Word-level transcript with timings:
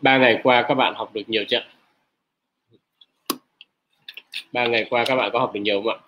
ba 0.00 0.18
ngày 0.18 0.40
qua 0.42 0.64
các 0.68 0.74
bạn 0.74 0.94
học 0.94 1.14
được 1.14 1.22
nhiều 1.26 1.44
chưa? 1.48 1.60
Ba 4.52 4.66
ngày 4.66 4.86
qua 4.90 5.04
các 5.04 5.16
bạn 5.16 5.30
có 5.32 5.38
học 5.38 5.50
được 5.54 5.60
nhiều 5.60 5.82
không 5.82 5.88
ạ? 5.88 5.98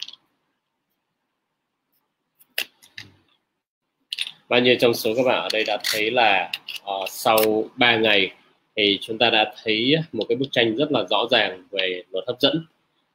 Bao 4.49 4.61
nhiêu 4.61 4.77
trong 4.81 4.95
số 4.95 5.15
các 5.17 5.23
bạn 5.23 5.43
ở 5.43 5.49
đây 5.53 5.65
đã 5.67 5.79
thấy 5.85 6.11
là 6.11 6.53
uh, 6.83 7.09
sau 7.09 7.39
3 7.77 7.97
ngày 7.97 8.35
thì 8.77 8.99
chúng 9.03 9.19
ta 9.19 9.31
đã 9.31 9.55
thấy 9.63 9.95
một 10.13 10.25
cái 10.29 10.37
bức 10.37 10.47
tranh 10.51 10.77
rất 10.77 10.93
là 10.93 11.05
rõ 11.11 11.27
ràng 11.31 11.63
về 11.71 12.03
luật 12.11 12.25
hấp 12.27 12.41
dẫn 12.41 12.67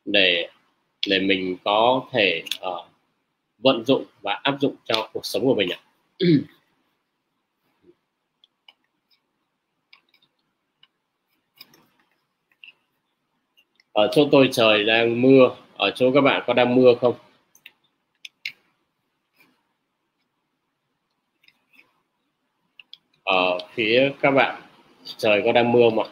để 0.05 0.47
để 1.07 1.19
mình 1.19 1.57
có 1.63 2.03
thể 2.11 2.43
uh, 2.69 2.85
vận 3.57 3.85
dụng 3.85 4.05
và 4.21 4.39
áp 4.43 4.57
dụng 4.61 4.75
cho 4.85 5.09
cuộc 5.13 5.25
sống 5.25 5.45
của 5.45 5.55
mình 5.55 5.69
ạ. 5.69 5.79
Ở 13.99 14.09
chỗ 14.11 14.27
tôi 14.31 14.49
trời 14.51 14.83
đang 14.83 15.21
mưa. 15.21 15.55
Ở 15.77 15.91
chỗ 15.95 16.11
các 16.13 16.21
bạn 16.21 16.43
có 16.47 16.53
đang 16.53 16.75
mưa 16.75 16.93
không? 17.01 17.15
Ở 23.23 23.57
phía 23.73 24.11
các 24.21 24.31
bạn, 24.31 24.61
trời 25.17 25.41
có 25.45 25.51
đang 25.51 25.71
mưa 25.71 25.89
mà 25.89 26.03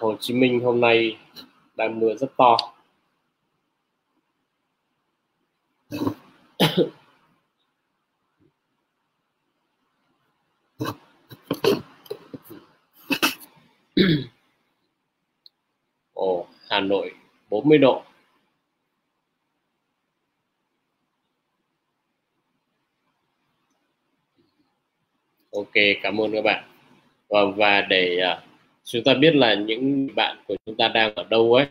Hồ 0.00 0.16
Chí 0.20 0.34
Minh 0.34 0.60
hôm 0.60 0.80
nay 0.80 1.16
đang 1.76 2.00
mưa 2.00 2.14
rất 2.14 2.36
to 2.36 2.56
Ồ, 16.14 16.46
Hà 16.68 16.77
Nội 16.88 17.12
40 17.50 17.78
độ. 17.78 18.02
Ok 25.52 25.72
cảm 26.02 26.20
ơn 26.20 26.32
các 26.32 26.44
bạn. 26.44 26.64
Và, 27.28 27.40
và 27.56 27.80
để 27.80 28.20
uh, 28.32 28.42
chúng 28.84 29.04
ta 29.04 29.14
biết 29.14 29.34
là 29.34 29.54
những 29.54 30.08
bạn 30.14 30.36
của 30.48 30.56
chúng 30.66 30.76
ta 30.76 30.88
đang 30.88 31.14
ở 31.14 31.24
đâu 31.30 31.54
ấy 31.54 31.66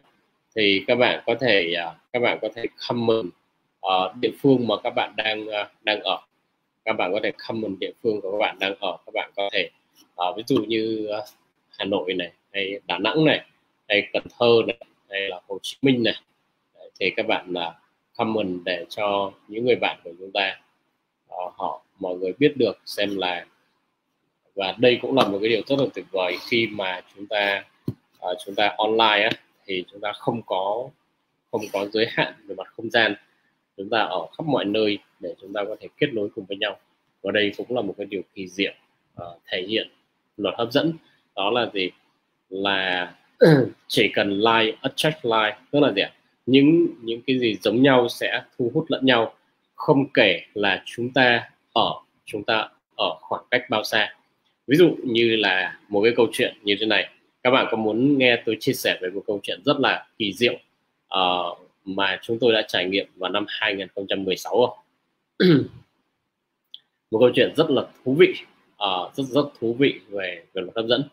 thì 0.56 0.84
các 0.88 0.96
bạn 0.96 1.24
có 1.26 1.36
thể 1.42 1.74
uh, 1.88 1.96
các 2.14 2.20
bạn 2.20 2.40
có 2.42 2.50
thể 2.56 2.66
comment 2.88 3.32
ở 3.80 4.14
địa 4.22 4.32
phương 4.42 4.68
mà 4.68 4.76
các 4.84 4.90
bạn 4.96 5.14
đang 5.16 5.48
uh, 5.48 5.68
đang 5.84 6.00
ở. 6.02 6.22
Các 6.86 6.94
bạn 6.94 7.12
có 7.14 7.20
thể 7.24 7.32
comment 7.48 7.80
địa 7.80 7.92
phương 8.04 8.22
của 8.22 8.32
các 8.32 8.38
bạn 8.38 8.58
đang 8.60 8.76
ở. 8.80 8.98
Các 9.06 9.12
bạn 9.14 9.32
có 9.36 9.50
thể 9.54 9.70
uh, 10.30 10.38
ví 10.38 10.44
dụ 10.48 10.58
như 10.68 11.10
uh, 11.18 11.24
Hà 11.80 11.86
Nội 11.86 12.14
này 12.14 12.32
hay 12.54 12.80
Đà 12.88 12.98
Nẵng 12.98 13.26
này 13.26 13.46
hay 13.88 14.08
Cần 14.14 14.24
Thơ 14.40 14.62
này 14.68 14.87
hay 15.10 15.30
là 15.30 15.42
Hồ 15.48 15.60
Chí 15.62 15.78
Minh 15.82 16.04
này. 16.04 16.16
Thì 17.00 17.10
các 17.16 17.28
bạn 17.28 17.54
là 17.54 17.68
uh, 17.68 17.76
comment 18.18 18.66
để 18.66 18.86
cho 18.90 19.32
những 19.48 19.66
người 19.66 19.76
bạn 19.76 20.00
của 20.04 20.12
chúng 20.20 20.32
ta 20.32 20.60
uh, 21.28 21.54
họ 21.58 21.82
mọi 22.00 22.16
người 22.16 22.34
biết 22.40 22.54
được 22.58 22.78
xem 22.86 23.18
là 23.18 23.46
và 24.56 24.76
đây 24.78 25.00
cũng 25.02 25.16
là 25.16 25.28
một 25.28 25.38
cái 25.42 25.50
điều 25.50 25.62
rất 25.68 25.80
là 25.80 25.86
tuyệt 25.94 26.06
vời 26.12 26.38
khi 26.50 26.68
mà 26.68 27.02
chúng 27.16 27.28
ta 27.28 27.64
uh, 28.32 28.38
chúng 28.46 28.56
ta 28.56 28.76
online 28.78 29.24
á, 29.24 29.30
thì 29.66 29.84
chúng 29.92 30.02
ta 30.02 30.12
không 30.12 30.42
có 30.46 30.90
không 31.52 31.62
có 31.74 31.86
giới 31.86 32.06
hạn 32.10 32.34
về 32.48 32.56
mặt 32.56 32.68
không 32.76 32.90
gian. 32.90 33.16
Chúng 33.78 33.90
ta 33.90 34.00
ở 34.00 34.28
khắp 34.38 34.46
mọi 34.48 34.66
nơi 34.66 34.98
để 35.20 35.36
chúng 35.42 35.54
ta 35.54 35.64
có 35.68 35.76
thể 35.80 35.88
kết 35.98 36.08
nối 36.14 36.30
cùng 36.36 36.46
với 36.46 36.58
nhau. 36.58 36.78
Và 37.22 37.32
đây 37.32 37.52
cũng 37.58 37.76
là 37.76 37.82
một 37.82 37.96
cái 37.98 38.06
điều 38.06 38.22
kỳ 38.34 38.48
diệu 38.48 38.74
uh, 39.22 39.40
thể 39.48 39.66
hiện 39.70 39.90
luật 40.38 40.56
hấp 40.58 40.72
dẫn. 40.72 40.94
Đó 41.36 41.50
là 41.50 41.70
gì? 41.74 41.92
Là 42.50 43.16
chỉ 43.88 44.12
cần 44.14 44.30
like 44.30 44.78
attract 44.82 45.26
like 45.26 45.58
tức 45.72 45.80
là 45.80 45.92
gì 45.92 46.02
ạ? 46.02 46.12
Những 46.46 46.88
những 47.02 47.22
cái 47.28 47.40
gì 47.40 47.58
giống 47.62 47.82
nhau 47.82 48.10
sẽ 48.10 48.42
thu 48.58 48.72
hút 48.74 48.86
lẫn 48.88 49.06
nhau. 49.06 49.34
Không 49.76 50.10
kể 50.14 50.42
là 50.54 50.84
chúng 50.86 51.14
ta 51.14 51.50
ở 51.74 51.94
chúng 52.26 52.44
ta 52.44 52.70
ở 52.96 53.18
khoảng 53.22 53.44
cách 53.52 53.62
bao 53.70 53.84
xa. 53.84 54.14
Ví 54.68 54.78
dụ 54.78 54.96
như 55.04 55.36
là 55.36 55.80
một 55.90 56.02
cái 56.04 56.14
câu 56.16 56.28
chuyện 56.34 56.58
như 56.64 56.76
thế 56.80 56.86
này. 56.86 57.10
Các 57.44 57.52
bạn 57.52 57.68
có 57.72 57.78
muốn 57.78 58.18
nghe 58.18 58.42
tôi 58.46 58.58
chia 58.60 58.74
sẻ 58.74 59.00
về 59.02 59.10
một 59.10 59.24
câu 59.28 59.40
chuyện 59.44 59.62
rất 59.66 59.80
là 59.80 60.08
kỳ 60.18 60.34
diệu 60.34 60.54
uh, 60.54 61.58
mà 61.86 62.20
chúng 62.22 62.38
tôi 62.40 62.54
đã 62.54 62.62
trải 62.68 62.86
nghiệm 62.86 63.08
vào 63.16 63.32
năm 63.32 63.46
2016 63.48 64.68
không? 64.68 64.78
một 67.12 67.20
câu 67.20 67.30
chuyện 67.36 67.54
rất 67.58 67.70
là 67.70 67.84
thú 68.06 68.14
vị 68.14 68.34
uh, 68.84 69.16
rất 69.16 69.24
rất 69.24 69.46
thú 69.60 69.76
vị 69.80 70.00
về 70.10 70.44
về 70.54 70.62
luật 70.62 70.76
hấp 70.76 70.86
dẫn 70.86 71.04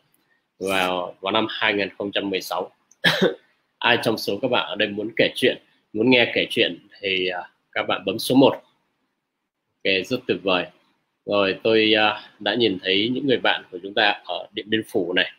vào 0.58 1.14
vào 1.20 1.32
năm 1.32 1.46
2016 1.50 2.70
ai 3.78 3.98
trong 4.02 4.18
số 4.18 4.38
các 4.42 4.48
bạn 4.48 4.66
ở 4.68 4.76
đây 4.76 4.88
muốn 4.88 5.10
kể 5.16 5.30
chuyện 5.34 5.62
muốn 5.92 6.10
nghe 6.10 6.32
kể 6.34 6.46
chuyện 6.50 6.78
thì 7.00 7.30
uh, 7.40 7.46
các 7.72 7.82
bạn 7.88 8.02
bấm 8.04 8.18
số 8.18 8.34
1 8.34 8.64
ok 9.84 10.04
rất 10.06 10.20
tuyệt 10.26 10.38
vời. 10.42 10.66
Rồi 11.26 11.60
tôi 11.62 11.94
uh, 11.94 12.40
đã 12.40 12.54
nhìn 12.54 12.78
thấy 12.82 13.10
những 13.14 13.26
người 13.26 13.38
bạn 13.38 13.64
của 13.70 13.78
chúng 13.82 13.94
ta 13.94 14.22
ở 14.24 14.48
điện 14.52 14.66
biên 14.68 14.82
phủ 14.88 15.12
này. 15.12 15.32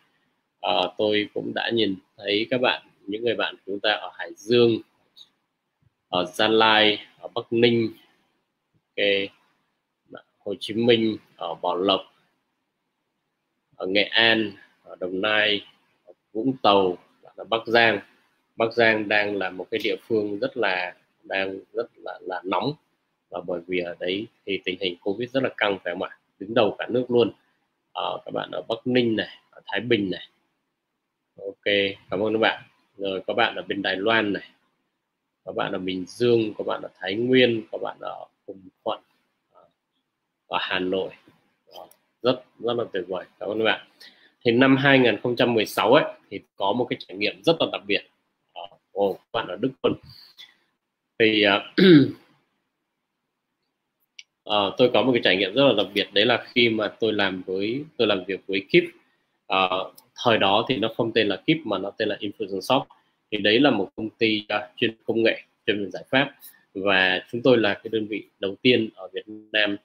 Uh, 0.67 0.93
tôi 0.97 1.29
cũng 1.33 1.53
đã 1.55 1.69
nhìn 1.73 1.95
thấy 2.17 2.47
các 2.49 2.61
bạn 2.61 2.87
những 3.07 3.23
người 3.23 3.35
bạn 3.35 3.55
của 3.55 3.61
chúng 3.65 3.79
ta 3.79 3.91
ở 3.91 4.11
hải 4.13 4.29
dương 4.35 4.81
ở 6.09 6.25
gia 6.25 6.47
lai 6.47 6.99
ở 7.19 7.27
bắc 7.27 7.53
ninh 7.53 7.93
okay. 8.97 9.29
hồ 10.39 10.55
chí 10.59 10.73
minh 10.73 11.17
ở 11.35 11.55
bảo 11.55 11.75
lộc 11.75 12.01
ở 13.75 13.87
nghệ 13.87 14.03
an 14.03 14.51
đồng 14.99 15.21
nai 15.21 15.65
vũng 16.33 16.53
tàu 16.63 16.97
bắc 17.49 17.67
giang. 17.67 17.99
Bắc 18.55 18.73
giang 18.73 19.07
đang 19.07 19.35
là 19.35 19.49
một 19.49 19.67
cái 19.71 19.79
địa 19.83 19.95
phương 20.07 20.39
rất 20.39 20.57
là 20.57 20.95
đang 21.23 21.59
rất 21.73 21.87
là 21.95 22.19
là 22.21 22.41
nóng. 22.45 22.73
Và 23.29 23.41
bởi 23.47 23.61
vì 23.67 23.79
ở 23.79 23.95
đấy 23.99 24.27
thì 24.45 24.61
tình 24.65 24.77
hình 24.81 24.97
covid 25.01 25.31
rất 25.31 25.43
là 25.43 25.49
căng 25.57 25.77
phải 25.83 25.93
không 25.93 26.03
ạ? 26.03 26.17
Đứng 26.39 26.53
đầu 26.53 26.75
cả 26.79 26.87
nước 26.89 27.05
luôn. 27.11 27.31
À, 27.93 28.03
các 28.25 28.31
bạn 28.33 28.51
ở 28.51 28.61
bắc 28.61 28.87
ninh 28.87 29.15
này 29.15 29.37
ở 29.49 29.61
thái 29.65 29.79
bình 29.79 30.11
này. 30.11 30.27
Ok 31.37 31.73
cảm 32.09 32.19
ơn 32.19 32.33
các 32.33 32.39
bạn. 32.39 32.63
Rồi 32.97 33.23
các 33.27 33.33
bạn 33.33 33.55
ở 33.55 33.61
bên 33.61 33.81
đài 33.81 33.95
loan 33.95 34.33
này. 34.33 34.49
Các 35.45 35.55
bạn 35.55 35.71
ở 35.71 35.79
bình 35.79 36.05
dương 36.07 36.53
các 36.57 36.67
bạn 36.67 36.81
ở 36.81 36.89
thái 36.99 37.15
nguyên 37.15 37.63
các 37.71 37.81
bạn 37.81 37.97
ở 37.99 38.25
hùng 38.47 38.61
thuận 38.85 38.99
ờ, 39.51 39.63
ở 40.47 40.57
hà 40.61 40.79
nội. 40.79 41.09
Ờ, 41.67 41.87
rất 42.21 42.43
rất 42.59 42.73
là 42.73 42.83
tuyệt 42.93 43.03
vời. 43.07 43.25
Cảm 43.39 43.49
ơn 43.49 43.57
các 43.57 43.63
bạn 43.65 43.87
thì 44.45 44.51
năm 44.51 44.77
2016 44.77 45.93
ấy 45.93 46.03
thì 46.31 46.39
có 46.55 46.73
một 46.73 46.87
cái 46.89 46.97
trải 47.07 47.17
nghiệm 47.17 47.43
rất 47.43 47.55
là 47.59 47.67
đặc 47.71 47.81
biệt. 47.87 48.01
Ồ 48.91 49.09
oh, 49.09 49.17
các 49.17 49.29
bạn 49.33 49.47
ở 49.47 49.55
đức 49.55 49.71
luôn 49.83 49.93
thì 51.19 51.45
uh, 51.47 51.61
uh, 54.49 54.73
tôi 54.77 54.89
có 54.93 55.03
một 55.03 55.11
cái 55.11 55.21
trải 55.23 55.37
nghiệm 55.37 55.53
rất 55.53 55.63
là 55.63 55.73
đặc 55.83 55.87
biệt. 55.93 56.07
Đấy 56.13 56.25
là 56.25 56.45
khi 56.47 56.69
mà 56.69 56.87
tôi 56.99 57.13
làm 57.13 57.43
với 57.45 57.83
tôi 57.97 58.07
làm 58.07 58.23
việc 58.27 58.39
với 58.47 58.61
Kip 58.69 58.83
uh, 58.83 58.91
ờ, 59.47 59.91
thời 60.23 60.37
đó 60.37 60.65
thì 60.69 60.77
nó 60.77 60.87
không 60.97 61.11
tên 61.11 61.27
là 61.27 61.35
Kip 61.35 61.65
mà 61.65 61.77
nó 61.77 61.91
tên 61.97 62.07
là 62.09 62.17
Infusionsoft 62.19 62.85
thì 63.31 63.37
đấy 63.37 63.59
là 63.59 63.71
một 63.71 63.89
công 63.95 64.09
ty 64.09 64.45
uh, 64.55 64.61
chuyên 64.75 64.95
công 65.05 65.23
nghệ 65.23 65.41
chuyên 65.67 65.83
về 65.83 65.89
giải 65.89 66.03
pháp. 66.09 66.35
Và 66.73 67.21
chúng 67.31 67.41
tôi 67.41 67.57
là 67.57 67.73
cái 67.73 67.89
đơn 67.91 68.07
vị 68.07 68.23
đầu 68.39 68.55
tiên 68.61 68.89
ở 68.95 69.07
Việt 69.13 69.23
Nam 69.27 69.77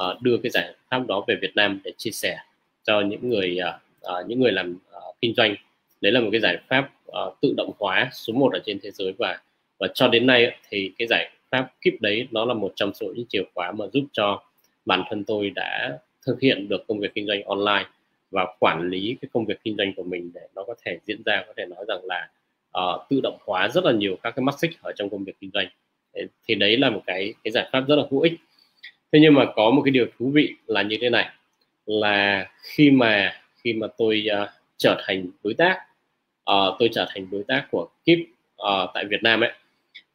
uh, 0.00 0.22
đưa 0.22 0.38
cái 0.42 0.50
giải 0.50 0.74
pháp 0.90 1.06
đó 1.08 1.24
về 1.28 1.36
Việt 1.42 1.52
Nam 1.56 1.80
để 1.84 1.92
chia 1.96 2.10
sẻ 2.10 2.38
cho 2.84 3.00
những 3.00 3.28
người 3.28 3.58
uh, 3.68 3.87
uh, 4.00 4.26
những 4.26 4.40
người 4.40 4.52
làm 4.52 4.72
uh, 4.72 5.16
kinh 5.20 5.34
doanh. 5.36 5.54
Đấy 6.00 6.12
là 6.12 6.20
một 6.20 6.28
cái 6.32 6.40
giải 6.40 6.58
pháp 6.68 6.90
uh, 7.06 7.40
tự 7.40 7.54
động 7.56 7.70
hóa 7.78 8.10
số 8.12 8.32
1 8.32 8.52
ở 8.52 8.60
trên 8.64 8.78
thế 8.82 8.90
giới 8.90 9.12
và 9.18 9.38
và 9.78 9.88
cho 9.94 10.08
đến 10.08 10.26
nay 10.26 10.56
thì 10.68 10.92
cái 10.98 11.08
giải 11.08 11.30
pháp 11.50 11.72
kíp 11.80 11.94
đấy 12.00 12.28
nó 12.30 12.44
là 12.44 12.54
một 12.54 12.72
trong 12.74 12.94
số 12.94 13.12
những 13.16 13.26
chìa 13.28 13.42
khóa 13.54 13.72
mà 13.72 13.84
giúp 13.92 14.04
cho 14.12 14.42
bản 14.84 15.02
thân 15.10 15.24
tôi 15.24 15.50
đã 15.50 15.98
thực 16.26 16.40
hiện 16.40 16.68
được 16.68 16.86
công 16.88 16.98
việc 16.98 17.14
kinh 17.14 17.26
doanh 17.26 17.42
online 17.42 17.86
và 18.30 18.46
quản 18.58 18.88
lý 18.88 19.16
cái 19.20 19.28
công 19.32 19.44
việc 19.46 19.58
kinh 19.64 19.76
doanh 19.76 19.92
của 19.96 20.02
mình 20.02 20.30
để 20.34 20.40
nó 20.54 20.64
có 20.64 20.74
thể 20.84 20.98
diễn 21.06 21.22
ra 21.24 21.44
có 21.46 21.52
thể 21.56 21.64
nói 21.66 21.84
rằng 21.88 22.00
là 22.04 22.28
uh, 22.78 23.08
tự 23.08 23.20
động 23.22 23.38
hóa 23.46 23.68
rất 23.68 23.84
là 23.84 23.92
nhiều 23.92 24.16
các 24.22 24.30
cái 24.36 24.42
mắt 24.42 24.58
xích 24.58 24.70
ở 24.82 24.92
trong 24.96 25.10
công 25.10 25.24
việc 25.24 25.36
kinh 25.40 25.50
doanh. 25.54 25.66
Thì 26.48 26.54
đấy 26.54 26.76
là 26.76 26.90
một 26.90 27.02
cái 27.06 27.34
cái 27.44 27.52
giải 27.52 27.68
pháp 27.72 27.80
rất 27.80 27.96
là 27.96 28.02
hữu 28.10 28.20
ích. 28.20 28.32
Thế 29.12 29.20
nhưng 29.20 29.34
mà 29.34 29.44
có 29.56 29.70
một 29.70 29.82
cái 29.84 29.92
điều 29.92 30.06
thú 30.18 30.30
vị 30.30 30.54
là 30.66 30.82
như 30.82 30.96
thế 31.00 31.10
này 31.10 31.28
là 31.86 32.46
khi 32.62 32.90
mà 32.90 33.40
khi 33.64 33.72
mà 33.72 33.86
tôi 33.98 34.26
uh, 34.42 34.48
trở 34.76 35.02
thành 35.06 35.26
đối 35.44 35.54
tác 35.54 35.78
uh, 36.50 36.76
tôi 36.78 36.88
trở 36.92 37.06
thành 37.14 37.26
đối 37.30 37.44
tác 37.48 37.66
của 37.70 37.88
Kip 38.04 38.18
uh, 38.18 38.66
à, 38.66 38.86
tại 38.94 39.04
Việt 39.04 39.22
Nam 39.22 39.40
ấy 39.40 39.52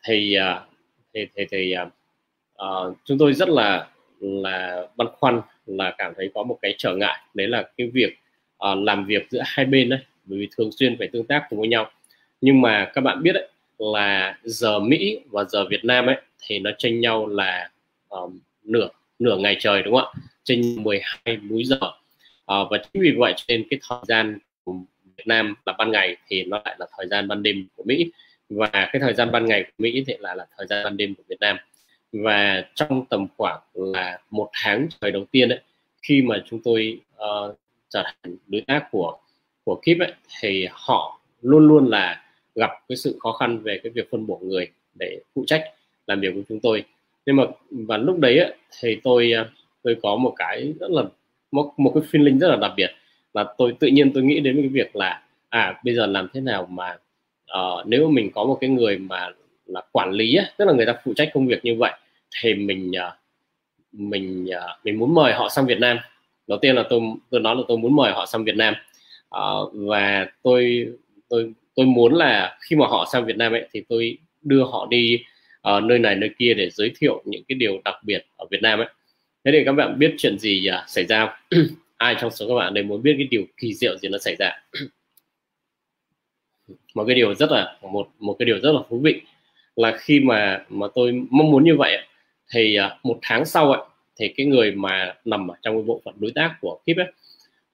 thì 0.06 0.38
uh, 0.38 0.62
thì 1.14 1.28
thì, 1.36 1.46
thì 1.52 1.76
uh, 2.64 2.98
chúng 3.06 3.18
tôi 3.18 3.34
rất 3.34 3.50
là 3.50 3.88
là 4.20 4.88
băn 4.96 5.08
khoăn 5.08 5.42
là 5.66 5.96
cảm 5.98 6.14
thấy 6.18 6.32
có 6.34 6.44
một 6.44 6.58
cái 6.62 6.76
trở 6.78 6.96
ngại 6.96 7.20
đấy 7.34 7.48
là 7.48 7.70
cái 7.78 7.88
việc 7.94 8.18
uh, 8.72 8.78
làm 8.84 9.06
việc 9.06 9.28
giữa 9.30 9.42
hai 9.46 9.66
bên 9.66 9.90
đấy 9.90 10.00
bởi 10.26 10.40
vì 10.40 10.48
thường 10.58 10.72
xuyên 10.72 10.98
phải 11.00 11.08
tương 11.08 11.26
tác 11.26 11.46
cùng 11.50 11.60
với 11.60 11.68
nhau. 11.68 11.90
Nhưng 12.42 12.62
mà 12.62 12.92
các 12.94 13.02
bạn 13.02 13.24
biết 13.24 13.34
đấy 13.34 13.48
là 13.78 14.38
giờ 14.44 14.80
Mỹ 14.80 15.20
và 15.32 15.44
giờ 15.44 15.66
Việt 15.70 15.86
Nam 15.86 16.06
ấy 16.06 16.16
thì 16.40 16.60
nó 16.60 16.72
chênh 16.78 17.02
nhau 17.02 17.28
là 17.28 17.70
um, 18.10 18.40
nửa 18.64 18.88
nửa 19.20 19.38
ngày 19.38 19.58
trời 19.60 19.84
đúng 19.84 19.96
không 19.96 20.14
ạ? 20.16 20.22
Chênh 20.44 20.84
12 20.84 21.38
múi 21.42 21.64
giờ 21.64 21.78
à, 22.46 22.56
và 22.72 22.78
chính 22.78 23.02
vì 23.02 23.16
vậy 23.18 23.34
trên 23.48 23.64
cái 23.70 23.80
thời 23.90 24.00
gian 24.08 24.38
của 24.64 24.74
Việt 25.18 25.28
Nam 25.28 25.56
là 25.66 25.74
ban 25.78 25.92
ngày 25.92 26.18
thì 26.28 26.44
nó 26.44 26.62
lại 26.66 26.76
là 26.80 26.86
thời 26.98 27.08
gian 27.08 27.28
ban 27.28 27.44
đêm 27.44 27.68
của 27.76 27.84
Mỹ. 27.84 28.12
Và 28.50 28.70
cái 28.72 29.00
thời 29.00 29.14
gian 29.14 29.32
ban 29.32 29.46
ngày 29.46 29.64
của 29.64 29.74
Mỹ 29.78 30.04
thì 30.08 30.14
lại 30.20 30.36
là 30.36 30.46
thời 30.58 30.68
gian 30.68 30.84
ban 30.84 30.98
đêm 30.98 31.16
của 31.16 31.24
Việt 31.28 31.40
Nam. 31.40 31.58
Và 32.12 32.66
trong 32.76 33.06
tầm 33.06 33.28
khoảng 33.38 33.60
là 33.74 34.20
một 34.30 34.50
tháng 34.54 34.88
trời 35.02 35.12
đầu 35.12 35.26
tiên 35.32 35.50
ấy 35.50 35.60
khi 36.02 36.22
mà 36.22 36.44
chúng 36.50 36.60
tôi 36.64 37.00
uh, 37.16 37.58
trở 37.90 38.04
thành 38.04 38.36
đối 38.48 38.62
tác 38.62 38.88
của 38.92 39.18
của 39.64 39.76
Kip 39.76 40.00
ấy 40.00 40.14
thì 40.40 40.68
họ 40.72 41.20
luôn 41.42 41.68
luôn 41.68 41.90
là 41.90 42.24
gặp 42.56 42.72
cái 42.90 42.96
sự 42.96 43.18
khó 43.20 43.32
khăn 43.32 43.60
về 43.60 43.80
cái 43.84 43.92
việc 43.92 44.12
phân 44.12 44.28
bổ 44.28 44.40
người 44.44 44.68
để 45.00 45.20
phụ 45.36 45.44
trách 45.48 45.64
làm 46.08 46.20
việc 46.20 46.32
của 46.36 46.42
chúng 46.50 46.60
tôi. 46.60 46.84
Nhưng 47.26 47.36
mà 47.36 47.44
và 47.72 47.98
lúc 47.98 48.20
đấy 48.20 48.40
ấy, 48.40 48.54
thì 48.80 48.98
tôi 49.04 49.32
ờ, 49.32 49.50
tôi 49.84 49.96
có 50.04 50.16
một 50.16 50.34
cái 50.38 50.74
rất 50.80 50.92
là 50.92 51.04
một, 51.54 51.74
một 51.78 51.92
cái 51.96 52.04
feeling 52.12 52.40
rất 52.40 52.48
là 52.48 52.56
đặc 52.56 52.72
biệt. 52.78 52.92
Là 53.34 53.46
tôi 53.58 53.76
tự 53.80 53.88
nhiên 53.88 54.14
tôi 54.14 54.24
nghĩ 54.24 54.40
đến 54.40 54.56
cái 54.62 54.68
việc 54.68 54.96
là 54.96 55.22
à 55.50 55.80
bây 55.84 55.96
giờ 55.96 56.06
làm 56.06 56.28
thế 56.34 56.42
nào 56.42 56.68
mà 56.70 56.98
uh, 57.60 57.88
nếu 57.88 58.10
mình 58.10 58.32
có 58.32 58.44
một 58.44 58.58
cái 58.62 58.70
người 58.70 58.98
mà 58.98 59.30
là 59.66 59.82
quản 59.92 60.12
lý 60.12 60.36
ấy, 60.36 60.46
tức 60.58 60.66
là 60.66 60.74
người 60.74 60.86
ta 60.86 60.94
phụ 61.06 61.14
trách 61.16 61.32
công 61.34 61.48
việc 61.48 61.66
như 61.66 61.76
vậy 61.80 61.92
thì 62.42 62.54
mình 62.54 62.92
uh, 62.92 63.14
mình 63.92 64.46
uh, 64.46 64.86
mình 64.86 65.00
muốn 65.00 65.14
mời 65.14 65.34
họ 65.34 65.50
sang 65.50 65.66
Việt 65.66 65.80
Nam. 65.80 65.98
Đầu 66.48 66.60
tiên 66.62 66.76
là 66.76 66.84
tôi 66.90 67.02
tôi 67.30 67.42
nói 67.42 67.56
là 67.56 67.62
tôi 67.68 67.78
muốn 67.78 67.96
mời 67.96 68.12
họ 68.12 68.26
sang 68.26 68.44
Việt 68.44 68.56
Nam. 68.56 68.74
Uh, 69.38 69.72
và 69.74 70.28
tôi 70.44 70.88
tôi 71.30 71.54
tôi 71.76 71.86
muốn 71.86 72.14
là 72.14 72.58
khi 72.62 72.76
mà 72.76 72.88
họ 72.88 73.08
sang 73.14 73.26
Việt 73.26 73.38
Nam 73.38 73.52
ấy 73.52 73.68
thì 73.72 73.84
tôi 73.90 74.18
đưa 74.42 74.64
họ 74.64 74.88
đi 74.90 75.24
uh, 75.78 75.84
nơi 75.84 76.00
này 76.00 76.16
nơi 76.16 76.30
kia 76.38 76.54
để 76.54 76.70
giới 76.70 76.92
thiệu 76.98 77.22
những 77.26 77.44
cái 77.48 77.56
điều 77.56 77.82
đặc 77.86 77.96
biệt 78.04 78.26
ở 78.38 78.46
Việt 78.52 78.62
Nam 78.62 78.80
ấy 78.80 78.88
thế 79.46 79.52
thì 79.52 79.64
các 79.66 79.72
bạn 79.72 80.00
biết 80.00 80.16
chuyện 80.18 80.40
gì 80.40 80.68
uh, 80.70 80.90
xảy 80.90 81.06
ra 81.06 81.38
ai 81.98 82.16
trong 82.22 82.32
số 82.32 82.48
các 82.48 82.56
bạn 82.56 82.74
đây 82.74 82.84
muốn 82.84 83.04
biết 83.04 83.16
cái 83.18 83.28
điều 83.32 83.46
kỳ 83.58 83.74
diệu 83.74 83.98
gì 83.98 84.10
nó 84.10 84.18
xảy 84.18 84.36
ra? 84.40 84.64
Một 86.96 87.04
cái 87.08 87.16
điều 87.16 87.34
rất 87.34 87.52
là 87.52 87.78
một 87.82 88.08
một 88.20 88.36
cái 88.40 88.46
điều 88.46 88.60
rất 88.60 88.72
là 88.72 88.80
thú 88.90 89.00
vị 89.00 89.22
là 89.76 89.98
khi 89.98 90.20
mà 90.20 90.66
mà 90.70 90.88
tôi 90.96 91.12
mong 91.30 91.52
muốn 91.52 91.64
như 91.64 91.76
vậy 91.78 91.98
thì 92.52 92.78
uh, 92.80 93.06
một 93.06 93.20
tháng 93.22 93.46
sau 93.46 93.72
ấy, 93.72 93.82
thì 94.16 94.34
cái 94.38 94.46
người 94.46 94.72
mà 94.72 95.16
nằm 95.26 95.48
ở 95.48 95.56
trong 95.62 95.76
cái 95.76 95.84
bộ 95.84 96.02
phận 96.06 96.14
đối 96.18 96.32
tác 96.36 96.56
của 96.62 96.80
Kip 96.86 96.98
ấy 96.98 97.12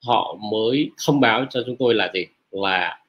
họ 0.02 0.36
mới 0.52 0.90
thông 1.06 1.20
báo 1.20 1.46
cho 1.50 1.62
chúng 1.66 1.76
tôi 1.76 1.94
là 1.94 2.10
gì? 2.14 2.26
Là 2.50 3.00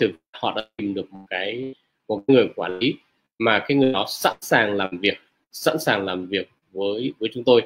từ 0.00 0.10
họ 0.32 0.52
đã 0.56 0.62
tìm 0.76 0.94
được 0.94 1.12
một 1.12 1.26
cái 1.30 1.74
một 2.08 2.22
người 2.26 2.48
quản 2.56 2.78
lý 2.78 2.94
mà 3.38 3.64
cái 3.68 3.76
người 3.76 3.92
đó 3.92 4.04
sẵn 4.08 4.36
sàng 4.40 4.76
làm 4.76 4.98
việc 4.98 5.18
sẵn 5.52 5.78
sàng 5.78 6.04
làm 6.04 6.26
việc 6.26 6.50
với 6.72 7.12
với 7.18 7.30
chúng 7.34 7.44
tôi 7.44 7.62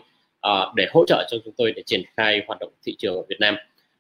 uh, 0.49 0.75
để 0.75 0.87
hỗ 0.93 1.05
trợ 1.07 1.27
cho 1.31 1.37
chúng 1.45 1.55
tôi 1.57 1.73
để 1.77 1.83
triển 1.87 2.03
khai 2.17 2.43
hoạt 2.47 2.61
động 2.61 2.73
thị 2.85 2.97
trường 2.99 3.15
ở 3.15 3.23
Việt 3.29 3.41
Nam. 3.41 3.57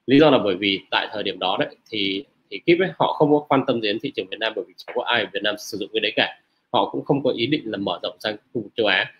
Lý 0.06 0.19
do 0.19 0.31
là 0.31 0.38
bởi 0.38 0.56
vì 0.56 0.81
tại 0.90 1.08
thời 1.12 1.22
điểm 1.22 1.38
đó 1.38 1.56
đấy 1.60 1.76
thì 1.90 2.25
thì 2.50 2.58
Kip 2.58 2.81
ấy 2.81 2.90
họ 2.98 3.12
không 3.12 3.31
có 3.32 3.46
quan 3.48 3.64
tâm 3.66 3.81
đến 3.81 3.98
thị 4.02 4.12
trường 4.16 4.26
Việt 4.31 4.37
Nam 4.40 4.52
bởi 4.56 4.64
vì 4.69 4.75
chẳng 4.76 4.96
có 4.96 5.02
ai 5.02 5.22
ở 5.22 5.26
Việt 5.32 5.42
Nam 5.42 5.54
sử 5.58 5.78
dụng 5.78 5.90
cái 5.92 6.00
đấy 6.00 6.12
cả. 6.16 6.40
Họ 6.72 6.90
cũng 6.90 7.04
không 7.04 7.22
có 7.22 7.31
ý 7.31 7.46
định 7.46 7.62
là 7.64 7.78
mở 7.78 7.98
rộng 8.02 8.16
sang 8.20 8.37
khu 8.37 8.62
vực 8.62 8.72
châu 8.76 8.87
Á. 8.87 9.12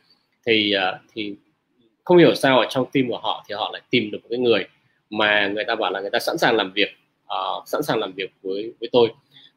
Thì 0.47 0.75
uh, 0.77 1.01
thì 1.15 1.35
không 2.05 2.19
hiểu 2.19 2.35
sao 2.35 2.59
ở 2.59 2.67
trong 2.71 2.87
team 2.93 3.09
của 3.09 3.19
họ 3.19 3.45
thì 3.49 3.55
họ 3.55 3.71
lại 3.73 3.83
tìm 3.91 4.11
được 4.11 4.19
một 4.23 4.29
cái 4.31 4.39
người 4.39 4.65
mà 5.11 5.49
người 5.49 5.65
ta 5.65 5.75
bảo 5.75 5.91
là 5.93 6.01
người 6.01 6.11
ta 6.11 6.19
sẵn 6.19 6.39
sàng 6.39 6.57
làm 6.57 6.73
việc 6.73 6.89
uh, 7.25 7.69
sẵn 7.69 7.83
sàng 7.83 7.99
làm 7.99 8.13
việc 8.13 8.31
với 8.43 8.73
với 8.81 8.89
tôi. 8.93 9.09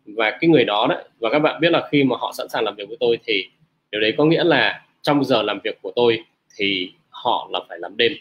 Và 0.05 0.37
cái 0.41 0.49
người 0.49 0.65
đó 0.65 0.87
đấy 0.89 1.03
và 1.19 1.29
các 1.29 1.39
bạn 1.39 1.61
biết 1.61 1.71
là 1.71 1.87
khi 1.91 2.03
mà 2.03 2.15
họ 2.19 2.33
sẵn 2.37 2.49
sàng 2.49 2.63
làm 2.63 2.75
việc 2.75 2.87
với 2.87 2.97
tôi 2.99 3.19
thì 3.25 3.45
điều 3.91 4.01
đấy 4.01 4.13
có 4.17 4.25
nghĩa 4.25 4.43
là 4.43 4.85
trong 5.01 5.23
giờ 5.23 5.41
làm 5.41 5.59
việc 5.63 5.81
của 5.81 5.91
tôi 5.95 6.23
thì 6.57 6.91
họ 7.23 7.49
là 7.51 7.59
phải 7.69 7.79
làm 7.79 7.97
đêm. 7.97 8.11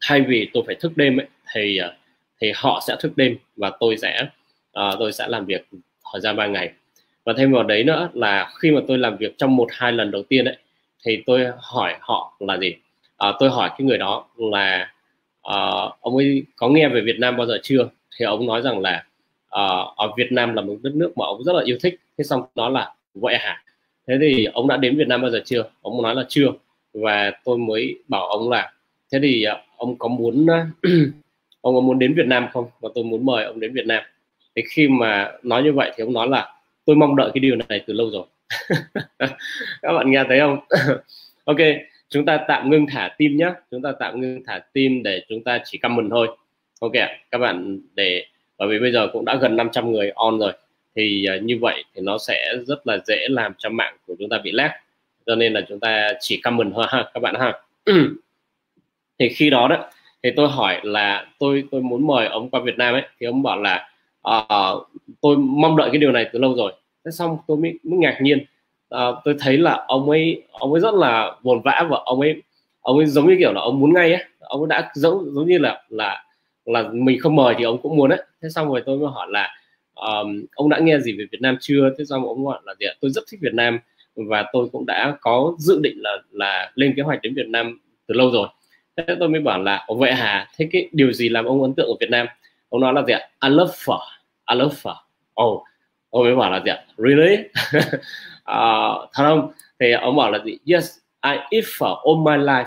Thay 0.00 0.20
vì 0.20 0.50
tôi 0.52 0.62
phải 0.66 0.74
thức 0.74 0.92
đêm 0.96 1.20
ấy, 1.20 1.26
thì 1.54 1.78
à, 1.78 1.96
thì 2.40 2.52
họ 2.56 2.80
sẽ 2.86 2.96
thức 3.00 3.12
đêm 3.16 3.36
và 3.56 3.72
tôi 3.80 3.96
sẽ 3.96 4.26
uh, 4.78 4.94
tôi 4.98 5.12
sẽ 5.12 5.28
làm 5.28 5.46
việc 5.46 5.68
thời 6.12 6.20
gian 6.20 6.36
3 6.36 6.46
ngày. 6.46 6.72
Và 7.24 7.32
thêm 7.36 7.52
vào 7.52 7.62
đấy 7.62 7.84
nữa 7.84 8.10
là 8.14 8.50
khi 8.58 8.70
mà 8.70 8.80
tôi 8.88 8.98
làm 8.98 9.16
việc 9.16 9.38
trong 9.38 9.56
một 9.56 9.68
hai 9.70 9.92
lần 9.92 10.10
đầu 10.10 10.22
tiên 10.22 10.44
ấy 10.44 10.56
thì 11.04 11.22
tôi 11.26 11.46
hỏi 11.58 11.96
họ 12.00 12.36
là 12.40 12.58
gì? 12.58 12.74
Uh, 13.28 13.34
tôi 13.38 13.50
hỏi 13.50 13.70
cái 13.78 13.86
người 13.86 13.98
đó 13.98 14.28
là 14.36 14.92
uh, 15.48 16.00
ông 16.00 16.16
ấy 16.16 16.44
có 16.56 16.68
nghe 16.68 16.88
về 16.88 17.00
Việt 17.00 17.18
Nam 17.18 17.36
bao 17.36 17.46
giờ 17.46 17.58
chưa? 17.62 17.88
Thì 18.18 18.24
ông 18.24 18.46
nói 18.46 18.62
rằng 18.62 18.78
là 18.78 19.04
uh, 19.46 19.96
ở 19.96 20.12
Việt 20.16 20.32
Nam 20.32 20.54
là 20.54 20.62
một 20.62 20.76
đất 20.82 20.94
nước 20.94 21.18
mà 21.18 21.26
ông 21.26 21.44
rất 21.44 21.52
là 21.52 21.62
yêu 21.64 21.78
thích. 21.82 22.00
Thế 22.18 22.24
xong 22.24 22.42
đó 22.54 22.68
là 22.68 22.94
vậy 23.14 23.36
hả 23.38 23.62
thế 24.06 24.14
thì 24.20 24.44
ông 24.44 24.68
đã 24.68 24.76
đến 24.76 24.96
Việt 24.96 25.08
Nam 25.08 25.22
bao 25.22 25.30
giờ 25.30 25.42
chưa? 25.44 25.64
Ông 25.82 26.02
nói 26.02 26.14
là 26.14 26.24
chưa 26.28 26.48
và 26.94 27.32
tôi 27.44 27.58
mới 27.58 27.98
bảo 28.08 28.26
ông 28.26 28.50
là, 28.50 28.72
thế 29.12 29.18
thì 29.22 29.42
ờ, 29.42 29.62
ông 29.76 29.98
có 29.98 30.08
muốn 30.08 30.46
ờ, 30.46 30.66
ông 31.60 31.74
có 31.74 31.80
muốn 31.80 31.98
đến 31.98 32.14
Việt 32.14 32.26
Nam 32.26 32.46
không? 32.52 32.66
Và 32.80 32.88
tôi 32.94 33.04
muốn 33.04 33.26
mời 33.26 33.44
ông 33.44 33.60
đến 33.60 33.72
Việt 33.72 33.86
Nam. 33.86 34.02
Thì 34.56 34.62
khi 34.70 34.88
mà 34.88 35.32
nói 35.42 35.62
như 35.62 35.72
vậy 35.72 35.92
thì 35.96 36.04
ông 36.04 36.12
nói 36.12 36.28
là, 36.28 36.54
tôi 36.84 36.96
mong 36.96 37.16
đợi 37.16 37.30
cái 37.34 37.40
điều 37.40 37.56
này 37.68 37.84
từ 37.86 37.94
lâu 37.94 38.10
rồi. 38.10 38.26
Các 39.82 39.92
bạn 39.92 40.10
nghe 40.10 40.24
thấy 40.28 40.40
không? 40.40 40.58
Ok, 41.48 41.56
chúng 42.08 42.24
ta 42.24 42.44
tạm 42.48 42.70
ngưng 42.70 42.86
thả 42.86 43.14
tim 43.18 43.36
nhé 43.36 43.52
chúng 43.70 43.82
ta 43.82 43.92
tạm 44.00 44.20
ngưng 44.20 44.42
thả 44.46 44.60
tim 44.72 45.02
để 45.02 45.22
chúng 45.28 45.44
ta 45.44 45.60
chỉ 45.64 45.78
comment 45.78 46.10
thôi. 46.10 46.28
Ok 46.80 46.92
các 47.30 47.38
bạn 47.38 47.80
để, 47.94 48.24
bởi 48.58 48.68
vì 48.68 48.78
bây 48.78 48.92
giờ 48.92 49.08
cũng 49.12 49.24
đã 49.24 49.36
gần 49.36 49.56
500 49.56 49.92
người 49.92 50.10
on 50.14 50.38
rồi. 50.38 50.52
Thì 50.96 51.24
ờ, 51.24 51.38
như 51.42 51.58
vậy 51.60 51.84
thì 51.94 52.00
nó 52.02 52.18
sẽ 52.18 52.52
rất 52.66 52.86
là 52.86 52.98
dễ 53.06 53.26
làm 53.30 53.52
cho 53.58 53.70
mạng 53.70 53.96
của 54.06 54.14
chúng 54.18 54.28
ta 54.28 54.38
bị 54.44 54.52
lag 54.52 54.70
cho 55.28 55.34
nên 55.34 55.52
là 55.52 55.60
chúng 55.68 55.80
ta 55.80 56.12
chỉ 56.20 56.40
comment 56.40 56.72
thôi 56.74 56.86
ha 56.88 57.04
các 57.14 57.20
bạn 57.20 57.34
ha. 57.38 57.52
Thì 59.18 59.28
khi 59.28 59.50
đó 59.50 59.68
đó 59.68 59.84
thì 60.22 60.30
tôi 60.36 60.48
hỏi 60.48 60.80
là 60.82 61.26
tôi 61.38 61.64
tôi 61.70 61.82
muốn 61.82 62.06
mời 62.06 62.26
ông 62.26 62.50
qua 62.50 62.60
Việt 62.64 62.78
Nam 62.78 62.94
ấy. 62.94 63.02
Thì 63.20 63.26
ông 63.26 63.42
bảo 63.42 63.62
là 63.62 63.88
uh, 64.28 64.88
tôi 65.20 65.36
mong 65.36 65.76
đợi 65.76 65.88
cái 65.92 65.98
điều 65.98 66.12
này 66.12 66.26
từ 66.32 66.38
lâu 66.38 66.54
rồi. 66.54 66.72
Thế 67.04 67.10
xong 67.10 67.38
tôi 67.46 67.56
mới, 67.56 67.78
mới 67.82 67.98
ngạc 67.98 68.18
nhiên. 68.20 68.44
Uh, 68.94 69.16
tôi 69.24 69.36
thấy 69.38 69.58
là 69.58 69.84
ông 69.88 70.10
ấy 70.10 70.42
ông 70.52 70.72
ấy 70.72 70.80
rất 70.80 70.94
là 70.94 71.36
buồn 71.42 71.60
vã 71.64 71.86
và 71.90 71.98
ông 72.04 72.20
ấy 72.20 72.42
ông 72.80 72.96
ấy 72.96 73.06
giống 73.06 73.28
như 73.28 73.36
kiểu 73.38 73.52
là 73.52 73.60
ông 73.60 73.80
muốn 73.80 73.94
ngay 73.94 74.12
ấy. 74.12 74.24
Ông 74.40 74.60
ấy 74.60 74.68
đã 74.68 74.90
giống 74.94 75.34
giống 75.34 75.46
như 75.46 75.58
là 75.58 75.82
là 75.88 76.24
là 76.64 76.88
mình 76.92 77.20
không 77.20 77.36
mời 77.36 77.54
thì 77.58 77.64
ông 77.64 77.82
cũng 77.82 77.96
muốn 77.96 78.10
ấy. 78.10 78.22
Thế 78.42 78.48
xong 78.48 78.68
rồi 78.68 78.82
tôi 78.86 78.98
mới 78.98 79.08
hỏi 79.08 79.26
là 79.30 79.54
um, 79.94 80.44
ông 80.54 80.68
đã 80.68 80.78
nghe 80.78 80.98
gì 80.98 81.12
về 81.18 81.24
Việt 81.32 81.40
Nam 81.40 81.56
chưa? 81.60 81.90
Thế 81.98 82.04
xong 82.04 82.28
ông 82.28 82.44
gọi 82.44 82.60
là 82.64 82.74
gì 82.80 82.86
tôi 83.00 83.10
rất 83.10 83.22
thích 83.30 83.40
Việt 83.42 83.54
Nam 83.54 83.78
và 84.26 84.44
tôi 84.52 84.68
cũng 84.72 84.86
đã 84.86 85.16
có 85.20 85.54
dự 85.58 85.80
định 85.80 86.02
là 86.02 86.18
là 86.30 86.72
lên 86.74 86.94
kế 86.96 87.02
hoạch 87.02 87.22
đến 87.22 87.34
Việt 87.34 87.46
Nam 87.48 87.80
từ 88.06 88.14
lâu 88.14 88.30
rồi. 88.30 88.48
Thế 88.96 89.04
tôi 89.20 89.28
mới 89.28 89.40
bảo 89.40 89.62
là 89.62 89.86
vậy 89.88 90.14
hả? 90.14 90.48
Thế 90.56 90.68
cái 90.72 90.88
điều 90.92 91.12
gì 91.12 91.28
làm 91.28 91.44
ông 91.44 91.62
ấn 91.62 91.74
tượng 91.74 91.88
ở 91.88 91.94
Việt 92.00 92.10
Nam? 92.10 92.26
Ông 92.68 92.80
nói 92.80 92.92
là 92.92 93.02
gì 93.02 93.12
ạ? 93.12 93.20
I 93.44 93.50
love 93.50 93.72
phở 93.84 93.98
I 94.50 94.58
love 94.58 94.74
phở 94.74 94.94
oh 95.42 95.62
ông 96.10 96.24
mới 96.24 96.36
bảo 96.36 96.50
là 96.50 96.60
gì 96.64 96.70
ạ? 96.70 96.84
Really? 96.96 97.36
Uh, 97.36 99.10
thật 99.14 99.24
không? 99.24 99.52
Thì 99.80 99.92
ông 99.92 100.16
bảo 100.16 100.30
là 100.30 100.38
gì? 100.44 100.58
Yes 100.66 100.98
I 101.24 101.30
eat 101.50 101.64
phở 101.78 101.94
all 102.04 102.18
my 102.24 102.44
life. 102.44 102.64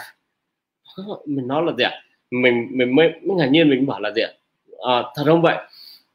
Mình 1.25 1.48
nói 1.48 1.63
là 1.65 1.74
gì 1.77 1.84
ạ? 1.84 1.91
Mình 2.31 2.67
mình 2.72 2.96
mới 2.96 3.13
ngạc 3.24 3.51
nhiên 3.51 3.70
mình 3.70 3.88
bảo 3.88 4.00
là 4.00 4.12
gì 4.12 4.22
ạ? 4.22 4.31
Uh, 4.72 5.05
thật 5.15 5.24
không 5.25 5.41
vậy? 5.41 5.58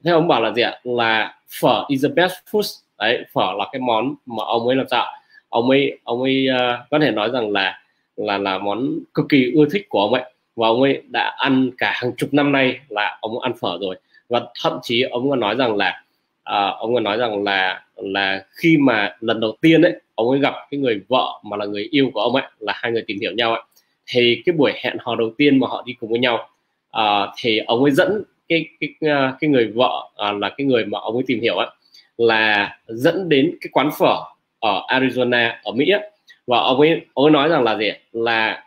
Thế 0.05 0.11
ông 0.11 0.29
bảo 0.29 0.43
là 0.43 0.53
gì 0.53 0.63
ạ? 0.63 0.81
Là 0.85 1.35
phở 1.61 1.85
is 1.89 2.05
the 2.05 2.09
best 2.09 2.35
food. 2.51 2.83
Đấy 2.99 3.25
phở 3.33 3.53
là 3.59 3.67
cái 3.73 3.81
món 3.81 4.15
mà 4.27 4.45
ông 4.45 4.67
ấy 4.67 4.77
làm 4.77 4.89
sao 4.91 5.07
ông 5.49 5.71
ấy 5.71 5.99
ông 6.05 6.23
ấy 6.23 6.47
uh, 6.55 6.91
có 6.91 6.99
thể 6.99 7.11
nói 7.11 7.31
rằng 7.33 7.51
là 7.51 7.81
là 8.17 8.39
là 8.39 8.59
món 8.59 8.99
cực 9.15 9.27
kỳ 9.29 9.53
ưa 9.55 9.65
thích 9.73 9.87
của 9.89 10.01
ông 10.01 10.15
ấy. 10.15 10.23
Và 10.57 10.69
ông 10.69 10.83
ấy 10.83 11.03
đã 11.09 11.35
ăn 11.39 11.71
cả 11.79 11.93
hàng 11.95 12.17
chục 12.17 12.35
năm 12.35 12.53
nay 12.53 12.79
là 12.89 13.19
ông 13.21 13.41
ăn 13.41 13.53
phở 13.61 13.79
rồi. 13.81 13.97
Và 14.29 14.41
thậm 14.63 14.79
chí 14.83 15.03
ông 15.03 15.31
còn 15.31 15.41
nói 15.41 15.55
rằng 15.57 15.77
là 15.77 16.03
uh, 16.51 16.79
ông 16.79 16.95
còn 16.95 17.05
nói 17.05 17.19
rằng 17.19 17.45
là 17.45 17.85
là 17.97 18.45
khi 18.51 18.77
mà 18.77 19.17
lần 19.21 19.41
đầu 19.41 19.57
tiên 19.61 19.83
ấy 19.83 19.93
ông 20.15 20.31
ấy 20.31 20.41
gặp 20.41 20.55
cái 20.71 20.81
người 20.81 21.01
vợ 21.09 21.41
mà 21.43 21.57
là 21.57 21.65
người 21.65 21.89
yêu 21.91 22.11
của 22.15 22.21
ông 22.21 22.35
ấy 22.35 22.45
là 22.59 22.73
hai 22.77 22.93
người 22.93 23.05
tìm 23.07 23.19
hiểu 23.21 23.33
nhau 23.33 23.53
ấy 23.53 23.63
thì 24.07 24.43
cái 24.47 24.53
buổi 24.53 24.73
hẹn 24.83 24.97
hò 25.01 25.17
đầu 25.17 25.31
tiên 25.39 25.61
mà 25.61 25.67
họ 25.71 25.83
đi 25.87 25.93
cùng 26.01 26.11
với 26.11 26.19
nhau 26.19 26.49
uh, 26.99 27.29
thì 27.37 27.59
ông 27.59 27.83
ấy 27.83 27.91
dẫn 27.91 28.23
cái 28.49 28.65
cái 28.81 28.91
cái 29.41 29.51
người 29.51 29.73
vợ 29.75 30.09
uh, 30.29 30.41
là 30.41 30.55
cái 30.57 30.67
người 30.67 30.85
mà 30.85 30.99
ông 30.99 31.15
ấy 31.15 31.25
tìm 31.27 31.41
hiểu 31.41 31.55
ấy 31.55 31.69
là 32.19 32.79
dẫn 32.87 33.29
đến 33.29 33.57
cái 33.61 33.69
quán 33.73 33.91
phở 33.99 34.17
ở 34.67 34.99
Arizona 34.99 35.53
ở 35.63 35.73
Mỹ 35.73 35.91
ấy. 35.91 36.11
và 36.47 36.59
ông 36.59 36.81
ấy 36.81 37.01
ông 37.15 37.25
ấy 37.25 37.31
nói 37.31 37.49
rằng 37.49 37.63
là 37.63 37.77
gì 37.77 37.91
là 38.13 38.65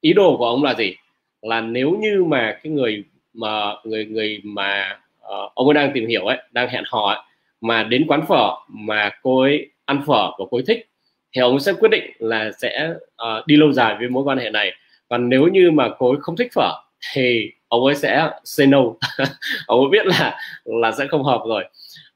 ý 0.00 0.12
đồ 0.12 0.36
của 0.36 0.46
ông 0.46 0.64
là 0.64 0.74
gì? 0.74 0.94
Là 1.42 1.60
nếu 1.60 1.90
như 1.90 2.24
mà 2.24 2.58
cái 2.62 2.72
người 2.72 3.04
mà 3.34 3.74
người 3.84 4.04
người 4.04 4.40
mà 4.44 4.98
uh, 5.22 5.54
ông 5.54 5.66
ấy 5.66 5.74
đang 5.74 5.90
tìm 5.94 6.08
hiểu 6.08 6.24
ấy 6.24 6.38
đang 6.52 6.68
hẹn 6.68 6.84
hò 6.86 7.08
ấy, 7.08 7.18
mà 7.60 7.82
đến 7.82 8.06
quán 8.08 8.26
phở 8.28 8.50
mà 8.68 9.10
cô 9.22 9.40
ấy 9.40 9.70
ăn 9.84 10.02
phở 10.06 10.30
và 10.38 10.44
cô 10.50 10.56
ấy 10.56 10.64
thích 10.66 10.88
thì 11.32 11.42
ông 11.42 11.60
sẽ 11.60 11.72
quyết 11.72 11.88
định 11.88 12.10
là 12.18 12.50
sẽ 12.58 12.90
uh, 13.22 13.46
đi 13.46 13.56
lâu 13.56 13.72
dài 13.72 13.96
với 13.98 14.08
mối 14.08 14.24
quan 14.24 14.38
hệ 14.38 14.50
này. 14.50 14.72
Còn 15.08 15.28
nếu 15.28 15.46
như 15.46 15.70
mà 15.70 15.88
cô 15.98 16.10
ấy 16.10 16.18
không 16.20 16.36
thích 16.36 16.52
phở 16.54 16.72
thì 17.12 17.50
ông 17.68 17.84
ấy 17.84 17.94
sẽ 17.94 18.30
say 18.44 18.66
no. 18.66 18.78
Ông 19.66 19.80
ấy 19.80 19.88
biết 19.90 20.06
là 20.06 20.38
là 20.64 20.92
sẽ 20.92 21.06
không 21.06 21.24
hợp 21.24 21.42
rồi 21.48 21.64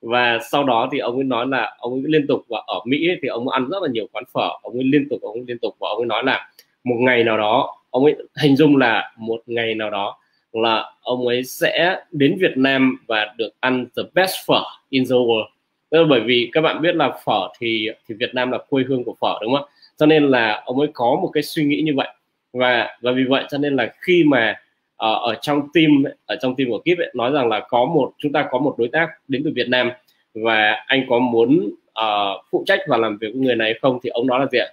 và 0.02 0.38
sau 0.50 0.64
đó 0.64 0.88
thì 0.92 0.98
ông 0.98 1.14
ấy 1.14 1.24
nói 1.24 1.46
là 1.46 1.76
ông 1.78 1.92
ấy 1.92 2.02
liên 2.04 2.26
tục 2.26 2.44
và 2.48 2.62
ở 2.66 2.80
Mỹ 2.84 3.08
ấy, 3.08 3.18
thì 3.22 3.28
ông 3.28 3.48
ấy 3.48 3.60
ăn 3.60 3.68
rất 3.70 3.82
là 3.82 3.88
nhiều 3.88 4.06
quán 4.12 4.24
phở. 4.32 4.48
Ông 4.62 4.74
ấy 4.74 4.84
liên 4.84 5.08
tục 5.10 5.22
ông 5.22 5.34
ấy 5.34 5.44
liên 5.46 5.58
tục 5.58 5.76
và 5.80 5.88
ông 5.88 5.98
ấy 5.98 6.06
nói 6.06 6.24
là 6.24 6.50
một 6.84 6.96
ngày 6.98 7.24
nào 7.24 7.38
đó 7.38 7.76
ông 7.90 8.04
ấy 8.04 8.16
hình 8.42 8.56
dung 8.56 8.76
là 8.76 9.12
một 9.16 9.42
ngày 9.46 9.74
nào 9.74 9.90
đó 9.90 10.18
là 10.52 10.92
ông 11.02 11.26
ấy 11.26 11.44
sẽ 11.44 12.00
đến 12.12 12.36
Việt 12.40 12.56
Nam 12.56 12.96
và 13.06 13.34
được 13.36 13.50
ăn 13.60 13.86
the 13.96 14.02
best 14.14 14.34
phở 14.46 14.62
in 14.88 15.04
the 15.04 15.14
world. 15.14 15.46
Tức 15.90 15.98
là 15.98 16.06
bởi 16.10 16.20
vì 16.20 16.50
các 16.52 16.60
bạn 16.60 16.82
biết 16.82 16.96
là 16.96 17.18
phở 17.24 17.48
thì 17.58 17.88
thì 18.08 18.14
Việt 18.14 18.34
Nam 18.34 18.50
là 18.50 18.58
quê 18.68 18.84
hương 18.88 19.04
của 19.04 19.14
phở 19.20 19.38
đúng 19.42 19.54
không 19.54 19.68
cho 19.96 20.06
nên 20.06 20.28
là 20.28 20.62
ông 20.64 20.78
ấy 20.78 20.88
có 20.92 21.18
một 21.22 21.30
cái 21.32 21.42
suy 21.42 21.64
nghĩ 21.64 21.82
như 21.82 21.92
vậy. 21.96 22.08
Và 22.52 22.98
và 23.00 23.12
vì 23.12 23.24
vậy 23.28 23.44
cho 23.50 23.58
nên 23.58 23.76
là 23.76 23.94
khi 24.00 24.24
mà 24.24 24.54
Ờ, 25.00 25.14
ở 25.14 25.34
trong 25.40 25.68
team 25.74 26.04
ở 26.26 26.36
trong 26.40 26.56
team 26.56 26.70
của 26.70 26.78
Kip 26.78 26.98
ấy, 26.98 27.10
nói 27.14 27.32
rằng 27.32 27.48
là 27.48 27.60
có 27.68 27.84
một 27.84 28.12
chúng 28.18 28.32
ta 28.32 28.48
có 28.50 28.58
một 28.58 28.74
đối 28.78 28.88
tác 28.88 29.08
đến 29.28 29.42
từ 29.44 29.52
Việt 29.54 29.68
Nam 29.68 29.90
và 30.34 30.84
anh 30.86 31.06
có 31.08 31.18
muốn 31.18 31.70
uh, 32.00 32.44
phụ 32.50 32.62
trách 32.66 32.80
và 32.88 32.96
làm 32.96 33.18
việc 33.18 33.28
với 33.32 33.42
người 33.42 33.56
này 33.56 33.74
không 33.82 33.98
thì 34.02 34.10
ông 34.10 34.26
nói 34.26 34.40
là 34.40 34.46
gì 34.52 34.58
ạ 34.58 34.68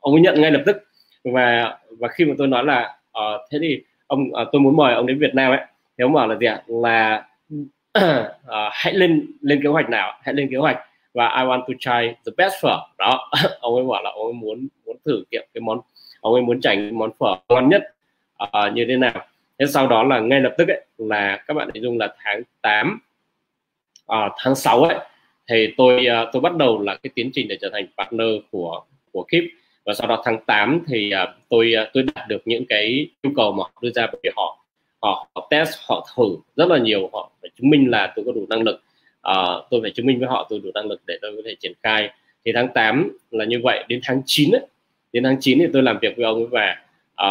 ông 0.00 0.14
ấy 0.14 0.20
nhận 0.20 0.40
ngay 0.40 0.50
lập 0.50 0.62
tức. 0.66 0.76
Và 1.24 1.78
và 1.98 2.08
khi 2.08 2.24
mà 2.24 2.34
tôi 2.38 2.48
nói 2.48 2.64
là 2.64 2.98
uh, 3.18 3.40
thế 3.50 3.58
thì 3.62 3.82
ông 4.06 4.22
uh, 4.22 4.48
tôi 4.52 4.60
muốn 4.60 4.76
mời 4.76 4.94
ông 4.94 5.06
đến 5.06 5.18
Việt 5.18 5.34
Nam 5.34 5.52
ấy 5.52 5.60
thì 5.98 6.02
ông 6.02 6.12
bảo 6.12 6.28
là 6.28 6.36
gì 6.36 6.46
ạ? 6.46 6.62
Là 6.66 7.26
uh, 7.58 7.62
hãy 8.72 8.94
lên 8.94 9.26
lên 9.40 9.60
kế 9.62 9.68
hoạch 9.68 9.90
nào 9.90 10.18
hãy 10.22 10.34
lên 10.34 10.48
kế 10.50 10.56
hoạch 10.56 10.78
và 11.14 11.26
I 11.26 11.44
want 11.44 11.60
to 11.60 11.74
try 11.78 12.14
the 12.26 12.32
best 12.36 12.54
phở 12.62 12.78
đó 12.98 13.30
ông 13.60 13.74
ấy 13.74 13.84
bảo 13.84 14.02
là 14.02 14.10
ông 14.10 14.26
ấy 14.26 14.32
muốn 14.32 14.68
muốn 14.86 14.96
thử 15.04 15.24
nghiệm 15.30 15.42
cái 15.54 15.60
món 15.60 15.80
ông 16.20 16.34
ấy 16.34 16.42
muốn 16.42 16.60
trải 16.60 16.76
nghiệm 16.76 16.98
món 16.98 17.10
phở 17.18 17.36
ngon 17.48 17.68
nhất 17.68 17.82
uh, 18.44 18.74
như 18.74 18.84
thế 18.88 18.96
nào 18.96 19.26
thế 19.60 19.66
sau 19.66 19.86
đó 19.86 20.02
là 20.02 20.20
ngay 20.20 20.40
lập 20.40 20.54
tức 20.58 20.68
ấy 20.68 20.80
là 20.98 21.44
các 21.46 21.54
bạn 21.54 21.68
hình 21.74 21.82
dung 21.82 21.98
là 21.98 22.14
tháng 22.24 22.42
8 22.62 22.98
à, 24.06 24.30
tháng 24.38 24.54
6 24.54 24.82
ấy 24.82 24.98
thì 25.48 25.74
tôi 25.76 26.06
uh, 26.22 26.28
tôi 26.32 26.42
bắt 26.42 26.56
đầu 26.56 26.82
là 26.82 26.94
cái 27.02 27.10
tiến 27.14 27.30
trình 27.34 27.48
để 27.48 27.58
trở 27.60 27.70
thành 27.72 27.86
partner 27.98 28.28
của 28.50 28.84
của 29.12 29.22
Kip 29.22 29.44
và 29.84 29.94
sau 29.94 30.08
đó 30.08 30.22
tháng 30.24 30.44
8 30.46 30.80
thì 30.86 31.12
uh, 31.22 31.28
tôi 31.48 31.72
uh, 31.82 31.88
tôi 31.92 32.04
đạt 32.14 32.28
được 32.28 32.42
những 32.44 32.64
cái 32.68 33.08
yêu 33.22 33.32
cầu 33.36 33.52
mà 33.52 33.62
họ 33.62 33.72
đưa 33.82 33.90
ra 33.90 34.06
bởi 34.06 34.20
vì 34.22 34.30
họ 34.36 34.60
họ, 35.02 35.28
họ 35.34 35.48
test 35.50 35.74
họ 35.88 36.08
thử 36.16 36.36
rất 36.56 36.68
là 36.68 36.78
nhiều 36.78 37.10
họ 37.12 37.30
phải 37.42 37.50
chứng 37.58 37.70
minh 37.70 37.90
là 37.90 38.12
tôi 38.16 38.24
có 38.24 38.32
đủ 38.32 38.46
năng 38.48 38.62
lực. 38.62 38.82
Uh, 39.30 39.64
tôi 39.70 39.80
phải 39.82 39.90
chứng 39.90 40.06
minh 40.06 40.18
với 40.18 40.28
họ 40.28 40.46
tôi 40.50 40.60
đủ 40.64 40.70
năng 40.74 40.86
lực 40.86 41.00
để 41.06 41.18
tôi 41.22 41.32
có 41.36 41.42
thể 41.44 41.54
triển 41.60 41.72
khai. 41.82 42.10
Thì 42.44 42.52
tháng 42.54 42.68
8 42.74 43.18
là 43.30 43.44
như 43.44 43.60
vậy 43.62 43.84
đến 43.88 44.00
tháng 44.04 44.22
9 44.26 44.50
ấy, 44.50 44.66
đến 45.12 45.24
tháng 45.24 45.36
9 45.40 45.58
thì 45.58 45.66
tôi 45.72 45.82
làm 45.82 45.98
việc 46.02 46.16
với 46.16 46.24
ông 46.24 46.36
ấy 46.36 46.46
và 46.46 46.76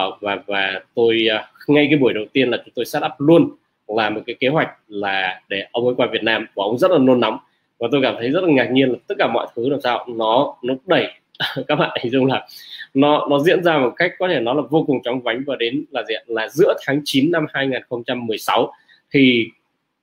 uh, 0.07 0.21
và 0.21 0.37
và 0.47 0.81
tôi 0.95 1.27
uh, 1.35 1.58
ngay 1.69 1.87
cái 1.89 1.99
buổi 1.99 2.13
đầu 2.13 2.25
tiên 2.33 2.49
là 2.49 2.57
chúng 2.65 2.73
tôi 2.75 2.85
set 2.85 3.03
up 3.03 3.11
luôn 3.17 3.49
làm 3.87 4.13
một 4.13 4.21
cái 4.25 4.35
kế 4.39 4.47
hoạch 4.47 4.69
là 4.87 5.41
để 5.49 5.67
ông 5.71 5.85
ấy 5.85 5.93
qua 5.97 6.07
Việt 6.11 6.23
Nam 6.23 6.45
và 6.55 6.63
ông 6.63 6.77
rất 6.77 6.91
là 6.91 6.97
nôn 6.97 7.19
nóng. 7.19 7.37
Và 7.79 7.87
tôi 7.91 8.01
cảm 8.03 8.15
thấy 8.19 8.29
rất 8.29 8.43
là 8.43 8.53
ngạc 8.53 8.71
nhiên 8.71 8.89
là 8.89 8.95
tất 9.07 9.15
cả 9.19 9.27
mọi 9.33 9.47
thứ 9.55 9.69
làm 9.69 9.81
sao 9.81 10.05
nó 10.09 10.55
nó 10.63 10.73
đẩy 10.85 11.07
các 11.67 11.75
bạn 11.75 11.97
hình 12.01 12.11
dung 12.11 12.25
là 12.25 12.47
nó 12.93 13.27
nó 13.29 13.39
diễn 13.39 13.63
ra 13.63 13.77
một 13.77 13.93
cách 13.95 14.11
có 14.19 14.27
thể 14.27 14.39
nó 14.39 14.53
là 14.53 14.61
vô 14.69 14.83
cùng 14.87 15.03
chóng 15.03 15.21
vánh 15.21 15.43
và 15.47 15.55
đến 15.55 15.85
là 15.91 16.03
diện 16.07 16.23
là 16.27 16.47
giữa 16.47 16.73
tháng 16.85 17.01
9 17.05 17.31
năm 17.31 17.45
2016 17.53 18.73
thì 19.11 19.47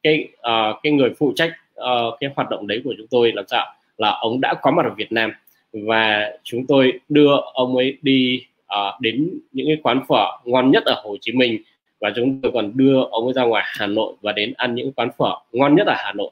cái 0.02 0.28
uh, 0.38 0.76
cái 0.82 0.92
người 0.92 1.10
phụ 1.18 1.32
trách 1.36 1.52
uh, 1.80 2.14
cái 2.20 2.30
hoạt 2.36 2.50
động 2.50 2.66
đấy 2.66 2.80
của 2.84 2.94
chúng 2.98 3.06
tôi 3.10 3.32
làm 3.32 3.44
sao 3.48 3.66
là 3.98 4.10
ông 4.20 4.40
đã 4.40 4.54
có 4.62 4.70
mặt 4.70 4.86
ở 4.86 4.94
Việt 4.96 5.12
Nam 5.12 5.32
và 5.72 6.30
chúng 6.42 6.66
tôi 6.66 6.92
đưa 7.08 7.36
ông 7.54 7.76
ấy 7.76 7.98
đi 8.02 8.46
uh, 8.74 9.00
đến 9.00 9.38
những 9.52 9.66
cái 9.66 9.76
quán 9.82 10.00
phở 10.08 10.26
ngon 10.44 10.70
nhất 10.70 10.84
ở 10.84 11.00
Hồ 11.04 11.16
Chí 11.20 11.32
Minh. 11.32 11.58
Và 12.00 12.12
chúng 12.16 12.40
tôi 12.40 12.52
còn 12.52 12.72
đưa 12.74 13.02
ông 13.02 13.24
ấy 13.24 13.32
ra 13.32 13.42
ngoài 13.42 13.64
Hà 13.66 13.86
Nội 13.86 14.14
và 14.20 14.32
đến 14.32 14.52
ăn 14.56 14.74
những 14.74 14.92
quán 14.92 15.08
phở 15.18 15.34
ngon 15.52 15.74
nhất 15.74 15.86
ở 15.86 15.94
Hà 15.96 16.12
Nội. 16.12 16.30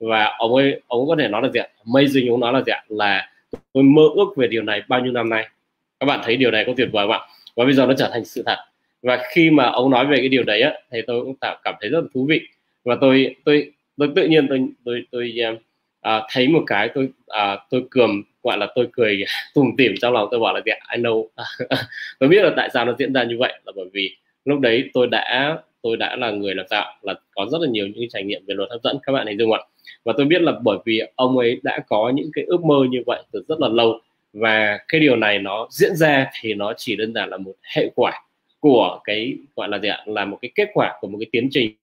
Và 0.00 0.24
ông 0.38 0.54
ấy 0.54 0.80
ông 0.86 1.00
ấy 1.00 1.06
có 1.08 1.22
thể 1.22 1.28
nói 1.28 1.42
là 1.42 1.48
gì 1.48 1.60
ạ? 1.60 1.68
Amazing 1.84 2.30
ông 2.30 2.40
nói 2.40 2.52
là 2.52 2.62
gì 2.62 2.72
ạ? 2.72 2.84
Là 2.88 3.30
tôi 3.72 3.82
mơ 3.82 4.02
ước 4.14 4.36
về 4.36 4.46
điều 4.46 4.62
này 4.62 4.82
bao 4.88 5.00
nhiêu 5.00 5.12
năm 5.12 5.28
nay. 5.28 5.48
Các 6.00 6.06
bạn 6.06 6.20
thấy 6.24 6.36
điều 6.36 6.50
này 6.50 6.64
có 6.66 6.72
tuyệt 6.76 6.88
vời 6.92 7.06
không 7.06 7.12
ạ? 7.12 7.20
Và 7.56 7.64
bây 7.64 7.74
giờ 7.74 7.86
nó 7.86 7.94
trở 7.98 8.10
thành 8.12 8.24
sự 8.24 8.42
thật. 8.46 8.56
Và 9.02 9.22
khi 9.32 9.50
mà 9.50 9.64
ông 9.64 9.90
nói 9.90 10.06
về 10.06 10.16
cái 10.16 10.28
điều 10.28 10.42
đấy 10.42 10.62
á 10.62 10.72
thì 10.90 11.02
tôi 11.06 11.24
cũng 11.24 11.34
tạo 11.34 11.56
cảm 11.64 11.74
thấy 11.80 11.90
rất 11.90 12.00
là 12.00 12.06
thú 12.14 12.26
vị. 12.28 12.40
Và 12.84 12.96
tôi 13.00 13.36
tôi 13.44 13.72
tôi 13.96 14.12
tự 14.16 14.26
nhiên 14.26 14.46
tôi 14.48 14.68
tôi 14.84 15.06
tôi 15.10 15.34
uh, 16.06 16.22
thấy 16.30 16.48
một 16.48 16.62
cái 16.66 16.88
tôi 16.94 17.08
uh, 17.26 17.60
tôi 17.70 17.84
cườm 17.90 18.22
gọi 18.44 18.58
là 18.58 18.66
tôi 18.74 18.88
cười 18.92 19.24
tủm 19.54 19.66
tỉm 19.78 19.94
trong 20.00 20.12
lòng, 20.12 20.28
tôi 20.30 20.40
bảo 20.40 20.54
là 20.54 20.60
gì 20.66 20.72
I 20.96 21.02
know. 21.02 21.26
Tôi 22.18 22.28
biết 22.28 22.42
là 22.42 22.50
tại 22.56 22.68
sao 22.74 22.84
nó 22.84 22.94
diễn 22.98 23.12
ra 23.12 23.24
như 23.24 23.36
vậy 23.38 23.52
là 23.66 23.72
bởi 23.76 23.86
vì 23.92 24.16
lúc 24.44 24.60
đấy 24.60 24.90
tôi 24.94 25.06
đã 25.06 25.58
tôi 25.82 25.96
đã 25.96 26.16
là 26.16 26.30
người 26.30 26.54
lập 26.54 26.66
tạo 26.70 26.94
là 27.02 27.14
có 27.34 27.46
rất 27.52 27.58
là 27.60 27.68
nhiều 27.70 27.86
những 27.86 28.08
trải 28.10 28.22
nghiệm 28.22 28.44
về 28.46 28.54
luật 28.54 28.70
hấp 28.70 28.80
dẫn, 28.82 28.96
các 29.02 29.12
bạn 29.12 29.26
hình 29.26 29.38
dung 29.38 29.52
ạ. 29.52 29.60
Và 30.04 30.12
tôi 30.16 30.26
biết 30.26 30.42
là 30.42 30.52
bởi 30.62 30.78
vì 30.84 31.02
ông 31.14 31.38
ấy 31.38 31.60
đã 31.62 31.78
có 31.88 32.12
những 32.14 32.30
cái 32.34 32.44
ước 32.44 32.64
mơ 32.64 32.76
như 32.90 33.02
vậy 33.06 33.22
từ 33.32 33.44
rất 33.48 33.60
là 33.60 33.68
lâu 33.68 34.00
và 34.34 34.78
cái 34.88 35.00
điều 35.00 35.16
này 35.16 35.38
nó 35.38 35.66
diễn 35.70 35.96
ra 35.96 36.30
thì 36.40 36.54
nó 36.54 36.72
chỉ 36.76 36.96
đơn 36.96 37.14
giản 37.14 37.30
là 37.30 37.36
một 37.36 37.52
hệ 37.62 37.90
quả 37.94 38.22
của 38.60 39.00
cái, 39.04 39.34
gọi 39.56 39.68
là 39.68 39.78
gì 39.78 39.88
ạ, 39.88 40.02
là 40.06 40.24
một 40.24 40.38
cái 40.42 40.50
kết 40.54 40.68
quả 40.74 40.98
của 41.00 41.08
một 41.08 41.18
cái 41.20 41.26
tiến 41.32 41.48
trình 41.50 41.74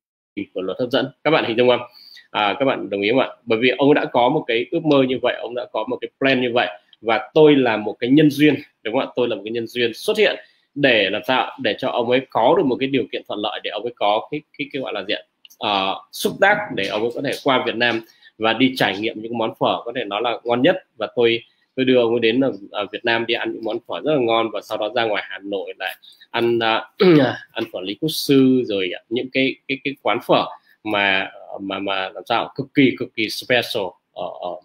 của 0.53 0.61
luật 0.61 0.79
hấp 0.79 0.89
dẫn. 0.89 1.07
Các 1.23 1.31
bạn 1.31 1.45
hình 1.45 1.57
dung 1.57 1.69
không? 1.69 1.81
À, 2.31 2.55
các 2.59 2.65
bạn 2.65 2.89
đồng 2.89 3.01
ý 3.01 3.09
không 3.09 3.19
ạ? 3.19 3.29
Bởi 3.45 3.59
vì 3.61 3.69
ông 3.77 3.93
đã 3.93 4.05
có 4.05 4.29
một 4.29 4.43
cái 4.47 4.65
ước 4.71 4.85
mơ 4.85 5.03
như 5.03 5.19
vậy 5.21 5.35
ông 5.41 5.55
đã 5.55 5.65
có 5.71 5.85
một 5.89 5.97
cái 6.01 6.09
plan 6.19 6.41
như 6.41 6.51
vậy 6.53 6.67
và 7.01 7.29
tôi 7.33 7.55
là 7.55 7.77
một 7.77 7.95
cái 7.99 8.09
nhân 8.09 8.31
duyên 8.31 8.55
đúng 8.83 8.93
không 8.93 9.01
ạ? 9.01 9.11
Tôi 9.15 9.27
là 9.27 9.35
một 9.35 9.41
cái 9.45 9.51
nhân 9.51 9.67
duyên 9.67 9.93
xuất 9.93 10.17
hiện 10.17 10.35
để 10.75 11.09
làm 11.09 11.21
sao 11.27 11.57
để 11.61 11.75
cho 11.79 11.89
ông 11.89 12.09
ấy 12.09 12.21
có 12.29 12.55
được 12.57 12.65
một 12.65 12.75
cái 12.79 12.89
điều 12.89 13.03
kiện 13.11 13.21
thuận 13.27 13.39
lợi 13.39 13.59
để 13.63 13.69
ông 13.69 13.83
ấy 13.83 13.93
có 13.95 14.27
cái 14.31 14.41
cái, 14.57 14.67
cái 14.73 14.81
gọi 14.81 14.93
là 14.93 15.03
diện 15.07 15.25
uh, 15.51 15.57
ờ, 15.57 16.01
xúc 16.11 16.33
tác 16.41 16.57
để 16.75 16.87
ông 16.87 17.01
ấy 17.01 17.11
có 17.15 17.21
thể 17.21 17.31
qua 17.43 17.63
Việt 17.65 17.75
Nam 17.75 18.01
và 18.37 18.53
đi 18.53 18.73
trải 18.75 18.97
nghiệm 18.99 19.21
những 19.21 19.37
món 19.37 19.53
phở 19.59 19.81
có 19.85 19.91
thể 19.95 20.03
nói 20.05 20.21
là 20.21 20.37
ngon 20.43 20.61
nhất. 20.61 20.75
Và 20.97 21.07
tôi 21.15 21.43
tôi 21.75 21.85
đưa 21.85 22.01
ông 22.01 22.11
ấy 22.11 22.19
đến 22.19 22.39
ở, 22.39 22.51
ở 22.71 22.85
Việt 22.91 23.05
Nam 23.05 23.25
đi 23.25 23.33
ăn 23.33 23.53
những 23.53 23.63
món 23.63 23.77
phở 23.87 24.01
rất 24.03 24.13
là 24.13 24.19
ngon 24.21 24.49
và 24.53 24.61
sau 24.61 24.77
đó 24.77 24.89
ra 24.95 25.05
ngoài 25.05 25.23
Hà 25.29 25.39
Nội 25.43 25.73
lại 25.79 25.95
ăn 26.31 26.57
uh, 26.57 27.17
ăn 27.51 27.63
phở 27.73 27.81
Lý 27.81 27.97
Quốc 28.01 28.09
Sư 28.09 28.63
rồi 28.65 28.91
những 29.09 29.29
cái 29.33 29.55
cái 29.67 29.77
cái 29.83 29.93
quán 30.01 30.19
phở 30.27 30.45
mà 30.83 31.31
mà 31.59 31.79
mà 31.79 32.09
làm 32.09 32.23
sao 32.25 32.53
cực 32.55 32.67
kỳ 32.73 32.95
cực 32.99 33.15
kỳ 33.15 33.29
special 33.29 33.83
ở 34.13 34.25
ở, 34.41 34.55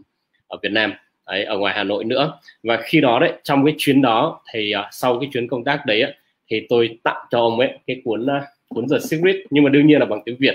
ở 0.49 0.59
Việt 0.62 0.73
Nam 0.73 0.95
đấy, 1.26 1.45
ở 1.45 1.59
ngoài 1.59 1.75
Hà 1.76 1.85
Nội 1.85 2.05
nữa. 2.05 2.38
Và 2.62 2.78
khi 2.85 3.00
đó 3.00 3.19
đấy 3.19 3.33
trong 3.45 3.64
cái 3.64 3.75
chuyến 3.78 4.02
đó 4.02 4.40
thì 4.52 4.73
uh, 4.78 4.85
sau 4.93 5.21
cái 5.21 5.28
chuyến 5.33 5.49
công 5.49 5.64
tác 5.64 5.87
đấy 5.87 6.05
thì 6.49 6.66
tôi 6.69 6.99
tặng 7.05 7.26
cho 7.31 7.40
ông 7.40 7.61
ấy 7.61 7.78
cái 7.87 8.00
cuốn 8.05 8.23
uh, 8.23 8.43
cuốn 8.69 8.87
The 8.90 8.99
Secret 8.99 9.37
nhưng 9.50 9.64
mà 9.64 9.71
đương 9.71 9.87
nhiên 9.87 10.00
là 10.00 10.07
bằng 10.07 10.23
tiếng 10.25 10.37
Việt. 10.38 10.55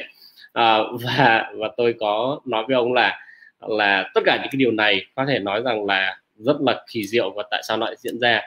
Uh, 0.60 1.02
và 1.02 1.52
và 1.56 1.70
tôi 1.78 1.96
có 2.00 2.40
nói 2.46 2.64
với 2.68 2.76
ông 2.76 2.94
là 2.94 3.20
là 3.60 4.12
tất 4.14 4.22
cả 4.26 4.36
những 4.36 4.52
cái 4.52 4.58
điều 4.58 4.72
này 4.72 5.06
có 5.16 5.26
thể 5.26 5.40
nói 5.40 5.62
rằng 5.62 5.86
là 5.86 6.18
rất 6.36 6.56
là 6.60 6.86
kỳ 6.92 7.08
diệu 7.08 7.30
và 7.30 7.44
tại 7.52 7.62
sao 7.68 7.78
nó 7.78 7.86
lại 7.86 7.96
diễn 7.98 8.20
ra. 8.20 8.42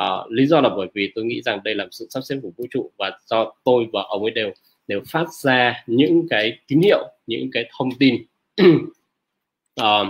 Uh, 0.00 0.30
lý 0.30 0.46
do 0.46 0.60
là 0.60 0.68
bởi 0.68 0.88
vì 0.94 1.12
tôi 1.14 1.24
nghĩ 1.24 1.42
rằng 1.42 1.60
đây 1.64 1.74
là 1.74 1.86
sự 1.90 2.06
sắp 2.10 2.20
xếp 2.20 2.36
của 2.42 2.50
vũ 2.56 2.66
trụ 2.70 2.90
và 2.98 3.18
do 3.26 3.52
tôi 3.64 3.86
và 3.92 4.02
ông 4.02 4.22
ấy 4.22 4.30
đều 4.30 4.52
đều 4.90 5.00
phát 5.08 5.26
ra 5.42 5.84
những 5.86 6.26
cái 6.30 6.58
tín 6.66 6.80
hiệu 6.80 7.08
những 7.26 7.50
cái 7.52 7.70
thông 7.78 7.88
tin. 7.98 8.16
À, 9.76 10.00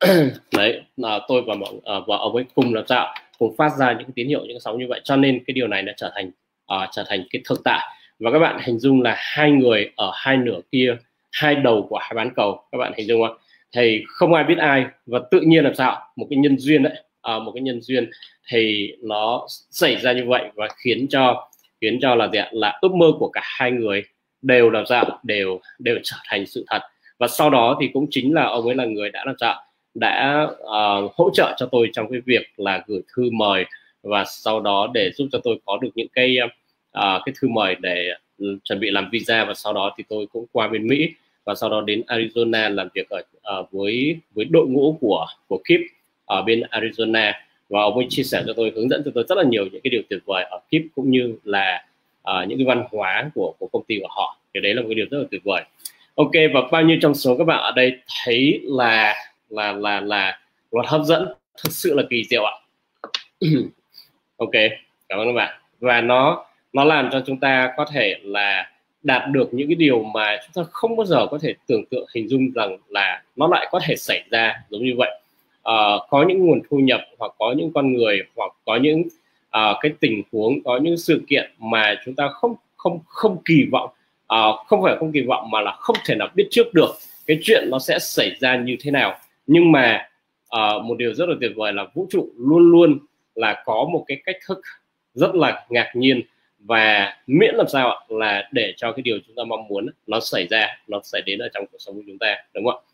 đấy 0.56 0.82
là 0.96 1.20
tôi 1.28 1.42
và 1.46 1.54
mọi 1.54 1.70
ờ, 1.82 1.96
à, 1.96 2.00
và 2.06 2.16
ông 2.16 2.36
ấy 2.36 2.44
cùng 2.54 2.74
làm 2.74 2.84
sao 2.88 3.14
cùng 3.38 3.56
phát 3.56 3.70
ra 3.78 3.92
những 3.92 4.12
tín 4.14 4.28
hiệu 4.28 4.40
những 4.40 4.52
cái 4.52 4.60
sóng 4.60 4.78
như 4.78 4.86
vậy. 4.88 5.00
Cho 5.04 5.16
nên 5.16 5.44
cái 5.46 5.54
điều 5.54 5.68
này 5.68 5.82
nó 5.82 5.92
trở 5.96 6.12
thành 6.14 6.30
à, 6.66 6.88
trở 6.92 7.04
thành 7.08 7.24
cái 7.30 7.42
thực 7.44 7.60
tại. 7.64 7.80
Và 8.18 8.30
các 8.32 8.38
bạn 8.38 8.60
hình 8.64 8.78
dung 8.78 9.02
là 9.02 9.14
hai 9.18 9.50
người 9.50 9.90
ở 9.96 10.12
hai 10.14 10.36
nửa 10.36 10.60
kia 10.72 10.96
hai 11.32 11.54
đầu 11.54 11.86
của 11.90 11.98
hai 12.00 12.12
bán 12.14 12.30
cầu 12.36 12.64
các 12.72 12.78
bạn 12.78 12.92
hình 12.96 13.06
dung 13.06 13.26
không 13.26 13.36
thì 13.76 14.02
không 14.08 14.34
ai 14.34 14.44
biết 14.44 14.58
ai 14.58 14.84
và 15.06 15.20
tự 15.30 15.40
nhiên 15.40 15.64
làm 15.64 15.74
sao? 15.74 16.00
Một 16.16 16.26
cái 16.30 16.38
nhân 16.38 16.58
duyên 16.58 16.82
đấy 16.82 16.94
à, 17.22 17.38
một 17.38 17.52
cái 17.54 17.62
nhân 17.62 17.80
duyên 17.82 18.10
thì 18.48 18.92
nó 19.02 19.46
xảy 19.70 19.96
ra 19.96 20.12
như 20.12 20.24
vậy 20.26 20.44
và 20.54 20.68
khiến 20.84 21.06
cho 21.10 21.49
khiến 21.80 21.98
cho 22.02 22.14
là 22.14 22.28
gì 22.28 22.38
ạ? 22.38 22.48
Là 22.52 22.78
ước 22.82 22.92
mơ 22.92 23.06
của 23.18 23.28
cả 23.28 23.40
hai 23.44 23.70
người 23.70 24.02
đều 24.42 24.70
làm 24.70 24.86
sao 24.86 25.20
đều 25.22 25.60
đều 25.78 25.98
trở 26.02 26.16
thành 26.24 26.46
sự 26.46 26.64
thật. 26.66 26.80
Và 27.18 27.28
sau 27.28 27.50
đó 27.50 27.78
thì 27.80 27.88
cũng 27.92 28.06
chính 28.10 28.34
là 28.34 28.44
ông 28.44 28.66
ấy 28.66 28.74
là 28.74 28.84
người 28.84 29.10
đã 29.10 29.24
làm 29.26 29.34
sao 29.40 29.62
đã 29.94 30.48
uh, 30.62 31.12
hỗ 31.14 31.30
trợ 31.34 31.54
cho 31.58 31.66
tôi 31.72 31.90
trong 31.92 32.10
cái 32.10 32.20
việc 32.26 32.46
là 32.56 32.84
gửi 32.86 33.00
thư 33.16 33.30
mời 33.32 33.64
và 34.02 34.24
sau 34.24 34.60
đó 34.60 34.90
để 34.94 35.10
giúp 35.14 35.28
cho 35.32 35.40
tôi 35.44 35.60
có 35.64 35.78
được 35.82 35.88
những 35.94 36.08
cái 36.12 36.36
uh, 36.42 37.22
cái 37.24 37.34
thư 37.40 37.48
mời 37.48 37.76
để 37.80 38.08
ừ, 38.38 38.58
chuẩn 38.64 38.80
bị 38.80 38.90
làm 38.90 39.08
visa. 39.12 39.44
Và 39.44 39.54
sau 39.54 39.72
đó 39.72 39.94
thì 39.98 40.04
tôi 40.08 40.26
cũng 40.32 40.46
qua 40.52 40.68
bên 40.68 40.86
Mỹ 40.86 41.08
và 41.44 41.54
sau 41.54 41.70
đó 41.70 41.80
đến 41.80 42.02
Arizona 42.06 42.74
làm 42.74 42.88
việc 42.94 43.08
ở 43.08 43.22
uh, 43.60 43.72
với 43.72 44.16
với 44.34 44.44
đội 44.44 44.66
ngũ 44.66 44.98
của 45.00 45.26
của 45.48 45.58
Kip 45.58 45.80
ở 46.24 46.42
bên 46.42 46.60
Arizona 46.70 47.32
và 47.70 47.82
ông 47.82 47.94
ấy 47.94 48.06
chia 48.08 48.22
sẻ 48.22 48.42
cho 48.46 48.52
tôi 48.56 48.72
hướng 48.76 48.88
dẫn 48.88 49.02
cho 49.04 49.10
tôi 49.14 49.24
rất 49.28 49.38
là 49.38 49.44
nhiều 49.44 49.64
những 49.72 49.80
cái 49.84 49.90
điều 49.90 50.02
tuyệt 50.10 50.20
vời 50.26 50.44
ở 50.50 50.58
Kip 50.58 50.82
cũng 50.94 51.10
như 51.10 51.36
là 51.44 51.84
uh, 52.30 52.48
những 52.48 52.58
cái 52.58 52.66
văn 52.66 52.84
hóa 52.90 53.30
của 53.34 53.54
của 53.58 53.68
công 53.72 53.82
ty 53.84 53.98
của 54.00 54.08
họ. 54.10 54.38
Thì 54.54 54.60
đấy 54.60 54.74
là 54.74 54.82
một 54.82 54.88
cái 54.88 54.94
điều 54.94 55.06
rất 55.10 55.18
là 55.18 55.24
tuyệt 55.30 55.44
vời. 55.44 55.62
Ok 56.14 56.32
và 56.54 56.60
bao 56.72 56.82
nhiêu 56.82 56.98
trong 57.02 57.14
số 57.14 57.36
các 57.36 57.44
bạn 57.44 57.60
ở 57.62 57.72
đây 57.76 57.92
thấy 58.24 58.60
là 58.64 59.14
là 59.48 59.72
là 59.72 60.00
là 60.00 60.40
luật 60.70 60.86
hấp 60.86 61.02
dẫn 61.04 61.26
thực 61.64 61.72
sự 61.72 61.94
là 61.94 62.02
kỳ 62.10 62.24
diệu 62.24 62.44
ạ? 62.44 62.52
Ok 64.36 64.50
cảm 65.08 65.18
ơn 65.18 65.26
các 65.26 65.32
bạn. 65.32 65.60
Và 65.80 66.00
nó 66.00 66.46
nó 66.72 66.84
làm 66.84 67.08
cho 67.12 67.22
chúng 67.26 67.40
ta 67.40 67.72
có 67.76 67.84
thể 67.92 68.14
là 68.22 68.70
đạt 69.02 69.22
được 69.30 69.54
những 69.54 69.68
cái 69.68 69.74
điều 69.74 70.02
mà 70.02 70.36
chúng 70.42 70.64
ta 70.64 70.70
không 70.72 70.96
bao 70.96 71.06
giờ 71.06 71.26
có 71.30 71.38
thể 71.42 71.54
tưởng 71.66 71.84
tượng 71.90 72.06
hình 72.14 72.28
dung 72.28 72.50
rằng 72.54 72.76
là 72.88 73.22
nó 73.36 73.48
lại 73.48 73.68
có 73.70 73.80
thể 73.86 73.96
xảy 73.96 74.22
ra 74.30 74.62
giống 74.70 74.84
như 74.84 74.94
vậy 74.96 75.19
uh, 75.68 76.02
có 76.10 76.24
những 76.28 76.46
nguồn 76.46 76.60
thu 76.70 76.76
nhập 76.76 77.00
hoặc 77.18 77.32
có 77.38 77.54
những 77.56 77.72
con 77.72 77.92
người 77.92 78.18
hoặc 78.36 78.52
có 78.64 78.76
những 78.76 79.02
uh, 79.48 79.76
cái 79.80 79.92
tình 80.00 80.22
huống 80.32 80.62
có 80.64 80.78
những 80.82 80.96
sự 80.96 81.22
kiện 81.28 81.50
mà 81.58 81.94
chúng 82.04 82.14
ta 82.14 82.28
không 82.28 82.54
không 82.76 83.00
không 83.06 83.36
kỳ 83.44 83.68
vọng 83.72 83.90
uh, 84.34 84.66
không 84.66 84.82
phải 84.82 84.96
không 84.98 85.12
kỳ 85.12 85.20
vọng 85.20 85.50
mà 85.50 85.60
là 85.60 85.72
không 85.72 85.96
thể 86.04 86.14
nào 86.14 86.28
biết 86.34 86.48
trước 86.50 86.74
được 86.74 86.90
cái 87.26 87.38
chuyện 87.42 87.68
nó 87.70 87.78
sẽ 87.78 87.98
xảy 87.98 88.36
ra 88.40 88.56
như 88.56 88.76
thế 88.80 88.90
nào. 88.90 89.14
Nhưng 89.46 89.72
mà 89.72 90.08
uh, 90.56 90.84
một 90.84 90.94
điều 90.98 91.14
rất 91.14 91.28
là 91.28 91.34
tuyệt 91.40 91.52
vời 91.56 91.72
là 91.72 91.86
vũ 91.94 92.06
trụ 92.10 92.28
luôn 92.38 92.70
luôn 92.70 92.98
là 93.34 93.62
có 93.66 93.88
một 93.92 94.04
cái 94.08 94.22
cách 94.24 94.36
thức 94.46 94.60
rất 95.14 95.34
là 95.34 95.66
ngạc 95.68 95.92
nhiên 95.94 96.20
và 96.58 97.16
miễn 97.26 97.54
làm 97.54 97.68
sao 97.68 98.06
là 98.08 98.48
để 98.52 98.74
cho 98.76 98.92
cái 98.92 99.02
điều 99.02 99.18
chúng 99.26 99.36
ta 99.36 99.42
mong 99.44 99.68
muốn 99.68 99.86
nó 100.06 100.20
xảy 100.20 100.46
ra 100.50 100.66
nó 100.88 101.00
sẽ 101.04 101.20
đến 101.26 101.38
ở 101.38 101.48
trong 101.54 101.64
cuộc 101.72 101.78
sống 101.78 101.94
của 101.94 102.02
chúng 102.06 102.18
ta 102.18 102.36
đúng 102.54 102.64
không 102.64 102.74
ạ? 102.74 102.86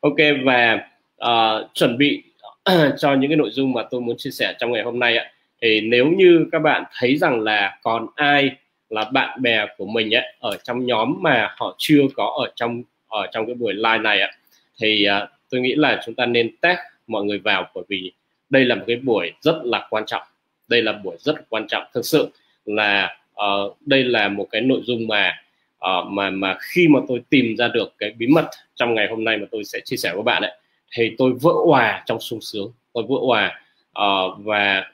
Ok 0.00 0.16
và 0.44 0.88
uh, 1.26 1.74
chuẩn 1.74 1.98
bị 1.98 2.22
cho 2.98 3.14
những 3.14 3.30
cái 3.30 3.36
nội 3.36 3.50
dung 3.50 3.72
mà 3.72 3.82
tôi 3.90 4.00
muốn 4.00 4.16
chia 4.16 4.30
sẻ 4.30 4.54
trong 4.58 4.72
ngày 4.72 4.82
hôm 4.82 4.98
nay 4.98 5.16
ạ. 5.16 5.30
Thì 5.62 5.80
nếu 5.80 6.06
như 6.06 6.46
các 6.52 6.58
bạn 6.58 6.84
thấy 6.98 7.16
rằng 7.16 7.40
là 7.40 7.78
còn 7.82 8.06
ai 8.14 8.50
là 8.90 9.04
bạn 9.04 9.42
bè 9.42 9.66
của 9.76 9.86
mình 9.86 10.14
ấy 10.14 10.24
ở 10.38 10.56
trong 10.64 10.86
nhóm 10.86 11.16
mà 11.20 11.54
họ 11.56 11.74
chưa 11.78 12.02
có 12.14 12.44
ở 12.46 12.52
trong 12.56 12.82
ở 13.08 13.26
trong 13.32 13.46
cái 13.46 13.54
buổi 13.54 13.74
live 13.74 13.98
này 13.98 14.20
ạ 14.20 14.30
thì 14.80 15.06
uh, 15.22 15.28
tôi 15.50 15.60
nghĩ 15.60 15.74
là 15.74 16.00
chúng 16.06 16.14
ta 16.14 16.26
nên 16.26 16.56
tag 16.56 16.76
mọi 17.06 17.24
người 17.24 17.38
vào 17.38 17.70
bởi 17.74 17.84
vì 17.88 18.12
đây 18.50 18.64
là 18.64 18.74
một 18.74 18.84
cái 18.86 18.96
buổi 18.96 19.32
rất 19.40 19.60
là 19.64 19.86
quan 19.90 20.06
trọng. 20.06 20.22
Đây 20.68 20.82
là 20.82 20.92
buổi 20.92 21.16
rất 21.18 21.48
quan 21.48 21.66
trọng. 21.68 21.84
Thực 21.94 22.06
sự 22.06 22.28
là 22.64 23.16
uh, 23.32 23.76
đây 23.86 24.04
là 24.04 24.28
một 24.28 24.48
cái 24.50 24.60
nội 24.60 24.80
dung 24.84 25.08
mà 25.08 25.32
uh, 25.76 26.06
mà 26.06 26.30
mà 26.30 26.56
khi 26.60 26.88
mà 26.88 27.00
tôi 27.08 27.22
tìm 27.30 27.56
ra 27.56 27.68
được 27.68 27.94
cái 27.98 28.10
bí 28.18 28.26
mật 28.26 28.46
trong 28.74 28.94
ngày 28.94 29.08
hôm 29.10 29.24
nay 29.24 29.36
mà 29.36 29.46
tôi 29.50 29.64
sẽ 29.64 29.80
chia 29.84 29.96
sẻ 29.96 30.12
với 30.14 30.22
bạn 30.22 30.42
ấy 30.42 30.52
thì 30.96 31.14
tôi 31.18 31.32
vỡ 31.42 31.52
hòa 31.66 32.02
trong 32.06 32.20
sung 32.20 32.40
sướng. 32.40 32.72
Tôi 32.92 33.04
vỡ 33.08 33.16
hòa 33.26 33.46
uh, 33.46 33.92
ờ, 33.92 34.34
và 34.38 34.84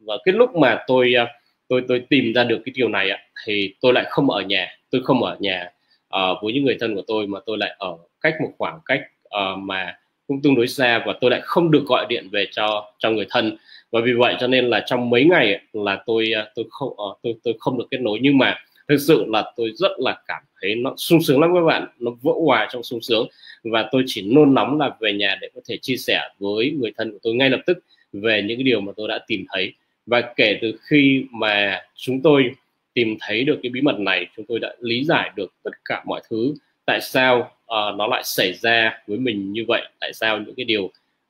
và 0.00 0.14
cái 0.24 0.34
lúc 0.34 0.56
mà 0.56 0.78
tôi 0.86 1.14
uh, 1.22 1.28
tôi 1.68 1.84
tôi 1.88 2.02
tìm 2.08 2.32
ra 2.32 2.44
được 2.44 2.62
cái 2.64 2.72
điều 2.76 2.88
này 2.88 3.10
thì 3.46 3.74
tôi 3.80 3.92
lại 3.92 4.04
không 4.10 4.30
ở 4.30 4.42
nhà. 4.42 4.68
Tôi 4.90 5.02
không 5.04 5.22
ở 5.22 5.36
nhà 5.40 5.70
uh, 6.16 6.38
với 6.42 6.52
những 6.52 6.64
người 6.64 6.76
thân 6.80 6.94
của 6.94 7.02
tôi 7.06 7.26
mà 7.26 7.38
tôi 7.46 7.58
lại 7.58 7.74
ở 7.78 7.96
cách 8.20 8.34
một 8.42 8.50
khoảng 8.58 8.78
cách 8.86 9.00
uh, 9.24 9.58
mà 9.58 9.96
cũng 10.26 10.42
tương 10.42 10.54
đối 10.54 10.66
xa 10.68 11.02
và 11.06 11.14
tôi 11.20 11.30
lại 11.30 11.40
không 11.44 11.70
được 11.70 11.84
gọi 11.86 12.06
điện 12.08 12.28
về 12.32 12.46
cho 12.52 12.92
cho 12.98 13.10
người 13.10 13.26
thân. 13.30 13.56
Và 13.90 14.00
vì 14.04 14.12
vậy 14.12 14.36
cho 14.40 14.46
nên 14.46 14.70
là 14.70 14.82
trong 14.86 15.10
mấy 15.10 15.24
ngày 15.24 15.60
là 15.72 16.02
tôi 16.06 16.32
tôi 16.54 16.64
không 16.70 16.88
uh, 16.88 17.18
tôi 17.22 17.34
tôi 17.44 17.54
không 17.60 17.78
được 17.78 17.86
kết 17.90 18.00
nối. 18.00 18.18
Nhưng 18.22 18.38
mà 18.38 18.58
thực 18.90 18.98
sự 19.00 19.24
là 19.28 19.52
tôi 19.56 19.72
rất 19.74 19.92
là 19.98 20.22
cảm 20.26 20.42
thấy 20.60 20.74
nó 20.74 20.94
sung 20.96 21.22
sướng 21.22 21.40
lắm 21.40 21.50
các 21.54 21.60
bạn. 21.60 21.86
Nó 21.98 22.10
vỡ 22.22 22.32
hòa 22.44 22.68
trong 22.72 22.82
sung 22.82 23.00
sướng. 23.00 23.28
Và 23.64 23.88
tôi 23.92 24.02
chỉ 24.06 24.22
nôn 24.22 24.54
nóng 24.54 24.78
là 24.78 24.96
về 25.00 25.12
nhà 25.12 25.38
để 25.40 25.48
có 25.54 25.60
thể 25.68 25.76
chia 25.76 25.96
sẻ 25.96 26.20
với 26.38 26.70
người 26.80 26.92
thân 26.96 27.12
của 27.12 27.18
tôi 27.22 27.34
ngay 27.34 27.50
lập 27.50 27.60
tức 27.66 27.78
về 28.12 28.42
những 28.46 28.58
cái 28.58 28.64
điều 28.64 28.80
mà 28.80 28.92
tôi 28.96 29.08
đã 29.08 29.18
tìm 29.26 29.44
thấy. 29.52 29.72
Và 30.06 30.32
kể 30.36 30.58
từ 30.62 30.72
khi 30.82 31.24
mà 31.30 31.82
chúng 31.94 32.22
tôi 32.22 32.50
tìm 32.94 33.16
thấy 33.20 33.44
được 33.44 33.58
cái 33.62 33.70
bí 33.70 33.80
mật 33.80 33.98
này 33.98 34.26
chúng 34.36 34.46
tôi 34.48 34.58
đã 34.58 34.74
lý 34.80 35.04
giải 35.04 35.30
được 35.36 35.54
tất 35.62 35.70
cả 35.84 36.02
mọi 36.06 36.20
thứ. 36.30 36.54
Tại 36.84 37.00
sao 37.00 37.38
uh, 37.40 37.96
nó 37.96 38.06
lại 38.06 38.22
xảy 38.24 38.52
ra 38.52 38.98
với 39.06 39.18
mình 39.18 39.52
như 39.52 39.64
vậy? 39.68 39.82
Tại 40.00 40.12
sao 40.12 40.38
những 40.38 40.54
cái 40.54 40.64
điều 40.64 40.84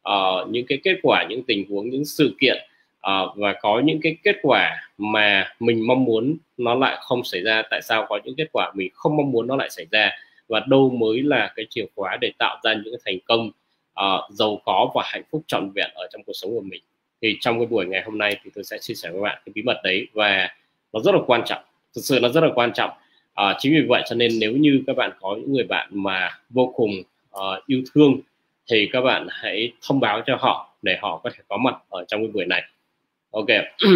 uh, 0.08 0.48
những 0.50 0.66
cái 0.66 0.78
kết 0.84 0.96
quả 1.02 1.26
những 1.28 1.42
tình 1.42 1.64
huống 1.70 1.90
những 1.90 2.04
sự 2.04 2.34
kiện 2.40 2.56
uh, 3.06 3.36
và 3.36 3.52
có 3.60 3.80
những 3.84 4.00
cái 4.02 4.16
kết 4.22 4.36
quả 4.42 4.80
mà 4.98 5.54
mình 5.60 5.86
mong 5.86 6.04
muốn 6.04 6.36
nó 6.56 6.74
lại 6.74 6.96
không 7.00 7.24
xảy 7.24 7.40
ra. 7.40 7.62
Tại 7.70 7.82
sao 7.82 8.06
có 8.08 8.20
những 8.24 8.34
kết 8.36 8.46
quả 8.52 8.72
mình 8.74 8.88
không 8.94 9.16
mong 9.16 9.30
muốn 9.30 9.46
nó 9.46 9.56
lại 9.56 9.70
xảy 9.70 9.86
ra? 9.90 10.10
Và 10.48 10.60
đâu 10.68 10.90
mới 10.90 11.22
là 11.22 11.52
cái 11.56 11.66
chìa 11.70 11.84
khóa 11.96 12.16
để 12.20 12.32
tạo 12.38 12.60
ra 12.62 12.74
những 12.74 12.94
cái 12.94 13.00
thành 13.04 13.18
công 13.24 13.50
uh, 14.00 14.30
giàu 14.30 14.60
có 14.64 14.90
và 14.94 15.02
hạnh 15.06 15.22
phúc 15.30 15.42
trọn 15.46 15.70
vẹn 15.74 15.90
ở 15.94 16.06
trong 16.12 16.22
cuộc 16.22 16.32
sống 16.32 16.50
của 16.50 16.60
mình? 16.60 16.82
Thì 17.22 17.36
trong 17.40 17.58
cái 17.58 17.66
buổi 17.66 17.86
ngày 17.86 18.02
hôm 18.02 18.18
nay 18.18 18.36
thì 18.44 18.50
tôi 18.54 18.64
sẽ 18.64 18.78
chia 18.78 18.94
sẻ 18.94 19.10
với 19.10 19.20
bạn 19.20 19.42
cái 19.46 19.52
bí 19.54 19.62
mật 19.62 19.80
đấy 19.84 20.06
và 20.12 20.48
nó 20.92 21.00
rất 21.00 21.14
là 21.14 21.20
quan 21.26 21.42
trọng. 21.46 21.62
Thực 21.94 22.00
sự 22.04 22.18
nó 22.22 22.28
rất 22.28 22.44
là 22.44 22.50
quan 22.54 22.72
trọng. 22.72 22.90
Uh, 23.30 23.56
chính 23.58 23.72
vì 23.72 23.86
vậy 23.88 24.02
cho 24.06 24.16
nên 24.16 24.30
nếu 24.40 24.52
như 24.52 24.82
các 24.86 24.96
bạn 24.96 25.10
có 25.20 25.36
những 25.38 25.52
người 25.52 25.64
bạn 25.64 25.88
mà 25.90 26.30
vô 26.50 26.72
cùng 26.76 26.90
uh, 27.36 27.66
yêu 27.66 27.82
thương 27.94 28.20
thì 28.70 28.88
các 28.92 29.00
bạn 29.00 29.26
hãy 29.30 29.72
thông 29.82 30.00
báo 30.00 30.22
cho 30.26 30.36
họ 30.40 30.74
để 30.82 30.96
họ 31.00 31.20
có 31.24 31.30
thể 31.30 31.38
có 31.48 31.56
mặt 31.56 31.74
ở 31.88 32.04
trong 32.08 32.20
cái 32.20 32.30
buổi 32.34 32.44
này 32.44 32.62
ok. 33.30 33.46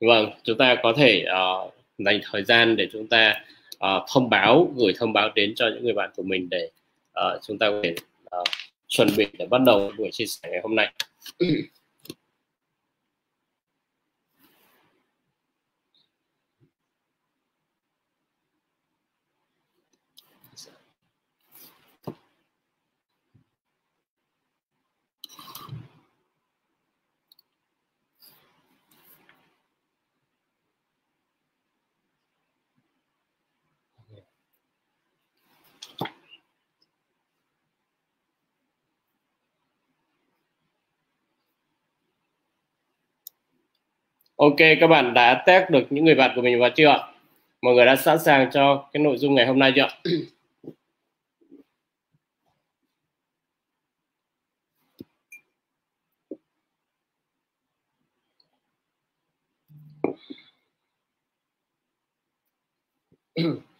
Vâng 0.00 0.30
chúng 0.42 0.58
ta 0.58 0.76
có 0.82 0.92
thể 0.96 1.24
uh, 1.24 1.72
dành 1.98 2.20
thời 2.32 2.44
gian 2.44 2.76
để 2.76 2.88
chúng 2.92 3.06
ta 3.06 3.44
uh, 3.74 4.02
thông 4.14 4.30
báo 4.30 4.72
gửi 4.76 4.92
thông 4.98 5.12
báo 5.12 5.30
đến 5.34 5.54
cho 5.56 5.68
những 5.74 5.84
người 5.84 5.92
bạn 5.92 6.10
của 6.16 6.22
mình 6.22 6.48
để 6.50 6.70
uh, 7.20 7.42
chúng 7.42 7.58
ta 7.58 7.70
có 7.70 7.80
thể 7.82 7.94
uh, 8.40 8.48
chuẩn 8.86 9.08
bị 9.16 9.26
để 9.38 9.46
bắt 9.46 9.60
đầu 9.66 9.92
buổi 9.98 10.10
chia 10.12 10.26
sẻ 10.26 10.48
ngày 10.50 10.60
hôm 10.62 10.74
nay. 10.74 10.92
Ok, 44.36 44.56
các 44.80 44.86
bạn 44.86 45.14
đã 45.14 45.42
test 45.46 45.70
được 45.70 45.84
những 45.90 46.04
người 46.04 46.14
bạn 46.14 46.30
của 46.36 46.42
mình 46.42 46.60
vào 46.60 46.70
chưa 46.76 47.08
Mọi 47.62 47.74
người 47.74 47.86
đã 47.86 47.96
sẵn 47.96 48.18
sàng 48.18 48.50
cho 48.52 48.88
cái 48.92 49.02
nội 49.02 49.16
dung 49.16 49.34
ngày 49.34 49.46
hôm 49.46 49.58
nay 49.58 49.72
chưa 49.76 49.88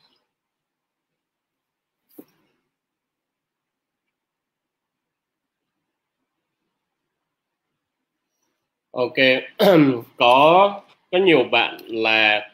ok. 8.94 9.14
Có 10.16 10.80
có 11.10 11.18
nhiều 11.18 11.44
bạn 11.44 11.76
là 11.86 12.50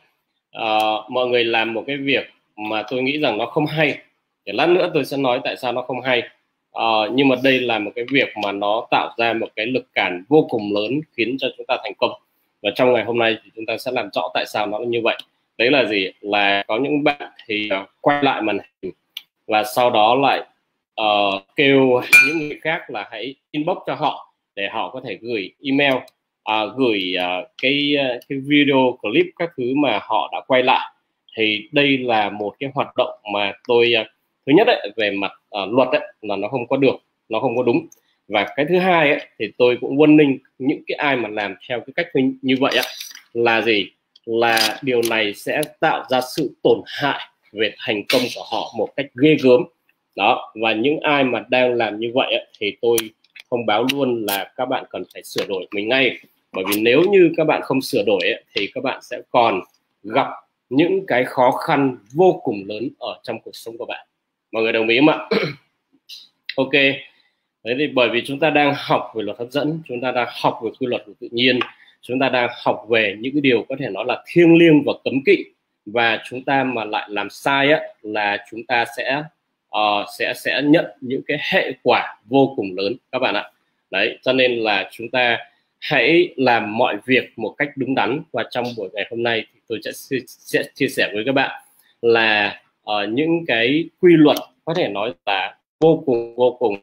uh, 0.59 1.11
mọi 1.11 1.27
người 1.29 1.45
làm 1.45 1.75
một 1.75 1.85
cái 1.87 1.97
việc 1.97 2.31
mà 2.57 2.83
tôi 2.91 3.03
nghĩ 3.03 3.19
rằng 3.19 3.39
nó 3.39 3.47
không 3.47 3.67
hay. 3.67 3.99
Để 4.45 4.53
lát 4.53 4.69
nữa 4.69 4.91
tôi 4.95 5.05
sẽ 5.05 5.17
nói 5.17 5.41
tại 5.45 5.57
sao 5.57 5.73
nó 5.73 5.83
không 5.83 6.01
hay. 6.01 6.23
Uh, 6.79 7.13
nhưng 7.13 7.29
mà 7.29 7.37
đây 7.43 7.61
là 7.61 7.79
một 7.79 7.91
cái 7.95 8.05
việc 8.13 8.29
mà 8.43 8.53
nó 8.53 8.87
tạo 8.91 9.15
ra 9.19 9.33
một 9.33 9.49
cái 9.57 9.67
lực 9.67 9.87
cản 9.95 10.25
vô 10.29 10.47
cùng 10.51 10.75
lớn 10.75 11.01
khiến 11.17 11.37
cho 11.39 11.49
chúng 11.57 11.67
ta 11.67 11.77
thành 11.83 11.95
công. 11.99 12.11
Và 12.63 12.71
trong 12.75 12.93
ngày 12.93 13.05
hôm 13.05 13.19
nay 13.19 13.37
thì 13.45 13.51
chúng 13.57 13.67
ta 13.67 13.79
sẽ 13.79 13.91
làm 13.93 14.09
rõ 14.13 14.31
tại 14.35 14.45
sao 14.47 14.67
nó 14.67 14.79
như 14.79 15.01
vậy. 15.05 15.17
Đấy 15.59 15.71
là 15.71 15.85
gì? 15.85 16.11
Là 16.21 16.65
có 16.67 16.79
những 16.79 17.05
bạn 17.05 17.31
thì 17.47 17.69
ờ, 17.69 17.87
quay 18.01 18.23
lại 18.23 18.43
màn 18.43 18.59
hình 18.83 18.93
và 19.47 19.65
sau 19.65 19.91
đó 19.91 20.15
lại 20.15 20.41
uh, 21.01 21.43
kêu 21.57 22.01
những 22.27 22.39
người 22.39 22.59
khác 22.63 22.91
là 22.91 23.09
hãy 23.11 23.35
inbox 23.51 23.79
cho 23.87 23.95
họ 23.95 24.33
để 24.57 24.69
họ 24.69 24.91
có 24.91 25.01
thể 25.05 25.19
gửi 25.21 25.51
email 25.63 25.95
à, 26.45 26.65
gửi 26.77 27.15
à, 27.19 27.43
cái 27.63 27.97
à, 27.99 28.19
cái 28.29 28.39
video 28.39 28.99
clip 29.03 29.27
các 29.37 29.51
thứ 29.57 29.65
mà 29.77 30.01
họ 30.03 30.31
đã 30.33 30.41
quay 30.47 30.63
lại. 30.63 30.93
Thì 31.37 31.69
đây 31.73 31.99
là 31.99 32.31
một 32.31 32.55
cái 32.61 32.71
hoạt 32.75 32.89
động 32.97 33.21
mà 33.33 33.53
tôi 33.69 33.93
à, 33.97 34.05
thứ 34.47 34.53
nhất 34.57 34.67
ấy, 34.67 34.91
về 34.97 35.11
mặt 35.11 35.33
à, 35.51 35.61
luật 35.71 35.89
ấy, 35.89 36.01
là 36.23 36.37
nó 36.37 36.49
không 36.49 36.67
có 36.67 36.77
được 36.77 36.97
nó 37.29 37.41
không 37.41 37.57
có 37.57 37.63
đúng. 37.63 37.87
Và 38.29 38.47
cái 38.57 38.67
thứ 38.69 38.79
hai 38.79 39.11
ấy, 39.11 39.21
thì 39.39 39.47
tôi 39.59 39.79
cũng 39.81 39.97
warning 39.97 40.39
những 40.59 40.83
cái 40.87 40.97
ai 40.97 41.17
mà 41.17 41.29
làm 41.29 41.55
theo 41.69 41.81
cái 41.81 41.93
cách 41.97 42.07
như 42.43 42.55
vậy 42.61 42.73
ấy, 42.77 42.87
là 43.33 43.61
gì? 43.61 43.87
Là 44.27 44.79
điều 44.83 45.01
này 45.11 45.35
sẽ 45.35 45.63
tạo 45.81 46.05
ra 46.11 46.21
sự 46.37 46.51
tổn 46.63 46.81
hại 46.87 47.21
về 47.53 47.75
thành 47.79 48.03
công 48.13 48.23
của 48.35 48.43
họ 48.53 48.75
một 48.79 48.89
cách 48.97 49.07
ghê 49.23 49.37
gớm. 49.43 49.63
Đó 50.17 50.53
và 50.63 50.73
những 50.73 51.01
ai 51.01 51.25
mà 51.25 51.45
đang 51.49 51.75
làm 51.75 52.01
như 52.01 52.11
vậy 52.15 52.33
ấy, 52.33 52.47
thì 52.59 52.77
tôi 52.81 52.97
thông 53.51 53.67
báo 53.67 53.87
luôn 53.93 54.27
là 54.27 54.53
các 54.57 54.67
bạn 54.67 54.85
cần 54.91 55.03
phải 55.15 55.23
sửa 55.23 55.47
đổi 55.49 55.67
mình 55.73 55.89
ngay. 55.89 56.19
Bởi 56.53 56.65
vì 56.69 56.81
nếu 56.81 57.03
như 57.11 57.33
các 57.37 57.45
bạn 57.45 57.63
không 57.63 57.81
sửa 57.81 58.03
đổi 58.07 58.21
ấy, 58.23 58.45
thì 58.55 58.71
các 58.75 58.85
bạn 58.85 59.01
sẽ 59.03 59.21
còn 59.31 59.61
gặp 60.03 60.29
những 60.71 61.07
cái 61.07 61.25
khó 61.25 61.51
khăn 61.51 61.97
vô 62.13 62.41
cùng 62.45 62.63
lớn 62.67 62.89
ở 62.99 63.21
trong 63.23 63.41
cuộc 63.41 63.57
sống 63.57 63.79
của 63.79 63.87
bạn. 63.87 64.07
Mọi 64.53 64.63
người 64.63 64.73
đồng 64.73 64.89
ý 64.89 64.99
không 64.99 65.09
ạ? 65.09 65.29
Ok. 66.57 66.73
Đấy 67.65 67.75
thì 67.79 67.87
bởi 67.87 68.09
vì 68.09 68.23
chúng 68.27 68.39
ta 68.39 68.51
đang 68.51 68.75
học 68.77 69.13
về 69.15 69.23
luật 69.23 69.39
hấp 69.39 69.51
dẫn 69.51 69.83
chúng 69.89 70.01
ta 70.01 70.11
đang 70.11 70.29
học 70.43 70.61
về 70.65 70.71
quy 70.81 70.87
luật 70.87 71.03
của 71.07 71.13
tự 71.21 71.29
nhiên 71.31 71.59
chúng 72.03 72.19
ta 72.19 72.29
đang 72.29 72.51
học 72.65 72.87
về 72.89 73.17
những 73.21 73.33
cái 73.33 73.41
điều 73.41 73.65
có 73.69 73.77
thể 73.79 73.89
nói 73.91 74.05
là 74.09 74.23
thiêng 74.27 74.57
liêng 74.57 74.83
và 74.87 74.93
cấm 75.05 75.15
kỵ 75.27 75.45
và 75.87 76.23
chúng 76.25 76.45
ta 76.45 76.65
mà 76.65 76.85
lại 76.85 77.09
làm 77.11 77.31
sai 77.31 77.73
á 77.73 77.81
là 78.03 78.45
chúng 78.51 78.65
ta 78.65 78.85
sẽ 78.97 79.23
uh, 79.77 80.07
sẽ 80.19 80.35
sẽ 80.35 80.63
nhận 80.65 80.87
những 81.01 81.23
cái 81.27 81.39
hệ 81.53 81.73
quả 81.83 82.17
vô 82.25 82.53
cùng 82.57 82.77
lớn 82.77 82.97
các 83.13 83.19
bạn 83.19 83.35
ạ. 83.35 83.51
Đấy 83.91 84.19
cho 84.23 84.33
nên 84.33 84.57
là 84.57 84.91
chúng 84.93 85.11
ta 85.11 85.39
hãy 85.79 86.29
làm 86.37 86.79
mọi 86.79 86.97
việc 87.07 87.39
một 87.39 87.55
cách 87.59 87.69
đúng 87.77 87.95
đắn. 87.95 88.23
Và 88.33 88.45
trong 88.51 88.65
buổi 88.77 88.89
ngày 88.93 89.07
hôm 89.11 89.23
nay 89.23 89.45
thì 89.55 89.61
tôi 89.69 89.81
sẽ, 89.85 90.19
sẽ 90.27 90.63
chia 90.75 90.89
sẻ 90.89 91.11
với 91.15 91.23
các 91.27 91.33
bạn 91.33 91.63
là 92.03 92.63
uh, 92.83 93.09
những 93.09 93.45
cái 93.47 93.85
quy 94.01 94.13
luật 94.17 94.37
có 94.65 94.75
thể 94.75 94.89
nói 94.89 95.15
là 95.27 95.57
vô 95.81 96.03
cùng 96.07 96.35
vô 96.35 96.57
cùng 96.59 96.77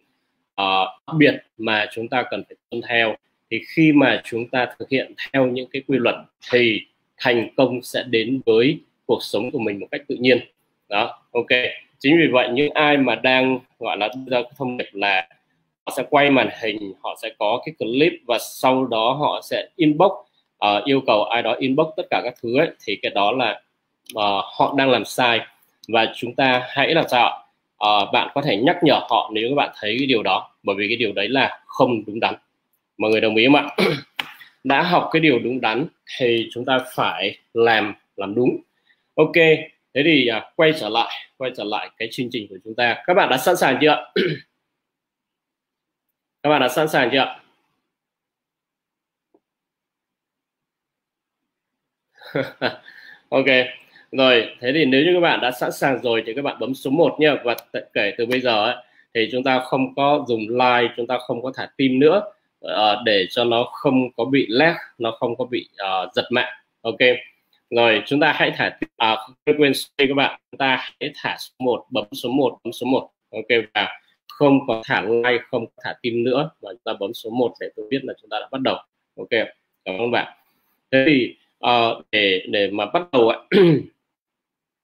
uh, 0.62 1.16
biệt 1.18 1.36
mà 1.58 1.86
chúng 1.92 2.08
ta 2.08 2.24
cần 2.32 2.44
phải 2.48 2.56
tuân 2.70 2.82
theo. 2.90 3.16
Thì 3.52 3.62
khi 3.68 3.92
mà 3.92 4.22
chúng 4.24 4.48
ta 4.48 4.68
thực 4.80 4.90
hiện 4.90 5.14
theo 5.34 5.48
những 5.48 5.68
cái 5.72 5.82
quy 5.88 5.98
luật 5.98 6.16
thì 6.52 6.82
thành 7.18 7.50
công 7.58 7.82
sẽ 7.82 8.04
đến 8.10 8.42
với 8.46 8.80
cuộc 9.06 9.20
sống 9.22 9.52
của 9.52 9.60
mình 9.60 9.80
một 9.80 9.88
cách 9.92 10.02
tự 10.08 10.16
nhiên. 10.16 10.40
Đó 10.90 11.20
ok 11.32 11.48
chính 12.00 12.18
vì 12.18 12.28
vậy 12.28 12.50
những 12.54 12.70
ai 12.74 12.98
mà 12.98 13.16
đang 13.16 13.60
gọi 13.80 13.98
là 13.98 14.10
đưa 14.16 14.38
ra 14.38 14.42
thông 14.58 14.78
điệp 14.78 14.90
là 14.92 15.28
họ 15.86 15.94
sẽ 15.98 16.04
quay 16.10 16.30
màn 16.30 16.50
hình 16.62 16.94
họ 17.04 17.16
sẽ 17.22 17.30
có 17.40 17.62
cái 17.66 17.76
clip 17.80 18.14
và 18.26 18.38
sau 18.40 18.86
đó 18.86 19.14
họ 19.20 19.42
sẽ 19.44 19.68
inbox 19.76 20.12
uh, 20.12 20.84
yêu 20.86 21.02
cầu 21.08 21.24
ai 21.24 21.42
đó 21.42 21.56
inbox 21.60 21.88
tất 21.98 22.04
cả 22.10 22.22
các 22.24 22.34
thứ 22.42 22.58
ấy, 22.58 22.70
thì 22.86 23.00
cái 23.02 23.12
đó 23.16 23.32
là 23.32 23.62
uh, 24.16 24.44
họ 24.58 24.74
đang 24.78 24.90
làm 24.90 25.06
sai. 25.06 25.40
Và 25.88 26.14
chúng 26.16 26.36
ta 26.36 26.68
hãy 26.68 26.94
làm 26.94 27.06
sao 27.08 27.44
uh, 27.86 28.12
bạn 28.14 28.30
có 28.34 28.42
thể 28.42 28.58
nhắc 28.58 28.78
nhở 28.84 29.00
họ 29.10 29.32
nếu 29.34 29.50
các 29.50 29.56
bạn 29.56 29.70
thấy 29.80 29.96
cái 30.00 30.08
điều 30.08 30.24
đó 30.24 30.52
bởi 30.64 30.76
vì 30.76 30.88
cái 30.88 30.98
điều 30.98 31.12
đấy 31.12 31.30
là 31.30 31.60
không 31.66 32.06
đúng 32.06 32.20
đắn. 32.20 32.36
Mọi 32.98 33.12
người 33.12 33.22
đồng 33.22 33.36
ý 33.36 33.46
không 33.46 33.56
ạ? 33.56 33.76
Đã 34.64 34.82
học 34.82 35.10
cái 35.12 35.20
điều 35.20 35.40
đúng 35.40 35.62
đắn 35.62 35.86
thì 36.18 36.50
chúng 36.52 36.66
ta 36.66 36.80
phải 36.96 37.38
làm 37.54 37.94
làm 38.16 38.36
đúng. 38.36 38.58
Ok 39.16 39.36
thế 39.94 40.02
thì 40.06 40.30
uh, 40.38 40.44
quay 40.56 40.74
trở 40.80 40.90
lại 40.90 41.12
quay 41.38 41.52
trở 41.58 41.64
lại 41.64 41.90
cái 41.98 42.08
chương 42.12 42.28
trình 42.32 42.48
của 42.50 42.58
chúng 42.64 42.76
ta. 42.76 43.04
Các 43.08 43.14
bạn 43.14 43.30
đã 43.30 43.38
sẵn 43.38 43.58
sàng 43.58 43.78
chưa? 43.82 44.12
Các 46.44 46.50
bạn 46.50 46.62
đã 46.62 46.68
sẵn 46.68 46.88
sàng 46.88 47.10
chưa? 47.12 47.36
Ok. 53.30 53.46
Rồi 54.12 54.56
thế 54.60 54.72
thì 54.74 54.86
nếu 54.86 55.06
như 55.06 55.14
các 55.14 55.20
bạn 55.20 55.42
đã 55.42 55.52
sẵn 55.52 55.72
sàng 55.72 56.02
rồi 56.02 56.24
thì 56.26 56.34
các 56.34 56.42
bạn 56.42 56.58
bấm 56.60 56.74
số 56.76 56.92
1 56.92 57.16
nha 57.20 57.36
và 57.44 57.56
kể 57.94 58.14
từ 58.18 58.26
bây 58.26 58.40
giờ 58.42 58.66
ấy, 58.66 58.76
thì 59.14 59.30
chúng 59.32 59.44
ta 59.44 59.60
không 59.60 59.96
có 59.96 60.26
dùng 60.28 60.42
like 60.50 60.94
chúng 60.98 61.08
ta 61.08 61.18
không 61.18 61.44
có 61.44 61.52
thả 61.56 61.68
tim 61.78 62.00
nữa 62.00 62.22
uh, 62.66 62.72
để 63.06 63.28
cho 63.30 63.44
nó 63.44 63.64
không 63.64 64.12
có 64.18 64.26
bị 64.26 64.46
lag 64.50 64.76
nó 64.98 65.12
không 65.12 65.36
có 65.38 65.46
bị 65.46 65.70
uh, 65.74 66.14
giật 66.14 66.26
mạng. 66.32 66.54
Ok 66.82 66.98
rồi 67.70 68.04
chúng 68.06 68.20
ta 68.20 68.34
hãy 68.36 68.52
thả 68.56 68.78
à, 68.98 69.16
không 69.16 69.36
quên 69.46 69.72
các 69.98 70.14
bạn. 70.16 70.40
Chúng 70.52 70.58
ta 70.58 70.92
hãy 71.00 71.12
thả 71.16 71.36
số 71.40 71.52
1 71.60 71.86
bấm 71.92 72.06
số 72.12 72.30
1 72.30 72.60
bấm 72.64 72.72
số 72.72 72.86
1 72.86 73.10
ok 73.32 73.64
và 73.74 74.00
không 74.28 74.60
có 74.68 74.82
thả 74.86 75.02
like 75.02 75.44
không 75.52 75.66
có 75.66 75.72
thả 75.84 75.94
tim 76.02 76.24
nữa. 76.24 76.50
Và 76.62 76.72
chúng 76.72 76.82
ta 76.86 76.94
bấm 77.00 77.14
số 77.14 77.30
1 77.30 77.54
để 77.60 77.70
tôi 77.76 77.86
biết 77.90 78.00
là 78.04 78.14
chúng 78.22 78.30
ta 78.30 78.40
đã 78.40 78.48
bắt 78.52 78.62
đầu. 78.62 78.76
Ok 79.18 79.30
cảm 79.86 79.98
ơn 79.98 80.12
bạn. 80.12 80.38
Thế 80.92 81.04
thì 81.08 81.36
uh, 81.66 82.06
để 82.12 82.46
để 82.50 82.70
mà 82.72 82.86
bắt 82.86 83.04
đầu 83.12 83.30
ấy, 83.30 83.40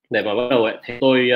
để 0.09 0.21
mà 0.21 0.35
bắt 0.35 0.47
đầu 0.49 0.63
ấy, 0.63 0.75
thì 0.83 0.93
tôi 1.01 1.29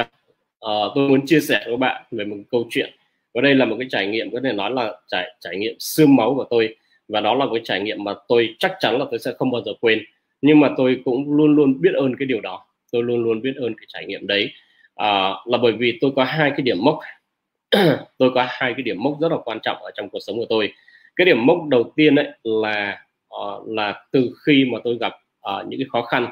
uh, 0.66 0.92
tôi 0.96 1.10
muốn 1.10 1.26
chia 1.26 1.40
sẻ 1.40 1.62
với 1.66 1.74
các 1.74 1.80
bạn 1.80 2.04
về 2.12 2.26
một 2.26 2.38
câu 2.52 2.68
chuyện. 2.70 2.94
Và 3.34 3.42
đây 3.42 3.56
là 3.56 3.66
một 3.66 3.76
cái 3.80 3.88
trải 3.92 4.08
nghiệm 4.08 4.32
có 4.32 4.40
thể 4.44 4.54
nói 4.54 4.72
là 4.72 4.94
trải 5.08 5.36
trải 5.40 5.58
nghiệm 5.58 5.76
xương 5.80 6.16
máu 6.16 6.34
của 6.36 6.46
tôi. 6.50 6.76
Và 7.08 7.22
đó 7.22 7.36
là 7.36 7.46
một 7.46 7.52
cái 7.54 7.62
trải 7.66 7.82
nghiệm 7.82 8.04
mà 8.04 8.14
tôi 8.28 8.56
chắc 8.60 8.76
chắn 8.80 9.00
là 9.00 9.06
tôi 9.12 9.20
sẽ 9.20 9.32
không 9.38 9.52
bao 9.52 9.62
giờ 9.66 9.72
quên 9.82 10.00
nhưng 10.42 10.60
mà 10.60 10.70
tôi 10.78 11.02
cũng 11.06 11.34
luôn 11.36 11.56
luôn 11.56 11.82
biết 11.82 11.94
ơn 11.94 12.16
cái 12.20 12.26
điều 12.26 12.42
đó. 12.42 12.66
Tôi 12.92 13.04
luôn 13.04 13.24
luôn 13.24 13.42
biết 13.42 13.54
ơn 13.56 13.74
cái 13.78 13.86
trải 13.88 14.06
nghiệm 14.06 14.28
đấy. 14.28 14.52
À, 14.96 15.34
là 15.46 15.58
bởi 15.58 15.72
vì 15.72 15.98
tôi 16.02 16.12
có 16.16 16.24
hai 16.24 16.50
cái 16.50 16.62
điểm 16.62 16.78
mốc. 16.82 17.00
Tôi 18.18 18.32
có 18.36 18.46
hai 18.50 18.74
cái 18.74 18.82
điểm 18.82 19.04
mốc 19.04 19.18
rất 19.22 19.32
là 19.32 19.38
quan 19.46 19.60
trọng 19.64 19.78
ở 19.84 19.92
trong 19.96 20.10
cuộc 20.10 20.20
sống 20.20 20.38
của 20.38 20.46
tôi. 20.50 20.74
Cái 21.16 21.26
điểm 21.26 21.46
mốc 21.46 21.58
đầu 21.70 21.94
tiên 21.96 22.16
đấy 22.16 22.28
là 22.44 23.02
uh, 23.36 23.68
là 23.68 24.06
từ 24.12 24.32
khi 24.46 24.66
mà 24.66 24.80
tôi 24.84 24.98
gặp 25.00 25.14
uh, 25.50 25.68
những 25.68 25.80
cái 25.80 25.88
khó 25.92 26.02
khăn 26.02 26.28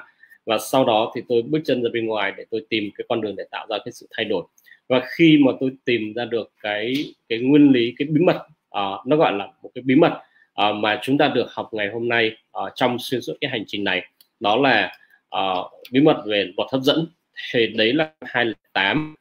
và 0.46 0.58
sau 0.58 0.86
đó 0.86 1.12
thì 1.16 1.22
tôi 1.28 1.42
bước 1.42 1.60
chân 1.66 1.84
ra 1.84 1.90
bên 1.94 2.06
ngoài 2.06 2.34
để 2.38 2.46
tôi 2.52 2.66
tìm 2.70 2.90
cái 2.98 3.06
con 3.10 3.22
đường 3.22 3.36
để 3.36 3.44
tạo 3.52 3.68
ra 3.70 3.78
cái 3.86 3.92
sự 3.92 4.08
thay 4.18 4.26
đổi. 4.26 4.44
Và 4.90 5.02
khi 5.18 5.38
mà 5.46 5.52
tôi 5.60 5.72
tìm 5.86 6.14
ra 6.16 6.26
được 6.26 6.52
cái 6.62 6.94
cái 7.30 7.40
nguyên 7.40 7.72
lý 7.72 7.94
cái 7.98 8.08
bí 8.12 8.22
mật 8.22 8.38
uh, 8.78 9.08
nó 9.08 9.16
gọi 9.16 9.34
là 9.34 9.48
một 9.64 9.70
cái 9.76 9.82
bí 9.82 9.96
mật 9.96 10.22
uh, 10.62 10.76
mà 10.76 11.00
chúng 11.04 11.18
ta 11.18 11.28
được 11.28 11.48
học 11.52 11.70
ngày 11.72 11.90
hôm 11.94 12.08
nay 12.08 12.38
uh, 12.64 12.72
trong 12.76 12.98
xuyên 13.00 13.22
suốt 13.22 13.34
cái 13.42 13.52
hành 13.52 13.64
trình 13.68 13.84
này 13.84 14.02
đó 14.40 14.56
là 14.56 14.92
uh, 15.36 15.72
bí 15.92 16.02
mật 16.02 16.24
về 16.26 16.52
luật 16.58 16.70
hấp 16.72 16.82
dẫn. 16.82 17.08
Thì 17.52 17.68
đấy 17.68 17.94
là 17.94 18.12
2008 18.22 19.16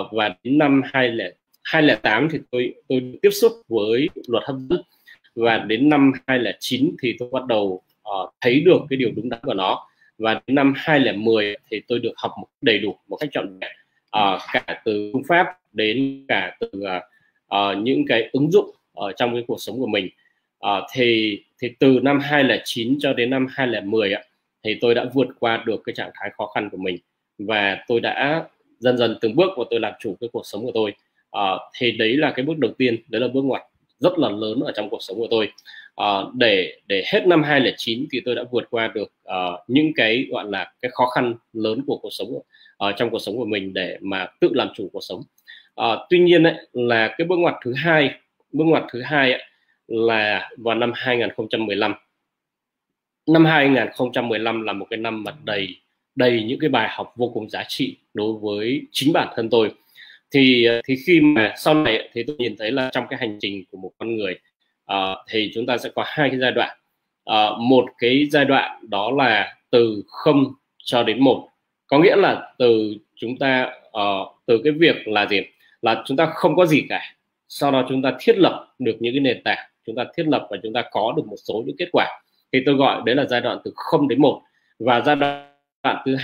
uh, 0.00 0.06
và 0.12 0.34
đến 0.42 0.58
năm 0.58 0.82
2008 0.84 2.28
thì 2.32 2.38
tôi 2.50 2.74
tôi 2.88 3.18
tiếp 3.22 3.30
xúc 3.30 3.52
với 3.68 4.08
luật 4.28 4.44
hấp 4.46 4.56
dẫn. 4.70 4.82
Và 5.34 5.58
đến 5.58 5.88
năm 5.88 6.12
2009 6.26 6.96
thì 7.02 7.16
tôi 7.18 7.28
bắt 7.32 7.46
đầu 7.46 7.82
uh, 8.08 8.34
thấy 8.40 8.60
được 8.60 8.78
cái 8.90 8.96
điều 8.96 9.10
đúng 9.16 9.28
đắn 9.28 9.40
của 9.42 9.54
nó. 9.54 9.88
Và 10.18 10.40
đến 10.46 10.54
năm 10.54 10.72
2010 10.76 11.56
thì 11.70 11.80
tôi 11.88 11.98
được 11.98 12.12
học 12.16 12.32
một 12.40 12.46
đầy 12.60 12.78
đủ 12.78 12.96
một 13.08 13.16
cách 13.16 13.30
trọn 13.32 13.58
vẹn. 13.58 13.70
Uh, 14.06 14.40
cả 14.52 14.82
từ 14.84 15.10
phương 15.12 15.24
pháp 15.28 15.46
đến 15.72 16.24
cả 16.28 16.56
từ 16.60 16.68
uh, 16.74 17.02
uh, 17.54 17.82
những 17.82 18.04
cái 18.08 18.28
ứng 18.32 18.50
dụng 18.50 18.70
ở 18.94 19.12
trong 19.12 19.32
cái 19.34 19.44
cuộc 19.46 19.60
sống 19.60 19.78
của 19.78 19.86
mình 19.86 20.08
à, 20.60 20.80
thì 20.92 21.38
thì 21.62 21.68
từ 21.78 22.00
năm 22.02 22.20
2009 22.20 22.96
cho 23.00 23.12
đến 23.12 23.30
năm 23.30 23.46
2010 23.50 24.12
ạ 24.12 24.22
thì 24.64 24.78
tôi 24.80 24.94
đã 24.94 25.04
vượt 25.14 25.28
qua 25.40 25.62
được 25.66 25.80
cái 25.84 25.94
trạng 25.94 26.10
thái 26.14 26.30
khó 26.36 26.46
khăn 26.46 26.68
của 26.70 26.76
mình 26.76 26.96
và 27.38 27.84
tôi 27.88 28.00
đã 28.00 28.44
dần 28.78 28.98
dần 28.98 29.18
từng 29.20 29.36
bước 29.36 29.50
và 29.56 29.64
tôi 29.70 29.80
làm 29.80 29.92
chủ 30.00 30.16
cái 30.20 30.30
cuộc 30.32 30.42
sống 30.44 30.62
của 30.62 30.72
tôi. 30.74 30.92
À, 31.30 31.42
thì 31.78 31.92
đấy 31.92 32.16
là 32.16 32.30
cái 32.30 32.44
bước 32.44 32.58
đầu 32.58 32.72
tiên 32.78 32.96
đấy 33.08 33.20
là 33.20 33.28
bước 33.28 33.42
ngoặt 33.44 33.62
rất 33.98 34.18
là 34.18 34.28
lớn 34.28 34.60
ở 34.60 34.72
trong 34.74 34.90
cuộc 34.90 35.02
sống 35.02 35.16
của 35.16 35.26
tôi. 35.30 35.52
À, 35.96 36.06
để 36.34 36.78
để 36.86 37.04
hết 37.12 37.26
năm 37.26 37.42
2009 37.42 38.06
thì 38.12 38.20
tôi 38.24 38.34
đã 38.34 38.42
vượt 38.50 38.64
qua 38.70 38.92
được 38.94 39.12
uh, 39.28 39.60
những 39.68 39.92
cái 39.96 40.26
gọi 40.30 40.44
là 40.48 40.72
cái 40.82 40.90
khó 40.90 41.06
khăn 41.06 41.34
lớn 41.52 41.80
của 41.86 41.98
cuộc 42.02 42.10
sống 42.12 42.28
uh, 42.28 42.44
trong 42.96 43.10
cuộc 43.10 43.18
sống 43.18 43.36
của 43.36 43.46
mình 43.46 43.74
để 43.74 43.98
mà 44.00 44.26
tự 44.40 44.50
làm 44.52 44.68
chủ 44.74 44.90
cuộc 44.92 45.02
sống. 45.02 45.22
Uh, 45.80 45.98
tuy 46.10 46.18
nhiên 46.18 46.42
ấy, 46.42 46.54
là 46.72 47.14
cái 47.18 47.26
bước 47.26 47.36
ngoặt 47.38 47.54
thứ 47.64 47.72
hai 47.76 48.10
bước 48.52 48.64
ngoặt 48.64 48.84
thứ 48.92 49.02
hai 49.02 49.32
ấy, 49.32 49.42
là 49.88 50.50
vào 50.56 50.74
năm 50.74 50.92
2015 50.94 51.94
năm 53.26 53.44
2015 53.44 54.62
là 54.62 54.72
một 54.72 54.86
cái 54.90 54.98
năm 54.98 55.24
mà 55.24 55.32
đầy 55.44 55.76
đầy 56.14 56.44
những 56.46 56.58
cái 56.58 56.70
bài 56.70 56.88
học 56.90 57.12
vô 57.16 57.30
cùng 57.34 57.50
giá 57.50 57.64
trị 57.68 57.96
đối 58.14 58.32
với 58.32 58.82
chính 58.92 59.12
bản 59.12 59.28
thân 59.36 59.50
tôi. 59.50 59.74
Thì 60.30 60.66
thì 60.84 60.96
khi 61.06 61.20
mà 61.20 61.54
sau 61.56 61.74
này 61.74 62.08
thì 62.12 62.22
tôi 62.22 62.36
nhìn 62.38 62.56
thấy 62.56 62.70
là 62.70 62.90
trong 62.92 63.04
cái 63.10 63.18
hành 63.18 63.38
trình 63.40 63.64
của 63.70 63.78
một 63.78 63.90
con 63.98 64.16
người 64.16 64.38
uh, 64.92 65.18
thì 65.28 65.50
chúng 65.54 65.66
ta 65.66 65.78
sẽ 65.78 65.90
có 65.94 66.04
hai 66.06 66.30
cái 66.30 66.38
giai 66.38 66.52
đoạn. 66.52 66.78
Uh, 67.30 67.58
một 67.60 67.84
cái 67.98 68.26
giai 68.30 68.44
đoạn 68.44 68.88
đó 68.88 69.10
là 69.10 69.56
từ 69.70 70.02
không 70.06 70.44
cho 70.84 71.02
đến 71.02 71.20
một. 71.20 71.48
Có 71.86 71.98
nghĩa 71.98 72.16
là 72.16 72.52
từ 72.58 72.94
chúng 73.16 73.38
ta 73.38 73.72
uh, 73.88 74.28
từ 74.46 74.60
cái 74.64 74.72
việc 74.72 75.08
là 75.08 75.26
gì? 75.26 75.40
Là 75.82 76.02
chúng 76.06 76.16
ta 76.16 76.26
không 76.34 76.56
có 76.56 76.66
gì 76.66 76.86
cả. 76.88 77.14
Sau 77.48 77.70
đó 77.70 77.86
chúng 77.88 78.02
ta 78.02 78.12
thiết 78.20 78.38
lập 78.38 78.74
được 78.78 78.96
những 79.00 79.14
cái 79.14 79.20
nền 79.20 79.42
tảng 79.44 79.70
chúng 79.88 79.96
ta 79.96 80.04
thiết 80.16 80.28
lập 80.28 80.46
và 80.50 80.56
chúng 80.62 80.72
ta 80.72 80.84
có 80.90 81.14
được 81.16 81.26
một 81.26 81.36
số 81.36 81.62
những 81.66 81.76
kết 81.78 81.88
quả. 81.92 82.22
Thì 82.52 82.62
tôi 82.66 82.74
gọi 82.74 83.02
đấy 83.06 83.14
là 83.14 83.24
giai 83.24 83.40
đoạn 83.40 83.58
từ 83.64 83.72
không 83.74 84.08
đến 84.08 84.20
một. 84.22 84.42
Và 84.78 85.00
giai 85.00 85.16
đoạn 85.16 86.02
thứ 86.04 86.16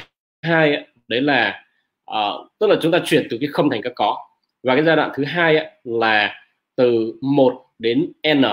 hai 0.42 0.86
đấy 1.08 1.20
là 1.20 1.64
uh, 2.10 2.50
tức 2.58 2.66
là 2.66 2.76
chúng 2.82 2.92
ta 2.92 2.98
chuyển 3.04 3.26
từ 3.30 3.38
cái 3.40 3.48
không 3.52 3.70
thành 3.70 3.82
cái 3.82 3.92
có. 3.96 4.18
Và 4.62 4.74
cái 4.74 4.84
giai 4.84 4.96
đoạn 4.96 5.10
thứ 5.14 5.24
hai 5.24 5.70
là 5.84 6.34
từ 6.76 7.12
một 7.20 7.64
đến 7.78 8.12
n 8.34 8.44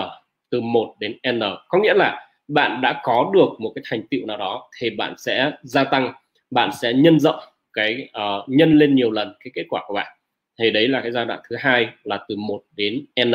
từ 0.52 0.62
1 0.62 0.96
đến 1.00 1.18
n. 1.32 1.40
Có 1.68 1.80
nghĩa 1.80 1.94
là 1.94 2.28
bạn 2.48 2.82
đã 2.82 3.02
có 3.04 3.32
được 3.34 3.50
một 3.60 3.72
cái 3.76 3.84
thành 3.90 4.02
tựu 4.08 4.26
nào 4.26 4.38
đó 4.38 4.70
thì 4.78 4.90
bạn 4.90 5.14
sẽ 5.18 5.52
gia 5.64 5.84
tăng 5.84 6.14
bạn 6.52 6.70
sẽ 6.82 6.94
nhân 6.94 7.20
rộng 7.20 7.40
cái 7.74 8.10
uh, 8.10 8.50
nhân 8.50 8.78
lên 8.78 8.96
nhiều 8.96 9.12
lần 9.12 9.34
cái 9.40 9.52
kết 9.56 9.66
quả 9.70 9.84
của 9.88 9.94
bạn. 9.94 10.18
Thì 10.60 10.72
đấy 10.72 10.88
là 10.88 11.02
cái 11.02 11.12
giai 11.12 11.26
đoạn 11.26 11.40
thứ 11.50 11.56
hai 11.60 11.90
là 12.04 12.20
từ 12.28 12.36
1 12.36 12.62
đến 12.76 13.06
n 13.26 13.32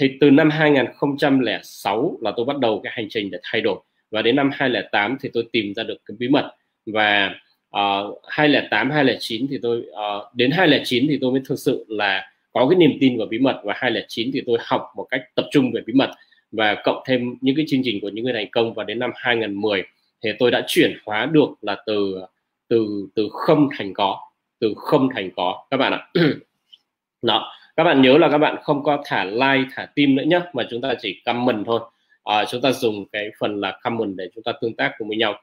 thì 0.00 0.10
từ 0.20 0.30
năm 0.30 0.50
2006 0.50 2.18
là 2.20 2.32
tôi 2.36 2.46
bắt 2.46 2.58
đầu 2.58 2.80
cái 2.84 2.92
hành 2.96 3.06
trình 3.10 3.30
để 3.30 3.38
thay 3.42 3.60
đổi. 3.60 3.80
Và 4.10 4.22
đến 4.22 4.36
năm 4.36 4.50
2008 4.52 5.16
thì 5.20 5.30
tôi 5.32 5.46
tìm 5.52 5.74
ra 5.74 5.82
được 5.82 5.96
cái 6.06 6.16
bí 6.18 6.28
mật. 6.28 6.54
Và 6.86 7.34
uh, 7.76 8.20
2008 8.28 8.90
2009 8.90 9.46
thì 9.50 9.58
tôi 9.62 9.78
uh, 9.78 10.34
đến 10.34 10.50
2009 10.50 11.06
thì 11.08 11.18
tôi 11.20 11.32
mới 11.32 11.40
thực 11.44 11.58
sự 11.58 11.84
là 11.88 12.32
có 12.52 12.68
cái 12.68 12.78
niềm 12.78 12.90
tin 13.00 13.18
vào 13.18 13.26
bí 13.26 13.38
mật. 13.38 13.60
Và 13.64 13.74
2009 13.76 14.30
thì 14.32 14.42
tôi 14.46 14.58
học 14.60 14.92
một 14.96 15.06
cách 15.10 15.22
tập 15.34 15.44
trung 15.50 15.72
về 15.72 15.80
bí 15.86 15.92
mật. 15.92 16.10
Và 16.52 16.74
cộng 16.84 17.02
thêm 17.06 17.34
những 17.40 17.56
cái 17.56 17.64
chương 17.68 17.80
trình 17.84 17.98
của 18.02 18.08
những 18.08 18.24
người 18.24 18.34
thành 18.34 18.50
công. 18.50 18.74
Và 18.74 18.84
đến 18.84 18.98
năm 18.98 19.10
2010 19.14 19.82
thì 20.24 20.30
tôi 20.38 20.50
đã 20.50 20.64
chuyển 20.66 20.98
hóa 21.06 21.26
được 21.26 21.48
là 21.62 21.76
từ 21.86 22.22
từ 22.68 23.08
từ 23.14 23.28
không 23.30 23.68
thành 23.78 23.94
có 23.94 24.20
từ 24.58 24.74
không 24.76 25.08
thành 25.14 25.30
có. 25.36 25.66
Các 25.70 25.76
bạn 25.76 25.92
ạ. 25.92 26.08
Đó 27.22 27.52
các 27.76 27.84
bạn 27.84 28.02
nhớ 28.02 28.18
là 28.18 28.28
các 28.28 28.38
bạn 28.38 28.56
không 28.62 28.82
có 28.82 29.02
thả 29.04 29.24
like 29.24 29.68
thả 29.74 29.86
tim 29.94 30.16
nữa 30.16 30.22
nhé 30.26 30.40
mà 30.52 30.62
chúng 30.70 30.80
ta 30.80 30.94
chỉ 31.00 31.20
comment 31.24 31.66
thôi. 31.66 31.80
À, 32.24 32.44
chúng 32.44 32.60
ta 32.60 32.72
dùng 32.72 33.04
cái 33.12 33.30
phần 33.40 33.60
là 33.60 33.78
comment 33.82 34.16
để 34.16 34.28
chúng 34.34 34.44
ta 34.44 34.52
tương 34.60 34.74
tác 34.74 34.94
cùng 34.98 35.08
với 35.08 35.16
nhau. 35.16 35.34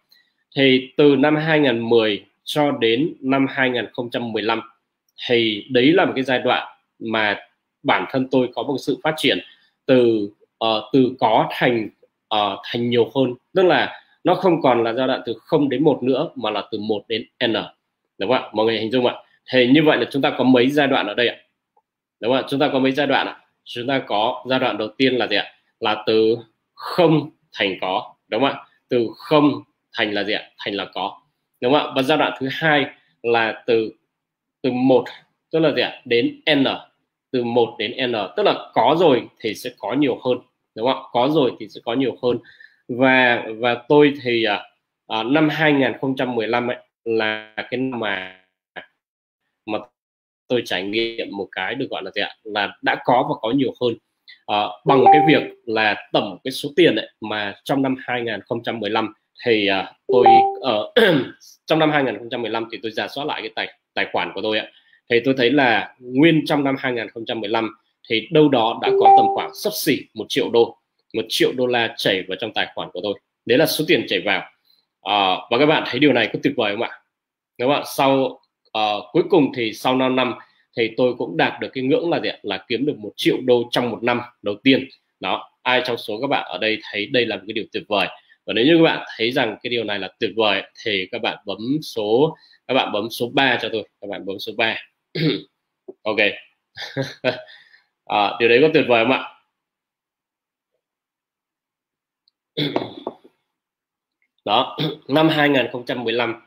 Thì 0.55 0.89
từ 0.97 1.15
năm 1.15 1.35
2010 1.35 2.23
cho 2.43 2.71
đến 2.71 3.13
năm 3.19 3.47
2015 3.49 4.61
thì 5.27 5.65
đấy 5.69 5.91
là 5.93 6.05
một 6.05 6.11
cái 6.15 6.23
giai 6.23 6.39
đoạn 6.39 6.67
mà 6.99 7.39
bản 7.83 8.05
thân 8.11 8.27
tôi 8.31 8.49
có 8.55 8.63
một 8.63 8.77
sự 8.79 8.97
phát 9.03 9.13
triển 9.17 9.39
từ 9.85 10.29
uh, 10.65 10.83
từ 10.93 11.11
có 11.19 11.49
thành 11.51 11.89
uh, 12.35 12.59
thành 12.63 12.89
nhiều 12.89 13.11
hơn. 13.15 13.33
Tức 13.55 13.63
là 13.63 14.01
nó 14.23 14.35
không 14.35 14.61
còn 14.61 14.83
là 14.83 14.93
giai 14.93 15.07
đoạn 15.07 15.21
từ 15.25 15.33
0 15.39 15.69
đến 15.69 15.83
1 15.83 16.03
nữa 16.03 16.29
mà 16.35 16.49
là 16.49 16.63
từ 16.71 16.79
1 16.79 17.03
đến 17.07 17.25
n. 17.47 17.53
Đúng 18.17 18.29
không 18.29 18.31
ạ? 18.31 18.49
Mọi 18.53 18.65
người 18.65 18.79
hình 18.79 18.91
dung 18.91 19.05
ạ? 19.05 19.15
Thì 19.51 19.67
như 19.67 19.83
vậy 19.83 19.97
là 19.97 20.05
chúng 20.11 20.21
ta 20.21 20.29
có 20.37 20.43
mấy 20.43 20.69
giai 20.69 20.87
đoạn 20.87 21.07
ở 21.07 21.13
đây 21.13 21.27
ạ? 21.27 21.35
Đúng 22.19 22.33
không 22.33 22.43
ạ? 22.43 22.47
Chúng 22.49 22.59
ta 22.59 22.69
có 22.73 22.79
mấy 22.79 22.91
giai 22.91 23.07
đoạn 23.07 23.27
ạ? 23.27 23.37
Chúng 23.63 23.87
ta 23.87 23.99
có 24.07 24.45
giai 24.49 24.59
đoạn 24.59 24.77
đầu 24.77 24.87
tiên 24.97 25.15
là 25.15 25.27
gì 25.27 25.35
ạ? 25.35 25.45
Là 25.79 26.03
từ 26.07 26.37
không 26.73 27.29
thành 27.53 27.77
có. 27.81 28.15
Đúng 28.27 28.41
không 28.41 28.49
ạ? 28.49 28.65
Từ 28.89 29.07
không 29.15 29.63
thành 29.93 30.13
là 30.13 30.23
gì 30.23 30.33
ạ? 30.33 30.49
Thành 30.57 30.73
là 30.73 30.85
có. 30.93 31.21
Đúng 31.61 31.73
không 31.73 31.87
ạ? 31.87 31.93
Và 31.95 32.01
giai 32.01 32.17
đoạn 32.17 32.33
thứ 32.39 32.47
hai 32.51 32.85
là 33.23 33.63
từ 33.65 33.91
từ 34.61 34.71
một 34.71 35.05
tức 35.51 35.59
là 35.59 35.71
gì 35.71 35.81
ạ? 35.81 36.01
Đến 36.05 36.41
n. 36.55 36.63
Từ 37.31 37.43
1 37.43 37.75
đến 37.79 38.11
n 38.11 38.13
tức 38.37 38.43
là 38.43 38.69
có 38.73 38.95
rồi 38.99 39.27
thì 39.39 39.53
sẽ 39.53 39.69
có 39.77 39.93
nhiều 39.93 40.19
hơn. 40.25 40.37
Đúng 40.75 40.87
không 40.87 41.03
ạ? 41.03 41.07
Có 41.11 41.29
rồi 41.31 41.51
thì 41.59 41.67
sẽ 41.69 41.81
có 41.85 41.93
nhiều 41.93 42.17
hơn. 42.23 42.37
Và 42.87 43.43
và 43.57 43.75
tôi 43.87 44.13
thì 44.23 44.43
à, 44.43 44.63
à, 45.07 45.23
năm 45.23 45.49
2015 45.49 46.67
ấy 46.67 46.77
là 47.05 47.53
cái 47.55 47.79
năm 47.79 47.99
mà 47.99 48.43
mà 49.65 49.79
tôi 50.47 50.61
trải 50.65 50.83
nghiệm 50.83 51.27
một 51.31 51.47
cái 51.51 51.75
được 51.75 51.87
gọi 51.89 52.03
là 52.03 52.11
gì 52.15 52.21
ạ? 52.21 52.35
Là 52.43 52.77
đã 52.81 53.01
có 53.05 53.25
và 53.29 53.35
có 53.41 53.51
nhiều 53.51 53.73
hơn. 53.81 53.93
À, 54.45 54.63
bằng 54.85 55.03
cái 55.05 55.21
việc 55.27 55.43
là 55.65 56.09
tổng 56.13 56.37
cái 56.43 56.51
số 56.51 56.69
tiền 56.75 56.95
ấy 56.95 57.09
mà 57.21 57.55
trong 57.63 57.81
năm 57.81 57.95
2015 57.99 59.13
thì 59.45 59.69
uh, 59.81 59.85
tôi 60.07 60.25
ở 60.61 60.91
ờ, 60.95 61.09
uh, 61.09 61.15
trong 61.65 61.79
năm 61.79 61.91
2015 61.91 62.67
thì 62.71 62.79
tôi 62.83 62.91
giả 62.91 63.07
soát 63.07 63.25
lại 63.25 63.41
cái 63.41 63.51
tài 63.55 63.73
tài 63.93 64.07
khoản 64.11 64.31
của 64.33 64.41
tôi 64.41 64.57
ạ. 64.57 64.67
Thì 65.09 65.19
tôi 65.25 65.33
thấy 65.37 65.51
là 65.51 65.95
nguyên 65.99 66.45
trong 66.45 66.63
năm 66.63 66.75
2015 66.79 67.69
thì 68.09 68.27
đâu 68.31 68.49
đó 68.49 68.79
đã 68.81 68.89
có 68.99 69.15
tầm 69.17 69.25
khoảng 69.35 69.49
sấp 69.53 69.73
xỉ 69.73 69.97
một 70.13 70.25
triệu 70.29 70.49
đô 70.49 70.77
một 71.13 71.25
triệu 71.29 71.51
đô 71.55 71.67
la 71.67 71.93
chảy 71.97 72.23
vào 72.27 72.35
trong 72.41 72.53
tài 72.53 72.67
khoản 72.75 72.89
của 72.93 72.99
tôi. 73.03 73.13
Đấy 73.45 73.57
là 73.57 73.65
số 73.65 73.85
tiền 73.87 74.05
chảy 74.07 74.19
vào. 74.25 74.41
À, 75.01 75.35
và 75.51 75.57
các 75.59 75.65
bạn 75.65 75.83
thấy 75.85 75.99
điều 75.99 76.13
này 76.13 76.29
có 76.33 76.39
tuyệt 76.43 76.53
vời 76.57 76.73
không 76.75 76.81
ạ? 76.81 76.99
Các 77.57 77.67
bạn 77.67 77.83
sau 77.97 78.39
uh, 78.67 79.03
cuối 79.11 79.23
cùng 79.29 79.51
thì 79.55 79.73
sau 79.73 79.95
5 79.95 80.15
năm 80.15 80.33
thì 80.77 80.91
tôi 80.97 81.13
cũng 81.17 81.37
đạt 81.37 81.59
được 81.61 81.69
cái 81.73 81.83
ngưỡng 81.83 82.09
là 82.09 82.19
gì 82.19 82.29
ạ? 82.29 82.37
Là 82.41 82.65
kiếm 82.67 82.85
được 82.85 82.97
một 82.97 83.11
triệu 83.15 83.37
đô 83.45 83.69
trong 83.71 83.89
một 83.89 84.03
năm 84.03 84.21
đầu 84.41 84.55
tiên. 84.63 84.87
Đó 85.19 85.51
ai 85.63 85.81
trong 85.85 85.97
số 85.97 86.21
các 86.21 86.27
bạn 86.27 86.45
ở 86.47 86.57
đây 86.57 86.79
thấy 86.91 87.05
đây 87.05 87.25
là 87.25 87.35
một 87.35 87.43
cái 87.47 87.53
điều 87.53 87.65
tuyệt 87.71 87.83
vời? 87.87 88.07
Và 88.45 88.53
nếu 88.53 88.65
như 88.65 88.77
các 88.77 88.83
bạn 88.83 89.07
thấy 89.17 89.31
rằng 89.31 89.57
cái 89.63 89.69
điều 89.69 89.83
này 89.83 89.99
là 89.99 90.09
tuyệt 90.19 90.31
vời 90.35 90.63
thì 90.83 91.07
các 91.11 91.21
bạn 91.21 91.37
bấm 91.45 91.59
số 91.81 92.37
các 92.67 92.73
bạn 92.73 92.91
bấm 92.91 93.09
số 93.09 93.29
3 93.33 93.57
cho 93.61 93.69
tôi. 93.71 93.89
Các 94.01 94.07
bạn 94.09 94.25
bấm 94.25 94.39
số 94.39 94.51
3 94.57 94.77
ok. 96.03 96.17
À, 98.05 98.31
điều 98.39 98.49
đấy 98.49 98.59
có 98.61 98.69
tuyệt 98.73 98.85
vời 98.87 99.05
không 99.05 99.11
ạ? 99.11 99.23
Đó 104.45 104.77
năm 105.07 105.29
2015 105.29 106.46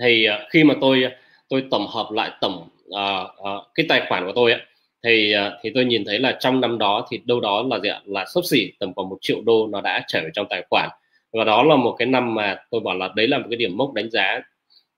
thì 0.00 0.24
à, 0.24 0.46
khi 0.50 0.64
mà 0.64 0.74
tôi 0.80 1.02
à, 1.02 1.10
tôi 1.48 1.64
tổng 1.70 1.86
hợp 1.86 2.08
lại 2.12 2.30
tổng 2.40 2.68
uh, 2.88 3.30
uh, 3.40 3.66
cái 3.74 3.86
tài 3.88 4.06
khoản 4.08 4.26
của 4.26 4.32
tôi 4.34 4.52
ấy, 4.52 4.60
thì 5.02 5.34
uh, 5.46 5.52
thì 5.62 5.70
tôi 5.74 5.84
nhìn 5.84 6.04
thấy 6.06 6.18
là 6.18 6.36
trong 6.40 6.60
năm 6.60 6.78
đó 6.78 7.06
thì 7.10 7.20
đâu 7.24 7.40
đó 7.40 7.64
là 7.70 7.78
gì 7.78 7.88
ạ? 7.88 8.00
Là 8.04 8.24
sấp 8.34 8.44
xỉ 8.44 8.72
tầm 8.78 8.94
khoảng 8.94 9.08
một 9.08 9.18
triệu 9.20 9.40
đô 9.44 9.66
nó 9.66 9.80
đã 9.80 10.04
trở 10.08 10.20
về 10.22 10.30
trong 10.34 10.46
tài 10.50 10.64
khoản. 10.70 10.88
Và 11.32 11.44
đó 11.44 11.62
là 11.62 11.76
một 11.76 11.96
cái 11.98 12.06
năm 12.06 12.34
mà 12.34 12.56
tôi 12.70 12.80
bảo 12.80 12.96
là 12.96 13.08
đấy 13.16 13.28
là 13.28 13.38
một 13.38 13.46
cái 13.50 13.56
điểm 13.56 13.76
mốc 13.76 13.92
đánh 13.94 14.10
giá 14.10 14.40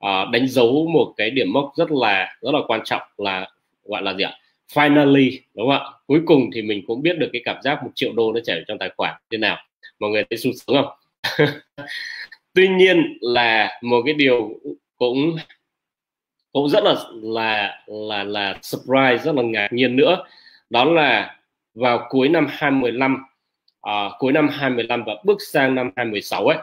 uh, 0.07 0.31
đánh 0.33 0.49
dấu 0.49 0.87
một 0.93 1.15
cái 1.17 1.31
điểm 1.31 1.53
mốc 1.53 1.73
rất 1.77 1.91
là 1.91 2.37
rất 2.41 2.55
là 2.55 2.61
quan 2.67 2.81
trọng 2.85 3.03
là 3.19 3.49
gọi 3.85 4.03
là 4.03 4.15
gì 4.15 4.25
ạ? 4.25 4.33
Finally 4.75 5.39
đúng 5.55 5.69
không 5.69 5.79
ạ? 5.79 5.91
Cuối 6.07 6.21
cùng 6.27 6.51
thì 6.55 6.63
mình 6.63 6.83
cũng 6.87 7.03
biết 7.03 7.19
được 7.19 7.29
cái 7.33 7.43
cảm 7.45 7.57
giác 7.63 7.83
một 7.85 7.91
triệu 7.95 8.13
đô 8.13 8.33
nó 8.33 8.41
chảy 8.45 8.61
trong 8.69 8.79
tài 8.79 8.91
khoản 8.97 9.15
thế 9.31 9.39
nào. 9.39 9.59
Mọi 9.99 10.11
người 10.11 10.25
thấy 10.31 10.37
sung 10.37 10.53
sướng 10.53 10.77
không? 10.77 10.93
Tuy 12.55 12.69
nhiên 12.69 13.19
là 13.21 13.79
một 13.83 14.03
cái 14.05 14.15
điều 14.15 14.51
cũng 15.03 15.37
cũng 16.53 16.69
rất 16.69 16.85
là 16.85 16.95
là 17.23 17.79
là 17.87 18.25
là 18.25 18.59
surprise 18.63 19.25
rất 19.25 19.35
là 19.35 19.43
ngạc 19.43 19.69
nhiên 19.73 19.97
nữa. 19.97 20.25
Đó 20.71 20.85
là 20.85 21.37
vào 21.75 22.07
cuối 22.11 22.29
năm 22.29 22.47
2015 22.51 23.15
uh, 23.15 23.21
à, 23.81 24.11
cuối 24.19 24.33
năm 24.33 24.49
2015 24.49 25.05
và 25.07 25.15
bước 25.25 25.39
sang 25.53 25.75
năm 25.75 25.91
2016 25.97 26.47
ấy 26.47 26.59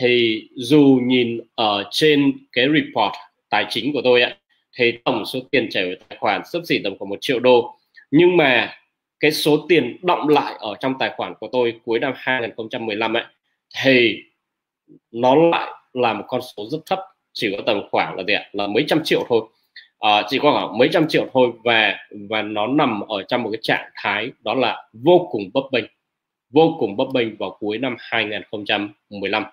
thì 0.00 0.42
dù 0.54 1.00
nhìn 1.02 1.40
ở 1.54 1.84
trên 1.90 2.38
cái 2.52 2.66
report 2.74 3.14
tài 3.48 3.66
chính 3.70 3.92
của 3.92 4.00
tôi 4.04 4.22
ấy, 4.22 4.34
thì 4.76 4.92
tổng 5.04 5.26
số 5.26 5.38
tiền 5.50 5.68
chảy 5.70 5.84
vào 5.84 5.94
tài 6.08 6.18
khoản 6.18 6.42
sấp 6.44 6.62
xỉ 6.64 6.80
tầm 6.84 6.98
khoảng 6.98 7.08
một 7.08 7.18
triệu 7.20 7.40
đô. 7.40 7.78
Nhưng 8.10 8.36
mà 8.36 8.74
cái 9.20 9.32
số 9.32 9.66
tiền 9.68 9.96
động 10.02 10.28
lại 10.28 10.54
ở 10.58 10.74
trong 10.80 10.94
tài 10.98 11.10
khoản 11.16 11.34
của 11.40 11.48
tôi 11.52 11.80
cuối 11.84 11.98
năm 11.98 12.12
2015 12.16 13.16
ấy 13.16 13.24
thì 13.82 14.16
nó 15.10 15.34
lại 15.34 15.70
là 15.92 16.12
một 16.12 16.24
con 16.28 16.40
số 16.56 16.66
rất 16.70 16.78
thấp 16.86 16.98
chỉ 17.38 17.54
có 17.56 17.62
tầm 17.66 17.80
khoảng 17.90 18.16
là 18.16 18.22
gì 18.26 18.34
ạ? 18.34 18.48
Là 18.52 18.66
mấy 18.66 18.84
trăm 18.88 19.00
triệu 19.04 19.24
thôi. 19.28 19.42
À, 19.98 20.22
chỉ 20.28 20.38
có 20.38 20.52
khoảng 20.52 20.78
mấy 20.78 20.88
trăm 20.92 21.08
triệu 21.08 21.26
thôi 21.32 21.50
và 21.64 21.96
và 22.30 22.42
nó 22.42 22.66
nằm 22.66 23.00
ở 23.00 23.22
trong 23.22 23.42
một 23.42 23.50
cái 23.52 23.60
trạng 23.62 23.90
thái 23.94 24.30
đó 24.44 24.54
là 24.54 24.88
vô 24.92 25.28
cùng 25.30 25.50
bấp 25.54 25.64
bênh 25.72 25.84
vô 26.50 26.76
cùng 26.78 26.96
bấp 26.96 27.08
bênh 27.14 27.36
vào 27.36 27.56
cuối 27.60 27.78
năm 27.78 27.96
2015 27.98 29.44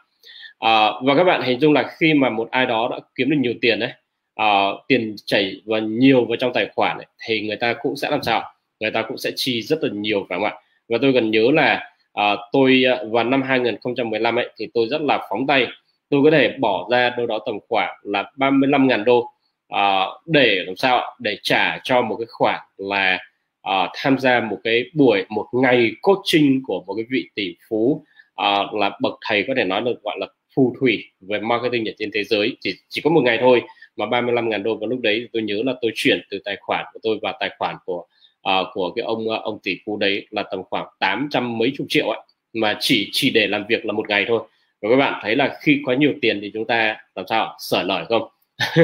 à, 0.60 0.90
và 1.04 1.16
các 1.16 1.24
bạn 1.24 1.42
hình 1.42 1.60
dung 1.60 1.74
là 1.74 1.92
khi 2.00 2.14
mà 2.14 2.30
một 2.30 2.48
ai 2.52 2.66
đó 2.66 2.88
đã 2.92 3.00
kiếm 3.16 3.30
được 3.30 3.38
nhiều 3.40 3.54
tiền 3.62 3.80
đấy 3.80 3.92
à, 4.36 4.70
tiền 4.88 5.16
chảy 5.26 5.62
và 5.66 5.80
nhiều 5.80 6.26
vào 6.26 6.36
trong 6.40 6.54
tài 6.54 6.70
khoản 6.76 6.98
ấy, 6.98 7.06
thì 7.26 7.42
người 7.42 7.56
ta 7.56 7.74
cũng 7.82 7.96
sẽ 7.96 8.10
làm 8.10 8.24
sao? 8.24 8.44
Người 8.80 8.92
ta 8.92 9.02
cũng 9.02 9.18
sẽ 9.18 9.32
chi 9.36 9.62
rất 9.62 9.84
là 9.84 9.90
nhiều 9.94 10.26
phải 10.30 10.38
không 10.38 10.46
ạ? 10.46 10.54
Và 10.90 10.98
tôi 11.02 11.14
cần 11.14 11.32
nhớ 11.32 11.52
là 11.54 11.92
à, 12.14 12.36
tôi 12.52 12.84
à, 12.88 13.04
vào 13.12 13.24
năm 13.24 13.42
2015 13.42 14.36
ấy 14.36 14.50
thì 14.58 14.68
tôi 14.74 14.88
rất 14.88 15.02
là 15.02 15.28
phóng 15.30 15.48
tay 15.48 15.68
tôi 16.16 16.24
có 16.24 16.38
thể 16.38 16.56
bỏ 16.60 16.88
ra 16.92 17.10
đâu 17.18 17.28
đó 17.28 17.40
tầm 17.46 17.56
khoảng 17.70 17.96
là 18.04 18.32
35.000 18.38 19.04
đô 19.04 19.30
à, 19.70 20.06
để 20.26 20.64
làm 20.66 20.76
sao 20.76 21.16
để 21.20 21.38
trả 21.44 21.80
cho 21.84 22.02
một 22.02 22.16
cái 22.20 22.26
khoản 22.30 22.60
là 22.78 23.20
à, 23.62 23.90
tham 23.96 24.18
gia 24.20 24.40
một 24.40 24.58
cái 24.64 24.84
buổi 24.94 25.26
một 25.30 25.46
ngày 25.54 25.92
coaching 26.02 26.62
của 26.64 26.84
một 26.88 26.94
cái 26.96 27.06
vị 27.10 27.30
tỷ 27.36 27.56
phú 27.70 28.06
à, 28.36 28.64
là 28.74 28.92
bậc 29.02 29.14
thầy 29.28 29.46
có 29.48 29.54
thể 29.58 29.64
nói 29.64 29.82
được 29.82 30.04
gọi 30.04 30.18
là 30.20 30.28
phù 30.56 30.76
thủy 30.80 31.04
về 31.22 31.40
marketing 31.40 31.90
ở 31.90 31.92
trên 31.98 32.10
thế 32.14 32.24
giới. 32.24 32.58
Chỉ 32.60 32.74
chỉ 32.90 33.02
có 33.02 33.10
một 33.10 33.22
ngày 33.22 33.38
thôi 33.42 33.62
mà 33.96 34.06
35.000 34.06 34.64
đô. 34.64 34.76
Và 34.76 34.88
lúc 34.88 35.00
đấy 35.00 35.30
tôi 35.34 35.42
nhớ 35.42 35.62
là 35.66 35.74
tôi 35.82 35.92
chuyển 35.96 36.22
từ 36.30 36.40
tài 36.46 36.58
khoản 36.62 36.86
của 36.94 37.00
tôi 37.04 37.20
vào 37.22 37.38
tài 37.40 37.50
khoản 37.60 37.76
của 37.86 38.06
uh, 38.50 38.68
của 38.74 38.92
cái 38.96 39.04
ông 39.06 39.30
ông 39.30 39.60
tỷ 39.64 39.78
phú 39.86 39.98
đấy 39.98 40.28
là 40.30 40.44
tầm 40.52 40.64
khoảng 40.70 40.86
800 41.00 41.58
mấy 41.58 41.72
chục 41.78 41.88
triệu 41.90 42.08
ấy 42.08 42.20
mà 42.54 42.78
chỉ 42.80 43.10
chỉ 43.12 43.30
để 43.30 43.48
làm 43.48 43.66
việc 43.70 43.86
là 43.86 43.94
một 43.94 44.10
ngày 44.10 44.26
thôi 44.28 44.44
và 44.86 44.92
các 44.92 44.98
bạn 44.98 45.20
thấy 45.24 45.36
là 45.36 45.58
khi 45.62 45.82
có 45.86 45.94
nhiều 45.94 46.14
tiền 46.22 46.40
thì 46.42 46.52
chúng 46.54 46.66
ta 46.66 46.98
làm 47.16 47.26
sao 47.30 47.56
sở 47.60 47.84
nổi 47.84 48.06
không? 48.10 48.30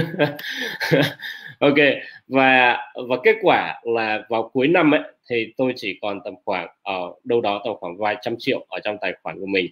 Ok 1.60 1.76
và 2.28 2.78
và 3.10 3.18
kết 3.24 3.36
quả 3.42 3.82
là 3.84 4.24
vào 4.30 4.50
cuối 4.54 4.68
năm 4.68 4.92
ấy 4.94 5.02
thì 5.30 5.54
tôi 5.58 5.74
chỉ 5.76 6.00
còn 6.02 6.20
tầm 6.26 6.34
khoảng 6.46 6.68
ở 6.84 7.06
uh, 7.06 7.26
đâu 7.26 7.42
đó 7.42 7.62
tầm 7.66 7.74
khoảng 7.80 7.98
vài 7.98 8.16
trăm 8.22 8.36
triệu 8.40 8.66
ở 8.70 8.80
trong 8.84 8.98
tài 9.02 9.14
khoản 9.24 9.40
của 9.40 9.46
mình. 9.46 9.66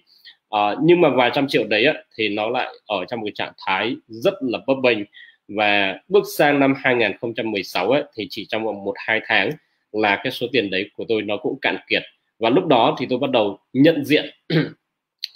Uh, 0.56 0.78
nhưng 0.82 1.00
mà 1.00 1.08
vài 1.08 1.30
trăm 1.34 1.48
triệu 1.48 1.66
đấy 1.66 1.84
ấy, 1.84 2.04
thì 2.16 2.28
nó 2.28 2.48
lại 2.48 2.68
ở 2.86 3.04
trong 3.04 3.20
một 3.20 3.24
cái 3.26 3.32
trạng 3.34 3.52
thái 3.66 3.96
rất 4.08 4.34
là 4.40 4.58
bấp 4.66 4.76
bênh. 4.82 4.98
Và 5.48 5.98
bước 6.08 6.24
sang 6.36 6.60
năm 6.60 6.74
2016 6.76 7.90
ấy, 7.90 8.02
thì 8.16 8.26
chỉ 8.30 8.46
trong 8.48 8.64
vòng 8.64 8.84
một 8.84 8.94
hai 8.96 9.20
tháng 9.26 9.50
là 9.92 10.20
cái 10.24 10.30
số 10.30 10.46
tiền 10.52 10.70
đấy 10.70 10.90
của 10.96 11.04
tôi 11.08 11.22
nó 11.22 11.36
cũng 11.36 11.58
cạn 11.62 11.76
kiệt. 11.88 12.02
Và 12.38 12.50
lúc 12.50 12.66
đó 12.66 12.96
thì 12.98 13.06
tôi 13.10 13.18
bắt 13.18 13.30
đầu 13.30 13.58
nhận 13.72 14.04
diện 14.04 14.24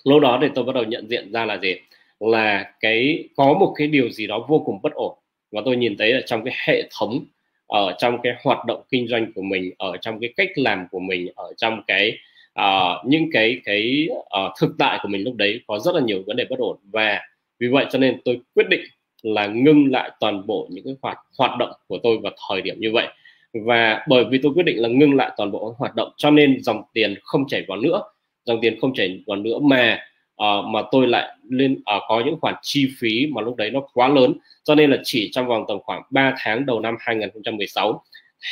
lúc 0.05 0.23
đó 0.23 0.38
thì 0.43 0.49
tôi 0.55 0.64
bắt 0.64 0.75
đầu 0.75 0.85
nhận 0.85 1.09
diện 1.09 1.33
ra 1.33 1.45
là 1.45 1.59
gì? 1.59 1.75
Là 2.21 2.73
cái 2.81 3.29
có 3.37 3.53
một 3.53 3.75
cái 3.77 3.87
điều 3.87 4.11
gì 4.11 4.27
đó 4.27 4.47
vô 4.49 4.62
cùng 4.67 4.83
bất 4.83 4.93
ổn. 4.93 5.14
Và 5.53 5.62
tôi 5.64 5.77
nhìn 5.77 5.97
thấy 5.99 6.12
là 6.12 6.21
trong 6.27 6.45
cái 6.45 6.55
hệ 6.67 6.88
thống 6.99 7.25
ở 7.67 7.95
trong 7.99 8.19
cái 8.23 8.33
hoạt 8.43 8.64
động 8.67 8.83
kinh 8.90 9.09
doanh 9.09 9.33
của 9.33 9.43
mình 9.43 9.71
ở 9.79 9.97
trong 9.97 10.21
cái 10.21 10.33
cách 10.37 10.49
làm 10.57 10.87
của 10.90 10.99
mình 10.99 11.29
ở 11.35 11.53
trong 11.57 11.83
cái 11.87 12.19
uh, 12.61 13.07
những 13.07 13.31
cái 13.33 13.61
cái 13.64 14.09
uh, 14.12 14.53
thực 14.61 14.71
tại 14.79 14.99
của 15.03 15.09
mình 15.09 15.25
lúc 15.25 15.35
đấy 15.37 15.61
có 15.67 15.79
rất 15.79 15.95
là 15.95 16.01
nhiều 16.01 16.23
vấn 16.27 16.37
đề 16.37 16.45
bất 16.51 16.59
ổn. 16.59 16.77
Và 16.93 17.21
vì 17.59 17.69
vậy 17.69 17.87
cho 17.90 17.99
nên 17.99 18.21
tôi 18.25 18.40
quyết 18.55 18.69
định 18.69 18.81
là 19.23 19.47
ngưng 19.47 19.93
lại 19.93 20.11
toàn 20.21 20.47
bộ 20.47 20.69
những 20.71 20.85
cái 20.85 20.95
hoạt 21.03 21.19
hoạt 21.38 21.59
động 21.59 21.71
của 21.88 21.99
tôi 22.03 22.19
vào 22.19 22.33
thời 22.49 22.62
điểm 22.62 22.77
như 22.79 22.93
vậy. 22.93 23.07
Và 23.53 24.05
bởi 24.09 24.25
vì 24.31 24.38
tôi 24.43 24.53
quyết 24.55 24.67
định 24.67 24.83
là 24.83 24.88
ngưng 24.88 25.14
lại 25.14 25.31
toàn 25.37 25.51
bộ 25.51 25.75
hoạt 25.79 25.95
động 25.95 26.11
cho 26.17 26.31
nên 26.31 26.62
dòng 26.62 26.83
tiền 26.93 27.14
không 27.23 27.49
chảy 27.49 27.64
vào 27.69 27.79
nữa 27.79 28.03
dòng 28.44 28.59
tiền 28.62 28.80
không 28.80 28.94
chảy 28.94 29.22
vào 29.26 29.37
nữa 29.37 29.59
mà 29.59 29.98
uh, 30.42 30.64
mà 30.66 30.83
tôi 30.92 31.07
lại 31.07 31.37
lên 31.48 31.72
uh, 31.72 31.85
ờ, 31.85 32.00
có 32.09 32.22
những 32.26 32.40
khoản 32.40 32.54
chi 32.62 32.88
phí 32.98 33.26
mà 33.26 33.42
lúc 33.42 33.57
đấy 33.57 33.70
nó 33.70 33.80
quá 33.94 34.09
lớn. 34.09 34.35
Cho 34.64 34.74
nên 34.74 34.90
là 34.90 34.96
chỉ 35.04 35.30
trong 35.33 35.46
vòng 35.46 35.64
tầm 35.68 35.78
khoảng 35.83 36.02
3 36.11 36.35
tháng 36.38 36.66
đầu 36.66 36.80
năm 36.80 36.96
2016 37.00 38.02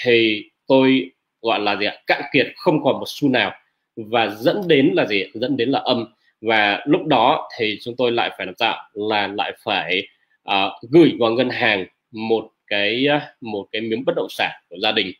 thì 0.04 0.44
tôi 0.66 1.10
gọi 1.42 1.60
là 1.60 1.76
gì 1.76 1.86
ạ 1.86 1.94
cạn 2.06 2.22
kiệt 2.32 2.46
không 2.56 2.84
còn 2.84 2.94
một 2.94 3.06
xu 3.06 3.28
nào. 3.28 3.52
Và 3.96 4.28
dẫn 4.28 4.68
đến 4.68 4.90
là 4.94 5.06
gì 5.06 5.24
dẫn 5.34 5.56
đến 5.56 5.70
là 5.70 5.78
âm. 5.78 6.04
Và 6.40 6.80
lúc 6.86 7.06
đó 7.06 7.48
thì 7.58 7.78
chúng 7.82 7.94
tôi 7.96 8.12
lại 8.12 8.30
phải 8.38 8.46
làm 8.46 8.54
sao 8.58 8.76
là 8.92 9.26
lại 9.26 9.52
phải 9.64 10.08
uh, 10.48 10.90
gửi 10.90 11.12
vào 11.18 11.30
ngân 11.30 11.50
hàng 11.50 11.86
một 12.10 12.48
cái 12.66 13.06
một 13.40 13.66
cái 13.72 13.82
miếng 13.82 14.04
bất 14.06 14.12
động 14.16 14.28
sản 14.30 14.50
của 14.68 14.76
gia 14.82 14.92
đình 14.92 15.12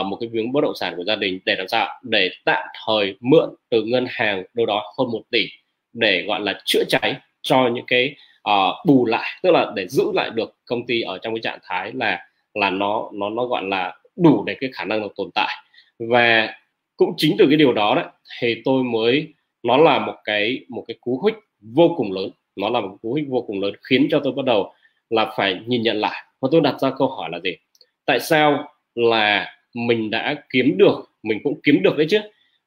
uh, 0.00 0.06
một 0.06 0.16
cái 0.20 0.28
miếng 0.28 0.52
bất 0.52 0.60
động 0.60 0.74
sản 0.74 0.94
của 0.96 1.04
gia 1.04 1.16
đình 1.16 1.38
để 1.44 1.54
làm 1.56 1.68
sao 1.68 1.88
để 2.02 2.30
tạm 2.44 2.62
thời 2.86 3.16
mượn 3.20 3.50
từ 3.70 3.82
ngân 3.82 4.06
hàng 4.08 4.42
đâu 4.54 4.66
đó 4.66 4.94
hơn 4.98 5.10
một 5.10 5.22
tỷ 5.30 5.48
để 5.92 6.24
gọi 6.26 6.40
là 6.40 6.60
chữa 6.64 6.84
cháy 6.88 7.14
cho 7.42 7.68
những 7.74 7.86
cái 7.86 8.14
uh, 8.48 8.86
bù 8.86 9.06
lại 9.06 9.40
tức 9.42 9.50
là 9.50 9.72
để 9.74 9.88
giữ 9.88 10.04
lại 10.14 10.30
được 10.30 10.56
công 10.66 10.86
ty 10.86 11.00
ở 11.00 11.18
trong 11.18 11.34
cái 11.34 11.40
trạng 11.42 11.58
thái 11.62 11.92
là 11.94 12.26
là 12.54 12.70
nó 12.70 13.10
nó 13.12 13.30
nó 13.30 13.44
gọi 13.44 13.62
là 13.64 13.96
đủ 14.16 14.44
để 14.46 14.56
cái 14.60 14.70
khả 14.74 14.84
năng 14.84 15.00
được 15.00 15.12
tồn 15.16 15.30
tại. 15.34 15.56
Và 15.98 16.54
cũng 16.96 17.14
chính 17.16 17.36
từ 17.38 17.46
cái 17.48 17.56
điều 17.56 17.72
đó 17.72 17.94
đấy 17.94 18.04
thì 18.40 18.62
tôi 18.64 18.84
mới 18.84 19.28
nó 19.62 19.76
là 19.76 19.98
một 19.98 20.14
cái 20.24 20.60
một 20.68 20.84
cái 20.88 20.96
cú 21.00 21.22
hích 21.26 21.34
vô 21.60 21.94
cùng 21.96 22.12
lớn 22.12 22.30
nó 22.56 22.68
là 22.68 22.80
một 22.80 22.96
cú 23.02 23.14
hích 23.14 23.24
vô 23.28 23.44
cùng 23.46 23.60
lớn 23.60 23.74
khiến 23.82 24.08
cho 24.10 24.20
tôi 24.24 24.32
bắt 24.32 24.44
đầu 24.44 24.72
là 25.10 25.32
phải 25.36 25.60
nhìn 25.66 25.82
nhận 25.82 26.00
lại. 26.00 26.24
Và 26.40 26.48
tôi 26.52 26.60
đặt 26.60 26.80
ra 26.80 26.90
câu 26.98 27.08
hỏi 27.08 27.30
là 27.32 27.40
gì? 27.40 27.56
Tại 28.04 28.20
sao 28.20 28.68
là 28.94 29.54
mình 29.74 30.10
đã 30.10 30.44
kiếm 30.50 30.78
được 30.78 31.10
mình 31.22 31.40
cũng 31.42 31.60
kiếm 31.62 31.82
được 31.82 31.96
đấy 31.96 32.06
chứ. 32.10 32.20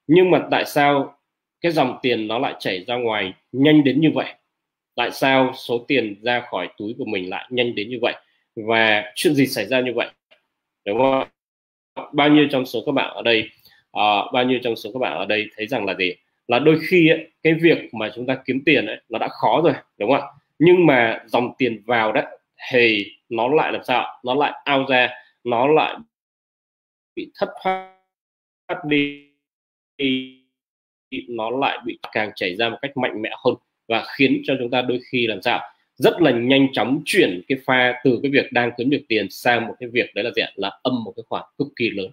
Nhưng 0.07 0.31
mà 0.31 0.47
tại 0.51 0.65
sao 0.65 1.15
cái 1.61 1.71
dòng 1.71 1.97
tiền 2.01 2.27
nó 2.27 2.39
lại 2.39 2.53
chảy 2.59 2.85
ra 2.87 2.95
ngoài 2.95 3.33
nhanh 3.51 3.83
đến 3.83 4.01
như 4.01 4.11
vậy? 4.13 4.33
Tại 4.95 5.11
sao 5.11 5.51
số 5.55 5.85
tiền 5.87 6.15
ra 6.21 6.39
khỏi 6.39 6.67
túi 6.77 6.95
của 6.97 7.05
mình 7.05 7.29
lại 7.29 7.47
nhanh 7.49 7.75
đến 7.75 7.89
như 7.89 7.97
vậy? 8.01 8.13
Và 8.55 9.11
chuyện 9.15 9.33
gì 9.33 9.45
xảy 9.47 9.65
ra 9.65 9.81
như 9.81 9.91
vậy? 9.95 10.09
Đúng 10.85 10.97
không? 10.97 11.27
Bao 12.13 12.29
nhiêu 12.29 12.47
trong 12.51 12.65
số 12.65 12.83
các 12.85 12.91
bạn 12.91 13.13
ở 13.15 13.21
đây 13.21 13.49
uh, 13.97 14.33
bao 14.33 14.43
nhiêu 14.43 14.59
trong 14.63 14.75
số 14.75 14.91
các 14.93 14.99
bạn 14.99 15.17
ở 15.17 15.25
đây 15.25 15.45
thấy 15.55 15.67
rằng 15.67 15.85
là 15.85 15.93
gì? 15.93 16.13
Là 16.47 16.59
đôi 16.59 16.79
khi 16.87 17.09
ấy, 17.09 17.31
cái 17.43 17.53
việc 17.53 17.93
mà 17.93 18.11
chúng 18.15 18.25
ta 18.25 18.37
kiếm 18.45 18.61
tiền 18.65 18.85
ấy, 18.85 19.01
nó 19.09 19.19
đã 19.19 19.27
khó 19.27 19.61
rồi 19.63 19.73
đúng 19.97 20.11
không 20.11 20.21
ạ? 20.21 20.27
Nhưng 20.59 20.85
mà 20.85 21.19
dòng 21.25 21.53
tiền 21.57 21.81
vào 21.85 22.11
đấy 22.11 22.25
thì 22.71 23.05
nó 23.29 23.47
lại 23.47 23.71
làm 23.71 23.83
sao 23.83 24.19
nó 24.23 24.33
lại 24.33 24.53
ao 24.65 24.85
ra 24.89 25.09
nó 25.43 25.67
lại 25.67 25.95
bị 27.15 27.31
thất 27.39 27.49
thoát 27.63 27.89
đi 28.87 29.25
nó 31.29 31.49
lại 31.49 31.77
bị 31.85 31.99
càng 32.11 32.31
chảy 32.35 32.55
ra 32.55 32.69
một 32.69 32.77
cách 32.81 32.97
mạnh 32.97 33.21
mẽ 33.21 33.29
hơn 33.45 33.55
và 33.87 34.05
khiến 34.17 34.41
cho 34.45 34.53
chúng 34.59 34.69
ta 34.69 34.81
đôi 34.81 34.99
khi 35.11 35.27
làm 35.27 35.41
sao? 35.41 35.61
Rất 35.95 36.21
là 36.21 36.31
nhanh 36.31 36.67
chóng 36.73 37.01
chuyển 37.05 37.41
cái 37.47 37.57
pha 37.65 38.01
từ 38.03 38.19
cái 38.23 38.31
việc 38.31 38.51
đang 38.51 38.71
kiếm 38.77 38.89
được 38.89 39.01
tiền 39.07 39.27
sang 39.29 39.67
một 39.67 39.73
cái 39.79 39.89
việc 39.89 40.15
đấy 40.15 40.23
là 40.23 40.31
gì 40.35 40.41
là 40.55 40.79
âm 40.83 41.03
một 41.03 41.13
cái 41.15 41.23
khoản 41.29 41.43
cực 41.57 41.67
kỳ 41.75 41.89
lớn 41.89 42.11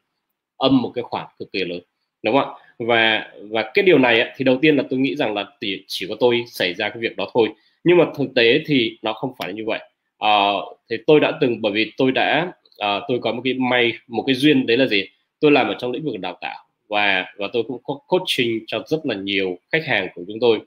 âm 0.56 0.82
một 0.82 0.92
cái 0.94 1.04
khoản 1.04 1.26
cực 1.38 1.52
kỳ 1.52 1.64
lớn 1.64 1.80
đúng 2.22 2.34
không 2.36 2.54
ạ? 2.54 2.58
Và 2.78 3.32
và 3.50 3.70
cái 3.74 3.82
điều 3.82 3.98
này 3.98 4.32
thì 4.36 4.44
đầu 4.44 4.58
tiên 4.62 4.76
là 4.76 4.84
tôi 4.90 5.00
nghĩ 5.00 5.16
rằng 5.16 5.34
là 5.34 5.44
chỉ, 5.60 5.84
chỉ 5.88 6.06
có 6.08 6.16
tôi 6.20 6.44
xảy 6.48 6.74
ra 6.74 6.88
cái 6.88 6.98
việc 7.00 7.16
đó 7.16 7.30
thôi. 7.34 7.48
Nhưng 7.84 7.98
mà 7.98 8.04
thực 8.18 8.34
tế 8.34 8.62
thì 8.66 8.98
nó 9.02 9.12
không 9.12 9.32
phải 9.38 9.52
như 9.52 9.62
vậy. 9.66 9.80
Ờ, 10.18 10.28
à, 10.28 10.60
thì 10.90 10.96
tôi 11.06 11.20
đã 11.20 11.32
từng 11.40 11.62
bởi 11.62 11.72
vì 11.72 11.92
tôi 11.96 12.12
đã 12.12 12.52
uh, 12.84 13.02
tôi 13.08 13.18
có 13.22 13.32
một 13.32 13.40
cái 13.44 13.54
may 13.54 13.92
một 14.08 14.24
cái 14.26 14.34
duyên 14.34 14.66
đấy 14.66 14.76
là 14.76 14.86
gì? 14.86 15.04
Tôi 15.40 15.50
làm 15.50 15.68
ở 15.68 15.74
trong 15.78 15.90
lĩnh 15.92 16.04
vực 16.04 16.20
đào 16.20 16.38
tạo 16.40 16.64
và 16.88 17.26
và 17.36 17.48
tôi 17.52 17.62
cũng 17.62 17.82
có 17.84 17.94
coaching 18.06 18.64
cho 18.66 18.82
rất 18.86 19.00
là 19.04 19.14
nhiều 19.14 19.58
khách 19.72 19.86
hàng 19.86 20.08
của 20.14 20.22
chúng 20.26 20.40
tôi. 20.40 20.60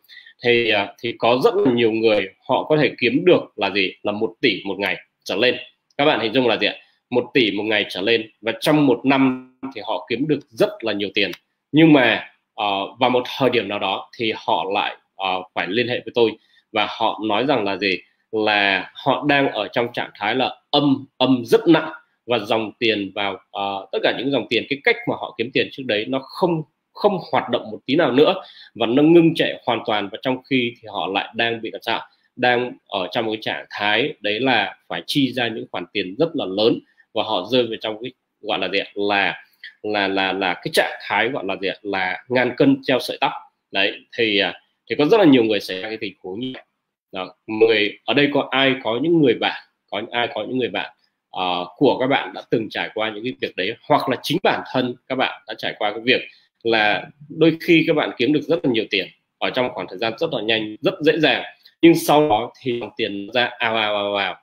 Thì 0.43 0.71
uh, 0.84 0.89
thì 0.99 1.13
có 1.17 1.39
rất 1.43 1.54
là 1.56 1.71
nhiều 1.71 1.91
người 1.91 2.30
họ 2.47 2.63
có 2.63 2.78
thể 2.82 2.91
kiếm 2.99 3.26
được 3.26 3.43
là 3.56 3.69
gì? 3.69 3.93
Là 4.04 4.12
một 4.12 4.34
tỷ 4.41 4.62
một 4.65 4.76
ngày 4.80 4.97
trở 5.23 5.36
lên. 5.36 5.56
Các 5.97 6.06
bạn 6.06 6.19
hình 6.19 6.34
dung 6.34 6.47
là 6.47 6.58
gì 6.58 6.67
ạ? 6.67 6.76
Một 7.10 7.32
tỷ 7.34 7.52
một 7.52 7.63
ngày 7.63 7.86
trở 7.89 8.02
lên 8.02 8.30
và 8.41 8.54
trong 8.62 8.88
một 8.88 9.02
năm 9.06 9.56
thì 9.76 9.82
họ 9.86 10.06
kiếm 10.10 10.28
được 10.28 10.39
rất 10.49 10.69
là 10.82 10.93
nhiều 10.93 11.10
tiền. 11.13 11.32
Nhưng 11.71 11.93
mà 11.93 12.30
uh, 12.62 12.99
vào 12.99 13.10
một 13.10 13.23
thời 13.38 13.49
điểm 13.49 13.67
nào 13.67 13.80
đó 13.80 14.10
thì 14.17 14.34
họ 14.36 14.65
lại 14.73 14.95
uh, 15.21 15.45
phải 15.56 15.67
liên 15.67 15.88
hệ 15.88 16.02
với 16.06 16.12
tôi 16.15 16.32
và 16.71 16.88
họ 16.89 17.19
nói 17.23 17.45
rằng 17.45 17.63
là 17.63 17.78
gì? 17.78 17.97
Là 18.32 18.91
họ 18.93 19.26
đang 19.28 19.52
ở 19.52 19.67
trong 19.67 19.88
trạng 19.93 20.10
thái 20.15 20.36
là 20.36 20.56
âm 20.71 21.06
âm 21.17 21.43
rất 21.45 21.67
nặng 21.67 21.91
và 22.25 22.39
dòng 22.39 22.71
tiền 22.79 23.12
vào 23.15 23.33
uh, 23.33 23.89
tất 23.91 23.99
cả 24.03 24.15
những 24.17 24.31
dòng 24.31 24.47
tiền 24.49 24.63
cái 24.69 24.79
cách 24.83 24.95
mà 25.07 25.15
họ 25.15 25.36
kiếm 25.38 25.51
tiền 25.53 25.69
trước 25.71 25.83
đấy 25.86 26.05
nó 26.07 26.19
không 26.19 26.63
không 26.93 27.19
hoạt 27.31 27.49
động 27.49 27.71
một 27.71 27.79
tí 27.86 27.95
nào 27.95 28.12
nữa 28.12 28.33
và 28.75 28.86
nó 28.86 29.03
ngưng 29.03 29.36
chạy 29.36 29.62
hoàn 29.65 29.79
toàn 29.86 30.09
và 30.12 30.17
trong 30.21 30.38
khi 30.49 30.73
thì 30.81 30.88
họ 30.91 31.07
lại 31.13 31.33
đang 31.36 31.62
bị 31.62 31.69
làm 31.73 31.81
sao? 31.81 32.01
Đang 32.36 32.71
ở 32.88 33.07
trong 33.12 33.25
cái 33.25 33.38
trạng 33.41 33.65
thái 33.69 34.13
đấy 34.19 34.39
là 34.39 34.75
phải 34.88 35.03
chi 35.07 35.33
ra 35.33 35.47
những 35.47 35.65
khoản 35.71 35.86
tiền 35.93 36.15
rất 36.19 36.29
là 36.33 36.45
lớn 36.45 36.79
và 37.13 37.23
họ 37.23 37.47
rơi 37.51 37.63
vào 37.63 37.77
trong 37.81 37.97
cái 38.03 38.12
gọi 38.41 38.59
là 38.59 38.69
gì 38.69 38.79
là 38.93 39.43
là 39.83 40.07
là 40.07 40.33
là 40.33 40.53
cái 40.53 40.71
trạng 40.73 40.99
thái 41.07 41.29
gọi 41.29 41.43
là 41.47 41.55
gì 41.62 41.69
là 41.81 42.23
ngàn 42.29 42.53
cân 42.57 42.77
treo 42.83 42.99
sợi 42.99 43.17
tóc. 43.21 43.31
Đấy 43.71 43.91
thì 44.17 44.39
à, 44.39 44.53
thì 44.89 44.95
có 44.95 45.05
rất 45.05 45.17
là 45.17 45.25
nhiều 45.25 45.43
người 45.43 45.59
xảy 45.59 45.81
ra 45.81 45.89
cái 45.89 45.97
tình 46.01 46.13
huống 46.23 46.39
như 46.39 46.51
vậy. 46.53 46.63
Đó, 47.12 47.36
người 47.47 47.99
ở 48.05 48.13
đây 48.13 48.29
có 48.33 48.47
ai 48.51 48.75
có 48.83 48.99
những 49.01 49.21
người 49.21 49.33
bạn 49.33 49.63
có 49.91 50.01
ai 50.12 50.27
có 50.33 50.43
những 50.43 50.57
người 50.57 50.69
bạn 50.69 50.93
uh, 51.38 51.67
của 51.78 51.98
các 52.00 52.08
bạn 52.08 52.34
đã 52.34 52.41
từng 52.50 52.69
trải 52.69 52.89
qua 52.93 53.12
những 53.15 53.24
cái 53.24 53.34
việc 53.41 53.56
đấy 53.56 53.76
hoặc 53.88 54.10
là 54.10 54.17
chính 54.24 54.38
bản 54.43 54.62
thân 54.72 54.96
các 55.08 55.15
bạn 55.15 55.43
đã 55.48 55.54
trải 55.58 55.76
qua 55.80 55.91
cái 55.91 56.02
việc 56.04 56.22
là 56.63 57.06
đôi 57.30 57.58
khi 57.62 57.84
các 57.88 57.96
bạn 57.96 58.12
kiếm 58.17 58.34
được 58.34 58.41
rất 58.41 58.65
là 58.65 58.72
nhiều 58.72 58.86
tiền 58.89 59.08
ở 59.38 59.50
trong 59.50 59.69
khoảng 59.74 59.88
thời 59.89 59.98
gian 59.98 60.13
rất 60.19 60.34
là 60.34 60.41
nhanh 60.41 60.76
rất 60.82 60.93
dễ 61.02 61.19
dàng 61.19 61.43
nhưng 61.82 61.96
sau 61.96 62.30
đó 62.30 62.52
thì 62.62 62.82
tiền 62.98 63.30
ra 63.34 63.46
ào 63.46 63.76
ào 63.76 63.96
ào 63.96 64.15
ào 64.15 64.36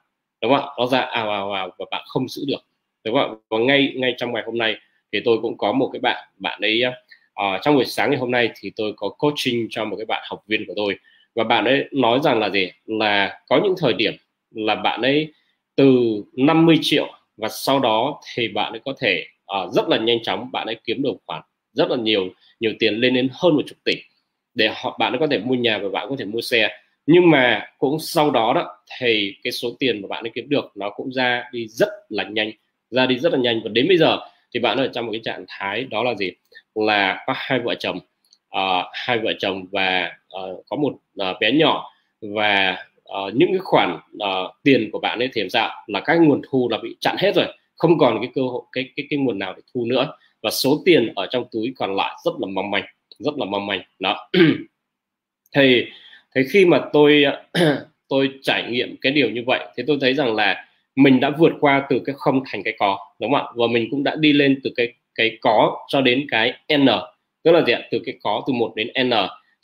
đúng 0.42 0.52
không 0.52 0.60
ạ? 0.60 0.72
Nó 0.78 0.86
ra 0.86 1.00
ào 1.00 1.30
ào 1.30 1.52
ào 1.52 1.70
và 1.78 1.84
bạn 1.90 2.02
không 2.06 2.28
giữ 2.28 2.44
được 2.46 2.64
đúng 3.04 3.14
không 3.14 3.30
ạ? 3.30 3.36
Và 3.48 3.58
ngay 3.58 3.92
ngay 3.96 4.14
trong 4.18 4.32
ngày 4.32 4.42
hôm 4.46 4.58
nay 4.58 4.76
thì 5.12 5.20
tôi 5.24 5.38
cũng 5.42 5.58
có 5.58 5.72
một 5.72 5.90
cái 5.92 6.00
bạn 6.00 6.28
bạn 6.36 6.60
ấy 6.60 6.82
uh, 6.86 7.62
trong 7.62 7.74
buổi 7.74 7.84
sáng 7.84 8.10
ngày 8.10 8.18
hôm 8.18 8.30
nay 8.30 8.50
thì 8.60 8.72
tôi 8.76 8.92
có 8.96 9.08
coaching 9.08 9.66
cho 9.70 9.84
một 9.84 9.96
cái 9.96 10.06
bạn 10.06 10.22
học 10.28 10.42
viên 10.46 10.66
của 10.66 10.72
tôi 10.76 10.96
và 11.34 11.44
bạn 11.44 11.64
ấy 11.64 11.84
nói 11.92 12.20
rằng 12.22 12.38
là 12.38 12.50
gì? 12.50 12.70
Là 12.86 13.40
có 13.48 13.60
những 13.64 13.74
thời 13.78 13.92
điểm 13.92 14.14
là 14.50 14.74
bạn 14.74 15.02
ấy 15.02 15.32
từ 15.80 16.22
50 16.36 16.78
triệu 16.82 17.06
và 17.36 17.48
sau 17.48 17.80
đó 17.80 18.20
thì 18.34 18.48
bạn 18.48 18.72
ấy 18.72 18.80
có 18.84 18.94
thể 19.00 19.24
uh, 19.62 19.72
rất 19.72 19.88
là 19.88 19.98
nhanh 19.98 20.22
chóng 20.22 20.48
bạn 20.52 20.66
ấy 20.66 20.76
kiếm 20.84 21.02
được 21.02 21.12
khoản 21.26 21.42
rất 21.72 21.90
là 21.90 21.96
nhiều 21.96 22.28
nhiều 22.60 22.72
tiền 22.78 22.94
lên 22.94 23.14
đến 23.14 23.28
hơn 23.32 23.56
một 23.56 23.62
chục 23.66 23.78
tỷ 23.84 23.94
để 24.54 24.72
họ 24.76 24.96
bạn 24.98 25.12
ấy 25.12 25.18
có 25.18 25.26
thể 25.26 25.38
mua 25.38 25.54
nhà 25.54 25.78
và 25.78 25.88
bạn 25.88 26.06
có 26.10 26.16
thể 26.18 26.24
mua 26.24 26.40
xe. 26.40 26.68
Nhưng 27.06 27.30
mà 27.30 27.66
cũng 27.78 27.98
sau 28.00 28.30
đó 28.30 28.52
đó 28.54 28.76
thì 28.98 29.34
cái 29.42 29.52
số 29.52 29.68
tiền 29.78 30.02
mà 30.02 30.08
bạn 30.08 30.24
ấy 30.24 30.30
kiếm 30.34 30.48
được 30.48 30.72
nó 30.74 30.90
cũng 30.90 31.12
ra 31.12 31.44
đi 31.52 31.66
rất 31.68 31.88
là 32.08 32.24
nhanh 32.24 32.50
ra 32.90 33.06
đi 33.06 33.18
rất 33.18 33.32
là 33.32 33.38
nhanh. 33.38 33.60
Và 33.64 33.70
đến 33.72 33.88
bây 33.88 33.96
giờ 33.96 34.18
thì 34.54 34.60
bạn 34.60 34.78
ở 34.78 34.88
trong 34.88 35.06
một 35.06 35.12
cái 35.12 35.20
trạng 35.24 35.44
thái 35.48 35.84
đó 35.84 36.02
là 36.02 36.14
gì? 36.14 36.30
Là 36.74 37.24
có 37.26 37.34
hai 37.36 37.58
vợ 37.58 37.74
chồng 37.74 37.96
uh, 38.56 38.86
hai 38.92 39.18
vợ 39.18 39.32
chồng 39.38 39.66
và 39.72 40.12
uh, 40.42 40.64
có 40.68 40.76
một 40.76 40.92
uh, 41.22 41.40
bé 41.40 41.52
nhỏ 41.52 41.90
và 42.20 42.76
uh, 43.26 43.34
những 43.34 43.48
cái 43.52 43.58
khoản 43.58 43.98
uh, 44.16 44.50
tiền 44.62 44.90
của 44.92 44.98
bạn 44.98 45.18
ấy 45.18 45.28
thì 45.32 45.48
dạo 45.48 45.84
là 45.86 46.00
các 46.00 46.20
nguồn 46.20 46.40
thu 46.50 46.68
là 46.70 46.78
bị 46.82 46.96
chặn 47.00 47.16
hết 47.18 47.34
rồi 47.34 47.46
không 47.80 47.98
còn 47.98 48.18
cái 48.20 48.30
cơ 48.34 48.42
hội 48.42 48.62
cái 48.72 48.90
cái 48.96 49.06
cái 49.10 49.18
nguồn 49.18 49.38
nào 49.38 49.54
để 49.56 49.62
thu 49.74 49.84
nữa. 49.84 50.12
Và 50.42 50.50
số 50.50 50.82
tiền 50.84 51.12
ở 51.16 51.26
trong 51.30 51.44
túi 51.52 51.72
còn 51.76 51.96
lại 51.96 52.16
rất 52.24 52.32
là 52.40 52.46
mong 52.46 52.70
manh 52.70 52.84
rất 53.18 53.34
là 53.38 53.44
mong 53.44 53.66
manh. 53.66 53.80
Đó. 53.98 54.30
Thì 55.54 55.84
thì 56.34 56.42
khi 56.50 56.64
mà 56.64 56.80
tôi 56.92 57.24
tôi 58.08 58.30
trải 58.42 58.70
nghiệm 58.70 58.96
cái 59.00 59.12
điều 59.12 59.30
như 59.30 59.42
vậy 59.46 59.60
thì 59.76 59.82
tôi 59.86 59.98
thấy 60.00 60.14
rằng 60.14 60.34
là 60.34 60.64
mình 60.96 61.20
đã 61.20 61.30
vượt 61.38 61.52
qua 61.60 61.86
từ 61.90 62.00
cái 62.04 62.14
không 62.18 62.42
thành 62.46 62.62
cái 62.62 62.74
có 62.78 62.98
đúng 63.20 63.32
không 63.32 63.40
ạ? 63.40 63.52
Và 63.54 63.66
mình 63.66 63.88
cũng 63.90 64.04
đã 64.04 64.16
đi 64.16 64.32
lên 64.32 64.60
từ 64.64 64.70
cái 64.76 64.92
cái 65.14 65.38
có 65.40 65.86
cho 65.88 66.00
đến 66.00 66.26
cái 66.30 66.52
n. 66.76 66.86
Tức 67.42 67.52
là 67.52 67.62
gì 67.66 67.72
ạ? 67.72 67.80
Từ 67.90 67.98
cái 68.06 68.14
có 68.22 68.44
từ 68.46 68.52
một 68.52 68.72
đến 68.76 68.88
n. 69.04 69.10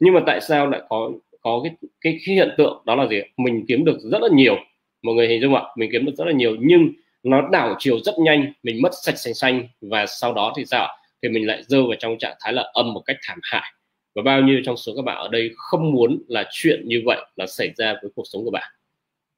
Nhưng 0.01 0.15
mà 0.15 0.21
tại 0.27 0.41
sao 0.41 0.67
lại 0.67 0.81
có 0.89 1.11
có 1.47 1.61
cái 1.65 1.73
cái, 2.01 2.19
cái 2.27 2.35
hiện 2.35 2.55
tượng 2.59 2.83
đó 2.87 2.95
là 2.95 3.07
gì 3.07 3.21
mình 3.37 3.65
kiếm 3.69 3.85
được 3.85 3.99
rất 4.13 4.23
là 4.23 4.29
nhiều. 4.33 4.57
Mọi 5.03 5.15
người 5.15 5.29
hình 5.29 5.41
dung 5.41 5.55
ạ 5.55 5.63
mình 5.77 5.91
kiếm 5.93 6.07
được 6.07 6.13
rất 6.17 6.25
là 6.25 6.33
nhiều 6.33 6.57
nhưng 6.61 6.93
nó 7.23 7.49
đảo 7.53 7.77
chiều 7.79 7.99
rất 8.05 8.15
nhanh 8.19 8.53
mình 8.63 8.83
mất 8.83 8.91
sạch 9.05 9.19
xanh 9.19 9.35
xanh 9.35 9.69
và 9.81 10.07
sau 10.07 10.35
đó 10.35 10.53
thì 10.57 10.65
sao 10.65 10.89
thì 11.23 11.29
mình 11.29 11.47
lại 11.47 11.63
rơi 11.63 11.83
vào 11.83 11.95
trong 11.99 12.19
trạng 12.19 12.37
thái 12.41 12.53
là 12.53 12.71
âm 12.73 12.95
một 12.95 13.03
cách 13.07 13.17
thảm 13.23 13.39
hại. 13.43 13.73
Và 14.15 14.23
bao 14.23 14.41
nhiêu 14.41 14.61
trong 14.65 14.77
số 14.77 14.93
các 14.97 15.03
bạn 15.05 15.17
ở 15.17 15.29
đây 15.29 15.51
không 15.57 15.93
muốn 15.93 16.23
là 16.29 16.49
chuyện 16.51 16.83
như 16.87 17.03
vậy 17.07 17.27
là 17.37 17.47
xảy 17.47 17.71
ra 17.77 17.95
với 18.03 18.11
cuộc 18.15 18.25
sống 18.25 18.45
của 18.45 18.51
bạn? 18.51 18.73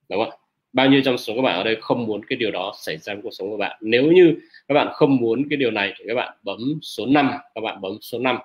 Đúng 0.09 0.25
không 0.25 0.31
ạ? 0.31 0.37
Bao 0.73 0.87
nhiêu 0.87 1.01
trong 1.05 1.18
số 1.18 1.35
các 1.37 1.42
bạn 1.42 1.57
ở 1.57 1.62
đây 1.62 1.77
không 1.81 2.07
muốn 2.07 2.21
cái 2.29 2.37
điều 2.37 2.51
đó 2.51 2.73
xảy 2.79 2.97
ra 2.97 3.14
trong 3.14 3.23
cuộc 3.23 3.33
sống 3.33 3.51
của 3.51 3.57
bạn? 3.57 3.79
Nếu 3.81 4.12
như 4.12 4.35
các 4.68 4.75
bạn 4.75 4.88
không 4.92 5.16
muốn 5.16 5.49
cái 5.51 5.57
điều 5.57 5.71
này 5.71 5.92
thì 5.99 6.05
các 6.09 6.14
bạn 6.14 6.37
bấm 6.42 6.59
số 6.83 7.07
5 7.07 7.31
các 7.55 7.61
bạn 7.61 7.81
bấm 7.81 7.92
số 8.01 8.18
5 8.18 8.38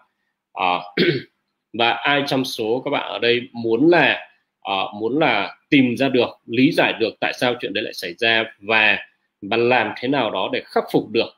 à, 0.54 0.80
và 1.74 1.90
ai 1.92 2.24
trong 2.28 2.46
số 2.46 2.82
các 2.86 2.92
bạn 2.92 3.12
ở 3.12 3.20
đây 3.20 3.50
muốn 3.52 3.90
là 3.90 4.28
uh, 4.72 4.94
muốn 4.96 5.20
là 5.20 5.56
tìm 5.70 5.98
ra 5.98 6.10
được 6.10 6.30
lý 6.46 6.72
giải 6.72 6.94
được 7.00 7.14
tại 7.20 7.34
sao 7.34 7.56
chuyện 7.62 7.74
đấy 7.74 7.84
lại 7.84 7.94
xảy 7.94 8.14
ra 8.14 8.44
và 8.60 8.98
và 9.42 9.58
làm 9.58 9.94
thế 9.98 10.08
nào 10.08 10.32
đó 10.32 10.50
để 10.54 10.62
khắc 10.66 10.84
phục 10.92 11.10
được 11.10 11.30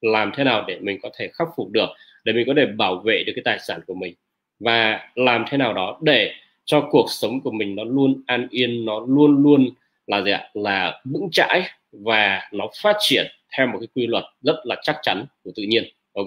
làm 0.00 0.32
thế 0.34 0.44
nào 0.44 0.64
để 0.68 0.78
mình 0.80 0.98
có 1.02 1.10
thể 1.18 1.28
khắc 1.34 1.48
phục 1.56 1.70
được 1.70 1.88
để 2.24 2.32
mình 2.32 2.46
có 2.46 2.52
thể 2.56 2.66
bảo 2.66 2.96
vệ 2.96 3.24
được 3.26 3.32
cái 3.36 3.42
tài 3.44 3.58
sản 3.58 3.80
của 3.86 3.94
mình 3.94 4.14
và 4.60 5.08
làm 5.14 5.44
thế 5.48 5.58
nào 5.58 5.72
đó 5.72 5.98
để 6.02 6.34
cho 6.64 6.88
cuộc 6.90 7.06
sống 7.08 7.40
của 7.40 7.50
mình 7.50 7.76
nó 7.76 7.84
luôn 7.84 8.22
an 8.26 8.46
yên 8.50 8.84
nó 8.84 9.00
luôn 9.08 9.42
luôn 9.42 9.70
là 10.06 10.22
gì 10.22 10.30
ạ? 10.30 10.50
Là 10.54 11.00
vững 11.04 11.28
chãi 11.32 11.62
và 11.92 12.48
nó 12.52 12.68
phát 12.82 12.96
triển 13.00 13.26
theo 13.56 13.66
một 13.66 13.78
cái 13.80 13.88
quy 13.94 14.06
luật 14.06 14.24
rất 14.42 14.56
là 14.64 14.76
chắc 14.82 14.96
chắn 15.02 15.24
của 15.44 15.50
tự 15.56 15.62
nhiên. 15.62 15.84
Ok. 16.14 16.26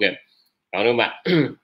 Cảm 0.72 0.86
ơn 0.86 0.86
các 0.86 0.92
bạn. 0.96 1.24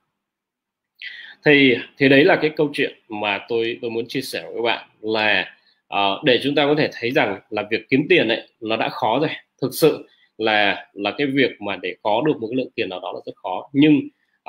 thì 1.45 1.77
thì 1.99 2.09
đấy 2.09 2.25
là 2.25 2.37
cái 2.37 2.51
câu 2.57 2.71
chuyện 2.73 2.93
mà 3.09 3.39
tôi 3.49 3.79
tôi 3.83 3.91
muốn 3.91 4.09
chia 4.09 4.21
sẻ 4.21 4.43
với 4.43 4.55
các 4.57 4.63
bạn 4.63 4.89
là 5.01 5.55
uh, 5.95 6.25
để 6.25 6.41
chúng 6.43 6.55
ta 6.55 6.67
có 6.67 6.75
thể 6.79 6.89
thấy 6.93 7.11
rằng 7.11 7.41
là 7.51 7.65
việc 7.71 7.89
kiếm 7.91 8.07
tiền 8.09 8.29
ấy 8.29 8.49
nó 8.61 8.77
đã 8.77 8.89
khó 8.89 9.19
rồi. 9.19 9.31
Thực 9.63 9.75
sự 9.75 10.09
là 10.39 10.87
là 10.93 11.11
cái 11.19 11.27
việc 11.27 11.61
mà 11.61 11.77
để 11.83 11.95
có 12.03 12.23
được 12.27 12.41
một 12.41 12.49
cái 12.51 12.57
lượng 12.57 12.71
tiền 12.75 12.89
nào 12.89 13.01
đó 13.01 13.13
là 13.13 13.21
rất 13.27 13.33
khó. 13.37 13.71
Nhưng 13.73 14.01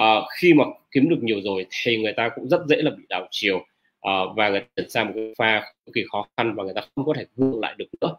uh, 0.02 0.24
khi 0.40 0.54
mà 0.54 0.64
kiếm 0.92 1.10
được 1.10 1.20
nhiều 1.24 1.42
rồi 1.44 1.66
thì 1.70 1.98
người 1.98 2.14
ta 2.14 2.30
cũng 2.36 2.50
rất 2.50 2.62
dễ 2.68 2.82
là 2.82 2.92
bị 2.92 3.04
đảo 3.10 3.28
chiều 3.32 3.58
uh, 3.58 4.36
và 4.36 4.50
người 4.50 4.60
ta 4.60 4.66
chuyển 4.76 4.90
sang 4.90 5.06
một 5.08 5.14
cái 5.16 5.34
pha 5.38 5.74
cực 5.86 5.96
kỳ 5.96 6.04
khó 6.12 6.28
khăn 6.38 6.56
và 6.56 6.64
người 6.64 6.74
ta 6.74 6.82
không 6.96 7.06
có 7.06 7.14
thể 7.18 7.26
vươn 7.36 7.60
lại 7.62 7.76
được 7.78 7.86
nữa. 8.02 8.16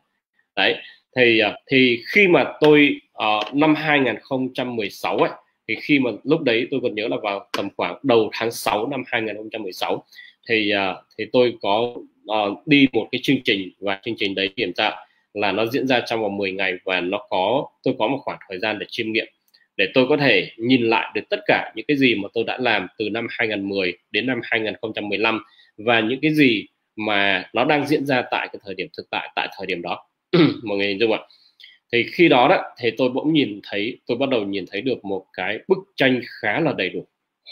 Đấy 0.56 0.76
thì 1.16 1.40
uh, 1.48 1.54
thì 1.66 2.02
khi 2.14 2.28
mà 2.28 2.52
tôi 2.60 3.00
uh, 3.12 3.54
năm 3.54 3.74
2016 3.74 5.16
ấy 5.16 5.30
thì 5.68 5.74
khi 5.82 5.98
mà 5.98 6.10
lúc 6.24 6.42
đấy 6.42 6.66
tôi 6.70 6.80
còn 6.82 6.94
nhớ 6.94 7.08
là 7.08 7.16
vào 7.22 7.48
tầm 7.56 7.68
khoảng 7.76 7.98
đầu 8.02 8.30
tháng 8.32 8.50
6 8.50 8.86
năm 8.86 9.02
2016 9.06 10.04
thì 10.48 10.72
uh, 10.74 11.04
thì 11.18 11.24
tôi 11.32 11.54
có 11.62 11.94
uh, 12.30 12.66
đi 12.66 12.88
một 12.92 13.08
cái 13.12 13.20
chương 13.22 13.42
trình 13.44 13.70
và 13.80 14.00
chương 14.04 14.14
trình 14.18 14.34
đấy 14.34 14.50
hiện 14.56 14.72
tại 14.76 15.06
là 15.34 15.52
nó 15.52 15.66
diễn 15.66 15.86
ra 15.86 16.00
trong 16.06 16.22
vòng 16.22 16.36
10 16.36 16.52
ngày 16.52 16.72
và 16.84 17.00
nó 17.00 17.18
có 17.30 17.66
tôi 17.82 17.94
có 17.98 18.08
một 18.08 18.18
khoảng 18.22 18.38
thời 18.48 18.58
gian 18.58 18.78
để 18.78 18.86
chiêm 18.90 19.12
nghiệm 19.12 19.26
để 19.76 19.86
tôi 19.94 20.06
có 20.08 20.16
thể 20.16 20.50
nhìn 20.56 20.82
lại 20.82 21.10
được 21.14 21.22
tất 21.30 21.40
cả 21.46 21.72
những 21.76 21.86
cái 21.86 21.96
gì 21.96 22.14
mà 22.14 22.28
tôi 22.34 22.44
đã 22.44 22.58
làm 22.60 22.86
từ 22.98 23.08
năm 23.08 23.26
2010 23.30 23.92
đến 24.10 24.26
năm 24.26 24.40
2015 24.42 25.42
và 25.76 26.00
những 26.00 26.20
cái 26.22 26.34
gì 26.34 26.66
mà 26.96 27.50
nó 27.52 27.64
đang 27.64 27.86
diễn 27.86 28.06
ra 28.06 28.22
tại 28.30 28.48
cái 28.52 28.60
thời 28.64 28.74
điểm 28.74 28.88
thực 28.96 29.10
tại 29.10 29.32
tại 29.34 29.48
thời 29.56 29.66
điểm 29.66 29.82
đó. 29.82 30.06
Mọi 30.62 30.78
người 30.78 30.86
hình 30.86 30.98
dung 31.00 31.12
ạ? 31.12 31.18
Thì 31.92 32.06
khi 32.12 32.28
đó 32.28 32.48
đó 32.48 32.62
thì 32.78 32.90
tôi 32.90 33.08
bỗng 33.08 33.32
nhìn 33.32 33.60
thấy 33.62 33.98
tôi 34.06 34.16
bắt 34.16 34.28
đầu 34.28 34.44
nhìn 34.44 34.64
thấy 34.70 34.80
được 34.80 35.04
một 35.04 35.26
cái 35.32 35.58
bức 35.68 35.78
tranh 35.96 36.20
khá 36.40 36.60
là 36.60 36.72
đầy 36.72 36.90
đủ 36.90 37.06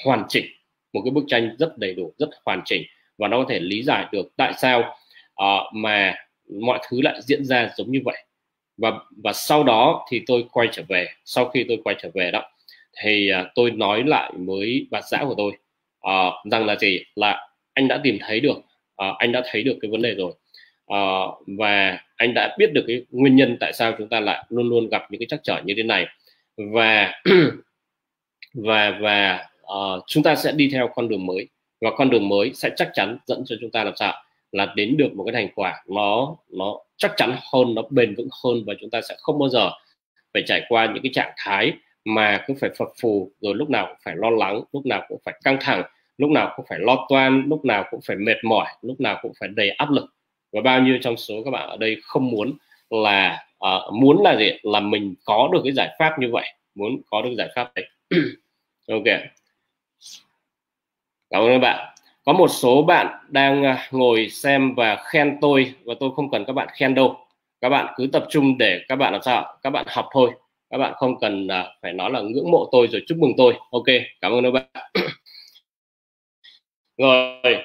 hoàn 0.04 0.24
chỉnh. 0.28 0.44
Một 0.92 1.00
cái 1.04 1.10
bức 1.10 1.24
tranh 1.28 1.56
rất 1.58 1.78
đầy 1.78 1.94
đủ 1.94 2.14
rất 2.18 2.28
hoàn 2.44 2.62
chỉnh. 2.64 2.82
Và 3.18 3.28
nó 3.28 3.38
có 3.38 3.46
thể 3.48 3.60
lý 3.60 3.82
giải 3.82 4.06
được 4.12 4.26
tại 4.36 4.52
sao 4.58 4.96
uh, 5.42 5.74
mà 5.74 6.14
mọi 6.60 6.78
thứ 6.88 7.00
lại 7.02 7.20
diễn 7.22 7.44
ra 7.44 7.70
giống 7.76 7.92
như 7.92 8.00
vậy. 8.04 8.24
Và 8.76 8.92
và 9.22 9.32
sau 9.32 9.64
đó 9.64 10.06
thì 10.10 10.22
tôi 10.26 10.44
quay 10.52 10.68
trở 10.72 10.82
về 10.88 11.06
sau 11.24 11.48
khi 11.48 11.64
tôi 11.68 11.78
quay 11.84 11.96
trở 12.02 12.10
về 12.14 12.30
đó 12.30 12.50
thì 13.02 13.30
uh, 13.40 13.46
tôi 13.54 13.70
nói 13.70 14.02
lại 14.06 14.32
với 14.36 14.86
bà 14.90 15.00
xã 15.00 15.24
của 15.24 15.34
tôi 15.36 15.52
uh, 16.08 16.50
rằng 16.50 16.66
là 16.66 16.76
gì? 16.76 17.04
Là 17.14 17.48
anh 17.74 17.88
đã 17.88 18.00
tìm 18.04 18.18
thấy 18.20 18.40
được 18.40 18.58
uh, 18.58 19.18
anh 19.18 19.32
đã 19.32 19.42
thấy 19.44 19.62
được 19.62 19.78
cái 19.80 19.90
vấn 19.90 20.02
đề 20.02 20.14
rồi. 20.14 20.32
Uh, 20.92 21.58
và 21.58 21.98
anh 22.20 22.34
đã 22.34 22.54
biết 22.58 22.72
được 22.72 22.84
cái 22.86 23.04
nguyên 23.10 23.36
nhân 23.36 23.56
tại 23.60 23.72
sao 23.72 23.92
chúng 23.98 24.08
ta 24.08 24.20
lại 24.20 24.44
luôn 24.48 24.68
luôn 24.68 24.88
gặp 24.88 25.02
những 25.10 25.20
cái 25.20 25.26
trắc 25.30 25.40
trở 25.42 25.60
như 25.64 25.74
thế 25.76 25.82
này. 25.82 26.06
Và 26.56 27.22
và 28.54 28.98
và 29.00 29.48
uh, 29.62 30.04
chúng 30.06 30.22
ta 30.22 30.36
sẽ 30.36 30.52
đi 30.52 30.70
theo 30.72 30.88
con 30.94 31.08
đường 31.08 31.26
mới. 31.26 31.48
Và 31.80 31.90
con 31.96 32.10
đường 32.10 32.28
mới 32.28 32.52
sẽ 32.54 32.70
chắc 32.76 32.90
chắn 32.94 33.18
dẫn 33.26 33.42
cho 33.46 33.56
chúng 33.60 33.70
ta 33.70 33.84
làm 33.84 33.96
sao? 33.96 34.14
Là 34.52 34.72
đến 34.76 34.96
được 34.96 35.12
một 35.14 35.24
cái 35.24 35.32
thành 35.32 35.48
quả 35.54 35.84
nó 35.88 36.36
nó 36.48 36.78
chắc 36.96 37.12
chắn 37.16 37.36
hơn 37.52 37.74
nó 37.74 37.82
bền 37.90 38.14
vững 38.14 38.28
hơn 38.44 38.64
và 38.66 38.74
chúng 38.80 38.90
ta 38.90 39.00
sẽ 39.08 39.14
không 39.18 39.38
bao 39.38 39.48
giờ 39.48 39.70
phải 40.34 40.42
trải 40.46 40.62
qua 40.68 40.86
những 40.86 41.02
cái 41.02 41.12
trạng 41.12 41.32
thái 41.36 41.72
mà 42.04 42.44
cứ 42.46 42.54
phải 42.60 42.70
phập 42.78 42.88
phù 43.00 43.32
rồi 43.40 43.54
lúc 43.54 43.70
nào 43.70 43.86
cũng 43.86 43.98
phải 44.04 44.14
lo 44.16 44.30
lắng 44.30 44.62
lúc 44.72 44.86
nào 44.86 45.04
cũng 45.08 45.18
phải 45.24 45.40
căng 45.44 45.58
thẳng 45.60 45.82
lúc 46.18 46.30
nào 46.30 46.52
cũng 46.56 46.66
phải 46.68 46.78
lo 46.78 47.06
toan 47.08 47.44
lúc 47.48 47.64
nào 47.64 47.84
cũng 47.90 48.00
phải 48.06 48.16
mệt 48.16 48.36
mỏi 48.44 48.66
lúc 48.82 49.00
nào 49.00 49.18
cũng 49.22 49.32
phải 49.40 49.48
đầy 49.48 49.70
áp 49.70 49.90
lực 49.90 50.04
và 50.52 50.60
bao 50.60 50.80
nhiêu 50.80 50.98
trong 51.02 51.16
số 51.16 51.34
các 51.44 51.50
bạn 51.50 51.68
ở 51.68 51.76
đây 51.76 51.96
không 52.02 52.30
muốn 52.30 52.56
là 52.90 53.46
uh, 53.66 53.94
muốn 53.94 54.22
là 54.22 54.36
gì? 54.36 54.50
Là 54.62 54.80
mình 54.80 55.14
có 55.24 55.48
được 55.52 55.60
cái 55.64 55.72
giải 55.72 55.96
pháp 55.98 56.18
như 56.18 56.30
vậy 56.32 56.52
muốn 56.74 57.02
có 57.10 57.22
được 57.22 57.30
giải 57.38 57.48
pháp 57.54 57.72
đấy. 57.74 57.88
Ok. 58.88 59.04
Cảm 61.30 61.42
ơn 61.42 61.48
các 61.48 61.58
bạn. 61.58 61.94
Có 62.24 62.32
một 62.32 62.48
số 62.48 62.82
bạn 62.82 63.06
đang 63.28 63.64
à, 63.64 63.88
ngồi 63.90 64.28
xem 64.28 64.74
và 64.74 64.96
khen 64.96 65.38
tôi 65.40 65.74
và 65.84 65.94
tôi 66.00 66.10
không 66.16 66.30
cần 66.30 66.44
các 66.46 66.52
bạn 66.52 66.68
khen 66.72 66.94
đâu. 66.94 67.16
Các 67.60 67.68
bạn 67.68 67.94
cứ 67.96 68.06
tập 68.12 68.26
trung 68.30 68.58
để 68.58 68.80
các 68.88 68.96
bạn 68.96 69.12
làm 69.12 69.22
sao 69.22 69.58
các 69.62 69.70
bạn 69.70 69.86
học 69.88 70.08
thôi. 70.12 70.30
Các 70.70 70.78
bạn 70.78 70.92
không 70.96 71.20
cần 71.20 71.46
uh, 71.46 71.66
phải 71.82 71.92
nói 71.92 72.10
là 72.10 72.20
ngưỡng 72.20 72.50
mộ 72.50 72.68
tôi 72.72 72.86
rồi 72.86 73.02
chúc 73.06 73.18
mừng 73.18 73.32
tôi. 73.36 73.54
Ok 73.70 73.86
cảm 74.20 74.32
ơn 74.32 74.44
các 74.44 74.50
bạn. 74.50 74.66
Rồi. 76.96 77.56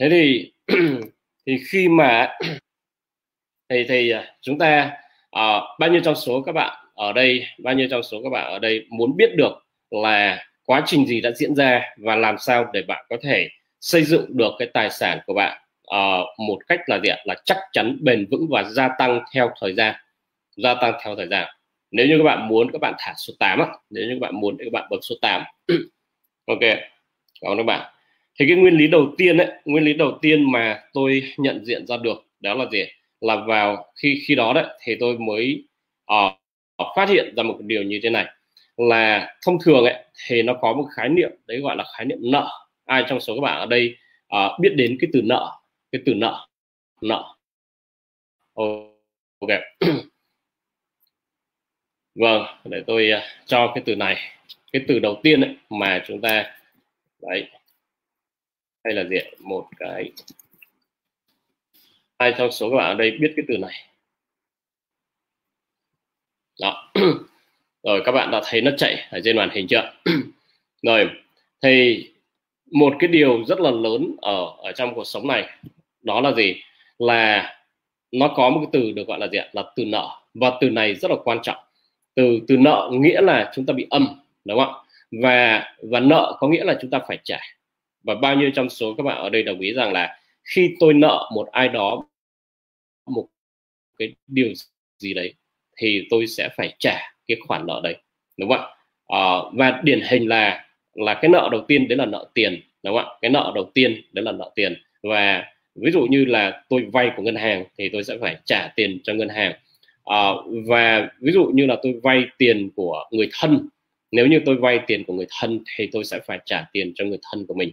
Thế 0.00 0.08
thì 0.10 0.52
thì 1.48 1.58
khi 1.68 1.88
mà 1.88 2.28
thì 3.68 3.84
thì 3.88 4.10
à, 4.10 4.34
chúng 4.40 4.58
ta 4.58 4.90
uh, 5.36 5.62
bao 5.78 5.90
nhiêu 5.90 6.00
trong 6.04 6.14
số 6.14 6.42
các 6.42 6.52
bạn 6.52 6.84
ở 6.94 7.12
đây 7.12 7.46
bao 7.58 7.74
nhiêu 7.74 7.88
trong 7.90 8.02
số 8.02 8.22
các 8.22 8.30
bạn 8.30 8.52
ở 8.52 8.58
đây 8.58 8.86
muốn 8.90 9.16
biết 9.16 9.36
được 9.36 9.52
là 9.90 10.44
quá 10.64 10.82
trình 10.86 11.06
gì 11.06 11.20
đã 11.20 11.30
diễn 11.30 11.54
ra 11.54 11.82
và 11.96 12.16
làm 12.16 12.38
sao 12.38 12.70
để 12.72 12.82
bạn 12.82 13.04
có 13.08 13.16
thể 13.22 13.48
xây 13.80 14.04
dựng 14.04 14.36
được 14.36 14.52
cái 14.58 14.68
tài 14.74 14.90
sản 14.90 15.18
của 15.26 15.34
bạn 15.34 15.58
uh, 15.96 16.26
một 16.38 16.58
cách 16.68 16.80
là 16.86 17.00
gì 17.00 17.08
ạ? 17.08 17.16
Là 17.24 17.34
chắc 17.44 17.56
chắn 17.72 17.98
bền 18.00 18.26
vững 18.30 18.46
và 18.50 18.62
gia 18.64 18.88
tăng 18.98 19.20
theo 19.34 19.50
thời 19.60 19.74
gian. 19.74 19.94
Gia 20.56 20.74
tăng 20.74 20.92
theo 21.04 21.16
thời 21.16 21.28
gian. 21.28 21.48
Nếu 21.90 22.06
như 22.06 22.18
các 22.18 22.24
bạn 22.24 22.48
muốn 22.48 22.72
các 22.72 22.80
bạn 22.80 22.94
thả 22.98 23.14
số 23.16 23.34
8 23.38 23.58
á 23.58 23.66
nếu 23.90 24.04
như 24.04 24.14
các 24.14 24.20
bạn 24.20 24.40
muốn 24.40 24.56
thì 24.58 24.64
các 24.64 24.72
bạn 24.72 24.88
bấm 24.90 25.00
số 25.02 25.14
8 25.22 25.42
ok. 26.46 26.60
Cảm 27.40 27.52
ơn 27.52 27.56
các 27.56 27.62
bạn 27.62 27.97
thì 28.38 28.46
cái 28.48 28.56
nguyên 28.56 28.74
lý 28.74 28.86
đầu 28.86 29.14
tiên 29.18 29.36
ấy 29.36 29.48
nguyên 29.64 29.84
lý 29.84 29.94
đầu 29.94 30.18
tiên 30.22 30.52
mà 30.52 30.82
tôi 30.92 31.22
nhận 31.36 31.64
diện 31.64 31.86
ra 31.86 31.96
được 31.96 32.24
đó 32.40 32.54
là 32.54 32.66
gì? 32.72 32.84
Là 33.20 33.36
vào 33.36 33.92
khi 34.02 34.22
khi 34.26 34.34
đó 34.34 34.52
đấy 34.52 34.66
thì 34.80 34.96
tôi 35.00 35.18
mới 35.18 35.64
uh, 36.14 36.32
phát 36.96 37.08
hiện 37.08 37.34
ra 37.36 37.42
một 37.42 37.56
điều 37.60 37.82
như 37.82 38.00
thế 38.02 38.10
này. 38.10 38.26
Là 38.76 39.34
thông 39.46 39.58
thường 39.64 39.84
ấy 39.84 40.04
thì 40.26 40.42
nó 40.42 40.54
có 40.54 40.72
một 40.72 40.84
khái 40.96 41.08
niệm 41.08 41.30
đấy 41.46 41.60
gọi 41.60 41.76
là 41.76 41.84
khái 41.96 42.06
niệm 42.06 42.18
nợ. 42.20 42.48
Ai 42.84 43.04
trong 43.08 43.20
số 43.20 43.34
các 43.34 43.40
bạn 43.40 43.58
ở 43.58 43.66
đây 43.66 43.96
uh, 44.36 44.60
biết 44.60 44.70
đến 44.76 44.96
cái 45.00 45.10
từ 45.12 45.22
nợ 45.24 45.58
cái 45.92 46.02
từ 46.06 46.14
nợ 46.14 46.46
nợ? 47.00 47.24
Ok. 48.54 49.50
Vâng 52.14 52.42
để 52.64 52.82
tôi 52.86 53.10
uh, 53.16 53.22
cho 53.46 53.72
cái 53.74 53.82
từ 53.86 53.94
này. 53.94 54.16
Cái 54.72 54.82
từ 54.88 54.98
đầu 54.98 55.20
tiên 55.22 55.40
ấy, 55.40 55.56
mà 55.70 56.02
chúng 56.06 56.20
ta 56.20 56.44
đấy 57.22 57.48
hay 58.84 58.94
là 58.94 59.04
gì 59.04 59.16
một 59.38 59.66
cái. 59.78 60.12
Ai 62.16 62.34
trong 62.38 62.52
số 62.52 62.70
các 62.70 62.76
bạn 62.76 62.86
ở 62.86 62.94
đây 62.94 63.10
biết 63.10 63.32
cái 63.36 63.44
từ 63.48 63.56
này. 63.56 63.88
Đó. 66.60 66.92
Rồi, 67.82 68.02
các 68.04 68.12
bạn 68.12 68.30
đã 68.30 68.40
thấy 68.44 68.60
nó 68.60 68.70
chạy 68.76 69.06
ở 69.10 69.20
trên 69.24 69.36
màn 69.36 69.50
hình 69.52 69.66
chưa? 69.68 69.92
Rồi, 70.82 71.10
thì 71.62 72.04
một 72.70 72.94
cái 72.98 73.08
điều 73.08 73.44
rất 73.44 73.60
là 73.60 73.70
lớn 73.70 74.14
ở 74.20 74.44
ở 74.58 74.72
trong 74.72 74.94
cuộc 74.94 75.04
sống 75.04 75.26
này, 75.26 75.48
đó 76.02 76.20
là 76.20 76.32
gì? 76.32 76.62
Là 76.98 77.54
nó 78.12 78.28
có 78.36 78.50
một 78.50 78.60
cái 78.60 78.68
từ 78.72 78.92
được 78.92 79.06
gọi 79.08 79.18
là 79.18 79.28
gì 79.28 79.38
ạ? 79.38 79.48
Là 79.52 79.62
từ 79.76 79.84
nợ. 79.84 80.08
Và 80.34 80.52
từ 80.60 80.70
này 80.70 80.94
rất 80.94 81.10
là 81.10 81.16
quan 81.24 81.38
trọng. 81.42 81.56
Từ 82.14 82.40
từ 82.48 82.56
nợ 82.56 82.90
nghĩa 82.92 83.20
là 83.20 83.52
chúng 83.54 83.66
ta 83.66 83.74
bị 83.74 83.86
âm, 83.90 84.08
đúng 84.44 84.58
không 84.58 84.74
ạ? 84.74 84.80
Và 85.22 85.64
và 85.82 86.00
nợ 86.00 86.36
có 86.40 86.48
nghĩa 86.48 86.64
là 86.64 86.78
chúng 86.80 86.90
ta 86.90 86.98
phải 87.08 87.18
trả 87.24 87.40
và 88.08 88.14
bao 88.14 88.36
nhiêu 88.36 88.50
trong 88.54 88.68
số 88.68 88.94
các 88.94 89.02
bạn 89.02 89.18
ở 89.18 89.28
đây 89.28 89.42
đồng 89.42 89.60
ý 89.60 89.72
rằng 89.72 89.92
là 89.92 90.18
khi 90.44 90.74
tôi 90.80 90.94
nợ 90.94 91.30
một 91.34 91.48
ai 91.52 91.68
đó 91.68 92.04
một 93.06 93.26
cái 93.98 94.14
điều 94.26 94.48
gì 94.98 95.14
đấy 95.14 95.34
thì 95.76 96.06
tôi 96.10 96.26
sẽ 96.26 96.48
phải 96.56 96.74
trả 96.78 97.12
cái 97.26 97.36
khoản 97.46 97.66
nợ 97.66 97.80
đấy 97.84 97.96
đúng 98.36 98.48
không 98.48 98.58
ạ? 98.58 98.66
À, 99.06 99.22
và 99.52 99.80
điển 99.84 100.00
hình 100.10 100.28
là 100.28 100.64
là 100.94 101.14
cái 101.14 101.28
nợ 101.28 101.48
đầu 101.52 101.64
tiên 101.68 101.88
đấy 101.88 101.98
là 101.98 102.06
nợ 102.06 102.30
tiền 102.34 102.60
đúng 102.82 102.96
không 102.96 103.04
ạ? 103.04 103.16
Cái 103.20 103.30
nợ 103.30 103.52
đầu 103.54 103.70
tiên 103.74 104.02
đấy 104.12 104.24
là 104.24 104.32
nợ 104.32 104.52
tiền. 104.54 104.74
Và 105.02 105.44
ví 105.74 105.90
dụ 105.90 106.06
như 106.10 106.24
là 106.24 106.62
tôi 106.68 106.86
vay 106.92 107.10
của 107.16 107.22
ngân 107.22 107.36
hàng 107.36 107.64
thì 107.78 107.88
tôi 107.88 108.04
sẽ 108.04 108.18
phải 108.20 108.36
trả 108.44 108.72
tiền 108.76 109.00
cho 109.04 109.14
ngân 109.14 109.28
hàng. 109.28 109.52
À, 110.04 110.28
và 110.66 111.08
ví 111.20 111.32
dụ 111.32 111.44
như 111.54 111.66
là 111.66 111.76
tôi 111.82 112.00
vay 112.02 112.24
tiền 112.38 112.70
của 112.76 113.04
người 113.10 113.28
thân 113.40 113.68
nếu 114.12 114.26
như 114.26 114.40
tôi 114.46 114.56
vay 114.56 114.80
tiền 114.86 115.04
của 115.04 115.12
người 115.12 115.26
thân 115.40 115.60
thì 115.76 115.88
tôi 115.92 116.04
sẽ 116.04 116.20
phải 116.26 116.38
trả 116.44 116.64
tiền 116.72 116.92
cho 116.94 117.04
người 117.04 117.18
thân 117.30 117.46
của 117.46 117.54
mình 117.54 117.72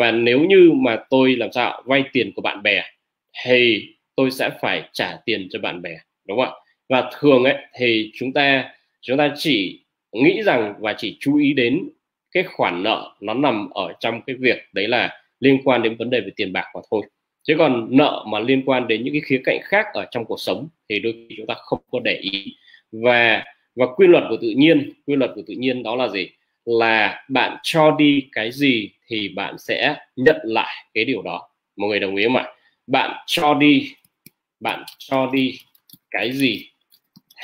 và 0.00 0.10
nếu 0.10 0.40
như 0.40 0.72
mà 0.74 0.96
tôi 1.10 1.36
làm 1.36 1.52
sao 1.52 1.82
vay 1.86 2.04
tiền 2.12 2.32
của 2.36 2.42
bạn 2.42 2.62
bè 2.62 2.82
thì 3.44 3.88
tôi 4.16 4.30
sẽ 4.30 4.50
phải 4.60 4.82
trả 4.92 5.16
tiền 5.24 5.48
cho 5.50 5.58
bạn 5.58 5.82
bè, 5.82 5.90
đúng 6.28 6.38
không 6.38 6.54
ạ? 6.54 6.60
Và 6.88 7.10
thường 7.20 7.44
ấy 7.44 7.56
thì 7.78 8.10
chúng 8.14 8.32
ta 8.32 8.74
chúng 9.00 9.16
ta 9.16 9.34
chỉ 9.36 9.80
nghĩ 10.12 10.42
rằng 10.42 10.74
và 10.78 10.94
chỉ 10.98 11.16
chú 11.20 11.36
ý 11.36 11.52
đến 11.52 11.88
cái 12.32 12.42
khoản 12.42 12.82
nợ 12.82 13.14
nó 13.20 13.34
nằm 13.34 13.70
ở 13.70 13.92
trong 14.00 14.20
cái 14.26 14.36
việc 14.36 14.58
đấy 14.72 14.88
là 14.88 15.22
liên 15.40 15.58
quan 15.64 15.82
đến 15.82 15.96
vấn 15.96 16.10
đề 16.10 16.20
về 16.20 16.30
tiền 16.36 16.52
bạc 16.52 16.64
mà 16.74 16.80
thôi. 16.90 17.02
Chứ 17.42 17.54
còn 17.58 17.88
nợ 17.90 18.24
mà 18.28 18.38
liên 18.38 18.62
quan 18.66 18.88
đến 18.88 19.04
những 19.04 19.14
cái 19.14 19.22
khía 19.24 19.40
cạnh 19.44 19.58
khác 19.62 19.86
ở 19.94 20.06
trong 20.10 20.24
cuộc 20.24 20.40
sống 20.40 20.68
thì 20.88 20.98
đôi 20.98 21.12
khi 21.12 21.34
chúng 21.36 21.46
ta 21.46 21.54
không 21.58 21.80
có 21.90 22.00
để 22.04 22.18
ý. 22.22 22.56
Và 22.92 23.44
và 23.76 23.86
quy 23.96 24.06
luật 24.06 24.24
của 24.28 24.36
tự 24.42 24.50
nhiên, 24.56 24.92
quy 25.06 25.16
luật 25.16 25.30
của 25.34 25.42
tự 25.46 25.54
nhiên 25.54 25.82
đó 25.82 25.96
là 25.96 26.08
gì? 26.08 26.28
Là 26.64 27.24
bạn 27.28 27.56
cho 27.62 27.90
đi 27.90 28.28
cái 28.32 28.52
gì 28.52 28.90
thì 29.08 29.28
bạn 29.36 29.58
sẽ 29.58 29.96
nhận 30.16 30.36
lại 30.44 30.74
cái 30.94 31.04
điều 31.04 31.22
đó. 31.22 31.48
Mọi 31.76 31.88
người 31.90 32.00
đồng 32.00 32.16
ý 32.16 32.24
không 32.24 32.36
ạ? 32.36 32.46
Bạn 32.86 33.16
cho 33.26 33.54
đi, 33.54 33.94
bạn 34.60 34.84
cho 34.98 35.30
đi 35.32 35.58
cái 36.10 36.32
gì 36.32 36.68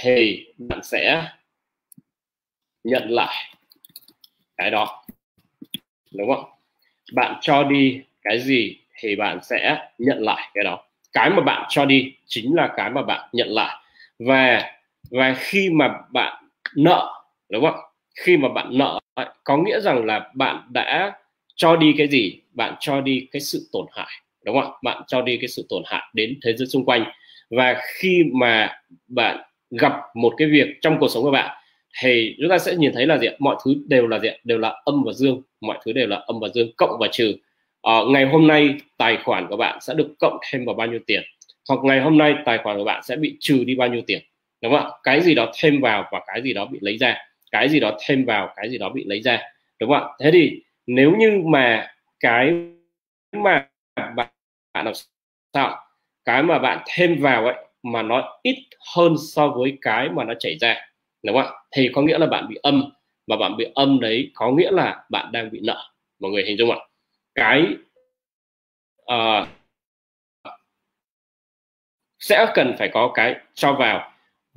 thì 0.03 0.47
bạn 0.59 0.81
sẽ 0.85 1.25
nhận 2.85 3.11
lại 3.11 3.35
cái 4.57 4.71
đó. 4.71 5.05
Đúng 6.19 6.35
không? 6.35 6.45
Bạn 7.14 7.37
cho 7.41 7.64
đi 7.64 8.01
cái 8.23 8.41
gì 8.41 8.79
thì 9.01 9.16
bạn 9.16 9.39
sẽ 9.43 9.89
nhận 9.99 10.19
lại 10.23 10.51
cái 10.55 10.64
đó. 10.64 10.85
Cái 11.12 11.31
mà 11.31 11.41
bạn 11.43 11.66
cho 11.71 11.85
đi 11.85 12.14
chính 12.27 12.55
là 12.57 12.75
cái 12.77 12.91
mà 12.91 13.03
bạn 13.03 13.29
nhận 13.33 13.49
lại. 13.51 13.77
Và 14.19 14.73
và 15.11 15.35
khi 15.39 15.71
mà 15.71 15.95
bạn 16.12 16.45
nợ, 16.77 17.12
đúng 17.51 17.64
không? 17.64 17.81
Khi 18.25 18.37
mà 18.37 18.49
bạn 18.49 18.79
nợ 18.79 19.01
có 19.45 19.57
nghĩa 19.57 19.81
rằng 19.81 20.05
là 20.05 20.31
bạn 20.35 20.62
đã 20.71 21.12
cho 21.57 21.77
đi 21.77 21.95
cái 21.99 22.09
gì? 22.09 22.41
Bạn 22.53 22.75
cho 22.81 23.01
đi 23.01 23.29
cái 23.33 23.41
sự 23.41 23.69
tổn 23.73 23.87
hại 23.93 24.09
đúng 24.45 24.61
không 24.61 24.73
bạn 24.83 25.03
cho 25.07 25.23
đi 25.23 25.37
cái 25.37 25.49
sự 25.49 25.66
tổn 25.69 25.83
hại 25.87 26.03
đến 26.14 26.39
thế 26.43 26.53
giới 26.57 26.66
xung 26.66 26.85
quanh. 26.85 27.05
Và 27.51 27.81
khi 27.95 28.25
mà 28.33 28.79
bạn 29.09 29.39
gặp 29.71 29.93
một 30.14 30.35
cái 30.37 30.49
việc 30.49 30.66
trong 30.83 30.97
cuộc 31.01 31.09
sống 31.09 31.23
của 31.23 31.31
bạn 31.31 31.57
thì 32.03 32.35
chúng 32.41 32.51
ta 32.51 32.59
sẽ 32.59 32.75
nhìn 32.77 32.93
thấy 32.95 33.07
là 33.07 33.19
gì 33.19 33.29
mọi 33.39 33.57
thứ 33.64 33.75
đều 33.87 34.07
là 34.07 34.19
gì 34.19 34.29
đều 34.45 34.59
là 34.59 34.83
âm 34.85 35.03
và 35.07 35.12
dương. 35.12 35.43
Mọi 35.61 35.79
thứ 35.85 35.93
đều 35.93 36.07
là 36.07 36.16
âm 36.16 36.41
và 36.41 36.49
dương 36.55 36.71
cộng 36.77 36.97
và 37.01 37.09
trừ. 37.12 37.35
Ờ, 37.81 38.07
ngày 38.09 38.25
hôm 38.27 38.47
nay 38.47 38.75
tài 38.97 39.19
khoản 39.25 39.47
của 39.49 39.57
bạn 39.57 39.79
sẽ 39.81 39.95
được 39.95 40.14
cộng 40.19 40.39
thêm 40.51 40.64
vào 40.64 40.75
bao 40.75 40.87
nhiêu 40.87 41.01
tiền? 41.07 41.23
Hoặc 41.69 41.81
ngày 41.85 42.01
hôm 42.01 42.19
nay 42.19 42.35
tài 42.45 42.59
khoản 42.59 42.79
của 42.79 42.85
bạn 42.85 43.03
sẽ 43.03 43.16
bị 43.16 43.37
trừ 43.41 43.64
đi 43.64 43.75
bao 43.75 43.89
nhiêu 43.89 44.03
tiền? 44.07 44.23
Đúng 44.62 44.73
không 44.73 44.81
ạ? 44.81 44.91
Cái 45.03 45.21
gì 45.21 45.35
đó 45.35 45.53
thêm 45.61 45.81
vào 45.81 46.09
và 46.12 46.21
cái 46.27 46.43
gì 46.43 46.53
đó 46.53 46.66
bị 46.66 46.79
lấy 46.83 46.99
ra 46.99 47.16
cái 47.51 47.68
gì 47.68 47.80
đó 47.80 47.96
thêm 48.07 48.24
vào 48.24 48.53
cái 48.57 48.70
gì 48.70 48.78
đó 48.78 48.88
bị 48.88 49.05
lấy 49.05 49.22
ra 49.22 49.42
đúng 49.80 49.90
không 49.90 50.03
ạ? 50.03 50.09
Thế 50.20 50.30
thì 50.30 50.62
nếu 50.86 51.16
như 51.16 51.42
mà 51.44 51.92
cái 52.20 52.53
mà 53.32 53.68
bạn 53.96 54.28
bạn 54.74 54.84
làm 54.84 54.94
sao 55.55 55.76
cái 56.24 56.42
mà 56.42 56.59
bạn 56.59 56.84
thêm 56.86 57.16
vào 57.20 57.44
ấy 57.46 57.55
mà 57.82 58.03
nó 58.03 58.38
ít 58.42 58.57
hơn 58.94 59.14
so 59.34 59.49
với 59.49 59.78
cái 59.82 60.09
mà 60.09 60.24
nó 60.24 60.34
chảy 60.38 60.59
ra 60.61 60.76
đúng 61.22 61.36
không 61.36 61.46
ạ? 61.46 61.53
Thì 61.72 61.90
có 61.94 62.03
nghĩa 62.03 62.18
là 62.18 62.26
bạn 62.26 62.49
bị 62.49 62.59
âm 62.62 62.90
và 63.26 63.36
bạn 63.36 63.57
bị 63.57 63.66
âm 63.74 64.01
đấy 64.01 64.30
có 64.34 64.51
nghĩa 64.51 64.70
là 64.70 65.05
bạn 65.11 65.32
đang 65.32 65.51
bị 65.51 65.61
nợ 65.62 65.90
mọi 66.20 66.30
người 66.30 66.44
hình 66.44 66.59
dung 66.59 66.70
ạ? 66.70 66.78
Cái 67.34 67.66
uh, 69.12 69.49
sẽ 72.18 72.46
cần 72.55 72.74
phải 72.78 72.88
có 72.88 73.11
cái 73.14 73.36
cho 73.55 73.72
vào 73.72 74.12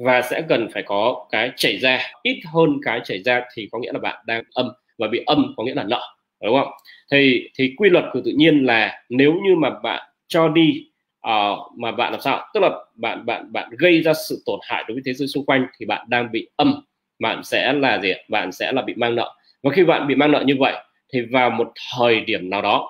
và 0.05 0.21
sẽ 0.21 0.41
cần 0.49 0.67
phải 0.73 0.83
có 0.83 1.27
cái 1.31 1.51
chảy 1.55 1.77
ra 1.77 1.99
ít 2.23 2.41
hơn 2.53 2.69
cái 2.85 3.01
chảy 3.03 3.23
ra 3.23 3.41
thì 3.55 3.69
có 3.71 3.79
nghĩa 3.79 3.91
là 3.93 3.99
bạn 3.99 4.23
đang 4.25 4.43
âm 4.53 4.69
và 4.97 5.07
bị 5.07 5.23
âm 5.25 5.53
có 5.57 5.63
nghĩa 5.63 5.73
là 5.73 5.83
nợ 5.83 6.01
đúng 6.43 6.55
không? 6.59 6.71
Thì 7.11 7.49
thì 7.57 7.73
quy 7.77 7.89
luật 7.89 8.05
của 8.13 8.21
tự 8.25 8.31
nhiên 8.35 8.65
là 8.65 9.03
nếu 9.09 9.33
như 9.33 9.55
mà 9.55 9.69
bạn 9.83 10.03
cho 10.27 10.47
đi 10.49 10.85
uh, 11.27 11.57
mà 11.77 11.91
bạn 11.91 12.11
làm 12.11 12.21
sao? 12.21 12.47
Tức 12.53 12.59
là 12.59 12.69
bạn 12.95 13.25
bạn 13.25 13.53
bạn 13.53 13.69
gây 13.77 14.01
ra 14.01 14.13
sự 14.29 14.43
tổn 14.45 14.59
hại 14.63 14.83
đối 14.87 14.95
với 14.95 15.01
thế 15.05 15.13
giới 15.13 15.27
xung 15.27 15.45
quanh 15.45 15.67
thì 15.79 15.85
bạn 15.85 16.05
đang 16.09 16.31
bị 16.31 16.47
âm 16.55 16.81
bạn 17.19 17.43
sẽ 17.43 17.73
là 17.73 17.99
gì 18.01 18.13
bạn 18.29 18.51
sẽ 18.51 18.71
là 18.71 18.81
bị 18.81 18.93
mang 18.97 19.15
nợ 19.15 19.35
và 19.63 19.71
khi 19.71 19.83
bạn 19.83 20.07
bị 20.07 20.15
mang 20.15 20.31
nợ 20.31 20.43
như 20.45 20.55
vậy 20.59 20.73
thì 21.13 21.21
vào 21.21 21.49
một 21.49 21.71
thời 21.95 22.21
điểm 22.21 22.49
nào 22.49 22.61
đó 22.61 22.89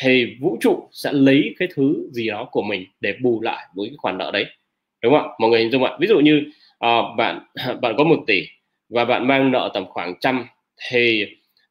thì 0.00 0.26
vũ 0.40 0.56
trụ 0.60 0.88
sẽ 0.92 1.12
lấy 1.12 1.54
cái 1.58 1.68
thứ 1.74 2.08
gì 2.12 2.28
đó 2.28 2.48
của 2.50 2.62
mình 2.62 2.84
để 3.00 3.14
bù 3.22 3.40
lại 3.42 3.66
với 3.74 3.88
cái 3.88 3.96
khoản 3.98 4.18
nợ 4.18 4.30
đấy 4.32 4.46
đúng 5.02 5.14
không 5.18 5.30
mọi 5.38 5.50
người 5.50 5.60
hình 5.60 5.70
dung 5.70 5.84
ạ. 5.84 5.96
Ví 6.00 6.06
dụ 6.06 6.20
như 6.20 6.44
uh, 6.84 7.16
bạn 7.16 7.40
bạn 7.80 7.94
có 7.98 8.04
một 8.04 8.24
tỷ 8.26 8.46
và 8.88 9.04
bạn 9.04 9.26
mang 9.26 9.52
nợ 9.52 9.70
tầm 9.74 9.86
khoảng 9.86 10.14
trăm 10.20 10.46
thì 10.88 11.26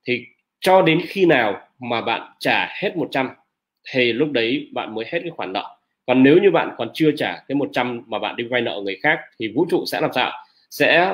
thì 0.07 0.25
cho 0.59 0.81
đến 0.81 1.01
khi 1.07 1.25
nào 1.25 1.61
mà 1.79 2.01
bạn 2.01 2.21
trả 2.39 2.69
hết 2.81 2.97
100 2.97 3.29
thì 3.91 4.13
lúc 4.13 4.31
đấy 4.31 4.69
bạn 4.73 4.95
mới 4.95 5.05
hết 5.11 5.19
cái 5.21 5.31
khoản 5.31 5.53
nợ. 5.53 5.77
Còn 6.07 6.23
nếu 6.23 6.37
như 6.37 6.51
bạn 6.51 6.69
còn 6.77 6.89
chưa 6.93 7.11
trả 7.11 7.43
cái 7.47 7.55
100 7.55 8.03
mà 8.07 8.19
bạn 8.19 8.35
đi 8.35 8.43
vay 8.43 8.61
nợ 8.61 8.81
người 8.83 8.97
khác 9.03 9.19
thì 9.39 9.47
vũ 9.47 9.65
trụ 9.69 9.83
sẽ 9.87 10.01
làm 10.01 10.11
sao 10.13 10.31
sẽ 10.69 11.13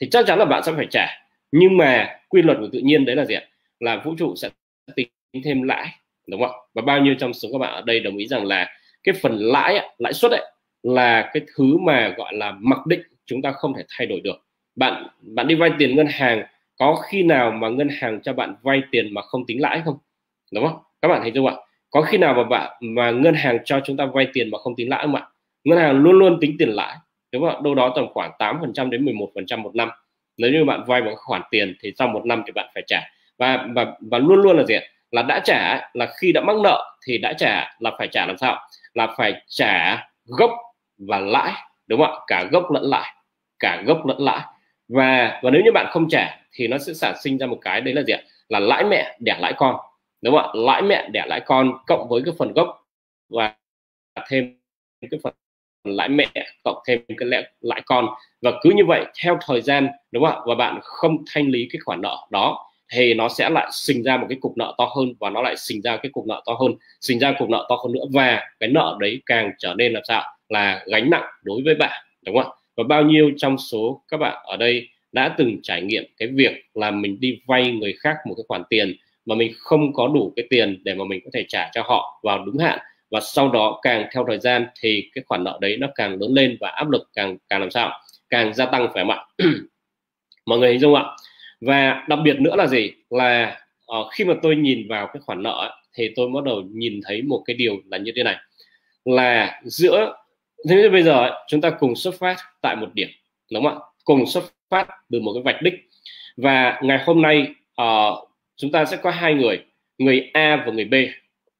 thì 0.00 0.08
chắc 0.10 0.26
chắn 0.26 0.38
là 0.38 0.44
bạn 0.44 0.62
sẽ 0.62 0.72
phải 0.76 0.86
trả. 0.90 1.06
Nhưng 1.52 1.76
mà 1.76 2.18
quy 2.28 2.42
luật 2.42 2.58
của 2.60 2.68
tự 2.72 2.78
nhiên 2.78 3.04
đấy 3.04 3.16
là 3.16 3.24
gì 3.24 3.34
ạ? 3.34 3.42
Là 3.80 4.02
vũ 4.04 4.14
trụ 4.18 4.34
sẽ 4.36 4.48
tính 4.96 5.08
thêm 5.44 5.62
lãi 5.62 5.88
đúng 6.28 6.42
không 6.42 6.56
và 6.74 6.82
bao 6.82 7.00
nhiêu 7.00 7.14
trong 7.18 7.34
số 7.34 7.48
các 7.52 7.58
bạn 7.58 7.74
ở 7.74 7.82
đây 7.86 8.00
đồng 8.00 8.16
ý 8.16 8.26
rằng 8.26 8.46
là 8.46 8.68
cái 9.04 9.14
phần 9.22 9.38
lãi 9.38 9.88
lãi 9.98 10.12
suất 10.12 10.32
ấy 10.32 10.44
là 10.82 11.30
cái 11.34 11.42
thứ 11.56 11.76
mà, 11.78 12.14
gọi 12.16 12.34
là, 12.34 12.54
mặc 12.60 12.86
định 12.86 13.00
chúng 13.26 13.42
ta 13.42 13.52
không 13.52 13.74
thể 13.76 13.82
thay 13.88 14.06
đổi 14.06 14.20
được. 14.20 14.36
Bạn 14.76 15.06
bạn 15.20 15.46
đi 15.46 15.54
vay 15.54 15.70
tiền 15.78 15.96
ngân 15.96 16.06
hàng, 16.10 16.42
có 16.78 16.94
khi 16.94 17.22
nào 17.22 17.50
mà 17.50 17.68
ngân 17.68 17.88
hàng 18.00 18.20
cho 18.22 18.32
bạn 18.32 18.54
vay 18.62 18.82
tiền 18.92 19.14
mà 19.14 19.22
không 19.22 19.46
tính 19.46 19.60
lãi 19.60 19.82
không? 19.84 19.98
Đúng 20.52 20.66
không? 20.68 20.78
Các 21.02 21.08
bạn 21.08 21.20
thấy 21.22 21.30
chưa 21.34 21.46
ạ? 21.46 21.54
Có 21.90 22.02
khi 22.02 22.18
nào 22.18 22.34
mà 22.34 22.44
bạn, 22.44 22.76
mà 22.80 23.10
ngân 23.10 23.34
hàng 23.34 23.58
cho 23.64 23.80
chúng 23.84 23.96
ta 23.96 24.06
vay 24.06 24.26
tiền 24.32 24.50
mà 24.50 24.58
không 24.58 24.76
tính 24.76 24.88
lãi 24.90 25.02
không 25.02 25.14
ạ? 25.14 25.26
Ngân 25.64 25.78
hàng 25.78 25.96
luôn 25.96 26.18
luôn 26.18 26.38
tính 26.40 26.56
tiền 26.58 26.68
lãi, 26.68 26.96
đúng 27.32 27.50
không 27.50 27.62
đâu 27.62 27.74
đó 27.74 27.92
tầm 27.96 28.06
khoảng 28.12 28.30
8% 28.38 28.90
đến 28.90 29.04
11% 29.04 29.62
một 29.62 29.74
năm. 29.74 29.90
Nếu 30.36 30.50
như 30.52 30.64
bạn 30.64 30.84
vay 30.86 31.02
một 31.02 31.12
khoản 31.16 31.42
tiền 31.50 31.76
thì 31.80 31.92
sau 31.98 32.08
một 32.08 32.26
năm 32.26 32.42
thì 32.46 32.52
bạn 32.52 32.68
phải 32.74 32.82
trả. 32.86 33.00
Và 33.38 33.66
và 33.74 33.86
và 34.00 34.18
luôn 34.18 34.42
luôn 34.42 34.56
là 34.56 34.64
gì 34.64 34.74
là 35.10 35.22
đã 35.22 35.40
trả, 35.44 35.90
là 35.94 36.08
khi 36.20 36.32
đã 36.32 36.40
mắc 36.40 36.56
nợ 36.64 36.96
thì 37.06 37.18
đã 37.18 37.32
trả, 37.32 37.76
là 37.78 37.90
phải 37.98 38.08
trả 38.08 38.26
làm 38.26 38.36
sao? 38.38 38.68
Là 38.94 39.06
phải 39.16 39.42
trả 39.48 39.98
gốc 40.26 40.50
và 40.98 41.18
lãi 41.20 41.52
đúng 41.86 42.00
không 42.00 42.10
ạ? 42.12 42.20
Cả 42.26 42.44
gốc 42.52 42.70
lẫn 42.70 42.84
lãi 42.84 43.14
cả 43.58 43.82
gốc 43.86 44.06
lẫn 44.06 44.18
lãi. 44.20 44.40
Và 44.88 45.40
và 45.42 45.50
nếu 45.50 45.62
như 45.64 45.72
bạn 45.72 45.86
không 45.90 46.08
trả 46.08 46.40
thì 46.52 46.66
nó 46.68 46.78
sẽ 46.78 46.92
sản 46.94 47.14
sinh 47.22 47.38
ra 47.38 47.46
một 47.46 47.58
cái 47.62 47.80
đấy 47.80 47.94
là 47.94 48.02
gì 48.02 48.12
ạ? 48.12 48.20
Là 48.48 48.58
lãi 48.60 48.84
mẹ 48.84 49.16
đẻ 49.20 49.36
lãi 49.40 49.52
con 49.56 49.76
đúng 50.22 50.34
không 50.34 50.44
ạ? 50.44 50.52
Lãi 50.54 50.82
mẹ 50.82 51.08
đẻ 51.12 51.24
lãi 51.26 51.40
con 51.46 51.72
cộng 51.86 52.08
với 52.08 52.22
cái 52.24 52.34
phần 52.38 52.52
gốc 52.52 52.86
và 53.28 53.54
thêm 54.30 54.58
cái 55.10 55.20
phần 55.24 55.34
lãi 55.84 56.08
mẹ 56.08 56.26
cộng 56.64 56.78
thêm 56.88 57.00
cái 57.18 57.28
lãi, 57.28 57.44
lãi 57.60 57.82
con. 57.86 58.06
Và 58.42 58.52
cứ 58.62 58.70
như 58.76 58.84
vậy 58.88 59.04
theo 59.24 59.38
thời 59.46 59.60
gian 59.62 59.88
đúng 60.12 60.24
không 60.24 60.34
ạ? 60.34 60.40
Và 60.46 60.54
bạn 60.54 60.78
không 60.82 61.16
thanh 61.34 61.48
lý 61.48 61.68
cái 61.72 61.80
khoản 61.84 62.00
nợ 62.02 62.16
đó 62.30 62.66
thì 62.92 63.14
nó 63.14 63.28
sẽ 63.28 63.50
lại 63.50 63.68
sinh 63.72 64.02
ra 64.02 64.16
một 64.16 64.26
cái 64.28 64.38
cục 64.40 64.52
nợ 64.58 64.74
to 64.78 64.84
hơn 64.96 65.14
và 65.20 65.30
nó 65.30 65.42
lại 65.42 65.56
sinh 65.56 65.82
ra 65.82 65.96
cái 65.96 66.10
cục 66.12 66.26
nợ 66.26 66.42
to 66.46 66.52
hơn 66.60 66.72
sinh 67.00 67.18
ra 67.20 67.34
cục 67.38 67.50
nợ 67.50 67.66
to 67.68 67.76
hơn 67.76 67.92
nữa. 67.92 68.04
Và 68.14 68.42
cái 68.60 68.68
nợ 68.70 68.96
đấy 69.00 69.22
càng 69.26 69.52
trở 69.58 69.74
nên 69.78 69.92
là 69.92 70.00
sao 70.08 70.22
là 70.48 70.84
gánh 70.86 71.10
nặng 71.10 71.24
đối 71.42 71.62
với 71.64 71.74
bạn 71.74 72.04
đúng 72.26 72.36
không 72.36 72.52
ạ? 72.52 72.56
Và 72.76 72.84
bao 72.88 73.02
nhiêu 73.02 73.30
trong 73.36 73.58
số 73.58 74.02
các 74.08 74.16
bạn 74.16 74.42
ở 74.44 74.56
đây 74.56 74.88
đã 75.12 75.34
từng 75.38 75.56
trải 75.62 75.82
nghiệm 75.82 76.04
cái 76.16 76.28
việc 76.28 76.52
là 76.74 76.90
mình 76.90 77.20
đi 77.20 77.40
vay 77.46 77.72
người 77.72 77.94
khác 78.00 78.16
một 78.26 78.34
cái 78.36 78.44
khoản 78.48 78.62
tiền 78.70 78.96
mà 79.26 79.34
mình 79.34 79.52
không 79.58 79.92
có 79.92 80.08
đủ 80.08 80.32
cái 80.36 80.46
tiền 80.50 80.80
để 80.84 80.94
mà 80.94 81.04
mình 81.04 81.20
có 81.24 81.30
thể 81.34 81.44
trả 81.48 81.70
cho 81.74 81.82
họ 81.82 82.20
vào 82.22 82.44
đúng 82.44 82.58
hạn? 82.58 82.78
Và 83.10 83.20
sau 83.20 83.50
đó 83.50 83.80
càng 83.82 84.08
theo 84.14 84.24
thời 84.28 84.38
gian 84.38 84.66
thì 84.80 85.10
cái 85.14 85.24
khoản 85.26 85.44
nợ 85.44 85.58
đấy 85.60 85.76
nó 85.80 85.86
càng 85.94 86.20
lớn 86.20 86.34
lên 86.34 86.56
và 86.60 86.68
áp 86.68 86.90
lực 86.90 87.10
càng 87.14 87.36
càng 87.48 87.60
làm 87.60 87.70
sao 87.70 88.00
càng 88.30 88.54
gia 88.54 88.66
tăng 88.66 88.88
phải 88.94 89.04
không 89.04 89.10
ạ? 89.10 89.24
Mọi 90.46 90.58
người 90.58 90.70
hình 90.70 90.80
dung 90.80 90.94
ạ? 90.94 91.04
Và 91.60 92.04
đặc 92.08 92.18
biệt 92.24 92.40
nữa 92.40 92.56
là 92.56 92.66
gì? 92.66 92.92
Là 93.10 93.60
uh, 93.98 94.06
khi 94.12 94.24
mà 94.24 94.34
tôi 94.42 94.56
nhìn 94.56 94.88
vào 94.88 95.06
cái 95.06 95.20
khoản 95.20 95.42
nợ 95.42 95.80
thì 95.94 96.12
tôi 96.16 96.28
bắt 96.34 96.44
đầu 96.44 96.62
nhìn 96.70 97.00
thấy 97.04 97.22
một 97.22 97.42
cái 97.46 97.56
điều 97.56 97.76
là 97.90 97.98
như 97.98 98.12
thế 98.16 98.22
này. 98.22 98.36
Là 99.04 99.60
giữa 99.64 100.14
thế 100.68 100.88
bây 100.88 101.02
giờ 101.02 101.30
chúng 101.48 101.60
ta 101.60 101.70
cùng 101.70 101.96
xuất 101.96 102.14
phát 102.18 102.36
tại 102.60 102.76
một 102.76 102.88
điểm 102.94 103.08
đúng 103.52 103.64
không 103.64 103.78
ạ? 103.78 103.84
Cùng 104.04 104.26
xuất 104.26 104.44
phát 104.70 104.88
từ 105.10 105.20
một 105.20 105.32
cái 105.32 105.42
vạch 105.42 105.62
đích. 105.62 105.74
Và 106.36 106.80
ngày 106.82 106.98
hôm 107.04 107.22
nay 107.22 107.54
uh, 107.82 108.28
chúng 108.56 108.72
ta 108.72 108.84
sẽ 108.84 108.96
có 108.96 109.10
hai 109.10 109.34
người 109.34 109.64
người 109.98 110.30
A 110.32 110.62
và 110.66 110.72
người 110.72 110.84
B. 110.84 110.94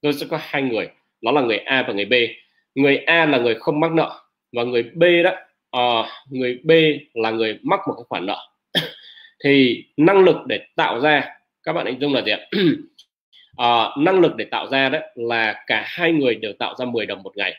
Tôi 0.00 0.12
sẽ 0.12 0.26
có 0.30 0.38
hai 0.42 0.62
người 0.62 0.88
đó 1.20 1.32
là 1.32 1.40
người 1.40 1.58
A 1.58 1.84
và 1.88 1.92
người 1.92 2.04
B. 2.04 2.14
Người 2.74 2.96
A 2.96 3.26
là 3.26 3.38
người 3.38 3.54
không 3.54 3.80
mắc 3.80 3.92
nợ 3.92 4.20
và 4.52 4.64
người 4.64 4.82
B 4.82 5.04
đó 5.24 5.32
uh, 5.76 6.06
người 6.30 6.60
B 6.64 6.70
là 7.14 7.30
người 7.30 7.58
mắc 7.62 7.80
một 7.86 7.94
cái 7.96 8.04
khoản 8.08 8.26
nợ. 8.26 8.48
Thì 9.44 9.84
năng 9.96 10.18
lực 10.18 10.36
để 10.46 10.60
tạo 10.76 11.00
ra 11.00 11.28
các 11.62 11.72
bạn 11.72 11.86
hình 11.86 12.00
dung 12.00 12.14
là 12.14 12.22
gì 12.22 12.32
ạ? 12.32 12.40
Uh, 13.52 13.98
năng 14.04 14.20
lực 14.20 14.36
để 14.36 14.44
tạo 14.44 14.66
ra 14.70 14.88
đó 14.88 14.98
là 15.14 15.64
cả 15.66 15.84
hai 15.86 16.12
người 16.12 16.34
đều 16.34 16.52
tạo 16.52 16.74
ra 16.78 16.84
10 16.84 17.06
đồng 17.06 17.22
một 17.22 17.36
ngày 17.36 17.54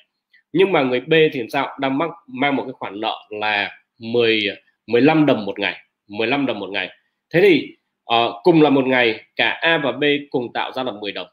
nhưng 0.54 0.72
mà 0.72 0.84
người 0.84 1.00
B 1.00 1.14
thì 1.34 1.40
làm 1.40 1.50
sao? 1.50 1.78
Đang 1.80 1.98
mắc 1.98 2.10
mang 2.28 2.56
một 2.56 2.64
cái 2.64 2.74
khoản 2.74 3.00
nợ 3.00 3.16
là 3.30 3.72
10 4.00 4.42
15 4.88 5.26
đồng 5.26 5.46
một 5.46 5.60
ngày 5.60 5.76
15 6.08 6.46
đồng 6.46 6.60
một 6.60 6.70
ngày. 6.70 6.90
Thế 7.34 7.42
thì 7.42 7.76
uh, 8.16 8.36
cùng 8.44 8.62
là 8.62 8.70
một 8.70 8.86
ngày 8.88 9.26
cả 9.36 9.50
A 9.50 9.78
và 9.78 9.92
B 9.92 10.04
cùng 10.30 10.54
tạo 10.54 10.72
ra 10.72 10.84
là 10.84 10.92
10 10.92 11.12
đồng. 11.12 11.28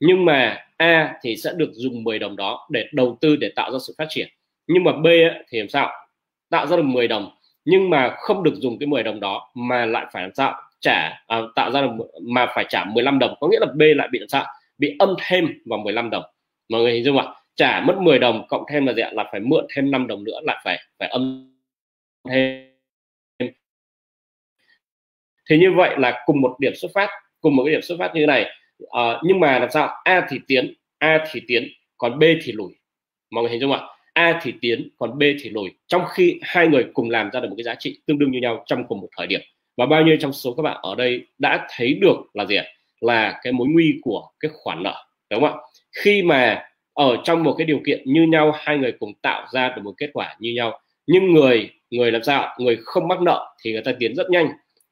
Nhưng 0.00 0.24
mà 0.24 0.58
A 0.76 1.14
thì 1.22 1.36
sẽ 1.36 1.52
được 1.56 1.70
dùng 1.72 2.04
10 2.04 2.18
đồng 2.18 2.36
đó 2.36 2.68
để 2.70 2.86
đầu 2.92 3.18
tư 3.20 3.36
để 3.36 3.52
tạo 3.56 3.72
ra 3.72 3.78
sự 3.86 3.94
phát 3.98 4.06
triển. 4.08 4.28
Nhưng 4.66 4.84
mà 4.84 4.92
B 4.92 5.06
thì 5.48 5.58
làm 5.58 5.68
sao? 5.68 5.90
Tạo 6.50 6.66
ra 6.66 6.76
được 6.76 6.82
10 6.82 7.08
đồng 7.08 7.30
nhưng 7.64 7.90
mà 7.90 8.14
không 8.16 8.42
được 8.42 8.54
dùng 8.54 8.78
cái 8.78 8.86
10 8.86 9.02
đồng 9.02 9.20
đó 9.20 9.50
mà 9.54 9.86
lại 9.86 10.06
phải 10.12 10.22
làm 10.22 10.34
sao? 10.34 10.54
Trả 10.80 11.22
à, 11.26 11.40
tạo 11.54 11.70
ra 11.70 11.80
được 11.80 11.90
mà 12.22 12.46
phải 12.54 12.64
trả 12.68 12.84
15 12.84 13.18
đồng. 13.18 13.34
Có 13.40 13.48
nghĩa 13.48 13.58
là 13.60 13.66
B 13.66 13.82
lại 13.96 14.08
bị 14.12 14.18
làm 14.18 14.28
sao? 14.28 14.44
Bị 14.78 14.96
âm 14.98 15.14
thêm 15.26 15.48
vào 15.66 15.78
15 15.78 16.10
đồng. 16.10 16.22
Mọi 16.68 16.82
người 16.82 16.92
hình 16.92 17.04
dung 17.04 17.16
không 17.16 17.26
ạ? 17.26 17.39
Trả 17.60 17.80
mất 17.80 17.96
10 18.00 18.18
đồng 18.18 18.46
cộng 18.48 18.64
thêm 18.70 18.86
là 18.86 18.92
gì 18.92 19.02
ạ? 19.02 19.10
Là 19.12 19.28
phải 19.32 19.40
mượn 19.40 19.66
thêm 19.74 19.90
5 19.90 20.06
đồng 20.06 20.24
nữa 20.24 20.40
lại 20.42 20.60
phải 20.64 20.78
phải 20.98 21.08
âm 21.08 21.54
thêm. 22.30 22.70
Thì 25.50 25.58
như 25.58 25.72
vậy 25.76 25.94
là 25.98 26.22
cùng 26.26 26.40
một 26.40 26.56
điểm 26.58 26.72
xuất 26.74 26.90
phát 26.94 27.08
cùng 27.40 27.56
một 27.56 27.64
cái 27.64 27.72
điểm 27.72 27.82
xuất 27.82 27.96
phát 27.98 28.14
như 28.14 28.20
thế 28.20 28.26
này. 28.26 28.46
À, 28.90 29.20
nhưng 29.22 29.40
mà 29.40 29.58
làm 29.58 29.70
sao? 29.70 29.88
A 30.04 30.26
thì 30.30 30.40
tiến 30.46 30.74
a 30.98 31.24
thì 31.32 31.40
tiến 31.46 31.68
còn 31.98 32.18
b 32.18 32.22
thì 32.42 32.52
lùi. 32.52 32.72
Mọi 33.30 33.42
người 33.42 33.50
hình 33.50 33.60
dung 33.60 33.72
ạ? 33.72 33.80
A 34.12 34.40
thì 34.42 34.54
tiến 34.60 34.88
còn 34.98 35.18
b 35.18 35.22
thì 35.42 35.50
lùi. 35.50 35.70
Trong 35.86 36.02
khi 36.12 36.40
hai 36.42 36.68
người 36.68 36.86
cùng 36.94 37.10
làm 37.10 37.30
ra 37.30 37.40
được 37.40 37.48
một 37.48 37.54
cái 37.56 37.64
giá 37.64 37.74
trị 37.74 38.00
tương 38.06 38.18
đương 38.18 38.30
như 38.30 38.40
nhau 38.40 38.64
trong 38.66 38.86
cùng 38.88 39.00
một 39.00 39.08
thời 39.16 39.26
điểm. 39.26 39.40
Và 39.76 39.86
bao 39.86 40.02
nhiêu 40.02 40.16
trong 40.20 40.32
số 40.32 40.54
các 40.54 40.62
bạn 40.62 40.76
ở 40.82 40.94
đây 40.94 41.26
đã 41.38 41.66
thấy 41.76 41.94
được 41.94 42.16
là 42.34 42.44
gì 42.44 42.56
ạ? 42.56 42.64
Là 43.00 43.40
cái 43.42 43.52
mối 43.52 43.68
nguy 43.70 43.98
của 44.02 44.28
cái 44.40 44.50
khoản 44.54 44.82
nợ 44.82 45.04
đúng 45.30 45.40
không 45.40 45.52
ạ? 45.52 45.62
Khi 45.92 46.22
mà 46.22 46.69
ở 46.94 47.16
trong 47.24 47.42
một 47.44 47.54
cái 47.58 47.66
điều 47.66 47.80
kiện 47.86 48.02
như 48.04 48.22
nhau, 48.22 48.52
hai 48.54 48.78
người 48.78 48.92
cùng 48.92 49.12
tạo 49.22 49.46
ra 49.52 49.68
được 49.68 49.82
một 49.84 49.94
kết 49.96 50.10
quả 50.12 50.36
như 50.40 50.52
nhau. 50.54 50.80
Nhưng 51.06 51.32
người 51.32 51.70
người 51.90 52.12
làm 52.12 52.22
sao 52.22 52.56
người 52.58 52.78
không 52.84 53.08
mắc 53.08 53.22
nợ 53.22 53.54
thì 53.62 53.72
người 53.72 53.82
ta 53.84 53.92
tiến 53.98 54.14
rất 54.14 54.30
nhanh. 54.30 54.48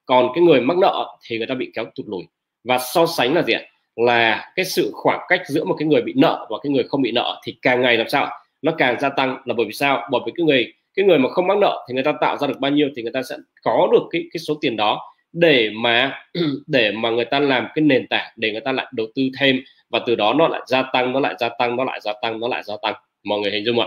Còn 0.06 0.28
cái 0.34 0.44
người 0.44 0.60
mắc 0.60 0.76
nợ 0.78 1.18
thì 1.26 1.38
người 1.38 1.46
ta 1.46 1.54
bị 1.54 1.70
kéo 1.74 1.84
tụt 1.94 2.06
lùi. 2.08 2.22
Và 2.64 2.78
so 2.78 3.06
sánh 3.06 3.34
là 3.34 3.42
gì 3.42 3.52
ạ? 3.52 3.62
Là 3.96 4.52
cái 4.56 4.64
sự 4.64 4.90
khoảng 4.94 5.20
cách 5.28 5.42
giữa 5.46 5.64
một 5.64 5.76
cái 5.78 5.88
người 5.88 6.02
bị 6.02 6.12
nợ 6.16 6.46
và 6.50 6.58
cái 6.62 6.72
người 6.72 6.84
không 6.88 7.02
bị 7.02 7.12
nợ 7.12 7.40
thì 7.44 7.56
càng 7.62 7.82
ngày 7.82 7.96
làm 7.96 8.08
sao 8.08 8.30
nó 8.62 8.72
càng 8.78 9.00
gia 9.00 9.08
tăng. 9.08 9.42
Là 9.44 9.54
bởi 9.54 9.66
vì 9.66 9.72
sao? 9.72 10.08
Bởi 10.10 10.20
vì 10.26 10.32
cái 10.36 10.44
người 10.46 10.72
cái 10.94 11.06
người 11.06 11.18
mà 11.18 11.28
không 11.28 11.46
mắc 11.46 11.58
nợ 11.58 11.86
thì 11.88 11.94
người 11.94 12.02
ta 12.02 12.12
tạo 12.20 12.36
ra 12.36 12.46
được 12.46 12.60
bao 12.60 12.70
nhiêu 12.70 12.88
thì 12.96 13.02
người 13.02 13.12
ta 13.12 13.22
sẽ 13.22 13.36
có 13.62 13.88
được 13.92 14.02
cái 14.10 14.24
cái 14.32 14.40
số 14.40 14.54
tiền 14.60 14.76
đó 14.76 15.00
để 15.32 15.70
mà 15.74 16.12
để 16.66 16.92
mà 16.92 17.10
người 17.10 17.24
ta 17.24 17.40
làm 17.40 17.66
cái 17.74 17.82
nền 17.82 18.06
tảng 18.06 18.32
để 18.36 18.52
người 18.52 18.60
ta 18.60 18.72
lại 18.72 18.86
đầu 18.92 19.06
tư 19.14 19.22
thêm 19.40 19.60
và 19.90 20.00
từ 20.06 20.14
đó 20.14 20.34
nó 20.34 20.48
lại 20.48 20.60
gia 20.66 20.82
tăng 20.92 21.12
nó 21.12 21.20
lại 21.20 21.34
gia 21.38 21.48
tăng 21.48 21.76
nó 21.76 21.84
lại 21.84 22.00
gia 22.00 22.12
tăng 22.22 22.40
nó 22.40 22.48
lại 22.48 22.62
gia 22.62 22.74
tăng. 22.82 22.94
Mọi 23.24 23.40
người 23.40 23.50
hình 23.50 23.64
dung 23.64 23.80
ạ? 23.80 23.86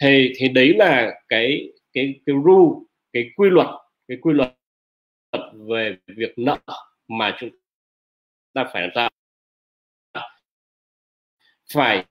Thì 0.00 0.32
thì 0.36 0.48
đấy 0.48 0.74
là 0.76 1.12
cái 1.28 1.68
cái 1.92 2.20
cái 2.26 2.36
rule 2.44 2.80
cái 3.12 3.30
quy 3.36 3.50
luật 3.50 3.66
cái 4.08 4.18
quy 4.20 4.34
luật 4.34 4.54
về 5.52 5.96
việc 6.06 6.38
nợ 6.38 6.58
mà 7.08 7.36
chúng 7.40 7.50
ta 8.54 8.64
phải 8.72 8.82
làm 8.82 8.90
sao? 8.94 9.10
Phải 11.72 12.04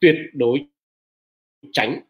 tuyệt 0.00 0.16
đối 0.32 0.66
tránh. 1.72 2.00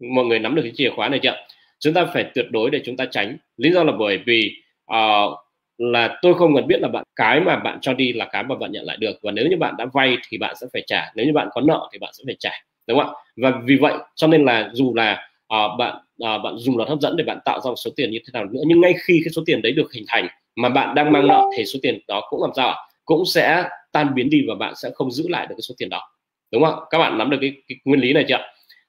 Mọi 0.00 0.24
người 0.24 0.38
nắm 0.38 0.54
được 0.54 0.62
cái 0.62 0.72
chìa 0.74 0.90
khóa 0.96 1.08
này 1.08 1.20
chưa? 1.22 1.46
Chúng 1.78 1.94
ta 1.94 2.06
phải 2.14 2.30
tuyệt 2.34 2.46
đối 2.50 2.70
để 2.70 2.82
chúng 2.84 2.96
ta 2.96 3.06
tránh. 3.10 3.36
Lý 3.56 3.72
do 3.72 3.84
là 3.84 3.92
bởi 3.98 4.18
vì 4.26 4.62
uh, 4.92 5.38
là 5.78 6.18
tôi 6.22 6.34
không 6.34 6.54
cần 6.54 6.66
biết 6.66 6.80
là 6.80 6.88
bạn 6.88 7.04
cái 7.16 7.40
mà 7.40 7.56
bạn 7.56 7.78
cho 7.80 7.92
đi 7.92 8.12
là 8.12 8.28
cái 8.32 8.42
mà 8.42 8.54
bạn 8.54 8.72
nhận 8.72 8.84
lại 8.84 8.96
được. 9.00 9.16
Và 9.22 9.30
nếu 9.30 9.46
như 9.46 9.56
bạn 9.56 9.74
đã 9.78 9.86
vay 9.92 10.16
thì 10.28 10.38
bạn 10.38 10.54
sẽ 10.60 10.66
phải 10.72 10.82
trả 10.86 11.12
nếu 11.14 11.26
như 11.26 11.32
bạn 11.32 11.48
có 11.52 11.60
nợ 11.60 11.88
thì 11.92 11.98
bạn 11.98 12.10
sẽ 12.14 12.22
phải 12.26 12.36
trả 12.38 12.50
đúng 12.86 12.98
không 12.98 13.08
ạ? 13.08 13.20
Và 13.36 13.52
vì 13.64 13.76
vậy 13.76 13.94
cho 14.14 14.26
nên 14.26 14.44
là 14.44 14.70
dù 14.72 14.94
là 14.94 15.28
uh, 15.54 15.78
bạn 15.78 15.96
uh, 15.96 16.42
bạn 16.44 16.54
dùng 16.56 16.76
luật 16.76 16.88
hấp 16.88 17.00
dẫn 17.00 17.16
để 17.16 17.24
bạn 17.24 17.38
tạo 17.44 17.60
ra 17.60 17.68
một 17.68 17.76
số 17.76 17.90
tiền 17.96 18.10
như 18.10 18.18
thế 18.18 18.30
nào 18.32 18.44
nữa 18.44 18.62
nhưng 18.66 18.80
ngay 18.80 18.94
khi 19.04 19.20
cái 19.24 19.32
số 19.32 19.42
tiền 19.46 19.62
đấy 19.62 19.72
được 19.72 19.92
hình 19.92 20.04
thành 20.08 20.28
mà 20.56 20.68
bạn 20.68 20.94
đang 20.94 21.12
mang 21.12 21.26
nợ 21.26 21.42
thì 21.56 21.64
số 21.64 21.78
tiền 21.82 22.00
đó 22.08 22.26
cũng 22.30 22.42
làm 22.42 22.50
sao 22.56 22.68
ạ? 22.68 22.76
Cũng 23.04 23.24
sẽ 23.26 23.64
tan 23.92 24.14
biến 24.14 24.30
đi 24.30 24.44
và 24.48 24.54
bạn 24.54 24.74
sẽ 24.76 24.90
không 24.94 25.10
giữ 25.10 25.28
lại 25.28 25.46
được 25.46 25.54
cái 25.56 25.62
số 25.62 25.74
tiền 25.78 25.88
đó 25.88 26.10
đúng 26.52 26.64
không 26.64 26.78
các 26.90 26.98
bạn 26.98 27.18
nắm 27.18 27.30
được 27.30 27.38
cái, 27.40 27.52
cái 27.68 27.78
nguyên 27.84 28.00
lý 28.00 28.12
này 28.12 28.24
chưa 28.28 28.38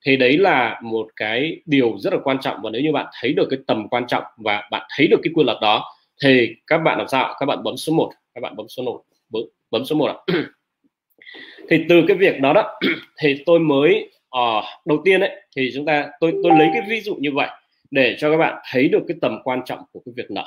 thì 0.06 0.18
đấy 0.18 0.38
là 0.38 0.80
một 0.84 1.08
cái 1.16 1.62
điều 1.66 1.98
rất 1.98 2.14
là 2.14 2.20
quan 2.24 2.38
trọng. 2.42 2.58
Và 2.64 2.70
nếu 2.70 2.82
như 2.82 2.92
bạn 2.92 3.06
thấy 3.22 3.34
được 3.34 3.48
cái 3.50 3.60
tầm 3.68 3.88
quan 3.90 4.08
trọng 4.08 4.24
và 4.38 4.64
bạn 4.72 4.88
thấy 4.98 5.08
được 5.08 5.20
cái 5.24 5.32
quy 5.36 5.44
luật 5.44 5.58
đó 5.62 5.96
thì 6.24 6.56
các 6.68 6.78
bạn 6.78 6.98
làm 6.98 7.08
sao 7.08 7.36
các 7.40 7.46
bạn 7.46 7.64
bấm 7.64 7.78
số 7.78 7.94
1 7.94 8.12
các 8.34 8.42
bạn 8.42 8.56
bấm 8.56 8.68
số 8.70 8.84
1 8.84 9.04
bấm, 9.30 9.44
bấm 9.72 9.86
số 9.86 9.96
1 9.96 10.06
ạ. 10.06 10.16
Thì 11.70 11.86
từ 11.90 12.04
cái 12.08 12.18
việc 12.18 12.40
đó 12.40 12.54
đó 12.54 12.80
thì 13.20 13.44
tôi 13.46 13.60
mới 13.60 14.12
uh, 14.38 14.64
đầu 14.86 15.02
tiên 15.06 15.20
đấy 15.20 15.32
thì 15.56 15.72
chúng 15.76 15.86
ta 15.86 16.10
tôi 16.20 16.34
tôi 16.44 16.52
lấy 16.60 16.70
cái 16.74 16.82
ví 16.90 17.02
dụ 17.02 17.16
như 17.16 17.32
vậy 17.32 17.50
để 17.92 18.16
cho 18.20 18.32
các 18.32 18.38
bạn 18.38 18.62
thấy 18.72 18.88
được 18.88 19.04
cái 19.08 19.18
tầm 19.22 19.40
quan 19.44 19.62
trọng 19.66 19.80
của 19.92 20.02
cái 20.06 20.14
việc 20.16 20.32
nợ. 20.32 20.46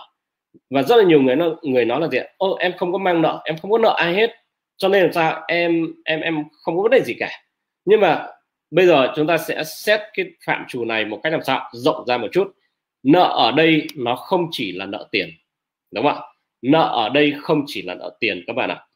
Và 0.71 0.83
rất 0.83 0.97
là 0.97 1.05
nhiều 1.05 1.23
người 1.23 1.37
nó 1.37 1.55
người 1.63 1.85
nói 1.85 2.01
là 2.01 2.09
gì 2.09 2.19
ô 2.37 2.55
em 2.55 2.73
không 2.77 2.93
có 2.93 2.99
mang 2.99 3.23
nợ 3.23 3.43
em 3.45 3.57
không 3.59 3.71
có 3.71 3.79
nợ 3.79 3.95
ai 3.99 4.15
hết. 4.15 4.31
Cho 4.77 4.89
nên 4.89 5.05
là 5.05 5.13
sao? 5.13 5.45
Em 5.49 5.95
em 6.05 6.21
em 6.21 6.45
không 6.63 6.77
có 6.77 6.83
vấn 6.83 6.91
đề 6.91 7.01
gì 7.05 7.15
cả. 7.19 7.31
Nhưng 7.85 8.01
mà 8.01 8.27
bây 8.71 8.87
giờ 8.87 9.13
chúng 9.17 9.27
ta 9.27 9.39
sẽ 9.39 9.65
xét 9.65 10.01
cái 10.15 10.27
phạm 10.47 10.65
trù 10.69 10.85
này 10.85 11.05
một 11.05 11.21
cách 11.23 11.33
làm 11.33 11.43
sao? 11.43 11.71
Rộng 11.73 12.07
ra 12.07 12.19
một 12.19 12.29
chút. 12.33 12.53
Nợ 13.03 13.33
ở 13.37 13.53
đây 13.53 13.87
nó 13.97 14.17
không 14.17 14.49
chỉ 14.51 14.73
là 14.73 14.87
nợ 14.87 15.09
tiền 15.13 15.31
đúng 15.91 16.05
không 16.05 16.17
ạ? 16.17 16.23
Nợ 16.63 16.91
ở 16.95 17.09
đây 17.09 17.35
không 17.43 17.65
chỉ 17.67 17.83
là 17.83 17.95
nợ 17.95 18.17
tiền 18.21 18.45
các 18.47 18.53
bạn 18.53 18.71
ạ 18.71 18.89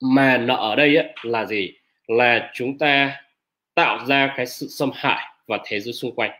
mà 0.00 0.38
nợ 0.38 0.54
ở 0.54 0.76
đây 0.76 0.96
ấy, 0.96 1.14
là 1.22 1.46
gì? 1.46 1.72
Là 2.08 2.50
chúng 2.54 2.78
ta 2.78 3.16
tạo 3.74 4.06
ra 4.06 4.34
cái 4.36 4.46
sự 4.46 4.66
xâm 4.68 4.90
hại 4.94 5.24
vào 5.46 5.58
thế 5.64 5.80
giới 5.80 5.92
xung 5.92 6.14
quanh. 6.14 6.30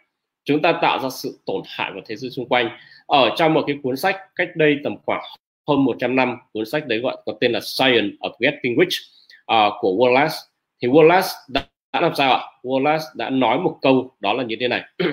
Chúng 0.45 0.63
ta 0.63 0.79
tạo 0.83 0.99
ra 0.99 1.09
sự 1.11 1.41
tổn 1.47 1.63
hại 1.67 1.93
vào 1.93 2.03
thế 2.07 2.17
giới 2.17 2.31
xung 2.31 2.49
quanh. 2.49 2.71
Ở 3.07 3.35
trong 3.37 3.55
một 3.55 3.65
cái 3.67 3.77
cuốn 3.83 3.97
sách 3.97 4.17
cách 4.37 4.49
đây 4.57 4.77
tầm 4.85 4.97
khoảng 5.07 5.23
hơn 5.69 5.85
100 5.85 6.17
năm 6.17 6.37
cuốn 6.53 6.67
sách 6.67 6.87
đấy 6.87 6.99
gọi 6.99 7.17
có 7.27 7.33
tên 7.41 7.53
là 7.53 7.61
Science 7.61 8.17
of 8.21 8.31
Getting 8.39 8.77
Rich 8.79 8.95
uh, 9.53 9.73
của 9.81 9.93
Wallace. 9.93 10.37
Thì 10.83 10.89
Wallace 10.89 11.33
đã, 11.49 11.67
đã 11.93 12.01
làm 12.01 12.15
sao 12.15 12.33
ạ? 12.33 12.41
Wallace 12.63 13.05
đã 13.15 13.31
nói 13.31 13.59
một 13.59 13.79
câu 13.83 14.17
đó 14.21 14.33
là 14.33 14.43
như 14.43 14.57
thế 14.61 14.69
này. 14.69 14.83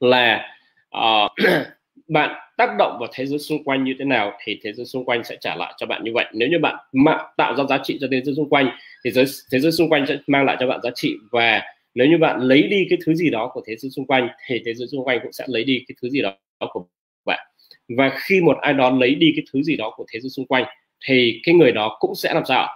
Là 0.00 0.48
uh, 0.96 1.32
bạn 2.08 2.30
tác 2.56 2.70
động 2.78 2.96
vào 3.00 3.08
thế 3.12 3.26
giới 3.26 3.38
xung 3.38 3.64
quanh 3.64 3.84
như 3.84 3.94
thế 3.98 4.04
nào 4.04 4.32
thì 4.44 4.60
thế 4.62 4.72
giới 4.72 4.86
xung 4.86 5.04
quanh 5.04 5.24
sẽ 5.24 5.36
trả 5.40 5.56
lại 5.56 5.74
cho 5.76 5.86
bạn 5.86 6.04
như 6.04 6.10
vậy. 6.14 6.24
Nếu 6.32 6.48
như 6.48 6.58
bạn 6.58 6.76
tạo 7.36 7.56
ra 7.56 7.64
giá 7.68 7.78
trị 7.84 7.98
cho 8.00 8.06
thế 8.10 8.20
giới 8.24 8.34
xung 8.34 8.48
quanh 8.48 8.70
thì 9.04 9.10
giới, 9.10 9.24
thế 9.52 9.60
giới 9.60 9.72
xung 9.72 9.88
quanh 9.88 10.06
sẽ 10.06 10.18
mang 10.26 10.44
lại 10.44 10.56
cho 10.60 10.66
bạn 10.66 10.80
giá 10.82 10.90
trị. 10.94 11.14
Và 11.32 11.62
nếu 11.94 12.06
như 12.06 12.18
bạn 12.18 12.40
lấy 12.40 12.62
đi 12.62 12.86
cái 12.90 12.98
thứ 13.06 13.14
gì 13.14 13.30
đó 13.30 13.50
của 13.54 13.62
thế 13.66 13.76
giới 13.76 13.90
xung 13.90 14.06
quanh 14.06 14.28
thì 14.46 14.62
thế 14.66 14.74
giới 14.74 14.88
xung 14.88 15.04
quanh 15.04 15.18
cũng 15.22 15.32
sẽ 15.32 15.44
lấy 15.48 15.64
đi 15.64 15.84
cái 15.88 15.94
thứ 16.02 16.08
gì 16.08 16.22
đó 16.22 16.36
của 16.58 16.86
bạn. 17.24 17.46
Và 17.88 18.10
khi 18.14 18.40
một 18.40 18.58
ai 18.60 18.72
đó 18.74 18.90
lấy 18.90 19.14
đi 19.14 19.32
cái 19.36 19.44
thứ 19.52 19.62
gì 19.62 19.76
đó 19.76 19.94
của 19.96 20.04
thế 20.12 20.20
giới 20.20 20.30
xung 20.30 20.46
quanh 20.46 20.64
thì 21.06 21.40
cái 21.44 21.54
người 21.54 21.72
đó 21.72 21.96
cũng 22.00 22.14
sẽ 22.14 22.34
làm 22.34 22.44
sao 22.48 22.68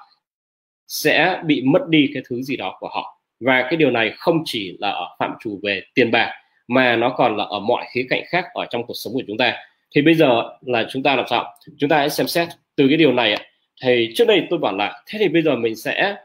sẽ 0.89 1.43
bị 1.45 1.63
mất 1.65 1.89
đi 1.89 2.11
cái 2.15 2.23
thứ 2.29 2.43
gì 2.43 2.57
đó 2.57 2.77
của 2.81 2.89
họ. 2.89 3.21
Và 3.41 3.63
cái 3.63 3.77
điều 3.77 3.91
này 3.91 4.13
không 4.17 4.43
chỉ 4.45 4.77
là 4.81 4.91
ở 4.91 5.17
phạm 5.19 5.33
trù 5.41 5.61
về 5.63 5.83
tiền 5.95 6.11
bạc 6.11 6.33
mà 6.71 6.97
nó 6.97 7.09
còn 7.17 7.37
là 7.37 7.45
ở 7.45 7.61
mọi 7.61 7.85
khía 7.93 8.07
cạnh 8.11 8.23
khác 8.27 8.45
ở 8.55 8.67
trong 8.71 8.87
cuộc 8.87 8.95
sống 8.95 9.13
của 9.13 9.23
chúng 9.27 9.37
ta. 9.37 9.57
Thì 9.95 10.03
bây 10.03 10.15
giờ 10.15 10.43
là 10.61 10.87
chúng 10.91 11.03
ta 11.03 11.17
làm 11.17 11.25
sao? 11.31 11.55
Chúng 11.79 11.91
ta 11.91 11.97
hãy 11.99 12.11
xem 12.11 12.27
xét 12.29 12.49
từ 12.77 12.89
cái 12.89 12.97
điều 12.97 13.13
này 13.13 13.37
thì 13.83 14.09
trước 14.15 14.25
đây 14.25 14.47
tôi 14.51 14.59
bảo 14.59 14.77
là 14.77 15.03
thế 15.07 15.19
thì 15.19 15.29
bây 15.29 15.43
giờ 15.43 15.57
mình 15.57 15.77
sẽ 15.77 16.17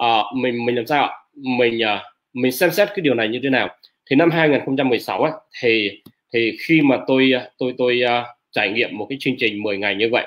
uh, 0.00 0.36
mình 0.36 0.66
mình 0.66 0.76
làm 0.76 0.86
sao 0.86 1.10
mình 1.34 1.80
uh, 1.82 2.00
mình 2.32 2.52
xem 2.52 2.70
xét 2.70 2.88
cái 2.88 3.00
điều 3.00 3.14
này 3.14 3.28
như 3.28 3.40
thế 3.42 3.50
nào? 3.50 3.68
Thì 4.10 4.16
năm 4.16 4.30
2016 4.30 5.22
ấy, 5.22 5.32
thì 5.62 5.90
thì 6.32 6.56
khi 6.60 6.82
mà 6.82 6.98
tôi 7.06 7.32
ờ, 7.32 7.50
tôi 7.58 7.74
tôi 7.78 8.00
uh, 8.04 8.26
trải 8.52 8.70
nghiệm 8.70 8.98
một 8.98 9.06
cái 9.10 9.18
chương 9.20 9.34
trình 9.38 9.62
10 9.62 9.78
ngày 9.78 9.94
như 9.94 10.08
vậy 10.12 10.26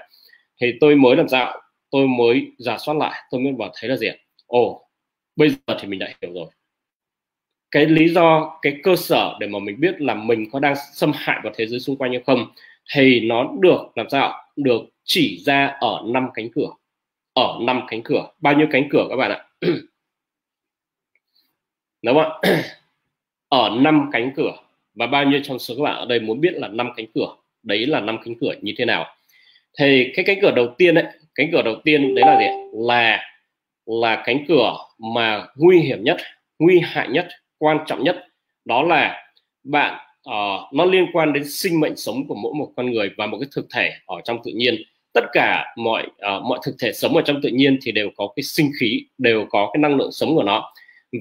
thì 0.62 0.74
tôi 0.80 0.96
mới 0.96 1.16
làm 1.16 1.28
sao? 1.28 1.62
Tôi 1.92 2.08
mới 2.08 2.48
giả 2.58 2.78
soát 2.78 2.98
lại 2.98 3.22
tôi 3.32 3.42
mới 3.42 3.54
bảo 3.54 3.72
thấy 3.80 3.90
là 3.90 3.96
gì 3.98 4.08
ồ 4.48 4.88
bây 5.36 5.50
giờ 5.50 5.76
thì 5.80 5.88
mình 5.88 6.00
đã 6.00 6.08
hiểu 6.22 6.34
rồi 6.34 6.48
cái 7.72 7.86
lý 7.86 8.10
do, 8.10 8.58
cái 8.62 8.78
cơ 8.84 8.96
sở 8.96 9.38
để 9.40 9.48
mà 9.48 9.60
mình 9.60 9.80
biết 9.80 10.02
là 10.02 10.14
mình 10.14 10.50
có 10.52 10.60
đang 10.60 10.76
xâm 10.94 11.12
hại 11.16 11.40
vào 11.44 11.54
thế 11.56 11.68
giới 11.68 11.80
xung 11.80 11.96
quanh 11.96 12.12
hay 12.12 12.22
không, 12.26 12.46
thì 12.96 13.20
nó 13.20 13.50
được 13.60 13.78
làm 13.96 14.10
sao 14.10 14.44
được 14.56 14.82
chỉ 15.04 15.44
ra 15.46 15.68
ở 15.68 16.04
năm 16.06 16.28
cánh 16.34 16.50
cửa. 16.56 16.70
Ở 17.34 17.58
năm 17.62 17.82
cánh 17.88 18.04
cửa. 18.04 18.28
Bao 18.40 18.54
nhiêu 18.54 18.68
cánh 18.72 18.90
cửa 18.90 19.06
các 19.10 19.16
bạn 19.16 19.32
ạ? 19.32 19.46
Đúng 22.02 22.16
không 22.16 22.40
ạ? 22.42 22.52
Ở 23.50 23.70
năm 23.80 24.10
cánh 24.12 24.32
cửa. 24.36 24.52
Và 24.96 25.08
bao 25.08 25.26
nhiêu 25.26 25.42
trong 25.44 25.60
số 25.60 25.76
các 25.78 25.84
bạn 25.84 25.96
ở 25.96 26.06
đây 26.06 26.20
muốn 26.20 26.42
biết 26.42 26.54
là 26.54 26.68
năm 26.68 26.90
cánh 26.96 27.06
cửa? 27.16 27.36
Đấy 27.64 27.86
là 27.86 28.00
năm 28.00 28.18
cánh 28.26 28.36
cửa 28.42 28.54
như 28.62 28.74
thế 28.78 28.86
nào? 28.86 29.06
Thì 29.80 30.12
cái 30.16 30.26
cánh 30.26 30.38
cửa 30.42 30.52
đầu 30.52 30.76
tiên 30.78 30.96
đấy 30.96 31.06
cánh 31.36 31.50
cửa 31.52 31.62
đầu 31.62 31.76
tiên 31.84 32.16
đấy 32.16 32.26
là 32.28 32.40
gì 32.40 32.46
là 32.74 33.34
là 33.86 34.24
cánh 34.26 34.46
cửa 34.48 34.74
mà 34.98 35.48
nguy 35.56 35.80
hiểm 35.80 36.04
nhất, 36.04 36.18
nguy 36.60 36.80
hại 36.84 37.08
nhất 37.10 37.28
quan 37.62 37.78
trọng 37.88 38.04
nhất 38.04 38.28
đó 38.66 38.84
là 38.84 39.24
bạn 39.64 39.94
uh, 40.30 40.74
nó 40.74 40.86
liên 40.86 41.06
quan 41.14 41.34
đến 41.34 41.44
sinh 41.50 41.80
mệnh 41.80 41.96
sống 41.96 42.28
của 42.28 42.36
mỗi 42.36 42.54
một 42.54 42.72
con 42.76 42.92
người 42.92 43.10
và 43.18 43.26
một 43.26 43.38
cái 43.40 43.50
thực 43.56 43.68
thể 43.76 43.92
ở 44.06 44.22
trong 44.24 44.40
tự 44.44 44.52
nhiên. 44.52 44.76
Tất 45.14 45.24
cả 45.34 45.74
mọi 45.78 46.08
uh, 46.08 46.44
mọi 46.44 46.60
thực 46.66 46.76
thể 46.80 46.92
sống 46.94 47.16
ở 47.16 47.22
trong 47.26 47.42
tự 47.42 47.50
nhiên 47.50 47.80
thì 47.82 47.92
đều 47.92 48.10
có 48.18 48.28
cái 48.36 48.44
sinh 48.44 48.72
khí 48.80 49.06
đều 49.18 49.46
có 49.50 49.70
cái 49.74 49.80
năng 49.80 49.96
lượng 49.96 50.12
sống 50.12 50.36
của 50.36 50.44
nó. 50.44 50.74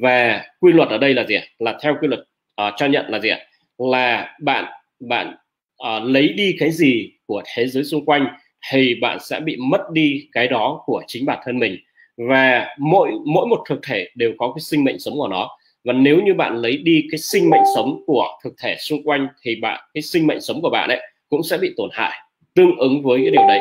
Và 0.02 0.44
quy 0.60 0.72
luật 0.72 0.88
ở 0.88 0.98
đây 0.98 1.14
là 1.14 1.26
gì 1.26 1.36
là 1.58 1.78
theo 1.82 1.96
quy 2.00 2.08
luật 2.08 2.20
uh, 2.20 2.74
cho 2.76 2.86
nhận 2.86 3.06
là 3.08 3.18
gì 3.18 3.30
là 3.78 4.36
bạn 4.40 4.64
bạn 5.00 5.34
uh, 5.82 6.02
lấy 6.04 6.28
đi 6.28 6.56
cái 6.58 6.70
gì 6.70 7.10
của 7.26 7.42
thế 7.54 7.66
giới 7.66 7.84
xung 7.84 8.04
quanh 8.04 8.26
thì 8.70 8.94
bạn 8.94 9.18
sẽ 9.20 9.40
bị 9.40 9.56
mất 9.56 9.80
đi 9.92 10.28
cái 10.32 10.48
đó 10.48 10.82
của 10.86 11.02
chính 11.06 11.26
bản 11.26 11.38
thân 11.44 11.58
mình. 11.58 11.76
Và 12.16 12.66
mỗi 12.78 13.10
mỗi 13.26 13.46
một 13.46 13.64
thực 13.68 13.80
thể 13.82 14.08
đều 14.14 14.32
có 14.38 14.52
cái 14.54 14.60
sinh 14.60 14.84
mệnh 14.84 14.98
sống 14.98 15.14
của 15.14 15.28
nó 15.28 15.50
và 15.84 15.92
nếu 15.92 16.20
như 16.22 16.34
bạn 16.34 16.56
lấy 16.56 16.76
đi 16.76 17.06
cái 17.10 17.18
sinh 17.18 17.50
mệnh 17.50 17.62
sống 17.74 18.02
của 18.06 18.38
thực 18.44 18.54
thể 18.62 18.76
xung 18.78 19.02
quanh 19.04 19.28
thì 19.42 19.56
bạn 19.62 19.80
cái 19.94 20.02
sinh 20.02 20.26
mệnh 20.26 20.40
sống 20.40 20.62
của 20.62 20.70
bạn 20.70 20.88
ấy 20.88 21.00
cũng 21.28 21.42
sẽ 21.42 21.58
bị 21.58 21.74
tổn 21.76 21.90
hại 21.92 22.12
tương 22.54 22.76
ứng 22.78 23.02
với 23.02 23.20
cái 23.22 23.30
điều 23.30 23.46
đấy. 23.48 23.60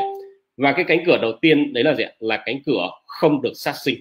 Và 0.57 0.71
cái 0.71 0.85
cánh 0.87 1.03
cửa 1.05 1.17
đầu 1.21 1.31
tiên 1.41 1.73
đấy 1.73 1.83
là 1.83 1.93
gì 1.93 2.03
là 2.19 2.43
cánh 2.45 2.59
cửa 2.65 2.89
không 3.05 3.41
được 3.41 3.53
sát 3.55 3.75
sinh 3.83 3.95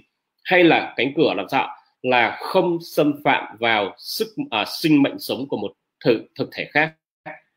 hay 0.45 0.64
là 0.64 0.95
cánh 0.97 1.12
cửa 1.16 1.35
làm 1.37 1.47
sao 1.49 1.69
là 2.03 2.37
không 2.41 2.79
xâm 2.97 3.14
phạm 3.25 3.57
vào 3.61 3.95
sức 3.99 4.27
à, 4.51 4.64
sinh 4.81 5.03
mệnh 5.03 5.19
sống 5.19 5.49
của 5.49 5.57
một 5.57 5.73
thực 6.05 6.23
thực 6.39 6.49
thể 6.53 6.64
khác 6.64 6.93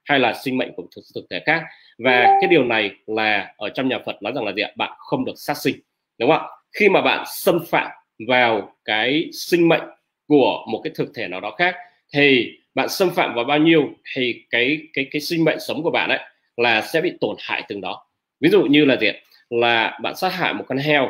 hay 0.03 0.19
là 0.19 0.33
sinh 0.43 0.57
mệnh 0.57 0.73
của 0.75 0.83
thực, 0.95 1.01
thực 1.15 1.25
thể 1.29 1.39
khác. 1.45 1.63
Và 1.97 2.37
cái 2.41 2.49
điều 2.49 2.63
này 2.63 2.91
là 3.07 3.53
ở 3.57 3.69
trong 3.69 3.87
nhà 3.87 3.99
Phật 4.05 4.21
nói 4.21 4.33
rằng 4.35 4.45
là 4.45 4.51
gì 4.51 4.61
ạ? 4.61 4.71
Bạn 4.77 4.91
không 4.97 5.25
được 5.25 5.33
sát 5.35 5.57
sinh 5.57 5.75
đúng 6.17 6.29
không 6.29 6.39
ạ? 6.39 6.49
Khi 6.79 6.89
mà 6.89 7.01
bạn 7.01 7.25
xâm 7.27 7.65
phạm 7.65 7.91
vào 8.27 8.75
cái 8.85 9.29
sinh 9.33 9.69
mệnh 9.69 9.81
của 10.31 10.65
một 10.67 10.81
cái 10.83 10.93
thực 10.95 11.11
thể 11.15 11.27
nào 11.27 11.39
đó 11.39 11.55
khác, 11.57 11.75
thì 12.13 12.51
bạn 12.75 12.89
xâm 12.89 13.09
phạm 13.09 13.35
vào 13.35 13.45
bao 13.45 13.57
nhiêu 13.57 13.89
thì 14.13 14.43
cái 14.49 14.77
cái 14.93 15.05
cái 15.11 15.21
sinh 15.21 15.43
mệnh 15.43 15.59
sống 15.59 15.83
của 15.83 15.91
bạn 15.91 16.09
ấy 16.09 16.19
là 16.57 16.81
sẽ 16.81 17.01
bị 17.01 17.11
tổn 17.21 17.35
hại 17.39 17.63
từng 17.67 17.81
đó. 17.81 18.05
Ví 18.39 18.49
dụ 18.49 18.63
như 18.63 18.85
là 18.85 18.97
gì 18.97 19.07
là 19.49 19.99
bạn 20.01 20.15
sát 20.15 20.29
hại 20.29 20.53
một 20.53 20.63
con 20.67 20.77
heo, 20.77 21.09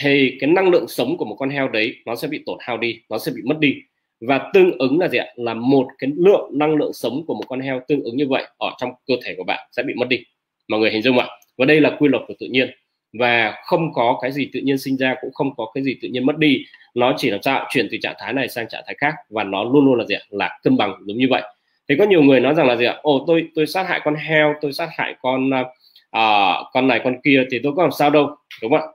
thì 0.00 0.36
cái 0.40 0.50
năng 0.50 0.70
lượng 0.70 0.88
sống 0.88 1.16
của 1.16 1.24
một 1.24 1.36
con 1.38 1.50
heo 1.50 1.68
đấy 1.68 1.94
nó 2.06 2.16
sẽ 2.16 2.28
bị 2.28 2.42
tổn 2.46 2.58
hao 2.60 2.78
đi, 2.78 3.00
nó 3.10 3.18
sẽ 3.18 3.32
bị 3.36 3.42
mất 3.44 3.58
đi. 3.58 3.74
Và 4.20 4.50
tương 4.54 4.78
ứng 4.78 4.98
là 4.98 5.08
gì 5.08 5.18
ạ? 5.18 5.26
Là 5.36 5.54
một 5.54 5.86
cái 5.98 6.10
lượng 6.16 6.50
năng 6.52 6.76
lượng 6.76 6.92
sống 6.92 7.24
của 7.26 7.34
một 7.34 7.44
con 7.48 7.60
heo 7.60 7.80
tương 7.88 8.02
ứng 8.02 8.16
như 8.16 8.26
vậy 8.28 8.44
ở 8.58 8.70
trong 8.78 8.90
cơ 9.06 9.14
thể 9.24 9.34
của 9.36 9.44
bạn 9.44 9.68
sẽ 9.72 9.82
bị 9.82 9.94
mất 9.96 10.08
đi. 10.08 10.24
Mọi 10.68 10.80
người 10.80 10.90
hình 10.90 11.02
dung 11.02 11.18
ạ? 11.18 11.26
Và 11.58 11.64
đây 11.66 11.80
là 11.80 11.96
quy 11.98 12.08
luật 12.08 12.22
của 12.28 12.34
tự 12.38 12.46
nhiên. 12.46 12.70
Và 13.12 13.54
không 13.64 13.92
có 13.92 14.18
cái 14.22 14.32
gì 14.32 14.48
tự 14.52 14.60
nhiên 14.60 14.78
sinh 14.78 14.96
ra, 14.96 15.14
cũng 15.20 15.32
không 15.32 15.54
có 15.56 15.70
cái 15.74 15.84
gì 15.84 15.96
tự 16.02 16.08
nhiên 16.08 16.26
mất 16.26 16.38
đi 16.38 16.64
nó 16.98 17.14
chỉ 17.16 17.30
làm 17.30 17.42
sao 17.42 17.66
chuyển 17.70 17.88
từ 17.90 17.96
trạng 18.02 18.14
thái 18.18 18.32
này 18.32 18.48
sang 18.48 18.68
trạng 18.68 18.82
thái 18.86 18.94
khác 18.98 19.14
và 19.30 19.44
nó 19.44 19.64
luôn 19.64 19.84
luôn 19.84 19.98
là 19.98 20.04
gì 20.04 20.14
ạ? 20.14 20.20
Là 20.30 20.58
cân 20.62 20.76
bằng 20.76 20.94
đúng 21.06 21.18
như 21.18 21.26
vậy. 21.30 21.42
Thì 21.88 21.94
có 21.98 22.04
nhiều 22.04 22.22
người 22.22 22.40
nói 22.40 22.54
rằng 22.54 22.66
là 22.66 22.76
gì 22.76 22.84
ạ? 22.84 22.96
Ồ 23.02 23.24
tôi 23.26 23.48
tôi 23.54 23.66
sát 23.66 23.88
hại 23.88 24.00
con 24.04 24.14
heo 24.14 24.54
tôi 24.60 24.72
sát 24.72 24.88
hại 24.92 25.14
con 25.22 25.50
à, 25.50 25.64
à, 26.10 26.54
con 26.72 26.88
này 26.88 27.00
con 27.04 27.16
kia 27.24 27.44
thì 27.50 27.60
tôi 27.62 27.72
có 27.76 27.82
làm 27.82 27.92
sao 27.92 28.10
đâu 28.10 28.36
đúng 28.62 28.70
không 28.72 28.80
ạ? 28.80 28.86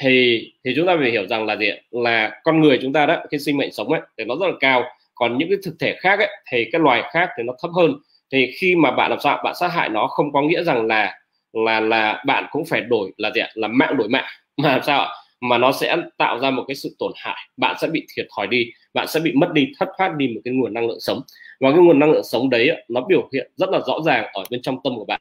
Thì 0.00 0.42
thì 0.64 0.72
chúng 0.76 0.86
ta 0.86 0.96
phải 1.00 1.10
hiểu 1.10 1.26
rằng 1.26 1.46
là 1.46 1.56
gì 1.56 1.68
ạ? 1.68 1.76
Là 1.90 2.40
con 2.44 2.60
người 2.60 2.78
chúng 2.82 2.92
ta 2.92 3.06
đó 3.06 3.16
cái 3.30 3.40
sinh 3.40 3.56
mệnh 3.56 3.72
sống 3.72 3.88
ấy 3.92 4.00
thì 4.18 4.24
nó 4.24 4.34
rất 4.40 4.46
là 4.46 4.52
cao. 4.60 4.84
Còn 5.14 5.38
những 5.38 5.48
cái 5.48 5.58
thực 5.64 5.74
thể 5.80 5.96
khác 6.00 6.18
ấy 6.18 6.28
thì 6.50 6.64
cái 6.72 6.80
loài 6.80 7.02
khác 7.12 7.28
thì 7.36 7.42
nó 7.42 7.52
thấp 7.62 7.70
hơn. 7.76 7.94
Thì 8.32 8.50
khi 8.58 8.74
mà 8.76 8.90
bạn 8.90 9.10
làm 9.10 9.20
sao 9.20 9.40
bạn 9.44 9.54
sát 9.60 9.68
hại 9.68 9.88
nó 9.88 10.06
không 10.06 10.32
có 10.32 10.42
nghĩa 10.42 10.62
rằng 10.62 10.86
là 10.86 11.18
là 11.52 11.80
là 11.80 12.22
bạn 12.26 12.46
cũng 12.50 12.64
phải 12.64 12.80
đổi 12.80 13.12
là 13.16 13.30
gì 13.34 13.40
ạ? 13.40 13.48
Là 13.54 13.68
mạng 13.68 13.96
đổi 13.96 14.08
mạng. 14.08 14.24
Mà 14.56 14.68
làm 14.68 14.82
sao 14.82 15.08
mà 15.40 15.58
nó 15.58 15.72
sẽ 15.72 15.96
tạo 16.16 16.38
ra 16.38 16.50
một 16.50 16.64
cái 16.68 16.74
sự 16.74 16.96
tổn 16.98 17.12
hại. 17.16 17.36
Bạn 17.56 17.76
sẽ 17.80 17.88
bị 17.88 18.06
thiệt 18.16 18.26
thòi 18.36 18.46
đi 18.46 18.70
bạn 18.94 19.06
sẽ 19.08 19.20
bị 19.20 19.32
mất 19.32 19.52
đi 19.52 19.72
thất 19.78 19.88
thoát 19.98 20.16
đi 20.16 20.28
một 20.28 20.40
cái 20.44 20.54
nguồn 20.54 20.74
năng 20.74 20.86
lượng 20.86 21.00
sống. 21.00 21.20
Và 21.60 21.70
cái 21.70 21.80
nguồn 21.80 21.98
năng 21.98 22.10
lượng 22.10 22.24
sống 22.24 22.50
đấy 22.50 22.70
nó 22.88 23.00
biểu 23.00 23.28
hiện 23.32 23.50
rất 23.56 23.70
là 23.70 23.80
rõ 23.86 24.00
ràng 24.04 24.26
ở 24.32 24.44
bên 24.50 24.62
trong 24.62 24.76
tâm 24.84 24.96
của 24.96 25.04
bạn. 25.04 25.20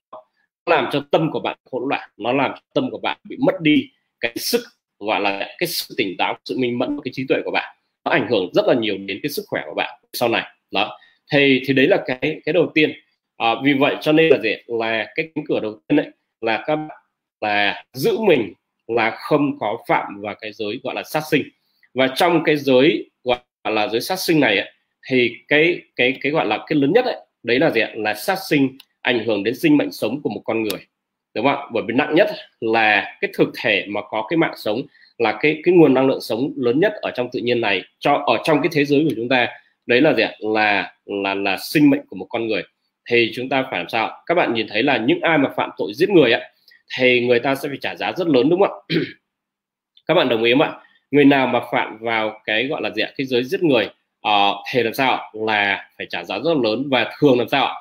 Nó 0.65 0.75
làm 0.75 0.89
cho 0.91 1.03
tâm 1.11 1.31
của 1.31 1.39
bạn 1.39 1.57
hỗn 1.71 1.83
loạn 1.89 2.09
nó 2.17 2.31
làm 2.31 2.51
cho 2.55 2.61
tâm 2.73 2.89
của 2.91 2.97
bạn 2.97 3.17
bị 3.23 3.37
mất 3.45 3.61
đi 3.61 3.89
cái 4.19 4.33
sức 4.35 4.61
gọi 4.99 5.21
là 5.21 5.47
cái 5.57 5.67
sự 5.67 5.95
tỉnh 5.97 6.15
táo 6.17 6.37
sự 6.45 6.57
minh 6.57 6.79
mẫn 6.79 6.99
cái 7.03 7.11
trí 7.13 7.25
tuệ 7.29 7.37
của 7.45 7.51
bạn. 7.51 7.75
Nó 8.05 8.11
ảnh 8.11 8.27
hưởng 8.29 8.49
rất 8.53 8.65
là 8.67 8.73
nhiều 8.73 8.97
đến 8.97 9.19
cái 9.23 9.29
sức 9.29 9.43
khỏe 9.47 9.63
của 9.65 9.75
bạn 9.75 9.99
sau 10.13 10.29
này. 10.29 10.43
Đó. 10.71 10.99
Thì 11.31 11.61
thì 11.65 11.73
đấy 11.73 11.87
là 11.87 12.03
cái 12.05 12.41
cái 12.45 12.53
đầu 12.53 12.71
tiên. 12.75 12.91
À, 13.37 13.55
vì 13.63 13.73
vậy 13.73 13.95
cho 14.01 14.11
nên 14.11 14.29
là 14.31 14.39
gì? 14.39 14.55
Là 14.67 15.07
cái 15.15 15.29
cánh 15.35 15.43
cửa 15.47 15.59
đầu 15.59 15.79
tiên 15.87 15.95
đấy 15.95 16.07
là 16.41 16.63
các 16.67 16.75
bạn 16.75 16.97
là 17.41 17.83
giữ 17.93 18.17
mình 18.19 18.53
là 18.89 19.17
không 19.19 19.59
có 19.59 19.77
phạm 19.87 20.21
vào 20.21 20.35
cái 20.41 20.51
giới 20.53 20.79
gọi 20.83 20.95
là 20.95 21.03
sát 21.03 21.23
sinh. 21.31 21.43
Và 21.93 22.07
trong 22.15 22.43
cái 22.43 22.57
giới 22.57 23.09
gọi 23.23 23.39
là 23.63 23.87
giới 23.87 24.01
sát 24.01 24.19
sinh 24.19 24.39
này 24.39 24.57
ấy, 24.57 24.71
thì 25.07 25.35
cái 25.47 25.81
cái 25.95 26.17
cái 26.21 26.31
gọi 26.31 26.45
là 26.45 26.65
cái 26.67 26.79
lớn 26.79 26.91
nhất 26.93 27.05
ấy, 27.05 27.15
đấy 27.43 27.59
là 27.59 27.69
gì 27.69 27.81
ạ? 27.81 27.91
Là 27.95 28.13
sát 28.13 28.37
sinh 28.49 28.77
ảnh 29.01 29.25
hưởng 29.25 29.43
đến 29.43 29.55
sinh 29.55 29.77
mệnh 29.77 29.91
sống 29.91 30.21
của 30.21 30.29
một 30.29 30.41
con 30.45 30.63
người 30.63 30.79
đúng 31.35 31.45
không 31.45 31.55
ạ? 31.55 31.67
Bởi 31.73 31.83
vì 31.87 31.93
nặng 31.93 32.15
nhất 32.15 32.27
là 32.61 33.17
cái 33.21 33.31
thực 33.33 33.49
thể 33.61 33.85
mà 33.89 34.01
có 34.09 34.27
cái 34.29 34.37
mạng 34.37 34.53
sống 34.57 34.81
là 35.17 35.37
cái 35.41 35.61
cái 35.63 35.73
nguồn 35.73 35.93
năng 35.93 36.07
lượng 36.07 36.21
sống 36.21 36.53
lớn 36.55 36.79
nhất 36.79 36.93
ở 37.01 37.11
trong 37.15 37.29
tự 37.31 37.39
nhiên 37.39 37.61
này 37.61 37.83
cho 37.99 38.23
ở 38.25 38.37
trong 38.43 38.61
cái 38.61 38.69
thế 38.73 38.85
giới 38.85 39.05
của 39.09 39.13
chúng 39.15 39.29
ta. 39.29 39.47
Đấy 39.85 40.01
là 40.01 40.13
gì 40.13 40.23
ạ? 40.23 40.33
Là 40.39 40.93
là 41.05 41.33
là 41.33 41.57
sinh 41.57 41.89
mệnh 41.89 42.01
của 42.07 42.15
một 42.15 42.27
con 42.29 42.47
người. 42.47 42.63
Thì 43.09 43.31
chúng 43.35 43.49
ta 43.49 43.63
phải 43.71 43.79
làm 43.79 43.89
sao 43.89 44.23
các 44.25 44.35
bạn 44.35 44.53
nhìn 44.53 44.67
thấy 44.69 44.83
là 44.83 44.97
những 44.97 45.21
ai 45.21 45.37
mà 45.37 45.49
phạm 45.57 45.69
tội 45.77 45.93
giết 45.93 46.09
người 46.09 46.31
ạ 46.31 46.41
thì 46.97 47.27
người 47.27 47.39
ta 47.39 47.55
sẽ 47.55 47.69
phải 47.69 47.77
trả 47.81 47.95
giá 47.95 48.11
rất 48.17 48.27
lớn 48.27 48.49
đúng 48.49 48.61
không 48.61 48.71
ạ? 48.71 48.95
Các 50.07 50.13
bạn 50.13 50.29
đồng 50.29 50.43
ý 50.43 50.51
không 50.51 50.61
ạ? 50.61 50.73
Người 51.11 51.25
nào 51.25 51.47
mà 51.47 51.59
phạm 51.71 51.97
vào 51.97 52.41
cái 52.45 52.67
gọi 52.67 52.81
là 52.81 52.89
gì 52.89 53.01
ạ? 53.01 53.11
Cái 53.17 53.25
giới 53.25 53.43
giết 53.43 53.63
người 53.63 53.89
uh, 54.27 54.55
thì 54.71 54.83
làm 54.83 54.93
sao 54.93 55.31
là 55.33 55.89
phải 55.97 56.07
trả 56.09 56.23
giá 56.23 56.39
rất 56.39 56.57
lớn 56.63 56.89
và 56.89 57.11
thường 57.19 57.37
làm 57.37 57.47
sao 57.49 57.75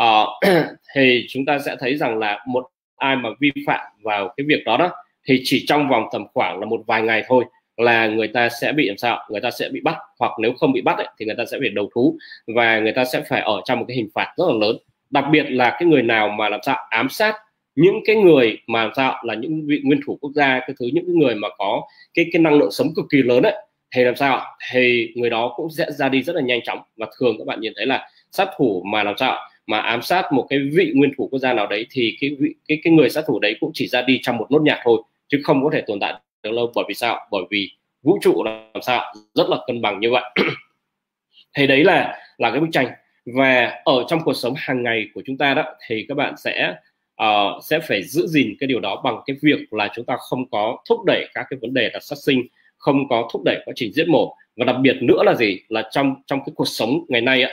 uh, 0.00 0.28
thì 0.94 1.26
chúng 1.28 1.44
ta 1.44 1.58
sẽ 1.58 1.76
thấy 1.80 1.96
rằng 1.96 2.18
là 2.18 2.44
một 2.46 2.66
ai 2.96 3.16
mà 3.16 3.28
vi 3.40 3.52
phạm 3.66 3.80
vào 4.02 4.34
cái 4.36 4.44
việc 4.48 4.64
đó 4.64 4.76
đó 4.76 4.90
thì 5.26 5.40
chỉ 5.44 5.64
trong 5.68 5.88
vòng 5.88 6.04
tầm 6.12 6.26
khoảng 6.34 6.60
là 6.60 6.66
một 6.66 6.80
vài 6.86 7.02
ngày 7.02 7.24
thôi 7.28 7.44
là 7.76 8.06
người 8.06 8.28
ta 8.28 8.48
sẽ 8.48 8.72
bị 8.72 8.88
làm 8.88 8.96
sao 8.96 9.26
người 9.30 9.40
ta 9.40 9.50
sẽ 9.50 9.68
bị 9.68 9.80
bắt 9.80 9.96
hoặc 10.18 10.32
nếu 10.38 10.52
không 10.52 10.72
bị 10.72 10.80
bắt 10.80 10.96
ấy, 10.96 11.08
thì 11.18 11.26
người 11.26 11.34
ta 11.38 11.44
sẽ 11.50 11.58
phải 11.60 11.68
đầu 11.68 11.90
thú 11.94 12.16
và 12.46 12.78
người 12.78 12.92
ta 12.92 13.04
sẽ 13.04 13.22
phải 13.28 13.40
ở 13.40 13.60
trong 13.64 13.78
một 13.78 13.84
cái 13.88 13.96
hình 13.96 14.08
phạt 14.14 14.32
rất 14.36 14.44
là 14.48 14.54
lớn. 14.66 14.76
Đặc 15.10 15.24
biệt 15.30 15.50
là 15.50 15.70
cái 15.70 15.88
người 15.88 16.02
nào 16.02 16.28
mà 16.28 16.48
làm 16.48 16.60
sao 16.62 16.76
ám 16.90 17.08
sát 17.08 17.34
những 17.76 18.00
cái 18.04 18.16
người 18.16 18.58
mà 18.66 18.82
làm 18.84 18.92
sao 18.96 19.22
là 19.24 19.34
những 19.34 19.66
vị 19.66 19.80
nguyên 19.84 20.00
thủ 20.06 20.18
quốc 20.20 20.32
gia, 20.34 20.60
cái 20.60 20.74
thứ 20.80 20.86
những 20.92 21.06
cái 21.06 21.14
người 21.14 21.34
mà 21.34 21.48
có 21.58 21.82
cái 22.14 22.26
cái 22.32 22.42
năng 22.42 22.54
lượng 22.54 22.70
sống 22.70 22.88
cực 22.96 23.04
kỳ 23.10 23.22
lớn 23.22 23.42
ấy, 23.42 23.54
thì 23.94 24.04
làm 24.04 24.16
sao 24.16 24.42
thì 24.72 25.12
người 25.14 25.30
đó 25.30 25.52
cũng 25.56 25.70
sẽ 25.70 25.86
ra 25.90 26.08
đi 26.08 26.22
rất 26.22 26.36
là 26.36 26.42
nhanh 26.42 26.60
chóng. 26.64 26.78
Và 26.96 27.06
thường 27.18 27.38
các 27.38 27.46
bạn 27.46 27.60
nhìn 27.60 27.72
thấy 27.76 27.86
là 27.86 28.08
sát 28.30 28.48
thủ 28.56 28.82
mà 28.86 29.02
làm 29.02 29.14
sao 29.18 29.38
mà 29.66 29.78
ám 29.78 30.02
sát 30.02 30.32
một 30.32 30.46
cái 30.50 30.58
vị 30.72 30.92
nguyên 30.94 31.10
thủ 31.16 31.28
quốc 31.30 31.38
gia 31.38 31.52
nào 31.52 31.66
đấy 31.66 31.86
thì 31.90 32.16
cái 32.20 32.30
vị, 32.38 32.54
cái 32.68 32.78
cái 32.84 32.92
người 32.92 33.10
sát 33.10 33.24
thủ 33.26 33.38
đấy 33.38 33.56
cũng 33.60 33.70
chỉ 33.74 33.88
ra 33.88 34.02
đi 34.02 34.20
trong 34.22 34.36
một 34.36 34.46
nốt 34.50 34.62
nhạc 34.62 34.80
thôi, 34.84 35.02
chứ 35.28 35.40
không 35.44 35.64
có 35.64 35.70
thể 35.72 35.80
tồn 35.86 36.00
tại 36.00 36.14
được 36.42 36.50
lâu. 36.50 36.72
Bởi 36.74 36.84
vì 36.88 36.94
sao 36.94 37.26
bởi 37.30 37.42
vì 37.50 37.70
vũ 38.02 38.18
trụ 38.22 38.44
làm 38.44 38.82
sao 38.82 39.14
rất 39.34 39.48
là 39.48 39.56
cân 39.66 39.82
bằng 39.82 40.00
như 40.00 40.10
vậy. 40.10 40.22
Thì 41.56 41.66
đấy 41.66 41.84
là 41.84 42.18
là 42.38 42.50
cái 42.50 42.60
bức 42.60 42.68
tranh. 42.72 42.86
Và 43.36 43.82
ở 43.84 44.04
trong 44.08 44.20
cuộc 44.24 44.32
sống 44.32 44.54
hàng 44.56 44.82
ngày 44.82 45.08
của 45.14 45.22
chúng 45.26 45.38
ta 45.38 45.54
đó, 45.54 45.64
thì 45.88 46.04
các 46.08 46.14
bạn 46.14 46.34
sẽ 46.36 46.74
uh, 47.22 47.64
sẽ 47.64 47.80
phải 47.80 48.02
giữ 48.02 48.26
gìn 48.26 48.54
cái 48.60 48.66
điều 48.66 48.80
đó 48.80 49.00
bằng 49.04 49.20
cái 49.26 49.36
việc 49.42 49.72
là 49.72 49.88
chúng 49.94 50.04
ta 50.04 50.16
không 50.18 50.50
có 50.50 50.78
thúc 50.88 51.04
đẩy 51.06 51.28
các 51.34 51.46
cái 51.50 51.58
vấn 51.62 51.74
đề 51.74 51.90
là 51.92 52.00
sát 52.00 52.16
sinh 52.24 52.42
không 52.76 53.08
có 53.08 53.28
thúc 53.32 53.42
đẩy 53.44 53.62
quá 53.64 53.72
trình 53.76 53.92
giết 53.92 54.08
mổ. 54.08 54.36
Và 54.56 54.64
đặc 54.64 54.76
biệt 54.80 54.96
nữa 55.02 55.22
là 55.22 55.34
gì? 55.34 55.60
Là 55.68 55.88
trong 55.90 56.14
trong 56.26 56.38
cái 56.38 56.52
cuộc 56.56 56.68
sống 56.68 57.04
ngày 57.08 57.20
nay 57.20 57.42
á 57.42 57.50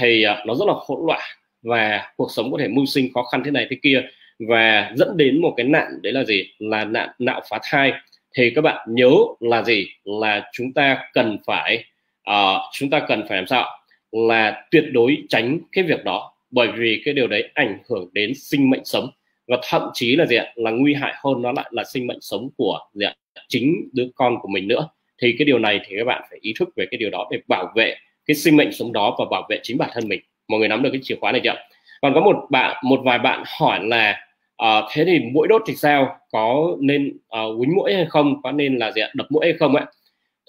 thì 0.00 0.24
uh, 0.26 0.46
nó 0.46 0.54
rất 0.54 0.64
là 0.66 0.74
hỗn 0.76 1.06
loạn 1.06 1.20
và 1.62 2.12
cuộc 2.16 2.30
sống 2.30 2.52
có 2.52 2.58
thể 2.58 2.68
mưu 2.68 2.86
sinh 2.86 3.12
khó 3.14 3.22
khăn 3.22 3.42
thế 3.44 3.50
này 3.50 3.66
thế 3.70 3.76
kia 3.82 4.02
và 4.48 4.92
dẫn 4.96 5.16
đến 5.16 5.40
một 5.40 5.54
cái 5.56 5.66
nạn 5.66 5.86
đấy 6.02 6.12
là 6.12 6.24
gì? 6.24 6.44
Là 6.58 6.84
nạn 6.84 7.08
nạo 7.18 7.40
phá 7.50 7.58
thai. 7.62 7.92
Thì 8.36 8.52
các 8.54 8.60
bạn 8.60 8.88
nhớ 8.88 9.10
là 9.40 9.62
gì? 9.62 9.86
Là 10.04 10.50
chúng 10.52 10.72
ta 10.72 10.98
cần 11.12 11.38
phải 11.46 11.84
uh, 12.30 12.60
chúng 12.72 12.90
ta 12.90 13.00
cần 13.08 13.26
phải 13.28 13.36
làm 13.36 13.46
sao 13.46 13.78
là 14.12 14.62
tuyệt 14.70 14.84
đối 14.92 15.18
tránh 15.28 15.58
cái 15.72 15.84
việc 15.84 16.04
đó 16.04 16.33
bởi 16.54 16.68
vì 16.76 17.02
cái 17.04 17.14
điều 17.14 17.26
đấy 17.26 17.50
ảnh 17.54 17.78
hưởng 17.88 18.08
đến 18.12 18.32
sinh 18.34 18.70
mệnh 18.70 18.84
sống. 18.84 19.10
Và 19.48 19.56
thậm 19.62 19.82
chí 19.94 20.16
là 20.16 20.26
gì 20.26 20.36
ạ? 20.36 20.52
Là 20.54 20.70
nguy 20.70 20.94
hại 20.94 21.14
hơn 21.24 21.42
nó 21.42 21.52
lại 21.52 21.66
là 21.70 21.84
sinh 21.84 22.06
mệnh 22.06 22.20
sống 22.20 22.48
của 22.56 22.78
gì 22.94 23.06
ạ? 23.06 23.14
Chính 23.48 23.88
đứa 23.92 24.06
con 24.14 24.36
của 24.42 24.48
mình 24.48 24.68
nữa. 24.68 24.88
Thì 25.22 25.34
cái 25.38 25.44
điều 25.44 25.58
này 25.58 25.80
thì 25.86 25.96
các 25.98 26.04
bạn 26.04 26.22
phải 26.30 26.38
ý 26.42 26.54
thức 26.58 26.68
về 26.76 26.86
cái 26.90 26.98
điều 26.98 27.10
đó 27.10 27.28
để 27.30 27.38
bảo 27.48 27.72
vệ 27.76 27.96
cái 28.26 28.34
sinh 28.34 28.56
mệnh 28.56 28.72
sống 28.72 28.92
đó 28.92 29.16
và 29.18 29.24
bảo 29.30 29.46
vệ 29.50 29.58
chính 29.62 29.78
bản 29.78 29.90
thân 29.92 30.08
mình. 30.08 30.20
Mọi 30.48 30.60
người 30.60 30.68
nắm 30.68 30.82
được 30.82 30.90
cái 30.92 31.00
chìa 31.04 31.16
khóa 31.20 31.32
này 31.32 31.40
chưa 31.44 31.54
còn 32.02 32.14
có 32.14 32.20
một 32.20 32.36
bạn 32.50 32.76
một 32.84 33.00
vài 33.04 33.18
bạn 33.18 33.42
hỏi 33.58 33.80
là 33.84 34.20
uh, 34.62 34.84
thế 34.92 35.04
thì 35.04 35.18
mũi 35.32 35.48
đốt 35.48 35.62
thì 35.66 35.74
sao? 35.74 36.16
Có 36.32 36.76
nên 36.80 37.16
ờ, 37.28 37.42
uh, 37.42 37.58
quýnh 37.58 37.74
mũi 37.76 37.94
hay 37.94 38.06
không? 38.08 38.42
Có 38.42 38.52
nên 38.52 38.76
là 38.76 38.92
gì 38.92 39.00
ạ? 39.00 39.10
Đập 39.14 39.26
mũi 39.30 39.46
hay 39.46 39.54
không 39.58 39.76
ấy 39.76 39.84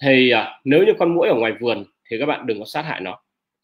thì 0.02 0.32
uh, 0.34 0.38
nếu 0.64 0.84
như 0.84 0.92
con 0.98 1.14
mũi 1.14 1.28
ở 1.28 1.34
ngoài 1.34 1.52
vườn 1.60 1.84
thì 2.10 2.16
các 2.20 2.26
bạn 2.26 2.46
đừng 2.46 2.58
có 2.58 2.64
sát 2.64 2.82
hại 2.82 3.00
nó 3.00 3.18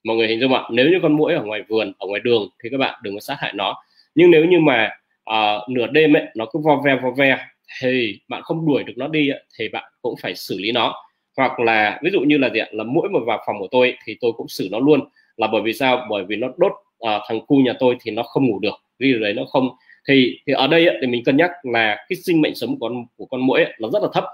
mọi 0.04 0.16
người 0.16 0.28
hình 0.28 0.40
dung 0.40 0.54
ạ? 0.54 0.62
Nếu 0.70 0.88
như 0.88 0.98
con 1.02 1.12
muỗi 1.12 1.34
ở 1.34 1.42
ngoài 1.44 1.62
vườn 1.68 1.92
ở 1.98 2.06
ngoài 2.06 2.20
đường 2.24 2.48
thì 2.62 2.68
các 2.70 2.78
bạn 2.78 3.00
đừng 3.02 3.14
có 3.14 3.20
sát 3.20 3.36
hại 3.38 3.52
nó. 3.54 3.82
Nhưng 4.14 4.30
nếu 4.30 4.44
như 4.44 4.60
mà 4.60 4.90
uh, 5.30 5.68
nửa 5.68 5.86
đêm 5.86 6.16
ấy 6.16 6.22
nó 6.34 6.46
cứ 6.52 6.58
vo 6.64 6.80
ve 6.84 6.96
vo 7.02 7.10
ve 7.10 7.38
thì 7.80 8.18
bạn 8.28 8.42
không 8.42 8.66
đuổi 8.66 8.82
được 8.84 8.92
nó 8.96 9.08
đi 9.08 9.28
ấy, 9.28 9.44
thì 9.58 9.68
bạn 9.68 9.92
cũng 10.02 10.14
phải 10.22 10.34
xử 10.34 10.58
lý 10.58 10.72
nó. 10.72 10.94
Hoặc 11.36 11.60
là 11.60 12.00
ví 12.02 12.10
dụ 12.10 12.20
như 12.20 12.38
là 12.38 12.48
gì 12.48 12.60
ạ? 12.60 12.66
Là 12.70 12.84
mỗi 12.84 13.08
mà 13.08 13.20
vào 13.26 13.42
phòng 13.46 13.58
của 13.58 13.68
tôi 13.70 13.88
ấy, 13.88 13.96
thì 14.04 14.16
tôi 14.20 14.32
cũng 14.32 14.48
xử 14.48 14.68
nó 14.70 14.78
luôn. 14.78 15.00
Là 15.36 15.46
bởi 15.46 15.62
vì 15.62 15.72
sao? 15.72 16.06
Bởi 16.10 16.24
vì 16.24 16.36
nó 16.36 16.48
đốt 16.56 16.72
uh, 16.72 17.22
thằng 17.28 17.40
cu 17.46 17.56
nhà 17.56 17.72
tôi 17.78 17.96
thì 18.00 18.10
nó 18.10 18.22
không 18.22 18.46
ngủ 18.46 18.58
được 18.58 18.74
vì 18.98 19.14
đấy 19.20 19.34
nó 19.34 19.44
không. 19.44 19.70
Thì 20.08 20.38
thì 20.46 20.52
ở 20.52 20.66
đây 20.66 20.86
ấy, 20.86 20.96
thì 21.00 21.06
mình 21.06 21.24
cân 21.24 21.36
nhắc 21.36 21.50
là 21.62 22.06
cái 22.08 22.16
sinh 22.16 22.40
mệnh 22.40 22.54
sống 22.54 22.78
của 22.78 22.88
con 22.88 23.04
của 23.16 23.26
con 23.26 23.40
muỗi 23.40 23.64
ấy, 23.64 23.72
nó 23.80 23.88
rất 23.88 24.02
là 24.02 24.08
thấp 24.12 24.24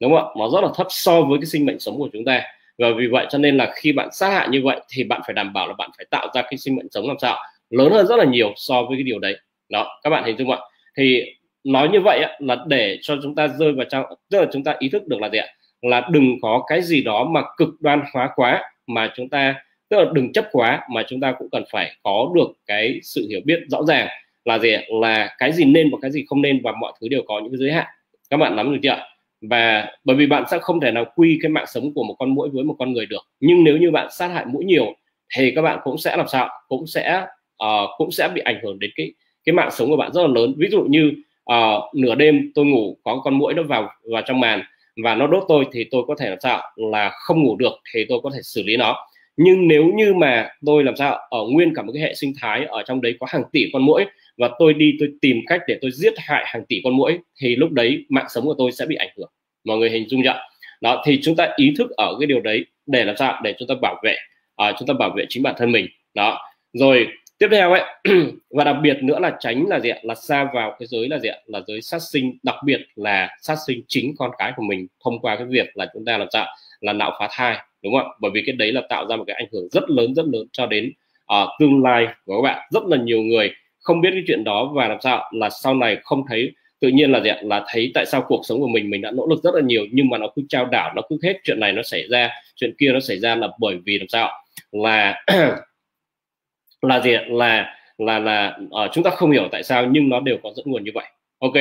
đúng 0.00 0.10
không 0.10 0.28
ạ? 0.28 0.34
Nó 0.38 0.48
rất 0.48 0.60
là 0.60 0.68
thấp 0.74 0.86
so 0.90 1.22
với 1.22 1.38
cái 1.38 1.46
sinh 1.46 1.66
mệnh 1.66 1.78
sống 1.80 1.98
của 1.98 2.08
chúng 2.12 2.24
ta 2.24 2.42
và 2.82 2.90
vì 2.98 3.06
vậy 3.06 3.26
cho 3.30 3.38
nên 3.38 3.56
là 3.56 3.72
khi 3.74 3.92
bạn 3.92 4.08
sát 4.12 4.28
hại 4.28 4.48
như 4.48 4.62
vậy 4.64 4.80
thì 4.88 5.04
bạn 5.04 5.20
phải 5.26 5.34
đảm 5.34 5.52
bảo 5.52 5.68
là 5.68 5.74
bạn 5.78 5.90
phải 5.96 6.06
tạo 6.10 6.28
ra 6.34 6.42
cái 6.42 6.58
sinh 6.58 6.76
mệnh 6.76 6.86
sống 6.90 7.08
làm 7.08 7.16
sao? 7.20 7.36
Lớn 7.70 7.92
hơn 7.92 8.06
rất 8.06 8.16
là 8.16 8.24
nhiều 8.24 8.52
so 8.56 8.82
với 8.82 8.96
cái 8.96 9.02
điều 9.02 9.18
đấy. 9.18 9.36
Đó, 9.68 10.00
các 10.02 10.10
bạn 10.10 10.24
hình 10.24 10.36
dung 10.38 10.50
ạ. 10.50 10.58
Thì 10.96 11.24
nói 11.64 11.88
như 11.88 12.00
vậy 12.00 12.20
là 12.38 12.56
để 12.66 12.98
cho 13.02 13.16
chúng 13.22 13.34
ta 13.34 13.48
rơi 13.48 13.72
vào 13.72 13.86
trong, 13.90 14.04
tức 14.30 14.40
là 14.40 14.46
chúng 14.52 14.64
ta 14.64 14.76
ý 14.78 14.88
thức 14.88 15.06
được 15.06 15.20
là 15.20 15.28
gì 15.28 15.38
ạ? 15.38 15.46
Là 15.82 16.08
đừng 16.10 16.40
có 16.42 16.64
cái 16.66 16.82
gì 16.82 17.02
đó 17.02 17.24
mà 17.24 17.42
cực 17.56 17.68
đoan 17.80 18.02
hóa 18.12 18.30
quá, 18.36 18.62
mà 18.86 19.12
chúng 19.16 19.28
ta, 19.28 19.54
tức 19.88 19.96
là 19.96 20.04
đừng 20.12 20.32
chấp 20.32 20.48
quá, 20.52 20.80
mà 20.90 21.02
chúng 21.08 21.20
ta 21.20 21.34
cũng 21.38 21.48
cần 21.52 21.64
phải 21.72 21.96
có 22.02 22.32
được 22.34 22.48
cái 22.66 23.00
sự 23.02 23.26
hiểu 23.30 23.40
biết 23.44 23.60
rõ 23.68 23.82
ràng 23.82 24.08
là 24.44 24.58
gì 24.58 24.76
là 25.00 25.34
cái 25.38 25.52
gì 25.52 25.64
nên 25.64 25.90
và 25.92 25.98
cái 26.02 26.10
gì 26.10 26.24
không 26.28 26.42
nên 26.42 26.60
và 26.64 26.72
mọi 26.80 26.92
thứ 27.00 27.08
đều 27.08 27.22
có 27.26 27.40
những 27.40 27.52
cái 27.52 27.58
giới 27.58 27.72
hạn. 27.72 27.86
Các 28.30 28.36
bạn 28.36 28.56
nắm 28.56 28.72
được 28.72 28.78
chưa 28.82 29.11
và 29.42 29.86
bởi 30.04 30.16
vì 30.16 30.26
bạn 30.26 30.44
sẽ 30.50 30.58
không 30.58 30.80
thể 30.80 30.90
nào 30.90 31.04
quy 31.16 31.38
cái 31.42 31.50
mạng 31.50 31.64
sống 31.68 31.94
của 31.94 32.04
một 32.04 32.14
con 32.18 32.34
mũi 32.34 32.48
với 32.52 32.64
một 32.64 32.76
con 32.78 32.92
người 32.92 33.06
được. 33.06 33.22
Nhưng 33.40 33.64
nếu 33.64 33.76
như 33.76 33.90
bạn 33.90 34.08
sát 34.10 34.28
hại 34.28 34.46
mũi 34.46 34.64
nhiều 34.64 34.94
thì 35.36 35.52
các 35.54 35.62
bạn 35.62 35.78
cũng 35.84 35.98
sẽ 35.98 36.16
làm 36.16 36.28
sao? 36.28 36.48
Cũng 36.68 36.86
sẽ 36.86 37.26
uh, 37.64 37.90
cũng 37.98 38.10
sẽ 38.10 38.28
bị 38.34 38.40
ảnh 38.44 38.60
hưởng 38.62 38.78
đến 38.78 38.90
cái 38.96 39.12
cái 39.44 39.52
mạng 39.52 39.70
sống 39.70 39.90
của 39.90 39.96
bạn 39.96 40.12
rất 40.12 40.22
là 40.22 40.28
lớn. 40.28 40.54
Ví 40.56 40.68
dụ 40.70 40.82
như 40.82 41.12
uh, 41.52 41.94
nửa 41.94 42.14
đêm 42.14 42.52
tôi 42.54 42.64
ngủ 42.64 42.96
có 43.04 43.20
con 43.24 43.34
mũi 43.34 43.54
nó 43.54 43.62
vào 43.62 43.88
vào 44.12 44.22
trong 44.26 44.40
màn 44.40 44.62
và 45.04 45.14
nó 45.14 45.26
đốt 45.26 45.44
tôi 45.48 45.64
thì 45.72 45.84
tôi 45.90 46.02
có 46.08 46.14
thể 46.18 46.28
làm 46.28 46.38
sao? 46.42 46.62
Là 46.76 47.10
không 47.14 47.42
ngủ 47.42 47.56
được 47.56 47.72
thì 47.94 48.04
tôi 48.08 48.20
có 48.22 48.30
thể 48.34 48.40
xử 48.42 48.62
lý 48.62 48.76
nó. 48.76 49.06
Nhưng 49.36 49.68
nếu 49.68 49.84
như 49.84 50.14
mà 50.14 50.48
tôi 50.66 50.84
làm 50.84 50.96
sao? 50.96 51.18
Ở 51.30 51.38
nguyên 51.50 51.74
cả 51.74 51.82
một 51.82 51.92
cái 51.94 52.02
hệ 52.02 52.14
sinh 52.14 52.32
thái 52.40 52.64
ở 52.64 52.82
trong 52.82 53.00
đấy 53.00 53.16
có 53.20 53.26
hàng 53.30 53.42
tỷ 53.52 53.70
con 53.72 53.82
mũi 53.82 54.04
và 54.38 54.50
tôi 54.58 54.74
đi 54.74 54.96
tôi 55.00 55.08
tìm 55.20 55.36
cách 55.46 55.60
để 55.66 55.78
tôi 55.80 55.90
giết 55.90 56.12
hại 56.16 56.44
hàng 56.46 56.64
tỷ 56.68 56.80
con 56.84 56.96
muỗi 56.96 57.18
thì 57.40 57.56
lúc 57.56 57.70
đấy 57.70 58.04
mạng 58.08 58.26
sống 58.28 58.44
của 58.44 58.54
tôi 58.58 58.72
sẽ 58.72 58.86
bị 58.86 58.96
ảnh 58.96 59.10
hưởng. 59.16 59.30
Mọi 59.64 59.78
người 59.78 59.90
hình 59.90 60.08
dung 60.08 60.22
nhận 60.22 60.36
đó 60.80 61.02
thì 61.06 61.20
chúng 61.22 61.36
ta 61.36 61.48
ý 61.56 61.74
thức 61.78 61.90
ở 61.90 62.16
cái 62.20 62.26
điều 62.26 62.40
đấy 62.40 62.66
để 62.86 63.04
làm 63.04 63.16
sao? 63.16 63.40
Để 63.42 63.54
chúng 63.58 63.68
ta 63.68 63.74
bảo 63.82 64.00
vệ 64.04 64.16
à, 64.56 64.72
chúng 64.78 64.88
ta 64.88 64.94
bảo 64.94 65.10
vệ 65.16 65.24
chính 65.28 65.42
bản 65.42 65.54
thân 65.58 65.72
mình. 65.72 65.86
Đó. 66.14 66.38
Rồi 66.72 67.08
tiếp 67.38 67.48
theo 67.50 67.72
ấy 67.72 67.82
và 68.50 68.64
đặc 68.64 68.76
biệt 68.82 69.02
nữa 69.02 69.18
là 69.18 69.36
tránh 69.40 69.66
là 69.68 69.80
gì 69.80 69.88
ạ? 69.88 69.98
Là 70.02 70.14
xa 70.14 70.50
vào 70.54 70.76
cái 70.78 70.86
giới 70.86 71.08
là 71.08 71.18
gì 71.18 71.28
ạ? 71.28 71.36
Là 71.46 71.60
giới 71.66 71.82
sát 71.82 71.98
sinh 72.12 72.38
đặc 72.42 72.56
biệt 72.64 72.80
là 72.94 73.28
sát 73.42 73.56
sinh 73.66 73.82
chính 73.88 74.14
con 74.18 74.30
cái 74.38 74.52
của 74.56 74.62
mình 74.62 74.86
thông 75.04 75.20
qua 75.20 75.36
cái 75.36 75.46
việc 75.46 75.66
là 75.74 75.86
chúng 75.94 76.04
ta 76.04 76.18
làm 76.18 76.28
sao? 76.32 76.46
Là 76.80 76.92
nạo 76.92 77.16
phá 77.18 77.28
thai 77.30 77.56
đúng 77.82 77.92
không 77.92 78.06
ạ? 78.06 78.14
Bởi 78.20 78.30
vì 78.34 78.42
cái 78.46 78.56
đấy 78.56 78.72
là 78.72 78.82
tạo 78.88 79.06
ra 79.08 79.16
một 79.16 79.24
cái 79.26 79.36
ảnh 79.36 79.48
hưởng 79.52 79.68
rất 79.72 79.90
lớn 79.90 80.14
rất 80.14 80.26
lớn 80.26 80.46
cho 80.52 80.66
đến 80.66 80.92
uh, 81.32 81.48
tương 81.60 81.82
lai 81.82 82.06
của 82.26 82.36
các 82.36 82.42
bạn. 82.42 82.68
Rất 82.70 82.82
là 82.86 82.96
nhiều 82.96 83.22
người 83.22 83.50
không 83.82 84.00
biết 84.00 84.10
cái 84.12 84.22
chuyện 84.26 84.44
đó 84.44 84.72
và 84.74 84.88
làm 84.88 84.98
sao 85.00 85.30
là 85.32 85.50
sau 85.50 85.74
này 85.74 85.98
không 86.02 86.24
thấy 86.28 86.52
tự 86.80 86.88
nhiên 86.88 87.12
là 87.12 87.20
gì 87.20 87.30
ạ? 87.30 87.36
Là 87.42 87.64
thấy 87.68 87.90
tại 87.94 88.06
sao 88.06 88.24
cuộc 88.28 88.40
sống 88.44 88.60
của 88.60 88.68
mình 88.68 88.90
mình 88.90 89.00
đã 89.00 89.10
nỗ 89.10 89.26
lực 89.26 89.42
rất 89.42 89.54
là 89.54 89.60
nhiều 89.60 89.86
nhưng 89.92 90.08
mà 90.08 90.18
nó 90.18 90.26
cứ 90.36 90.42
trao 90.48 90.66
đảo 90.66 90.92
nó 90.96 91.02
cứ 91.08 91.18
hết 91.22 91.36
chuyện 91.44 91.60
này 91.60 91.72
nó 91.72 91.82
xảy 91.82 92.08
ra 92.10 92.30
chuyện 92.56 92.74
kia 92.78 92.92
nó 92.92 93.00
xảy 93.00 93.18
ra 93.18 93.34
là 93.34 93.48
bởi 93.58 93.76
vì 93.84 93.98
làm 93.98 94.08
sao 94.08 94.30
là 94.72 95.24
là 96.82 97.00
gì 97.00 97.10
là 97.28 97.74
là 97.98 98.18
là 98.18 98.58
uh, 98.64 98.90
chúng 98.92 99.04
ta 99.04 99.10
không 99.10 99.30
hiểu 99.30 99.48
tại 99.52 99.62
sao 99.62 99.86
nhưng 99.86 100.08
nó 100.08 100.20
đều 100.20 100.38
có 100.42 100.52
dẫn 100.56 100.64
nguồn 100.68 100.84
như 100.84 100.90
vậy. 100.94 101.04
Ok. 101.38 101.54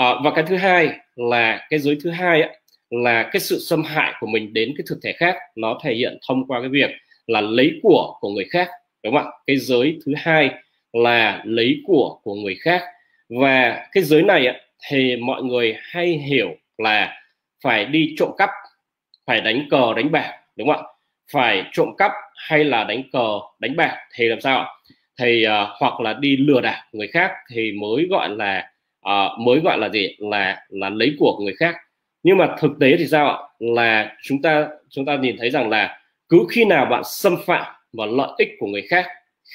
Uh, 0.00 0.24
và 0.24 0.32
cái 0.34 0.44
thứ 0.48 0.56
hai 0.56 0.90
là 1.16 1.66
cái 1.70 1.78
giới 1.78 1.96
thứ 2.04 2.10
hai 2.10 2.42
ấy, 2.42 2.56
là 2.90 3.22
cái 3.22 3.40
sự 3.40 3.58
xâm 3.58 3.82
hại 3.82 4.12
của 4.20 4.26
mình 4.26 4.52
đến 4.52 4.74
cái 4.78 4.84
thực 4.88 4.98
thể 5.02 5.12
khác 5.12 5.36
nó 5.56 5.78
thể 5.82 5.94
hiện 5.94 6.18
thông 6.28 6.46
qua 6.46 6.60
cái 6.60 6.68
việc 6.68 6.90
là 7.26 7.40
lấy 7.40 7.80
của 7.82 8.16
của 8.20 8.30
người 8.30 8.44
khác 8.50 8.68
đúng 9.02 9.14
không 9.14 9.24
ạ? 9.24 9.32
Cái 9.46 9.56
giới 9.56 9.98
thứ 10.06 10.12
hai 10.16 10.50
là 10.92 11.42
lấy 11.44 11.82
của 11.86 12.18
của 12.22 12.34
người 12.34 12.56
khác. 12.60 12.82
Và 13.28 13.86
cái 13.92 14.04
giới 14.04 14.22
này 14.22 14.60
thì 14.88 15.16
mọi 15.16 15.42
người 15.42 15.76
hay 15.80 16.06
hiểu 16.06 16.56
là 16.78 17.22
phải 17.62 17.84
đi 17.84 18.14
trộm 18.18 18.30
cắp 18.38 18.50
phải 19.26 19.40
đánh 19.40 19.66
cờ 19.70 19.94
đánh 19.96 20.12
bạc 20.12 20.32
đúng 20.56 20.68
không 20.68 20.84
ạ? 20.86 20.88
Phải 21.32 21.64
trộm 21.72 21.88
cắp 21.98 22.12
hay 22.36 22.64
là 22.64 22.84
đánh 22.84 23.02
cờ 23.12 23.40
đánh 23.58 23.76
bạc 23.76 23.96
thì 24.14 24.28
làm 24.28 24.40
sao 24.40 24.66
thì 25.18 25.46
uh, 25.46 25.68
hoặc 25.80 26.00
là 26.00 26.12
đi 26.12 26.36
lừa 26.36 26.60
đảo 26.60 26.82
người 26.92 27.08
khác 27.08 27.30
thì 27.50 27.72
mới 27.72 28.06
gọi 28.10 28.28
là 28.28 28.70
uh, 29.08 29.40
mới 29.40 29.60
gọi 29.60 29.78
là 29.78 29.88
gì? 29.88 30.16
Là 30.18 30.64
là 30.68 30.90
lấy 30.90 31.14
của 31.18 31.38
người 31.44 31.54
khác. 31.54 31.76
Nhưng 32.22 32.38
mà 32.38 32.56
thực 32.58 32.70
tế 32.80 32.96
thì 32.98 33.06
sao 33.06 33.30
ạ? 33.30 33.36
Là 33.58 34.16
chúng 34.22 34.42
ta 34.42 34.68
chúng 34.90 35.04
ta 35.04 35.16
nhìn 35.16 35.36
thấy 35.38 35.50
rằng 35.50 35.68
là 35.68 35.98
cứ 36.28 36.38
khi 36.50 36.64
nào 36.64 36.86
bạn 36.86 37.02
xâm 37.04 37.36
phạm 37.46 37.74
vào 37.92 38.06
lợi 38.06 38.30
ích 38.38 38.48
của 38.58 38.66
người 38.66 38.82
khác 38.82 39.06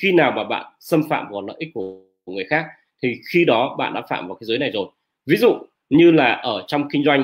khi 0.01 0.11
nào 0.11 0.31
mà 0.31 0.43
bạn 0.43 0.65
xâm 0.79 1.09
phạm 1.09 1.31
vào 1.31 1.41
lợi 1.41 1.55
ích 1.59 1.69
của, 1.73 1.99
của 2.25 2.31
người 2.31 2.45
khác 2.45 2.65
thì 3.03 3.15
khi 3.33 3.45
đó 3.45 3.75
bạn 3.77 3.93
đã 3.93 4.01
phạm 4.09 4.27
vào 4.27 4.35
cái 4.35 4.45
giới 4.45 4.57
này 4.57 4.71
rồi. 4.71 4.87
Ví 5.25 5.37
dụ 5.37 5.57
như 5.89 6.11
là 6.11 6.33
ở 6.33 6.63
trong 6.67 6.89
kinh 6.89 7.03
doanh 7.03 7.23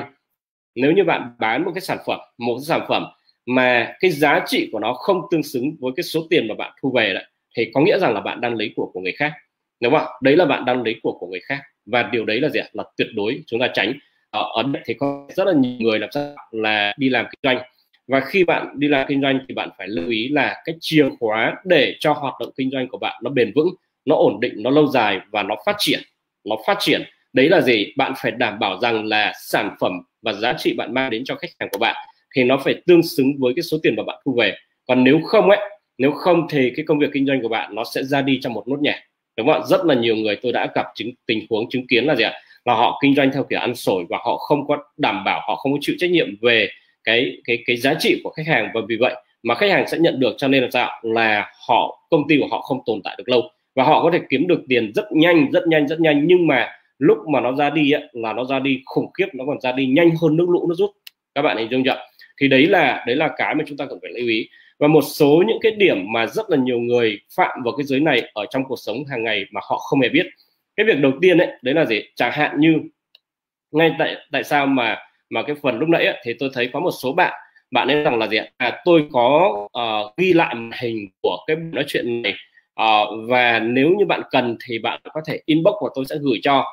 nếu 0.74 0.92
như 0.92 1.04
bạn 1.04 1.34
bán 1.38 1.64
một 1.64 1.70
cái 1.74 1.80
sản 1.80 1.98
phẩm 2.06 2.20
một 2.38 2.54
cái 2.54 2.64
sản 2.64 2.80
phẩm 2.88 3.04
mà 3.46 3.94
cái 4.00 4.10
giá 4.10 4.40
trị 4.46 4.68
của 4.72 4.78
nó 4.78 4.92
không 4.92 5.20
tương 5.30 5.42
xứng 5.42 5.76
với 5.80 5.92
cái 5.96 6.04
số 6.04 6.26
tiền 6.30 6.48
mà 6.48 6.54
bạn 6.54 6.72
thu 6.82 6.92
về 6.94 7.12
lại 7.12 7.24
thì 7.56 7.70
có 7.74 7.80
nghĩa 7.80 7.98
rằng 7.98 8.14
là 8.14 8.20
bạn 8.20 8.40
đang 8.40 8.54
lấy 8.54 8.72
của 8.76 8.90
của 8.92 9.00
người 9.00 9.12
khác 9.12 9.32
đúng 9.80 9.92
không 9.92 10.00
ạ? 10.00 10.12
Đấy 10.22 10.36
là 10.36 10.44
bạn 10.44 10.64
đang 10.64 10.82
lấy 10.82 11.00
của 11.02 11.16
của 11.20 11.26
người 11.26 11.40
khác. 11.40 11.60
Và 11.86 12.02
điều 12.02 12.24
đấy 12.24 12.40
là 12.40 12.48
gì 12.48 12.60
ạ? 12.60 12.68
Là 12.72 12.84
tuyệt 12.96 13.08
đối 13.14 13.42
chúng 13.46 13.60
ta 13.60 13.68
tránh. 13.74 13.92
Ở, 14.30 14.52
ấn 14.56 14.72
đây 14.72 14.82
thì 14.86 14.94
có 14.94 15.26
rất 15.36 15.44
là 15.46 15.52
nhiều 15.52 15.76
người 15.80 15.98
làm 15.98 16.10
sao 16.12 16.34
là 16.50 16.94
đi 16.96 17.08
làm 17.08 17.26
kinh 17.26 17.38
doanh 17.42 17.64
và 18.08 18.20
khi 18.20 18.44
bạn 18.44 18.68
đi 18.74 18.88
làm 18.88 19.06
kinh 19.08 19.22
doanh 19.22 19.38
thì 19.48 19.54
bạn 19.54 19.70
phải 19.78 19.88
lưu 19.88 20.08
ý 20.08 20.28
là 20.28 20.62
cái 20.64 20.74
chìa 20.80 21.08
khóa 21.20 21.54
để 21.64 21.96
cho 22.00 22.12
hoạt 22.12 22.34
động 22.40 22.50
kinh 22.56 22.70
doanh 22.70 22.88
của 22.88 22.98
bạn 22.98 23.20
nó 23.22 23.30
bền 23.30 23.52
vững, 23.54 23.68
nó 24.04 24.16
ổn 24.16 24.40
định, 24.40 24.52
nó 24.56 24.70
lâu 24.70 24.86
dài 24.86 25.20
và 25.30 25.42
nó 25.42 25.56
phát 25.66 25.76
triển. 25.78 26.00
Nó 26.44 26.56
phát 26.66 26.76
triển. 26.80 27.02
Đấy 27.32 27.48
là 27.48 27.60
gì? 27.60 27.92
Bạn 27.96 28.12
phải 28.16 28.32
đảm 28.32 28.58
bảo 28.58 28.80
rằng 28.80 29.04
là 29.04 29.32
sản 29.42 29.76
phẩm 29.80 29.92
và 30.22 30.32
giá 30.32 30.54
trị 30.58 30.74
bạn 30.74 30.94
mang 30.94 31.10
đến 31.10 31.24
cho 31.24 31.34
khách 31.34 31.50
hàng 31.60 31.68
của 31.72 31.78
bạn 31.78 31.96
thì 32.36 32.44
nó 32.44 32.56
phải 32.56 32.74
tương 32.86 33.02
xứng 33.02 33.32
với 33.38 33.52
cái 33.56 33.62
số 33.62 33.78
tiền 33.82 33.96
mà 33.96 34.02
bạn 34.06 34.18
thu 34.24 34.36
về. 34.38 34.56
Còn 34.86 35.04
nếu 35.04 35.20
không 35.24 35.50
ấy, 35.50 35.58
nếu 35.98 36.10
không 36.12 36.46
thì 36.50 36.72
cái 36.76 36.84
công 36.88 36.98
việc 36.98 37.10
kinh 37.12 37.26
doanh 37.26 37.42
của 37.42 37.48
bạn 37.48 37.74
nó 37.74 37.84
sẽ 37.94 38.02
ra 38.04 38.22
đi 38.22 38.38
trong 38.42 38.52
một 38.52 38.68
nốt 38.68 38.80
nhạc. 38.80 39.00
Đúng 39.36 39.46
không 39.46 39.62
ạ? 39.62 39.66
Rất 39.66 39.84
là 39.84 39.94
nhiều 39.94 40.16
người 40.16 40.36
tôi 40.36 40.52
đã 40.52 40.72
gặp 40.74 40.86
chứng, 40.94 41.10
tình 41.26 41.46
huống 41.50 41.68
chứng 41.70 41.86
kiến 41.86 42.04
là 42.04 42.16
gì 42.16 42.24
ạ? 42.24 42.32
Là 42.64 42.74
họ 42.74 42.98
kinh 43.02 43.14
doanh 43.14 43.30
theo 43.32 43.44
kiểu 43.44 43.60
ăn 43.60 43.74
sổi 43.74 44.04
và 44.08 44.18
họ 44.24 44.36
không 44.36 44.66
có 44.66 44.78
đảm 44.96 45.24
bảo, 45.24 45.40
họ 45.48 45.56
không 45.56 45.72
có 45.72 45.78
chịu 45.80 45.96
trách 45.98 46.10
nhiệm 46.10 46.28
về 46.42 46.68
cái 47.04 47.36
cái 47.44 47.62
cái 47.66 47.76
giá 47.76 47.94
trị 47.98 48.20
của 48.24 48.30
khách 48.30 48.46
hàng. 48.46 48.70
Và 48.74 48.80
vì 48.88 48.96
vậy 49.00 49.14
mà 49.42 49.54
khách 49.54 49.70
hàng 49.70 49.88
sẽ 49.88 49.98
nhận 49.98 50.20
được 50.20 50.34
cho 50.38 50.48
nên 50.48 50.62
là 50.62 50.68
sao? 50.72 50.90
Là 51.02 51.52
họ 51.68 52.06
công 52.10 52.28
ty 52.28 52.38
của 52.40 52.48
họ 52.50 52.60
không 52.60 52.80
tồn 52.86 53.00
tại 53.04 53.14
được 53.18 53.28
lâu. 53.28 53.50
Và 53.74 53.84
họ 53.84 54.02
có 54.02 54.10
thể 54.10 54.18
kiếm 54.30 54.46
được 54.46 54.60
tiền 54.68 54.92
rất 54.94 55.12
nhanh 55.12 55.50
rất 55.52 55.68
nhanh 55.68 55.88
rất 55.88 56.00
nhanh. 56.00 56.26
Nhưng 56.26 56.46
mà 56.46 56.68
lúc 56.98 57.18
mà 57.28 57.40
nó 57.40 57.52
ra 57.52 57.70
đi 57.70 57.90
ấy, 57.90 58.02
là 58.12 58.32
nó 58.32 58.44
ra 58.44 58.58
đi 58.58 58.82
khủng 58.84 59.12
khiếp 59.12 59.26
nó 59.34 59.44
còn 59.46 59.60
ra 59.60 59.72
đi 59.72 59.86
nhanh 59.86 60.10
hơn 60.22 60.36
nước 60.36 60.48
lũ 60.48 60.66
nó 60.68 60.74
rút. 60.74 60.90
Các 61.34 61.42
bạn 61.42 61.56
hình 61.56 61.68
dung 61.70 61.84
chưa? 61.84 62.06
Thì 62.40 62.48
đấy 62.48 62.66
là 62.66 63.04
đấy 63.06 63.16
là 63.16 63.30
cái 63.36 63.54
mà 63.54 63.64
chúng 63.66 63.76
ta 63.76 63.86
cần 63.86 63.98
phải 64.02 64.10
lưu 64.14 64.28
ý. 64.28 64.48
Và 64.78 64.88
một 64.88 65.02
số 65.02 65.44
những 65.46 65.58
cái 65.60 65.72
điểm 65.72 66.12
mà 66.12 66.26
rất 66.26 66.50
là 66.50 66.56
nhiều 66.56 66.78
người 66.78 67.20
phạm 67.36 67.62
vào 67.64 67.74
cái 67.76 67.84
giới 67.84 68.00
này 68.00 68.30
ở 68.34 68.46
trong 68.50 68.64
cuộc 68.64 68.76
sống 68.76 69.04
hàng 69.10 69.24
ngày 69.24 69.44
mà 69.50 69.60
họ 69.64 69.76
không 69.76 70.00
hề 70.00 70.08
biết. 70.08 70.26
Cái 70.76 70.86
việc 70.86 70.98
đầu 70.98 71.12
tiên 71.20 71.38
đấy 71.38 71.48
đấy 71.62 71.74
là 71.74 71.84
gì? 71.84 72.02
Chẳng 72.14 72.32
hạn 72.32 72.60
như 72.60 72.80
ngay 73.72 73.92
tại 73.98 74.16
tại 74.32 74.44
sao 74.44 74.66
mà 74.66 74.96
mà 75.34 75.42
cái 75.42 75.56
phần 75.62 75.78
lúc 75.78 75.88
nãy 75.88 76.06
ấy, 76.06 76.20
thì 76.24 76.32
tôi 76.38 76.50
thấy 76.52 76.70
có 76.72 76.80
một 76.80 76.90
số 77.02 77.12
bạn 77.12 77.32
bạn 77.70 77.88
ấy 77.88 78.02
rằng 78.02 78.18
là 78.18 78.26
gì 78.26 78.38
à 78.56 78.82
tôi 78.84 79.08
có 79.12 79.56
uh, 79.64 80.16
ghi 80.16 80.32
lại 80.32 80.54
màn 80.54 80.70
hình 80.80 81.08
của 81.22 81.36
cái 81.46 81.56
nói 81.56 81.84
chuyện 81.88 82.22
này 82.22 82.34
uh, 82.80 83.08
và 83.28 83.58
nếu 83.58 83.88
như 83.98 84.04
bạn 84.04 84.22
cần 84.30 84.56
thì 84.66 84.78
bạn 84.78 85.00
có 85.12 85.20
thể 85.26 85.40
inbox 85.46 85.74
và 85.82 85.88
tôi 85.94 86.04
sẽ 86.04 86.16
gửi 86.20 86.40
cho. 86.42 86.64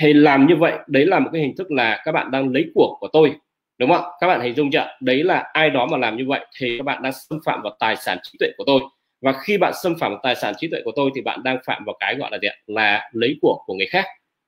Thì 0.00 0.12
làm 0.12 0.46
như 0.46 0.56
vậy 0.56 0.72
đấy 0.86 1.06
là 1.06 1.18
một 1.18 1.30
cái 1.32 1.42
hình 1.42 1.56
thức 1.56 1.70
là 1.70 2.02
các 2.04 2.12
bạn 2.12 2.30
đang 2.30 2.52
lấy 2.52 2.64
của 2.74 2.96
của 3.00 3.08
tôi 3.12 3.32
đúng 3.78 3.90
không 3.90 4.04
các 4.20 4.26
bạn 4.26 4.40
hình 4.40 4.54
dung 4.54 4.70
chưa 4.70 4.86
đấy 5.00 5.24
là 5.24 5.44
ai 5.52 5.70
đó 5.70 5.86
mà 5.86 5.96
làm 5.96 6.16
như 6.16 6.24
vậy 6.26 6.40
thì 6.58 6.78
các 6.78 6.84
bạn 6.84 7.02
đang 7.02 7.12
xâm 7.12 7.38
phạm 7.44 7.62
vào 7.62 7.76
tài 7.78 7.96
sản 7.96 8.18
trí 8.22 8.36
tuệ 8.38 8.48
của 8.58 8.64
tôi. 8.66 8.80
Và 9.22 9.32
khi 9.32 9.58
bạn 9.58 9.72
xâm 9.82 9.98
phạm 9.98 10.10
vào 10.10 10.20
tài 10.22 10.36
sản 10.36 10.54
trí 10.58 10.68
tuệ 10.68 10.80
của 10.84 10.92
tôi 10.96 11.10
thì 11.14 11.20
bạn 11.20 11.42
đang 11.42 11.58
phạm 11.66 11.84
vào 11.84 11.96
cái 12.00 12.14
gọi 12.14 12.30
là 12.32 12.38
gì 12.42 12.48
ạ? 12.48 12.54
Là 12.66 13.10
lấy 13.12 13.38
của 13.42 13.62
của 13.66 13.74
người 13.74 13.86
khác 13.86 14.04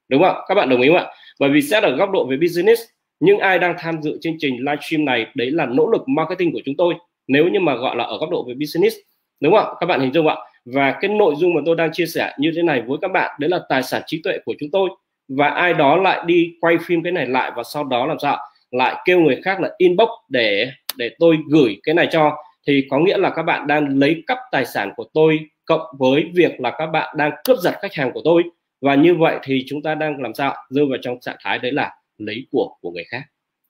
đúng 0.08 0.22
không 0.22 0.36
các 0.48 0.54
bạn 0.54 0.68
đồng 0.68 0.80
ý 0.80 0.88
không 0.88 0.96
ạ? 0.96 1.06
Bởi 1.40 1.50
vì 1.50 1.62
xét 1.62 1.82
ở 1.82 1.96
góc 1.96 2.10
độ 2.10 2.26
về 2.30 2.36
business 2.36 2.82
nhưng 3.24 3.38
ai 3.38 3.58
đang 3.58 3.74
tham 3.78 4.02
dự 4.02 4.18
chương 4.20 4.36
trình 4.38 4.56
livestream 4.58 5.04
này, 5.04 5.26
đấy 5.34 5.50
là 5.50 5.66
nỗ 5.66 5.90
lực 5.90 6.08
marketing 6.08 6.52
của 6.52 6.60
chúng 6.64 6.76
tôi, 6.78 6.94
nếu 7.28 7.48
như 7.48 7.60
mà 7.60 7.74
gọi 7.74 7.96
là 7.96 8.04
ở 8.04 8.18
góc 8.18 8.30
độ 8.30 8.44
về 8.48 8.54
business, 8.54 8.96
đúng 9.40 9.54
không 9.54 9.74
các 9.80 9.86
bạn 9.86 10.00
hình 10.00 10.12
dung 10.12 10.28
ạ. 10.28 10.36
Và 10.64 10.98
cái 11.00 11.08
nội 11.08 11.34
dung 11.36 11.54
mà 11.54 11.60
tôi 11.66 11.76
đang 11.76 11.92
chia 11.92 12.06
sẻ 12.06 12.32
như 12.38 12.52
thế 12.56 12.62
này 12.62 12.82
với 12.86 12.98
các 13.02 13.12
bạn, 13.12 13.30
đấy 13.40 13.50
là 13.50 13.60
tài 13.68 13.82
sản 13.82 14.02
trí 14.06 14.20
tuệ 14.24 14.38
của 14.44 14.54
chúng 14.60 14.70
tôi. 14.70 14.90
Và 15.28 15.48
ai 15.48 15.74
đó 15.74 15.96
lại 15.96 16.22
đi 16.26 16.54
quay 16.60 16.78
phim 16.86 17.02
cái 17.02 17.12
này 17.12 17.26
lại 17.26 17.52
và 17.56 17.62
sau 17.62 17.84
đó 17.84 18.06
làm 18.06 18.18
sao 18.18 18.38
lại 18.70 19.02
kêu 19.04 19.20
người 19.20 19.40
khác 19.44 19.60
là 19.60 19.70
inbox 19.78 20.08
để 20.28 20.70
để 20.96 21.10
tôi 21.18 21.38
gửi 21.50 21.76
cái 21.82 21.94
này 21.94 22.08
cho. 22.10 22.36
Thì 22.66 22.86
có 22.90 22.98
nghĩa 22.98 23.18
là 23.18 23.30
các 23.30 23.42
bạn 23.42 23.66
đang 23.66 23.98
lấy 23.98 24.22
cắp 24.26 24.38
tài 24.52 24.64
sản 24.64 24.90
của 24.96 25.04
tôi 25.14 25.40
cộng 25.64 25.86
với 25.98 26.24
việc 26.34 26.60
là 26.60 26.70
các 26.78 26.86
bạn 26.86 27.14
đang 27.16 27.32
cướp 27.44 27.58
giật 27.58 27.74
khách 27.82 27.94
hàng 27.94 28.12
của 28.12 28.20
tôi. 28.24 28.42
Và 28.80 28.94
như 28.94 29.14
vậy 29.14 29.36
thì 29.42 29.64
chúng 29.68 29.82
ta 29.82 29.94
đang 29.94 30.22
làm 30.22 30.34
sao 30.34 30.54
rơi 30.68 30.86
vào 30.86 30.98
trong 31.02 31.20
trạng 31.20 31.36
thái 31.44 31.58
đấy 31.58 31.72
là 31.72 31.90
lấy 32.24 32.46
của 32.50 32.76
của 32.80 32.90
người 32.90 33.04
khác. 33.04 33.22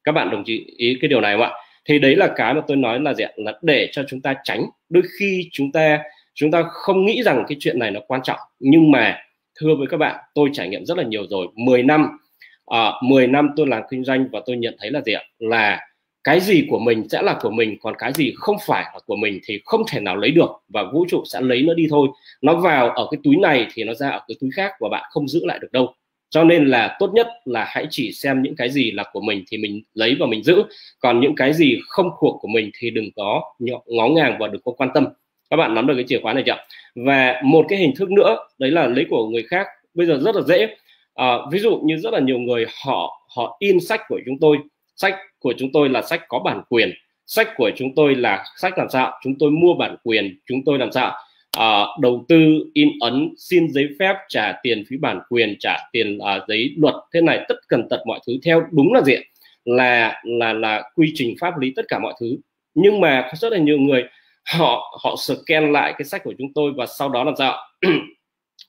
Các 0.05 0.13
bạn 0.13 0.31
đồng 0.31 0.45
chí 0.45 0.65
ý 0.77 0.99
cái 1.01 1.09
điều 1.09 1.21
này 1.21 1.35
không 1.35 1.43
ạ? 1.43 1.51
Thì 1.85 1.99
đấy 1.99 2.17
là 2.17 2.33
cái 2.37 2.55
mà 2.55 2.61
tôi 2.67 2.77
nói 2.77 3.01
là 3.01 3.15
gì 3.15 3.25
ạ? 3.25 3.31
Là 3.37 3.59
để 3.63 3.89
cho 3.93 4.03
chúng 4.09 4.21
ta 4.21 4.35
tránh. 4.45 4.65
Đôi 4.89 5.03
khi 5.19 5.49
chúng 5.53 5.73
ta 5.73 6.03
chúng 6.35 6.51
ta 6.51 6.63
không 6.63 7.05
nghĩ 7.07 7.23
rằng 7.23 7.45
cái 7.49 7.57
chuyện 7.61 7.79
này 7.79 7.91
nó 7.91 8.01
quan 8.09 8.21
trọng. 8.23 8.39
Nhưng 8.59 8.91
mà 8.91 9.19
thưa 9.61 9.75
với 9.79 9.87
các 9.87 9.97
bạn 9.97 10.17
tôi 10.35 10.51
trải 10.53 10.69
nghiệm 10.69 10.85
rất 10.85 10.99
là 10.99 11.05
nhiều 11.05 11.27
rồi. 11.31 11.47
10 11.55 11.83
năm 11.83 12.09
à, 12.67 12.93
10 13.03 13.27
năm 13.27 13.49
tôi 13.57 13.67
làm 13.67 13.83
kinh 13.91 14.05
doanh 14.05 14.29
và 14.33 14.41
tôi 14.47 14.57
nhận 14.57 14.77
thấy 14.81 14.91
là 14.91 15.01
gì 15.01 15.13
ạ? 15.13 15.23
Là 15.39 15.81
cái 16.25 16.41
gì 16.41 16.67
của 16.71 16.79
mình 16.79 17.09
sẽ 17.09 17.23
là 17.23 17.39
của 17.43 17.51
mình 17.51 17.77
còn 17.81 17.95
cái 17.99 18.13
gì 18.13 18.33
không 18.37 18.57
phải 18.67 18.85
là 18.95 19.01
của 19.07 19.17
mình 19.17 19.41
thì 19.45 19.61
không 19.65 19.83
thể 19.89 20.01
nào 20.01 20.17
lấy 20.17 20.31
được 20.31 20.51
và 20.69 20.85
vũ 20.93 21.07
trụ 21.09 21.23
sẽ 21.33 21.41
lấy 21.41 21.63
nó 21.63 21.75
đi 21.75 21.87
thôi. 21.91 22.09
Nó 22.43 22.55
vào 22.61 22.91
ở 22.91 23.09
cái 23.11 23.19
túi 23.25 23.37
này 23.37 23.67
thì 23.75 23.85
nó 23.85 23.95
ra 23.95 24.09
ở 24.09 24.21
cái 24.29 24.37
túi 24.41 24.51
khác 24.55 24.73
và 24.81 24.89
bạn 24.89 25.03
không 25.11 25.29
giữ 25.29 25.41
lại 25.47 25.59
được 25.59 25.73
đâu 25.73 25.95
cho 26.33 26.45
nên 26.45 26.67
là 26.67 26.97
tốt 26.99 27.11
nhất 27.15 27.29
là 27.45 27.65
hãy 27.69 27.87
chỉ 27.91 28.13
xem 28.13 28.43
những 28.43 28.57
cái 28.57 28.71
gì 28.71 28.91
là 28.91 29.05
của 29.13 29.21
mình 29.21 29.45
thì 29.49 29.59
mình 29.59 29.83
lấy 29.95 30.17
và 30.21 30.27
mình 30.27 30.43
giữ. 30.43 30.63
Còn 31.01 31.21
những 31.21 31.35
cái 31.35 31.53
gì 31.53 31.79
không 31.89 32.11
thuộc 32.21 32.39
của 32.41 32.49
mình 32.49 32.71
thì 32.79 32.91
đừng 32.91 33.09
có 33.17 33.43
ngó 33.87 34.09
ngàng 34.09 34.37
và 34.41 34.49
đừng 34.49 34.63
có 34.65 34.73
quan 34.73 34.91
tâm. 34.95 35.07
Các 35.51 35.57
bạn 35.57 35.75
nắm 35.75 35.87
được 35.87 35.95
cái 35.95 36.05
chìa 36.09 36.21
khóa 36.23 36.33
này 36.33 36.43
chưa 36.47 36.57
và 36.95 37.41
một 37.45 37.67
cái 37.69 37.79
hình 37.79 37.95
thức 37.97 38.11
nữa 38.11 38.37
đấy 38.59 38.71
là 38.71 38.87
lấy 38.87 39.07
của 39.11 39.29
người 39.29 39.43
khác 39.43 39.67
bây 39.95 40.07
giờ 40.07 40.19
rất 40.23 40.37
là 40.37 40.43
dễ. 40.43 40.77
À, 41.15 41.37
ví 41.53 41.59
dụ 41.59 41.81
như 41.85 41.97
rất 41.97 42.13
là 42.13 42.21
nhiều 42.21 42.39
người 42.39 42.67
họ 42.85 43.27
họ 43.37 43.57
in 43.61 43.81
sách 43.81 44.01
của 44.09 44.21
chúng 44.27 44.39
tôi. 44.41 44.59
Sách 44.97 45.17
của 45.39 45.55
chúng 45.59 45.73
tôi 45.73 45.89
là 45.89 46.03
sách 46.03 46.23
có 46.29 46.39
bản 46.39 46.63
quyền. 46.69 46.91
Sách 47.27 47.49
của 47.57 47.71
chúng 47.77 47.95
tôi 47.95 48.15
là 48.15 48.45
sách 48.57 48.79
làm 48.79 48.89
sao 48.91 49.21
chúng 49.23 49.35
tôi 49.39 49.51
mua 49.51 49.75
bản 49.75 49.97
quyền 50.05 50.39
chúng 50.47 50.59
tôi 50.65 50.79
làm 50.79 50.93
sao 50.93 51.13
à, 51.59 51.85
đầu 52.01 52.25
tư 52.29 52.65
in 52.73 52.89
ấn 53.01 53.35
xin 53.39 53.69
giấy 53.71 53.89
phép 53.99 54.15
trả 54.29 54.53
tiền 54.63 54.85
phí 54.89 54.97
bản 54.97 55.21
quyền 55.29 55.57
trả 55.61 55.77
tiền 55.93 56.19
à, 56.19 56.41
giấy 56.49 56.75
luật 56.77 56.95
thế 57.15 57.21
này 57.21 57.45
tất 57.49 57.55
cần 57.69 57.89
tật 57.89 58.01
mọi 58.07 58.21
thứ. 58.27 58.33
Theo 58.45 58.63
đúng 58.71 58.93
là 58.93 59.03
gì 59.03 59.15
là 59.65 60.23
là 60.25 60.53
là 60.53 60.91
quy 60.95 61.13
trình 61.15 61.35
pháp 61.41 61.59
lý 61.59 61.73
tất 61.77 61.83
cả 61.89 61.99
mọi 61.99 62.15
thứ. 62.21 62.37
Nhưng 62.75 63.01
mà 63.01 63.29
có 63.31 63.37
rất 63.37 63.53
là 63.53 63.59
nhiều 63.59 63.79
người 63.79 64.05
họ 64.45 64.99
họ 65.03 65.17
scan 65.17 65.73
lại 65.73 65.95
cái 65.99 66.05
sách 66.05 66.25
của 66.25 66.35
chúng 66.39 66.53
tôi 66.55 66.73
và 66.77 66.87
sau 66.87 67.09
đó 67.09 67.25
làm 67.25 67.35
sao 67.39 67.57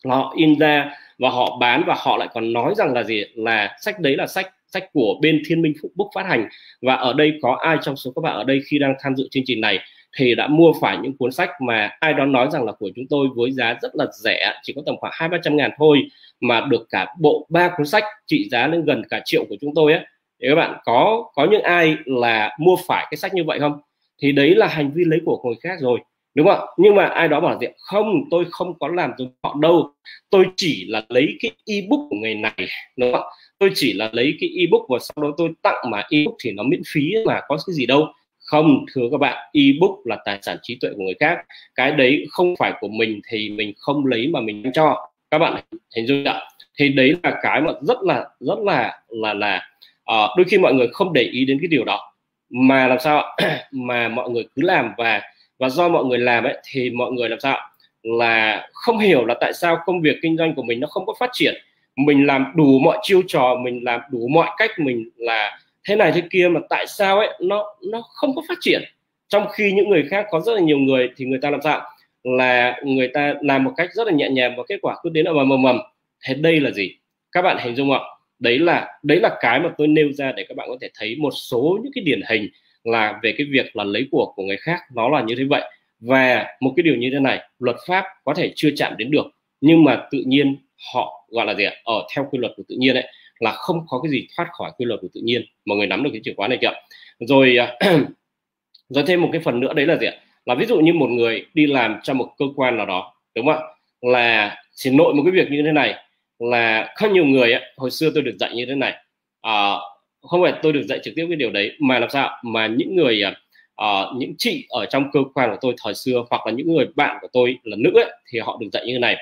họ 0.05 0.33
in 0.37 0.59
ra 0.59 0.91
và 1.19 1.29
họ 1.29 1.57
bán 1.59 1.83
và 1.87 1.95
họ 1.97 2.17
lại 2.17 2.27
còn 2.33 2.53
nói 2.53 2.73
rằng 2.77 2.93
là 2.93 3.03
gì 3.03 3.23
là 3.35 3.77
sách 3.81 3.99
đấy 3.99 4.15
là 4.15 4.27
sách 4.27 4.53
sách 4.67 4.93
của 4.93 5.19
bên 5.21 5.41
Thiên 5.47 5.61
Minh 5.61 5.73
phúc 5.81 5.91
Book 5.95 6.09
phát 6.15 6.25
hành. 6.25 6.47
Và 6.81 6.95
ở 6.95 7.13
đây 7.13 7.33
có 7.41 7.57
ai 7.61 7.77
trong 7.81 7.95
số 7.95 8.11
các 8.15 8.21
bạn 8.21 8.35
ở 8.35 8.43
đây 8.43 8.61
khi 8.67 8.79
đang 8.79 8.95
tham 8.99 9.15
dự 9.15 9.27
chương 9.31 9.43
trình 9.45 9.61
này? 9.61 9.79
Thì 10.17 10.35
đã 10.35 10.47
mua 10.47 10.73
phải 10.81 10.97
những 10.97 11.17
cuốn 11.17 11.31
sách 11.31 11.49
mà 11.61 11.89
ai 11.99 12.13
đó 12.13 12.25
nói 12.25 12.47
rằng 12.51 12.63
là 12.63 12.71
của 12.71 12.91
chúng 12.95 13.05
tôi 13.09 13.27
với 13.35 13.51
giá 13.51 13.77
rất 13.81 13.95
là 13.95 14.05
rẻ, 14.23 14.53
chỉ 14.63 14.73
có 14.75 14.81
tầm 14.85 14.95
khoảng 14.97 15.13
hai 15.15 15.29
ba 15.29 15.37
trăm 15.43 15.57
ngàn 15.57 15.71
thôi, 15.77 15.99
mà 16.39 16.61
được 16.61 16.87
cả 16.89 17.15
bộ 17.19 17.47
ba 17.49 17.71
cuốn 17.77 17.85
sách 17.85 18.03
trị 18.27 18.47
giá 18.51 18.67
lên 18.67 18.85
gần 18.85 19.03
cả 19.09 19.21
triệu 19.25 19.45
của 19.49 19.55
chúng 19.61 19.71
tôi 19.75 19.93
á. 19.93 20.05
Thì 20.41 20.47
các 20.49 20.55
bạn 20.55 20.77
có 20.83 21.31
có 21.33 21.47
những 21.51 21.61
ai 21.61 21.95
là 22.05 22.57
mua 22.59 22.75
phải 22.87 23.07
cái 23.11 23.17
sách 23.17 23.33
như 23.33 23.43
vậy 23.43 23.59
không? 23.59 23.79
Thì 24.21 24.31
đấy 24.31 24.55
là 24.55 24.67
hành 24.67 24.91
vi 24.95 25.03
lấy 25.05 25.19
của 25.25 25.41
người 25.45 25.55
khác 25.61 25.77
rồi, 25.81 25.99
đúng 26.35 26.47
không 26.47 26.67
nhưng 26.77 26.95
mà 26.95 27.05
ai 27.05 27.27
đó 27.27 27.39
bảo 27.39 27.57
rằng, 27.61 27.73
không, 27.77 28.23
tôi 28.31 28.45
không 28.51 28.79
có 28.79 28.87
làm 28.87 29.11
giống 29.17 29.29
họ 29.43 29.55
đâu. 29.61 29.91
Tôi 30.29 30.45
chỉ 30.55 30.85
là 30.89 31.03
lấy 31.09 31.27
cái 31.39 31.51
ebook 31.67 31.99
của 32.09 32.15
người 32.15 32.35
này, 32.35 32.67
đúng 32.97 33.13
không 33.13 33.23
tôi 33.59 33.71
chỉ 33.75 33.93
là 33.93 34.09
lấy 34.13 34.37
cái 34.39 34.49
ebook 34.57 34.81
và 34.89 34.99
sau 34.99 35.23
đó 35.23 35.33
tôi 35.37 35.49
tặng 35.61 35.91
mà 35.91 36.03
ebook 36.11 36.35
thì 36.39 36.51
nó 36.51 36.63
miễn 36.63 36.81
phí 36.93 37.11
mà 37.25 37.41
có 37.47 37.57
cái 37.67 37.73
gì 37.73 37.85
đâu 37.85 38.07
không 38.53 38.85
thưa 38.93 39.01
các 39.11 39.17
bạn 39.17 39.49
ebook 39.53 39.99
là 40.05 40.17
tài 40.25 40.39
sản 40.41 40.57
trí 40.61 40.77
tuệ 40.81 40.89
của 40.97 41.03
người 41.03 41.15
khác. 41.19 41.37
Cái 41.75 41.91
đấy 41.91 42.25
không 42.29 42.55
phải 42.59 42.73
của 42.79 42.87
mình 42.87 43.21
thì 43.29 43.49
mình 43.49 43.73
không 43.77 44.05
lấy 44.05 44.27
mà 44.27 44.41
mình 44.41 44.71
cho. 44.73 45.09
Các 45.31 45.37
bạn 45.39 45.63
hình 45.95 46.07
dung 46.07 46.23
ạ. 46.25 46.41
Thì 46.79 46.89
đấy 46.89 47.15
là 47.23 47.39
cái 47.41 47.61
mà 47.61 47.71
rất 47.81 47.97
là 48.01 48.25
rất 48.39 48.59
là 48.59 48.99
là 49.09 49.33
là 49.33 49.67
uh, 50.11 50.37
đôi 50.37 50.45
khi 50.49 50.57
mọi 50.57 50.73
người 50.73 50.87
không 50.93 51.13
để 51.13 51.21
ý 51.21 51.45
đến 51.45 51.57
cái 51.61 51.67
điều 51.67 51.85
đó. 51.85 52.13
Mà 52.49 52.87
làm 52.87 52.99
sao 52.99 53.37
mà 53.71 54.07
mọi 54.07 54.29
người 54.29 54.43
cứ 54.55 54.61
làm 54.61 54.91
và 54.97 55.21
và 55.59 55.69
do 55.69 55.89
mọi 55.89 56.05
người 56.05 56.19
làm 56.19 56.43
ấy 56.43 56.57
thì 56.71 56.89
mọi 56.89 57.11
người 57.11 57.29
làm 57.29 57.39
sao 57.39 57.57
là 58.03 58.67
không 58.73 58.99
hiểu 58.99 59.25
là 59.25 59.35
tại 59.41 59.53
sao 59.53 59.77
công 59.85 60.01
việc 60.01 60.17
kinh 60.21 60.37
doanh 60.37 60.55
của 60.55 60.63
mình 60.63 60.79
nó 60.79 60.87
không 60.87 61.05
có 61.05 61.13
phát 61.19 61.29
triển. 61.33 61.53
Mình 61.95 62.25
làm 62.25 62.45
đủ 62.55 62.79
mọi 62.79 62.97
chiêu 63.01 63.21
trò 63.27 63.55
mình 63.63 63.83
làm 63.83 63.99
đủ 64.11 64.27
mọi 64.27 64.47
cách 64.57 64.71
mình 64.79 65.09
là 65.17 65.57
thế 65.87 65.95
này 65.95 66.11
thế 66.11 66.21
kia 66.31 66.47
mà 66.47 66.59
tại 66.69 66.85
sao 66.87 67.19
ấy, 67.19 67.29
nó 67.41 67.65
nó 67.91 68.01
không 68.01 68.35
có 68.35 68.41
phát 68.47 68.57
triển? 68.61 68.81
Trong 69.27 69.47
khi 69.53 69.71
những 69.71 69.89
người 69.89 70.03
khác 70.09 70.25
có 70.29 70.39
rất 70.39 70.53
là 70.53 70.59
nhiều 70.61 70.77
người 70.77 71.09
thì 71.17 71.25
người 71.25 71.39
ta 71.41 71.49
làm 71.49 71.61
sao? 71.63 71.81
Là 72.23 72.79
người 72.83 73.07
ta 73.07 73.33
làm 73.41 73.63
một 73.63 73.71
cách 73.77 73.89
rất 73.93 74.07
là 74.07 74.13
nhẹ 74.13 74.29
nhàng 74.29 74.55
và 74.57 74.63
kết 74.67 74.77
quả 74.81 74.95
cứ 75.03 75.09
đến 75.09 75.25
ở 75.25 75.33
mầm 75.33 75.61
mầm 75.61 75.79
thế 76.25 76.33
đây 76.33 76.59
là 76.59 76.71
gì? 76.71 76.95
Các 77.31 77.41
bạn 77.41 77.57
hình 77.61 77.75
dung 77.75 77.89
không 77.89 78.01
đấy 78.39 78.59
là 78.59 78.99
đấy 79.03 79.19
là 79.19 79.37
cái 79.39 79.59
mà 79.59 79.69
tôi 79.77 79.87
nêu 79.87 80.11
ra 80.11 80.31
để 80.31 80.45
các 80.49 80.57
bạn 80.57 80.67
có 80.69 80.77
thể 80.81 80.89
thấy 80.99 81.15
một 81.19 81.31
số 81.31 81.79
những 81.83 81.91
cái 81.95 82.03
điển 82.03 82.21
hình 82.29 82.49
là 82.83 83.19
về 83.23 83.33
cái 83.37 83.47
việc 83.51 83.75
là 83.75 83.83
lấy 83.83 84.07
của 84.11 84.33
của 84.35 84.43
người 84.43 84.57
khác, 84.57 84.79
nó 84.95 85.09
là 85.09 85.21
như 85.21 85.35
thế 85.37 85.43
vậy. 85.43 85.61
Và 85.99 86.45
một 86.59 86.73
cái 86.75 86.83
điều 86.83 86.95
như 86.95 87.09
thế 87.13 87.19
này, 87.19 87.39
luật 87.59 87.75
pháp 87.87 88.05
có 88.23 88.33
thể 88.33 88.51
chưa 88.55 88.69
chạm 88.75 88.93
đến 88.97 89.11
được, 89.11 89.25
nhưng 89.61 89.83
mà 89.83 90.07
tự 90.11 90.23
nhiên 90.25 90.55
họ 90.93 91.27
gọi 91.29 91.45
là 91.45 91.53
gì 91.53 91.63
ạ? 91.63 91.73
Ở 91.83 92.07
theo 92.15 92.27
quy 92.31 92.39
luật 92.39 92.51
của 92.57 92.63
tự 92.67 92.75
nhiên 92.79 92.95
ấy 92.95 93.07
là 93.43 93.51
không 93.51 93.85
có 93.89 93.99
cái 94.03 94.11
gì 94.11 94.27
thoát 94.35 94.47
khỏi 94.51 94.71
quy 94.77 94.85
luật 94.85 94.99
của 95.01 95.07
tự 95.13 95.21
nhiên 95.23 95.41
mọi 95.65 95.77
người 95.77 95.87
nắm 95.87 96.03
được 96.03 96.09
cái 96.13 96.21
chìa 96.23 96.33
khóa 96.37 96.47
này 96.47 96.57
chưa 96.61 96.73
rồi 97.19 97.57
à, 97.57 97.77
rồi 98.89 99.03
thêm 99.07 99.21
một 99.21 99.29
cái 99.31 99.41
phần 99.41 99.59
nữa 99.59 99.73
đấy 99.73 99.85
là 99.85 99.97
gì 99.97 100.07
ạ? 100.07 100.13
Là 100.45 100.55
ví 100.55 100.65
dụ 100.65 100.79
như 100.79 100.93
một 100.93 101.07
người 101.07 101.45
đi 101.53 101.67
làm 101.67 101.99
cho 102.03 102.13
một 102.13 102.33
cơ 102.37 102.45
quan 102.55 102.77
nào 102.77 102.85
đó 102.85 103.13
đúng 103.35 103.45
không 103.45 103.55
ạ? 103.55 103.61
Là 104.01 104.57
chỉ 104.75 104.91
nội 104.91 105.13
một 105.13 105.23
cái 105.25 105.31
việc 105.31 105.51
như 105.51 105.61
thế 105.65 105.71
này 105.71 105.95
là 106.39 106.93
không 106.95 107.13
nhiều 107.13 107.25
người 107.25 107.51
ấy, 107.51 107.61
hồi 107.77 107.91
xưa 107.91 108.11
tôi 108.13 108.23
được 108.23 108.35
dạy 108.39 108.55
như 108.55 108.65
thế 108.65 108.75
này 108.75 108.93
à, 109.41 109.73
không 110.21 110.41
phải 110.41 110.53
tôi 110.63 110.73
được 110.73 110.83
dạy 110.83 110.99
trực 111.03 111.13
tiếp 111.15 111.25
cái 111.29 111.35
điều 111.35 111.51
đấy 111.51 111.71
mà 111.79 111.99
làm 111.99 112.09
sao 112.09 112.29
mà 112.43 112.67
những 112.67 112.95
người 112.95 113.21
à, 113.23 113.33
à, 113.75 114.05
những 114.17 114.33
chị 114.37 114.65
ở 114.69 114.85
trong 114.85 115.11
cơ 115.11 115.19
quan 115.33 115.49
của 115.49 115.57
tôi 115.61 115.73
thời 115.83 115.93
xưa 115.95 116.23
hoặc 116.29 116.47
là 116.47 116.51
những 116.51 116.73
người 116.73 116.85
bạn 116.95 117.17
của 117.21 117.27
tôi 117.33 117.57
là 117.63 117.77
nữ 117.79 117.91
ấy, 117.95 118.11
thì 118.31 118.39
họ 118.39 118.57
được 118.61 118.67
dạy 118.73 118.85
như 118.85 118.93
thế 118.93 118.99
này 118.99 119.17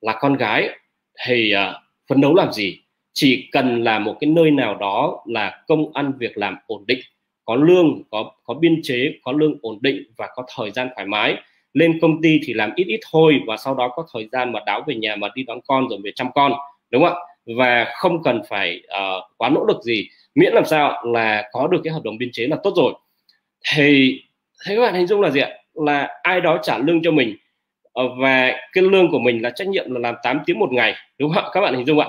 là 0.00 0.16
con 0.20 0.36
gái 0.36 0.68
thì 1.26 1.52
à, 1.52 1.74
phấn 2.08 2.20
đấu 2.20 2.34
làm 2.34 2.52
gì? 2.52 2.80
Chỉ 3.16 3.48
cần 3.52 3.84
là 3.84 3.98
một 3.98 4.16
cái 4.20 4.30
nơi 4.30 4.50
nào 4.50 4.74
đó 4.74 5.24
là 5.26 5.62
công 5.66 5.92
ăn 5.92 6.12
việc 6.18 6.38
làm 6.38 6.56
ổn 6.66 6.84
định 6.86 6.98
có 7.44 7.54
lương 7.54 8.02
có 8.10 8.30
có 8.44 8.54
biên 8.54 8.80
chế 8.82 9.12
có 9.22 9.32
lương 9.32 9.54
ổn 9.62 9.78
định 9.80 10.02
và 10.16 10.28
có 10.34 10.46
thời 10.56 10.70
gian 10.70 10.88
thoải 10.94 11.06
mái 11.06 11.36
lên 11.72 11.98
công 12.00 12.22
ty 12.22 12.40
thì 12.44 12.52
làm 12.52 12.72
ít 12.74 12.84
ít 12.84 13.00
thôi 13.12 13.40
và 13.46 13.56
sau 13.56 13.74
đó 13.74 13.88
có 13.88 14.06
thời 14.12 14.28
gian 14.32 14.52
mà 14.52 14.60
đáo 14.66 14.84
về 14.86 14.94
nhà 14.94 15.16
mà 15.16 15.28
đi 15.34 15.42
đón 15.42 15.60
con 15.66 15.88
rồi 15.88 15.98
về 16.04 16.10
chăm 16.14 16.26
con 16.34 16.52
đúng 16.90 17.02
không 17.02 17.12
ạ? 17.12 17.54
Và 17.56 17.92
không 17.96 18.22
cần 18.22 18.42
phải 18.48 18.82
uh, 18.86 19.24
quá 19.36 19.48
nỗ 19.48 19.64
lực 19.64 19.82
gì 19.82 20.08
miễn 20.34 20.52
làm 20.52 20.64
sao 20.64 21.04
là 21.06 21.48
có 21.52 21.66
được 21.66 21.80
cái 21.84 21.92
hợp 21.92 22.02
đồng 22.04 22.18
biên 22.18 22.28
chế 22.32 22.46
là 22.46 22.56
tốt 22.62 22.72
rồi. 22.76 22.94
Thì 23.74 24.20
thế 24.66 24.76
các 24.76 24.82
bạn 24.82 24.94
hình 24.94 25.06
dung 25.06 25.20
là 25.20 25.30
gì 25.30 25.40
ạ? 25.40 25.50
Là 25.74 26.08
ai 26.22 26.40
đó 26.40 26.58
trả 26.62 26.78
lương 26.78 27.02
cho 27.02 27.10
mình 27.10 27.36
ờ, 27.92 28.04
và 28.20 28.52
cái 28.72 28.84
lương 28.84 29.10
của 29.10 29.18
mình 29.18 29.42
là 29.42 29.50
trách 29.50 29.68
nhiệm 29.68 29.90
là 29.90 30.00
làm 30.00 30.14
8 30.22 30.40
tiếng 30.46 30.58
một 30.58 30.72
ngày 30.72 30.94
đúng 31.18 31.32
không 31.32 31.44
ạ? 31.44 31.50
Các 31.52 31.60
bạn 31.60 31.74
hình 31.74 31.86
dung 31.86 32.00
ạ? 32.00 32.06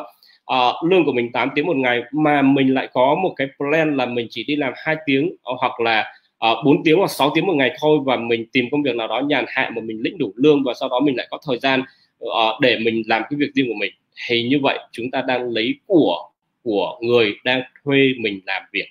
Uh, 0.53 0.89
lương 0.89 1.05
của 1.05 1.11
mình 1.11 1.31
8 1.31 1.49
tiếng 1.55 1.65
một 1.65 1.75
ngày 1.75 2.03
mà 2.11 2.41
mình 2.41 2.73
lại 2.73 2.89
có 2.93 3.15
một 3.15 3.33
cái 3.35 3.47
plan 3.57 3.97
là 3.97 4.05
mình 4.05 4.27
chỉ 4.29 4.43
đi 4.43 4.55
làm 4.55 4.73
hai 4.75 4.95
tiếng 5.05 5.35
ờ, 5.43 5.53
hoặc 5.59 5.79
là 5.79 6.13
ờ, 6.37 6.51
uh, 6.51 6.65
4 6.65 6.83
tiếng 6.83 6.97
hoặc 6.97 7.11
6 7.11 7.31
tiếng 7.35 7.47
một 7.47 7.53
ngày 7.53 7.75
thôi 7.79 7.99
và 8.05 8.15
mình 8.15 8.45
tìm 8.51 8.65
công 8.71 8.83
việc 8.83 8.95
nào 8.95 9.07
đó 9.07 9.19
nhàn 9.19 9.45
hạ 9.47 9.71
mà 9.75 9.81
mình 9.81 10.01
lĩnh 10.01 10.17
đủ 10.17 10.31
lương 10.35 10.63
và 10.63 10.73
sau 10.79 10.89
đó 10.89 10.99
mình 10.99 11.17
lại 11.17 11.27
có 11.29 11.39
thời 11.47 11.57
gian 11.59 11.83
uh, 12.25 12.31
để 12.61 12.79
mình 12.79 13.03
làm 13.07 13.21
cái 13.29 13.37
việc 13.37 13.53
riêng 13.55 13.67
của 13.67 13.77
mình. 13.79 13.91
Thì 14.27 14.43
như 14.43 14.59
vậy 14.61 14.79
chúng 14.91 15.11
ta 15.11 15.21
đang 15.21 15.49
lấy 15.49 15.75
của 15.85 16.29
của 16.63 16.99
người 17.01 17.35
đang 17.43 17.61
thuê 17.83 18.13
mình 18.19 18.39
làm 18.45 18.63
việc. 18.73 18.85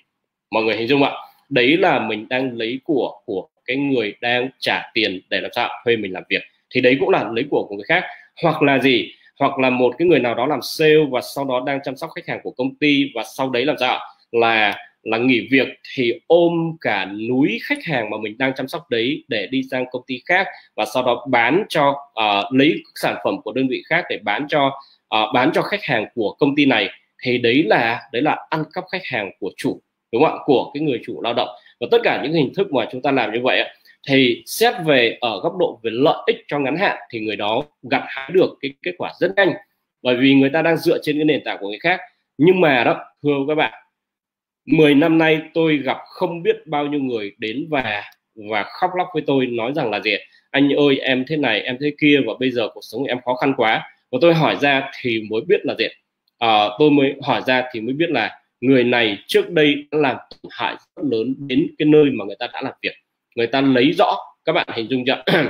Mọi 0.51 0.63
người 0.63 0.75
hình 0.75 0.87
dung 0.87 1.03
ạ? 1.03 1.11
Đấy 1.49 1.77
là 1.77 1.99
mình 1.99 2.27
đang 2.29 2.57
lấy 2.57 2.79
của 2.83 3.21
của 3.25 3.47
cái 3.65 3.77
người 3.77 4.13
đang 4.21 4.49
trả 4.59 4.91
tiền 4.93 5.21
để 5.29 5.41
làm 5.41 5.51
sao 5.55 5.69
thuê 5.85 5.95
mình 5.95 6.13
làm 6.13 6.23
việc. 6.29 6.41
Thì 6.69 6.81
đấy 6.81 6.97
cũng 6.99 7.09
là 7.09 7.29
lấy 7.33 7.45
của 7.49 7.65
của 7.69 7.75
người 7.75 7.85
khác. 7.87 8.03
Hoặc 8.43 8.61
là 8.61 8.79
gì? 8.79 9.11
Hoặc 9.39 9.59
là 9.59 9.69
một 9.69 9.93
cái 9.97 10.07
người 10.07 10.19
nào 10.19 10.35
đó 10.35 10.45
làm 10.45 10.61
sale 10.61 11.05
và 11.11 11.21
sau 11.21 11.45
đó 11.45 11.63
đang 11.65 11.79
chăm 11.83 11.95
sóc 11.95 12.09
khách 12.15 12.27
hàng 12.27 12.39
của 12.43 12.51
công 12.51 12.75
ty 12.75 13.11
và 13.15 13.23
sau 13.37 13.49
đấy 13.49 13.65
làm 13.65 13.75
sao 13.79 13.99
là 14.31 14.75
là 15.03 15.17
nghỉ 15.17 15.47
việc 15.51 15.67
thì 15.93 16.13
ôm 16.27 16.77
cả 16.81 17.05
núi 17.29 17.59
khách 17.63 17.83
hàng 17.85 18.09
mà 18.09 18.17
mình 18.21 18.37
đang 18.37 18.53
chăm 18.55 18.67
sóc 18.67 18.89
đấy 18.89 19.23
để 19.27 19.47
đi 19.51 19.61
sang 19.71 19.85
công 19.91 20.01
ty 20.07 20.21
khác 20.25 20.47
và 20.75 20.85
sau 20.93 21.03
đó 21.03 21.25
bán 21.29 21.63
cho 21.69 21.89
uh, 21.89 22.53
lấy 22.53 22.75
sản 22.95 23.15
phẩm 23.23 23.41
của 23.41 23.51
đơn 23.51 23.67
vị 23.67 23.83
khác 23.89 24.05
để 24.09 24.19
bán 24.23 24.45
cho 24.49 24.67
uh, 25.15 25.33
bán 25.33 25.51
cho 25.53 25.61
khách 25.61 25.83
hàng 25.83 26.05
của 26.15 26.35
công 26.39 26.55
ty 26.55 26.65
này. 26.65 26.89
Thì 27.23 27.37
đấy 27.37 27.63
là 27.63 28.01
đấy 28.11 28.21
là 28.21 28.37
ăn 28.49 28.63
cắp 28.73 28.83
khách 28.91 29.05
hàng 29.05 29.31
của 29.39 29.51
chủ 29.57 29.81
đúng 30.11 30.23
không 30.23 30.33
ạ? 30.33 30.43
Của 30.45 30.71
cái 30.73 30.83
người 30.83 30.99
chủ 31.05 31.21
lao 31.21 31.33
động. 31.33 31.49
Và 31.79 31.87
tất 31.91 31.97
cả 32.03 32.21
những 32.23 32.33
hình 32.33 32.53
thức 32.55 32.73
mà 32.73 32.85
chúng 32.91 33.01
ta 33.01 33.11
làm 33.11 33.33
như 33.33 33.39
vậy 33.43 33.63
thì 34.07 34.43
xét 34.45 34.73
về 34.85 35.17
ở 35.21 35.39
góc 35.43 35.57
độ 35.59 35.79
về 35.83 35.91
lợi 35.93 36.17
ích 36.25 36.37
cho 36.47 36.59
ngắn 36.59 36.77
hạn 36.77 36.97
thì 37.11 37.19
người 37.19 37.35
đó 37.35 37.63
gặt 37.91 38.03
hái 38.07 38.29
được 38.33 38.57
cái 38.61 38.73
kết 38.83 38.91
quả 38.97 39.13
rất 39.19 39.33
nhanh 39.35 39.53
bởi 40.01 40.15
vì 40.15 40.33
người 40.33 40.49
ta 40.49 40.61
đang 40.61 40.77
dựa 40.77 40.97
trên 41.01 41.17
cái 41.17 41.25
nền 41.25 41.43
tảng 41.45 41.57
của 41.59 41.67
người 41.69 41.79
khác. 41.79 41.99
Nhưng 42.37 42.61
mà 42.61 42.83
đó 42.83 43.05
thưa 43.23 43.37
các 43.47 43.55
bạn 43.55 43.73
10 44.65 44.95
năm 44.95 45.17
nay 45.17 45.41
tôi 45.53 45.77
gặp 45.77 45.97
không 46.05 46.43
biết 46.43 46.67
bao 46.67 46.87
nhiêu 46.87 46.99
người 46.99 47.31
đến 47.37 47.67
và 47.69 48.03
và 48.49 48.63
khóc 48.63 48.91
lóc 48.97 49.07
với 49.13 49.23
tôi 49.27 49.45
nói 49.45 49.71
rằng 49.75 49.89
là 49.91 49.99
gì 49.99 50.15
anh 50.51 50.69
ơi 50.69 50.99
em 50.99 51.25
thế 51.27 51.37
này 51.37 51.61
em 51.61 51.77
thế 51.81 51.93
kia 52.01 52.19
và 52.27 52.33
bây 52.39 52.51
giờ 52.51 52.69
cuộc 52.73 52.81
sống 52.83 53.03
em 53.03 53.17
khó 53.25 53.33
khăn 53.33 53.53
quá. 53.57 53.83
Và 54.11 54.17
tôi 54.21 54.33
hỏi 54.33 54.57
ra 54.61 54.91
thì 55.01 55.21
mới 55.29 55.41
biết 55.47 55.65
là 55.65 55.75
gì 55.79 55.85
à, 56.37 56.67
tôi 56.79 56.91
mới 56.91 57.15
hỏi 57.23 57.41
ra 57.47 57.63
thì 57.73 57.81
mới 57.81 57.93
biết 57.93 58.09
là 58.09 58.39
người 58.61 58.83
này 58.83 59.17
trước 59.27 59.49
đây 59.49 59.75
đã 59.91 59.97
làm 59.97 60.15
tổn 60.29 60.51
hại 60.51 60.75
rất 60.95 61.03
lớn 61.11 61.35
đến 61.37 61.67
cái 61.77 61.85
nơi 61.85 62.05
mà 62.13 62.25
người 62.25 62.35
ta 62.39 62.47
đã 62.53 62.61
làm 62.61 62.73
việc 62.81 62.93
người 63.37 63.47
ta 63.47 63.61
lấy 63.61 63.91
rõ 63.91 64.17
các 64.45 64.53
bạn 64.53 64.67
hình 64.73 64.87
dung 64.89 65.03
chưa? 65.05 65.23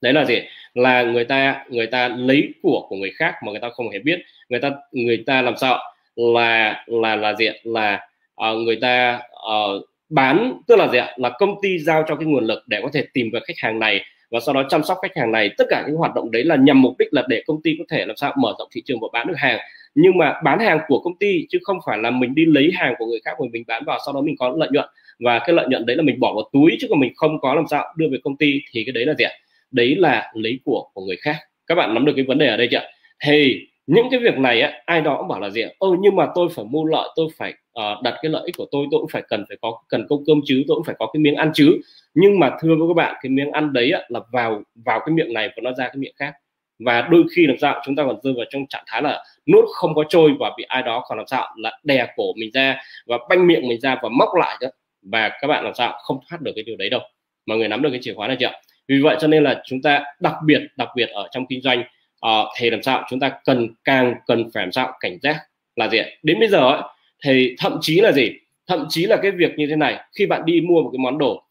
Đấy 0.00 0.12
là 0.12 0.24
gì? 0.24 0.38
Là 0.74 1.02
người 1.02 1.24
ta 1.24 1.64
người 1.68 1.86
ta 1.86 2.08
lấy 2.08 2.54
của 2.62 2.86
của 2.88 2.96
người 2.96 3.12
khác 3.16 3.34
mà 3.44 3.52
người 3.52 3.60
ta 3.60 3.68
không 3.70 3.90
hề 3.90 3.98
biết. 3.98 4.20
Người 4.48 4.60
ta 4.60 4.70
người 4.92 5.22
ta 5.26 5.42
làm 5.42 5.56
sao? 5.56 5.78
Là 6.16 6.84
là 6.86 7.16
là 7.16 7.34
gì 7.34 7.48
là 7.62 8.06
uh, 8.50 8.56
người 8.56 8.76
ta 8.76 9.20
uh, 9.32 9.82
bán 10.08 10.60
tức 10.66 10.76
là 10.76 10.88
gì 10.88 10.98
ạ? 10.98 11.14
Là 11.16 11.30
công 11.38 11.54
ty 11.62 11.78
giao 11.78 12.04
cho 12.08 12.16
cái 12.16 12.26
nguồn 12.26 12.44
lực 12.44 12.62
để 12.66 12.80
có 12.82 12.88
thể 12.92 13.06
tìm 13.12 13.30
về 13.32 13.40
khách 13.46 13.58
hàng 13.58 13.78
này 13.78 14.00
và 14.30 14.40
sau 14.40 14.54
đó 14.54 14.62
chăm 14.68 14.82
sóc 14.82 14.98
khách 15.02 15.16
hàng 15.16 15.32
này. 15.32 15.50
Tất 15.58 15.64
cả 15.70 15.84
những 15.86 15.96
hoạt 15.96 16.14
động 16.14 16.30
đấy 16.30 16.44
là 16.44 16.56
nhằm 16.56 16.82
mục 16.82 16.94
đích 16.98 17.08
là 17.12 17.22
để 17.28 17.42
công 17.46 17.62
ty 17.62 17.76
có 17.78 17.84
thể 17.88 18.04
làm 18.06 18.16
sao 18.16 18.34
mở 18.38 18.54
rộng 18.58 18.68
thị 18.72 18.82
trường 18.84 19.00
và 19.00 19.08
bán 19.12 19.26
được 19.26 19.36
hàng. 19.36 19.58
Nhưng 19.94 20.18
mà 20.18 20.40
bán 20.44 20.58
hàng 20.58 20.78
của 20.88 21.00
công 21.00 21.18
ty 21.18 21.46
chứ 21.50 21.58
không 21.62 21.78
phải 21.86 21.98
là 21.98 22.10
mình 22.10 22.34
đi 22.34 22.46
lấy 22.46 22.70
hàng 22.74 22.94
của 22.98 23.06
người 23.06 23.20
khác 23.24 23.32
rồi 23.38 23.48
mình 23.52 23.64
bán 23.66 23.84
vào 23.84 23.98
sau 24.06 24.14
đó 24.14 24.20
mình 24.20 24.36
có 24.38 24.54
lợi 24.56 24.68
nhuận 24.72 24.88
và 25.24 25.38
cái 25.38 25.56
lợi 25.56 25.66
nhuận 25.68 25.86
đấy 25.86 25.96
là 25.96 26.02
mình 26.02 26.20
bỏ 26.20 26.34
vào 26.34 26.50
túi 26.52 26.76
chứ 26.80 26.86
còn 26.90 27.00
mình 27.00 27.12
không 27.16 27.40
có 27.40 27.54
làm 27.54 27.64
sao 27.70 27.84
đưa 27.96 28.08
về 28.12 28.18
công 28.24 28.36
ty 28.36 28.60
thì 28.72 28.84
cái 28.84 28.92
đấy 28.92 29.06
là 29.06 29.14
gì 29.14 29.24
ạ? 29.24 29.32
Đấy 29.70 29.94
là 29.98 30.32
lấy 30.34 30.60
của 30.64 30.88
của 30.94 31.04
người 31.04 31.16
khác. 31.16 31.36
Các 31.66 31.74
bạn 31.74 31.94
nắm 31.94 32.04
được 32.04 32.12
cái 32.16 32.24
vấn 32.24 32.38
đề 32.38 32.46
ở 32.46 32.56
đây 32.56 32.68
chưa 32.70 32.80
thì 33.24 33.66
những 33.86 34.06
cái 34.10 34.20
việc 34.20 34.38
này 34.38 34.60
á, 34.60 34.82
ai 34.86 35.00
đó 35.00 35.16
cũng 35.18 35.28
bảo 35.28 35.40
là 35.40 35.50
gì 35.50 35.62
ơ 35.62 35.88
nhưng 36.00 36.16
mà 36.16 36.26
tôi 36.34 36.48
phải 36.54 36.64
mua 36.64 36.84
lợi 36.84 37.08
tôi 37.16 37.26
phải 37.36 37.54
uh, 37.78 38.02
đặt 38.02 38.14
cái 38.22 38.30
lợi 38.30 38.42
ích 38.46 38.56
của 38.56 38.66
tôi 38.70 38.86
tôi 38.90 39.00
cũng 39.00 39.08
phải 39.12 39.22
cần 39.28 39.44
phải 39.48 39.56
có 39.62 39.78
cần 39.88 40.06
câu 40.08 40.22
cơm 40.26 40.40
chứ 40.44 40.64
tôi 40.68 40.74
cũng 40.74 40.84
phải 40.84 40.94
có 40.98 41.06
cái 41.12 41.20
miếng 41.20 41.34
ăn 41.34 41.50
chứ. 41.54 41.80
Nhưng 42.14 42.38
mà 42.38 42.50
thưa 42.60 42.74
với 42.78 42.88
các 42.88 42.94
bạn 42.94 43.14
cái 43.22 43.30
miếng 43.30 43.50
ăn 43.50 43.72
đấy 43.72 43.90
á, 43.90 44.00
là 44.08 44.20
vào 44.32 44.62
vào 44.74 45.00
cái 45.06 45.14
miệng 45.14 45.32
này 45.32 45.48
và 45.48 45.60
nó 45.62 45.72
ra 45.72 45.84
cái 45.84 45.96
miệng 45.96 46.14
khác. 46.16 46.34
Và 46.78 47.08
đôi 47.10 47.24
khi 47.36 47.46
làm 47.46 47.56
sao 47.60 47.82
chúng 47.84 47.96
ta 47.96 48.04
còn 48.04 48.16
rơi 48.22 48.34
vào 48.36 48.46
trong 48.50 48.66
trạng 48.68 48.84
thái 48.86 49.02
là 49.02 49.24
nuốt 49.52 49.64
không 49.74 49.94
có 49.94 50.04
trôi 50.08 50.30
và 50.40 50.50
bị 50.58 50.64
ai 50.68 50.82
đó 50.82 51.04
còn 51.08 51.18
làm 51.18 51.26
sao 51.26 51.54
là 51.56 51.78
đè 51.84 52.06
cổ 52.16 52.24
mình 52.36 52.50
ra 52.54 52.76
và 53.06 53.18
banh 53.28 53.46
miệng 53.46 53.68
mình 53.68 53.80
ra 53.80 53.96
và 54.02 54.08
móc 54.08 54.28
lại 54.38 54.56
đó 54.60 54.68
và 55.02 55.28
các 55.40 55.48
bạn 55.48 55.64
làm 55.64 55.74
sao 55.74 55.98
không 56.02 56.20
thoát 56.28 56.42
được 56.42 56.52
cái 56.54 56.64
điều 56.64 56.76
đấy 56.76 56.90
đâu 56.90 57.00
mọi 57.46 57.58
người 57.58 57.68
nắm 57.68 57.82
được 57.82 57.90
cái 57.90 58.00
chìa 58.02 58.14
khóa 58.14 58.28
này 58.28 58.36
chưa 58.40 58.50
vì 58.88 59.00
vậy 59.00 59.16
cho 59.20 59.28
nên 59.28 59.44
là 59.44 59.62
chúng 59.66 59.82
ta 59.82 60.04
đặc 60.20 60.34
biệt 60.46 60.60
đặc 60.76 60.88
biệt 60.96 61.08
ở 61.08 61.28
trong 61.30 61.46
kinh 61.46 61.60
doanh 61.60 61.80
uh, 62.26 62.48
thì 62.58 62.70
làm 62.70 62.82
sao 62.82 63.06
chúng 63.08 63.20
ta 63.20 63.32
cần 63.44 63.68
càng 63.84 64.14
cần 64.26 64.50
phải 64.54 64.62
làm 64.64 64.72
sao 64.72 64.92
cảnh 65.00 65.18
giác 65.22 65.36
là 65.76 65.88
gì 65.88 65.98
đến 66.22 66.38
bây 66.38 66.48
giờ 66.48 66.58
ấy, 66.58 66.82
thì 67.24 67.54
thậm 67.58 67.78
chí 67.80 68.00
là 68.00 68.12
gì? 68.12 68.30
Thậm 68.66 68.86
chí 68.88 69.06
là 69.06 69.16
cái 69.22 69.30
việc 69.30 69.52
như 69.56 69.66
thế 69.66 69.76
này 69.76 70.00
khi 70.18 70.26
bạn 70.26 70.42
đi 70.44 70.60
mua 70.60 70.82
một 70.82 70.90
cái 70.92 70.98
món 70.98 71.18
đồ 71.18 71.44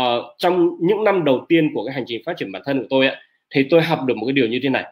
uh, 0.00 0.02
trong 0.38 0.70
những 0.80 1.04
năm 1.04 1.24
đầu 1.24 1.44
tiên 1.48 1.70
của 1.74 1.84
cái 1.84 1.94
hành 1.94 2.04
trình 2.06 2.22
phát 2.26 2.36
triển 2.36 2.52
bản 2.52 2.62
thân 2.64 2.80
của 2.80 2.86
tôi 2.90 3.06
ấy, 3.06 3.16
thì 3.50 3.66
tôi 3.70 3.82
học 3.82 4.04
được 4.06 4.16
một 4.16 4.26
cái 4.26 4.32
điều 4.32 4.46
như 4.46 4.60
thế 4.62 4.68
này. 4.68 4.84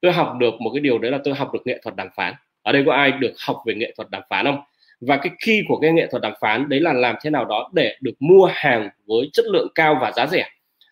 Tôi 0.00 0.12
học 0.12 0.34
được 0.38 0.54
một 0.60 0.70
cái 0.74 0.80
điều 0.80 0.98
đấy 0.98 1.10
là 1.10 1.18
tôi 1.24 1.34
học 1.34 1.52
được 1.52 1.66
nghệ 1.66 1.80
thuật 1.82 1.96
đàm 1.96 2.08
phán. 2.16 2.34
Ở 2.62 2.72
đây 2.72 2.82
có 2.86 2.92
ai 2.92 3.12
được 3.12 3.32
học 3.46 3.62
về 3.66 3.74
nghệ 3.74 3.92
thuật 3.96 4.10
đàm 4.10 4.22
phán 4.30 4.44
không? 4.44 4.60
Và 5.06 5.16
cái 5.16 5.32
key 5.46 5.62
của 5.68 5.78
cái 5.78 5.92
nghệ 5.92 6.06
thuật 6.10 6.22
đàm 6.22 6.32
phán 6.40 6.68
đấy 6.68 6.80
là 6.80 6.92
làm 6.92 7.16
thế 7.22 7.30
nào 7.30 7.44
đó 7.44 7.70
để 7.72 7.96
được 8.00 8.14
mua 8.20 8.50
hàng 8.52 8.88
với 9.06 9.30
chất 9.32 9.44
lượng 9.46 9.68
cao 9.74 9.98
và 10.00 10.12
giá 10.12 10.26
rẻ. 10.26 10.48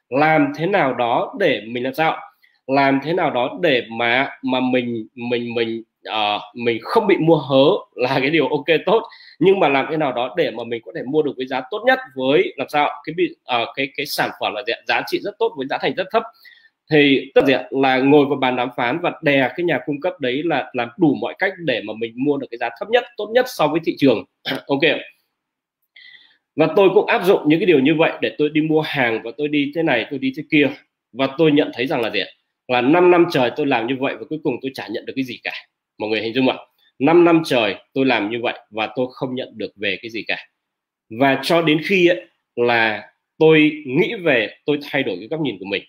Làm 0.08 0.52
thế 0.56 0.66
nào 0.66 0.94
đó 0.94 1.34
để 1.38 1.60
mình 1.66 1.84
làm 1.84 1.94
sao? 1.94 2.16
Làm 2.66 3.00
thế 3.04 3.12
nào 3.12 3.30
đó 3.30 3.58
để 3.60 3.82
mà 3.90 4.28
mà 4.42 4.60
mình 4.60 5.06
mình 5.14 5.54
mình 5.54 5.82
uh, 6.08 6.42
mình 6.54 6.78
không 6.82 7.06
bị 7.06 7.16
mua 7.16 7.36
hớ 7.36 7.64
là 7.94 8.20
cái 8.20 8.30
điều 8.30 8.48
ok 8.48 8.66
tốt. 8.86 9.02
Nhưng 9.38 9.60
mà 9.60 9.68
làm 9.68 9.86
thế 9.90 9.96
nào 9.96 10.12
đó 10.12 10.34
để 10.36 10.50
mà 10.50 10.64
mình 10.64 10.82
có 10.84 10.92
thể 10.94 11.02
mua 11.06 11.22
được 11.22 11.32
với 11.36 11.46
giá 11.46 11.62
tốt 11.70 11.82
nhất 11.86 11.98
với 12.14 12.54
làm 12.56 12.68
sao? 12.68 12.90
Cái 13.04 13.14
bị 13.16 13.34
uh, 13.62 13.68
cái 13.74 13.88
cái 13.96 14.06
sản 14.06 14.30
phẩm 14.40 14.54
là 14.54 14.62
giá 14.88 15.02
trị 15.06 15.18
rất 15.22 15.38
tốt 15.38 15.52
với 15.56 15.66
giá 15.70 15.78
thành 15.78 15.94
rất 15.94 16.06
thấp 16.12 16.22
thì 16.92 17.30
tất 17.34 17.44
nhiên 17.46 17.60
là 17.70 17.98
ngồi 17.98 18.26
vào 18.26 18.38
bàn 18.38 18.56
đàm 18.56 18.68
phán 18.76 18.98
và 19.00 19.12
đè 19.22 19.50
cái 19.56 19.64
nhà 19.64 19.78
cung 19.86 20.00
cấp 20.00 20.20
đấy 20.20 20.42
là 20.44 20.70
làm 20.72 20.88
đủ 20.96 21.14
mọi 21.14 21.34
cách 21.38 21.52
để 21.58 21.82
mà 21.84 21.92
mình 21.96 22.12
mua 22.16 22.36
được 22.36 22.46
cái 22.50 22.58
giá 22.58 22.68
thấp 22.78 22.90
nhất 22.90 23.04
tốt 23.16 23.30
nhất 23.34 23.46
so 23.48 23.68
với 23.68 23.80
thị 23.84 23.96
trường. 23.98 24.24
Ok 24.66 24.80
và 26.56 26.68
tôi 26.76 26.90
cũng 26.94 27.06
áp 27.06 27.24
dụng 27.24 27.40
những 27.46 27.60
cái 27.60 27.66
điều 27.66 27.80
như 27.80 27.94
vậy 27.94 28.12
để 28.20 28.34
tôi 28.38 28.48
đi 28.48 28.60
mua 28.60 28.80
hàng 28.80 29.20
và 29.24 29.30
tôi 29.38 29.48
đi 29.48 29.72
thế 29.74 29.82
này 29.82 30.06
tôi 30.10 30.18
đi 30.18 30.32
thế 30.36 30.42
kia. 30.50 30.70
Và 31.12 31.28
tôi 31.38 31.52
nhận 31.52 31.70
thấy 31.74 31.86
rằng 31.86 32.00
là 32.00 32.10
gì 32.10 32.20
là 32.68 32.80
5 32.80 33.10
năm 33.10 33.26
trời 33.30 33.50
tôi 33.56 33.66
làm 33.66 33.86
như 33.86 33.96
vậy 34.00 34.14
và 34.18 34.24
cuối 34.28 34.38
cùng 34.42 34.56
tôi 34.62 34.70
chả 34.74 34.88
nhận 34.88 35.06
được 35.06 35.12
cái 35.16 35.24
gì 35.24 35.40
cả. 35.42 35.52
Mọi 35.98 36.10
người 36.10 36.20
hình 36.20 36.34
dung 36.34 36.48
ạ? 36.48 36.56
5 36.98 37.24
năm 37.24 37.42
trời 37.44 37.74
tôi 37.94 38.06
làm 38.06 38.30
như 38.30 38.38
vậy 38.42 38.58
và 38.70 38.92
tôi 38.96 39.06
không 39.12 39.34
nhận 39.34 39.48
được 39.56 39.72
về 39.76 39.98
cái 40.02 40.10
gì 40.10 40.24
cả. 40.26 40.46
Và 41.20 41.40
cho 41.42 41.62
đến 41.62 41.80
khi 41.84 42.06
ấy, 42.06 42.26
là 42.56 43.08
tôi 43.38 43.82
nghĩ 43.86 44.14
về 44.14 44.56
tôi 44.64 44.78
thay 44.82 45.02
đổi 45.02 45.16
cái 45.18 45.28
góc 45.28 45.40
nhìn 45.40 45.56
của 45.58 45.66
mình 45.66 45.82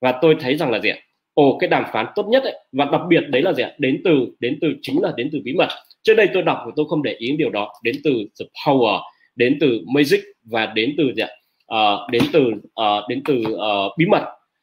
và 0.00 0.18
tôi 0.22 0.36
thấy 0.40 0.56
rằng 0.56 0.70
là 0.70 0.78
gì 0.78 0.90
ạ? 0.90 0.96
Ồ 1.34 1.58
cái 1.58 1.68
đàm 1.68 1.84
phán 1.92 2.06
tốt 2.14 2.26
nhất 2.28 2.42
ấy, 2.42 2.54
và 2.72 2.84
đặc 2.84 3.00
biệt 3.08 3.20
đấy 3.28 3.42
là 3.42 3.52
gì 3.52 3.62
ạ? 3.62 3.72
Đến 3.78 4.00
từ 4.04 4.28
đến 4.40 4.58
từ 4.60 4.68
chính 4.82 5.02
là 5.02 5.12
đến 5.16 5.28
từ 5.32 5.40
bí 5.44 5.52
mật. 5.52 5.68
Trước 6.02 6.14
đây 6.14 6.28
tôi 6.34 6.42
đọc 6.42 6.58
và 6.66 6.72
tôi 6.76 6.86
không 6.88 7.02
để 7.02 7.12
ý 7.18 7.36
điều 7.36 7.50
đó. 7.50 7.72
Đến 7.82 7.96
từ 8.04 8.10
the 8.40 8.46
power 8.66 9.00
đến 9.36 9.58
từ 9.60 9.80
magic 9.94 10.20
và 10.44 10.66
đến 10.66 10.94
từ 10.98 11.12
gì 11.16 11.22
ạ? 11.22 11.28
Uh, 11.74 12.10
đến 12.10 12.22
từ 12.32 12.48
uh, 12.50 13.08
đến 13.08 13.22
từ 13.24 13.42
uh, 13.54 13.98
bí 13.98 14.06
mật. 14.06 14.22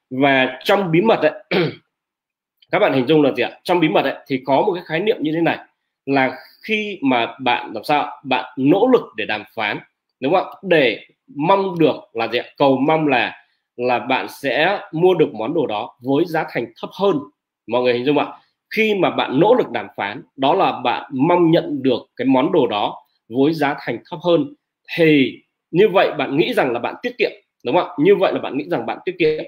Và 0.10 0.60
trong 0.64 0.92
bí 0.92 1.02
mật 1.02 1.20
ấy 1.20 1.32
các 2.72 2.80
bạn 2.80 2.94
hình 2.94 3.08
dung 3.08 3.22
là 3.22 3.32
gì 3.32 3.44
ạ? 3.44 3.60
Trong 3.64 3.80
bí 3.80 3.90
mật 3.90 4.02
ấy 4.02 4.16
thì 4.28 4.42
có 4.46 4.62
một 4.62 4.74
cái 4.74 4.84
khái 4.86 5.00
niệm 5.00 5.18
như 5.20 5.32
thế 5.32 5.42
này 5.42 5.58
là 6.06 6.38
khi 6.64 7.00
mà 7.02 7.36
bạn 7.40 7.72
làm 7.74 7.84
sao 7.84 8.22
bạn 8.24 8.54
nỗ 8.58 8.88
lực 8.88 9.02
để 9.16 9.26
đàm 9.26 9.44
phán 9.56 9.80
đúng 10.20 10.34
không 10.34 10.48
để 10.62 11.00
mong 11.36 11.80
được 11.80 11.96
là 12.14 12.28
gì 12.28 12.40
ạ? 12.40 12.46
Cầu 12.58 12.78
mong 12.78 13.08
là 13.08 13.43
là 13.78 14.00
bạn 14.00 14.28
sẽ 14.30 14.80
mua 14.92 15.14
được 15.14 15.34
món 15.34 15.54
đồ 15.54 15.68
đó 15.68 15.96
với 16.02 16.26
giá 16.26 16.46
thành 16.52 16.66
thấp 16.82 16.90
hơn. 17.00 17.20
Mọi 17.68 17.82
người 17.84 17.94
hình 17.94 18.06
dung 18.06 18.18
ạ? 18.18 18.28
Khi 18.76 18.96
mà 18.96 19.10
bạn 19.10 19.40
nỗ 19.40 19.56
lực 19.56 19.70
đàm 19.72 19.88
phán 19.98 20.24
đó 20.36 20.54
là 20.54 20.82
bạn 20.84 21.12
mong 21.14 21.52
nhận 21.52 21.84
được 21.84 22.00
cái 22.16 22.28
món 22.28 22.52
đồ 22.52 22.68
đó 22.68 22.96
với 23.30 23.54
giá 23.54 23.76
thành 23.80 23.98
thấp 24.10 24.20
hơn. 24.24 24.54
Thì 24.98 25.34
như 25.72 25.88
vậy 25.90 26.12
bạn 26.18 26.38
nghĩ 26.38 26.54
rằng 26.54 26.72
là 26.74 26.80
bạn 26.80 26.96
tiết 27.02 27.18
kiệm 27.18 27.32
đúng 27.66 27.76
không 27.76 27.88
ạ? 27.90 27.94
Như 28.00 28.16
vậy 28.16 28.34
là 28.34 28.40
bạn 28.40 28.58
nghĩ 28.58 28.66
rằng 28.72 28.86
bạn 28.86 28.98
tiết 29.06 29.16
kiệm 29.20 29.44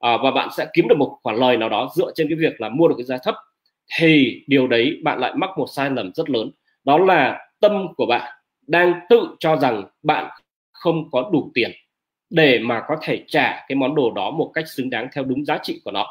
à, 0.00 0.16
và 0.22 0.30
bạn 0.30 0.48
sẽ 0.56 0.66
kiếm 0.74 0.88
được 0.88 0.98
một 0.98 1.18
khoản 1.22 1.36
lời 1.36 1.56
nào 1.56 1.68
đó 1.68 1.88
dựa 1.96 2.12
trên 2.14 2.28
cái 2.28 2.36
việc 2.38 2.60
là 2.60 2.68
mua 2.68 2.88
được 2.88 2.94
cái 2.98 3.04
giá 3.04 3.18
thấp. 3.24 3.34
Thì 3.98 4.42
điều 4.46 4.66
đấy 4.68 4.96
bạn 5.04 5.18
lại 5.20 5.32
mắc 5.36 5.50
một 5.58 5.66
sai 5.66 5.90
lầm 5.90 6.10
rất 6.14 6.30
lớn 6.30 6.50
đó 6.84 6.98
là 6.98 7.38
tâm 7.60 7.86
của 7.96 8.06
bạn 8.06 8.32
đang 8.66 8.94
tự 9.10 9.36
cho 9.38 9.56
rằng 9.56 9.84
bạn 10.02 10.30
không 10.72 11.10
có 11.10 11.30
đủ 11.32 11.50
tiền 11.54 11.70
để 12.30 12.58
mà 12.58 12.82
có 12.88 12.96
thể 13.02 13.24
trả 13.28 13.64
cái 13.68 13.76
món 13.76 13.94
đồ 13.94 14.10
đó 14.10 14.30
một 14.30 14.50
cách 14.54 14.68
xứng 14.68 14.90
đáng 14.90 15.08
theo 15.14 15.24
đúng 15.24 15.44
giá 15.44 15.58
trị 15.62 15.80
của 15.84 15.90
nó. 15.90 16.06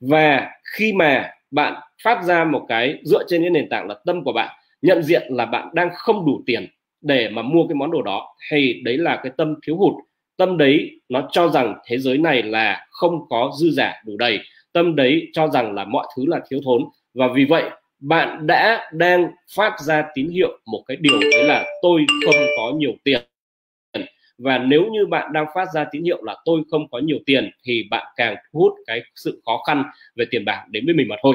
Và 0.00 0.50
khi 0.76 0.92
mà 0.92 1.30
bạn 1.50 1.74
phát 2.02 2.24
ra 2.24 2.44
một 2.44 2.64
cái, 2.68 2.98
dựa 3.04 3.24
trên 3.28 3.42
cái 3.42 3.50
nền 3.50 3.68
tảng 3.68 3.88
là 3.88 3.94
tâm 4.06 4.24
của 4.24 4.32
bạn, 4.32 4.56
nhận 4.82 5.02
diện 5.02 5.22
là 5.30 5.46
bạn 5.46 5.68
đang 5.72 5.90
không 5.94 6.26
đủ 6.26 6.42
tiền 6.46 6.66
để 7.00 7.28
mà 7.28 7.42
mua 7.42 7.66
cái 7.68 7.74
món 7.74 7.90
đồ 7.90 8.02
đó, 8.02 8.34
hay 8.50 8.80
đấy 8.84 8.98
là 8.98 9.20
cái 9.22 9.32
tâm 9.36 9.54
thiếu 9.66 9.76
hụt, 9.76 9.94
tâm 10.36 10.58
đấy 10.58 11.00
nó 11.08 11.28
cho 11.32 11.48
rằng 11.48 11.74
thế 11.86 11.98
giới 11.98 12.18
này 12.18 12.42
là 12.42 12.86
không 12.90 13.28
có 13.28 13.52
dư 13.60 13.70
giả 13.70 13.94
đủ 14.06 14.16
đầy, 14.16 14.38
tâm 14.72 14.96
đấy 14.96 15.26
cho 15.32 15.48
rằng 15.48 15.74
là 15.74 15.84
mọi 15.84 16.06
thứ 16.16 16.24
là 16.26 16.40
thiếu 16.50 16.60
thốn. 16.64 16.84
Và 17.14 17.28
vì 17.34 17.44
vậy, 17.44 17.64
bạn 17.98 18.46
đã 18.46 18.90
đang 18.92 19.30
phát 19.56 19.80
ra 19.80 20.04
tín 20.14 20.28
hiệu 20.28 20.58
một 20.66 20.82
cái 20.86 20.96
điều 21.00 21.20
đấy 21.20 21.44
là 21.44 21.64
tôi 21.82 22.06
không 22.24 22.46
có 22.56 22.72
nhiều 22.76 22.92
tiền 23.04 23.20
và 24.44 24.58
nếu 24.58 24.84
như 24.92 25.06
bạn 25.06 25.32
đang 25.32 25.46
phát 25.54 25.68
ra 25.74 25.84
tín 25.92 26.04
hiệu 26.04 26.22
là 26.24 26.36
tôi 26.44 26.62
không 26.70 26.88
có 26.90 26.98
nhiều 26.98 27.18
tiền, 27.26 27.50
thì 27.64 27.82
bạn 27.90 28.06
càng 28.16 28.34
thu 28.34 28.60
hút 28.60 28.72
cái 28.86 29.02
sự 29.14 29.42
khó 29.46 29.62
khăn 29.66 29.84
về 30.16 30.24
tiền 30.30 30.44
bạc 30.44 30.64
đến 30.70 30.86
với 30.86 30.94
mình 30.94 31.08
mà 31.08 31.16
thôi. 31.22 31.34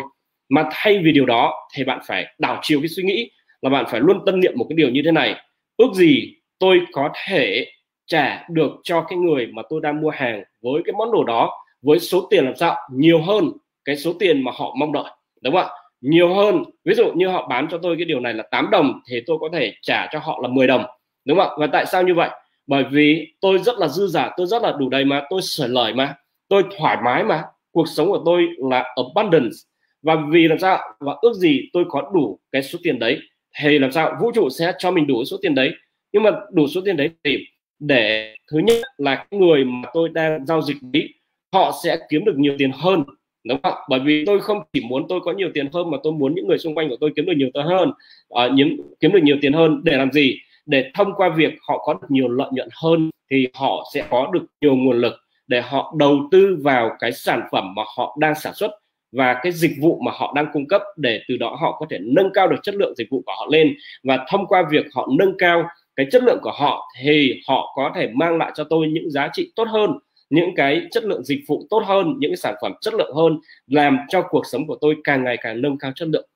Mà 0.50 0.70
thay 0.72 1.00
vì 1.04 1.12
điều 1.12 1.26
đó, 1.26 1.68
thì 1.76 1.84
bạn 1.84 2.00
phải 2.08 2.26
đảo 2.40 2.60
chiều 2.62 2.80
cái 2.82 2.88
suy 2.88 3.04
nghĩ 3.04 3.30
là 3.62 3.70
bạn 3.70 3.86
phải 3.90 4.00
luôn 4.00 4.20
tâm 4.26 4.40
niệm 4.40 4.54
một 4.56 4.66
cái 4.70 4.76
điều 4.76 4.90
như 4.90 5.02
thế 5.06 5.12
này. 5.12 5.36
Ước 5.78 5.94
gì 5.94 6.36
tôi 6.60 6.82
có 6.92 7.10
thể 7.26 7.68
trả 8.08 8.46
được 8.50 8.72
cho 8.84 9.02
cái 9.02 9.18
người 9.18 9.48
mà 9.48 9.62
tôi 9.70 9.82
đang 9.84 10.02
mua 10.02 10.10
hàng 10.10 10.44
với 10.62 10.82
cái 10.86 10.94
món 10.98 11.12
đồ 11.12 11.24
đó, 11.24 11.52
với 11.82 12.00
số 12.00 12.28
tiền 12.30 12.46
làm 12.46 12.56
sao? 12.56 12.76
Nhiều 12.94 13.22
hơn 13.22 13.52
cái 13.86 13.96
số 13.96 14.14
tiền 14.20 14.42
mà 14.42 14.52
họ 14.56 14.76
mong 14.80 14.92
đợi, 14.92 15.12
đúng 15.42 15.54
không 15.54 15.64
ạ? 15.64 15.70
Nhiều 16.02 16.34
hơn, 16.34 16.64
ví 16.86 16.94
dụ 16.94 17.12
như 17.16 17.28
họ 17.28 17.48
bán 17.48 17.68
cho 17.72 17.78
tôi 17.78 17.96
cái 17.98 18.06
điều 18.06 18.20
này 18.20 18.34
là 18.34 18.44
8 18.52 18.70
đồng, 18.72 19.00
thì 19.10 19.22
tôi 19.28 19.38
có 19.42 19.50
thể 19.54 19.74
trả 19.82 20.08
cho 20.12 20.20
họ 20.20 20.40
là 20.42 20.48
10 20.48 20.68
đồng, 20.68 20.86
đúng 21.26 21.38
không 21.38 21.50
ạ? 21.50 21.56
Và 21.60 21.68
tại 21.68 21.86
sao 21.86 22.04
như 22.04 22.14
vậy? 22.14 22.30
Bởi 22.68 22.84
vì 22.92 23.34
tôi 23.42 23.60
rất 23.60 23.78
là 23.78 23.88
dư 23.88 24.08
giả 24.08 24.30
tôi 24.38 24.48
rất 24.48 24.64
là 24.64 24.74
đủ 24.80 24.90
đầy 24.90 25.06
mà 25.06 25.24
tôi 25.30 25.42
sở 25.42 25.68
lời 25.68 25.94
mà 25.94 26.16
tôi 26.48 26.64
thoải 26.78 26.98
mái 27.04 27.24
mà. 27.24 27.44
Cuộc 27.72 27.88
sống 27.88 28.08
của 28.08 28.24
tôi 28.26 28.48
là 28.58 28.84
abundance. 28.96 29.56
Và 30.02 30.16
vì 30.30 30.48
làm 30.48 30.60
sao? 30.60 30.80
Và 31.00 31.14
ước 31.22 31.34
gì 31.34 31.62
tôi 31.74 31.86
có 31.90 32.12
đủ 32.14 32.40
cái 32.52 32.64
số 32.64 32.80
tiền 32.84 33.00
đấy. 33.00 33.20
Thì 33.62 33.80
làm 33.80 33.92
sao? 33.92 34.18
Vũ 34.22 34.32
trụ 34.32 34.50
sẽ 34.50 34.72
cho 34.78 34.92
mình 34.92 35.08
đủ 35.08 35.26
số 35.26 35.38
tiền 35.42 35.56
đấy. 35.56 35.72
Nhưng 36.12 36.24
mà 36.24 36.32
đủ 36.52 36.68
số 36.68 36.82
tiền 36.86 36.98
đấy 36.98 37.10
thì 37.24 37.38
để 37.80 38.36
thứ 38.52 38.60
nhất 38.60 38.78
là 38.98 39.26
người 39.32 39.66
mà 39.66 39.90
tôi 39.94 40.10
đang 40.10 40.46
giao 40.46 40.62
dịch 40.62 40.78
với 40.94 41.14
họ 41.54 41.80
sẽ 41.84 41.98
kiếm 42.10 42.26
được 42.26 42.38
nhiều 42.38 42.56
tiền 42.58 42.72
hơn 42.74 43.04
đúng 43.46 43.60
không? 43.64 43.74
Bởi 43.90 44.00
vì 44.00 44.26
tôi 44.26 44.40
không 44.40 44.62
chỉ 44.74 44.82
muốn 44.90 45.06
tôi 45.10 45.20
có 45.24 45.34
nhiều 45.34 45.50
tiền 45.54 45.68
hơn 45.74 45.92
mà 45.92 45.98
tôi 46.04 46.14
muốn 46.14 46.36
những 46.36 46.48
người 46.48 46.58
xung 46.58 46.76
quanh 46.76 46.90
của 46.90 46.98
tôi 47.00 47.12
kiếm 47.16 47.26
được 47.26 47.34
nhiều 47.38 47.50
tiền 47.54 47.66
hơn 47.66 47.90
uh, 48.34 48.54
những 48.54 48.78
kiếm 49.00 49.12
được 49.12 49.24
nhiều 49.24 49.38
tiền 49.42 49.54
hơn. 49.54 49.82
Để 49.84 49.98
làm 49.98 50.12
gì? 50.12 50.40
Để 50.66 50.92
thông 50.94 51.14
qua 51.16 51.30
việc 51.30 51.54
họ 51.68 51.78
có 51.86 51.94
được 51.94 52.08
nhiều 52.10 52.28
lợi 52.28 52.50
nhuận 52.52 52.70
hơn 52.84 53.10
thì 53.32 53.48
họ 53.54 53.90
sẽ 53.94 54.06
có 54.10 54.30
được 54.34 54.46
nhiều 54.62 54.76
nguồn 54.76 54.98
lực 54.98 55.14
để 55.48 55.62
họ 55.62 55.94
đầu 55.98 56.20
tư 56.32 56.58
vào 56.64 56.92
cái 57.00 57.12
sản 57.12 57.42
phẩm 57.52 57.74
mà 57.76 57.84
họ 57.98 58.18
đang 58.20 58.36
sản 58.36 58.54
xuất 58.54 58.72
và 59.12 59.40
cái 59.44 59.52
dịch 59.52 59.72
vụ 59.82 60.00
mà 60.06 60.12
họ 60.16 60.34
đang 60.36 60.46
cung 60.54 60.68
cấp 60.68 60.82
để 60.98 61.22
từ 61.28 61.38
đó 61.38 61.58
họ 61.62 61.78
có 61.80 61.86
thể 61.90 61.98
nâng 62.02 62.30
cao 62.34 62.48
được 62.48 62.58
chất 62.64 62.76
lượng 62.76 62.94
dịch 62.98 63.08
vụ 63.12 63.24
của 63.26 63.34
họ 63.38 63.48
lên. 63.52 63.76
Và 64.04 64.26
thông 64.30 64.48
qua 64.48 64.64
việc 64.72 64.86
họ 64.94 65.08
nâng 65.20 65.38
cao 65.38 65.68
cái 65.96 66.06
chất 66.12 66.24
lượng 66.24 66.40
của 66.42 66.52
họ 66.52 66.92
thì 67.04 67.42
họ 67.48 67.74
có 67.76 67.92
thể 67.96 68.08
mang 68.08 68.38
lại 68.38 68.52
cho 68.56 68.64
tôi 68.64 68.88
những 68.88 69.12
giá 69.12 69.30
trị 69.34 69.52
tốt 69.56 69.68
hơn, 69.68 69.92
những 70.30 70.56
cái 70.56 70.82
chất 70.92 71.04
lượng 71.04 71.24
dịch 71.24 71.40
vụ 71.48 71.68
tốt 71.70 71.84
hơn, 71.86 72.16
những 72.20 72.32
cái 72.32 72.38
sản 72.38 72.56
phẩm 72.62 72.74
chất 72.82 72.94
lượng 72.94 73.16
hơn, 73.16 73.40
làm 73.68 73.98
cho 74.10 74.22
cuộc 74.22 74.46
sống 74.46 74.68
của 74.68 74.78
tôi 74.82 74.96
càng 75.04 75.24
ngày 75.24 75.38
càng 75.42 75.62
nâng 75.62 75.78
cao 75.78 75.92
chất 75.96 76.08
lượng. 76.08 76.30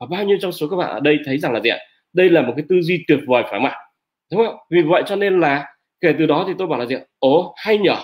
Và 0.00 0.06
bao 0.10 0.24
nhiêu 0.24 0.36
trong 0.40 0.52
số 0.52 0.68
các 0.68 0.76
bạn 0.76 0.90
ở 0.90 1.00
đây 1.00 1.18
thấy 1.24 1.38
rằng 1.38 1.52
là 1.52 1.60
gì 1.60 1.70
ạ? 1.70 1.78
Đây 2.12 2.30
là 2.30 2.42
một 2.42 2.52
cái 2.56 2.64
tư 2.68 2.80
duy 2.80 3.04
tuyệt 3.08 3.18
vời 3.26 3.42
phải 3.42 3.52
không 3.52 3.64
ạ? 3.64 3.76
Đúng 4.32 4.46
không? 4.46 4.56
Vì 4.70 4.82
vậy 4.82 5.02
cho 5.06 5.16
nên 5.16 5.40
là 5.40 5.66
kể 6.00 6.14
từ 6.18 6.26
đó 6.26 6.44
thì 6.48 6.52
tôi 6.58 6.68
bảo 6.68 6.78
là 6.78 6.86
gì 6.86 6.96
ố 7.18 7.54
hay 7.56 7.78
nhở? 7.78 7.96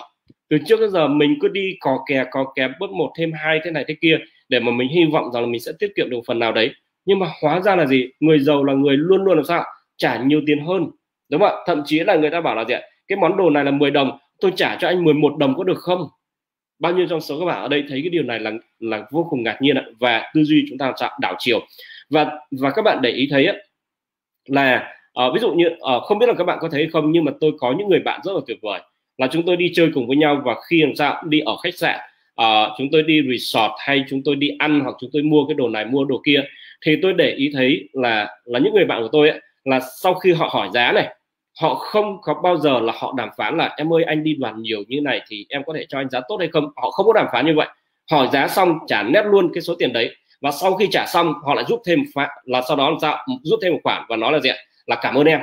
Từ 0.49 0.57
trước 0.65 0.79
đến 0.79 0.89
giờ 0.89 1.07
mình 1.07 1.37
cứ 1.41 1.47
đi 1.47 1.77
cò 1.79 2.03
kè 2.07 2.25
cò 2.31 2.53
kè 2.55 2.67
bớt 2.79 2.89
một 2.89 3.11
thêm 3.17 3.31
hai 3.33 3.59
thế 3.63 3.71
này 3.71 3.85
thế 3.87 3.95
kia 4.01 4.17
để 4.49 4.59
mà 4.59 4.71
mình 4.71 4.89
hy 4.89 5.05
vọng 5.13 5.31
rằng 5.33 5.43
là 5.43 5.49
mình 5.49 5.61
sẽ 5.61 5.71
tiết 5.79 5.91
kiệm 5.95 6.09
được 6.09 6.19
phần 6.27 6.39
nào 6.39 6.51
đấy. 6.51 6.71
Nhưng 7.05 7.19
mà 7.19 7.27
hóa 7.41 7.59
ra 7.59 7.75
là 7.75 7.85
gì? 7.85 8.09
Người 8.19 8.39
giàu 8.39 8.63
là 8.63 8.73
người 8.73 8.97
luôn 8.97 9.23
luôn 9.23 9.37
làm 9.37 9.45
sao 9.45 9.63
trả 9.97 10.23
nhiều 10.23 10.41
tiền 10.47 10.65
hơn. 10.65 10.85
Đúng 11.29 11.41
không 11.41 11.49
ạ? 11.49 11.63
Thậm 11.67 11.81
chí 11.85 11.99
là 11.99 12.15
người 12.15 12.29
ta 12.29 12.41
bảo 12.41 12.55
là 12.55 12.65
gì 12.65 12.75
cái 13.07 13.17
món 13.17 13.37
đồ 13.37 13.49
này 13.49 13.65
là 13.65 13.71
10 13.71 13.91
đồng 13.91 14.17
tôi 14.39 14.51
trả 14.55 14.77
cho 14.79 14.87
anh 14.87 15.03
11 15.03 15.37
đồng 15.37 15.57
có 15.57 15.63
được 15.63 15.77
không? 15.77 16.07
Bao 16.79 16.93
nhiêu 16.93 17.07
trong 17.09 17.21
số 17.21 17.39
các 17.39 17.45
bạn 17.45 17.61
ở 17.61 17.67
đây 17.67 17.83
thấy 17.89 18.01
cái 18.01 18.09
điều 18.09 18.23
này 18.23 18.39
là 18.39 18.51
là 18.79 19.03
vô 19.11 19.27
cùng 19.29 19.43
ngạc 19.43 19.57
nhiên 19.61 19.75
ạ. 19.75 19.83
Và 19.99 20.31
tư 20.33 20.43
duy 20.43 20.65
chúng 20.69 20.77
ta 20.77 20.93
đảo 21.21 21.35
chiều. 21.39 21.59
Và 22.09 22.31
và 22.51 22.71
các 22.71 22.81
bạn 22.81 22.99
để 23.01 23.09
ý 23.09 23.27
thấy 23.31 23.45
á, 23.45 23.53
là 24.49 24.93
uh, 25.25 25.33
ví 25.33 25.39
dụ 25.39 25.51
như 25.51 25.67
uh, 25.67 26.03
không 26.03 26.19
biết 26.19 26.29
là 26.29 26.33
các 26.37 26.43
bạn 26.43 26.57
có 26.61 26.69
thấy 26.69 26.87
không 26.93 27.11
nhưng 27.11 27.25
mà 27.25 27.31
tôi 27.39 27.51
có 27.59 27.75
những 27.77 27.89
người 27.89 27.99
bạn 27.99 28.21
rất 28.23 28.31
là 28.33 28.39
tuyệt 28.47 28.57
vời. 28.61 28.81
Là 29.17 29.27
chúng 29.31 29.43
tôi 29.45 29.57
đi 29.57 29.71
chơi 29.75 29.91
cùng 29.93 30.07
với 30.07 30.17
nhau 30.17 30.41
và 30.45 30.55
khi 30.69 30.81
làm 30.81 30.95
sao 30.95 31.23
đi 31.25 31.39
ở 31.39 31.57
khách 31.63 31.75
sạn 31.75 31.99
uh, 32.41 32.71
chúng 32.77 32.87
tôi 32.91 33.03
đi 33.03 33.21
resort 33.31 33.71
hay 33.77 34.05
chúng 34.09 34.21
tôi 34.25 34.35
đi 34.35 34.49
ăn 34.59 34.79
hoặc 34.79 34.95
chúng 34.99 35.09
tôi 35.13 35.21
mua 35.21 35.45
cái 35.47 35.55
đồ 35.55 35.69
này 35.69 35.85
mua 35.85 36.05
đồ 36.05 36.21
kia 36.25 36.43
thì 36.85 36.95
tôi 37.01 37.13
để 37.13 37.31
ý 37.31 37.51
thấy 37.53 37.89
là 37.93 38.27
là 38.45 38.59
những 38.59 38.73
người 38.73 38.85
bạn 38.85 39.01
của 39.01 39.09
tôi 39.11 39.29
ấy, 39.29 39.41
là 39.63 39.79
sau 40.01 40.13
khi 40.13 40.33
họ 40.33 40.49
hỏi 40.51 40.69
giá 40.73 40.91
này 40.91 41.15
họ 41.59 41.75
không 41.75 42.21
có 42.21 42.33
bao 42.33 42.57
giờ 42.57 42.79
là 42.79 42.93
họ 42.95 43.13
đàm 43.17 43.29
phán 43.37 43.57
là 43.57 43.75
em 43.77 43.93
ơi 43.93 44.03
anh 44.03 44.23
đi 44.23 44.33
đoàn 44.33 44.61
nhiều 44.61 44.83
như 44.87 45.01
này 45.01 45.21
thì 45.27 45.45
em 45.49 45.63
có 45.63 45.73
thể 45.73 45.85
cho 45.89 45.97
anh 45.97 46.09
giá 46.09 46.19
tốt 46.27 46.37
hay 46.39 46.47
không? 46.47 46.71
Họ 46.75 46.91
không 46.91 47.05
có 47.05 47.13
đàm 47.13 47.27
phán 47.31 47.45
như 47.45 47.53
vậy. 47.55 47.67
Hỏi 48.11 48.27
giá 48.33 48.47
xong 48.47 48.79
trả 48.87 49.03
nét 49.03 49.25
luôn 49.25 49.51
cái 49.53 49.61
số 49.61 49.75
tiền 49.79 49.93
đấy 49.93 50.15
và 50.41 50.51
sau 50.51 50.75
khi 50.75 50.87
trả 50.91 51.05
xong, 51.05 51.33
họ 51.43 51.53
lại 51.53 51.65
rút 51.67 51.81
thêm 51.85 51.99
là 52.43 52.61
sau 52.67 52.77
đó 52.77 52.89
làm 52.89 52.99
sao 53.01 53.25
rút 53.43 53.59
thêm 53.63 53.73
một 53.73 53.79
khoản 53.83 54.03
và 54.09 54.15
nói 54.15 54.31
là 54.31 54.39
gì 54.39 54.49
ạ? 54.49 54.55
Là 54.85 54.95
cảm 55.01 55.15
ơn 55.15 55.25
em. 55.27 55.39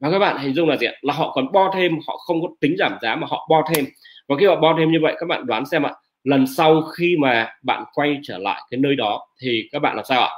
Và 0.00 0.10
các 0.10 0.18
bạn 0.18 0.38
hình 0.38 0.54
dung 0.54 0.68
là 0.68 0.76
gì 0.76 0.86
là 1.02 1.14
họ 1.14 1.32
còn 1.34 1.52
bo 1.52 1.70
thêm, 1.74 1.98
họ 2.06 2.16
không 2.16 2.42
có 2.42 2.48
tính 2.60 2.74
giảm 2.78 2.98
giá 3.02 3.14
mà 3.14 3.26
họ 3.30 3.46
bo 3.50 3.62
thêm. 3.74 3.84
Và 4.28 4.36
khi 4.40 4.46
họ 4.46 4.56
bo 4.56 4.74
thêm 4.78 4.92
như 4.92 4.98
vậy, 5.02 5.16
các 5.18 5.26
bạn 5.28 5.46
đoán 5.46 5.66
xem 5.66 5.82
ạ, 5.82 5.92
lần 6.24 6.46
sau 6.56 6.82
khi 6.82 7.16
mà 7.18 7.54
bạn 7.62 7.84
quay 7.94 8.18
trở 8.22 8.38
lại 8.38 8.62
cái 8.70 8.80
nơi 8.80 8.96
đó 8.96 9.26
thì 9.40 9.68
các 9.72 9.78
bạn 9.78 9.96
làm 9.96 10.04
sao 10.04 10.22
ạ? 10.22 10.30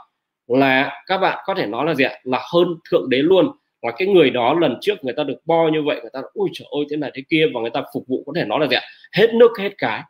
Là 0.47 1.03
các 1.07 1.19
bạn 1.19 1.39
có 1.47 1.55
thể 1.55 1.67
nói 1.67 1.87
là 1.87 1.95
gì 1.95 2.05
ạ? 2.05 2.13
Là 2.25 2.41
hơn 2.53 2.69
thượng 2.91 3.11
đế 3.11 3.17
luôn. 3.17 3.51
Và 3.83 3.93
cái 3.99 4.09
người 4.09 4.31
đó 4.31 4.55
lần 4.61 4.79
trước 4.81 5.05
người 5.05 5.15
ta 5.17 5.25
được 5.25 5.39
bo 5.45 5.69
như 5.69 5.83
vậy, 5.83 6.01
người 6.01 6.11
ta 6.13 6.21
nói 6.21 6.31
ui 6.35 6.49
trời 6.53 6.69
ơi, 6.71 6.85
thế 6.91 6.97
này 6.97 7.11
thế 7.15 7.23
kia 7.29 7.47
và 7.55 7.61
người 7.61 7.71
ta 7.71 7.83
phục 7.95 8.05
vụ, 8.09 8.23
có 8.27 8.33
thể 8.37 8.45
nói 8.45 8.61
là 8.61 8.67
gì 8.67 8.77
ạ? 8.77 8.83
Hết 9.13 9.35
nước, 9.35 9.51
hết 9.59 9.71
cái 9.79 10.03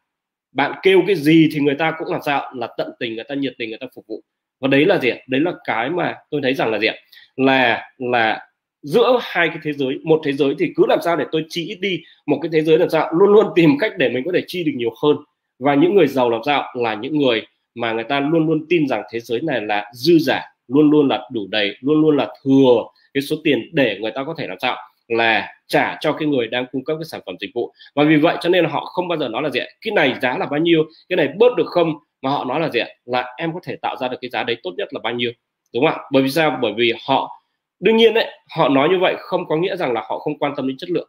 bạn 0.56 0.72
kêu 0.82 1.02
cái 1.06 1.16
gì 1.16 1.48
thì 1.52 1.60
người 1.60 1.74
ta 1.74 1.92
cũng 1.98 2.08
làm 2.12 2.20
sao, 2.24 2.52
là 2.54 2.68
tận 2.76 2.90
tình 3.00 3.14
người 3.14 3.24
ta 3.24 3.34
nhiệt 3.34 3.54
tình 3.58 3.68
người 3.68 3.78
ta 3.78 3.86
phục 3.94 4.06
vụ. 4.06 4.22
Và 4.60 4.68
đấy 4.68 4.84
là 4.84 4.98
gì 4.98 5.10
đấy 5.26 5.40
là 5.40 5.52
cái 5.64 5.90
mà 5.90 6.14
tôi 6.30 6.40
thấy 6.42 6.54
rằng 6.54 6.70
là 6.70 6.78
gì 6.78 6.88
là 7.36 7.90
là 7.98 8.40
giữa 8.82 9.18
hai 9.22 9.48
cái 9.48 9.58
thế 9.62 9.72
giới, 9.72 9.98
một 10.04 10.20
thế 10.24 10.32
giới 10.32 10.54
thì 10.58 10.72
cứ 10.76 10.84
làm 10.88 10.98
sao 11.04 11.16
để 11.16 11.24
tôi 11.32 11.44
chi 11.48 11.66
ít 11.68 11.78
đi 11.80 12.02
một 12.26 12.38
cái 12.42 12.50
thế 12.52 12.62
giới 12.62 12.78
làm 12.78 12.90
sao, 12.90 13.12
luôn 13.12 13.32
luôn 13.32 13.46
tìm 13.56 13.70
cách 13.80 13.92
để 13.98 14.08
mình 14.08 14.22
có 14.24 14.30
thể 14.34 14.42
chi 14.46 14.64
được 14.64 14.72
nhiều 14.74 14.94
hơn. 15.02 15.16
Và 15.58 15.74
những 15.74 15.94
người 15.94 16.06
giàu 16.06 16.30
làm 16.30 16.40
sao 16.46 16.64
là 16.74 16.94
những 16.94 17.18
người 17.18 17.42
mà 17.74 17.92
người 17.92 18.04
ta 18.04 18.20
luôn 18.20 18.46
luôn 18.46 18.66
tin 18.68 18.88
rằng 18.88 19.02
thế 19.12 19.20
giới 19.20 19.40
này 19.40 19.60
là 19.60 19.90
dư 19.94 20.18
giả, 20.18 20.42
luôn 20.68 20.90
luôn 20.90 21.08
là 21.08 21.28
đủ 21.32 21.46
đầy, 21.50 21.76
luôn 21.80 22.00
luôn 22.00 22.16
là 22.16 22.28
thừa 22.44 22.84
cái 23.14 23.22
số 23.22 23.36
tiền 23.44 23.70
để 23.72 23.98
người 24.00 24.10
ta 24.10 24.24
có 24.24 24.34
thể 24.38 24.46
làm 24.46 24.58
sao 24.60 24.76
là 25.08 25.48
trả 25.68 25.96
cho 26.00 26.12
cái 26.12 26.28
người 26.28 26.46
đang 26.46 26.66
cung 26.72 26.84
cấp 26.84 26.96
cái 27.00 27.04
sản 27.04 27.20
phẩm 27.26 27.36
dịch 27.40 27.50
vụ. 27.54 27.72
Và 27.94 28.04
vì 28.04 28.16
vậy 28.16 28.36
cho 28.40 28.48
nên 28.48 28.64
là 28.64 28.70
họ 28.70 28.84
không 28.84 29.08
bao 29.08 29.18
giờ 29.18 29.28
nói 29.28 29.42
là 29.42 29.50
gì 29.50 29.60
cái 29.80 29.92
này 29.94 30.14
giá 30.22 30.38
là 30.38 30.46
bao 30.46 30.60
nhiêu, 30.60 30.84
cái 31.08 31.16
này 31.16 31.28
bớt 31.38 31.56
được 31.56 31.66
không? 31.66 31.94
Mà 32.22 32.30
họ 32.30 32.44
nói 32.44 32.60
là 32.60 32.68
gì 32.68 32.80
là 33.04 33.34
em 33.38 33.52
có 33.54 33.60
thể 33.62 33.76
tạo 33.82 33.96
ra 33.96 34.08
được 34.08 34.16
cái 34.20 34.30
giá 34.30 34.42
đấy 34.42 34.56
tốt 34.62 34.70
nhất 34.76 34.88
là 34.90 35.00
bao 35.02 35.12
nhiêu. 35.12 35.32
Đúng 35.74 35.86
không 35.86 35.94
ạ? 35.94 36.04
Bởi 36.12 36.22
vì 36.22 36.28
sao? 36.28 36.58
Bởi 36.62 36.72
vì 36.76 36.92
họ, 37.06 37.42
đương 37.80 37.96
nhiên 37.96 38.14
đấy, 38.14 38.26
họ 38.56 38.68
nói 38.68 38.88
như 38.88 38.98
vậy 38.98 39.14
không 39.18 39.46
có 39.46 39.56
nghĩa 39.56 39.76
rằng 39.76 39.92
là 39.92 40.00
họ 40.08 40.18
không 40.18 40.38
quan 40.38 40.52
tâm 40.56 40.68
đến 40.68 40.76
chất 40.76 40.90
lượng. 40.90 41.08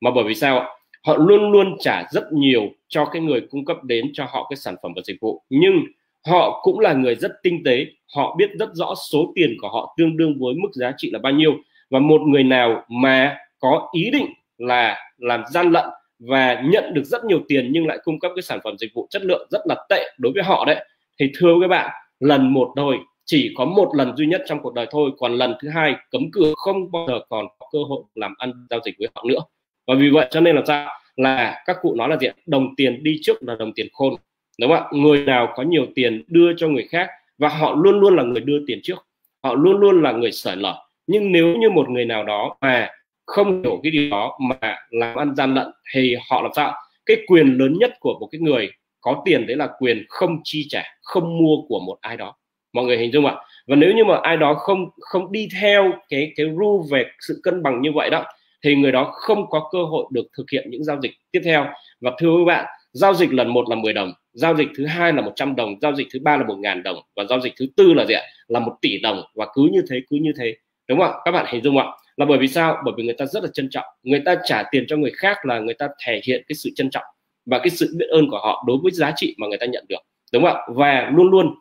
Mà 0.00 0.10
bởi 0.10 0.24
vì 0.24 0.34
sao 0.34 0.58
ạ? 0.58 0.68
Họ 1.06 1.16
luôn 1.16 1.50
luôn 1.50 1.76
trả 1.80 2.02
rất 2.10 2.32
nhiều 2.32 2.62
cho 2.88 3.04
cái 3.04 3.22
người 3.22 3.40
cung 3.50 3.64
cấp 3.64 3.84
đến 3.84 4.10
cho 4.12 4.24
họ 4.24 4.46
cái 4.50 4.56
sản 4.56 4.74
phẩm 4.82 4.92
và 4.96 5.02
dịch 5.04 5.16
vụ. 5.20 5.42
Nhưng 5.50 5.82
họ 6.26 6.60
cũng 6.62 6.80
là 6.80 6.92
người 6.92 7.14
rất 7.14 7.32
tinh 7.42 7.62
tế, 7.64 7.86
họ 8.14 8.36
biết 8.38 8.50
rất 8.58 8.68
rõ 8.74 8.94
số 9.10 9.32
tiền 9.34 9.56
của 9.60 9.68
họ 9.68 9.94
tương 9.98 10.16
đương 10.16 10.34
với 10.38 10.54
mức 10.54 10.68
giá 10.72 10.92
trị 10.96 11.10
là 11.10 11.18
bao 11.18 11.32
nhiêu. 11.32 11.56
Và 11.90 11.98
một 11.98 12.20
người 12.20 12.42
nào 12.42 12.84
mà 12.88 13.36
có 13.60 13.88
ý 13.92 14.10
định 14.10 14.26
là 14.58 14.98
làm 15.18 15.42
gian 15.50 15.70
lận 15.70 15.84
và 16.18 16.62
nhận 16.64 16.94
được 16.94 17.04
rất 17.04 17.24
nhiều 17.24 17.40
tiền 17.48 17.68
nhưng 17.72 17.86
lại 17.86 17.98
cung 18.04 18.18
cấp 18.18 18.32
cái 18.36 18.42
sản 18.42 18.58
phẩm 18.64 18.78
dịch 18.78 18.90
vụ 18.94 19.06
chất 19.10 19.22
lượng 19.22 19.48
rất 19.50 19.60
là 19.64 19.76
tệ 19.88 20.14
đối 20.18 20.32
với 20.32 20.42
họ 20.42 20.64
đấy. 20.64 20.84
Thì 21.20 21.30
thưa 21.38 21.54
các 21.60 21.68
bạn, 21.68 21.90
lần 22.20 22.52
một 22.52 22.72
thôi, 22.76 22.98
chỉ 23.24 23.54
có 23.56 23.64
một 23.64 23.92
lần 23.94 24.16
duy 24.16 24.26
nhất 24.26 24.42
trong 24.46 24.62
cuộc 24.62 24.74
đời 24.74 24.86
thôi, 24.90 25.10
còn 25.18 25.32
lần 25.32 25.54
thứ 25.62 25.68
hai 25.68 25.94
cấm 26.10 26.22
cửa 26.32 26.52
không 26.56 26.92
bao 26.92 27.06
giờ 27.08 27.20
còn 27.28 27.46
có 27.58 27.66
cơ 27.72 27.78
hội 27.88 28.02
làm 28.14 28.34
ăn 28.38 28.52
giao 28.70 28.80
dịch 28.84 28.94
với 28.98 29.08
họ 29.14 29.24
nữa. 29.28 29.38
Và 29.86 29.94
vì 29.98 30.10
vậy 30.10 30.28
cho 30.30 30.40
nên 30.40 30.56
là 30.56 30.62
sao? 30.66 30.90
Là 31.16 31.62
các 31.66 31.76
cụ 31.82 31.94
nói 31.94 32.08
là 32.08 32.16
gì 32.16 32.28
đồng 32.46 32.76
tiền 32.76 33.02
đi 33.02 33.18
trước 33.22 33.42
là 33.42 33.56
đồng 33.58 33.72
tiền 33.72 33.86
khôn, 33.92 34.14
đúng 34.60 34.70
không 34.70 34.78
ạ? 34.78 34.90
Người 34.92 35.24
nào 35.24 35.52
có 35.56 35.62
nhiều 35.62 35.86
tiền 35.94 36.24
đưa 36.26 36.52
cho 36.56 36.68
người 36.68 36.86
khác 36.90 37.08
và 37.38 37.48
họ 37.48 37.74
luôn 37.74 38.00
luôn 38.00 38.16
là 38.16 38.22
người 38.22 38.40
đưa 38.40 38.58
tiền 38.66 38.80
trước, 38.82 39.06
họ 39.42 39.54
luôn 39.54 39.76
luôn 39.76 40.02
là 40.02 40.12
người 40.12 40.32
sởi 40.32 40.56
lở. 40.56 40.74
Nhưng 41.06 41.32
nếu 41.32 41.56
như 41.56 41.70
một 41.70 41.90
người 41.90 42.04
nào 42.04 42.24
đó 42.24 42.56
mà 42.60 42.90
không 43.26 43.62
hiểu 43.62 43.80
cái 43.82 43.90
điều 43.90 44.10
đó 44.10 44.38
mà 44.40 44.76
làm 44.90 45.16
ăn 45.16 45.36
gian 45.36 45.54
lận 45.54 45.66
thì 45.94 46.16
họ 46.30 46.42
làm 46.42 46.50
sao? 46.56 46.74
Cái 47.06 47.16
quyền 47.26 47.46
lớn 47.58 47.76
nhất 47.78 47.92
của 48.00 48.18
một 48.20 48.28
cái 48.32 48.40
người 48.40 48.70
có 49.00 49.22
tiền 49.24 49.46
đấy 49.46 49.56
là 49.56 49.68
quyền 49.78 50.04
không 50.08 50.38
chi 50.44 50.66
trả, 50.68 50.82
không 51.02 51.38
mua 51.38 51.56
của 51.68 51.80
một 51.80 51.98
ai 52.00 52.16
đó. 52.16 52.36
Mọi 52.72 52.84
người 52.84 52.98
hình 52.98 53.12
dung 53.12 53.26
ạ? 53.26 53.34
Và 53.66 53.76
nếu 53.76 53.92
như 53.92 54.04
mà 54.04 54.16
ai 54.22 54.36
đó 54.36 54.54
không 54.54 54.90
không 55.00 55.32
đi 55.32 55.48
theo 55.60 55.92
cái 56.08 56.32
cái 56.36 56.46
rule 56.46 56.88
về 56.90 57.04
sự 57.20 57.40
cân 57.42 57.62
bằng 57.62 57.82
như 57.82 57.92
vậy 57.94 58.10
đó, 58.10 58.24
thì 58.64 58.74
người 58.74 58.92
đó 58.92 59.10
không 59.12 59.50
có 59.50 59.68
cơ 59.72 59.78
hội 59.84 60.06
được 60.12 60.26
thực 60.36 60.50
hiện 60.52 60.70
những 60.70 60.84
giao 60.84 61.00
dịch 61.02 61.12
tiếp 61.32 61.40
theo. 61.44 61.66
Và 62.00 62.10
thưa 62.18 62.30
các 62.38 62.44
bạn, 62.46 62.66
giao 62.92 63.14
dịch 63.14 63.32
lần 63.32 63.48
một 63.48 63.68
là 63.68 63.76
10 63.76 63.92
đồng, 63.92 64.12
giao 64.32 64.56
dịch 64.56 64.68
thứ 64.76 64.86
hai 64.86 65.12
là 65.12 65.22
100 65.22 65.56
đồng, 65.56 65.80
giao 65.80 65.94
dịch 65.94 66.06
thứ 66.12 66.18
ba 66.22 66.36
là 66.36 66.44
một 66.44 66.56
ngàn 66.58 66.82
đồng 66.82 66.96
và 67.16 67.24
giao 67.24 67.40
dịch 67.40 67.52
thứ 67.58 67.66
tư 67.76 67.94
là 67.94 68.04
gì 68.06 68.14
ạ? 68.14 68.22
Là 68.48 68.60
một 68.60 68.72
tỷ 68.82 68.98
đồng 68.98 69.22
và 69.34 69.46
cứ 69.54 69.68
như 69.72 69.82
thế, 69.90 70.00
cứ 70.10 70.16
như 70.20 70.32
thế. 70.38 70.54
Đúng 70.88 70.98
không 70.98 71.12
ạ? 71.12 71.18
Các 71.24 71.30
bạn 71.30 71.46
hình 71.48 71.62
dung 71.62 71.78
ạ? 71.78 71.86
Là 72.16 72.26
bởi 72.26 72.38
vì 72.38 72.48
sao? 72.48 72.76
Bởi 72.84 72.94
vì 72.96 73.04
người 73.04 73.14
ta 73.18 73.26
rất 73.26 73.42
là 73.42 73.48
trân 73.54 73.68
trọng. 73.70 73.84
Người 74.02 74.22
ta 74.24 74.36
trả 74.44 74.62
tiền 74.70 74.84
cho 74.88 74.96
người 74.96 75.12
khác 75.16 75.46
là 75.46 75.58
người 75.58 75.74
ta 75.74 75.88
thể 76.04 76.20
hiện 76.24 76.42
cái 76.48 76.56
sự 76.56 76.70
trân 76.76 76.90
trọng 76.90 77.04
và 77.46 77.58
cái 77.58 77.70
sự 77.70 77.94
biết 77.98 78.06
ơn 78.10 78.30
của 78.30 78.38
họ 78.38 78.64
đối 78.66 78.78
với 78.82 78.92
giá 78.92 79.12
trị 79.16 79.34
mà 79.38 79.46
người 79.46 79.58
ta 79.58 79.66
nhận 79.66 79.84
được. 79.88 80.00
Đúng 80.32 80.42
không 80.42 80.54
ạ? 80.54 80.60
Và 80.68 81.10
luôn 81.14 81.30
luôn 81.30 81.54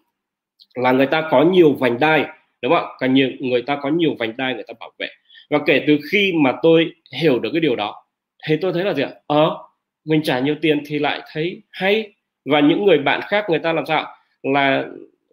là 0.75 0.91
người 0.91 1.07
ta 1.07 1.27
có 1.31 1.43
nhiều 1.43 1.73
vành 1.73 1.99
đai 1.99 2.25
đúng 2.61 2.71
không 2.71 2.85
ạ? 2.85 2.95
Càng 2.99 3.13
nhiều 3.13 3.29
người 3.39 3.61
ta 3.61 3.79
có 3.81 3.89
nhiều 3.89 4.15
vành 4.19 4.37
đai 4.37 4.53
người 4.53 4.63
ta 4.67 4.73
bảo 4.79 4.91
vệ. 4.99 5.07
Và 5.49 5.59
kể 5.65 5.83
từ 5.87 5.97
khi 6.11 6.33
mà 6.43 6.53
tôi 6.61 6.91
hiểu 7.21 7.39
được 7.39 7.49
cái 7.53 7.61
điều 7.61 7.75
đó 7.75 8.05
thì 8.47 8.57
tôi 8.61 8.73
thấy 8.73 8.83
là 8.83 8.93
gì 8.93 9.03
ạ? 9.03 9.09
Ờ 9.27 9.57
mình 10.05 10.21
trả 10.23 10.39
nhiều 10.39 10.55
tiền 10.61 10.83
thì 10.85 10.99
lại 10.99 11.21
thấy 11.31 11.61
hay. 11.71 12.13
Và 12.45 12.59
những 12.59 12.85
người 12.85 12.97
bạn 12.97 13.21
khác 13.21 13.45
người 13.49 13.59
ta 13.59 13.73
làm 13.73 13.85
sao 13.85 14.15
là 14.43 14.85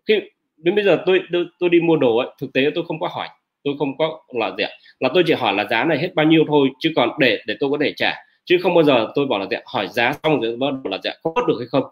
khi 0.08 0.20
đến 0.56 0.74
bây 0.74 0.84
giờ 0.84 1.02
tôi 1.06 1.20
tôi, 1.32 1.46
tôi 1.58 1.70
đi 1.70 1.80
mua 1.80 1.96
đồ 1.96 2.16
ấy, 2.16 2.28
thực 2.40 2.52
tế 2.52 2.70
tôi 2.74 2.84
không 2.88 3.00
có 3.00 3.08
hỏi 3.08 3.28
tôi 3.64 3.74
không 3.78 3.98
có 3.98 4.20
là 4.34 4.52
gì 4.58 4.64
ạ. 4.64 4.70
Là 5.00 5.08
tôi 5.14 5.22
chỉ 5.26 5.32
hỏi 5.32 5.54
là 5.54 5.66
giá 5.70 5.84
này 5.84 5.98
hết 5.98 6.14
bao 6.14 6.26
nhiêu 6.26 6.44
thôi 6.48 6.68
chứ 6.80 6.92
còn 6.96 7.10
để 7.18 7.38
để 7.46 7.56
tôi 7.60 7.70
có 7.70 7.78
thể 7.80 7.92
trả. 7.96 8.14
Chứ 8.44 8.58
không 8.62 8.74
bao 8.74 8.84
giờ 8.84 9.08
tôi 9.14 9.26
bảo 9.26 9.38
là 9.38 9.46
gì 9.50 9.56
ạ 9.56 9.62
hỏi 9.66 9.88
giá 9.88 10.12
xong 10.22 10.40
rồi 10.40 10.56
bắt 10.56 10.66
đầu 10.84 10.90
là 10.90 10.98
gì 11.04 11.10
ạ 11.10 11.14
có 11.22 11.34
được 11.48 11.54
hay 11.58 11.66
không. 11.70 11.84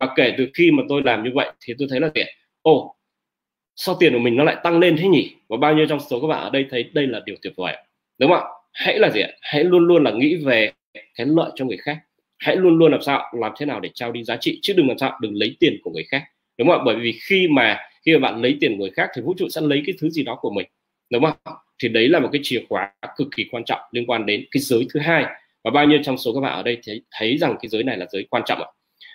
Và 0.00 0.08
kể 0.16 0.34
từ 0.38 0.48
khi 0.54 0.70
mà 0.70 0.82
tôi 0.88 1.02
làm 1.04 1.24
như 1.24 1.30
vậy 1.34 1.52
thì 1.60 1.74
tôi 1.78 1.88
thấy 1.90 2.00
là 2.00 2.10
gì 2.14 2.20
ạ, 2.20 2.28
ồ 2.62 2.94
sao 3.76 3.96
tiền 4.00 4.12
của 4.12 4.18
mình 4.18 4.36
nó 4.36 4.44
lại 4.44 4.56
tăng 4.62 4.78
lên 4.78 4.96
thế 4.96 5.08
nhỉ? 5.08 5.30
Và 5.48 5.56
bao 5.56 5.74
nhiêu 5.74 5.86
trong 5.86 6.00
số 6.00 6.20
các 6.20 6.26
bạn 6.26 6.42
ở 6.44 6.50
đây 6.50 6.66
thấy 6.70 6.90
đây 6.92 7.06
là 7.06 7.20
điều 7.26 7.36
tuyệt 7.42 7.52
vời 7.56 7.76
đúng 8.18 8.30
không 8.30 8.40
ạ? 8.40 8.48
Hãy 8.72 8.98
là 8.98 9.10
gì 9.10 9.20
ạ 9.20 9.28
hãy 9.40 9.64
luôn 9.64 9.86
luôn 9.86 10.04
là 10.04 10.10
nghĩ 10.10 10.36
về 10.36 10.72
cái 11.14 11.26
lợi 11.26 11.50
cho 11.54 11.64
người 11.64 11.76
khác. 11.76 11.98
Hãy 12.38 12.56
luôn 12.56 12.78
luôn 12.78 12.92
làm 12.92 13.02
sao 13.02 13.32
làm 13.38 13.52
thế 13.58 13.66
nào 13.66 13.80
để 13.80 13.90
trao 13.94 14.12
đi 14.12 14.24
giá 14.24 14.36
trị 14.36 14.58
chứ 14.62 14.74
đừng 14.76 14.88
làm 14.88 14.98
sao 14.98 15.18
đừng 15.20 15.34
lấy 15.34 15.56
tiền 15.60 15.76
của 15.82 15.90
người 15.90 16.04
khác. 16.08 16.22
Đúng 16.58 16.68
không 16.68 16.78
ạ? 16.78 16.82
Bởi 16.84 16.96
vì 16.96 17.12
khi 17.28 17.48
mà 17.48 17.78
khi 18.06 18.12
mà 18.12 18.18
bạn 18.18 18.42
lấy 18.42 18.56
tiền 18.60 18.72
của 18.72 18.80
người 18.80 18.90
khác 18.90 19.10
thì 19.16 19.22
vũ 19.22 19.34
trụ 19.38 19.48
sẽ 19.48 19.60
lấy 19.60 19.82
cái 19.86 19.94
thứ 20.00 20.10
gì 20.10 20.22
đó 20.22 20.38
của 20.40 20.50
mình 20.50 20.66
đúng 21.10 21.24
không? 21.24 21.56
Thì 21.82 21.88
đấy 21.88 22.08
là 22.08 22.18
một 22.20 22.28
cái 22.32 22.40
chìa 22.44 22.62
khóa 22.68 22.92
cực 23.16 23.28
kỳ 23.36 23.44
quan 23.50 23.64
trọng 23.64 23.80
liên 23.92 24.06
quan 24.06 24.26
đến 24.26 24.44
cái 24.50 24.60
giới 24.60 24.86
thứ 24.94 25.00
hai. 25.00 25.24
Và 25.64 25.70
bao 25.70 25.86
nhiêu 25.86 25.98
trong 26.02 26.18
số 26.18 26.34
các 26.34 26.40
bạn 26.40 26.52
ở 26.52 26.62
đây 26.62 26.78
thấy 26.86 27.02
thấy 27.10 27.36
rằng 27.38 27.56
cái 27.62 27.68
giới 27.68 27.82
này 27.82 27.96
là 27.96 28.06
giới 28.12 28.26
quan 28.30 28.42
trọng 28.46 28.58
ạ? 28.62 28.68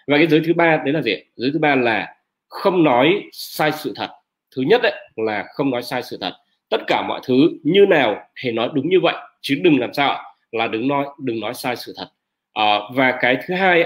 Và 0.08 0.18
cái 0.18 0.28
giới 0.28 0.42
thứ 0.46 0.54
ba 0.54 0.78
đấy 0.86 0.94
là 0.94 1.02
gì 1.02 1.16
giới 1.36 1.52
thứ 1.54 1.60
ba 1.60 1.76
là 1.76 2.16
không 2.48 2.84
nói 2.84 3.24
sai 3.32 3.72
sự 3.72 3.94
thật. 3.96 4.10
Thứ 4.56 4.62
nhất 4.62 4.82
đấy 4.84 4.94
là 5.16 5.46
không 5.54 5.72
nói 5.72 5.84
sai 5.84 6.04
sự 6.04 6.18
thật. 6.22 6.34
Tất 6.70 6.82
cả 6.88 7.02
mọi 7.08 7.22
thứ 7.24 7.50
như 7.64 7.86
nào 7.86 8.18
thì 8.42 8.52
nói 8.52 8.70
đúng 8.74 8.90
như 8.90 9.00
vậy 9.00 9.16
chứ 9.42 9.60
đừng 9.64 9.80
làm 9.80 9.94
sao 9.94 10.24
là 10.52 10.68
đừng 10.68 10.88
nói 10.88 11.06
đừng 11.20 11.40
nói 11.40 11.54
sai 11.54 11.76
sự 11.76 11.94
thật. 11.98 12.08
À, 12.54 12.80
và 12.94 13.18
cái 13.22 13.38
thứ 13.48 13.54
hai 13.54 13.86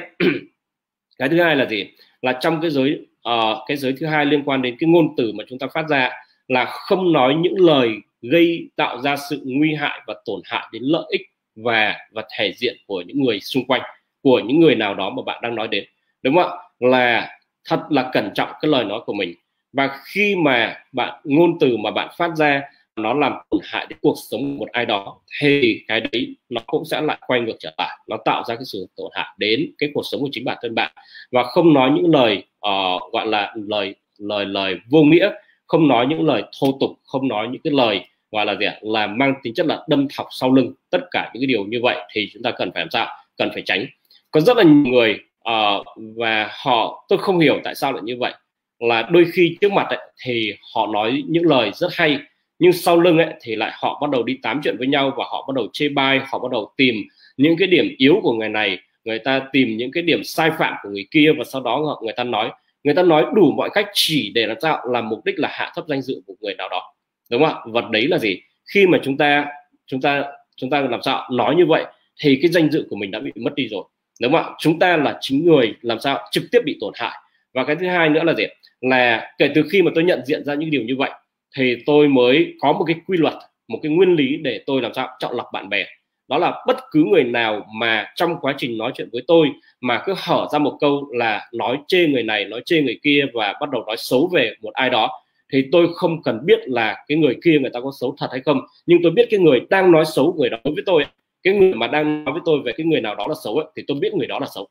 cái 1.19 1.29
thứ 1.29 1.41
hai 1.41 1.55
là 1.55 1.65
gì? 1.65 1.89
Là 2.21 2.37
trong 2.41 2.61
cái 2.61 2.71
giới 2.71 3.07
uh, 3.29 3.57
cái 3.67 3.77
giới 3.77 3.93
thứ 3.99 4.05
hai 4.05 4.25
liên 4.25 4.43
quan 4.45 4.61
đến 4.61 4.75
cái 4.79 4.89
ngôn 4.89 5.07
từ 5.17 5.31
mà 5.31 5.43
chúng 5.49 5.59
ta 5.59 5.67
phát 5.73 5.89
ra 5.89 6.09
là 6.47 6.65
không 6.65 7.13
nói 7.13 7.35
những 7.35 7.55
lời 7.57 7.89
gây 8.21 8.69
tạo 8.75 9.01
ra 9.01 9.15
sự 9.29 9.41
nguy 9.45 9.75
hại 9.75 10.01
và 10.07 10.15
tổn 10.25 10.41
hại 10.45 10.67
đến 10.71 10.83
lợi 10.83 11.05
ích 11.09 11.21
và 11.55 11.95
và 12.11 12.23
thể 12.37 12.53
diện 12.57 12.77
của 12.87 13.01
những 13.01 13.21
người 13.21 13.39
xung 13.39 13.65
quanh 13.65 13.81
của 14.21 14.39
những 14.39 14.59
người 14.59 14.75
nào 14.75 14.93
đó 14.93 15.09
mà 15.09 15.21
bạn 15.25 15.39
đang 15.43 15.55
nói 15.55 15.67
đến. 15.67 15.83
Đúng 16.21 16.35
không 16.35 16.51
ạ? 16.51 16.57
Là 16.79 17.37
thật 17.69 17.79
là 17.89 18.09
cẩn 18.13 18.31
trọng 18.35 18.49
cái 18.61 18.71
lời 18.71 18.85
nói 18.85 18.99
của 19.05 19.13
mình. 19.13 19.33
Và 19.73 19.97
khi 20.05 20.35
mà 20.35 20.77
bạn 20.91 21.21
ngôn 21.23 21.59
từ 21.59 21.77
mà 21.77 21.91
bạn 21.91 22.09
phát 22.17 22.31
ra 22.35 22.61
nó 22.95 23.13
làm 23.13 23.33
tổn 23.49 23.61
hại 23.63 23.85
đến 23.89 23.99
cuộc 24.01 24.15
sống 24.31 24.41
của 24.41 24.59
một 24.59 24.71
ai 24.71 24.85
đó 24.85 25.19
thì 25.39 25.83
cái 25.87 25.99
đấy 25.99 26.35
nó 26.49 26.61
cũng 26.67 26.85
sẽ 26.85 27.01
lại 27.01 27.17
quay 27.27 27.41
ngược 27.41 27.55
trở 27.59 27.71
lại. 27.77 27.97
Nó 28.07 28.17
tạo 28.25 28.43
ra 28.47 28.55
cái 28.55 28.65
sự 28.65 28.87
tổn 28.95 29.11
hại 29.13 29.27
đến 29.37 29.71
cái 29.77 29.89
cuộc 29.93 30.03
sống 30.03 30.21
của 30.21 30.29
chính 30.31 30.45
bản 30.45 30.57
thân 30.61 30.75
bạn. 30.75 30.91
Và 31.31 31.43
không 31.43 31.73
nói 31.73 31.91
những 31.95 32.11
lời 32.11 32.43
uh, 32.67 33.13
gọi 33.13 33.27
là 33.27 33.53
lời 33.55 33.95
lời 34.17 34.45
lời 34.45 34.75
vô 34.89 35.03
nghĩa 35.03 35.29
không 35.73 35.87
nói 35.87 36.07
những 36.07 36.25
lời 36.25 36.43
thô 36.59 36.77
tục 36.79 36.91
không 37.05 37.27
nói 37.27 37.47
những 37.51 37.61
cái 37.63 37.73
lời 37.73 38.01
gọi 38.31 38.45
là 38.45 38.55
gì 38.55 38.65
ạ 38.65 38.75
là 38.81 39.07
mang 39.07 39.33
tính 39.43 39.53
chất 39.53 39.65
là 39.65 39.83
đâm 39.87 40.07
thọc 40.15 40.27
sau 40.31 40.53
lưng 40.53 40.73
tất 40.89 40.99
cả 41.11 41.31
những 41.33 41.41
cái 41.41 41.47
điều 41.47 41.65
như 41.65 41.79
vậy 41.83 41.97
thì 42.11 42.29
chúng 42.33 42.43
ta 42.43 42.51
cần 42.51 42.71
phải 42.73 42.81
làm 42.81 42.89
sao 42.89 43.07
cần 43.37 43.49
phải 43.53 43.63
tránh. 43.65 43.85
Có 44.31 44.39
rất 44.39 44.57
là 44.57 44.63
nhiều 44.63 44.93
người 44.93 45.19
uh, 45.49 45.85
và 46.17 46.49
họ 46.63 47.05
tôi 47.09 47.19
không 47.19 47.39
hiểu 47.39 47.59
tại 47.63 47.75
sao 47.75 47.91
lại 47.91 48.01
như 48.05 48.17
vậy. 48.19 48.33
Là 48.79 49.01
đôi 49.11 49.25
khi 49.33 49.57
trước 49.61 49.71
mặt 49.71 49.87
ấy, 49.89 49.99
thì 50.25 50.53
họ 50.75 50.87
nói 50.87 51.23
những 51.27 51.45
lời 51.45 51.71
rất 51.73 51.87
hay 51.93 52.17
nhưng 52.59 52.73
sau 52.73 52.99
lưng 52.99 53.17
ấy, 53.17 53.33
thì 53.41 53.55
lại 53.55 53.71
họ 53.73 53.99
bắt 54.01 54.09
đầu 54.09 54.23
đi 54.23 54.37
tám 54.41 54.61
chuyện 54.63 54.75
với 54.77 54.87
nhau 54.87 55.13
và 55.17 55.25
họ 55.31 55.45
bắt 55.47 55.55
đầu 55.55 55.67
chê 55.73 55.89
bai 55.89 56.19
họ 56.25 56.39
bắt 56.39 56.51
đầu 56.51 56.71
tìm 56.77 56.95
những 57.37 57.55
cái 57.57 57.67
điểm 57.67 57.95
yếu 57.97 58.19
của 58.23 58.33
người 58.33 58.49
này 58.49 58.77
người 59.03 59.19
ta 59.19 59.41
tìm 59.51 59.77
những 59.77 59.91
cái 59.91 60.03
điểm 60.03 60.23
sai 60.23 60.51
phạm 60.59 60.73
của 60.83 60.89
người 60.89 61.07
kia 61.11 61.31
và 61.37 61.43
sau 61.43 61.61
đó 61.61 61.99
người 62.03 62.13
ta 62.13 62.23
nói 62.23 62.51
người 62.83 62.93
ta 62.93 63.03
nói 63.03 63.25
đủ 63.33 63.51
mọi 63.51 63.69
cách 63.73 63.87
chỉ 63.93 64.31
để 64.35 64.45
làm 64.47 64.57
sao? 64.61 64.85
Làm 64.91 65.09
mục 65.09 65.25
đích 65.25 65.39
là 65.39 65.49
hạ 65.51 65.71
thấp 65.75 65.85
danh 65.87 66.01
dự 66.01 66.21
của 66.27 66.33
người 66.41 66.55
nào 66.55 66.69
đó. 66.69 66.93
Đúng 67.31 67.43
không 67.45 67.53
ạ? 67.53 67.61
Và 67.65 67.81
đấy 67.91 68.07
là 68.07 68.17
gì? 68.17 68.41
Khi 68.73 68.87
mà 68.87 68.99
chúng 69.03 69.17
ta 69.17 69.45
chúng 69.87 70.01
ta 70.01 70.23
chúng 70.55 70.69
ta 70.69 70.81
làm 70.81 71.01
sao? 71.01 71.29
Nói 71.31 71.55
như 71.55 71.65
vậy 71.65 71.85
thì 72.21 72.39
cái 72.41 72.51
danh 72.51 72.71
dự 72.71 72.87
của 72.89 72.95
mình 72.95 73.11
đã 73.11 73.19
bị 73.19 73.31
mất 73.35 73.55
đi 73.55 73.67
rồi. 73.67 73.83
Đúng 74.21 74.31
không 74.31 74.43
ạ? 74.43 74.55
Chúng 74.59 74.79
ta 74.79 74.97
là 74.97 75.17
chính 75.21 75.45
người 75.45 75.73
làm 75.81 75.99
sao? 75.99 76.19
Trực 76.31 76.43
tiếp 76.51 76.59
bị 76.65 76.77
tổn 76.81 76.93
hại. 76.95 77.17
Và 77.53 77.63
cái 77.63 77.75
thứ 77.75 77.87
hai 77.87 78.09
nữa 78.09 78.23
là 78.23 78.33
gì? 78.33 78.43
Là 78.81 79.33
kể 79.37 79.49
từ 79.55 79.63
khi 79.71 79.81
mà 79.81 79.91
tôi 79.95 80.03
nhận 80.03 80.25
diện 80.25 80.45
ra 80.45 80.53
những 80.53 80.71
điều 80.71 80.81
như 80.81 80.95
vậy 80.97 81.11
thì 81.57 81.77
tôi 81.85 82.07
mới 82.07 82.53
có 82.59 82.73
một 82.73 82.83
cái 82.87 82.95
quy 83.07 83.17
luật, 83.17 83.33
một 83.67 83.79
cái 83.83 83.91
nguyên 83.91 84.15
lý 84.15 84.37
để 84.37 84.63
tôi 84.65 84.81
làm 84.81 84.93
sao? 84.93 85.07
Chọn 85.19 85.35
lọc 85.35 85.47
bạn 85.53 85.69
bè 85.69 85.85
đó 86.33 86.39
là 86.39 86.63
bất 86.67 86.77
cứ 86.91 87.03
người 87.03 87.23
nào 87.23 87.67
mà 87.75 88.11
trong 88.15 88.35
quá 88.41 88.53
trình 88.57 88.77
nói 88.77 88.91
chuyện 88.95 89.09
với 89.11 89.21
tôi 89.27 89.47
mà 89.81 90.03
cứ 90.05 90.13
hở 90.17 90.47
ra 90.51 90.59
một 90.59 90.77
câu 90.79 91.07
là 91.11 91.49
nói 91.53 91.77
chê 91.87 92.07
người 92.07 92.23
này 92.23 92.45
nói 92.45 92.61
chê 92.65 92.81
người 92.81 92.99
kia 93.03 93.25
và 93.33 93.53
bắt 93.61 93.69
đầu 93.69 93.83
nói 93.87 93.97
xấu 93.97 94.29
về 94.33 94.53
một 94.61 94.73
ai 94.73 94.89
đó 94.89 95.09
thì 95.51 95.65
tôi 95.71 95.87
không 95.95 96.23
cần 96.23 96.45
biết 96.45 96.59
là 96.65 97.03
cái 97.07 97.17
người 97.17 97.37
kia 97.43 97.59
người 97.59 97.69
ta 97.73 97.79
có 97.79 97.91
xấu 97.99 98.15
thật 98.17 98.27
hay 98.31 98.41
không. 98.41 98.61
Nhưng 98.85 98.99
tôi 99.03 99.11
biết 99.11 99.27
cái 99.29 99.39
người 99.39 99.61
đang 99.69 99.91
nói 99.91 100.05
xấu 100.05 100.35
người 100.37 100.49
đó 100.49 100.57
với 100.63 100.83
tôi 100.85 101.05
cái 101.43 101.53
người 101.53 101.73
mà 101.73 101.87
đang 101.87 102.23
nói 102.23 102.33
với 102.33 102.41
tôi 102.45 102.59
về 102.65 102.73
cái 102.77 102.85
người 102.85 103.01
nào 103.01 103.15
đó 103.15 103.25
là 103.29 103.35
xấu 103.43 103.55
ấy, 103.55 103.65
thì 103.75 103.83
tôi 103.87 103.97
biết 104.01 104.13
người 104.13 104.27
đó 104.27 104.39
là 104.39 104.47
xấu. 104.55 104.67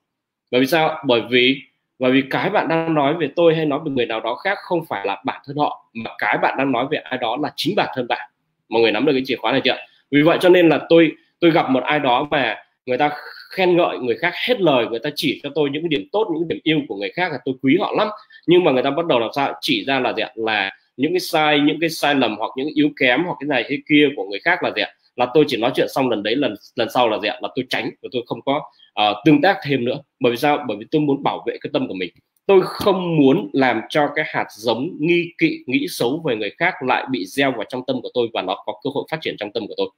Bởi 0.51 0.61
vì 0.61 0.67
sao? 0.67 0.99
Bởi 1.07 1.23
vì 1.31 1.61
bởi 1.99 2.13
vì 2.13 2.23
cái 2.31 2.51
bạn 2.51 2.69
đang 2.69 2.95
nói 2.95 3.15
về 3.15 3.29
tôi 3.37 3.55
hay 3.55 3.67
nói 3.67 3.81
về 3.85 3.91
người 3.91 4.07
nào 4.07 4.21
đó 4.21 4.35
khác 4.35 4.59
không 4.63 4.85
phải 4.89 5.07
là 5.07 5.23
bản 5.25 5.43
thân 5.47 5.57
họ 5.57 5.91
mà 5.95 6.11
cái 6.19 6.39
bạn 6.43 6.55
đang 6.59 6.73
nói 6.73 6.87
về 6.91 6.99
ai 6.99 7.19
đó 7.19 7.39
là 7.43 7.53
chính 7.57 7.77
bản 7.77 7.89
thân 7.95 8.09
bạn. 8.09 8.31
Mọi 8.69 8.83
người 8.83 8.93
nắm 8.93 9.07
được 9.07 9.13
cái 9.13 9.23
chìa 9.25 9.37
khóa 9.37 9.53
này 9.53 9.61
chưa? 9.65 9.77
Vì 10.11 10.23
vậy 10.23 10.39
cho 10.41 10.49
nên 10.49 10.69
là 10.69 10.81
tôi 10.89 11.13
tôi 11.43 11.51
gặp 11.51 11.71
một 11.71 11.83
ai 11.83 12.01
đó 12.01 12.29
mà 12.31 12.57
người 12.87 12.99
ta 12.99 13.11
khen 13.51 13.77
ngợi 13.77 13.99
người 13.99 14.17
khác 14.17 14.35
hết 14.47 14.61
lời 14.61 14.87
người 14.91 14.99
ta 14.99 15.11
chỉ 15.17 15.41
cho 15.43 15.51
tôi 15.55 15.71
những 15.71 15.89
điểm 15.89 16.09
tốt 16.13 16.29
những 16.33 16.49
điểm 16.49 16.59
yêu 16.63 16.81
của 16.89 16.97
người 16.97 17.11
khác 17.11 17.33
là 17.33 17.39
tôi 17.45 17.55
quý 17.63 17.77
họ 17.81 17.95
lắm. 17.97 18.09
Nhưng 18.47 18.65
mà 18.65 18.73
người 18.73 18.83
ta 18.83 18.91
bắt 18.91 19.07
đầu 19.07 19.19
làm 19.19 19.31
sao? 19.35 19.55
Chỉ 19.61 19.85
ra 19.85 20.01
là 20.01 20.13
gì 20.13 20.23
ạ? 20.23 20.31
Là 20.35 20.71
những 20.97 21.13
cái 21.13 21.21
sai 21.21 21.61
những 21.61 21.81
cái 21.81 21.91
sai 21.91 22.15
lầm 22.15 22.37
hoặc 22.39 22.51
những 22.57 22.69
yếu 22.75 22.91
kém 23.01 23.25
hoặc 23.25 23.37
cái 23.41 23.47
này 23.49 23.65
cái 23.69 23.79
kia 23.89 24.09
của 24.17 24.25
người 24.31 24.41
khác 24.45 24.63
là 24.63 24.73
gì 24.77 24.83
ạ? 24.83 24.95
Là 25.17 25.27
tôi 25.35 25.45
chỉ 25.49 25.57
nói 25.57 25.73
chuyện 25.75 25.87
xong 25.91 26.11
lần 26.11 26.23
đấy 26.23 26.37
lần 26.37 26.55
lần 26.75 26.89
sau 26.95 27.09
là 27.09 27.19
gì 27.19 27.29
ạ? 27.29 27.39
Là 27.43 27.49
tôi 27.55 27.65
tránh 27.69 27.91
và 28.03 28.09
tôi 28.13 28.23
không 28.27 28.41
có 28.43 28.63
uh, 29.01 29.17
tương 29.25 29.43
tác 29.43 29.59
thêm 29.65 29.85
nữa. 29.85 29.99
Bởi 30.21 30.31
vì 30.31 30.37
sao? 30.37 30.65
Bởi 30.69 30.77
vì 30.77 30.87
tôi 30.91 31.01
muốn 31.01 31.23
bảo 31.23 31.45
vệ 31.47 31.57
cái 31.61 31.71
tâm 31.73 31.89
của 31.89 31.95
mình. 31.95 32.11
Tôi 32.47 32.61
không 32.65 33.17
muốn 33.17 33.51
làm 33.53 33.81
cho 33.89 34.09
cái 34.15 34.25
hạt 34.29 34.47
giống 34.51 34.91
nghi 34.99 35.33
kỵ 35.39 35.59
nghĩ 35.67 35.87
xấu 35.89 36.23
về 36.27 36.37
người 36.37 36.51
khác 36.59 36.75
lại 36.87 37.07
bị 37.11 37.27
gieo 37.27 37.53
vào 37.53 37.65
trong 37.69 37.83
tâm 37.87 38.03
của 38.03 38.11
tôi 38.15 38.29
và 38.35 38.43
nó 38.43 38.63
có 38.67 38.73
cơ 38.85 38.91
hội 38.95 39.05
phát 39.11 39.19
triển 39.21 39.37
trong 39.39 39.53
tâm 39.53 39.67
của 39.69 39.75
tôi 39.77 39.89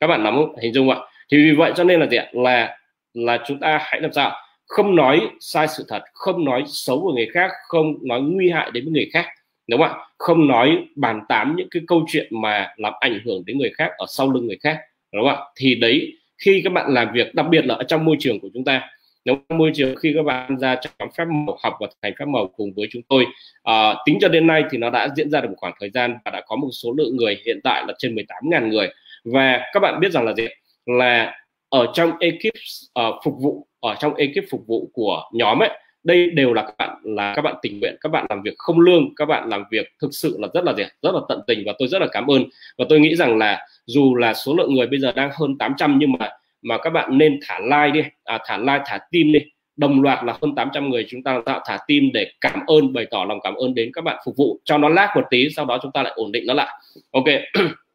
các 0.00 0.06
bạn 0.06 0.24
nắm 0.24 0.34
hình 0.62 0.72
dung 0.72 0.90
ạ. 0.90 0.98
Thì 1.32 1.38
vì 1.38 1.52
vậy 1.52 1.72
cho 1.76 1.84
nên 1.84 2.00
là 2.00 2.06
gì 2.06 2.16
ạ? 2.16 2.26
Là 2.32 2.76
là 3.14 3.38
chúng 3.46 3.60
ta 3.60 3.78
hãy 3.82 4.00
làm 4.00 4.12
sao 4.12 4.32
không 4.66 4.96
nói 4.96 5.20
sai 5.40 5.68
sự 5.68 5.84
thật 5.88 6.02
không 6.12 6.44
nói 6.44 6.62
xấu 6.66 7.00
của 7.00 7.12
người 7.12 7.28
khác 7.34 7.50
không 7.68 7.94
nói 8.02 8.20
nguy 8.20 8.50
hại 8.50 8.70
đến 8.70 8.92
người 8.92 9.10
khác 9.12 9.26
đúng 9.68 9.80
không 9.80 9.88
ạ? 9.88 10.04
Không 10.18 10.48
nói 10.48 10.78
bàn 10.96 11.20
tán 11.28 11.54
những 11.56 11.68
cái 11.70 11.82
câu 11.86 12.04
chuyện 12.08 12.26
mà 12.30 12.68
làm 12.76 12.92
ảnh 13.00 13.20
hưởng 13.24 13.42
đến 13.46 13.58
người 13.58 13.70
khác 13.74 13.90
ở 13.98 14.06
sau 14.08 14.32
lưng 14.32 14.46
người 14.46 14.58
khác 14.62 14.78
đúng 15.12 15.22
không 15.22 15.36
ạ? 15.36 15.44
Thì 15.56 15.74
đấy 15.74 16.12
khi 16.44 16.60
các 16.64 16.72
bạn 16.72 16.94
làm 16.94 17.12
việc 17.12 17.34
đặc 17.34 17.46
biệt 17.50 17.64
là 17.66 17.74
ở 17.74 17.82
trong 17.82 18.04
môi 18.04 18.16
trường 18.18 18.40
của 18.40 18.48
chúng 18.54 18.64
ta 18.64 18.88
nếu 19.24 19.36
môi 19.48 19.70
trường 19.74 19.96
khi 19.96 20.12
các 20.16 20.22
bạn 20.22 20.58
ra 20.58 20.76
trong 20.76 21.10
phép 21.18 21.24
màu 21.24 21.58
học 21.62 21.74
và 21.80 21.86
thành 22.02 22.12
phép 22.18 22.24
màu 22.24 22.48
cùng 22.56 22.72
với 22.76 22.88
chúng 22.90 23.02
tôi 23.08 23.26
à, 23.62 23.94
tính 24.06 24.18
cho 24.20 24.28
đến 24.28 24.46
nay 24.46 24.64
thì 24.70 24.78
nó 24.78 24.90
đã 24.90 25.08
diễn 25.16 25.30
ra 25.30 25.40
được 25.40 25.48
một 25.48 25.56
khoảng 25.58 25.74
thời 25.80 25.90
gian 25.90 26.16
và 26.24 26.30
đã 26.30 26.40
có 26.46 26.56
một 26.56 26.68
số 26.72 26.94
lượng 26.98 27.16
người 27.16 27.38
hiện 27.46 27.60
tại 27.64 27.84
là 27.88 27.94
trên 27.98 28.14
18.000 28.14 28.68
người 28.68 28.88
và 29.24 29.60
các 29.72 29.80
bạn 29.80 30.00
biết 30.00 30.12
rằng 30.12 30.24
là 30.24 30.34
gì? 30.34 30.46
Là 30.86 31.34
ở 31.68 31.86
trong 31.94 32.12
ekip 32.20 32.54
uh, 33.00 33.14
phục 33.24 33.34
vụ 33.40 33.66
ở 33.80 33.94
trong 34.00 34.14
ekip 34.14 34.44
phục 34.50 34.66
vụ 34.66 34.90
của 34.92 35.22
nhóm 35.32 35.62
ấy 35.62 35.70
đây 36.04 36.30
đều 36.30 36.52
là 36.52 36.62
các 36.62 36.74
bạn 36.78 36.96
là 37.04 37.32
các 37.36 37.42
bạn 37.42 37.54
tình 37.62 37.80
nguyện 37.80 37.96
các 38.00 38.08
bạn 38.08 38.26
làm 38.28 38.42
việc 38.42 38.54
không 38.58 38.80
lương 38.80 39.14
các 39.14 39.24
bạn 39.24 39.48
làm 39.48 39.64
việc 39.70 39.86
thực 40.02 40.14
sự 40.14 40.36
là 40.40 40.48
rất 40.54 40.64
là 40.64 40.74
gì 40.74 40.84
rất 41.02 41.14
là 41.14 41.20
tận 41.28 41.40
tình 41.46 41.62
và 41.66 41.72
tôi 41.78 41.88
rất 41.88 41.98
là 41.98 42.08
cảm 42.12 42.26
ơn. 42.26 42.44
Và 42.78 42.84
tôi 42.88 43.00
nghĩ 43.00 43.16
rằng 43.16 43.38
là 43.38 43.66
dù 43.86 44.14
là 44.14 44.34
số 44.34 44.54
lượng 44.54 44.74
người 44.74 44.86
bây 44.86 45.00
giờ 45.00 45.12
đang 45.12 45.30
hơn 45.34 45.58
800 45.58 45.98
nhưng 45.98 46.12
mà 46.12 46.30
mà 46.62 46.78
các 46.78 46.90
bạn 46.90 47.18
nên 47.18 47.40
thả 47.42 47.58
like 47.58 47.90
đi 47.90 48.08
à, 48.24 48.38
thả 48.44 48.58
like 48.58 48.82
thả 48.86 48.98
tim 49.10 49.32
đi. 49.32 49.40
Đồng 49.76 50.02
loạt 50.02 50.24
là 50.24 50.38
hơn 50.42 50.54
800 50.54 50.90
người 50.90 51.06
chúng 51.08 51.22
ta 51.22 51.40
tạo 51.46 51.60
thả 51.66 51.78
tim 51.86 52.10
để 52.12 52.32
cảm 52.40 52.60
ơn 52.66 52.92
bày 52.92 53.06
tỏ 53.10 53.24
lòng 53.28 53.38
cảm 53.42 53.54
ơn 53.54 53.74
đến 53.74 53.90
các 53.92 54.04
bạn 54.04 54.16
phục 54.24 54.36
vụ. 54.36 54.60
Cho 54.64 54.78
nó 54.78 54.88
lag 54.88 55.08
một 55.14 55.24
tí 55.30 55.48
sau 55.56 55.64
đó 55.64 55.78
chúng 55.82 55.92
ta 55.92 56.02
lại 56.02 56.12
ổn 56.16 56.32
định 56.32 56.46
nó 56.46 56.54
lại. 56.54 56.68
Ok. 57.10 57.24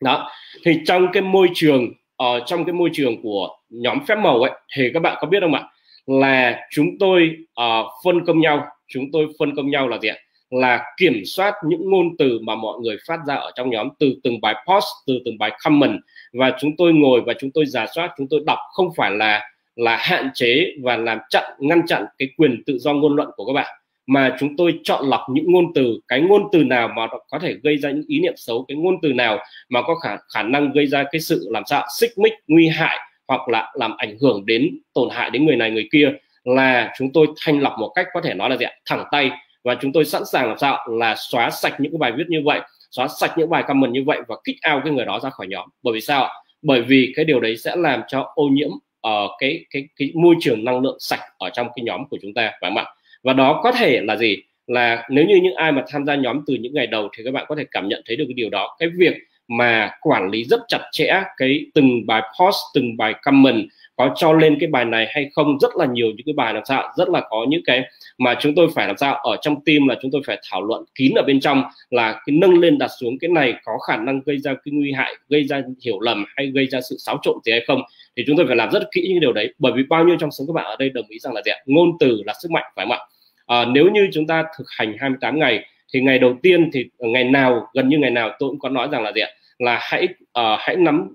đó. 0.00 0.30
Thì 0.64 0.80
trong 0.86 1.06
cái 1.12 1.22
môi 1.22 1.48
trường 1.54 1.92
ở 2.16 2.36
uh, 2.36 2.42
trong 2.46 2.64
cái 2.64 2.72
môi 2.72 2.90
trường 2.92 3.22
của 3.22 3.48
nhóm 3.70 3.98
phép 4.06 4.14
màu 4.14 4.42
ấy 4.42 4.52
thì 4.76 4.90
các 4.94 5.00
bạn 5.00 5.16
có 5.20 5.26
biết 5.26 5.40
không 5.40 5.54
ạ? 5.54 5.62
Là 6.06 6.60
chúng 6.70 6.98
tôi 6.98 7.36
uh, 7.60 7.86
phân 8.04 8.24
công 8.26 8.40
nhau 8.40 8.66
chúng 8.88 9.04
tôi 9.12 9.26
phân 9.38 9.56
công 9.56 9.70
nhau 9.70 9.88
là 9.88 9.98
gì 9.98 10.08
ạ? 10.08 10.16
Là 10.50 10.84
kiểm 10.96 11.22
soát 11.26 11.54
những 11.66 11.90
ngôn 11.90 12.16
từ 12.18 12.38
mà 12.42 12.54
mọi 12.54 12.78
người 12.80 12.96
phát 13.06 13.18
ra 13.26 13.34
ở 13.34 13.50
trong 13.56 13.70
nhóm 13.70 13.88
từ 13.98 14.14
từng 14.24 14.40
bài 14.40 14.54
post 14.66 14.86
từ 15.06 15.18
từng 15.24 15.38
bài 15.38 15.50
comment. 15.64 16.00
Và 16.32 16.52
chúng 16.60 16.70
tôi 16.78 16.92
ngồi 16.92 17.20
và 17.26 17.34
chúng 17.40 17.50
tôi 17.54 17.66
giả 17.66 17.86
soát 17.94 18.10
chúng 18.18 18.26
tôi 18.30 18.40
đọc 18.46 18.58
không 18.72 18.88
phải 18.96 19.10
là 19.10 19.50
là 19.76 19.96
hạn 19.96 20.30
chế 20.34 20.66
và 20.82 20.96
làm 20.96 21.18
chặn 21.30 21.44
ngăn 21.58 21.86
chặn 21.86 22.04
cái 22.18 22.28
quyền 22.36 22.62
tự 22.66 22.78
do 22.78 22.92
ngôn 22.92 23.16
luận 23.16 23.28
của 23.36 23.44
các 23.44 23.52
bạn 23.52 23.79
mà 24.10 24.36
chúng 24.40 24.56
tôi 24.56 24.80
chọn 24.84 25.04
lọc 25.08 25.20
những 25.30 25.52
ngôn 25.52 25.64
từ 25.74 26.00
cái 26.08 26.20
ngôn 26.20 26.42
từ 26.52 26.64
nào 26.64 26.88
mà 26.88 27.06
có 27.30 27.38
thể 27.38 27.54
gây 27.62 27.76
ra 27.76 27.90
những 27.90 28.04
ý 28.08 28.20
niệm 28.20 28.32
xấu 28.36 28.64
cái 28.68 28.76
ngôn 28.76 28.94
từ 29.02 29.12
nào 29.12 29.38
mà 29.68 29.82
có 29.82 29.94
khả 29.94 30.16
khả 30.34 30.42
năng 30.42 30.72
gây 30.72 30.86
ra 30.86 31.04
cái 31.12 31.20
sự 31.20 31.48
làm 31.50 31.62
sao 31.66 31.86
xích 31.98 32.10
mích 32.16 32.32
nguy 32.46 32.68
hại 32.68 32.98
hoặc 33.28 33.48
là 33.48 33.72
làm 33.74 33.96
ảnh 33.96 34.16
hưởng 34.20 34.46
đến 34.46 34.78
tổn 34.94 35.08
hại 35.10 35.30
đến 35.30 35.46
người 35.46 35.56
này 35.56 35.70
người 35.70 35.88
kia 35.92 36.12
là 36.44 36.92
chúng 36.98 37.12
tôi 37.12 37.26
thanh 37.40 37.60
lọc 37.60 37.72
một 37.78 37.92
cách 37.94 38.06
có 38.12 38.20
thể 38.20 38.34
nói 38.34 38.50
là 38.50 38.56
gì 38.56 38.64
ạ? 38.64 38.72
Thẳng 38.86 39.04
tay. 39.12 39.30
Và 39.64 39.76
chúng 39.80 39.92
tôi 39.92 40.04
sẵn 40.04 40.22
sàng 40.32 40.48
làm 40.48 40.58
sao? 40.58 40.86
Là 40.90 41.14
xóa 41.18 41.50
sạch 41.50 41.74
những 41.78 41.92
cái 41.92 41.98
bài 41.98 42.12
viết 42.12 42.24
như 42.28 42.40
vậy 42.44 42.60
xóa 42.90 43.08
sạch 43.08 43.32
những 43.36 43.50
bài 43.50 43.64
comment 43.66 43.92
như 43.92 44.04
vậy 44.06 44.20
và 44.28 44.36
kích 44.44 44.56
out 44.72 44.84
cái 44.84 44.92
người 44.92 45.04
đó 45.04 45.20
ra 45.22 45.30
khỏi 45.30 45.46
nhóm. 45.46 45.68
Bởi 45.82 45.94
vì 45.94 46.00
sao 46.00 46.28
bởi 46.62 46.82
vì 46.82 47.12
cái 47.16 47.24
điều 47.24 47.40
đấy 47.40 47.56
sẽ 47.56 47.76
làm 47.76 48.02
cho 48.08 48.32
ô 48.34 48.48
nhiễm 48.48 48.70
ở 49.00 49.24
uh, 49.24 49.30
cái 49.38 49.64
cái 49.70 49.88
cái 49.96 50.12
môi 50.14 50.34
trường 50.40 50.64
năng 50.64 50.80
lượng 50.80 50.96
sạch 51.00 51.20
ở 51.38 51.50
trong 51.50 51.68
cái 51.76 51.84
nhóm 51.84 52.08
của 52.10 52.18
chúng 52.22 52.34
ta 52.34 52.52
phải 52.60 52.70
không 52.70 52.76
ạ? 52.76 52.84
Và 53.22 53.32
đó 53.32 53.60
có 53.62 53.72
thể 53.72 54.00
là 54.00 54.16
gì? 54.16 54.36
Là 54.66 55.06
nếu 55.10 55.24
như 55.24 55.36
những 55.42 55.54
ai 55.54 55.72
mà 55.72 55.84
tham 55.88 56.06
gia 56.06 56.14
nhóm 56.14 56.40
từ 56.46 56.54
những 56.54 56.74
ngày 56.74 56.86
đầu 56.86 57.08
thì 57.16 57.24
các 57.24 57.34
bạn 57.34 57.44
có 57.48 57.54
thể 57.54 57.64
cảm 57.70 57.88
nhận 57.88 58.02
thấy 58.06 58.16
được 58.16 58.24
cái 58.28 58.34
điều 58.34 58.50
đó. 58.50 58.76
Cái 58.78 58.88
việc 58.98 59.14
mà 59.48 59.90
quản 60.00 60.30
lý 60.30 60.44
rất 60.44 60.60
chặt 60.68 60.80
chẽ 60.92 61.22
cái 61.36 61.66
từng 61.74 62.06
bài 62.06 62.22
post, 62.40 62.56
từng 62.74 62.96
bài 62.96 63.14
comment 63.22 63.68
có 64.00 64.14
cho 64.16 64.32
lên 64.32 64.56
cái 64.60 64.68
bài 64.68 64.84
này 64.84 65.06
hay 65.10 65.30
không 65.34 65.58
rất 65.60 65.70
là 65.76 65.86
nhiều 65.86 66.06
những 66.06 66.26
cái 66.26 66.32
bài 66.36 66.54
làm 66.54 66.64
sao 66.64 66.92
rất 66.96 67.08
là 67.08 67.20
có 67.30 67.46
những 67.48 67.60
cái 67.64 67.82
mà 68.18 68.34
chúng 68.40 68.54
tôi 68.54 68.68
phải 68.74 68.86
làm 68.86 68.96
sao 68.96 69.14
ở 69.14 69.36
trong 69.42 69.64
team 69.64 69.88
là 69.88 69.96
chúng 70.02 70.10
tôi 70.10 70.22
phải 70.26 70.38
thảo 70.50 70.62
luận 70.62 70.84
kín 70.94 71.12
ở 71.16 71.22
bên 71.26 71.40
trong 71.40 71.62
là 71.90 72.12
cái 72.12 72.36
nâng 72.36 72.58
lên 72.58 72.78
đặt 72.78 72.90
xuống 73.00 73.18
cái 73.18 73.30
này 73.30 73.54
có 73.64 73.78
khả 73.78 73.96
năng 73.96 74.20
gây 74.26 74.38
ra 74.38 74.54
cái 74.54 74.72
nguy 74.72 74.92
hại 74.92 75.14
gây 75.28 75.44
ra 75.44 75.62
hiểu 75.84 76.00
lầm 76.00 76.24
hay 76.36 76.46
gây 76.46 76.66
ra 76.66 76.80
sự 76.80 76.96
xáo 76.98 77.18
trộn 77.22 77.36
gì 77.44 77.52
hay 77.52 77.64
không? 77.66 77.82
Thì 78.16 78.24
chúng 78.26 78.36
tôi 78.36 78.46
phải 78.46 78.56
làm 78.56 78.70
rất 78.70 78.82
kỹ 78.92 79.06
những 79.08 79.20
điều 79.20 79.32
đấy. 79.32 79.54
Bởi 79.58 79.72
vì 79.76 79.82
bao 79.82 80.04
nhiêu 80.04 80.16
trong 80.20 80.30
số 80.30 80.44
các 80.46 80.52
bạn 80.52 80.64
ở 80.64 80.76
đây 80.78 80.88
đồng 80.88 81.06
ý 81.08 81.18
rằng 81.18 81.34
là 81.34 81.42
gì 81.44 81.50
ạ? 81.50 81.58
Ngôn 81.66 81.90
từ 82.00 82.22
là 82.26 82.32
sức 82.42 82.50
mạnh 82.50 82.72
phải 82.76 82.86
không 82.86 82.92
ạ? 82.92 82.98
À, 83.46 83.64
nếu 83.64 83.90
như 83.90 84.08
chúng 84.12 84.26
ta 84.26 84.44
thực 84.58 84.66
hành 84.78 84.96
28 84.98 85.38
ngày 85.38 85.64
thì 85.92 86.00
ngày 86.00 86.18
đầu 86.18 86.34
tiên 86.42 86.70
thì 86.72 86.84
ngày 86.98 87.24
nào 87.24 87.66
gần 87.74 87.88
như 87.88 87.98
ngày 87.98 88.10
nào 88.10 88.30
tôi 88.38 88.50
cũng 88.50 88.58
có 88.58 88.68
nói 88.68 88.88
rằng 88.92 89.02
là 89.02 89.12
gì 89.12 89.20
ạ? 89.20 89.28
Là 89.58 89.78
hãy 89.82 90.04
uh, 90.04 90.58
hãy 90.58 90.76
nắm 90.76 91.08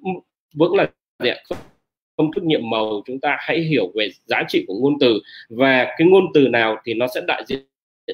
vững 0.56 0.76
là 0.76 0.88
gì 1.24 1.30
ạ? 1.30 1.38
Công 2.18 2.32
thức 2.32 2.44
nhiệm 2.44 2.70
màu 2.70 3.02
chúng 3.06 3.20
ta 3.20 3.38
hãy 3.40 3.60
hiểu 3.60 3.92
về 3.96 4.10
giá 4.26 4.44
trị 4.48 4.66
của 4.68 4.74
ngôn 4.82 4.94
từ 5.00 5.20
và 5.50 5.86
cái 5.98 6.08
ngôn 6.08 6.24
từ 6.34 6.48
nào 6.48 6.78
thì 6.86 6.94
nó 6.94 7.08
sẽ 7.16 7.22
đại 7.28 7.44
diện 7.48 7.60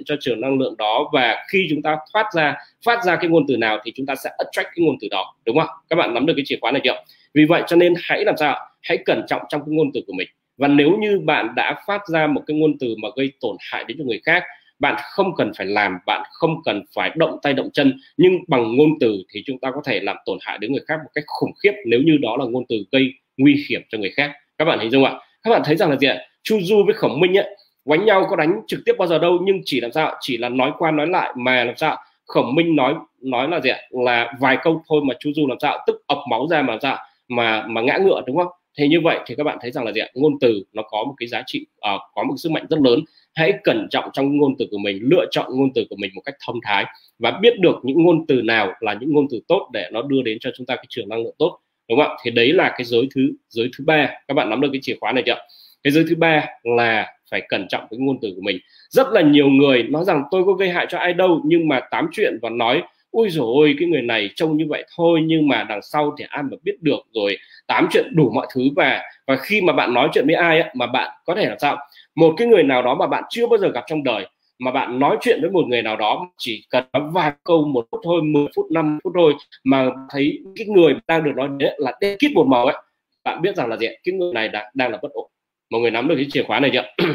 cho 0.06 0.16
trường 0.20 0.42
năng 0.42 0.60
lượng 0.60 0.78
đó 0.78 1.10
và 1.14 1.46
khi 1.52 1.68
chúng 1.70 1.82
ta 1.82 1.98
thoát 2.14 2.26
ra, 2.36 2.56
phát 2.86 3.04
ra 3.06 3.16
cái 3.16 3.30
ngôn 3.30 3.46
từ 3.48 3.58
nào 3.58 3.80
thì 3.84 3.92
chúng 3.96 4.06
ta 4.06 4.16
sẽ 4.16 4.30
attract 4.38 4.70
cái 4.76 4.86
ngôn 4.86 4.96
từ 5.02 5.08
đó, 5.12 5.36
đúng 5.46 5.58
không? 5.58 5.70
Các 5.90 5.96
bạn 5.96 6.14
nắm 6.14 6.26
được 6.26 6.34
cái 6.36 6.46
chìa 6.46 6.58
khóa 6.62 6.72
này 6.72 6.82
chưa? 6.84 7.04
Vì 7.34 7.46
vậy 7.46 7.64
cho 7.68 7.76
nên 7.76 7.94
hãy 7.98 8.26
làm 8.26 8.38
sao 8.38 8.58
hãy 8.82 8.98
cẩn 9.06 9.22
trọng 9.28 9.42
trong 9.50 9.62
cái 9.62 9.76
ngôn 9.76 9.92
từ 9.94 10.02
của 10.08 10.14
mình. 10.14 10.28
Và 10.58 10.68
nếu 10.68 10.98
như 11.00 11.20
bạn 11.20 11.56
đã 11.56 11.84
phát 11.88 12.02
ra 12.08 12.28
một 12.28 12.44
cái 12.48 12.58
ngôn 12.58 12.78
từ 12.80 12.96
mà 13.04 13.10
gây 13.16 13.32
tổn 13.40 13.56
hại 13.60 13.84
đến 13.88 13.98
cho 13.98 14.04
người 14.04 14.22
khác, 14.24 14.44
bạn 14.80 14.96
không 15.12 15.36
cần 15.36 15.52
phải 15.58 15.68
làm, 15.68 15.98
bạn 16.06 16.24
không 16.32 16.56
cần 16.66 16.84
phải 16.96 17.12
động 17.16 17.40
tay 17.42 17.54
động 17.54 17.70
chân, 17.74 18.00
nhưng 18.18 18.34
bằng 18.48 18.76
ngôn 18.76 18.90
từ 19.00 19.24
thì 19.34 19.44
chúng 19.46 19.60
ta 19.60 19.72
có 19.76 19.82
thể 19.86 20.00
làm 20.00 20.18
tổn 20.26 20.38
hại 20.42 20.58
đến 20.58 20.72
người 20.72 20.82
khác 20.88 20.96
một 21.04 21.10
cách 21.14 21.24
khủng 21.28 21.52
khiếp 21.64 21.72
nếu 21.86 22.00
như 22.02 22.18
đó 22.22 22.38
là 22.40 22.46
ngôn 22.46 22.64
từ 22.70 22.76
gây 22.92 23.14
nguy 23.42 23.66
hiểm 23.70 23.82
cho 23.90 23.98
người 23.98 24.12
khác. 24.16 24.32
Các 24.58 24.66
bạn 24.66 24.80
hình 24.80 24.92
dung 24.92 25.04
ạ. 25.04 25.20
Các 25.44 25.52
bạn 25.52 25.62
thấy 25.66 25.76
rằng 25.76 25.90
là 25.90 25.98
gì 25.98 26.08
ạ? 26.08 26.18
Chu 26.44 26.60
du 26.62 26.84
với 26.86 26.94
khổng 26.94 27.20
minh 27.20 27.38
ấy 27.38 27.56
quánh 27.84 28.06
nhau 28.06 28.28
có 28.30 28.36
đánh 28.36 28.62
trực 28.68 28.80
tiếp 28.86 28.94
bao 29.00 29.08
giờ 29.08 29.20
đâu 29.20 29.40
nhưng 29.44 29.62
chỉ 29.66 29.82
làm 29.82 29.92
sao 29.92 30.16
chỉ 30.22 30.38
là 30.38 30.50
nói 30.50 30.72
qua 30.78 30.92
nói 30.92 31.08
lại 31.08 31.34
mà 31.38 31.64
làm 31.64 31.76
sao 31.78 31.98
khổng 32.26 32.56
minh 32.56 32.76
nói 32.76 32.96
nói 33.22 33.50
là 33.50 33.60
gì 33.60 33.70
ạ? 33.70 33.80
Là 33.90 34.34
vài 34.40 34.58
câu 34.64 34.84
thôi 34.90 35.02
mà 35.04 35.14
chu 35.20 35.32
du 35.36 35.48
làm 35.48 35.58
sao 35.62 35.78
tức 35.88 36.04
ọc 36.08 36.20
máu 36.30 36.48
ra 36.48 36.62
mà 36.62 36.74
làm 36.74 36.80
sao 36.82 36.98
mà 37.28 37.66
mà 37.68 37.82
ngã 37.82 37.98
ngựa 37.98 38.22
đúng 38.28 38.38
không? 38.38 38.48
Thì 38.78 38.88
như 38.88 39.02
vậy 39.02 39.20
thì 39.26 39.36
các 39.36 39.44
bạn 39.44 39.58
thấy 39.62 39.72
rằng 39.72 39.86
là 39.86 39.92
gì 39.92 40.02
ạ? 40.02 40.08
Ngôn 40.14 40.34
từ 40.42 40.64
nó 40.74 40.82
có 40.92 41.04
một 41.04 41.14
cái 41.18 41.28
giá 41.28 41.44
trị 41.46 41.66
uh, 41.76 42.02
có 42.14 42.24
một 42.24 42.34
sức 42.38 42.52
mạnh 42.52 42.66
rất 42.70 42.80
lớn. 42.82 43.00
Hãy 43.36 43.54
cẩn 43.64 43.88
trọng 43.90 44.10
trong 44.14 44.38
ngôn 44.38 44.56
từ 44.60 44.68
của 44.72 44.78
mình 44.78 45.00
lựa 45.02 45.26
chọn 45.32 45.52
ngôn 45.58 45.70
từ 45.76 45.86
của 45.90 45.96
mình 45.96 46.12
một 46.16 46.22
cách 46.26 46.36
thông 46.46 46.60
thái 46.64 46.86
và 47.20 47.32
biết 47.42 47.60
được 47.60 47.76
những 47.84 48.04
ngôn 48.04 48.26
từ 48.28 48.42
nào 48.42 48.74
là 48.80 48.94
những 48.94 49.14
ngôn 49.14 49.28
từ 49.32 49.40
tốt 49.48 49.70
để 49.74 49.90
nó 49.92 50.02
đưa 50.02 50.22
đến 50.22 50.38
cho 50.42 50.50
chúng 50.58 50.66
ta 50.66 50.76
cái 50.76 50.86
trường 50.90 51.10
năng 51.10 51.24
lượng 51.24 51.36
tốt 51.38 51.60
đúng 51.92 52.00
không 52.00 52.16
ạ? 52.16 52.18
Thì 52.24 52.32
đấy 52.32 52.54
là 52.54 52.70
cái 52.78 52.86
giới 52.86 53.08
thứ 53.16 53.22
giới 53.50 53.70
thứ 53.78 53.84
ba. 53.88 54.10
Các 54.28 54.34
bạn 54.34 54.50
nắm 54.50 54.62
được 54.62 54.70
cái 54.74 54.80
chìa 54.84 54.96
khóa 55.00 55.12
này 55.12 55.24
chưa 55.26 55.36
cái 55.84 55.92
giới 55.92 56.04
thứ 56.10 56.16
ba 56.16 56.46
là 56.64 57.08
phải 57.32 57.42
cẩn 57.50 57.68
trọng 57.68 57.84
với 57.90 58.00
ngôn 58.00 58.18
từ 58.22 58.34
của 58.36 58.42
mình. 58.42 58.60
Rất 58.90 59.08
là 59.12 59.22
nhiều 59.22 59.48
người 59.48 59.84
nói 59.84 60.04
rằng 60.06 60.24
tôi 60.32 60.44
có 60.46 60.54
gây 60.54 60.70
hại 60.70 60.86
cho 60.90 60.98
ai 60.98 61.14
đâu 61.14 61.42
nhưng 61.46 61.68
mà 61.68 61.80
tám 61.92 62.08
chuyện 62.12 62.40
và 62.42 62.50
nói 62.50 62.82
ui 63.12 63.30
rồi 63.30 63.76
cái 63.80 63.90
người 63.90 64.02
này 64.02 64.30
trông 64.36 64.58
như 64.58 64.66
vậy 64.70 64.86
thôi 64.96 65.20
nhưng 65.26 65.48
mà 65.48 65.66
đằng 65.70 65.82
sau 65.82 66.16
thì 66.18 66.26
ai 66.30 66.44
mà 66.44 66.58
biết 66.64 66.76
được? 66.82 67.00
Rồi 67.14 67.38
tám 67.68 67.88
chuyện 67.92 68.06
đủ 68.16 68.32
mọi 68.36 68.48
thứ 68.54 68.62
và 68.76 69.02
và 69.28 69.36
khi 69.36 69.62
mà 69.62 69.74
bạn 69.74 69.94
nói 69.94 70.10
chuyện 70.14 70.26
với 70.26 70.36
ai 70.36 70.62
ấy, 70.62 70.72
mà 70.74 70.88
bạn 70.88 71.12
có 71.26 71.36
thể 71.36 71.46
làm 71.46 71.60
sao? 71.60 71.78
Một 72.16 72.34
cái 72.38 72.48
người 72.48 72.64
nào 72.64 72.82
đó 72.82 72.96
mà 72.96 73.08
bạn 73.08 73.24
chưa 73.30 73.48
bao 73.48 73.58
giờ 73.58 73.72
gặp 73.74 73.84
trong 73.88 74.04
đời 74.04 74.26
mà 74.62 74.72
bạn 74.72 75.00
nói 75.00 75.18
chuyện 75.22 75.42
với 75.42 75.50
một 75.50 75.68
người 75.68 75.82
nào 75.82 75.98
đó, 75.98 76.32
chỉ 76.38 76.66
cần 76.70 76.84
nói 76.94 77.04
vài 77.12 77.32
câu 77.44 77.66
một 77.66 77.88
phút 77.92 78.02
thôi 78.04 78.22
10 78.24 78.46
phút 78.56 78.72
5 78.72 79.00
phút 79.04 79.14
thôi, 79.16 79.34
mà 79.64 79.90
thấy 80.10 80.40
cái 80.56 80.68
người 80.68 80.96
đang 81.08 81.24
được 81.24 81.32
nói 81.36 81.50
đấy 81.60 81.76
là 81.78 81.94
đen 82.02 82.18
kít 82.20 82.32
một 82.36 82.48
màu 82.48 82.66
ấy, 82.66 82.76
bạn 83.24 83.42
biết 83.42 83.56
rằng 83.56 83.70
là 83.70 83.78
gì 83.78 83.88
cái 84.04 84.14
người 84.14 84.34
này 84.34 84.48
đang 84.48 84.66
đang 84.74 84.92
là 84.92 85.00
bất 85.02 85.12
ổn. 85.12 85.32
Mọi 85.70 85.82
người 85.82 85.92
nắm 85.92 86.08
được 86.08 86.16
cái 86.16 86.26
chìa 86.32 86.44
khóa 86.44 86.60
này 86.60 86.72
chưa? 86.74 87.06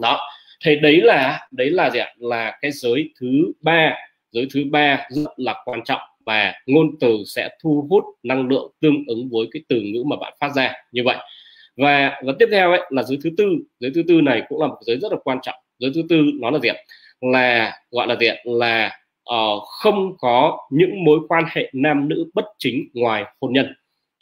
Đó. 0.00 0.20
Thì 0.64 0.76
đấy 0.76 1.00
là 1.02 1.48
đấy 1.50 1.70
là 1.70 1.90
gì 1.90 1.98
ạ? 1.98 2.14
Là 2.18 2.58
cái 2.60 2.70
giới 2.70 3.10
thứ 3.20 3.52
ba. 3.60 3.94
Giới 4.32 4.46
thứ 4.54 4.64
ba 4.70 5.06
rất 5.10 5.30
là 5.36 5.54
quan 5.64 5.84
trọng 5.84 6.00
và 6.26 6.54
ngôn 6.66 6.86
từ 7.00 7.16
sẽ 7.26 7.48
thu 7.62 7.86
hút 7.90 8.04
năng 8.22 8.48
lượng 8.48 8.72
tương 8.80 9.04
ứng 9.06 9.28
với 9.32 9.46
cái 9.52 9.62
từ 9.68 9.80
ngữ 9.80 10.04
mà 10.06 10.16
bạn 10.16 10.32
phát 10.40 10.50
ra. 10.54 10.72
Như 10.92 11.02
vậy. 11.04 11.16
Và 11.76 12.20
và 12.24 12.32
tiếp 12.38 12.46
theo 12.50 12.70
ấy 12.70 12.80
là 12.90 13.02
giới 13.02 13.18
thứ 13.24 13.30
tư. 13.38 13.44
Giới 13.80 13.90
thứ 13.94 14.02
tư 14.08 14.20
này 14.20 14.42
cũng 14.48 14.60
là 14.60 14.66
một 14.66 14.78
giới 14.80 14.98
rất 14.98 15.12
là 15.12 15.18
quan 15.24 15.38
trọng 15.42 15.61
giới 15.82 15.90
thứ 15.94 16.02
tư 16.08 16.24
nó 16.40 16.50
là 16.50 16.58
gì 16.58 16.68
ạ 16.68 16.76
là 17.20 17.72
gọi 17.90 18.06
là 18.06 18.16
gì 18.20 18.26
ạ 18.26 18.36
là 18.44 18.98
uh, 19.30 19.62
không 19.62 20.16
có 20.18 20.58
những 20.70 21.04
mối 21.04 21.20
quan 21.28 21.44
hệ 21.52 21.70
nam 21.72 22.08
nữ 22.08 22.30
bất 22.34 22.44
chính 22.58 22.88
ngoài 22.94 23.24
hôn 23.40 23.52
nhân. 23.52 23.74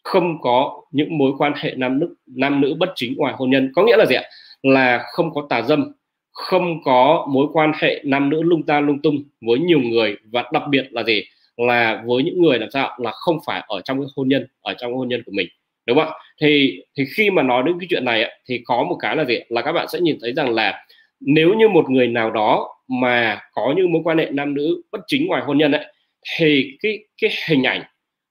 Không 0.02 0.40
có 0.40 0.82
những 0.92 1.18
mối 1.18 1.32
quan 1.38 1.52
hệ 1.56 1.74
nam 1.76 1.98
nữ 1.98 2.14
nam 2.26 2.60
nữ 2.60 2.74
bất 2.78 2.92
chính 2.94 3.14
ngoài 3.16 3.34
hôn 3.36 3.50
nhân. 3.50 3.72
Có 3.74 3.84
nghĩa 3.84 3.96
là 3.96 4.06
gì 4.06 4.14
ạ? 4.14 4.22
Là 4.62 5.04
không 5.12 5.34
có 5.34 5.46
tà 5.50 5.62
dâm 5.62 5.92
không 6.32 6.82
có 6.84 7.26
mối 7.30 7.46
quan 7.52 7.72
hệ 7.78 8.00
nam 8.04 8.30
nữ 8.30 8.42
lung 8.42 8.62
ta 8.62 8.80
lung 8.80 9.02
tung 9.02 9.22
với 9.40 9.58
nhiều 9.58 9.80
người 9.80 10.16
và 10.24 10.44
đặc 10.52 10.62
biệt 10.70 10.86
là 10.90 11.02
gì? 11.02 11.24
Là 11.56 12.02
với 12.06 12.22
những 12.22 12.42
người 12.42 12.58
làm 12.58 12.70
sao 12.70 12.98
là 12.98 13.10
không 13.10 13.38
phải 13.46 13.64
ở 13.68 13.80
trong 13.80 14.00
cái 14.00 14.06
hôn 14.16 14.28
nhân 14.28 14.46
ở 14.62 14.74
trong 14.78 14.94
hôn 14.94 15.08
nhân 15.08 15.22
của 15.26 15.32
mình 15.34 15.48
đúng 15.86 15.98
không 15.98 16.08
ạ? 16.08 16.14
Thì 16.40 16.82
thì 16.96 17.04
khi 17.16 17.30
mà 17.30 17.42
nói 17.42 17.62
đến 17.66 17.76
cái 17.80 17.86
chuyện 17.90 18.04
này 18.04 18.40
thì 18.48 18.60
có 18.64 18.82
một 18.82 18.96
cái 19.00 19.16
là 19.16 19.24
gì 19.24 19.38
là 19.48 19.62
các 19.62 19.72
bạn 19.72 19.86
sẽ 19.88 20.00
nhìn 20.00 20.18
thấy 20.20 20.32
rằng 20.32 20.54
là 20.54 20.84
nếu 21.20 21.54
như 21.54 21.68
một 21.68 21.90
người 21.90 22.08
nào 22.08 22.30
đó 22.30 22.68
mà 22.88 23.40
có 23.52 23.74
những 23.76 23.92
mối 23.92 24.02
quan 24.04 24.18
hệ 24.18 24.30
nam 24.30 24.54
nữ 24.54 24.82
bất 24.92 25.00
chính 25.06 25.26
ngoài 25.26 25.42
hôn 25.46 25.58
nhân 25.58 25.72
ấy, 25.72 25.84
thì 26.36 26.76
cái 26.82 26.98
cái 27.22 27.30
hình 27.48 27.62
ảnh 27.62 27.82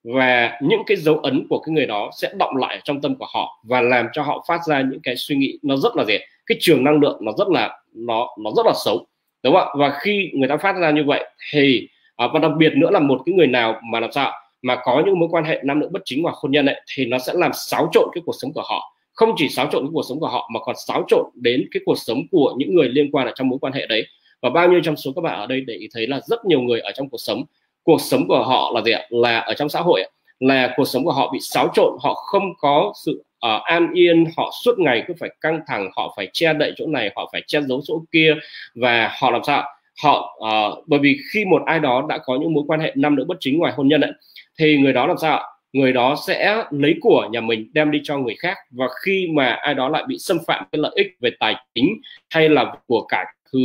và 0.03 0.60
những 0.61 0.82
cái 0.88 0.98
dấu 0.98 1.18
ấn 1.18 1.48
của 1.49 1.60
cái 1.60 1.74
người 1.74 1.86
đó 1.86 2.11
sẽ 2.22 2.30
động 2.40 2.57
lại 2.57 2.80
trong 2.84 3.02
tâm 3.02 3.16
của 3.16 3.28
họ 3.34 3.64
và 3.64 3.82
làm 3.82 4.07
cho 4.14 4.22
họ 4.22 4.45
phát 4.48 4.60
ra 4.68 4.82
những 4.82 4.99
cái 5.03 5.16
suy 5.16 5.36
nghĩ 5.36 5.60
nó 5.61 5.76
rất 5.76 5.95
là 5.95 6.06
gì 6.06 6.18
cái 6.45 6.57
trường 6.61 6.84
năng 6.84 6.99
lượng 6.99 7.18
nó 7.22 7.32
rất 7.38 7.48
là, 7.48 7.80
nó 7.94 8.28
nó 8.44 8.52
rất 8.57 8.66
là 8.66 8.74
xấu, 8.86 9.06
đúng 9.44 9.53
không 9.53 9.68
ạ? 9.68 9.74
Và 9.78 9.99
khi 10.02 10.32
người 10.34 10.49
ta 10.49 10.57
phát 10.57 10.76
ra 10.80 10.91
như 10.91 11.03
vậy 11.03 11.26
thì 11.52 11.88
à, 12.16 12.28
và 12.34 12.40
đặc 12.40 12.52
biệt 12.57 12.74
nữa 12.76 12.90
là 12.91 12.99
một 12.99 13.22
cái 13.26 13.36
người 13.36 13.48
nào 13.48 13.82
mà 13.91 13.99
làm 13.99 14.11
sao 14.11 14.32
mà 14.61 14.76
có 14.84 15.03
những 15.06 15.20
mối 15.20 15.30
quan 15.32 15.44
hệ 15.44 15.61
nam 15.64 15.80
nữ 15.80 15.90
bất 15.91 16.02
chính 16.06 16.24
hoặc 16.24 16.36
hôn 16.36 16.52
nhân 16.52 16.66
ấy, 16.66 16.82
thì 16.95 17.06
nó 17.06 17.18
sẽ 17.20 17.34
làm 17.36 17.52
xáo 17.53 17.90
trộn 17.94 18.10
cái 18.14 18.22
cuộc 18.26 18.36
sống 18.41 18.53
của 18.53 18.64
họ 18.70 18.95
không 19.20 19.34
chỉ 19.38 19.50
xáo 19.50 19.68
trộn 19.72 19.84
cái 19.84 19.90
cuộc 19.94 20.04
sống 20.10 20.20
của 20.20 20.28
họ 20.28 20.50
mà 20.54 20.60
còn 20.60 20.76
xáo 20.88 21.04
trộn 21.08 21.26
đến 21.34 21.68
cái 21.72 21.82
cuộc 21.86 21.98
sống 21.98 22.22
của 22.32 22.54
những 22.58 22.76
người 22.76 22.90
liên 22.90 23.12
quan 23.12 23.28
ở 23.28 23.34
trong 23.36 23.50
mối 23.50 23.60
quan 23.60 23.74
hệ 23.74 23.86
đấy. 23.88 24.06
Và 24.41 24.50
bao 24.50 24.70
nhiêu 24.72 24.82
trong 24.84 24.98
số 24.98 25.12
các 25.16 25.22
bạn 25.22 25.40
ở 25.40 25.48
đây 25.48 25.62
để 25.62 25.74
ý 25.74 25.88
thấy 25.94 26.08
là 26.08 26.20
rất 26.26 26.46
nhiều 26.46 26.62
người 26.62 26.80
ở 26.80 26.91
trong 26.96 27.10
cuộc 27.10 27.18
sống 27.18 27.44
cuộc 27.84 28.02
sống 28.02 28.28
của 28.28 28.44
họ 28.44 28.72
là 28.76 28.82
gì 28.82 28.91
ạ? 28.91 29.02
Là 29.10 29.40
ở 29.40 29.54
trong 29.54 29.70
xã 29.70 29.80
hội 29.82 30.04
là 30.40 30.74
cuộc 30.78 30.86
sống 30.86 31.06
của 31.06 31.12
họ 31.12 31.32
bị 31.34 31.40
xáo 31.41 31.68
trộn 31.74 31.98
họ 32.02 32.14
không 32.14 32.44
có 32.58 32.94
sự 33.06 33.24
uh, 33.46 33.64
an 33.64 33.94
yên 33.94 34.26
họ 34.38 34.52
suốt 34.64 34.80
ngày 34.80 35.04
cứ 35.08 35.14
phải 35.20 35.30
căng 35.41 35.60
thẳng 35.68 35.90
họ 35.96 36.14
phải 36.18 36.28
che 36.34 36.54
đậy 36.54 36.74
chỗ 36.78 36.88
này 36.88 37.12
họ 37.16 37.30
phải 37.32 37.41
che 37.48 37.62
giấu 37.62 37.82
chỗ 37.84 38.02
kia. 38.12 38.36
Và 38.76 39.12
họ 39.20 39.32
làm 39.32 39.41
sao 39.44 39.64
họ 40.04 40.40
uh, 40.40 40.88
bởi 40.88 41.00
vì 41.00 41.18
khi 41.34 41.46
một 41.46 41.62
ai 41.66 41.80
đó 41.80 42.06
đã 42.10 42.18
có 42.18 42.38
những 42.41 42.54
mối 42.54 42.64
quan 42.68 42.80
hệ 42.80 42.94
nam 42.96 43.16
nữ 43.16 43.26
bất 43.28 43.38
chính 43.40 43.58
ngoài 43.58 43.74
hôn 43.76 43.88
nhân 43.88 44.02
ấy, 44.02 44.12
thì 44.60 44.78
người 44.78 44.94
đó 44.94 45.08
làm 45.08 45.18
sao 45.18 45.44
người 45.74 45.94
đó 45.94 46.16
sẽ 46.28 46.64
lấy 46.72 46.96
của 47.02 47.30
nhà 47.32 47.41
mình 47.41 47.70
đem 47.74 47.91
đi 47.91 48.00
cho 48.04 48.18
người 48.18 48.36
khác. 48.40 48.58
Và 48.72 48.88
khi 49.06 49.28
mà 49.34 49.46
ai 49.46 49.74
đó 49.74 49.90
lại 49.90 50.04
bị 50.08 50.18
xâm 50.20 50.38
phạm 50.48 50.66
cái 50.72 50.80
lợi 50.80 50.91
ích 50.96 51.08
về 51.20 51.30
tài 51.40 51.56
chính 51.76 51.88
hay 52.30 52.50
là 52.50 52.76
của 52.88 53.06
cả 53.10 53.26
thứ 53.52 53.60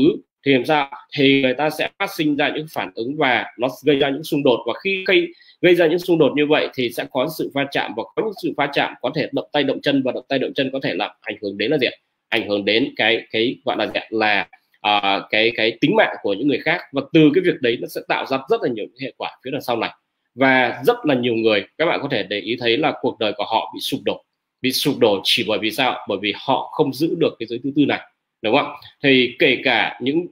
thì 0.46 0.52
làm 0.52 0.64
sao? 0.64 0.90
Thì 1.16 1.42
người 1.42 1.54
ta 1.54 1.70
sẽ 1.70 1.88
phát 1.98 2.10
sinh 2.16 2.36
ra 2.36 2.52
những 2.56 2.66
phản 2.70 2.90
ứng 2.94 3.16
và 3.16 3.46
nó 3.58 3.68
gây 3.84 3.96
ra 3.96 4.10
những 4.10 4.24
xung 4.24 4.42
đột. 4.42 4.60
Và 4.66 4.72
khi 4.84 5.04
gây 5.06 5.28
gây 5.60 5.74
ra 5.74 5.86
những 5.86 5.98
xung 5.98 6.18
đột 6.18 6.32
như 6.36 6.46
vậy 6.46 6.68
thì 6.74 6.90
sẽ 6.90 7.04
có 7.10 7.28
sự 7.38 7.50
va 7.54 7.66
chạm 7.70 7.92
và 7.96 8.02
có 8.16 8.22
những 8.22 8.32
sự 8.42 8.52
va 8.56 8.68
chạm 8.72 8.94
có 9.00 9.10
thể 9.14 9.28
động 9.32 9.48
tay 9.52 9.62
động 9.62 9.80
chân. 9.80 10.02
Và 10.02 10.12
động 10.12 10.24
tay 10.28 10.38
động 10.38 10.52
chân 10.54 10.70
có 10.72 10.80
thể 10.82 10.94
làm 10.94 11.10
ảnh 11.20 11.36
hưởng 11.42 11.58
đến 11.58 11.70
là 11.70 11.78
gì 11.78 11.86
ảnh 12.28 12.48
hưởng 12.48 12.64
đến 12.64 12.92
cái 12.96 13.26
cái 13.30 13.56
gọi 13.64 13.76
là 13.76 13.86
gì 13.86 14.00
là 14.10 14.48
uh, 14.88 15.22
cái 15.30 15.52
cái 15.56 15.78
tính 15.80 15.96
mạng 15.96 16.16
của 16.22 16.32
những 16.34 16.48
người 16.48 16.60
khác. 16.64 16.80
Và 16.92 17.02
từ 17.12 17.30
cái 17.34 17.42
việc 17.44 17.60
đấy 17.60 17.78
nó 17.80 17.88
sẽ 17.88 18.00
tạo 18.08 18.26
ra 18.26 18.38
rất 18.48 18.62
là 18.62 18.68
nhiều 18.68 18.86
hệ 19.00 19.12
quả 19.16 19.30
phía 19.44 19.50
đằng 19.50 19.62
sau 19.62 19.76
này 19.76 19.90
và 20.34 20.82
rất 20.84 20.96
là 21.04 21.14
nhiều 21.14 21.34
người 21.34 21.64
các 21.78 21.86
bạn 21.86 22.00
có 22.02 22.08
thể 22.10 22.22
để 22.22 22.40
ý 22.40 22.56
thấy 22.60 22.76
là 22.76 22.92
cuộc 23.00 23.18
đời 23.18 23.32
của 23.36 23.44
họ 23.44 23.72
bị 23.74 23.80
sụp 23.80 24.00
đổ. 24.04 24.24
Bị 24.62 24.72
sụp 24.72 24.98
đổ 24.98 25.20
chỉ 25.24 25.44
bởi 25.48 25.58
vì 25.58 25.70
sao? 25.70 26.06
Bởi 26.08 26.18
vì 26.22 26.32
họ 26.36 26.70
không 26.72 26.92
giữ 26.92 27.14
được 27.18 27.36
cái 27.38 27.46
giới 27.46 27.60
thứ 27.64 27.72
tư 27.76 27.84
này 27.88 28.00
đúng 28.42 28.56
không? 28.56 28.74
Thì 29.02 29.36
kể 29.38 29.58
cả 29.64 29.98
những 30.02 30.26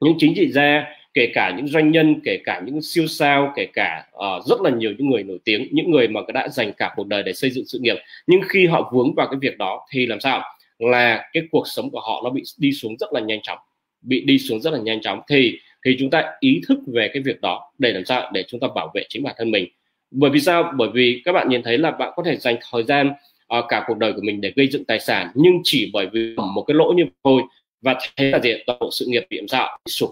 những 0.00 0.14
chính 0.18 0.34
trị 0.36 0.52
gia 0.52 0.84
kể 1.14 1.30
cả 1.34 1.54
những 1.56 1.68
doanh 1.68 1.90
nhân 1.90 2.20
kể 2.24 2.38
cả 2.44 2.62
những 2.64 2.82
siêu 2.82 3.06
sao 3.06 3.52
kể 3.56 3.66
cả 3.72 4.06
uh, 4.14 4.46
rất 4.46 4.60
là 4.60 4.70
nhiều 4.70 4.92
những 4.98 5.10
người 5.10 5.22
nổi 5.22 5.38
tiếng 5.44 5.68
những 5.72 5.90
người 5.90 6.08
mà 6.08 6.20
đã 6.34 6.48
dành 6.48 6.72
cả 6.72 6.92
cuộc 6.96 7.06
đời 7.06 7.22
để 7.22 7.32
xây 7.32 7.50
dựng 7.50 7.64
sự 7.66 7.78
nghiệp. 7.78 7.96
Nhưng 8.26 8.40
khi 8.48 8.66
họ 8.66 8.90
vướng 8.92 9.14
vào 9.14 9.28
cái 9.30 9.38
việc 9.40 9.58
đó 9.58 9.86
thì 9.90 10.06
làm 10.06 10.20
sao? 10.20 10.42
Là 10.78 11.30
cái 11.32 11.42
cuộc 11.50 11.68
sống 11.68 11.90
của 11.90 12.00
họ 12.00 12.20
nó 12.24 12.30
bị 12.30 12.42
đi 12.58 12.72
xuống 12.72 12.96
rất 12.98 13.12
là 13.12 13.20
nhanh 13.20 13.40
chóng 13.42 13.58
bị 14.06 14.20
đi 14.20 14.38
xuống 14.38 14.60
rất 14.60 14.72
là 14.72 14.78
nhanh 14.78 15.00
chóng. 15.00 15.20
Thì 15.28 15.58
thì 15.86 15.96
chúng 15.98 16.10
ta 16.10 16.24
ý 16.40 16.60
thức 16.68 16.78
về 16.86 17.10
cái 17.12 17.22
việc 17.22 17.40
đó 17.40 17.72
để 17.78 17.92
làm 17.92 18.04
sao 18.04 18.30
để 18.32 18.44
chúng 18.48 18.60
ta 18.60 18.68
bảo 18.74 18.90
vệ 18.94 19.04
chính 19.08 19.22
bản 19.22 19.34
thân 19.38 19.50
mình. 19.50 19.68
Bởi 20.10 20.30
vì 20.30 20.40
sao? 20.40 20.72
Bởi 20.76 20.88
vì 20.94 21.22
các 21.24 21.32
bạn 21.32 21.48
nhìn 21.48 21.62
thấy 21.62 21.78
là 21.78 21.90
bạn 21.90 22.12
có 22.16 22.22
thể 22.22 22.36
dành 22.36 22.56
thời 22.70 22.82
gian 22.82 23.10
uh, 23.58 23.64
cả 23.68 23.84
cuộc 23.86 23.98
đời 23.98 24.12
của 24.12 24.20
mình 24.22 24.40
để 24.40 24.52
gây 24.56 24.68
dựng 24.68 24.84
tài 24.84 25.00
sản 25.00 25.28
nhưng 25.34 25.60
chỉ 25.64 25.90
bởi 25.92 26.06
vì 26.12 26.34
một 26.54 26.62
cái 26.62 26.74
lỗi 26.74 26.94
như 26.94 27.04
thôi 27.24 27.42
và 27.80 27.94
thế 28.16 28.30
là 28.30 28.38
gì 28.38 28.52
toàn 28.66 28.78
bộ 28.80 28.90
sự 28.92 29.06
nghiệp 29.08 29.26
bị 29.30 29.36
làm 29.36 29.48
sao? 29.48 29.78
Bị 29.84 29.90
sụp 29.90 30.10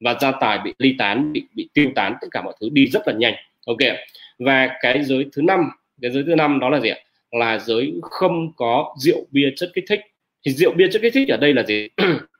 và 0.00 0.16
gia 0.20 0.32
tài 0.32 0.58
bị 0.58 0.74
ly 0.78 0.94
tán 0.98 1.32
bị 1.32 1.42
bị 1.54 1.68
tiêu 1.74 1.90
tán 1.94 2.14
tất 2.20 2.28
cả 2.30 2.42
mọi 2.42 2.54
thứ 2.60 2.68
đi 2.72 2.86
rất 2.86 3.08
là 3.08 3.12
nhanh. 3.12 3.34
Ok 3.66 3.96
và 4.38 4.70
cái 4.80 5.02
giới 5.04 5.26
thứ 5.32 5.42
năm 5.42 5.60
cái 6.02 6.10
giới 6.10 6.22
thứ 6.26 6.34
năm 6.34 6.60
đó 6.60 6.68
là 6.68 6.80
gì 6.80 6.88
ạ? 6.88 6.98
Là 7.30 7.58
giới 7.58 7.92
không 8.02 8.52
có 8.56 8.94
rượu 8.98 9.26
bia 9.30 9.50
chất 9.56 9.70
kích 9.74 9.84
thích. 9.88 10.00
Thì 10.46 10.52
rượu 10.52 10.72
bia 10.76 10.88
chất 10.92 11.02
kích 11.02 11.14
thích 11.14 11.28
ở 11.28 11.36
đây 11.36 11.54
là 11.54 11.62
gì? 11.62 11.88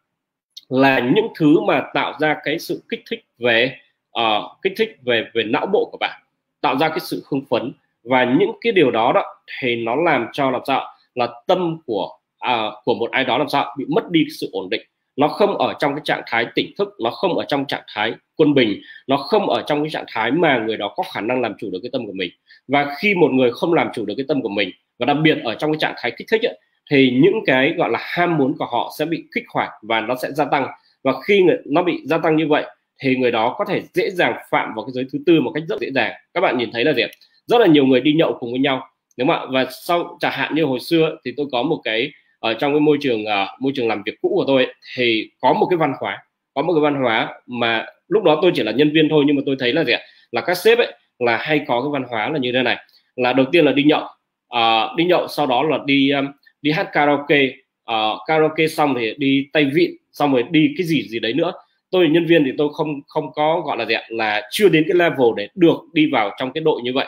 là 0.68 0.98
những 0.98 1.26
thứ 1.38 1.60
mà 1.60 1.82
tạo 1.94 2.14
ra 2.20 2.36
cái 2.44 2.58
sự 2.58 2.82
kích 2.88 3.02
thích 3.10 3.24
về 3.38 3.76
uh, 4.18 4.62
kích 4.62 4.72
thích 4.76 4.96
về 5.02 5.24
về 5.34 5.42
não 5.42 5.66
bộ 5.66 5.88
của 5.92 5.98
bạn 6.00 6.20
tạo 6.60 6.78
ra 6.78 6.88
cái 6.88 7.00
sự 7.00 7.22
hưng 7.30 7.44
phấn. 7.50 7.72
Và 8.04 8.24
những 8.24 8.52
cái 8.60 8.72
điều 8.72 8.90
đó 8.90 9.12
đó 9.12 9.24
thì 9.60 9.76
nó 9.76 9.94
làm 9.94 10.26
cho 10.32 10.50
làm 10.50 10.60
sao 10.66 10.84
là 11.14 11.28
tâm 11.46 11.78
của 11.86 12.08
uh, 12.46 12.84
của 12.84 12.94
một 12.94 13.10
ai 13.10 13.24
đó 13.24 13.38
làm 13.38 13.48
sao 13.48 13.74
bị 13.78 13.84
mất 13.88 14.10
đi 14.10 14.24
sự 14.40 14.48
ổn 14.52 14.70
định. 14.70 14.82
Nó 15.16 15.28
không 15.28 15.58
ở 15.58 15.74
trong 15.78 15.94
cái 15.94 16.00
trạng 16.04 16.22
thái 16.26 16.46
tỉnh 16.54 16.72
thức 16.78 16.88
nó 17.00 17.10
không 17.10 17.34
ở 17.34 17.44
trong 17.48 17.64
trạng 17.66 17.82
thái 17.94 18.12
quân 18.36 18.54
bình 18.54 18.80
nó 19.06 19.16
không 19.16 19.48
ở 19.48 19.62
trong 19.66 19.82
cái 19.82 19.90
trạng 19.90 20.04
thái 20.08 20.30
mà 20.30 20.58
người 20.66 20.76
đó 20.76 20.94
có 20.96 21.02
khả 21.12 21.20
năng 21.20 21.40
làm 21.40 21.54
chủ 21.58 21.70
được 21.70 21.78
cái 21.82 21.90
tâm 21.92 22.06
của 22.06 22.12
mình. 22.12 22.30
Và 22.68 22.94
khi 22.98 23.14
một 23.14 23.30
người 23.32 23.50
không 23.52 23.74
làm 23.74 23.88
chủ 23.94 24.04
được 24.04 24.14
cái 24.16 24.26
tâm 24.28 24.42
của 24.42 24.48
mình 24.48 24.70
và 24.98 25.06
đặc 25.06 25.16
biệt 25.22 25.38
ở 25.44 25.54
trong 25.54 25.72
cái 25.72 25.78
trạng 25.80 25.94
thái 25.96 26.12
kích 26.16 26.26
thích 26.30 26.42
ấy, 26.42 26.58
thì 26.90 27.18
những 27.22 27.40
cái 27.46 27.74
gọi 27.76 27.90
là 27.90 27.98
ham 28.02 28.38
muốn 28.38 28.54
của 28.58 28.66
họ 28.66 28.92
sẽ 28.98 29.04
bị 29.04 29.24
kích 29.34 29.44
hoạt 29.54 29.70
và 29.82 30.00
nó 30.00 30.14
sẽ 30.22 30.32
gia 30.32 30.44
tăng. 30.44 30.66
Và 31.04 31.12
khi 31.24 31.42
người, 31.42 31.56
nó 31.64 31.82
bị 31.82 32.00
gia 32.04 32.18
tăng 32.18 32.36
như 32.36 32.46
vậy 32.48 32.64
thì 33.02 33.16
người 33.16 33.30
đó 33.30 33.54
có 33.58 33.64
thể 33.64 33.82
dễ 33.94 34.10
dàng 34.10 34.36
phạm 34.50 34.74
vào 34.74 34.84
cái 34.84 34.92
giới 34.92 35.04
thứ 35.12 35.18
tư 35.26 35.40
một 35.40 35.50
cách 35.54 35.62
rất 35.68 35.80
dễ 35.80 35.90
dàng. 35.94 36.12
Các 36.34 36.40
bạn 36.40 36.58
nhìn 36.58 36.70
thấy 36.72 36.84
là 36.84 36.92
gì 36.92 37.02
rất 37.46 37.60
là 37.60 37.66
nhiều 37.66 37.86
người 37.86 38.00
đi 38.00 38.12
nhậu 38.12 38.36
cùng 38.40 38.50
với 38.50 38.60
nhau 38.60 38.88
đúng 39.16 39.28
không 39.28 39.36
ạ? 39.36 39.46
Và 39.50 39.66
sau 39.70 40.16
chẳng 40.20 40.32
hạn 40.32 40.54
như 40.54 40.64
hồi 40.64 40.80
xưa 40.80 41.16
thì 41.24 41.32
tôi 41.36 41.46
có 41.52 41.62
một 41.62 41.80
cái 41.84 42.12
ở 42.38 42.54
trong 42.54 42.72
cái 42.72 42.80
môi 42.80 42.98
trường 43.00 43.24
uh, 43.24 43.60
môi 43.60 43.72
trường 43.74 43.88
làm 43.88 44.02
việc 44.02 44.20
cũ 44.20 44.32
của 44.34 44.44
tôi 44.46 44.64
ấy, 44.64 44.74
thì 44.96 45.30
có 45.40 45.52
một 45.52 45.66
cái 45.70 45.76
văn 45.76 45.92
hóa 46.00 46.18
có 46.54 46.62
một 46.62 46.72
cái 46.72 46.80
văn 46.80 47.02
hóa 47.02 47.34
mà 47.46 47.86
lúc 48.08 48.22
đó 48.22 48.38
tôi 48.42 48.52
chỉ 48.54 48.62
là 48.62 48.72
nhân 48.72 48.92
viên 48.94 49.08
thôi 49.08 49.24
nhưng 49.26 49.36
mà 49.36 49.42
tôi 49.46 49.56
thấy 49.58 49.72
là 49.72 49.84
gì 49.84 49.92
ạ? 49.92 50.00
Là 50.32 50.40
các 50.40 50.56
sếp 50.56 50.78
ấy 50.78 50.92
là 51.18 51.36
hay 51.36 51.64
có 51.68 51.82
cái 51.82 51.90
văn 51.92 52.02
hóa 52.10 52.28
là 52.28 52.38
như 52.38 52.52
thế 52.52 52.62
này. 52.62 52.76
Là 53.16 53.32
đầu 53.32 53.46
tiên 53.52 53.64
là 53.64 53.72
đi 53.72 53.82
nhậu 53.82 54.02
uh, 54.56 54.96
đi 54.96 55.04
nhậu 55.04 55.28
sau 55.28 55.46
đó 55.46 55.62
là 55.62 55.78
đi 55.86 56.10
um, 56.10 56.26
đi 56.62 56.70
hát 56.70 56.88
karaoke 56.92 57.52
uh, 57.90 58.20
karaoke 58.26 58.66
xong 58.66 58.94
thì 58.98 59.14
đi 59.18 59.46
tay 59.52 59.64
vịn 59.74 59.90
xong 60.12 60.32
rồi 60.32 60.44
đi 60.50 60.74
cái 60.78 60.86
gì 60.86 61.08
gì 61.08 61.18
đấy 61.18 61.32
nữa. 61.32 61.52
Tôi 61.90 62.04
là 62.04 62.10
nhân 62.10 62.26
viên 62.26 62.44
thì 62.44 62.50
tôi 62.58 62.68
không 62.72 63.00
không 63.06 63.32
có 63.32 63.62
gọi 63.66 63.76
là 63.76 63.84
gì 63.86 63.94
ạ 63.94 64.02
là 64.08 64.48
chưa 64.50 64.68
đến 64.68 64.84
cái 64.88 64.96
level 64.96 65.28
để 65.36 65.48
được 65.54 65.76
đi 65.92 66.08
vào 66.12 66.30
trong 66.38 66.52
cái 66.52 66.60
đội 66.64 66.82
như 66.82 66.92
vậy. 66.94 67.06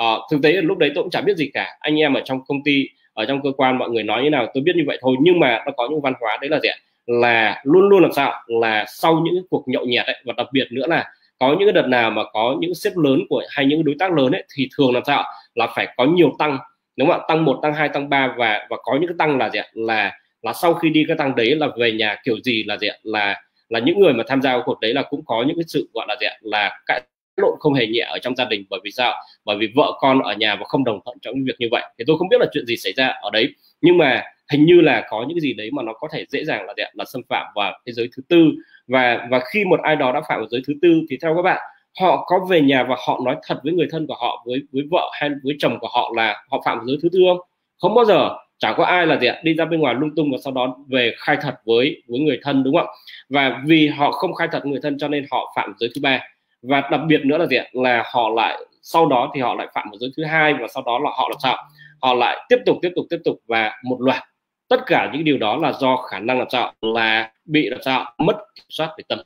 Uh, 0.00 0.30
thực 0.30 0.42
tế 0.42 0.52
lúc 0.52 0.78
đấy 0.78 0.92
tôi 0.94 1.04
cũng 1.04 1.10
chẳng 1.10 1.24
biết 1.24 1.36
gì 1.36 1.50
cả. 1.54 1.66
Anh 1.80 2.00
em 2.00 2.14
ở 2.14 2.20
trong 2.24 2.40
công 2.46 2.62
ty 2.64 2.88
ở 3.12 3.24
trong 3.24 3.42
cơ 3.42 3.52
quan 3.56 3.78
mọi 3.78 3.90
người 3.90 4.02
nói 4.02 4.22
như 4.22 4.30
nào 4.30 4.46
tôi 4.54 4.62
biết 4.62 4.76
như 4.76 4.84
vậy 4.86 4.98
thôi. 5.00 5.16
Nhưng 5.20 5.40
mà 5.40 5.62
nó 5.66 5.72
có 5.76 5.88
những 5.90 6.00
văn 6.00 6.14
hóa 6.20 6.38
đấy 6.40 6.50
là 6.50 6.60
gì 6.62 6.68
ạ 6.68 6.76
là 7.06 7.60
luôn 7.64 7.88
luôn 7.88 8.02
làm 8.02 8.12
sao 8.12 8.32
là 8.46 8.84
sau 8.88 9.20
những 9.24 9.44
cuộc 9.50 9.64
nhậu 9.66 9.86
nhẹt 9.86 10.06
ấy, 10.06 10.16
và 10.24 10.34
đặc 10.36 10.46
biệt 10.52 10.68
nữa 10.70 10.86
là 10.88 11.04
có 11.38 11.56
những 11.58 11.68
cái 11.68 11.72
đợt 11.72 11.86
nào 11.88 12.10
mà 12.10 12.22
có 12.32 12.56
những 12.60 12.74
sếp 12.74 12.96
lớn 12.96 13.20
của 13.28 13.42
hay 13.50 13.66
những 13.66 13.84
đối 13.84 13.94
tác 13.98 14.12
lớn 14.12 14.32
ấy 14.32 14.44
thì 14.54 14.68
thường 14.76 14.94
làm 14.94 15.02
sao 15.06 15.24
là 15.54 15.66
phải 15.74 15.88
có 15.96 16.04
nhiều 16.04 16.34
tăng 16.38 16.58
đúng 17.00 17.08
không 17.08 17.20
ạ? 17.20 17.24
Tăng 17.28 17.44
một, 17.44 17.58
tăng 17.62 17.74
hai, 17.74 17.88
tăng 17.88 18.08
ba 18.08 18.34
và 18.36 18.66
và 18.70 18.76
có 18.82 18.98
những 19.00 19.08
cái 19.08 19.14
tăng 19.18 19.38
là 19.38 19.50
gì 19.50 19.58
ạ? 19.58 19.66
Là 19.72 20.12
là 20.42 20.52
sau 20.52 20.74
khi 20.74 20.90
đi 20.90 21.04
cái 21.08 21.16
tăng 21.16 21.36
đấy 21.36 21.54
là 21.54 21.68
về 21.78 21.92
nhà 21.92 22.16
kiểu 22.24 22.36
gì 22.44 22.64
là 22.64 22.76
gì 22.76 22.88
ạ? 22.88 22.96
Là 23.02 23.42
là 23.68 23.78
những 23.78 24.00
người 24.00 24.12
mà 24.12 24.24
tham 24.28 24.42
gia 24.42 24.58
cuộc 24.64 24.80
đấy 24.80 24.94
là 24.94 25.02
cũng 25.02 25.24
có 25.24 25.44
những 25.46 25.56
cái 25.56 25.64
sự 25.66 25.88
gọi 25.94 26.06
là 26.08 26.16
gì 26.20 26.26
ạ? 26.26 26.36
Là 26.40 26.80
cãi 26.86 27.02
lộn 27.36 27.54
không 27.60 27.74
hề 27.74 27.86
nhẹ 27.86 28.06
ở 28.10 28.18
trong 28.18 28.36
gia 28.36 28.44
đình. 28.44 28.64
Bởi 28.70 28.80
vì 28.84 28.90
sao? 28.90 29.14
Bởi 29.44 29.56
vì 29.56 29.68
vợ 29.74 29.92
con 30.00 30.22
ở 30.22 30.34
nhà 30.34 30.56
và 30.56 30.64
không 30.64 30.84
đồng 30.84 31.00
thuận 31.04 31.18
trong 31.22 31.34
việc 31.44 31.54
như 31.58 31.68
vậy. 31.70 31.82
Thì 31.98 32.04
tôi 32.06 32.18
không 32.18 32.28
biết 32.28 32.40
là 32.40 32.46
chuyện 32.52 32.66
gì 32.66 32.76
xảy 32.76 32.92
ra 32.92 33.06
ở 33.06 33.30
đấy. 33.30 33.54
Nhưng 33.80 33.98
mà 33.98 34.22
hình 34.52 34.64
như 34.64 34.80
là 34.80 35.06
có 35.10 35.24
những 35.28 35.36
cái 35.36 35.40
gì 35.40 35.52
đấy 35.52 35.70
mà 35.72 35.82
nó 35.82 35.92
có 35.92 36.08
thể 36.12 36.24
dễ 36.28 36.44
dàng 36.44 36.66
là 36.66 36.74
là 36.92 37.04
xâm 37.04 37.22
phạm 37.28 37.46
vào 37.54 37.78
thế 37.86 37.92
giới 37.92 38.08
thứ 38.16 38.22
tư. 38.28 38.50
Và 38.86 39.26
và 39.30 39.40
khi 39.52 39.64
một 39.64 39.80
ai 39.82 39.96
đó 39.96 40.12
đã 40.12 40.20
phạm 40.28 40.38
vào 40.38 40.48
giới 40.48 40.62
thứ 40.66 40.74
tư 40.82 41.02
thì 41.10 41.18
theo 41.22 41.36
các 41.36 41.42
bạn 41.42 41.60
họ 42.00 42.24
có 42.26 42.46
về 42.50 42.60
nhà 42.60 42.82
và 42.82 42.96
họ 43.06 43.20
nói 43.24 43.36
thật 43.46 43.60
với 43.64 43.72
người 43.72 43.86
thân 43.90 44.06
của 44.06 44.14
họ, 44.20 44.42
với 44.46 44.62
với 44.72 44.82
vợ 44.90 45.10
hay 45.12 45.30
với 45.44 45.54
chồng 45.58 45.78
của 45.80 45.88
họ 45.94 46.12
là 46.16 46.44
họ 46.50 46.62
phạm 46.64 46.80
giới 46.86 46.96
thứ 47.02 47.08
tư 47.12 47.18
không? 47.28 47.38
Không 47.80 47.94
bao 47.94 48.04
giờ. 48.04 48.30
Chẳng 48.58 48.74
có 48.76 48.84
ai 48.84 49.06
là 49.06 49.18
gì 49.18 49.26
ạ? 49.26 49.40
Đi 49.44 49.54
ra 49.54 49.64
bên 49.64 49.80
ngoài 49.80 49.94
lung 49.94 50.10
tung 50.16 50.32
và 50.32 50.38
sau 50.44 50.52
đó 50.52 50.76
về 50.88 51.14
khai 51.18 51.36
thật 51.42 51.54
với 51.64 52.02
với 52.08 52.20
người 52.20 52.40
thân, 52.42 52.62
đúng 52.64 52.74
không 52.76 52.86
ạ? 52.86 52.92
Và 53.28 53.62
vì 53.66 53.88
họ 53.88 54.12
không 54.12 54.34
khai 54.34 54.48
thật 54.52 54.66
người 54.66 54.80
thân 54.82 54.98
cho 54.98 55.08
nên 55.08 55.26
họ 55.30 55.52
phạm 55.56 55.74
giới 55.80 55.90
thứ 55.94 56.00
ba. 56.02 56.20
Và 56.62 56.80
đặc 56.90 57.00
biệt 57.06 57.20
nữa 57.24 57.38
là 57.38 57.46
gì 57.46 57.56
ạ? 57.56 57.64
Là 57.72 58.02
họ 58.12 58.28
lại, 58.28 58.58
sau 58.82 59.06
đó 59.06 59.30
thì 59.34 59.40
họ 59.40 59.54
lại 59.54 59.66
phạm 59.74 59.88
một 59.90 59.96
giới 60.00 60.10
thứ 60.16 60.24
hai 60.24 60.54
và 60.54 60.66
sau 60.74 60.82
đó 60.86 60.98
là 60.98 61.10
họ 61.14 61.28
làm 61.28 61.38
sao? 61.42 61.56
Họ 62.02 62.14
lại 62.14 62.46
tiếp 62.48 62.58
tục 62.66 62.78
tiếp 62.82 62.92
tục 62.96 63.06
tiếp 63.10 63.18
tục 63.24 63.36
và 63.48 63.72
một 63.84 63.96
loạt. 64.00 64.22
Tất 64.68 64.80
cả 64.86 65.10
những 65.12 65.24
điều 65.24 65.38
đó 65.38 65.56
là 65.56 65.72
do 65.72 65.96
khả 65.96 66.18
năng 66.18 66.38
làm 66.38 66.50
sao? 66.50 66.72
Là 66.82 67.30
bị 67.44 67.68
làm 67.70 67.82
sao? 67.82 68.12
Mất 68.18 68.36
kiểm 68.54 68.66
soát 68.68 68.94
về 68.98 69.04
tâm 69.08 69.18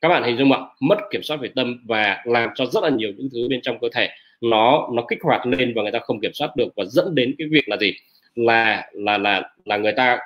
các 0.00 0.08
bạn 0.08 0.22
hình 0.22 0.36
dung 0.36 0.52
ạ 0.52 0.58
mất 0.80 0.98
kiểm 1.10 1.22
soát 1.22 1.36
về 1.36 1.48
tâm 1.56 1.80
và 1.84 2.22
làm 2.24 2.50
cho 2.54 2.66
rất 2.66 2.82
là 2.82 2.90
nhiều 2.90 3.12
những 3.16 3.28
thứ 3.32 3.48
bên 3.48 3.60
trong 3.62 3.78
cơ 3.80 3.88
thể 3.94 4.08
nó 4.40 4.88
nó 4.92 5.02
kích 5.08 5.18
hoạt 5.22 5.46
lên 5.46 5.72
và 5.76 5.82
người 5.82 5.92
ta 5.92 5.98
không 5.98 6.20
kiểm 6.20 6.32
soát 6.34 6.56
được 6.56 6.68
và 6.76 6.84
dẫn 6.84 7.14
đến 7.14 7.34
cái 7.38 7.48
việc 7.50 7.68
là 7.68 7.76
gì? 7.76 7.94
Là 8.34 8.90
là 8.92 9.18
là 9.18 9.50
là 9.64 9.76
người 9.76 9.92
ta 9.92 10.18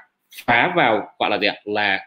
phá 0.46 0.72
vào 0.76 1.08
gọi 1.18 1.30
là 1.30 1.38
gì 1.38 1.46
ạ? 1.46 1.56
Là 1.64 2.00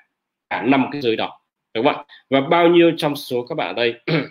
cả 0.50 0.62
năm 0.62 0.86
cái 0.92 1.02
giới 1.02 1.16
đó 1.16 1.40
đúng 1.74 1.86
không 1.86 1.96
ạ? 1.96 2.04
Và 2.30 2.42
bao 2.42 2.68
nhiêu 2.68 2.92
trong 2.98 3.16
số 3.16 3.46
các 3.50 3.56
bạn 3.56 3.68
ở 3.68 3.74
đây 3.74 3.94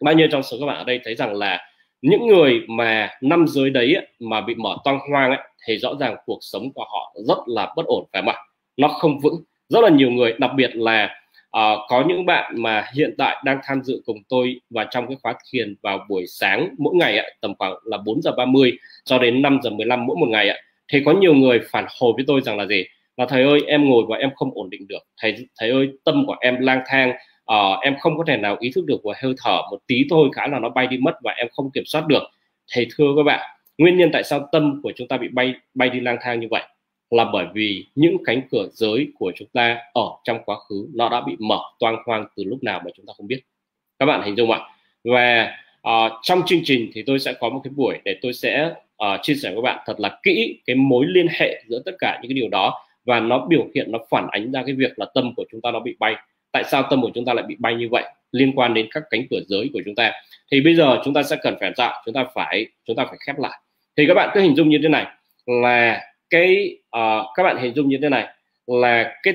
bao 0.00 0.14
nhiêu 0.14 0.28
trong 0.32 0.42
số 0.42 0.56
các 0.60 0.66
bạn 0.66 0.76
ở 0.76 0.84
đây 0.84 1.00
thấy 1.04 1.14
rằng 1.14 1.34
là 1.34 1.66
những 2.02 2.26
người 2.26 2.60
mà 2.68 3.10
năm 3.20 3.44
giới 3.48 3.70
đấy 3.70 3.94
ấy, 3.94 4.06
mà 4.20 4.40
bị 4.40 4.54
mở 4.54 4.76
toang 4.84 4.98
hoang 5.10 5.30
ấy, 5.30 5.40
thì 5.66 5.78
rõ 5.78 5.94
ràng 6.00 6.16
cuộc 6.26 6.38
sống 6.40 6.72
của 6.72 6.84
họ 6.84 7.14
rất 7.28 7.38
là 7.46 7.72
bất 7.76 7.86
ổn 7.86 8.04
phải 8.12 8.22
không 8.22 8.28
ạ? 8.28 8.36
Nó 8.76 8.88
không 8.88 9.20
vững. 9.20 9.42
Rất 9.68 9.80
là 9.80 9.88
nhiều 9.88 10.10
người 10.10 10.34
đặc 10.38 10.50
biệt 10.56 10.70
là 10.74 11.20
à, 11.50 11.74
có 11.88 12.04
những 12.08 12.26
bạn 12.26 12.54
mà 12.58 12.86
hiện 12.94 13.14
tại 13.18 13.36
đang 13.44 13.58
tham 13.64 13.82
dự 13.82 14.02
cùng 14.06 14.18
tôi 14.28 14.60
và 14.70 14.86
trong 14.90 15.06
cái 15.06 15.16
khóa 15.22 15.34
thiền 15.50 15.74
vào 15.82 16.06
buổi 16.08 16.26
sáng 16.26 16.74
mỗi 16.78 16.94
ngày 16.94 17.18
ạ, 17.18 17.24
tầm 17.40 17.54
khoảng 17.58 17.74
là 17.84 17.98
4 17.98 18.22
giờ 18.22 18.32
30 18.36 18.72
cho 19.04 19.18
đến 19.18 19.42
5 19.42 19.58
giờ 19.62 19.70
15 19.70 20.06
mỗi 20.06 20.16
một 20.16 20.28
ngày 20.28 20.48
ạ. 20.48 20.56
Thì 20.92 21.02
có 21.04 21.12
nhiều 21.12 21.34
người 21.34 21.60
phản 21.70 21.86
hồi 22.00 22.12
với 22.16 22.24
tôi 22.26 22.40
rằng 22.40 22.58
là 22.58 22.66
gì? 22.66 22.84
Là 23.16 23.26
thầy 23.26 23.42
ơi 23.42 23.60
em 23.66 23.90
ngồi 23.90 24.04
và 24.08 24.16
em 24.16 24.30
không 24.34 24.50
ổn 24.54 24.70
định 24.70 24.88
được. 24.88 25.02
Thầy 25.20 25.34
thầy 25.60 25.70
ơi 25.70 25.88
tâm 26.04 26.26
của 26.26 26.36
em 26.40 26.60
lang 26.60 26.82
thang, 26.86 27.12
uh, 27.52 27.82
em 27.82 27.94
không 28.00 28.18
có 28.18 28.24
thể 28.26 28.36
nào 28.36 28.56
ý 28.60 28.70
thức 28.74 28.84
được 28.86 29.00
và 29.04 29.14
hơi 29.22 29.34
thở 29.44 29.62
một 29.70 29.78
tí 29.86 30.04
thôi 30.10 30.28
khá 30.36 30.46
là 30.46 30.58
nó 30.58 30.68
bay 30.68 30.86
đi 30.86 30.98
mất 30.98 31.14
và 31.22 31.32
em 31.32 31.46
không 31.52 31.70
kiểm 31.70 31.84
soát 31.86 32.06
được. 32.06 32.22
Thầy 32.72 32.86
thưa 32.96 33.06
các 33.16 33.22
bạn, 33.22 33.50
nguyên 33.78 33.96
nhân 33.96 34.10
tại 34.12 34.24
sao 34.24 34.48
tâm 34.52 34.80
của 34.82 34.92
chúng 34.96 35.08
ta 35.08 35.16
bị 35.16 35.28
bay 35.32 35.54
bay 35.74 35.90
đi 35.90 36.00
lang 36.00 36.16
thang 36.20 36.40
như 36.40 36.46
vậy 36.50 36.62
là 37.10 37.24
bởi 37.32 37.46
vì 37.54 37.86
những 37.94 38.16
cánh 38.24 38.42
cửa 38.50 38.68
giới 38.72 39.08
của 39.18 39.32
chúng 39.36 39.48
ta 39.52 39.78
ở 39.92 40.08
trong 40.24 40.38
quá 40.44 40.56
khứ 40.68 40.88
nó 40.94 41.08
đã 41.08 41.20
bị 41.20 41.36
mở 41.38 41.58
toang 41.78 41.96
hoang 42.06 42.26
từ 42.36 42.44
lúc 42.44 42.62
nào 42.62 42.80
mà 42.84 42.90
chúng 42.96 43.06
ta 43.06 43.12
không 43.16 43.26
biết. 43.26 43.40
Các 43.98 44.06
bạn 44.06 44.22
hình 44.22 44.36
dung 44.36 44.50
ạ. 44.50 44.60
Và 45.04 45.56
uh, 45.88 46.12
trong 46.22 46.42
chương 46.46 46.60
trình 46.64 46.90
thì 46.94 47.02
tôi 47.06 47.18
sẽ 47.18 47.32
có 47.32 47.48
một 47.48 47.60
cái 47.64 47.72
buổi 47.76 47.98
để 48.04 48.16
tôi 48.22 48.32
sẽ 48.32 48.70
uh, 49.04 49.22
chia 49.22 49.34
sẻ 49.34 49.48
với 49.48 49.56
các 49.56 49.62
bạn 49.62 49.78
thật 49.86 50.00
là 50.00 50.18
kỹ 50.22 50.60
cái 50.66 50.76
mối 50.76 51.06
liên 51.08 51.26
hệ 51.30 51.62
giữa 51.68 51.82
tất 51.84 51.92
cả 51.98 52.18
những 52.22 52.30
cái 52.30 52.34
điều 52.34 52.48
đó 52.48 52.86
và 53.04 53.20
nó 53.20 53.46
biểu 53.48 53.66
hiện 53.74 53.92
nó 53.92 53.98
phản 54.10 54.26
ánh 54.30 54.52
ra 54.52 54.62
cái 54.66 54.74
việc 54.74 54.98
là 54.98 55.06
tâm 55.14 55.34
của 55.36 55.44
chúng 55.52 55.60
ta 55.60 55.70
nó 55.70 55.80
bị 55.80 55.96
bay. 55.98 56.14
Tại 56.52 56.64
sao 56.64 56.82
tâm 56.90 57.02
của 57.02 57.10
chúng 57.14 57.24
ta 57.24 57.34
lại 57.34 57.44
bị 57.48 57.56
bay 57.58 57.74
như 57.74 57.88
vậy? 57.90 58.04
Liên 58.32 58.52
quan 58.52 58.74
đến 58.74 58.88
các 58.90 59.02
cánh 59.10 59.22
cửa 59.30 59.40
giới 59.46 59.70
của 59.72 59.80
chúng 59.84 59.94
ta. 59.94 60.12
Thì 60.52 60.60
bây 60.60 60.74
giờ 60.74 61.00
chúng 61.04 61.14
ta 61.14 61.22
sẽ 61.22 61.36
cần 61.42 61.56
phải 61.60 61.72
tạo, 61.76 62.02
chúng 62.04 62.14
ta 62.14 62.24
phải 62.34 62.66
chúng 62.84 62.96
ta 62.96 63.04
phải 63.04 63.16
khép 63.26 63.38
lại. 63.38 63.60
Thì 63.96 64.06
các 64.06 64.14
bạn 64.14 64.30
cứ 64.34 64.40
hình 64.40 64.56
dung 64.56 64.68
như 64.68 64.78
thế 64.82 64.88
này 64.88 65.06
là 65.46 66.00
cái 66.30 66.78
uh, 66.96 67.26
các 67.34 67.42
bạn 67.42 67.56
hình 67.56 67.74
dung 67.74 67.88
như 67.88 67.98
thế 68.02 68.08
này 68.08 68.26
là 68.66 69.14
cái 69.22 69.34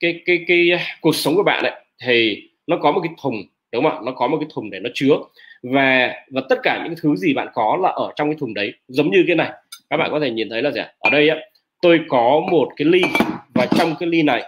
cái 0.00 0.22
cái 0.26 0.44
cái, 0.48 0.68
cái 0.68 0.80
cuộc 1.00 1.14
sống 1.14 1.34
của 1.34 1.42
bạn 1.42 1.62
đấy 1.62 1.72
thì 2.04 2.42
nó 2.66 2.76
có 2.76 2.92
một 2.92 3.00
cái 3.00 3.12
thùng 3.22 3.42
đúng 3.72 3.84
không 3.84 3.92
ạ? 3.92 3.98
Nó 4.04 4.12
có 4.12 4.28
một 4.28 4.36
cái 4.40 4.48
thùng 4.54 4.70
để 4.70 4.78
nó 4.80 4.90
chứa. 4.94 5.14
Và 5.62 6.14
và 6.30 6.42
tất 6.48 6.58
cả 6.62 6.82
những 6.84 6.94
thứ 7.02 7.16
gì 7.16 7.34
bạn 7.34 7.48
có 7.54 7.78
là 7.82 7.88
ở 7.88 8.12
trong 8.16 8.28
cái 8.28 8.36
thùng 8.40 8.54
đấy 8.54 8.72
giống 8.88 9.10
như 9.10 9.24
cái 9.26 9.36
này. 9.36 9.50
Các 9.90 9.96
bạn 9.96 10.10
có 10.10 10.20
thể 10.20 10.30
nhìn 10.30 10.48
thấy 10.50 10.62
là 10.62 10.70
gì 10.70 10.80
ở 10.98 11.10
đây 11.10 11.28
ấy, 11.28 11.50
tôi 11.82 12.00
có 12.08 12.40
một 12.50 12.68
cái 12.76 12.84
ly 12.88 13.02
và 13.54 13.66
trong 13.78 13.94
cái 14.00 14.08
ly 14.08 14.22
này 14.22 14.42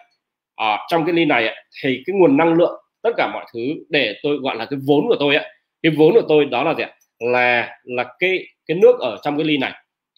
ở 0.54 0.72
à, 0.72 0.78
trong 0.88 1.04
cái 1.04 1.14
ly 1.14 1.24
này 1.24 1.54
thì 1.82 2.02
cái 2.06 2.16
nguồn 2.16 2.36
năng 2.36 2.54
lượng 2.54 2.82
tất 3.02 3.10
cả 3.16 3.30
mọi 3.32 3.46
thứ 3.54 3.60
để 3.88 4.14
tôi 4.22 4.36
gọi 4.36 4.56
là 4.56 4.64
cái 4.64 4.78
vốn 4.86 5.08
của 5.08 5.16
tôi 5.18 5.36
ấy, 5.36 5.46
cái 5.82 5.92
vốn 5.96 6.12
của 6.12 6.26
tôi 6.28 6.44
đó 6.44 6.62
là 6.64 6.74
gì 6.74 6.84
là 7.18 7.78
là 7.84 8.04
cái 8.18 8.46
cái 8.66 8.76
nước 8.76 9.00
ở 9.00 9.18
trong 9.22 9.36
cái 9.36 9.44
ly 9.44 9.58
này. 9.58 9.72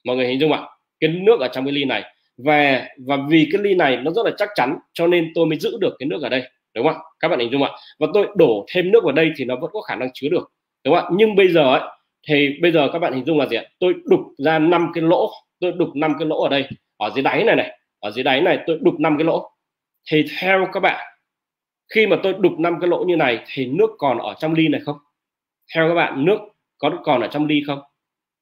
Mọi 0.04 0.16
người 0.16 0.26
hình 0.26 0.40
dung 0.40 0.52
ạ? 0.52 0.60
Cái 1.02 1.10
nước 1.10 1.40
ở 1.40 1.48
trong 1.48 1.64
cái 1.64 1.72
ly 1.72 1.84
này. 1.84 2.02
Và 2.36 2.88
và 3.06 3.18
vì 3.28 3.48
cái 3.52 3.62
ly 3.62 3.74
này 3.74 3.96
nó 3.96 4.10
rất 4.10 4.22
là 4.24 4.32
chắc 4.38 4.48
chắn 4.54 4.76
cho 4.92 5.06
nên 5.06 5.32
tôi 5.34 5.46
mới 5.46 5.58
giữ 5.58 5.78
được 5.80 5.96
cái 5.98 6.06
nước 6.06 6.22
ở 6.22 6.28
đây 6.28 6.42
đúng 6.74 6.86
không 6.86 6.96
các 7.20 7.28
bạn 7.28 7.38
hình 7.38 7.50
dung 7.52 7.62
ạ. 7.62 7.70
Và 7.98 8.06
tôi 8.14 8.28
đổ 8.36 8.66
thêm 8.72 8.90
nước 8.90 9.04
vào 9.04 9.12
đây 9.12 9.30
thì 9.36 9.44
nó 9.44 9.56
vẫn 9.56 9.70
có 9.72 9.80
khả 9.80 9.96
năng 9.96 10.08
chứa 10.14 10.28
được 10.28 10.52
đúng 10.84 10.94
không 10.94 11.04
ạ? 11.04 11.10
Nhưng 11.16 11.36
bây 11.36 11.48
giờ 11.48 11.72
ấy, 11.72 11.80
thì 12.28 12.58
bây 12.62 12.72
giờ 12.72 12.88
các 12.92 12.98
bạn 12.98 13.12
hình 13.12 13.24
dung 13.24 13.38
là 13.38 13.46
gì 13.46 13.56
ạ? 13.56 13.64
Tôi 13.78 13.94
đục 14.04 14.20
ra 14.38 14.58
năm 14.58 14.90
cái 14.94 15.02
lỗ 15.02 15.30
tôi 15.60 15.72
đục 15.72 15.88
năm 15.94 16.14
cái 16.18 16.28
lỗ 16.28 16.42
ở 16.42 16.48
đây 16.48 16.68
ở 16.96 17.10
dưới 17.14 17.22
đáy 17.22 17.44
này 17.44 17.56
này 17.56 17.78
ở 18.00 18.10
dưới 18.10 18.24
đáy 18.24 18.40
này 18.40 18.58
tôi 18.66 18.78
đục 18.82 18.94
năm 19.00 19.16
cái 19.18 19.24
lỗ. 19.24 19.50
Thì 20.10 20.24
theo 20.40 20.68
các 20.72 20.80
bạn 20.80 21.06
khi 21.94 22.06
mà 22.06 22.16
tôi 22.22 22.34
đục 22.38 22.52
năm 22.58 22.78
cái 22.80 22.88
lỗ 22.88 23.04
như 23.04 23.16
này 23.16 23.44
thì 23.46 23.66
nước 23.66 23.90
còn 23.98 24.18
ở 24.18 24.34
trong 24.38 24.54
ly 24.54 24.68
này 24.68 24.80
không? 24.84 24.96
Theo 25.74 25.88
các 25.88 25.94
bạn 25.94 26.24
nước 26.24 26.38
có 26.78 26.90
còn 27.04 27.20
ở 27.20 27.28
trong 27.28 27.46
ly 27.46 27.62
không? 27.66 27.80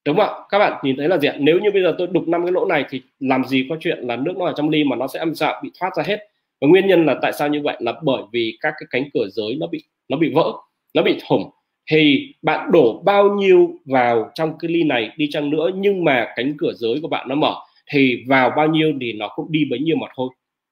Đúng 0.06 0.16
không 0.16 0.26
ạ? 0.26 0.34
Các 0.48 0.58
bạn 0.58 0.80
nhìn 0.82 0.96
thấy 0.96 1.08
là 1.08 1.18
gì 1.18 1.28
ạ? 1.28 1.34
Nếu 1.38 1.58
như 1.58 1.70
bây 1.70 1.82
giờ 1.82 1.94
tôi 1.98 2.06
đục 2.06 2.28
năm 2.28 2.42
cái 2.44 2.52
lỗ 2.52 2.66
này 2.66 2.84
thì 2.90 3.02
làm 3.20 3.44
gì 3.44 3.66
có 3.68 3.76
chuyện 3.80 3.98
là 3.98 4.16
nước 4.16 4.32
nó 4.38 4.46
ở 4.46 4.52
trong 4.56 4.68
ly 4.68 4.84
mà 4.84 4.96
nó 4.96 5.06
sẽ 5.06 5.18
âm 5.18 5.34
xạ 5.34 5.60
bị 5.62 5.70
thoát 5.80 5.96
ra 5.96 6.02
hết? 6.06 6.18
Và 6.60 6.68
nguyên 6.68 6.86
nhân 6.86 7.06
là 7.06 7.18
tại 7.22 7.32
sao 7.32 7.48
như 7.48 7.60
vậy? 7.64 7.76
Là 7.80 7.92
bởi 8.02 8.22
vì 8.32 8.58
các 8.60 8.74
cái 8.78 8.86
cánh 8.90 9.04
cửa 9.14 9.26
giới 9.30 9.56
nó 9.60 9.66
bị 9.66 9.82
nó 10.08 10.16
bị 10.16 10.32
vỡ, 10.34 10.52
nó 10.94 11.02
bị 11.02 11.18
thủng. 11.28 11.50
Thì 11.90 12.34
bạn 12.42 12.70
đổ 12.72 13.02
bao 13.04 13.34
nhiêu 13.34 13.70
vào 13.84 14.30
trong 14.34 14.58
cái 14.58 14.70
ly 14.70 14.82
này 14.82 15.10
đi 15.16 15.28
chăng 15.30 15.50
nữa, 15.50 15.70
nhưng 15.74 16.04
mà 16.04 16.32
cánh 16.36 16.54
cửa 16.58 16.72
giới 16.74 16.98
của 17.02 17.08
bạn 17.08 17.28
nó 17.28 17.34
mở, 17.34 17.54
thì 17.90 18.24
vào 18.28 18.52
bao 18.56 18.68
nhiêu 18.68 18.92
thì 19.00 19.12
nó 19.12 19.28
cũng 19.28 19.52
đi 19.52 19.64
bấy 19.70 19.78
nhiêu 19.78 19.96
mà 19.96 20.06
thôi. 20.16 20.28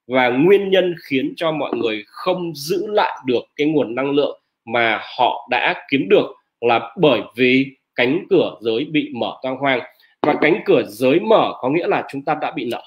Và 0.07 0.29
nguyên 0.29 0.69
nhân 0.69 0.95
khiến 1.03 1.33
cho 1.35 1.51
mọi 1.51 1.71
người 1.77 2.03
không 2.07 2.55
giữ 2.55 2.87
lại 2.87 3.17
được 3.25 3.43
cái 3.55 3.67
nguồn 3.67 3.95
năng 3.95 4.11
lượng 4.11 4.39
mà 4.65 5.01
họ 5.17 5.47
đã 5.49 5.85
kiếm 5.91 6.09
được 6.09 6.25
là 6.61 6.95
bởi 6.97 7.21
vì 7.35 7.65
cánh 7.99 8.25
cửa 8.29 8.55
giới 8.61 8.85
bị 8.91 9.11
mở 9.15 9.33
toang 9.43 9.57
hoang. 9.57 9.79
Và 10.21 10.35
cánh 10.41 10.61
cửa 10.65 10.83
giới 10.87 11.19
mở 11.19 11.53
có 11.59 11.69
nghĩa 11.69 11.87
là 11.87 12.07
chúng 12.11 12.21
ta 12.21 12.35
đã 12.41 12.51
bị 12.51 12.69
nợ. 12.71 12.83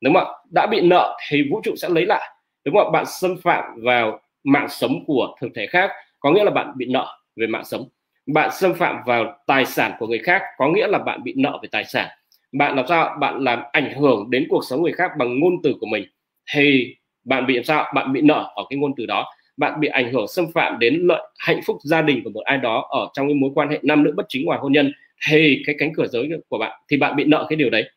Đúng 0.00 0.14
không 0.14 0.24
ạ? 0.24 0.34
Đã 0.54 0.66
bị 0.66 0.80
nợ 0.80 1.18
thì 1.28 1.42
vũ 1.50 1.60
trụ 1.64 1.74
sẽ 1.76 1.88
lấy 1.88 2.06
lại. 2.06 2.30
Đúng 2.64 2.74
không 2.74 2.86
ạ? 2.86 2.90
Bạn 2.92 3.04
xâm 3.06 3.36
phạm 3.42 3.64
vào 3.84 4.20
mạng 4.44 4.68
sống 4.68 5.04
của 5.06 5.36
thực 5.40 5.48
thể 5.54 5.66
khác, 5.66 5.90
có 6.20 6.30
nghĩa 6.30 6.44
là 6.44 6.50
bạn 6.50 6.72
bị 6.76 6.86
nợ 6.90 7.06
về 7.36 7.46
mạng 7.46 7.64
sống. 7.64 7.88
Bạn 8.26 8.50
xâm 8.52 8.74
phạm 8.74 8.96
vào 9.06 9.38
tài 9.46 9.66
sản 9.66 9.92
của 9.98 10.06
người 10.06 10.18
khác, 10.18 10.42
có 10.56 10.68
nghĩa 10.68 10.86
là 10.86 10.98
bạn 10.98 11.24
bị 11.24 11.34
nợ 11.36 11.58
về 11.62 11.68
tài 11.72 11.84
sản. 11.84 12.08
Bạn 12.52 12.76
làm 12.76 12.86
sao 12.88 13.16
bạn 13.20 13.44
làm 13.44 13.62
ảnh 13.72 13.92
hưởng 14.00 14.30
đến 14.30 14.46
cuộc 14.50 14.64
sống 14.64 14.82
người 14.82 14.92
khác 14.92 15.10
bằng 15.18 15.40
ngôn 15.40 15.52
từ 15.62 15.74
của 15.80 15.86
mình. 15.86 16.04
Thì 16.54 16.96
bạn 17.24 17.46
bị 17.46 17.54
làm 17.54 17.64
sao 17.64 17.92
bạn 17.94 18.12
bị 18.12 18.20
nợ 18.20 18.52
ở 18.54 18.64
cái 18.70 18.78
ngôn 18.78 18.92
từ 18.96 19.06
đó 19.06 19.26
bạn 19.56 19.80
bị 19.80 19.88
ảnh 19.88 20.12
hưởng 20.12 20.28
xâm 20.28 20.46
phạm 20.54 20.78
đến 20.78 21.00
lợi, 21.02 21.22
hạnh 21.38 21.60
phúc 21.66 21.76
gia 21.82 22.02
đình 22.02 22.24
của 22.24 22.30
một 22.30 22.42
ai 22.44 22.58
đó 22.58 22.86
ở 22.90 23.08
trong 23.14 23.26
cái 23.26 23.34
mối 23.34 23.50
quan 23.54 23.68
hệ 23.68 23.78
nam 23.82 24.02
nữ 24.02 24.12
bất 24.16 24.26
chính 24.28 24.44
ngoài 24.44 24.58
hôn 24.62 24.72
nhân, 24.72 24.92
thì 25.28 25.62
cái 25.66 25.76
cánh 25.78 25.92
cửa 25.94 26.06
giới 26.06 26.30
của 26.48 26.58
bạn, 26.58 26.80
thì 26.88 26.96
bạn 26.96 27.16
bị 27.16 27.24
nợ 27.24 27.46
cái 27.48 27.56
điều 27.56 27.70
đấy. 27.70 27.90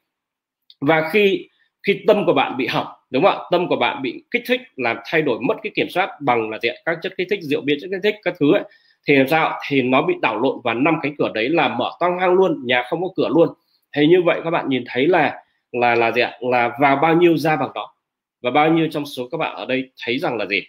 Và 0.81 1.09
khi 1.13 1.49
khi 1.87 2.03
tâm 2.07 2.25
của 2.25 2.33
bạn 2.33 2.57
bị 2.57 2.67
hỏng, 2.67 2.87
đúng 3.09 3.23
không 3.23 3.37
ạ? 3.37 3.45
Tâm 3.51 3.67
của 3.67 3.75
bạn 3.75 4.01
bị 4.01 4.23
kích 4.31 4.43
thích 4.47 4.61
làm 4.75 4.97
thay 5.05 5.21
đổi 5.21 5.39
mất 5.41 5.55
cái 5.63 5.71
kiểm 5.75 5.89
soát 5.89 6.09
bằng 6.21 6.49
là 6.49 6.59
gì 6.59 6.69
các 6.85 6.97
chất 7.01 7.13
kích 7.17 7.27
thích, 7.29 7.39
rượu 7.41 7.61
bia 7.61 7.75
chất 7.81 7.87
kích 7.91 7.99
thích, 8.03 8.15
các 8.23 8.33
thứ 8.39 8.53
ấy, 8.53 8.63
thì 9.07 9.15
làm 9.15 9.27
sao? 9.27 9.59
Thì 9.69 9.81
nó 9.81 10.01
bị 10.01 10.13
đảo 10.21 10.39
lộn 10.39 10.59
và 10.63 10.73
năm 10.73 10.95
cánh 11.03 11.15
cửa 11.17 11.31
đấy 11.33 11.49
là 11.49 11.67
mở 11.67 11.91
toang 11.99 12.19
hang 12.19 12.33
luôn, 12.33 12.61
nhà 12.65 12.83
không 12.89 13.01
có 13.01 13.09
cửa 13.15 13.29
luôn. 13.35 13.49
Thì 13.95 14.07
như 14.07 14.21
vậy 14.21 14.41
các 14.43 14.49
bạn 14.49 14.69
nhìn 14.69 14.83
thấy 14.87 15.07
là 15.07 15.39
là 15.71 15.95
là 15.95 16.11
gì 16.11 16.21
ạ? 16.21 16.37
Là 16.41 16.71
vào 16.81 16.95
bao 16.95 17.15
nhiêu 17.15 17.37
ra 17.37 17.55
bằng 17.55 17.71
đó. 17.75 17.95
Và 18.41 18.51
bao 18.51 18.71
nhiêu 18.71 18.87
trong 18.91 19.05
số 19.05 19.27
các 19.31 19.37
bạn 19.37 19.55
ở 19.55 19.65
đây 19.65 19.91
thấy 20.05 20.19
rằng 20.19 20.37
là 20.37 20.45
gì? 20.45 20.61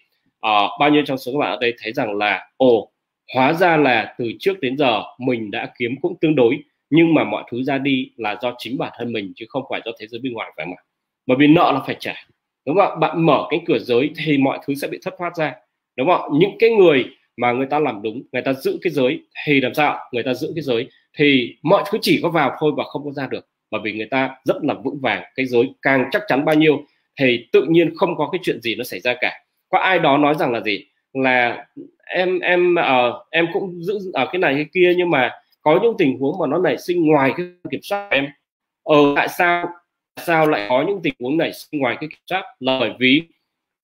Uh, 0.49 0.71
bao 0.81 0.91
nhiêu 0.91 1.03
trong 1.07 1.19
số 1.19 1.33
các 1.33 1.39
bạn 1.39 1.51
ở 1.51 1.59
đây 1.61 1.75
thấy 1.83 1.93
rằng 1.93 2.17
là 2.17 2.49
ồ 2.57 2.91
hóa 3.35 3.53
ra 3.53 3.77
là 3.77 4.15
từ 4.19 4.33
trước 4.41 4.61
đến 4.61 4.77
giờ 4.79 5.03
mình 5.19 5.51
đã 5.51 5.73
kiếm 5.79 5.95
cũng 6.03 6.17
tương 6.21 6.35
đối 6.35 6.59
nhưng 6.91 7.15
mà 7.15 7.25
mọi 7.25 7.45
thứ 7.51 7.63
ra 7.63 7.79
đi 7.79 8.11
là 8.17 8.39
do 8.43 8.55
chính 8.59 8.79
bản 8.79 8.93
thân 8.99 9.13
mình 9.13 9.33
chứ 9.37 9.47
không 9.49 9.63
phải 9.71 9.81
do 9.85 9.93
thế 10.01 10.07
giới 10.07 10.21
bên 10.23 10.33
ngoài 10.33 10.53
phải 10.57 10.67
không 10.67 10.75
ạ? 10.75 10.83
Bởi 11.27 11.37
vì 11.41 11.47
nợ 11.47 11.73
là 11.75 11.81
phải 11.87 11.97
trả 12.01 12.15
đúng 12.67 12.77
không 12.77 12.93
ạ? 12.93 12.97
Bạn 13.01 13.27
mở 13.27 13.47
cánh 13.51 13.65
cửa 13.67 13.79
giới 13.79 14.11
thì 14.17 14.39
mọi 14.39 14.59
thứ 14.67 14.75
sẽ 14.75 14.89
bị 14.89 14.99
thất 15.05 15.15
thoát 15.19 15.37
ra 15.37 15.55
đúng 15.97 16.09
không 16.09 16.23
ạ? 16.23 16.39
Những 16.41 16.57
cái 16.59 16.71
người 16.71 17.05
mà 17.37 17.53
người 17.53 17.67
ta 17.67 17.79
làm 17.79 18.03
đúng 18.03 18.23
người 18.33 18.43
ta 18.43 18.53
giữ 18.53 18.79
cái 18.83 18.93
giới 18.93 19.21
thì 19.45 19.61
làm 19.61 19.75
sao 19.75 19.99
người 20.13 20.23
ta 20.23 20.35
giữ 20.35 20.53
cái 20.55 20.63
giới 20.63 20.89
thì 21.19 21.57
mọi 21.63 21.85
thứ 21.91 21.99
chỉ 22.03 22.21
có 22.23 22.29
vào 22.29 22.57
thôi 22.61 22.73
và 22.77 22.85
không 22.85 23.05
có 23.05 23.13
ra 23.13 23.27
được. 23.27 23.49
Bởi 23.71 23.81
vì 23.85 23.93
người 23.93 24.09
ta 24.11 24.37
rất 24.45 24.57
là 24.63 24.75
vững 24.75 25.01
vàng 25.03 25.23
cái 25.35 25.47
giới 25.47 25.63
càng 25.83 26.09
chắc 26.13 26.23
chắn 26.29 26.45
bao 26.45 26.55
nhiêu 26.55 26.85
thì 27.21 27.47
tự 27.53 27.67
nhiên 27.69 27.97
không 27.97 28.17
có 28.17 28.29
cái 28.33 28.39
chuyện 28.43 28.61
gì 28.61 28.75
nó 28.75 28.85
xảy 28.85 29.01
ra 29.01 29.15
cả 29.21 29.33
có 29.69 29.79
ai 29.79 29.99
đó 29.99 30.17
nói 30.17 30.35
rằng 30.35 30.53
là 30.53 30.61
gì? 30.61 30.87
Là 31.13 31.67
em 32.07 32.39
em 32.39 32.75
uh, 32.75 33.27
em 33.31 33.47
cũng 33.53 33.83
giữ 33.83 33.99
ở 34.15 34.27
cái 34.33 34.39
này 34.39 34.55
cái 34.55 34.67
kia 34.75 34.95
nhưng 34.97 35.11
mà 35.11 35.31
có 35.63 35.81
những 35.83 35.95
tình 35.99 36.19
huống 36.19 36.39
mà 36.39 36.47
nó 36.47 36.59
nảy 36.59 36.79
sinh 36.79 37.07
ngoài 37.07 37.33
cái 37.37 37.47
kiểm 37.71 37.81
soát 37.83 38.09
em. 38.11 38.27
Ờ 38.85 38.97
tại 39.17 39.29
sao 39.29 39.69
tại 40.15 40.25
sao 40.27 40.47
lại 40.47 40.67
có 40.69 40.85
những 40.89 41.01
tình 41.03 41.15
huống 41.21 41.37
nảy 41.37 41.53
sinh 41.53 41.81
ngoài 41.81 41.97
cái 42.01 42.09
kiểm 42.09 42.21
soát? 42.27 42.45
Là 42.61 42.79
bởi 42.81 42.93
vì 42.99 43.23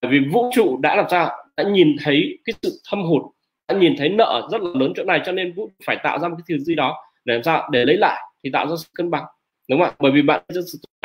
bởi 0.03 0.11
vì 0.11 0.19
vũ 0.33 0.51
trụ 0.55 0.79
đã 0.83 0.97
làm 0.97 1.07
sao? 1.11 1.31
Đã 1.57 1.65
nhìn 1.65 1.97
thấy 2.05 2.39
cái 2.45 2.55
sự 2.63 2.81
thâm 2.91 3.03
hụt 3.03 3.23
đã 3.69 3.79
nhìn 3.79 3.95
thấy 3.99 4.09
nợ 4.09 4.49
rất 4.53 4.63
là 4.63 4.71
lớn 4.75 4.93
chỗ 4.97 5.05
này 5.05 5.21
cho 5.27 5.33
nên 5.33 5.53
vũ 5.53 5.71
phải 5.87 5.97
tạo 6.03 6.19
ra 6.19 6.29
một 6.29 6.37
cái 6.39 6.45
thứ 6.49 6.65
gì 6.65 6.75
đó 6.75 6.97
để 7.25 7.35
làm 7.35 7.43
sao? 7.43 7.69
Để 7.73 7.85
lấy 7.85 7.97
lại 7.97 8.21
thì 8.45 8.51
tạo 8.53 8.67
ra 8.67 8.77
sự 8.79 8.89
cân 8.95 9.11
bằng. 9.11 9.25
Đúng 9.69 9.81
không 9.81 9.89
ạ? 9.89 9.97
Bởi 9.99 10.13
vì 10.13 10.23
bạn 10.23 10.43
rất 10.49 10.63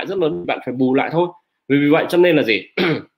rất 0.07 0.17
lớn 0.17 0.45
bạn 0.47 0.59
phải 0.65 0.73
bù 0.73 0.93
lại 0.93 1.09
thôi. 1.11 1.27
Vì 1.69 1.89
vậy 1.91 2.05
cho 2.09 2.17
nên 2.17 2.35
là 2.35 2.43
gì? 2.43 2.63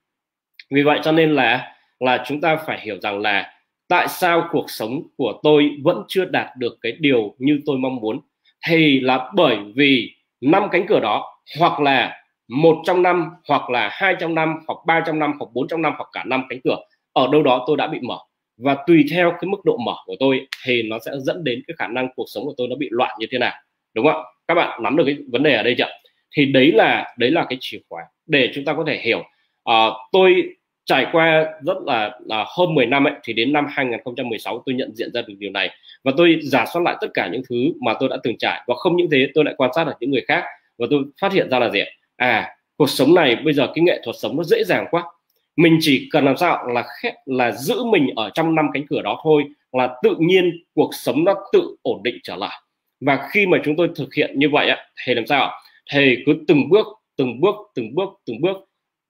vì 0.70 0.82
vậy 0.82 1.00
cho 1.04 1.12
nên 1.12 1.36
là 1.36 1.76
là 2.00 2.24
chúng 2.26 2.42
ta 2.42 2.56
phải 2.56 2.80
hiểu 2.82 2.98
rằng 3.02 3.20
là 3.20 3.54
tại 3.88 4.08
sao 4.08 4.48
cuộc 4.52 4.66
sống 4.68 5.02
của 5.18 5.40
tôi 5.44 5.72
vẫn 5.84 6.04
chưa 6.08 6.26
đạt 6.26 6.58
được 6.58 6.78
cái 6.82 6.92
điều 7.00 7.36
như 7.38 7.60
tôi 7.66 7.78
mong 7.78 7.96
muốn. 7.96 8.20
Thì 8.68 9.00
là 9.00 9.32
bởi 9.36 9.58
vì 9.76 10.12
năm 10.42 10.64
cánh 10.72 10.88
cửa 10.88 11.00
đó 11.00 11.42
hoặc 11.60 11.80
là 11.80 12.22
một 12.48 12.78
trong 12.86 13.02
năm 13.02 13.30
hoặc 13.48 13.70
là 13.70 13.90
hai 13.92 14.16
trong 14.20 14.36
năm 14.36 14.56
hoặc 14.68 14.78
ba 14.86 15.04
trong 15.06 15.20
năm 15.20 15.34
hoặc 15.40 15.48
bốn 15.54 15.68
trong 15.68 15.82
năm 15.82 15.94
hoặc 15.98 16.10
cả 16.12 16.24
năm 16.24 16.44
cánh 16.50 16.60
cửa 16.64 16.78
ở 17.14 17.28
đâu 17.32 17.44
đó 17.44 17.64
tôi 17.68 17.78
đã 17.78 17.88
bị 17.88 18.00
mở. 18.02 18.18
Và 18.58 18.78
tùy 18.88 19.06
theo 19.12 19.32
cái 19.32 19.50
mức 19.50 19.58
độ 19.66 19.78
mở 19.78 19.96
của 20.06 20.16
tôi 20.20 20.48
thì 20.66 20.84
nó 20.84 20.98
sẽ 21.06 21.12
dẫn 21.18 21.44
đến 21.44 21.62
cái 21.68 21.76
khả 21.78 21.88
năng 21.88 22.10
cuộc 22.16 22.26
sống 22.28 22.46
của 22.46 22.54
tôi 22.58 22.68
nó 22.68 22.76
bị 22.76 22.88
loạn 22.92 23.12
như 23.20 23.28
thế 23.32 23.38
nào. 23.38 23.54
Đúng 23.94 24.06
không 24.06 24.24
các 24.48 24.56
bạn 24.56 24.84
nắm 24.84 24.96
được 24.96 25.04
cái 25.06 25.18
vấn 25.32 25.44
đề 25.44 25.56
ở 25.56 25.64
đây 25.64 25.76
chưa 25.78 25.86
thì 26.36 26.46
đấy 26.46 26.72
là 26.72 27.14
đấy 27.18 27.32
là 27.32 27.46
cái 27.50 27.58
chìa 27.62 27.78
khóa 27.90 28.04
để 28.26 28.52
chúng 28.54 28.66
ta 28.66 28.74
có 28.74 28.84
thể 28.88 29.02
hiểu. 29.04 29.20
Uh, 29.70 29.94
tôi 30.12 30.56
trải 30.90 31.08
qua 31.12 31.46
rất 31.66 31.78
là, 31.86 32.20
là 32.26 32.46
hơn 32.58 32.76
10 32.76 32.86
năm 32.86 33.08
ấy 33.08 33.14
thì 33.24 33.34
đến 33.34 33.54
năm 33.54 33.66
2016 33.70 34.64
tôi 34.66 34.76
nhận 34.76 34.96
diện 34.96 35.12
ra 35.14 35.22
được 35.22 35.34
điều 35.38 35.52
này. 35.52 35.70
Và 36.04 36.12
tôi 36.18 36.40
giả 36.44 36.66
soát 36.74 36.82
lại 36.82 36.96
tất 37.02 37.08
cả 37.14 37.30
những 37.32 37.42
thứ 37.50 37.56
mà 37.82 37.94
tôi 38.00 38.10
đã 38.10 38.18
từng 38.24 38.38
trải. 38.38 38.64
Và 38.68 38.76
không 38.76 38.96
những 38.96 39.08
thế 39.12 39.28
tôi 39.34 39.46
lại 39.46 39.54
quan 39.58 39.72
sát 39.76 39.84
được 39.84 39.94
những 40.00 40.12
người 40.12 40.24
khác 40.28 40.44
và 40.78 40.88
tôi 40.90 41.04
phát 41.22 41.34
hiện 41.34 41.50
ra 41.50 41.60
là 41.60 41.70
gì 41.70 41.80
à 42.16 42.56
cuộc 42.78 42.90
sống 42.90 43.14
này 43.14 43.36
bây 43.36 43.54
giờ 43.54 43.68
cái 43.76 43.84
nghệ 43.84 44.02
thuật 44.04 44.16
sống 44.20 44.38
nó 44.38 44.44
dễ 44.44 44.64
dàng 44.64 44.86
quá. 44.92 45.04
Mình 45.56 45.78
chỉ 45.82 46.10
cần 46.12 46.26
làm 46.26 46.38
sao 46.38 46.68
là 46.68 46.84
khép 47.02 47.14
là 47.26 47.52
giữ 47.52 47.84
mình 47.84 48.08
ở 48.16 48.30
trong 48.34 48.56
năm 48.56 48.70
cánh 48.74 48.88
cửa 48.90 49.02
đó 49.02 49.22
thôi 49.24 49.44
là 49.72 49.96
tự 50.04 50.16
nhiên 50.20 50.64
cuộc 50.74 50.90
sống 50.94 51.24
nó 51.24 51.34
tự 51.54 51.76
ổn 51.82 52.04
định 52.04 52.20
trở 52.24 52.36
lại. 52.36 52.62
Và 53.02 53.28
khi 53.32 53.48
mà 53.48 53.58
chúng 53.66 53.76
tôi 53.76 53.90
thực 53.96 54.14
hiện 54.14 54.40
như 54.40 54.50
vậy 54.50 54.72
thì 55.06 55.14
làm 55.14 55.28
sao 55.28 55.52
thì 55.92 56.18
cứ 56.26 56.36
từng 56.48 56.70
bước 56.70 56.88
từng 57.18 57.42
bước 57.42 57.56
từng 57.76 57.96
bước 57.96 58.10
từng 58.26 58.42
bước 58.42 58.58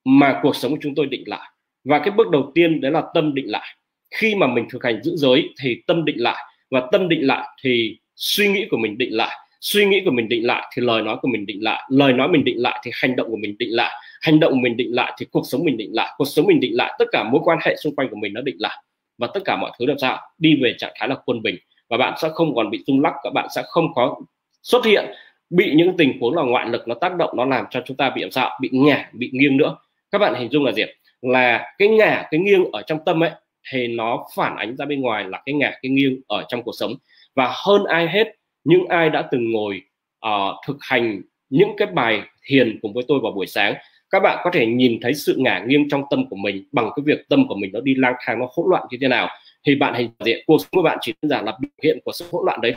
mà 0.06 0.39
cuộc 0.43 0.56
sống 0.56 0.72
của 0.72 0.77
chúng 0.81 0.95
tôi 0.95 1.06
định 1.06 1.23
lại 1.26 1.49
và 1.90 1.99
cái 1.99 2.11
bước 2.11 2.30
đầu 2.30 2.52
tiên 2.56 2.82
đấy 2.82 2.91
là 2.91 3.03
tâm 3.14 3.34
định 3.34 3.52
lại. 3.52 3.76
Khi 4.16 4.36
mà 4.36 4.48
mình 4.48 4.66
thực 4.70 4.84
hành 4.84 5.03
giữ 5.03 5.16
giới 5.16 5.49
thì 5.61 5.82
tâm 5.88 6.06
định 6.06 6.22
lại. 6.22 6.45
Và 6.72 6.88
tâm 6.91 7.10
định 7.10 7.28
lại 7.28 7.48
thì 7.64 7.98
suy 8.16 8.48
nghĩ 8.48 8.66
của 8.72 8.78
mình 8.78 8.98
định 8.98 9.16
lại. 9.16 9.38
Suy 9.61 9.86
nghĩ 9.86 10.02
của 10.06 10.11
mình 10.11 10.30
định 10.30 10.45
lại 10.45 10.72
thì 10.76 10.82
lời 10.82 11.02
nói 11.02 11.18
của 11.22 11.28
mình 11.28 11.45
định 11.45 11.64
lại. 11.64 11.84
Lời 11.90 12.14
nói 12.14 12.28
mình 12.28 12.44
định 12.44 12.61
lại 12.61 12.80
thì 12.84 12.91
hành 12.94 13.16
động 13.16 13.30
của 13.30 13.38
mình 13.38 13.56
định 13.60 13.76
lại. 13.76 13.91
Hành 14.22 14.40
động 14.40 14.52
của 14.52 14.60
mình 14.60 14.78
định 14.78 14.95
lại 14.95 15.14
thì 15.20 15.26
cuộc 15.32 15.44
sống 15.45 15.64
mình 15.64 15.78
định 15.78 15.90
lại. 15.94 16.14
Cuộc 16.18 16.26
sống 16.26 16.45
mình 16.48 16.60
định 16.60 16.76
lại, 16.76 16.94
tất 16.99 17.06
cả 17.11 17.24
mối 17.24 17.41
quan 17.44 17.60
hệ 17.66 17.76
xung 17.76 17.95
quanh 17.95 18.10
của 18.10 18.16
mình 18.16 18.34
nó 18.34 18.41
định 18.41 18.57
lại. 18.60 18.84
Và 19.18 19.28
tất 19.34 19.40
cả 19.45 19.56
mọi 19.56 19.72
thứ 19.80 19.86
làm 19.86 19.98
sao? 19.98 20.20
Đi 20.38 20.60
về 20.64 20.76
trạng 20.78 20.94
thái 20.95 21.10
là 21.10 21.16
quân 21.26 21.41
bình. 21.41 21.56
Và 21.90 21.98
bạn 21.98 22.14
sẽ 22.22 22.30
không 22.34 22.56
còn 22.56 22.70
bị 22.70 22.84
rung 22.88 23.02
lắc, 23.02 23.14
các 23.24 23.34
bạn 23.34 23.48
sẽ 23.56 23.64
không 23.66 23.94
có 23.94 24.16
xuất 24.64 24.86
hiện. 24.86 25.06
Bị 25.49 25.72
những 25.76 25.98
tình 25.98 26.20
huống 26.22 26.36
là 26.36 26.44
ngoại 26.44 26.70
lực 26.70 26.88
nó 26.88 26.95
tác 26.95 27.16
động, 27.16 27.34
nó 27.38 27.45
làm 27.45 27.66
cho 27.70 27.82
chúng 27.86 27.98
ta 27.98 28.10
bị 28.10 28.22
làm 28.22 28.32
sao? 28.32 28.60
Bị 28.61 28.70
ngả 28.72 29.10
bị 29.14 29.30
nghiêng 29.34 29.57
nữa. 29.57 29.76
Các 30.11 30.18
bạn 30.18 30.36
hình 30.36 30.52
dung 30.52 30.66
là 30.66 30.72
gì 30.72 30.84
là 31.22 31.74
cái 31.78 31.88
ngả 31.88 32.28
cái 32.32 32.40
nghiêng 32.40 32.72
ở 32.72 32.82
trong 32.82 33.00
tâm 33.06 33.24
ấy 33.24 33.32
thì 33.72 33.88
nó 33.88 34.26
phản 34.36 34.56
ánh 34.56 34.76
ra 34.76 34.86
bên 34.86 35.02
ngoài 35.02 35.26
là 35.28 35.41
cái 35.46 35.54
ngả 35.54 35.72
cái 35.82 35.90
nghiêng 35.90 36.22
ở 36.28 36.46
trong 36.48 36.64
cuộc 36.64 36.76
sống. 36.80 36.94
Và 37.36 37.54
hơn 37.66 37.84
ai 37.84 38.08
hết 38.08 38.36
những 38.64 38.88
ai 38.88 39.10
đã 39.10 39.28
từng 39.32 39.52
ngồi 39.52 39.82
uh, 40.26 40.56
thực 40.68 40.78
hành 40.80 41.22
những 41.50 41.70
cái 41.78 41.88
bài 41.88 42.22
thiền 42.46 42.80
cùng 42.82 42.94
với 42.94 43.04
tôi 43.08 43.20
vào 43.24 43.32
buổi 43.32 43.48
sáng 43.48 43.74
các 44.10 44.20
bạn 44.20 44.40
có 44.44 44.50
thể 44.54 44.66
nhìn 44.66 45.00
thấy 45.02 45.14
sự 45.14 45.36
ngả 45.38 45.66
nghiêng 45.68 45.90
trong 45.90 46.04
tâm 46.10 46.30
của 46.30 46.36
mình 46.36 46.64
bằng 46.72 46.90
cái 46.96 47.04
việc 47.06 47.30
tâm 47.30 47.48
của 47.48 47.56
mình 47.56 47.72
nó 47.74 47.80
đi 47.80 47.96
lang 47.96 48.14
thang 48.20 48.40
nó 48.40 48.48
hỗn 48.56 48.66
loạn 48.70 48.84
như 48.91 48.98
thế 49.02 49.08
nào. 49.08 49.30
Thì 49.66 49.76
bạn 49.76 49.94
hình 49.94 50.10
diện 50.26 50.44
cuộc 50.48 50.58
sống 50.58 50.70
của 50.72 50.82
bạn 50.82 50.98
chỉ 51.02 51.14
đơn 51.22 51.30
giản 51.30 51.46
là 51.46 51.58
biểu 51.60 51.72
hiện 51.84 52.00
của 52.06 52.12
sự 52.12 52.26
hỗn 52.32 52.46
loạn 52.46 52.62
đấy 52.62 52.76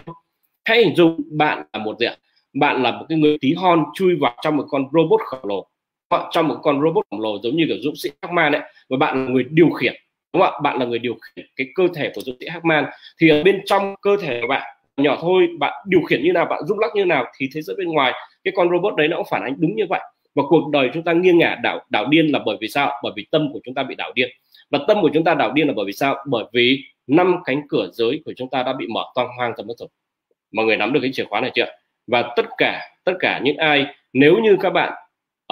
hãy 0.64 0.78
hình 0.78 0.97
dung 0.97 1.20
bạn 1.31 1.62
là 1.73 1.78
một 1.78 1.97
diện 2.01 2.19
bạn 2.55 2.82
là 2.82 2.90
một 2.90 3.06
cái 3.09 3.19
người 3.19 3.39
tí 3.40 3.55
hon 3.55 3.85
chui 3.94 4.16
vào 4.20 4.35
trong 4.43 4.56
một 4.56 4.64
con 4.69 4.85
robot 4.93 5.20
khổng 5.24 5.44
lồ 5.44 5.66
họ 6.12 6.30
trong 6.32 6.48
một 6.48 6.56
con 6.62 6.80
robot 6.82 7.05
khổng 7.10 7.20
lồ 7.20 7.39
giống 7.43 7.56
như 7.56 7.64
kiểu 7.68 7.76
dũng 7.80 7.97
sĩ 7.97 8.10
Hackman 8.22 8.52
ấy 8.52 8.62
và 8.89 8.97
bạn 8.97 9.24
là 9.24 9.32
người 9.32 9.44
điều 9.51 9.70
khiển, 9.70 9.94
đúng 10.32 10.43
không 10.43 10.55
ạ? 10.55 10.60
Bạn 10.62 10.78
là 10.78 10.86
người 10.86 10.98
điều 10.98 11.14
khiển 11.14 11.47
cái 11.56 11.66
cơ 11.74 11.89
thể 11.94 12.12
của 12.14 12.20
dũng 12.20 12.36
sĩ 12.40 12.47
Hackman. 12.48 12.84
Thì 13.20 13.28
ở 13.28 13.43
bên 13.43 13.60
trong 13.64 13.94
cơ 14.02 14.16
thể 14.20 14.40
của 14.40 14.47
bạn, 14.47 14.76
nhỏ 14.97 15.18
thôi, 15.20 15.48
bạn 15.59 15.72
điều 15.86 16.02
khiển 16.02 16.24
như 16.24 16.32
nào, 16.32 16.44
bạn 16.44 16.62
rung 16.66 16.78
lắc 16.78 16.90
như 16.94 17.05
nào 17.05 17.24
thì 17.36 17.48
thế 17.55 17.62
giới 17.62 17.76
bên 17.76 17.89
ngoài, 17.89 18.12
cái 18.44 18.52
con 18.56 18.70
robot 18.70 18.97
đấy 18.97 19.09
nó 19.09 19.16
cũng 19.16 19.26
phản 19.30 19.43
ánh 19.43 19.55
đúng 19.59 19.76
như 19.76 19.84
vậy. 19.89 20.01
Và 20.34 20.43
cuộc 20.48 20.70
đời 20.72 20.90
chúng 20.94 21.02
ta 21.02 21.12
nghiêng 21.12 21.39
ngả, 21.39 21.56
đảo 21.62 21.80
đảo 21.90 22.06
điên 22.06 22.26
là 22.26 22.39
bởi 22.47 22.56
vì 22.60 22.68
sao? 22.68 22.90
Bởi 23.02 23.12
vì 23.16 23.26
tâm 23.30 23.52
của 23.52 23.60
chúng 23.64 23.74
ta 23.74 23.82
bị 23.82 23.94
đảo 23.94 24.12
điên. 24.14 24.28
Và 24.70 24.78
tâm 24.89 25.02
của 25.02 25.10
chúng 25.14 25.24
ta 25.24 25.34
đảo 25.34 25.52
điên 25.52 25.66
là 25.66 25.72
bởi 25.76 25.86
vì 25.86 25.93
sao? 25.93 26.16
Bởi 26.26 26.44
vì 26.52 26.84
năm 27.06 27.36
cánh 27.44 27.62
cửa 27.68 27.89
giới 27.93 28.22
của 28.24 28.32
chúng 28.36 28.51
ta 28.51 28.62
đã 28.62 28.72
bị 28.72 28.86
mở 28.86 29.05
toang 29.14 29.28
hoang 29.36 29.52
ra 29.56 29.64
mất 29.68 29.74
rồi. 29.78 29.89
Mọi 30.52 30.66
người 30.66 30.76
nắm 30.76 30.93
được 30.93 31.01
cái 31.02 31.10
chìa 31.12 31.24
khóa 31.24 31.40
này 31.40 31.51
chưa 31.55 31.66
và 32.06 32.32
tất 32.36 32.47
cả 32.59 32.80
tất 33.05 33.12
cả 33.20 33.40
những 33.43 33.56
ai, 33.56 33.86
nếu 34.12 34.39
như 34.39 34.56
các 34.60 34.70
bạn 34.70 34.93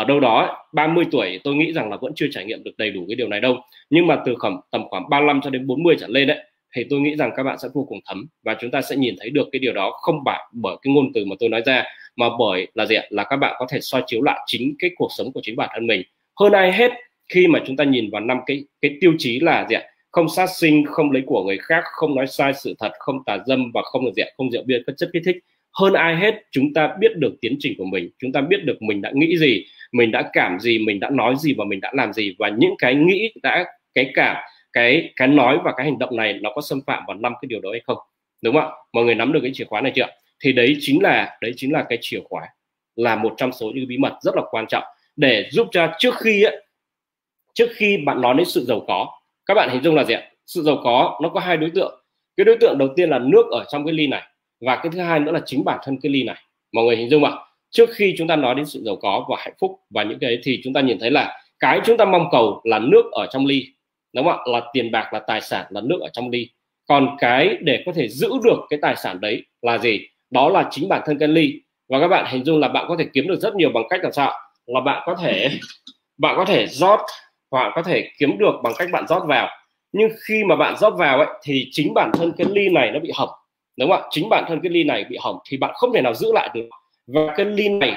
ở 0.00 0.04
đâu 0.04 0.20
đó 0.20 0.66
30 0.72 1.04
tuổi, 1.10 1.40
tôi 1.44 1.54
nghĩ 1.54 1.72
rằng 1.72 1.90
là 1.90 1.96
vẫn 2.00 2.12
chưa 2.16 2.26
trải 2.30 2.44
nghiệm 2.44 2.64
được 2.64 2.70
đầy 2.78 2.90
đủ 2.90 3.04
cái 3.08 3.14
điều 3.14 3.28
này 3.28 3.40
đâu. 3.40 3.56
Nhưng 3.90 4.06
mà 4.06 4.18
từ 4.26 4.34
khoảng, 4.38 4.60
tầm 4.70 4.88
khoảng 4.88 5.10
35 5.10 5.40
cho 5.40 5.50
đến 5.50 5.66
40 5.66 5.96
trở 6.00 6.06
lên 6.08 6.28
đấy 6.28 6.38
thì 6.76 6.84
tôi 6.90 7.00
nghĩ 7.00 7.16
rằng 7.16 7.30
các 7.36 7.42
bạn 7.42 7.58
sẽ 7.58 7.68
vô 7.74 7.86
cùng 7.88 8.00
thấm 8.06 8.26
và 8.42 8.56
chúng 8.60 8.70
ta 8.70 8.82
sẽ 8.82 8.96
nhìn 8.96 9.14
thấy 9.20 9.30
được 9.30 9.48
cái 9.52 9.58
điều 9.58 9.72
đó 9.72 9.90
không 10.00 10.22
phải 10.24 10.40
bởi 10.52 10.76
cái 10.82 10.94
ngôn 10.94 11.12
từ 11.14 11.24
mà 11.24 11.36
tôi 11.40 11.48
nói 11.48 11.62
ra, 11.66 11.84
mà 12.16 12.26
bởi 12.38 12.66
là 12.74 12.86
gì 12.86 12.94
ạ? 12.94 13.02
Là 13.10 13.24
các 13.24 13.36
bạn 13.36 13.54
có 13.58 13.66
thể 13.70 13.80
soi 13.80 14.02
chiếu 14.06 14.22
lại 14.22 14.40
chính 14.46 14.74
cái 14.78 14.90
cuộc 14.96 15.08
sống 15.16 15.32
của 15.32 15.40
chính 15.42 15.56
bản 15.56 15.68
thân 15.74 15.86
mình. 15.86 16.02
Hơn 16.40 16.52
ai 16.52 16.72
hết, 16.72 16.90
khi 17.28 17.46
mà 17.46 17.60
chúng 17.66 17.76
ta 17.76 17.84
nhìn 17.84 18.10
vào 18.10 18.20
năm 18.20 18.38
cái 18.46 18.64
cái 18.82 18.96
tiêu 19.00 19.12
chí 19.18 19.40
là 19.40 19.66
gì 19.70 19.76
ạ? 19.76 19.82
Không 20.10 20.28
sát 20.28 20.46
sinh, 20.46 20.84
không 20.86 21.10
lấy 21.10 21.22
của 21.26 21.44
người 21.44 21.58
khác, 21.58 21.84
không 21.84 22.14
nói 22.14 22.26
sai 22.26 22.52
sự 22.54 22.74
thật, 22.78 22.92
không 22.98 23.24
tà 23.26 23.38
dâm 23.46 23.70
và 23.74 23.82
không 23.84 24.04
được 24.04 24.12
gì 24.16 24.22
ạ? 24.22 24.28
Không 24.36 24.50
rượu 24.50 24.62
bia, 24.66 24.78
các 24.86 24.96
chất 24.96 25.10
kích 25.12 25.22
thích. 25.26 25.36
Hơn 25.72 25.92
ai 25.92 26.16
hết, 26.16 26.34
chúng 26.50 26.74
ta 26.74 26.96
biết 27.00 27.16
được 27.16 27.34
tiến 27.40 27.56
trình 27.58 27.74
của 27.78 27.84
mình, 27.84 28.10
chúng 28.18 28.32
ta 28.32 28.40
biết 28.40 28.64
được 28.64 28.82
mình 28.82 29.02
đã 29.02 29.10
nghĩ 29.14 29.38
gì 29.38 29.64
mình 29.92 30.10
đã 30.12 30.30
cảm 30.32 30.60
gì 30.60 30.78
mình 30.78 31.00
đã 31.00 31.10
nói 31.10 31.34
gì 31.38 31.54
và 31.58 31.64
mình 31.64 31.80
đã 31.80 31.90
làm 31.94 32.12
gì. 32.12 32.36
Và 32.38 32.48
những 32.48 32.74
cái 32.78 32.94
nghĩ 32.94 33.32
đã 33.42 33.64
cái 33.94 34.10
cảm 34.14 34.36
cái 34.72 35.12
cái 35.16 35.28
nói 35.28 35.58
và 35.64 35.72
cái 35.76 35.86
hành 35.86 35.98
động 35.98 36.16
này 36.16 36.32
nó 36.32 36.50
có 36.54 36.60
xâm 36.60 36.80
phạm 36.86 37.02
vào 37.06 37.16
năm 37.16 37.32
cái 37.40 37.46
điều 37.46 37.60
đó 37.60 37.70
hay 37.72 37.80
không? 37.86 37.98
Đúng 38.42 38.54
không 38.54 38.62
ạ? 38.62 38.76
Mọi 38.92 39.04
người 39.04 39.14
nắm 39.14 39.32
được 39.32 39.40
cái 39.42 39.50
chìa 39.54 39.64
khóa 39.64 39.80
này 39.80 39.92
chưa? 39.94 40.06
Thì 40.40 40.52
đấy 40.52 40.76
chính 40.80 41.02
là 41.02 41.38
đấy 41.40 41.52
chính 41.56 41.72
là 41.72 41.86
cái 41.88 41.98
chìa 42.00 42.20
khóa 42.24 42.42
là 42.96 43.16
một 43.16 43.34
trong 43.36 43.52
số 43.52 43.70
những 43.74 43.88
bí 43.88 43.98
mật 43.98 44.18
rất 44.22 44.34
là 44.36 44.42
quan 44.50 44.66
trọng 44.66 44.84
để 45.16 45.48
giúp 45.50 45.68
cho 45.72 45.92
trước 45.98 46.14
khi 46.18 46.42
ấy, 46.42 46.64
trước 47.54 47.68
khi 47.74 47.96
bạn 47.96 48.20
nói 48.20 48.34
đến 48.34 48.46
sự 48.46 48.64
giàu 48.64 48.84
có 48.86 49.20
các 49.46 49.54
bạn 49.54 49.68
hình 49.72 49.82
dung 49.82 49.94
là 49.94 50.04
gì 50.04 50.14
ạ? 50.14 50.22
Sự 50.46 50.62
giàu 50.62 50.80
có 50.84 51.18
nó 51.22 51.28
có 51.28 51.40
hai 51.40 51.56
đối 51.56 51.70
tượng. 51.70 52.04
Cái 52.36 52.44
đối 52.44 52.56
tượng 52.60 52.78
đầu 52.78 52.88
tiên 52.96 53.10
là 53.10 53.18
nước 53.18 53.46
ở 53.50 53.64
trong 53.68 53.84
cái 53.84 53.94
ly 53.94 54.06
này 54.06 54.22
và 54.60 54.76
cái 54.76 54.90
thứ 54.92 55.00
hai 55.00 55.20
nữa 55.20 55.32
là 55.32 55.40
chính 55.46 55.64
bản 55.64 55.78
thân 55.82 55.98
cái 56.02 56.12
ly 56.12 56.22
này. 56.22 56.36
Mọi 56.72 56.84
người 56.84 56.96
hình 56.96 57.10
dung 57.10 57.24
ạ? 57.24 57.32
Trước 57.70 57.90
khi 57.94 58.14
chúng 58.18 58.28
ta 58.28 58.36
nói 58.36 58.54
đến 58.54 58.66
sự 58.66 58.82
giàu 58.86 58.96
có 58.96 59.26
và 59.30 59.36
hạnh 59.38 59.54
phúc 59.60 59.80
và 59.90 60.02
những 60.02 60.18
cái 60.18 60.38
thì 60.42 60.60
chúng 60.64 60.72
ta 60.72 60.80
nhìn 60.80 60.98
thấy 60.98 61.10
là 61.10 61.40
cái 61.60 61.80
chúng 61.84 61.96
ta 61.96 62.04
mong 62.04 62.28
cầu 62.32 62.60
là 62.64 62.78
nước 62.78 63.02
ở 63.12 63.26
trong 63.32 63.46
ly, 63.46 63.66
đúng 64.12 64.24
không 64.24 64.38
ạ? 64.38 64.42
Là 64.46 64.62
tiền 64.72 64.90
bạc, 64.90 65.12
là 65.12 65.18
tài 65.18 65.40
sản, 65.40 65.66
là 65.70 65.80
nước 65.84 66.00
ở 66.00 66.08
trong 66.12 66.30
ly. 66.30 66.48
Còn 66.88 67.16
cái 67.18 67.56
để 67.60 67.82
có 67.86 67.92
thể 67.92 68.08
giữ 68.08 68.30
được 68.44 68.58
cái 68.70 68.78
tài 68.82 68.96
sản 68.96 69.20
đấy 69.20 69.42
là 69.62 69.78
gì? 69.78 70.00
Đó 70.30 70.48
là 70.48 70.68
chính 70.70 70.88
bản 70.88 71.02
thân 71.06 71.18
cái 71.18 71.28
ly. 71.28 71.60
Và 71.88 72.00
các 72.00 72.08
bạn 72.08 72.26
hình 72.28 72.44
dung 72.44 72.58
là 72.58 72.68
bạn 72.68 72.84
có 72.88 72.96
thể 72.98 73.04
kiếm 73.12 73.28
được 73.28 73.40
rất 73.40 73.54
nhiều 73.54 73.70
bằng 73.74 73.84
cách 73.90 74.00
làm 74.02 74.12
sao 74.12 74.32
là 74.66 74.80
bạn 74.80 75.02
có 75.06 75.14
thể, 75.14 75.48
bạn 76.18 76.36
có 76.36 76.44
thể 76.44 76.66
rót 76.66 77.00
hoặc 77.50 77.72
có 77.74 77.82
thể 77.82 78.10
kiếm 78.18 78.38
được 78.38 78.52
bằng 78.62 78.72
cách 78.78 78.88
bạn 78.92 79.06
rót 79.06 79.22
vào. 79.26 79.48
Nhưng 79.92 80.10
khi 80.26 80.44
mà 80.44 80.56
bạn 80.56 80.76
rót 80.76 80.90
vào 80.90 81.18
ấy, 81.18 81.28
thì 81.42 81.68
chính 81.72 81.94
bản 81.94 82.10
thân 82.14 82.32
cái 82.38 82.46
ly 82.50 82.68
này 82.68 82.90
nó 82.90 83.00
bị 83.00 83.10
hỏng, 83.14 83.28
đúng 83.78 83.90
không 83.90 84.02
ạ? 84.02 84.08
Chính 84.10 84.28
bản 84.28 84.44
thân 84.48 84.60
cái 84.62 84.70
ly 84.70 84.84
này 84.84 85.04
bị 85.10 85.16
hỏng 85.20 85.38
thì 85.48 85.56
bạn 85.56 85.70
không 85.74 85.92
thể 85.94 86.02
nào 86.02 86.14
giữ 86.14 86.32
lại 86.32 86.50
được 86.54 86.68
và 87.14 87.34
cái 87.36 87.46
ly 87.46 87.68
này 87.68 87.96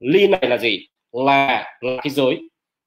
ly 0.00 0.28
này 0.28 0.48
là 0.48 0.58
gì? 0.58 0.86
Là, 1.12 1.64
là 1.80 1.96
cái 2.02 2.10
giới. 2.10 2.38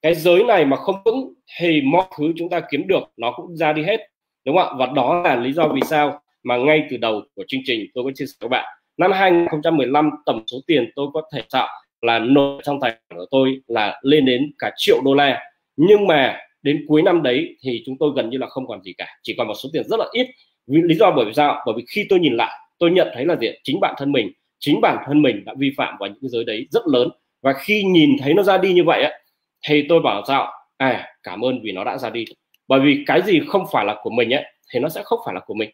Cái 0.02 0.16
giới 0.16 0.44
này 0.44 0.66
mà 0.66 0.78
không 0.78 0.96
vững 1.06 1.34
thì 1.60 1.82
mọi 1.82 2.06
thứ 2.18 2.34
chúng 2.38 2.50
ta 2.50 2.62
kiếm 2.72 2.88
được 2.88 3.04
nó 3.18 3.32
cũng 3.32 3.58
ra 3.58 3.74
đi 3.74 3.84
hết. 3.84 3.98
Đúng 4.46 4.58
không 4.58 4.68
ạ? 4.68 4.76
Và 4.78 4.86
đó 4.96 5.22
là 5.22 5.36
lý 5.36 5.54
do 5.54 5.68
vì 5.68 5.82
sao 5.86 6.22
mà 6.44 6.58
ngay 6.58 6.84
từ 6.90 6.98
đầu 6.98 7.22
của 7.36 7.44
chương 7.48 7.62
trình 7.66 7.86
tôi 7.94 8.04
có 8.04 8.12
chia 8.16 8.26
sẻ 8.26 8.34
với 8.40 8.50
các 8.50 8.52
bạn. 8.52 8.66
Năm 8.98 9.12
2015 9.12 10.10
tổng 10.26 10.44
số 10.48 10.58
tiền 10.68 10.92
tôi 10.96 11.08
có 11.14 11.22
thể 11.34 11.42
tạo 11.52 11.68
là 12.02 12.20
nộp 12.20 12.60
trong 12.64 12.80
tài 12.80 12.92
khoản 12.92 13.20
của 13.20 13.26
tôi 13.32 13.62
là 13.68 14.00
lên 14.02 14.26
đến 14.26 14.52
cả 14.60 14.72
triệu 14.78 15.02
đô 15.06 15.14
la. 15.14 15.44
Nhưng 15.76 16.08
mà 16.08 16.40
đến 16.62 16.86
cuối 16.88 17.02
năm 17.02 17.24
đấy 17.24 17.58
thì 17.62 17.84
chúng 17.86 17.96
tôi 18.00 18.12
gần 18.16 18.30
như 18.30 18.38
là 18.38 18.48
không 18.48 18.68
còn 18.68 18.84
gì 18.84 18.94
cả. 18.98 19.08
Chỉ 19.24 19.36
còn 19.38 19.48
một 19.48 19.54
số 19.64 19.70
tiền 19.74 19.84
rất 19.90 20.00
là 20.00 20.06
ít. 20.12 20.28
Vì 20.68 20.82
lý 20.82 20.96
do 20.96 21.12
bởi 21.12 21.26
vì 21.26 21.34
sao? 21.34 21.64
Bởi 21.66 21.76
vì 21.78 21.84
khi 21.90 22.06
tôi 22.10 22.20
nhìn 22.20 22.34
lại 22.34 22.60
tôi 22.80 22.92
nhận 22.92 23.08
thấy 23.14 23.26
là 23.26 23.36
gì 23.36 23.48
chính 23.64 23.80
bản 23.80 23.96
thân 23.98 24.12
mình 24.12 24.32
chính 24.64 24.82
bản 24.82 24.98
thân 25.06 25.22
mình 25.22 25.46
đã 25.46 25.54
vi 25.58 25.72
phạm 25.78 25.96
vào 26.00 26.10
những 26.10 26.20
cái 26.22 26.30
giới 26.30 26.44
đấy 26.44 26.68
rất 26.72 26.88
lớn. 26.88 27.10
Và 27.42 27.54
khi 27.54 27.84
nhìn 27.84 28.10
thấy 28.20 28.34
nó 28.34 28.44
ra 28.44 28.58
đi 28.58 28.74
như 28.74 28.84
vậy 28.84 29.04
á 29.04 29.12
thì 29.68 29.86
tôi 29.90 30.00
bảo 30.00 30.24
sao 30.28 30.52
à 30.78 31.08
cảm 31.24 31.42
ơn 31.42 31.60
vì 31.64 31.72
nó 31.72 31.84
đã 31.84 31.98
ra 31.98 32.10
đi. 32.10 32.26
Bởi 32.68 32.80
vì 32.80 33.04
cái 33.06 33.22
gì 33.22 33.40
không 33.48 33.66
phải 33.72 33.86
là 33.86 33.96
của 34.04 34.10
mình 34.10 34.34
ấy, 34.34 34.44
thì 34.74 34.80
nó 34.80 34.90
sẽ 34.90 35.02
không 35.04 35.20
phải 35.26 35.34
là 35.34 35.42
của 35.46 35.54
mình. 35.54 35.70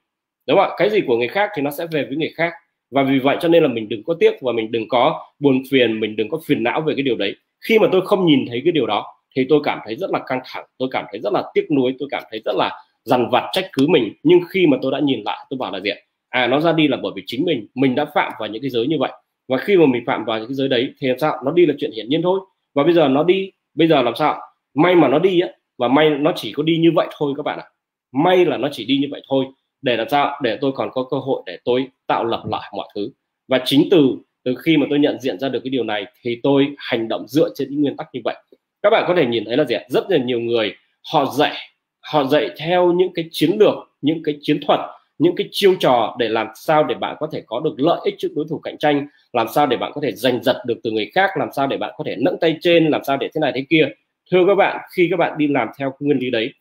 Đúng 0.48 0.58
không 0.58 0.70
ạ? 0.70 0.76
Cái 0.78 0.90
gì 0.90 1.02
của 1.08 1.18
người 1.18 1.28
khác 1.28 1.50
thì 1.56 1.62
nó 1.62 1.72
sẽ 1.72 1.88
về 1.92 2.06
với 2.06 2.18
người 2.18 2.32
khác. 2.36 2.54
Và 2.92 3.04
vì 3.04 3.20
vậy 3.20 3.38
cho 3.42 3.48
nên 3.48 3.64
là 3.64 3.70
mình 3.70 3.90
đừng 3.90 4.04
có 4.04 4.14
tiếc 4.20 4.34
và 4.42 4.52
mình 4.52 4.72
đừng 4.72 4.88
có 4.90 5.26
buồn 5.40 5.62
phiền, 5.72 6.00
mình 6.00 6.16
đừng 6.16 6.30
có 6.30 6.40
phiền 6.46 6.64
não 6.64 6.82
về 6.82 6.94
cái 6.96 7.04
điều 7.04 7.16
đấy. 7.16 7.36
Khi 7.62 7.80
mà 7.80 7.88
tôi 7.92 8.02
không 8.06 8.26
nhìn 8.26 8.46
thấy 8.48 8.62
cái 8.66 8.72
điều 8.72 8.88
đó, 8.88 9.06
thì 9.36 9.46
tôi 9.50 9.60
cảm 9.64 9.80
thấy 9.86 9.96
rất 9.96 10.10
là 10.12 10.20
căng 10.28 10.42
thẳng, 10.46 10.66
tôi 10.78 10.90
cảm 10.92 11.06
thấy 11.12 11.20
rất 11.24 11.34
là 11.34 11.44
tiếc 11.54 11.72
nuối, 11.72 11.96
tôi 12.00 12.10
cảm 12.12 12.24
thấy 12.32 12.42
rất 12.46 12.56
là 12.56 12.82
dằn 13.04 13.30
vặt 13.32 13.50
trách 13.52 13.70
cứ 13.74 13.88
mình. 13.88 14.14
Nhưng 14.24 14.40
khi 14.50 14.68
mà 14.68 14.78
tôi 14.82 14.92
đã 14.92 15.00
nhìn 15.00 15.22
lại, 15.26 15.46
tôi 15.50 15.58
bảo 15.58 15.72
là 15.72 15.80
gì 15.80 15.92
à 16.30 16.48
nó 16.48 16.60
ra 16.60 16.74
đi 16.74 16.88
là 16.88 16.98
bởi 17.04 17.12
vì 17.16 17.24
chính 17.26 17.46
mình 17.46 17.68
mình 17.76 17.96
đã 17.96 18.06
phạm 18.06 18.32
vào 18.40 18.50
những 18.50 18.62
cái 18.62 18.70
giới 18.70 18.88
như 18.88 18.98
vậy. 19.00 19.12
Và 19.48 19.58
khi 19.58 19.78
mà 19.78 19.86
mình 19.86 20.04
phạm 20.06 20.26
vào 20.26 20.40
những 20.40 20.48
cái 20.48 20.56
giới 20.56 20.68
đấy 20.68 20.94
thì 21.00 21.08
làm 21.08 21.20
sao? 21.20 21.42
Nó 21.46 21.52
đi 21.52 21.66
là 21.66 21.74
chuyện 21.80 21.92
hiển 21.92 22.10
nhiên 22.10 22.22
thôi. 22.22 22.40
Và 22.74 22.84
bây 22.84 22.94
giờ 22.94 23.08
nó 23.08 23.24
đi, 23.24 23.52
bây 23.74 23.88
giờ 23.88 24.02
làm 24.02 24.16
sao? 24.16 24.42
May 24.74 24.96
mà 24.96 25.08
nó 25.08 25.20
đi 25.20 25.40
á, 25.40 25.50
và 25.78 25.88
may 25.88 26.10
nó 26.10 26.32
chỉ 26.36 26.52
có 26.52 26.64
đi 26.64 26.78
như 26.78 26.90
vậy 26.96 27.08
thôi 27.18 27.34
các 27.38 27.44
bạn 27.44 27.60
ạ. 27.60 27.66
May 28.12 28.46
là 28.46 28.58
nó 28.58 28.70
chỉ 28.72 28.86
đi 28.86 28.98
như 28.98 29.08
vậy 29.12 29.22
thôi, 29.30 29.46
để 29.82 29.98
làm 29.98 30.10
sao? 30.10 30.40
Để 30.44 30.58
tôi 30.62 30.72
còn 30.72 30.90
có 30.94 31.04
cơ 31.12 31.18
hội 31.18 31.44
để 31.46 31.58
tôi 31.66 31.88
tạo 32.08 32.26
lập 32.26 32.44
lại 32.50 32.72
mọi 32.76 32.88
thứ. 32.96 33.12
Và 33.48 33.62
chính 33.66 33.88
từ 33.92 34.18
từ 34.44 34.56
khi 34.66 34.78
mà 34.78 34.86
tôi 34.90 35.00
nhận 35.00 35.20
diện 35.20 35.40
ra 35.40 35.50
được 35.50 35.60
cái 35.64 35.70
điều 35.70 35.84
này 35.84 36.06
thì 36.22 36.40
tôi 36.44 36.68
hành 36.78 37.08
động 37.08 37.28
dựa 37.28 37.50
trên 37.56 37.70
những 37.70 37.82
nguyên 37.82 37.98
tắc 37.98 38.08
như 38.14 38.22
vậy. 38.24 38.36
Các 38.82 38.90
bạn 38.90 39.04
có 39.08 39.16
thể 39.16 39.26
nhìn 39.26 39.46
thấy 39.46 39.58
là 39.58 39.66
gì 39.66 39.76
rất 39.90 40.12
là 40.12 40.18
nhiều 40.18 40.40
người 40.40 40.76
họ 41.12 41.26
dạy 41.26 41.56
họ 42.02 42.24
dạy 42.24 42.50
theo 42.58 42.92
những 42.92 43.14
cái 43.14 43.26
chiến 43.32 43.52
lược, 43.60 43.76
những 44.02 44.24
cái 44.24 44.38
chiến 44.42 44.60
thuật 44.68 44.80
những 45.20 45.36
cái 45.36 45.48
chiêu 45.52 45.76
trò 45.80 46.16
để 46.20 46.30
làm 46.30 46.48
sao 46.56 46.84
để 46.84 46.96
bạn 46.96 47.16
có 47.20 47.28
thể 47.32 47.44
có 47.48 47.60
được 47.60 47.74
lợi 47.78 48.00
ích 48.04 48.16
trước 48.18 48.30
đối 48.36 48.46
thủ 48.50 48.60
cạnh 48.60 48.78
tranh 48.78 49.08
làm 49.34 49.48
sao 49.56 49.68
để 49.68 49.78
bạn 49.78 49.92
có 49.96 50.02
thể 50.02 50.12
giành 50.12 50.44
giật 50.44 50.64
được 50.66 50.80
từ 50.84 50.92
người 50.92 51.12
khác 51.16 51.30
làm 51.38 51.50
sao 51.56 51.68
để 51.68 51.78
bạn 51.78 51.94
có 51.98 52.04
thể 52.08 52.16
nâng 52.20 52.40
tay 52.42 52.58
trên 52.62 52.88
làm 52.88 53.04
sao 53.04 53.18
để 53.18 53.30
thế 53.36 53.40
này 53.42 53.52
thế 53.56 53.66
kia. 53.70 53.90
Thưa 54.32 54.46
các 54.48 54.56
bạn 54.56 54.78
khi 54.96 55.08
các 55.12 55.18
bạn 55.18 55.38
đi 55.38 55.48
làm 55.48 55.68
theo 55.80 55.94
nguyên 56.00 56.18
lý 56.20 56.30
đấy 56.30 56.54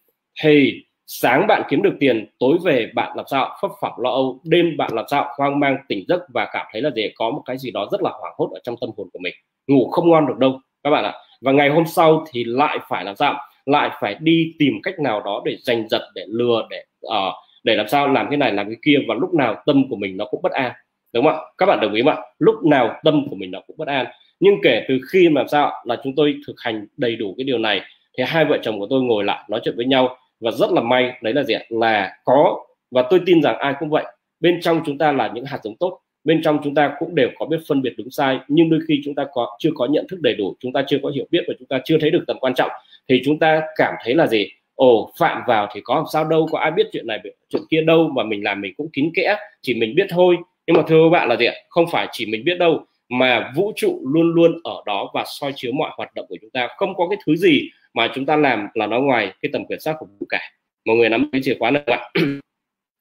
thì 0.42 0.82
sáng 1.06 1.46
bạn 1.46 1.62
kiếm 1.68 1.82
được 1.82 1.94
tiền 2.00 2.26
tối 2.38 2.58
về 2.64 2.90
bạn 2.94 3.16
làm 3.16 3.26
sao? 3.30 3.56
Phấp 3.62 3.70
phỏng 3.80 4.00
lo 4.00 4.10
âu 4.10 4.40
đêm 4.44 4.76
bạn 4.76 4.90
làm 4.94 5.04
sao? 5.10 5.26
Hoang 5.36 5.60
mang 5.60 5.76
tỉnh 5.88 6.04
giấc 6.08 6.20
và 6.34 6.48
cảm 6.52 6.66
thấy 6.72 6.82
là 6.82 6.90
gì? 6.96 7.08
Có 7.14 7.30
một 7.30 7.42
cái 7.46 7.58
gì 7.58 7.70
đó 7.70 7.88
rất 7.92 8.02
là 8.02 8.10
hoảng 8.20 8.34
hốt 8.38 8.50
ở 8.52 8.60
trong 8.64 8.76
tâm 8.80 8.90
hồn 8.96 9.08
của 9.12 9.18
mình. 9.22 9.34
Ngủ 9.66 9.90
không 9.90 10.10
ngon 10.10 10.26
được 10.26 10.38
đâu 10.38 10.60
các 10.82 10.90
bạn 10.90 11.04
ạ. 11.04 11.14
Và 11.40 11.52
ngày 11.52 11.68
hôm 11.68 11.84
sau 11.86 12.24
thì 12.30 12.44
lại 12.44 12.78
phải 12.88 13.04
làm 13.04 13.16
sao? 13.16 13.34
Lại 13.66 13.90
phải 14.00 14.16
đi 14.20 14.52
tìm 14.58 14.72
cách 14.82 15.00
nào 15.00 15.20
đó 15.20 15.42
để 15.44 15.56
giành 15.62 15.88
giật 15.88 16.02
để 16.14 16.24
lừa 16.28 16.66
để 16.70 16.84
uh, 17.06 17.34
để 17.64 17.76
làm 17.76 17.88
sao 17.88 18.08
làm 18.08 18.26
cái 18.30 18.36
này, 18.36 18.52
làm 18.52 18.66
cái 18.66 18.76
kia, 18.82 18.98
và 19.08 19.14
lúc 19.14 19.34
nào 19.34 19.62
tâm 19.66 19.88
của 19.88 19.96
mình 19.96 20.16
nó 20.16 20.24
cũng 20.24 20.42
bất 20.42 20.52
an. 20.52 20.72
Đúng 21.12 21.24
không 21.24 21.34
ạ? 21.34 21.40
Các 21.58 21.66
bạn 21.66 21.80
đồng 21.80 21.94
ý 21.94 22.02
không 22.02 22.12
ạ? 22.12 22.22
Lúc 22.38 22.64
nào 22.64 23.00
tâm 23.04 23.28
của 23.30 23.36
mình 23.36 23.50
nó 23.50 23.60
cũng 23.66 23.76
bất 23.76 23.88
an. 23.88 24.06
Nhưng 24.40 24.54
kể 24.62 24.84
từ 24.88 24.98
khi 25.12 25.28
mà 25.28 25.44
sao 25.48 25.72
là 25.84 25.96
chúng 26.04 26.14
tôi 26.16 26.34
thực 26.46 26.60
hành 26.60 26.86
đầy 26.96 27.16
đủ 27.16 27.34
cái 27.38 27.44
điều 27.44 27.58
này, 27.58 27.80
thì 28.18 28.24
hai 28.26 28.44
vợ 28.44 28.58
chồng 28.62 28.78
của 28.78 28.86
tôi 28.90 29.02
ngồi 29.02 29.24
lại 29.24 29.44
nói 29.48 29.60
chuyện 29.64 29.76
với 29.76 29.86
nhau, 29.86 30.16
và 30.40 30.50
rất 30.50 30.72
là 30.72 30.80
may, 30.80 31.12
đấy 31.22 31.34
là 31.34 31.42
gì 31.42 31.54
ạ? 31.54 31.60
Là 31.68 32.16
có, 32.24 32.66
và 32.90 33.02
tôi 33.10 33.20
tin 33.26 33.42
rằng 33.42 33.58
ai 33.58 33.74
cũng 33.80 33.90
vậy. 33.90 34.04
Bên 34.40 34.60
trong 34.60 34.82
chúng 34.86 34.98
ta 34.98 35.12
là 35.12 35.30
những 35.34 35.44
hạt 35.44 35.58
giống 35.62 35.76
tốt, 35.76 36.00
bên 36.24 36.42
trong 36.42 36.58
chúng 36.64 36.74
ta 36.74 36.92
cũng 36.98 37.14
đều 37.14 37.28
có 37.38 37.46
biết 37.46 37.56
phân 37.68 37.82
biệt 37.82 37.92
đúng 37.98 38.10
sai, 38.10 38.38
nhưng 38.48 38.70
đôi 38.70 38.80
khi 38.88 39.00
chúng 39.04 39.14
ta 39.14 39.26
có, 39.32 39.56
chưa 39.58 39.70
có 39.74 39.86
nhận 39.86 40.06
thức 40.08 40.20
đầy 40.20 40.34
đủ, 40.34 40.56
chúng 40.60 40.72
ta 40.72 40.82
chưa 40.86 40.98
có 41.02 41.08
hiểu 41.08 41.26
biết, 41.30 41.44
và 41.48 41.54
chúng 41.58 41.68
ta 41.68 41.80
chưa 41.84 41.98
thấy 42.00 42.10
được 42.10 42.24
tầm 42.26 42.38
quan 42.40 42.54
trọng, 42.54 42.70
thì 43.08 43.22
chúng 43.24 43.38
ta 43.38 43.62
cảm 43.76 43.94
thấy 44.04 44.14
là 44.14 44.26
gì? 44.26 44.48
Ồ 44.78 45.12
phạm 45.18 45.42
vào 45.46 45.68
thì 45.74 45.80
có 45.84 45.94
làm 45.94 46.04
sao 46.12 46.24
đâu 46.24 46.48
có 46.52 46.58
ai 46.58 46.70
biết 46.70 46.86
chuyện 46.92 47.06
này 47.06 47.20
chuyện 47.48 47.62
kia 47.70 47.82
đâu 47.82 48.08
mà 48.16 48.24
mình 48.24 48.44
làm 48.44 48.60
mình 48.60 48.74
cũng 48.76 48.90
kín 48.92 49.10
kẽ 49.14 49.36
chỉ 49.62 49.74
mình 49.74 49.94
biết 49.94 50.06
thôi. 50.10 50.36
Nhưng 50.66 50.76
mà 50.76 50.82
thưa 50.88 51.04
các 51.04 51.10
bạn 51.10 51.28
là 51.28 51.36
gì 51.36 51.46
ạ? 51.46 51.54
Không 51.68 51.84
phải 51.92 52.08
chỉ 52.12 52.26
mình 52.26 52.44
biết 52.44 52.58
đâu 52.58 52.84
mà 53.08 53.52
vũ 53.56 53.72
trụ 53.76 54.00
luôn 54.12 54.34
luôn 54.34 54.60
ở 54.64 54.82
đó 54.86 55.10
và 55.14 55.24
soi 55.26 55.52
chiếu 55.56 55.72
mọi 55.72 55.90
hoạt 55.96 56.14
động 56.14 56.26
của 56.28 56.36
chúng 56.40 56.50
ta. 56.50 56.68
Không 56.76 56.94
có 56.94 57.08
cái 57.08 57.18
thứ 57.26 57.36
gì 57.36 57.70
mà 57.94 58.08
chúng 58.14 58.26
ta 58.26 58.36
làm 58.36 58.66
là 58.74 58.86
nó 58.86 59.00
ngoài 59.00 59.32
cái 59.42 59.50
tầm 59.52 59.62
kiểm 59.68 59.78
soát 59.80 59.96
của 59.98 60.06
vũ 60.06 60.26
cả. 60.28 60.40
Mọi 60.84 60.96
người 60.96 61.08
nắm 61.08 61.28
cái 61.32 61.40
chìa 61.44 61.56
khóa 61.58 61.70
này 61.70 61.82
bạn. 61.86 62.12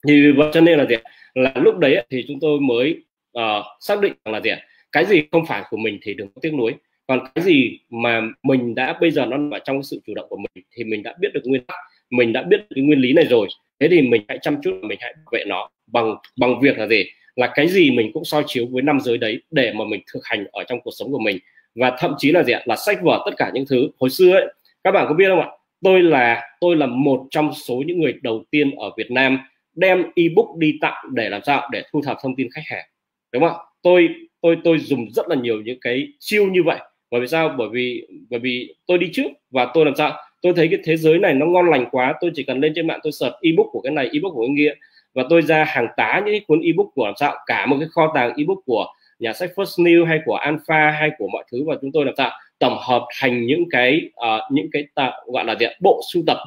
Thì 0.07 0.31
vậy 0.31 0.49
cho 0.53 0.61
nên 0.61 0.77
là 0.77 0.85
gì 0.85 0.95
là 1.33 1.53
lúc 1.55 1.77
đấy 1.77 2.05
thì 2.09 2.25
chúng 2.27 2.37
tôi 2.41 2.59
mới 2.59 3.03
uh, 3.37 3.65
xác 3.79 4.01
định 4.01 4.13
là 4.25 4.41
gì 4.41 4.51
cái 4.91 5.05
gì 5.05 5.23
không 5.31 5.45
phải 5.45 5.63
của 5.69 5.77
mình 5.77 5.99
thì 6.01 6.13
đừng 6.13 6.27
có 6.27 6.39
tiếc 6.41 6.53
nuối 6.53 6.73
còn 7.07 7.19
cái 7.35 7.43
gì 7.45 7.79
mà 7.89 8.21
mình 8.43 8.75
đã, 8.75 8.97
bây 9.01 9.11
giờ 9.11 9.25
nó 9.25 9.57
ở 9.57 9.59
trong 9.59 9.83
sự 9.83 9.99
chủ 10.07 10.13
động 10.13 10.25
của 10.29 10.37
mình 10.37 10.65
thì 10.75 10.83
mình 10.83 11.03
đã 11.03 11.15
biết 11.19 11.29
được 11.33 11.41
nguyên 11.45 11.63
tắc, 11.65 11.77
mình 12.09 12.33
đã 12.33 12.43
biết 12.43 12.65
cái 12.75 12.83
nguyên 12.83 12.99
lý 12.99 13.13
này 13.13 13.25
rồi. 13.25 13.47
Thế 13.79 13.87
thì 13.91 14.01
mình 14.01 14.21
hãy 14.27 14.37
chăm 14.41 14.61
chút, 14.63 14.79
mình 14.81 14.97
hãy 15.01 15.13
bảo 15.13 15.31
vệ 15.31 15.43
nó 15.47 15.69
bằng 15.87 16.15
bằng 16.37 16.59
việc 16.59 16.77
là 16.77 16.87
gì? 16.87 17.03
Là 17.35 17.51
cái 17.55 17.67
gì 17.67 17.91
mình 17.91 18.11
cũng 18.13 18.25
soi 18.25 18.43
chiếu 18.47 18.65
với 18.71 18.81
năm 18.81 18.99
giới 18.99 19.17
đấy 19.17 19.41
để 19.51 19.73
mà 19.73 19.85
mình 19.85 20.01
thực 20.13 20.25
hành 20.25 20.45
ở 20.51 20.63
trong 20.63 20.79
cuộc 20.81 20.91
sống 20.91 21.11
của 21.11 21.19
mình. 21.19 21.39
Và 21.75 21.95
thậm 21.99 22.13
chí 22.17 22.31
là 22.31 22.43
gì 22.43 22.53
ạ? 22.53 22.61
Là 22.65 22.75
sách 22.75 23.01
vở 23.01 23.23
tất 23.25 23.31
cả 23.37 23.51
những 23.53 23.65
thứ. 23.69 23.89
Hồi 23.99 24.09
xưa 24.09 24.33
ấy, 24.33 24.53
các 24.83 24.91
bạn 24.91 25.05
có 25.09 25.13
biết 25.13 25.27
không 25.27 25.41
ạ? 25.41 25.47
Tôi 25.83 26.03
là 26.03 26.43
tôi 26.59 26.75
là 26.75 26.85
một 26.85 27.27
trong 27.31 27.53
số 27.53 27.83
những 27.87 27.99
người 27.99 28.13
đầu 28.21 28.43
tiên 28.51 28.75
ở 28.75 28.91
Việt 28.97 29.11
Nam 29.11 29.39
đem 29.75 30.03
ebook 30.15 30.57
đi 30.57 30.77
tặng 30.81 31.05
để 31.13 31.29
làm 31.29 31.41
sao? 31.45 31.69
Để 31.71 31.83
thu 31.91 32.01
thập 32.01 32.17
thông 32.21 32.35
tin 32.35 32.47
khách 32.51 32.65
hàng. 32.65 32.85
Đúng 33.33 33.43
không 33.43 33.57
tôi 33.81 34.09
tôi 34.41 34.57
tôi 34.63 34.79
dùng 34.79 35.07
rất 35.11 35.27
là 35.29 35.35
nhiều 35.35 35.61
những 35.61 35.79
cái 35.81 36.07
chiêu 36.19 36.45
như 36.45 36.63
vậy 36.63 36.79
bởi 37.11 37.21
vì 37.21 37.27
sao? 37.27 37.55
Bởi 37.57 37.67
vì 37.71 38.07
bởi 38.29 38.39
vì 38.39 38.75
tôi 38.87 38.97
đi 38.97 39.09
trước 39.13 39.27
và 39.51 39.71
tôi 39.73 39.85
làm 39.85 39.95
sao? 39.95 40.11
Tôi 40.41 40.53
thấy 40.55 40.67
cái 40.67 40.79
thế 40.83 40.97
giới 40.97 41.19
này 41.19 41.33
nó 41.33 41.45
ngon 41.45 41.69
lành 41.69 41.85
quá 41.91 42.13
tôi 42.21 42.31
chỉ 42.35 42.43
cần 42.43 42.59
lên 42.59 42.73
trên 42.75 42.87
mạng 42.87 42.99
tôi 43.03 43.11
search 43.11 43.35
ebook 43.41 43.67
của 43.71 43.81
cái 43.81 43.93
này 43.93 44.09
ebook 44.13 44.33
của 44.33 44.47
cái 44.47 44.55
kia 44.57 44.73
và 45.13 45.23
tôi 45.29 45.41
ra 45.41 45.63
hàng 45.63 45.87
tá 45.97 46.21
những 46.25 46.43
cuốn 46.47 46.61
ebook 46.61 46.87
của 46.95 47.05
làm 47.05 47.15
sao? 47.17 47.35
Cả 47.45 47.65
một 47.65 47.75
cái 47.79 47.87
kho 47.91 48.11
tàng 48.15 48.33
ebook 48.37 48.57
của 48.65 48.85
nhà 49.19 49.33
sách 49.33 49.49
First 49.55 49.83
New 49.83 50.05
hay 50.05 50.19
của 50.25 50.35
Alpha 50.35 50.91
hay 50.91 51.11
của 51.17 51.27
mọi 51.27 51.43
thứ 51.51 51.63
và 51.67 51.75
chúng 51.81 51.91
tôi 51.91 52.05
làm 52.05 52.13
sao? 52.17 52.31
Tổng 52.59 52.77
hợp 52.81 53.05
thành 53.19 53.45
những 53.45 53.63
cái 53.69 54.01
uh, 54.09 54.51
những 54.51 54.67
cái 54.71 54.85
tạ, 54.95 55.11
gọi 55.25 55.45
là 55.45 55.55
gì 55.59 55.65
bộ 55.81 56.01
sưu 56.13 56.23
tập. 56.27 56.37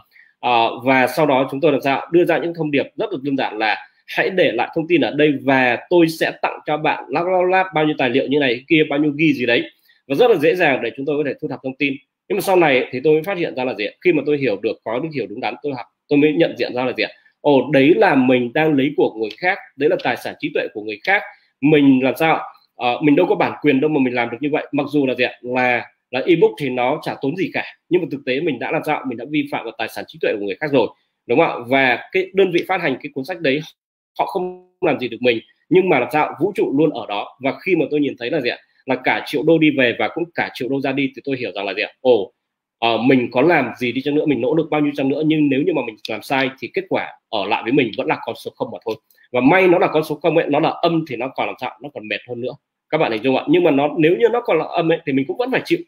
Uh, 0.46 0.84
và 0.84 1.06
sau 1.06 1.26
đó 1.26 1.48
chúng 1.50 1.60
tôi 1.60 1.72
làm 1.72 1.80
sao? 1.80 2.08
Đưa 2.12 2.24
ra 2.24 2.38
những 2.38 2.54
thông 2.54 2.70
điệp 2.70 2.86
rất 2.96 3.12
là 3.12 3.18
đơn 3.22 3.36
giản 3.36 3.58
là 3.58 3.76
hãy 4.06 4.30
để 4.30 4.52
lại 4.52 4.68
thông 4.74 4.86
tin 4.88 5.00
ở 5.00 5.10
đây 5.10 5.32
và 5.42 5.78
tôi 5.90 6.08
sẽ 6.08 6.32
tặng 6.42 6.58
cho 6.66 6.76
bạn 6.76 7.04
lắp 7.08 7.22
lắp 7.22 7.42
lắp 7.50 7.66
bao 7.74 7.84
nhiêu 7.84 7.94
tài 7.98 8.10
liệu 8.10 8.26
như 8.26 8.38
này 8.38 8.64
kia 8.68 8.82
bao 8.90 8.98
nhiêu 8.98 9.12
ghi 9.16 9.32
gì 9.32 9.46
đấy 9.46 9.70
và 10.10 10.16
rất 10.16 10.30
là 10.30 10.36
dễ 10.36 10.54
dàng 10.54 10.80
để 10.82 10.90
chúng 10.96 11.06
tôi 11.06 11.16
có 11.16 11.22
thể 11.26 11.34
thu 11.40 11.48
thập 11.48 11.60
thông 11.62 11.76
tin. 11.76 11.94
Nhưng 12.28 12.36
mà 12.36 12.40
sau 12.40 12.56
này 12.56 12.88
thì 12.90 13.00
tôi 13.04 13.12
mới 13.12 13.22
phát 13.22 13.38
hiện 13.38 13.54
ra 13.54 13.64
là 13.64 13.74
gì 13.74 13.84
khi 14.04 14.12
mà 14.12 14.22
tôi 14.26 14.38
hiểu 14.38 14.56
được 14.62 14.76
có 14.84 14.98
được 14.98 15.08
hiểu 15.14 15.26
đúng 15.26 15.40
đắn 15.40 15.54
tôi 15.62 15.72
học 15.72 15.86
tôi 16.08 16.18
mới 16.18 16.32
nhận 16.32 16.54
diện 16.58 16.74
ra 16.74 16.84
là 16.84 16.92
gì 16.96 17.04
ồ 17.40 17.70
đấy 17.72 17.94
là 17.96 18.14
mình 18.14 18.52
đang 18.54 18.74
lấy 18.74 18.92
của 18.96 19.14
người 19.20 19.30
khác 19.38 19.58
đấy 19.76 19.90
là 19.90 19.96
tài 20.04 20.16
sản 20.16 20.34
trí 20.38 20.50
tuệ 20.54 20.66
của 20.74 20.82
người 20.82 20.98
khác. 21.04 21.22
Mình 21.60 22.00
làm 22.02 22.14
sao 22.16 22.40
à, 22.76 22.88
mình 23.02 23.16
đâu 23.16 23.26
có 23.28 23.34
bản 23.34 23.52
quyền 23.62 23.80
đâu 23.80 23.90
mà 23.90 24.00
mình 24.00 24.14
làm 24.14 24.30
được 24.30 24.38
như 24.40 24.48
vậy. 24.52 24.66
Mặc 24.72 24.86
dù 24.90 25.06
là 25.06 25.14
gì 25.14 25.24
là 25.40 25.86
là 26.10 26.20
ebook 26.26 26.50
thì 26.60 26.68
nó 26.68 27.00
chả 27.02 27.14
tốn 27.20 27.36
gì 27.36 27.50
cả. 27.52 27.64
Nhưng 27.88 28.02
mà 28.02 28.08
thực 28.10 28.20
tế 28.26 28.40
mình 28.40 28.58
đã 28.58 28.70
làm 28.72 28.82
sao 28.86 29.04
mình 29.08 29.18
đã 29.18 29.24
vi 29.30 29.48
phạm 29.52 29.64
vào 29.64 29.74
tài 29.78 29.88
sản 29.88 30.04
trí 30.08 30.18
tuệ 30.22 30.32
của 30.38 30.46
người 30.46 30.56
khác 30.60 30.70
rồi. 30.72 30.88
Đúng 31.26 31.38
không 31.38 31.48
ạ? 31.48 31.64
Và 31.68 32.08
cái 32.12 32.26
đơn 32.34 32.50
vị 32.52 32.64
phát 32.68 32.80
hành 32.80 32.96
cái 33.02 33.10
cuốn 33.14 33.24
sách 33.24 33.40
đấy 33.40 33.60
họ 34.18 34.26
không 34.26 34.72
làm 34.80 35.00
gì 35.00 35.08
được 35.08 35.18
mình. 35.20 35.40
Nhưng 35.68 35.88
mà 35.88 35.98
làm 35.98 36.08
sao 36.12 36.34
vũ 36.40 36.52
trụ 36.54 36.72
luôn 36.78 36.90
ở 36.90 37.06
đó. 37.08 37.38
Và 37.40 37.54
khi 37.62 37.76
mà 37.76 37.86
tôi 37.90 38.00
nhìn 38.00 38.14
thấy 38.18 38.30
là 38.30 38.40
gì 38.40 38.50
ạ? 38.50 38.58
Là 38.86 38.96
cả 39.04 39.22
triệu 39.26 39.42
đô 39.42 39.58
đi 39.58 39.70
về 39.78 39.96
và 39.98 40.08
cũng 40.08 40.24
cả 40.34 40.50
triệu 40.54 40.68
đô 40.68 40.80
ra 40.80 40.92
đi 40.92 41.12
thì 41.16 41.22
tôi 41.24 41.36
hiểu 41.36 41.52
rằng 41.54 41.66
là 41.66 41.74
gì 41.74 41.82
ạ? 41.82 41.92
Ồ 42.00 42.32
uh, 42.86 43.00
mình 43.06 43.28
có 43.32 43.42
làm 43.42 43.70
gì 43.78 43.92
đi 43.92 44.00
chăng 44.00 44.14
nữa 44.14 44.26
mình 44.26 44.40
nỗ 44.40 44.54
lực 44.54 44.70
bao 44.70 44.80
nhiêu 44.80 44.92
chăng 44.96 45.08
nữa 45.08 45.22
nhưng 45.26 45.48
nếu 45.48 45.62
như 45.62 45.72
mà 45.72 45.82
mình 45.86 45.96
làm 46.08 46.22
sai 46.22 46.50
thì 46.58 46.70
kết 46.74 46.84
quả 46.88 47.08
ở 47.28 47.46
lại 47.46 47.62
với 47.62 47.72
mình 47.72 47.90
vẫn 47.96 48.06
là 48.06 48.18
con 48.24 48.34
số 48.44 48.50
không 48.56 48.70
mà 48.72 48.78
thôi. 48.84 48.94
Và 49.32 49.40
may 49.40 49.68
nó 49.68 49.78
là 49.78 49.88
con 49.92 50.04
số 50.04 50.14
không 50.14 50.36
ấy 50.36 50.46
nó 50.48 50.60
là 50.60 50.68
âm 50.68 51.04
thì 51.08 51.16
nó 51.16 51.28
còn 51.36 51.46
làm 51.46 51.56
sao 51.60 51.78
nó 51.82 51.88
còn 51.94 52.08
mệt 52.08 52.20
hơn 52.28 52.40
nữa. 52.40 52.52
Các 52.90 52.98
bạn 52.98 53.12
hình 53.12 53.22
dung 53.22 53.36
ạ? 53.36 53.44
Nhưng 53.48 53.64
mà 53.64 53.70
nó 53.70 53.88
nếu 53.98 54.16
như 54.16 54.26
nó 54.32 54.40
còn 54.40 54.58
là 54.58 54.64
âm 54.64 54.92
ấy 54.92 55.00
thì 55.06 55.12
mình 55.12 55.24
cũng 55.28 55.36
vẫn 55.36 55.50
phải 55.50 55.62
chịu. 55.64 55.78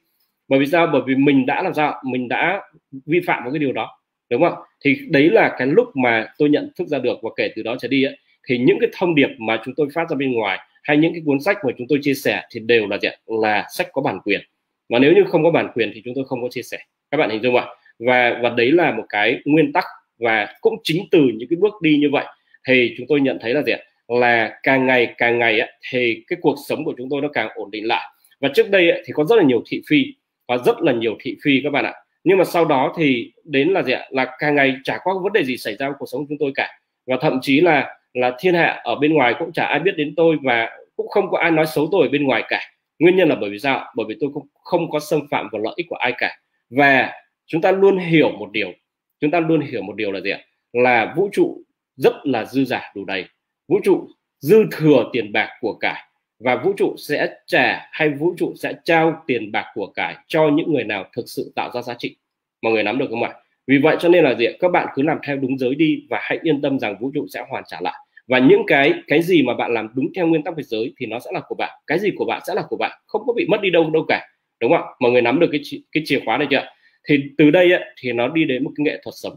Bởi 0.49 0.61
vì 0.61 0.67
sao? 0.67 0.87
Bởi 0.93 1.03
vì 1.07 1.15
mình 1.15 1.47
đã 1.47 1.63
làm 1.63 1.75
sao 1.75 2.03
mình 2.05 2.29
đã 2.29 2.63
vi 3.07 3.21
phạm 3.27 3.43
vào 3.43 3.53
cái 3.53 3.59
điều 3.59 3.73
đó 3.73 3.99
đúng 4.33 4.43
không 4.43 4.55
thì 4.85 4.97
đấy 5.11 5.31
là 5.31 5.55
cái 5.59 5.67
lúc 5.67 5.97
mà 5.97 6.27
tôi 6.39 6.49
nhận 6.51 6.71
thức 6.79 6.89
ra 6.89 6.99
được 6.99 7.19
và 7.23 7.31
kể 7.37 7.51
từ 7.57 7.63
đó 7.63 7.77
trở 7.81 7.89
đi 7.89 8.03
ấy, 8.03 8.19
thì 8.49 8.59
những 8.59 8.79
cái 8.81 8.91
thông 8.99 9.15
điệp 9.15 9.29
mà 9.39 9.61
chúng 9.65 9.75
tôi 9.77 9.89
phát 9.95 10.11
ra 10.11 10.17
bên 10.17 10.33
ngoài 10.33 10.59
hay 10.83 10.97
những 10.97 11.13
cái 11.13 11.23
cuốn 11.27 11.41
sách 11.41 11.57
mà 11.67 11.73
chúng 11.79 11.87
tôi 11.89 11.99
chia 12.03 12.15
sẻ 12.15 12.43
thì 12.51 12.61
đều 12.61 12.87
là 12.87 12.99
gì 12.99 13.09
là 13.27 13.67
sách 13.71 13.89
có 13.93 14.03
bản 14.03 14.19
quyền. 14.25 14.41
Và 14.89 14.99
nếu 14.99 15.13
như 15.13 15.25
không 15.29 15.45
có 15.45 15.51
bản 15.51 15.69
quyền 15.75 15.91
thì 15.95 16.03
chúng 16.05 16.15
tôi 16.15 16.25
không 16.29 16.43
có 16.43 16.49
chia 16.51 16.63
sẻ. 16.63 16.79
Các 17.11 17.17
bạn 17.17 17.31
hình 17.31 17.43
dung 17.43 17.57
ạ? 17.57 17.67
Và 17.99 18.39
và 18.43 18.49
đấy 18.49 18.73
là 18.73 18.93
một 18.93 19.05
cái 19.09 19.41
nguyên 19.45 19.73
tắc 19.73 19.85
và 20.19 20.55
cũng 20.61 20.75
chính 20.83 21.05
từ 21.11 21.21
những 21.35 21.49
cái 21.49 21.57
bước 21.57 21.75
đi 21.83 21.97
như 22.01 22.11
vậy 22.13 22.25
thì 22.69 22.95
chúng 22.99 23.07
tôi 23.07 23.21
nhận 23.21 23.39
thấy 23.41 23.55
là 23.55 23.63
gì 23.63 23.73
là 24.09 24.59
càng 24.63 24.87
ngày 24.87 25.15
càng 25.19 25.39
ngày 25.39 25.61
ấy, 25.61 25.73
thì 25.91 26.25
cái 26.27 26.39
cuộc 26.43 26.57
sống 26.69 26.85
của 26.85 26.95
chúng 26.99 27.09
tôi 27.11 27.21
nó 27.21 27.29
càng 27.29 27.49
ổn 27.55 27.71
định 27.71 27.87
lại. 27.87 28.11
Và 28.41 28.49
trước 28.55 28.71
đây 28.71 28.91
ấy, 28.91 29.03
thì 29.07 29.13
có 29.13 29.25
rất 29.25 29.37
là 29.37 29.43
nhiều 29.43 29.63
thị 29.67 29.83
phi 29.89 30.05
và 30.49 30.59
rất 30.67 30.83
là 30.83 30.93
nhiều 30.93 31.17
thị 31.21 31.37
phi 31.45 31.61
các 31.65 31.71
bạn 31.71 31.85
ạ. 31.85 31.95
Nhưng 32.25 32.39
mà 32.39 32.45
sau 32.45 32.65
đó 32.65 32.95
thì 32.97 33.33
đến 33.45 33.69
là 33.69 33.83
gì 33.83 33.93
ạ? 33.93 34.07
Là 34.11 34.37
càng 34.39 34.55
ngày 34.55 34.77
chả 34.85 34.99
có 35.05 35.21
vấn 35.23 35.33
đề 35.33 35.45
gì 35.45 35.57
xảy 35.57 35.77
ra 35.77 35.87
trong 35.87 35.95
cuộc 35.99 36.07
sống 36.13 36.21
của 36.21 36.27
chúng 36.29 36.39
tôi 36.39 36.53
cả. 36.55 36.79
Và 37.07 37.17
thậm 37.21 37.39
chí 37.43 37.61
là 37.61 37.97
là 38.15 38.37
thiên 38.39 38.55
hạ 38.55 38.81
ở 38.85 38.95
bên 38.95 39.15
ngoài 39.15 39.35
cũng 39.39 39.53
chả 39.53 39.65
ai 39.65 39.81
biết 39.81 39.93
đến 39.97 40.15
tôi 40.17 40.37
và 40.43 40.71
cũng 40.97 41.09
không 41.09 41.31
có 41.31 41.39
ai 41.39 41.51
nói 41.51 41.67
xấu 41.67 41.89
tôi 41.93 42.07
ở 42.07 42.09
bên 42.09 42.25
ngoài 42.25 42.43
cả. 42.49 42.61
Nguyên 42.99 43.17
nhân 43.17 43.29
là 43.29 43.35
bởi 43.35 43.51
vì 43.51 43.59
sao? 43.59 43.93
Bởi 43.97 44.07
vì 44.09 44.17
tôi 44.21 44.31
không 44.35 44.47
không 44.55 44.91
có 44.91 45.01
xâm 45.01 45.21
phạm 45.31 45.49
vào 45.53 45.63
lợi 45.63 45.73
ích 45.77 45.87
của 45.89 45.97
ai 45.97 46.13
cả. 46.19 46.37
Và 46.71 47.13
chúng 47.47 47.61
ta 47.61 47.73
luôn 47.73 47.99
hiểu 47.99 48.31
một 48.31 48.49
điều, 48.53 48.73
chúng 49.21 49.31
ta 49.31 49.41
luôn 49.41 49.61
hiểu 49.61 49.83
một 49.83 49.97
điều 49.97 50.13
là 50.13 50.21
gì 50.21 50.31
ạ? 50.31 50.39
Là 50.73 51.15
vũ 51.17 51.29
trụ 51.33 51.63
rất 51.97 52.13
là 52.25 52.45
dư 52.45 52.65
giả 52.65 52.93
đủ 52.95 53.05
đầy. 53.05 53.25
Vũ 53.69 53.81
trụ 53.85 54.09
dư 54.41 54.65
thừa 54.73 55.11
tiền 55.13 55.33
bạc 55.33 55.49
của 55.61 55.75
cải. 55.81 56.05
Và 56.39 56.57
vũ 56.57 56.73
trụ 56.77 56.95
sẽ 56.99 57.37
trả 57.47 57.89
hay 57.93 58.09
vũ 58.09 58.35
trụ 58.39 58.55
sẽ 58.57 58.73
trao 58.85 59.23
tiền 59.27 59.53
bạc 59.53 59.67
của 59.75 59.87
cải 59.87 60.17
cho 60.27 60.51
những 60.55 60.73
người 60.73 60.85
nào 60.85 61.05
thực 61.13 61.25
sự 61.27 61.53
tạo 61.55 61.71
ra 61.75 61.83
giá 61.83 61.95
trị. 61.99 62.17
Mọi 62.63 62.73
người 62.73 62.83
nắm 62.83 62.99
được 62.99 63.07
không 63.11 63.23
ạ? 63.23 63.35
Vì 63.67 63.79
vậy 63.79 63.97
cho 64.01 64.09
nên 64.09 64.25
là 64.25 64.35
gì 64.35 64.47
các 64.61 64.69
bạn 64.69 64.87
cứ 64.95 65.03
làm 65.03 65.19
theo 65.27 65.37
đúng 65.37 65.59
giới 65.59 65.75
đi 65.75 66.07
và 66.11 66.19
hãy 66.23 66.39
yên 66.43 66.61
tâm 66.63 66.79
rằng 66.79 66.97
vũ 67.01 67.11
trụ 67.15 67.27
sẽ 67.29 67.45
hoàn 67.49 67.65
trả 67.67 67.81
lại. 67.81 67.95
Và 68.27 68.39
những 68.39 68.63
cái 68.67 68.95
cái 69.07 69.23
gì 69.23 69.43
mà 69.43 69.55
bạn 69.55 69.75
làm 69.75 69.89
đúng 69.95 70.13
theo 70.15 70.27
nguyên 70.27 70.43
tắc 70.43 70.57
về 70.57 70.63
giới 70.63 70.93
thì 70.97 71.07
nó 71.07 71.19
sẽ 71.19 71.31
là 71.35 71.41
của 71.49 71.55
bạn. 71.55 71.71
Cái 71.87 71.99
gì 71.99 72.11
của 72.17 72.25
bạn 72.25 72.43
sẽ 72.47 72.55
là 72.55 72.63
của 72.69 72.77
bạn. 72.77 72.99
Không 73.07 73.23
có 73.27 73.33
bị 73.33 73.47
mất 73.49 73.61
đi 73.61 73.71
đâu 73.71 73.91
đâu 73.91 74.05
cả. 74.09 74.27
Đúng 74.61 74.71
không 74.71 74.83
ạ? 74.83 74.95
Mọi 75.01 75.13
người 75.13 75.23
nắm 75.23 75.41
được 75.41 75.49
cái 75.53 75.61
cái 75.93 76.03
chìa 76.07 76.21
khóa 76.25 76.37
này 76.37 76.47
chưa 76.51 76.65
thì 77.09 77.23
từ 77.39 77.51
đây 77.51 77.73
ấy, 77.73 77.85
thì 78.01 78.13
nó 78.13 78.29
đi 78.29 78.45
đến 78.45 78.65
một 78.65 78.71
cái 78.77 78.85
nghệ 78.85 79.01
thuật 79.05 79.15
sống. 79.17 79.35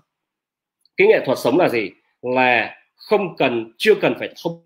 Cái 0.97 1.07
nghệ 1.07 1.19
thuật 1.25 1.37
sống 1.37 1.57
là 1.57 1.69
gì? 1.69 1.89
Là 2.21 2.75
không 2.95 3.35
cần 3.37 3.73
chưa 3.77 3.95
cần 3.95 4.13
phải 4.19 4.29
thông 4.43 4.63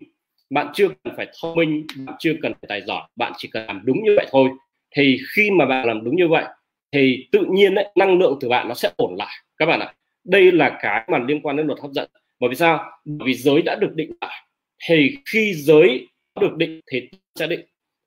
bạn 0.50 0.66
chưa 0.74 0.88
cần 0.88 1.14
phải 1.16 1.26
thông 1.42 1.54
minh 1.54 1.86
bạn 2.06 2.16
chưa 2.18 2.32
cần 2.42 2.52
phải 2.52 2.66
tài 2.68 2.82
giỏi. 2.86 3.02
Bạn 3.16 3.32
chỉ 3.36 3.48
cần 3.52 3.66
làm 3.66 3.80
đúng 3.84 4.04
như 4.04 4.12
vậy 4.16 4.26
thôi. 4.30 4.48
Thì 4.96 5.18
khi 5.36 5.50
mà 5.50 5.66
bạn 5.66 5.86
làm 5.86 6.04
đúng 6.04 6.16
như 6.16 6.28
vậy 6.28 6.44
thì 6.92 7.28
tự 7.32 7.46
nhiên 7.50 7.74
đấy, 7.74 7.92
năng 7.94 8.18
lượng 8.18 8.38
từ 8.40 8.48
bạn 8.48 8.68
nó 8.68 8.74
sẽ 8.74 8.90
ổn 8.96 9.14
lại. 9.18 9.34
Các 9.56 9.66
bạn 9.66 9.80
ạ 9.80 9.94
đây 10.24 10.52
là 10.52 10.78
cái 10.82 11.04
mà 11.08 11.18
liên 11.18 11.40
quan 11.42 11.56
đến 11.56 11.66
luật 11.66 11.80
hấp 11.80 11.90
dẫn. 11.90 12.10
Bởi 12.40 12.50
vì 12.50 12.56
sao? 12.56 12.90
Bởi 13.04 13.26
vì 13.26 13.34
giới 13.34 13.62
đã 13.62 13.74
được 13.74 13.94
định 13.94 14.10
lại. 14.20 14.44
Thì 14.88 15.16
khi 15.26 15.54
giới 15.54 16.06
được 16.40 16.56
định 16.56 16.80
thì 16.92 17.00
tâm 17.00 17.20
sẽ 17.34 17.46
định. 17.46 17.60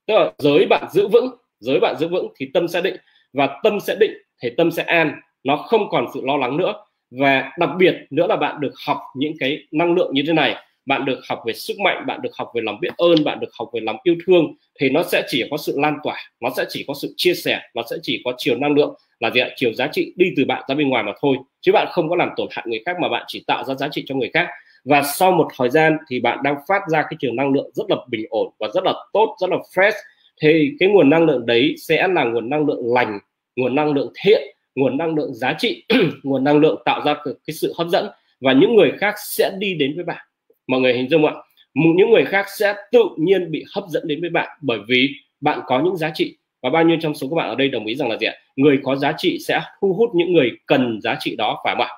Tức 0.08 0.14
là 0.14 0.32
giới 0.38 0.66
bạn 0.66 0.84
giữ 0.92 1.08
vững 1.08 1.36
giới 1.60 1.80
bạn 1.80 1.96
giữ 2.00 2.08
vững 2.08 2.28
thì 2.36 2.50
tâm 2.54 2.68
sẽ 2.68 2.82
định. 2.82 2.96
Và 3.34 3.60
tâm 3.64 3.80
sẽ 3.80 3.96
định 4.00 4.12
thì 4.42 4.50
tâm 4.58 4.72
sẽ 4.72 4.84
an. 4.84 5.20
Nó 5.44 5.58
không 5.58 5.90
còn 5.90 6.06
sự 6.14 6.22
lo 6.24 6.38
lắng 6.38 6.58
nữa. 6.58 6.74
Và 7.12 7.52
đặc 7.60 7.70
biệt 7.78 7.96
nữa 8.10 8.28
là 8.28 8.36
bạn 8.36 8.62
được 8.62 8.74
học 8.88 8.98
những 9.16 9.34
cái 9.40 9.68
năng 9.72 9.94
lượng 9.94 10.14
như 10.14 10.24
thế 10.28 10.34
này 10.34 10.56
bạn 10.86 11.06
được 11.06 11.20
học 11.30 11.40
về 11.46 11.54
sức 11.54 11.80
mạnh, 11.80 12.04
bạn 12.08 12.22
được 12.22 12.36
học 12.36 12.52
về 12.56 12.62
lòng 12.62 12.80
biết 12.82 12.90
ơn, 12.98 13.24
bạn 13.24 13.40
được 13.40 13.50
học 13.60 13.70
về 13.74 13.82
lòng 13.82 13.98
yêu 14.04 14.16
thương, 14.26 14.56
thì 14.80 14.90
nó 14.90 15.04
sẽ 15.04 15.24
chỉ 15.28 15.44
có 15.52 15.58
sự 15.58 15.74
lan 15.78 15.98
tỏa, 16.04 16.18
nó 16.40 16.50
sẽ 16.58 16.66
chỉ 16.70 16.86
có 16.88 16.94
sự 17.02 17.14
chia 17.18 17.34
sẻ, 17.34 17.62
nó 17.74 17.82
sẽ 17.90 17.98
chỉ 18.02 18.22
có 18.26 18.34
chiều 18.38 18.58
năng 18.58 18.74
lượng 18.74 18.96
là 19.20 19.30
gì 19.30 19.40
ạ? 19.40 19.50
Chiều 19.56 19.74
giá 19.74 19.88
trị 19.88 20.14
đi 20.16 20.26
từ 20.38 20.46
bạn 20.46 20.64
ra 20.68 20.76
bên 20.76 20.90
ngoài 20.90 21.04
mà 21.04 21.12
thôi. 21.22 21.38
Chứ 21.62 21.72
bạn 21.72 21.88
không 21.92 22.10
có 22.10 22.16
làm 22.16 22.30
tổn 22.38 22.48
hại 22.52 22.66
người 22.68 22.82
khác 22.86 22.96
mà 23.02 23.10
bạn 23.10 23.24
chỉ 23.28 23.44
tạo 23.48 23.64
ra 23.64 23.76
giá 23.76 23.88
trị 23.92 24.04
cho 24.08 24.16
người 24.16 24.30
khác. 24.34 24.48
Và 24.86 25.02
sau 25.02 25.32
một 25.32 25.48
thời 25.58 25.70
gian 25.70 25.98
thì 26.10 26.20
bạn 26.20 26.40
đang 26.44 26.56
phát 26.68 26.82
ra 26.92 27.02
cái 27.02 27.18
trường 27.20 27.36
năng 27.36 27.54
lượng 27.54 27.70
rất 27.74 27.84
là 27.90 27.96
bình 28.10 28.26
ổn 28.30 28.50
và 28.60 28.68
rất 28.74 28.84
là 28.84 28.94
tốt, 29.14 29.36
rất 29.42 29.50
là 29.50 29.58
fresh. 29.76 29.98
Thì 30.42 30.72
cái 30.80 30.90
nguồn 30.90 31.10
năng 31.10 31.26
lượng 31.26 31.46
đấy 31.46 31.76
sẽ 31.78 32.08
là 32.08 32.24
nguồn 32.24 32.50
năng 32.50 32.66
lượng 32.66 32.94
lành, 32.94 33.20
nguồn 33.56 33.76
năng 33.76 33.94
lượng 33.94 34.14
thiện, 34.24 34.42
nguồn 34.76 34.98
năng 34.98 35.16
lượng 35.16 35.34
giá 35.34 35.56
trị, 35.60 35.84
nguồn 36.24 36.44
năng 36.44 36.60
lượng 36.60 36.82
tạo 36.86 37.02
ra 37.06 37.16
cái 37.26 37.54
sự 37.54 37.74
hấp 37.78 37.88
dẫn 37.88 38.08
và 38.42 38.54
những 38.54 38.76
người 38.76 38.92
khác 39.00 39.16
sẽ 39.18 39.52
đi 39.60 39.74
đến 39.74 39.96
với 39.96 40.06
bạn 40.06 40.26
mọi 40.68 40.82
người 40.82 40.94
hình 40.94 41.10
dung 41.10 41.26
ạ? 41.26 41.34
Những 41.74 42.12
người 42.12 42.26
khác 42.26 42.46
sẽ 42.58 42.76
tự 42.92 43.04
nhiên 43.18 43.52
bị 43.52 43.66
hấp 43.76 43.84
dẫn 43.90 44.08
đến 44.08 44.22
với 44.22 44.30
bạn 44.30 44.58
bởi 44.62 44.80
vì 44.88 45.10
bạn 45.42 45.60
có 45.66 45.82
những 45.82 45.98
giá 45.98 46.12
trị. 46.14 46.38
Và 46.62 46.70
bao 46.70 46.84
nhiêu 46.84 46.98
trong 47.02 47.16
số 47.16 47.28
các 47.30 47.36
bạn 47.36 47.50
ở 47.50 47.56
đây 47.56 47.70
đồng 47.70 47.86
ý 47.86 47.96
rằng 47.96 48.10
là 48.10 48.18
gì 48.18 48.28
ạ? 48.28 48.34
Người 48.56 48.80
có 48.84 48.96
giá 48.96 49.14
trị 49.18 49.40
sẽ 49.40 49.62
thu 49.82 49.94
hút 49.94 50.10
những 50.16 50.34
người 50.34 50.52
cần 50.66 51.02
giá 51.02 51.16
trị 51.20 51.36
đó 51.36 51.62
phải 51.64 51.76
không 51.76 51.86
ạ? 51.86 51.90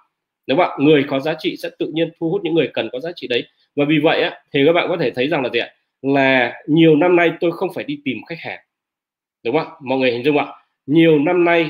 Đúng 0.47 0.57
không 0.57 0.69
ạ? 0.69 0.75
Người 0.79 1.05
có 1.07 1.19
giá 1.19 1.33
trị 1.39 1.55
sẽ 1.57 1.69
tự 1.79 1.91
nhiên 1.93 2.09
thu 2.19 2.29
hút 2.29 2.41
những 2.43 2.53
người 2.53 2.69
cần 2.73 2.89
có 2.91 2.99
giá 2.99 3.11
trị 3.15 3.27
đấy. 3.27 3.43
Và 3.75 3.85
vì 3.87 3.99
vậy 4.03 4.21
á, 4.21 4.39
thì 4.53 4.65
các 4.65 4.73
bạn 4.73 4.87
có 4.89 4.97
thể 4.97 5.11
thấy 5.11 5.27
rằng 5.27 5.43
là 5.43 5.49
gì 5.49 5.59
ạ? 5.59 5.69
Là 6.01 6.53
nhiều 6.67 6.95
năm 6.95 7.15
nay 7.15 7.31
tôi 7.39 7.51
không 7.51 7.69
phải 7.75 7.83
đi 7.83 7.99
tìm 8.05 8.17
khách 8.27 8.39
hàng. 8.39 8.59
Đúng 9.43 9.57
không 9.57 9.67
ạ? 9.67 9.75
Mọi 9.81 9.99
người 9.99 10.11
hình 10.11 10.23
dung 10.23 10.37
ạ? 10.37 10.45
Nhiều 10.85 11.19
năm 11.19 11.43
nay 11.43 11.69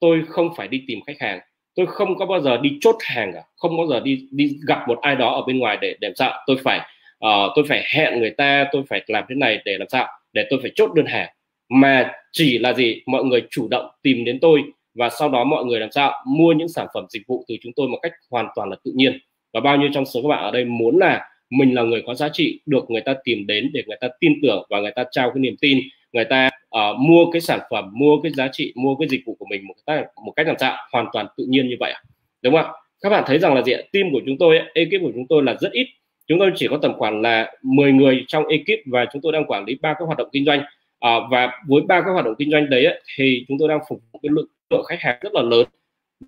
tôi 0.00 0.22
không 0.28 0.54
phải 0.56 0.68
đi 0.68 0.84
tìm 0.86 0.98
khách 1.06 1.20
hàng 1.20 1.40
tôi 1.74 1.86
không 1.86 2.18
có 2.18 2.26
bao 2.26 2.40
giờ 2.40 2.56
đi 2.56 2.78
chốt 2.80 2.96
hàng 3.00 3.32
cả 3.34 3.42
không 3.56 3.76
bao 3.76 3.86
giờ 3.86 4.00
đi 4.00 4.26
đi 4.30 4.56
gặp 4.66 4.88
một 4.88 4.98
ai 5.02 5.16
đó 5.16 5.34
ở 5.34 5.42
bên 5.46 5.58
ngoài 5.58 5.78
để 5.80 5.96
để 6.00 6.08
làm 6.08 6.14
sao 6.16 6.32
tôi 6.46 6.56
phải 6.64 6.78
uh, 7.24 7.52
tôi 7.54 7.64
phải 7.68 7.84
hẹn 7.94 8.18
người 8.18 8.30
ta 8.30 8.66
tôi 8.72 8.82
phải 8.88 9.02
làm 9.06 9.24
thế 9.28 9.34
này 9.34 9.58
để 9.64 9.78
làm 9.78 9.88
sao 9.88 10.08
để 10.32 10.46
tôi 10.50 10.58
phải 10.62 10.70
chốt 10.74 10.90
đơn 10.94 11.06
hàng. 11.06 11.28
Mà 11.68 12.12
chỉ 12.32 12.58
là 12.58 12.72
gì? 12.72 13.02
Mọi 13.06 13.24
người 13.24 13.42
chủ 13.50 13.68
động 13.68 13.86
tìm 14.02 14.24
đến 14.24 14.38
tôi 14.40 14.62
và 14.94 15.08
sau 15.10 15.28
đó 15.28 15.44
mọi 15.44 15.64
người 15.64 15.80
làm 15.80 15.92
sao 15.92 16.12
mua 16.26 16.52
những 16.52 16.68
sản 16.68 16.86
phẩm 16.94 17.06
dịch 17.08 17.22
vụ 17.26 17.44
từ 17.48 17.54
chúng 17.62 17.72
tôi 17.76 17.88
một 17.88 17.98
cách 18.02 18.12
hoàn 18.30 18.46
toàn 18.54 18.70
là 18.70 18.76
tự 18.84 18.92
nhiên. 18.94 19.18
Và 19.52 19.60
bao 19.60 19.76
nhiêu 19.76 19.90
trong 19.94 20.06
số 20.06 20.22
các 20.22 20.28
bạn 20.28 20.42
ở 20.42 20.50
đây 20.50 20.64
muốn 20.64 20.98
là 20.98 21.28
mình 21.50 21.74
là 21.74 21.82
người 21.82 22.02
có 22.06 22.14
giá 22.14 22.28
trị 22.28 22.60
được 22.66 22.90
người 22.90 23.00
ta 23.00 23.14
tìm 23.24 23.46
đến 23.46 23.70
để 23.72 23.82
người 23.86 23.96
ta 24.00 24.08
tin 24.20 24.32
tưởng 24.42 24.66
và 24.70 24.80
người 24.80 24.92
ta 24.96 25.04
trao 25.10 25.30
cái 25.30 25.40
niềm 25.40 25.54
tin 25.60 25.78
người 26.12 26.24
ta 26.24 26.50
uh, 26.78 27.00
mua 27.00 27.30
cái 27.32 27.40
sản 27.40 27.60
phẩm 27.70 27.90
mua 27.92 28.20
cái 28.22 28.32
giá 28.32 28.48
trị 28.52 28.72
mua 28.76 28.94
cái 28.94 29.08
dịch 29.08 29.20
vụ 29.26 29.36
của 29.38 29.46
mình 29.50 29.66
một 29.66 29.74
cách 29.86 30.06
một 30.24 30.32
cách 30.36 30.46
làm 30.46 30.56
sao? 30.58 30.76
Hoàn 30.92 31.06
toàn 31.12 31.26
tự 31.36 31.44
nhiên 31.48 31.68
như 31.68 31.76
vậy 31.80 31.92
à? 31.92 32.02
đúng 32.42 32.54
không 32.54 32.66
các 33.02 33.08
bạn 33.10 33.24
thấy 33.26 33.38
rằng 33.38 33.54
là 33.54 33.62
gì 33.62 33.72
team 33.92 34.06
của 34.12 34.20
chúng 34.26 34.38
tôi 34.38 34.58
ekip 34.74 35.00
của 35.02 35.10
chúng 35.14 35.26
tôi 35.28 35.42
là 35.42 35.56
rất 35.60 35.72
ít. 35.72 35.86
Chúng 36.28 36.38
tôi 36.38 36.52
chỉ 36.56 36.68
có 36.68 36.78
tầm 36.82 36.92
khoảng 36.98 37.20
là 37.20 37.52
10 37.62 37.92
người 37.92 38.24
trong 38.28 38.44
ekip 38.46 38.80
và 38.86 39.06
chúng 39.12 39.22
tôi 39.22 39.32
đang 39.32 39.44
quản 39.46 39.64
lý 39.64 39.74
ba 39.82 39.94
các 39.98 40.04
hoạt 40.04 40.18
động 40.18 40.28
kinh 40.32 40.44
doanh. 40.44 40.62
À, 41.00 41.16
và 41.30 41.62
với 41.66 41.82
ba 41.82 42.00
các 42.00 42.12
hoạt 42.12 42.24
động 42.24 42.34
kinh 42.38 42.50
doanh 42.50 42.70
đấy 42.70 42.84
ấy, 42.84 43.02
thì 43.16 43.44
chúng 43.48 43.58
tôi 43.58 43.68
đang 43.68 43.78
phục 43.88 44.00
vụ 44.12 44.20
cái 44.22 44.30
lượng, 44.32 44.46
lượng 44.70 44.84
khách 44.88 45.00
hàng 45.00 45.18
rất 45.20 45.32
là 45.32 45.42
lớn. 45.42 45.66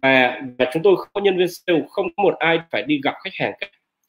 Và, 0.03 0.41
và 0.59 0.71
chúng 0.73 0.83
tôi 0.83 0.97
không 0.97 1.09
có 1.13 1.21
nhân 1.21 1.39
viên 1.39 1.49
sale 1.49 1.81
không 1.91 2.07
có 2.17 2.23
một 2.23 2.35
ai 2.39 2.59
phải 2.71 2.83
đi 2.83 3.01
gặp 3.05 3.15
khách 3.25 3.35
hàng 3.35 3.53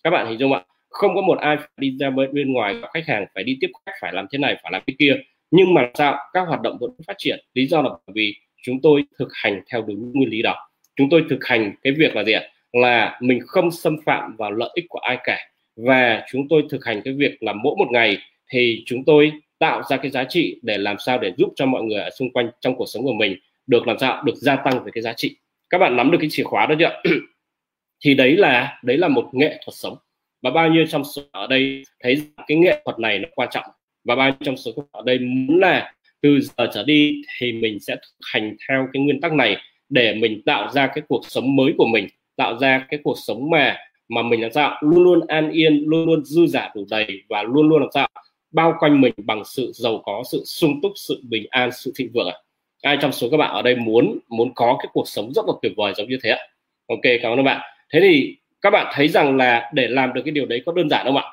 các 0.03 0.10
bạn 0.10 0.27
hình 0.27 0.39
dung 0.39 0.53
ạ? 0.53 0.61
Không 0.89 1.15
có 1.15 1.22
một 1.22 1.38
ai 1.39 1.57
phải 1.57 1.68
đi 1.77 1.97
ra 1.99 2.10
bên 2.10 2.53
ngoài 2.53 2.73
gặp 2.81 2.88
khách 2.93 3.07
hàng 3.07 3.26
phải 3.35 3.43
đi 3.43 3.57
tiếp 3.61 3.68
khách 3.85 3.91
phải 4.02 4.14
làm 4.14 4.27
thế 4.31 4.38
này 4.38 4.57
phải 4.64 4.72
làm 4.72 4.81
cái 4.88 4.95
kia 4.99 5.15
nhưng 5.51 5.73
mà 5.73 5.89
sao? 5.93 6.17
Các 6.34 6.47
hoạt 6.47 6.61
động 6.61 6.77
vẫn 6.80 6.91
phát 7.07 7.15
triển. 7.17 7.39
Lý 7.53 7.67
do 7.67 7.81
là 7.81 7.89
bởi 7.89 8.13
vì 8.13 8.35
chúng 8.63 8.81
tôi 8.81 9.03
thực 9.19 9.30
hành 9.34 9.61
theo 9.72 9.81
đúng 9.81 10.11
nguyên 10.13 10.30
lý 10.30 10.41
đó. 10.41 10.69
Chúng 10.95 11.09
tôi 11.09 11.26
thực 11.30 11.45
hành 11.45 11.73
cái 11.84 11.93
việc 11.93 12.15
là 12.15 12.23
gì 12.23 12.34
ạ? 12.34 12.41
Là 12.73 13.19
mình 13.22 13.39
không 13.47 13.72
xâm 13.72 13.97
phạm 14.05 14.35
vào 14.38 14.51
lợi 14.51 14.69
ích 14.73 14.85
của 14.89 14.99
ai 14.99 15.17
cả. 15.23 15.38
Và 15.76 16.26
chúng 16.31 16.47
tôi 16.49 16.63
thực 16.69 16.85
hành 16.85 17.01
cái 17.05 17.13
việc 17.13 17.43
là 17.43 17.53
mỗi 17.53 17.76
một 17.77 17.88
ngày 17.91 18.17
thì 18.49 18.84
chúng 18.85 19.05
tôi 19.05 19.31
tạo 19.59 19.81
ra 19.89 19.97
cái 19.97 20.11
giá 20.11 20.23
trị 20.23 20.59
để 20.61 20.77
làm 20.77 20.95
sao 20.99 21.17
để 21.17 21.34
giúp 21.38 21.53
cho 21.55 21.65
mọi 21.65 21.84
người 21.84 21.99
ở 21.99 22.09
xung 22.09 22.34
quanh 22.34 22.49
trong 22.61 22.76
cuộc 22.76 22.85
sống 22.85 23.03
của 23.03 23.13
mình 23.13 23.35
được 23.67 23.88
làm 23.88 23.97
sao? 23.99 24.23
Được 24.26 24.35
gia 24.35 24.55
tăng 24.55 24.84
về 24.84 24.91
cái 24.93 25.01
giá 25.01 25.13
trị. 25.13 25.35
Các 25.69 25.77
bạn 25.77 25.95
nắm 25.95 26.11
được 26.11 26.17
cái 26.22 26.30
chìa 26.31 26.43
khóa 26.43 26.65
đó 26.65 26.76
chưa 26.80 27.01
thì 28.03 28.13
đấy 28.13 28.38
là 28.38 28.80
đấy 28.84 28.97
là 28.97 29.07
một 29.07 29.30
nghệ 29.31 29.59
thuật 29.65 29.76
sống. 29.76 29.97
Và 30.41 30.51
bao 30.51 30.69
nhiêu 30.69 30.85
trong 30.89 31.03
số 31.03 31.22
ở 31.31 31.47
đây 31.47 31.84
thấy 31.99 32.22
cái 32.47 32.57
nghệ 32.57 32.81
thuật 32.85 32.99
này 32.99 33.19
nó 33.19 33.27
quan 33.35 33.49
trọng 33.51 33.65
và 34.06 34.15
ba 34.15 34.32
trong 34.40 34.57
số 34.57 34.72
ở 34.91 35.03
đây 35.06 35.19
muốn 35.19 35.60
là 35.60 35.94
từ 36.22 36.40
giờ 36.41 36.69
trở 36.73 36.84
đi 36.84 37.22
thì 37.40 37.52
mình 37.53 37.80
sẽ 37.80 37.95
thực 37.95 38.27
hành 38.34 38.56
theo 38.68 38.88
cái 38.94 39.03
nguyên 39.03 39.22
tắc 39.22 39.34
này 39.34 39.57
để 39.90 40.14
mình 40.14 40.41
tạo 40.45 40.72
ra 40.72 40.88
cái 40.88 41.03
cuộc 41.07 41.22
sống 41.27 41.56
mới 41.56 41.73
của 41.77 41.88
mình, 41.88 42.07
tạo 42.36 42.57
ra 42.57 42.86
cái 42.90 42.99
cuộc 43.03 43.15
sống 43.27 43.49
mà 43.49 43.77
mà 44.07 44.22
mình 44.22 44.41
làm 44.41 44.52
sao 44.52 44.77
luôn 44.82 45.03
luôn 45.03 45.27
an 45.27 45.52
yên, 45.52 45.84
luôn 45.86 46.06
luôn 46.06 46.26
dư 46.26 46.48
giả 46.48 46.69
đủ 46.76 46.86
đầy 46.90 47.23
và 47.30 47.44
luôn 47.44 47.69
luôn 47.69 47.80
làm 47.80 47.90
sao 47.94 48.07
bao 48.52 48.73
quanh 48.80 49.02
mình 49.02 49.14
bằng 49.18 49.44
sự 49.45 49.72
giàu 49.73 50.02
có, 50.06 50.23
sự 50.32 50.44
sung 50.45 50.80
túc, 50.82 50.91
sự 50.95 51.22
bình 51.30 51.45
an, 51.49 51.69
sự 51.72 51.91
thịnh 51.95 52.11
vượng 52.14 52.34
ai 52.86 52.98
trong 53.02 53.11
số 53.11 53.27
các 53.32 53.38
bạn 53.38 53.53
ở 53.53 53.61
đây 53.61 53.76
muốn 53.76 54.19
muốn 54.30 54.53
có 54.56 54.77
cái 54.80 54.88
cuộc 54.94 55.07
sống 55.07 55.34
rất 55.34 55.45
là 55.48 55.53
tuyệt 55.61 55.72
vời 55.77 55.94
giống 55.98 56.10
như 56.10 56.18
thế 56.23 56.30
ạ? 56.30 56.40
Ok, 56.88 57.02
cảm 57.22 57.32
ơn 57.32 57.38
các 57.38 57.44
bạn. 57.44 57.61
Thế 57.94 57.99
thì 58.02 58.38
các 58.61 58.69
bạn 58.69 58.91
thấy 58.95 59.07
rằng 59.07 59.38
là 59.38 59.72
để 59.73 59.88
làm 59.88 60.14
được 60.14 60.22
cái 60.26 60.32
điều 60.32 60.45
đấy 60.45 60.61
có 60.65 60.72
đơn 60.72 60.90
giản 60.90 61.06
không 61.06 61.18
ạ? 61.18 61.23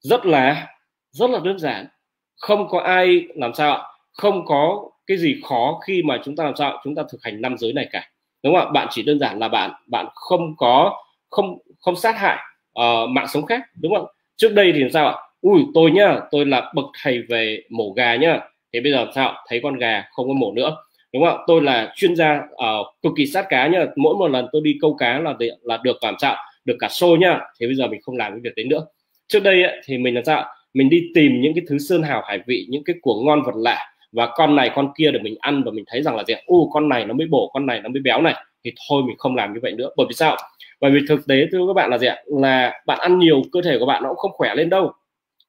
Rất 0.00 0.26
là 0.26 0.66
rất 1.16 1.30
là 1.30 1.38
đơn 1.44 1.58
giản. 1.58 1.86
Không 2.36 2.68
có 2.68 2.80
ai 2.80 3.24
làm 3.34 3.54
sao 3.54 3.72
ạ? 3.72 3.82
Không 4.12 4.46
có 4.46 4.90
cái 5.06 5.16
gì 5.16 5.36
khó 5.44 5.80
khi 5.86 6.02
mà 6.02 6.20
chúng 6.24 6.36
ta 6.36 6.44
làm 6.44 6.56
sao 6.56 6.80
chúng 6.84 6.94
ta 6.94 7.02
thực 7.12 7.18
hành 7.22 7.40
năm 7.40 7.58
giới 7.58 7.72
này 7.72 7.88
cả. 7.92 8.10
Đúng 8.42 8.54
không 8.54 8.66
ạ? 8.66 8.70
Bạn 8.72 8.88
chỉ 8.90 9.02
đơn 9.02 9.18
giản 9.18 9.38
là 9.38 9.48
bạn 9.48 9.70
bạn 9.86 10.06
không 10.14 10.56
có 10.56 11.02
không 11.30 11.58
không 11.80 11.96
sát 11.96 12.16
hại 12.18 12.38
uh, 12.80 13.10
mạng 13.10 13.26
sống 13.28 13.46
khác. 13.46 13.62
Đúng 13.82 13.94
không 13.94 14.06
trước 14.36 14.52
đây 14.52 14.72
thì 14.74 14.80
làm 14.80 14.90
sao 14.90 15.06
ạ? 15.06 15.14
Ui 15.40 15.60
tôi 15.74 15.90
nhá 15.90 16.20
tôi 16.30 16.46
là 16.46 16.72
bậc 16.74 16.84
thầy 17.02 17.22
về 17.28 17.62
mổ 17.70 17.92
gà 17.96 18.16
nhá. 18.16 18.40
Thì 18.72 18.80
bây 18.80 18.92
giờ 18.92 19.06
sao 19.14 19.34
thấy 19.48 19.60
con 19.62 19.78
gà 19.78 20.04
không 20.12 20.28
có 20.28 20.34
mổ 20.34 20.52
nữa. 20.52 20.76
Đúng 21.12 21.24
không 21.24 21.38
tôi 21.46 21.62
là 21.62 21.92
chuyên 21.96 22.16
gia 22.16 22.38
uh, 22.38 22.86
cực 23.02 23.12
kỳ 23.16 23.26
sát 23.26 23.46
cá 23.48 23.66
nhá. 23.66 23.84
Mỗi 23.96 24.16
một 24.16 24.28
lần 24.28 24.46
tôi 24.52 24.62
đi 24.64 24.78
câu 24.80 24.94
cá 24.94 25.18
là 25.18 25.34
là 25.62 25.76
được 25.82 25.96
làm 26.02 26.14
sao 26.18 26.36
được 26.64 26.76
cả 26.80 26.88
xô 26.88 27.16
nhá. 27.20 27.40
Thì 27.60 27.66
bây 27.66 27.74
giờ 27.74 27.86
mình 27.86 28.00
không 28.02 28.16
làm 28.16 28.32
cái 28.32 28.40
việc 28.42 28.52
đấy 28.56 28.66
nữa. 28.66 28.86
Trước 29.28 29.40
đây 29.40 29.62
ấy, 29.62 29.80
thì 29.84 29.98
mình 29.98 30.14
làm 30.14 30.24
sao 30.24 30.44
mình 30.76 30.90
đi 30.90 31.10
tìm 31.14 31.40
những 31.40 31.54
cái 31.54 31.64
thứ 31.68 31.78
sơn 31.78 32.02
hào 32.02 32.22
hải 32.26 32.38
vị, 32.46 32.66
những 32.68 32.84
cái 32.84 32.96
của 33.02 33.20
ngon 33.20 33.42
vật 33.46 33.54
lạ, 33.56 33.92
và 34.12 34.28
con 34.36 34.56
này, 34.56 34.70
con 34.74 34.92
kia 34.98 35.10
để 35.10 35.18
mình 35.22 35.36
ăn 35.40 35.62
và 35.64 35.70
mình 35.70 35.84
thấy 35.88 36.02
rằng 36.02 36.16
là 36.16 36.24
gì 36.24 36.34
u 36.46 36.70
con 36.70 36.88
này 36.88 37.04
nó 37.04 37.14
mới 37.14 37.26
bổ, 37.26 37.50
con 37.54 37.66
này 37.66 37.80
nó 37.80 37.88
mới 37.88 38.00
béo 38.02 38.22
này. 38.22 38.34
Thì 38.64 38.72
thôi, 38.88 39.02
mình 39.06 39.16
không 39.18 39.36
làm 39.36 39.54
như 39.54 39.60
vậy 39.62 39.72
nữa. 39.72 39.90
Bởi 39.96 40.06
vì 40.08 40.14
sao? 40.14 40.36
Bởi 40.80 40.90
vì 40.90 41.00
thực 41.08 41.26
tế, 41.26 41.46
thưa 41.52 41.66
các 41.66 41.72
bạn 41.72 41.90
là 41.90 41.98
gì 41.98 42.06
ạ 42.06 42.16
là 42.26 42.82
bạn 42.86 42.98
ăn 42.98 43.18
nhiều, 43.18 43.42
cơ 43.52 43.62
thể 43.62 43.78
của 43.78 43.86
bạn 43.86 44.02
nó 44.02 44.08
cũng 44.08 44.18
không 44.18 44.32
khỏe 44.34 44.54
lên 44.54 44.70
đâu. 44.70 44.92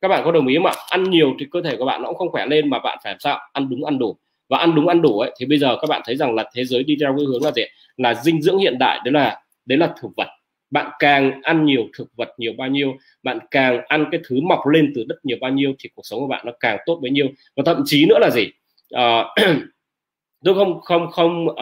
Các 0.01 0.07
bạn 0.07 0.21
có 0.25 0.31
đồng 0.31 0.47
ý 0.47 0.55
không 0.55 0.65
ạ? 0.65 0.73
Ăn 0.89 1.03
nhiều 1.03 1.35
thì 1.39 1.45
cơ 1.51 1.61
thể 1.61 1.75
của 1.77 1.85
bạn 1.85 2.01
nó 2.01 2.07
cũng 2.07 2.17
không 2.17 2.31
khỏe 2.31 2.45
lên 2.45 2.69
mà 2.69 2.79
bạn 2.79 2.97
phải 3.03 3.13
làm 3.13 3.19
sao? 3.19 3.39
Ăn 3.53 3.69
đúng, 3.69 3.85
ăn 3.85 3.99
đủ. 3.99 4.17
Và 4.49 4.57
ăn 4.57 4.75
đúng, 4.75 4.87
ăn 4.87 5.01
đủ 5.01 5.19
ấy, 5.19 5.31
thì 5.39 5.45
bây 5.45 5.57
giờ 5.57 5.77
các 5.81 5.89
bạn 5.89 6.01
thấy 6.05 6.15
rằng 6.15 6.35
là 6.35 6.49
thế 6.55 6.65
giới 6.65 6.83
đi 6.83 6.97
theo 6.99 7.15
cái 7.17 7.25
hướng 7.25 7.43
là 7.43 7.51
gì 7.51 7.63
là 7.97 8.13
dinh 8.13 8.41
dưỡng 8.41 8.57
hiện 8.57 8.77
đại. 8.79 8.99
Đấy 9.05 9.11
là 9.11 9.41
đấy 9.65 9.77
là 9.77 9.93
thực 10.01 10.09
vật 10.17 10.27
bạn 10.69 10.91
càng 10.99 11.41
ăn 11.43 11.65
nhiều 11.65 11.87
thực 11.97 12.07
vật 12.15 12.29
nhiều 12.37 12.53
bao 12.57 12.67
nhiêu 12.67 12.97
bạn 13.23 13.39
càng 13.51 13.81
ăn 13.87 14.05
cái 14.11 14.21
thứ 14.27 14.41
mọc 14.41 14.67
lên 14.67 14.91
từ 14.95 15.03
đất 15.07 15.15
nhiều 15.23 15.37
bao 15.41 15.51
nhiêu 15.51 15.73
thì 15.79 15.89
cuộc 15.95 16.01
sống 16.05 16.19
của 16.19 16.27
bạn 16.27 16.45
nó 16.45 16.51
càng 16.59 16.77
tốt 16.85 16.99
bấy 17.01 17.11
nhiêu. 17.11 17.27
Và 17.55 17.63
thậm 17.65 17.83
chí 17.85 18.05
nữa 18.05 18.17
là 18.19 18.29
gì? 18.29 18.47
À, 18.91 19.23
tôi 20.43 20.55
không 20.55 20.81
không 20.81 21.11
không 21.11 21.47
uh, 21.47 21.55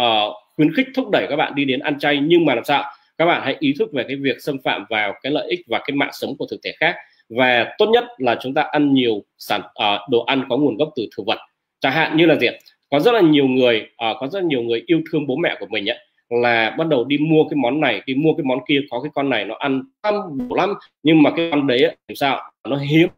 khuyến 0.56 0.73
khích 0.76 0.88
thúc 0.95 1.10
đẩy 1.11 1.26
các 1.30 1.36
bạn 1.36 1.56
đi 1.56 1.65
đến 1.65 1.80
ăn 1.80 1.99
chay 1.99 2.19
nhưng 2.23 2.45
mà 2.45 2.56
làm 2.56 2.64
sao? 2.64 2.84
Các 3.18 3.26
bạn 3.26 3.41
hãy 3.45 3.56
ý 3.60 3.73
thức 3.80 3.90
về 3.94 4.03
cái 4.07 4.15
việc 4.15 4.36
xâm 4.40 4.57
phạm 4.64 4.86
vào 4.90 5.14
cái 5.22 5.32
lợi 5.32 5.48
ích 5.49 5.60
và 5.68 5.80
cái 5.80 5.95
mạng 5.95 6.11
sống 6.14 6.38
của 6.38 6.45
thực 6.52 6.60
thể 6.64 6.73
khác. 6.80 6.95
Và 7.30 7.76
tốt 7.77 7.86
nhất 7.86 8.06
là 8.18 8.38
chúng 8.41 8.53
ta 8.53 8.61
ăn 8.61 8.94
nhiều 8.94 9.23
sản 9.38 9.61
uh, 9.61 10.10
đồ 10.10 10.23
ăn 10.23 10.44
có 10.49 10.57
nguồn 10.57 10.77
gốc 10.77 10.90
từ 10.95 11.07
thực 11.18 11.23
vật. 11.26 11.38
Chẳng 11.80 11.94
hạn 11.94 12.18
như 12.18 12.26
là 12.26 12.36
gì 12.36 12.48
có 12.90 12.99
rất 12.99 13.11
là 13.11 13.22
nhiều 13.22 13.48
người 13.48 13.82
uh, 13.82 14.18
có 14.19 14.27
rất 14.27 14.40
là 14.40 14.45
nhiều 14.45 14.61
người 14.61 14.84
yêu 14.86 15.02
thương 15.11 15.27
bố 15.27 15.36
mẹ 15.36 15.57
của 15.60 15.68
mình 15.69 15.90
ấy 15.90 15.98
là 16.30 16.76
bắt 16.77 16.88
đầu 16.88 17.03
đi 17.03 17.18
mua 17.18 17.43
cái 17.49 17.57
món 17.57 17.81
này 17.81 18.02
đi 18.06 18.15
mua 18.15 18.34
cái 18.38 18.43
món 18.43 18.60
kia 18.68 18.81
có 18.89 19.02
cái 19.02 19.11
con 19.15 19.30
này 19.30 19.45
nó 19.45 19.56
ăn 19.56 19.84
ăn 20.02 20.38
đủ 20.38 20.56
lắm 20.56 20.73
nhưng 21.03 21.23
mà 21.23 21.31
cái 21.35 21.47
con 21.52 21.68
đấy 21.68 21.81
làm 21.81 22.15
sao? 22.15 22.52
Nó 22.69 22.77
hiếm. 22.77 23.10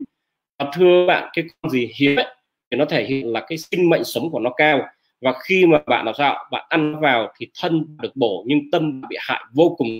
Và 0.59 0.71
thưa 0.73 1.05
bạn 1.07 1.29
cái 1.33 1.45
con 1.61 1.69
gì 1.69 1.91
hiếm 1.95 2.15
ấy, 2.15 2.25
thì 2.71 2.77
nó 2.77 2.85
thể 2.85 3.05
hiện 3.05 3.27
là 3.27 3.45
cái 3.47 3.57
sinh 3.57 3.89
mệnh 3.89 4.03
sống 4.03 4.29
của 4.31 4.39
nó 4.39 4.49
cao. 4.57 4.81
Và 5.21 5.33
khi 5.43 5.65
mà 5.65 5.81
bạn 5.85 6.05
làm 6.05 6.15
sao? 6.17 6.47
Bạn 6.51 6.65
ăn 6.69 6.99
vào 6.99 7.33
thì 7.39 7.47
thân 7.61 7.97
được 8.01 8.15
bổ 8.15 8.43
nhưng 8.47 8.71
tâm 8.71 9.01
bị 9.09 9.15
hại 9.19 9.41
vô 9.53 9.75
cùng. 9.77 9.99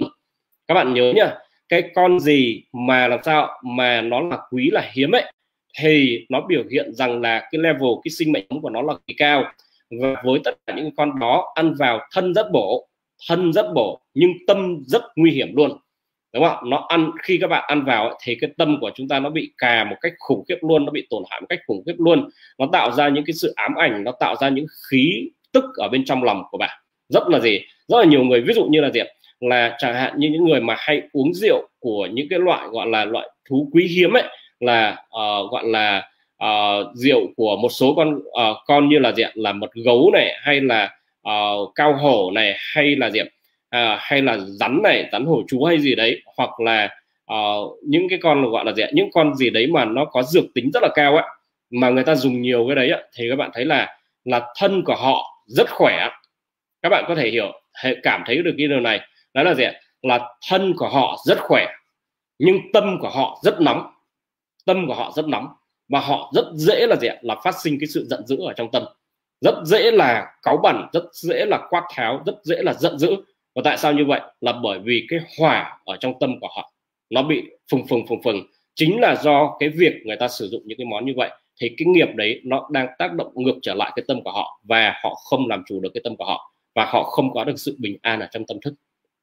Các 0.67 0.73
bạn 0.73 0.93
nhớ 0.93 1.13
nhá 1.15 1.34
cái 1.69 1.84
con 1.95 2.19
gì 2.19 2.63
mà 2.73 3.07
làm 3.07 3.19
sao? 3.23 3.49
Mà 3.63 4.01
nó 4.01 4.21
là 4.21 4.38
quý 4.51 4.69
là 4.71 4.91
hiếm 4.93 5.11
ấy 5.11 5.31
thì 5.79 6.25
nó 6.29 6.41
biểu 6.41 6.63
hiện 6.71 6.93
rằng 6.93 7.21
là 7.21 7.39
cái 7.39 7.61
level 7.61 7.89
cái 8.03 8.11
sinh 8.11 8.31
mệnh 8.31 8.45
sống 8.49 8.61
của 8.61 8.69
nó 8.69 8.81
là 8.81 8.93
kỳ 9.07 9.13
cao. 9.17 9.43
Và 10.01 10.21
với 10.23 10.39
tất 10.43 10.51
cả 10.67 10.73
những 10.75 10.95
con 10.97 11.19
đó 11.19 11.51
ăn 11.55 11.73
vào 11.79 11.99
thân 12.11 12.34
rất 12.34 12.51
bổ 12.51 12.88
thân 13.27 13.53
rất 13.53 13.65
bổ 13.76 13.99
nhưng 14.14 14.31
tâm 14.48 14.84
rất 14.88 15.02
nguy 15.15 15.31
hiểm 15.31 15.56
luôn. 15.56 15.72
Đúng 16.34 16.44
không 16.44 16.69
nó 16.69 16.85
ăn 16.89 17.11
khi 17.23 17.38
các 17.41 17.48
bạn 17.48 17.64
ăn 17.68 17.85
vào 17.85 18.18
thì 18.23 18.38
cái 18.41 18.49
tâm 18.57 18.77
của 18.81 18.91
chúng 18.95 19.07
ta 19.07 19.19
nó 19.19 19.30
bị 19.30 19.52
cà 19.57 19.84
một 19.84 19.95
cách 20.02 20.14
khủng 20.19 20.44
khiếp 20.49 20.57
luôn 20.61 20.85
nó 20.85 20.91
bị 20.91 21.07
tổn 21.10 21.23
hại 21.30 21.41
một 21.41 21.48
cách 21.49 21.60
khủng 21.68 21.84
khiếp 21.85 21.95
luôn. 21.98 22.30
Nó 22.57 22.68
tạo 22.72 22.91
ra 22.91 23.10
những 23.10 23.26
cái 23.26 23.34
sự 23.34 23.53
ám 23.56 23.76
ảnh 23.76 24.03
nó 24.03 24.11
tạo 24.19 24.35
ra 24.35 24.49
những 24.49 24.65
khí 24.89 25.30
tức 25.53 25.64
ở 25.77 25.88
bên 25.88 26.06
trong 26.06 26.23
lòng 26.23 26.44
của 26.52 26.57
bạn. 26.57 26.80
Rất 27.10 27.27
là 27.27 27.39
gì? 27.39 27.60
Rất 27.88 27.98
là 27.98 28.06
nhiều 28.06 28.23
người 28.23 28.41
ví 28.41 28.53
dụ 28.53 28.65
như 28.65 28.81
là 28.81 28.89
gì 28.91 29.02
là 29.39 29.76
chẳng 29.80 29.95
hạn 29.95 30.19
như 30.19 30.30
những 30.30 30.45
người 30.45 30.61
mà 30.61 30.76
hay 30.77 31.02
uống 31.11 31.34
rượu 31.34 31.68
của 31.80 32.07
những 32.14 32.27
cái 32.30 32.39
loại 32.39 32.68
gọi 32.68 32.88
là 32.88 33.06
loại 33.06 33.30
thú 33.49 33.69
quý 33.73 33.88
hiếm 33.88 34.14
ấy 34.14 34.23
là 34.60 34.91
uh, 34.91 35.52
gọi 35.52 35.64
là 35.65 36.10
uh, 36.44 36.95
rượu 36.95 37.22
của 37.38 37.57
một 37.61 37.69
số 37.69 37.94
con 37.95 38.15
uh, 38.15 38.57
con 38.65 38.89
như 38.89 38.99
là 38.99 39.11
gì 39.11 39.23
là 39.34 39.53
mật 39.53 39.73
gấu 39.85 40.10
này 40.14 40.35
hay 40.41 40.61
là 40.61 40.98
uh, 41.30 41.72
cao 41.76 41.98
hổ 41.98 42.32
này 42.32 42.56
hay 42.58 42.95
là 42.95 43.10
gì 43.10 43.20
uh, 43.22 43.28
hay 43.99 44.22
là 44.22 44.38
rắn 44.38 44.80
này 44.84 45.10
rắn 45.12 45.26
hổ 45.26 45.44
chú 45.48 45.64
hay 45.64 45.80
gì 45.80 45.95
đấy 45.95 46.22
hoặc 46.38 46.60
là 46.60 46.95
uh, 47.34 47.78
những 47.84 48.10
cái 48.10 48.20
con 48.22 48.52
gọi 48.52 48.66
là 48.66 48.74
gì 48.74 48.84
những 48.94 49.10
con 49.14 49.36
gì 49.36 49.49
đấy 49.49 49.68
mà 49.68 49.86
nó 49.86 50.06
có 50.06 50.24
dược 50.24 50.45
tính 50.56 50.70
rất 50.74 50.84
là 50.84 50.90
cao 50.95 51.18
á 51.18 51.24
mà 51.70 51.90
người 51.90 52.04
ta 52.04 52.16
dùng 52.16 52.41
nhiều 52.41 52.66
cái 52.68 52.76
đấy 52.76 52.91
á, 52.91 52.99
thì 53.16 53.30
các 53.30 53.36
bạn 53.36 53.52
thấy 53.54 53.66
là 53.66 53.98
là 54.26 54.41
thân 54.60 54.84
của 54.84 54.95
họ 54.95 55.44
rất 55.48 55.70
khỏe 55.70 56.10
các 56.82 56.90
bạn 56.90 57.06
có 57.08 57.16
thể 57.16 57.30
hiểu 57.30 57.52
cảm 58.04 58.24
thấy 58.26 58.41
được 58.41 58.56
cái 58.58 58.68
điều 58.68 58.80
này. 58.80 58.99
Đó 59.34 59.44
là 59.44 59.54
gì 59.54 59.64
là 60.02 60.30
thân 60.49 60.74
của 60.78 60.90
họ 60.90 61.18
rất 61.26 61.38
khỏe 61.40 61.68
nhưng 62.40 62.58
tâm 62.74 62.98
của 63.02 63.10
họ 63.10 63.40
rất 63.44 63.62
nóng. 63.62 63.91
Tâm 64.66 64.88
của 64.88 64.94
họ 64.94 65.12
rất 65.16 65.28
nóng 65.28 65.48
và 65.90 65.99
họ 65.99 66.32
rất 66.36 66.45
dễ 66.54 66.88
là 66.88 66.95
gì 66.95 67.08
là 67.22 67.36
phát 67.44 67.56
sinh 67.64 67.78
cái 67.80 67.88
sự 67.88 68.06
giận 68.10 68.28
dữ 68.28 68.38
ở 68.38 68.54
trong 68.54 68.72
tâm 68.72 68.84
rất 69.41 69.55
dễ 69.65 69.91
là 69.91 70.31
cáu 70.43 70.57
bẩn, 70.64 70.88
rất 70.93 71.03
dễ 71.14 71.45
là 71.45 71.68
quát 71.69 71.84
tháo, 71.93 72.23
rất 72.26 72.35
dễ 72.43 72.55
là 72.61 72.73
giận 72.73 72.97
dữ. 72.97 73.15
Và 73.55 73.61
tại 73.65 73.77
sao 73.77 73.93
như 73.93 74.05
vậy? 74.05 74.22
Là 74.41 74.53
bởi 74.64 74.80
vì 74.80 75.05
cái 75.09 75.19
hỏa 75.39 75.80
ở 75.85 75.97
trong 75.99 76.14
tâm 76.19 76.39
của 76.39 76.49
họ, 76.55 76.72
nó 77.09 77.23
bị 77.23 77.43
phừng 77.72 77.88
phừng 77.88 78.07
phừng 78.07 78.22
phừng. 78.23 78.47
Chính 78.76 78.99
là 78.99 79.15
do 79.23 79.55
cái 79.59 79.69
việc 79.69 79.93
người 80.05 80.15
ta 80.15 80.27
sử 80.27 80.47
dụng 80.47 80.61
những 80.65 80.77
cái 80.77 80.85
món 80.85 81.05
như 81.05 81.14
vậy, 81.15 81.30
thì 81.61 81.69
cái 81.77 81.85
nghiệp 81.85 82.07
đấy 82.15 82.41
nó 82.43 82.68
đang 82.72 82.88
tác 82.97 83.14
động 83.14 83.31
ngược 83.35 83.55
trở 83.61 83.73
lại 83.73 83.91
cái 83.95 84.05
tâm 84.07 84.23
của 84.23 84.31
họ 84.31 84.61
và 84.64 84.93
họ 85.03 85.15
không 85.15 85.47
làm 85.47 85.64
chủ 85.68 85.80
được 85.80 85.89
cái 85.93 86.01
tâm 86.03 86.15
của 86.15 86.26
họ 86.26 86.53
và 86.76 86.85
họ 86.85 87.03
không 87.03 87.34
có 87.34 87.43
được 87.43 87.59
sự 87.59 87.76
bình 87.80 87.97
an 88.01 88.19
ở 88.19 88.27
trong 88.31 88.45
tâm 88.45 88.57
thức. 88.61 88.73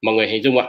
Mọi 0.03 0.15
người 0.15 0.28
hình 0.28 0.43
dung 0.43 0.59
ạ? 0.59 0.66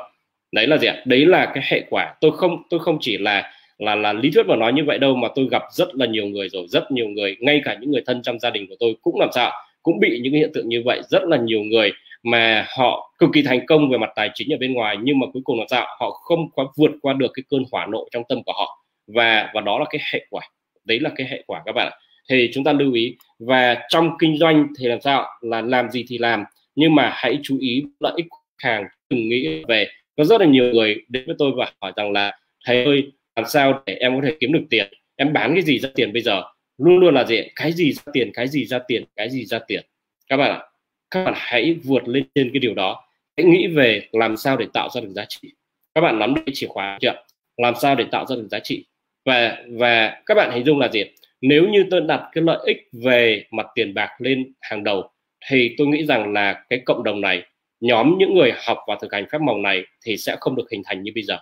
Đấy 0.51 0.67
là 0.67 0.77
gì 0.77 0.87
ạ? 0.87 1.03
Đấy 1.05 1.25
là 1.25 1.51
cái 1.53 1.63
hệ 1.67 1.83
quả. 1.89 2.15
Tôi 2.21 2.31
không 2.37 2.63
tôi 2.69 2.79
không 2.79 2.97
chỉ 3.01 3.17
là 3.17 3.51
là 3.77 3.95
là 3.95 4.13
lý 4.13 4.31
thuyết 4.31 4.47
mà 4.47 4.55
nói 4.55 4.73
như 4.73 4.83
vậy 4.83 4.97
đâu, 4.99 5.15
mà 5.15 5.27
tôi 5.35 5.47
gặp 5.51 5.63
rất 5.71 5.95
là 5.95 6.05
nhiều 6.05 6.25
người 6.25 6.49
rồi, 6.49 6.65
rất 6.67 6.91
nhiều 6.91 7.07
người, 7.07 7.35
ngay 7.39 7.61
cả 7.65 7.77
những 7.81 7.91
người 7.91 8.03
thân 8.05 8.21
trong 8.21 8.39
gia 8.39 8.49
đình 8.49 8.67
của 8.69 8.75
tôi 8.79 8.95
cũng 9.01 9.19
làm 9.19 9.29
sao, 9.35 9.51
cũng 9.83 9.99
bị 9.99 10.19
những 10.23 10.33
cái 10.33 10.39
hiện 10.39 10.51
tượng 10.53 10.69
như 10.69 10.81
vậy. 10.85 11.01
Rất 11.09 11.23
là 11.23 11.37
nhiều 11.37 11.63
người 11.63 11.91
mà 12.23 12.65
họ 12.77 13.13
cực 13.19 13.29
kỳ 13.33 13.41
thành 13.41 13.65
công 13.65 13.89
về 13.89 13.97
mặt 13.97 14.09
tài 14.15 14.29
chính 14.33 14.53
ở 14.53 14.57
bên 14.57 14.73
ngoài, 14.73 14.97
nhưng 15.03 15.19
mà 15.19 15.27
cuối 15.33 15.41
cùng 15.45 15.59
làm 15.59 15.67
sao, 15.67 15.87
họ 15.99 16.11
không 16.11 16.49
có 16.55 16.73
vượt 16.77 16.91
qua 17.01 17.13
được 17.13 17.31
cái 17.33 17.43
cơn 17.49 17.63
hỏa 17.71 17.85
nộ 17.85 18.07
trong 18.11 18.23
tâm 18.29 18.43
của 18.43 18.53
họ. 18.53 18.85
Và 19.07 19.51
và 19.53 19.61
đó 19.61 19.79
là 19.79 19.85
cái 19.89 20.01
hệ 20.13 20.25
quả. 20.29 20.49
Đấy 20.85 20.99
là 20.99 21.09
cái 21.15 21.27
hệ 21.29 21.43
quả 21.47 21.61
các 21.65 21.71
bạn 21.71 21.87
ạ. 21.91 21.97
Thì 22.29 22.49
chúng 22.53 22.63
ta 22.63 22.73
lưu 22.73 22.93
ý, 22.93 23.15
và 23.39 23.77
trong 23.89 24.09
kinh 24.19 24.37
doanh 24.37 24.67
thì 24.79 24.85
làm 24.85 25.01
sao, 25.01 25.25
là 25.41 25.61
làm 25.61 25.89
gì 25.89 26.05
thì 26.07 26.17
làm, 26.17 26.43
nhưng 26.75 26.95
mà 26.95 27.11
hãy 27.13 27.39
chú 27.43 27.57
ý 27.59 27.83
lợi 27.99 28.13
ích 28.15 28.25
khách 28.57 28.69
hàng. 28.69 28.85
Đừng 29.09 29.29
nghĩ 29.29 29.63
về, 29.67 29.87
có 30.17 30.23
rất 30.23 30.41
là 30.41 30.47
nhiều 30.47 30.73
người 30.73 30.95
đến 31.09 31.23
với 31.25 31.35
tôi 31.39 31.51
và 31.57 31.71
hỏi 31.81 31.91
rằng 31.95 32.11
là, 32.11 32.37
thầy 32.65 32.83
ơi 32.83 33.11
làm 33.35 33.45
sao 33.45 33.83
để 33.85 33.93
em 33.93 34.15
có 34.15 34.27
thể 34.27 34.35
kiếm 34.39 34.53
được 34.53 34.63
tiền? 34.69 34.87
Em 35.15 35.33
bán 35.33 35.53
cái 35.53 35.61
gì 35.61 35.79
ra 35.79 35.89
tiền 35.95 36.13
bây 36.13 36.21
giờ? 36.21 36.43
Luôn 36.77 36.97
luôn 36.97 37.13
là 37.13 37.23
gì? 37.23 37.41
Cái 37.55 37.71
gì 37.71 37.93
ra 37.93 38.03
tiền, 38.13 38.31
cái 38.33 38.47
gì 38.47 38.65
ra 38.65 38.79
tiền, 38.87 39.03
cái 39.15 39.29
gì 39.29 39.45
ra 39.45 39.59
tiền? 39.67 39.85
Các 40.29 40.37
bạn 40.37 40.51
ạ, 40.51 40.59
các 41.11 41.23
bạn 41.23 41.33
hãy 41.37 41.75
vượt 41.83 42.07
lên 42.07 42.23
trên 42.35 42.49
cái 42.53 42.59
điều 42.59 42.73
đó. 42.73 43.03
Hãy 43.37 43.45
nghĩ 43.45 43.67
về 43.67 44.07
làm 44.11 44.37
sao 44.37 44.57
để 44.57 44.65
tạo 44.73 44.89
ra 44.89 45.01
được 45.01 45.09
giá 45.09 45.25
trị. 45.29 45.51
Các 45.95 46.01
bạn 46.01 46.19
nắm 46.19 46.33
được 46.33 46.41
cái 46.45 46.55
chìa 46.55 46.67
khóa 46.67 46.97
chưa? 47.01 47.23
Làm 47.57 47.73
sao 47.81 47.95
để 47.95 48.05
tạo 48.11 48.25
ra 48.25 48.35
được 48.35 48.47
giá 48.51 48.59
trị? 48.59 48.85
Và 49.25 49.57
và 49.69 50.21
các 50.25 50.35
bạn 50.35 50.51
hình 50.51 50.65
dung 50.65 50.79
là 50.79 50.87
gì? 50.87 51.03
Nếu 51.41 51.67
như 51.67 51.85
tôi 51.91 52.01
đặt 52.01 52.29
cái 52.33 52.43
lợi 52.43 52.57
ích 52.65 52.77
về 53.03 53.45
mặt 53.51 53.67
tiền 53.75 53.93
bạc 53.93 54.09
lên 54.19 54.53
hàng 54.61 54.83
đầu, 54.83 55.09
thì 55.49 55.75
tôi 55.77 55.87
nghĩ 55.87 56.05
rằng 56.05 56.33
là 56.33 56.65
cái 56.69 56.79
cộng 56.85 57.03
đồng 57.03 57.21
này, 57.21 57.43
nhóm 57.79 58.15
những 58.19 58.33
người 58.33 58.51
học 58.65 58.77
và 58.87 58.97
thực 59.01 59.13
hành 59.13 59.25
phép 59.31 59.41
màu 59.41 59.57
này 59.57 59.83
thì 60.05 60.17
sẽ 60.17 60.35
không 60.39 60.55
được 60.55 60.71
hình 60.71 60.81
thành 60.85 61.03
như 61.03 61.11
bây 61.15 61.23
giờ. 61.23 61.37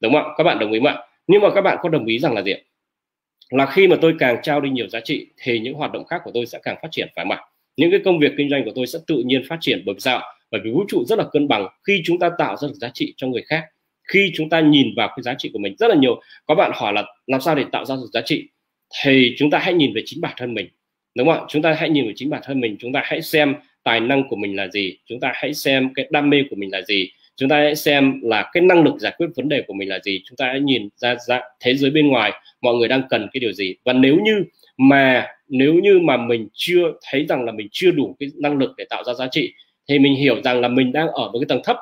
Đúng 0.00 0.12
không 0.12 0.32
các 0.36 0.44
bạn 0.44 0.58
đồng 0.58 0.72
ý 0.72 0.78
không 0.78 0.86
ạ? 0.86 0.96
Nhưng 1.28 1.42
mà 1.42 1.48
các 1.54 1.60
bạn 1.60 1.78
có 1.82 1.88
đồng 1.88 2.06
ý 2.06 2.18
rằng 2.18 2.34
là 2.34 2.42
gì 2.42 2.52
là 3.50 3.66
khi 3.66 3.88
mà 3.88 3.96
tôi 4.00 4.14
càng 4.18 4.36
trao 4.42 4.60
đi 4.60 4.70
nhiều 4.70 4.88
giá 4.88 5.00
trị, 5.00 5.26
thì 5.42 5.58
những 5.58 5.74
hoạt 5.74 5.92
động 5.92 6.04
khác 6.04 6.20
của 6.24 6.30
tôi 6.34 6.46
sẽ 6.46 6.58
càng 6.62 6.76
phát 6.82 6.88
triển 6.90 7.08
phải 7.16 7.24
không 7.24 7.32
ạ? 7.32 7.40
Những 7.76 7.90
cái 7.90 8.00
công 8.04 8.18
việc 8.18 8.32
kinh 8.36 8.50
doanh 8.50 8.64
của 8.64 8.72
tôi 8.74 8.86
sẽ 8.86 8.98
tự 9.06 9.22
nhiên 9.26 9.42
phát 9.48 9.56
triển 9.60 9.82
bởi 9.86 9.94
sao 9.98 10.22
bởi 10.50 10.60
vì 10.64 10.70
vũ 10.70 10.84
trụ 10.88 11.04
rất 11.04 11.18
là 11.18 11.24
cân 11.32 11.48
bằng 11.48 11.68
khi 11.86 12.02
chúng 12.04 12.18
ta 12.18 12.30
tạo 12.38 12.56
ra 12.56 12.68
được 12.68 12.74
giá 12.74 12.90
trị 12.94 13.14
cho 13.16 13.26
người 13.26 13.42
khác, 13.42 13.64
khi 14.12 14.32
chúng 14.34 14.48
ta 14.48 14.60
nhìn 14.60 14.86
vào 14.96 15.08
cái 15.08 15.22
giá 15.22 15.34
trị 15.38 15.50
của 15.52 15.58
mình 15.58 15.74
rất 15.78 15.88
là 15.88 15.94
nhiều. 15.94 16.20
Có 16.46 16.54
bạn 16.54 16.70
hỏi 16.74 16.92
là 16.92 17.04
làm 17.26 17.40
sao 17.40 17.54
để 17.54 17.64
tạo 17.72 17.84
ra 17.84 17.94
được 17.94 18.08
giá 18.12 18.20
trị? 18.24 18.48
Thì 19.02 19.34
chúng 19.38 19.50
ta 19.50 19.58
hãy 19.58 19.74
nhìn 19.74 19.92
về 19.94 20.02
chính 20.04 20.20
bản 20.20 20.34
thân 20.36 20.54
mình, 20.54 20.68
đúng 21.14 21.26
không 21.26 21.40
ạ? 21.40 21.46
Chúng 21.48 21.62
ta 21.62 21.72
hãy 21.72 21.90
nhìn 21.90 22.06
về 22.06 22.12
chính 22.16 22.30
bản 22.30 22.42
thân 22.44 22.60
mình, 22.60 22.76
chúng 22.78 22.92
ta 22.92 23.02
hãy 23.04 23.22
xem 23.22 23.54
tài 23.82 24.00
năng 24.00 24.28
của 24.28 24.36
mình 24.36 24.56
là 24.56 24.68
gì, 24.68 24.98
chúng 25.06 25.20
ta 25.20 25.32
hãy 25.34 25.54
xem 25.54 25.94
cái 25.94 26.06
đam 26.10 26.30
mê 26.30 26.42
của 26.50 26.56
mình 26.56 26.72
là 26.72 26.82
gì 26.82 27.10
chúng 27.38 27.48
ta 27.48 27.56
hãy 27.56 27.76
xem 27.76 28.20
là 28.22 28.50
cái 28.52 28.62
năng 28.62 28.82
lực 28.82 28.94
giải 28.98 29.12
quyết 29.18 29.26
vấn 29.36 29.48
đề 29.48 29.62
của 29.66 29.74
mình 29.74 29.88
là 29.88 29.98
gì. 30.04 30.20
Chúng 30.24 30.36
ta 30.36 30.46
hãy 30.46 30.60
nhìn 30.60 30.88
ra, 30.96 31.14
ra 31.28 31.40
thế 31.60 31.74
giới 31.74 31.90
bên 31.90 32.08
ngoài 32.08 32.32
mọi 32.60 32.74
người 32.74 32.88
đang 32.88 33.02
cần 33.10 33.28
cái 33.32 33.40
điều 33.40 33.52
gì. 33.52 33.74
Và 33.84 33.92
nếu 33.92 34.18
như 34.24 34.44
mà 34.76 35.26
nếu 35.48 35.74
như 35.74 35.98
mà 35.98 36.16
mình 36.16 36.48
chưa 36.52 36.92
thấy 37.10 37.26
rằng 37.28 37.44
là 37.44 37.52
mình 37.52 37.68
chưa 37.72 37.90
đủ 37.90 38.16
cái 38.20 38.28
năng 38.36 38.58
lực 38.58 38.74
để 38.76 38.84
tạo 38.90 39.04
ra 39.04 39.14
giá 39.14 39.26
trị 39.30 39.52
thì 39.88 39.98
mình 39.98 40.14
hiểu 40.14 40.42
rằng 40.42 40.60
là 40.60 40.68
mình 40.68 40.92
đang 40.92 41.08
ở 41.08 41.30
một 41.32 41.38
cái 41.38 41.46
tầng 41.48 41.60
thấp. 41.64 41.76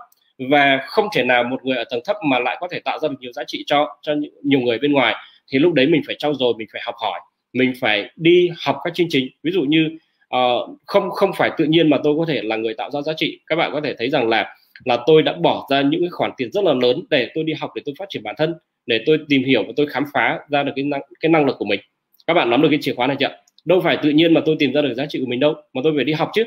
Và 0.50 0.80
không 0.86 1.08
thể 1.14 1.22
nào 1.22 1.44
một 1.44 1.64
người 1.64 1.76
ở 1.76 1.84
tầng 1.90 2.00
thấp 2.04 2.16
mà 2.24 2.38
lại 2.38 2.56
có 2.60 2.68
thể 2.70 2.80
tạo 2.80 2.98
ra 2.98 3.08
được 3.08 3.16
nhiều 3.20 3.32
giá 3.32 3.44
trị 3.46 3.64
cho 3.66 3.96
cho 4.02 4.14
nhiều 4.42 4.60
người 4.60 4.78
bên 4.78 4.92
ngoài. 4.92 5.14
Thì 5.52 5.58
lúc 5.58 5.72
đấy 5.72 5.86
mình 5.86 6.02
phải 6.06 6.16
trau 6.18 6.34
dồi 6.34 6.54
mình 6.58 6.68
phải 6.72 6.82
học 6.84 6.94
hỏi 7.02 7.20
mình 7.52 7.72
phải 7.80 8.10
đi 8.16 8.50
học 8.58 8.76
các 8.84 8.94
chương 8.94 9.06
trình. 9.10 9.28
Ví 9.42 9.50
dụ 9.50 9.62
như 9.62 9.98
uh, 10.36 10.78
không 10.86 11.10
không 11.10 11.30
phải 11.36 11.50
tự 11.58 11.64
nhiên 11.64 11.90
mà 11.90 11.98
tôi 12.04 12.14
có 12.18 12.24
thể 12.28 12.42
là 12.42 12.56
người 12.56 12.74
tạo 12.74 12.90
ra 12.90 13.02
giá 13.02 13.12
trị. 13.16 13.40
Các 13.46 13.56
bạn 13.56 13.70
có 13.72 13.80
thể 13.80 13.94
thấy 13.98 14.10
rằng 14.10 14.28
là 14.28 14.56
là 14.84 14.98
tôi 15.06 15.22
đã 15.22 15.32
bỏ 15.32 15.66
ra 15.70 15.82
những 15.82 16.00
cái 16.00 16.10
khoản 16.10 16.30
tiền 16.36 16.52
rất 16.52 16.64
là 16.64 16.74
lớn 16.74 17.02
để 17.10 17.30
tôi 17.34 17.44
đi 17.44 17.52
học 17.52 17.70
để 17.74 17.82
tôi 17.84 17.94
phát 17.98 18.06
triển 18.08 18.22
bản 18.22 18.34
thân 18.38 18.54
để 18.86 19.02
tôi 19.06 19.18
tìm 19.28 19.44
hiểu 19.44 19.62
và 19.62 19.72
tôi 19.76 19.86
khám 19.86 20.04
phá 20.14 20.38
ra 20.48 20.62
được 20.62 20.72
cái 20.76 20.84
năng 20.84 21.00
cái 21.20 21.30
năng 21.30 21.46
lực 21.46 21.56
của 21.58 21.64
mình. 21.64 21.80
Các 22.26 22.34
bạn 22.34 22.50
nắm 22.50 22.62
được 22.62 22.68
cái 22.70 22.78
chìa 22.82 22.94
khóa 22.94 23.06
này 23.06 23.16
chưa 23.20 23.28
đâu 23.66 23.80
phải 23.80 23.98
tự 24.02 24.10
nhiên 24.10 24.34
mà 24.34 24.40
tôi 24.46 24.56
tìm 24.58 24.72
ra 24.72 24.82
được 24.82 24.94
giá 24.94 25.06
trị 25.06 25.20
của 25.20 25.26
mình 25.26 25.40
đâu 25.40 25.54
mà 25.72 25.80
tôi 25.84 25.92
phải 25.96 26.04
đi 26.04 26.12
học 26.12 26.30
chứ 26.34 26.44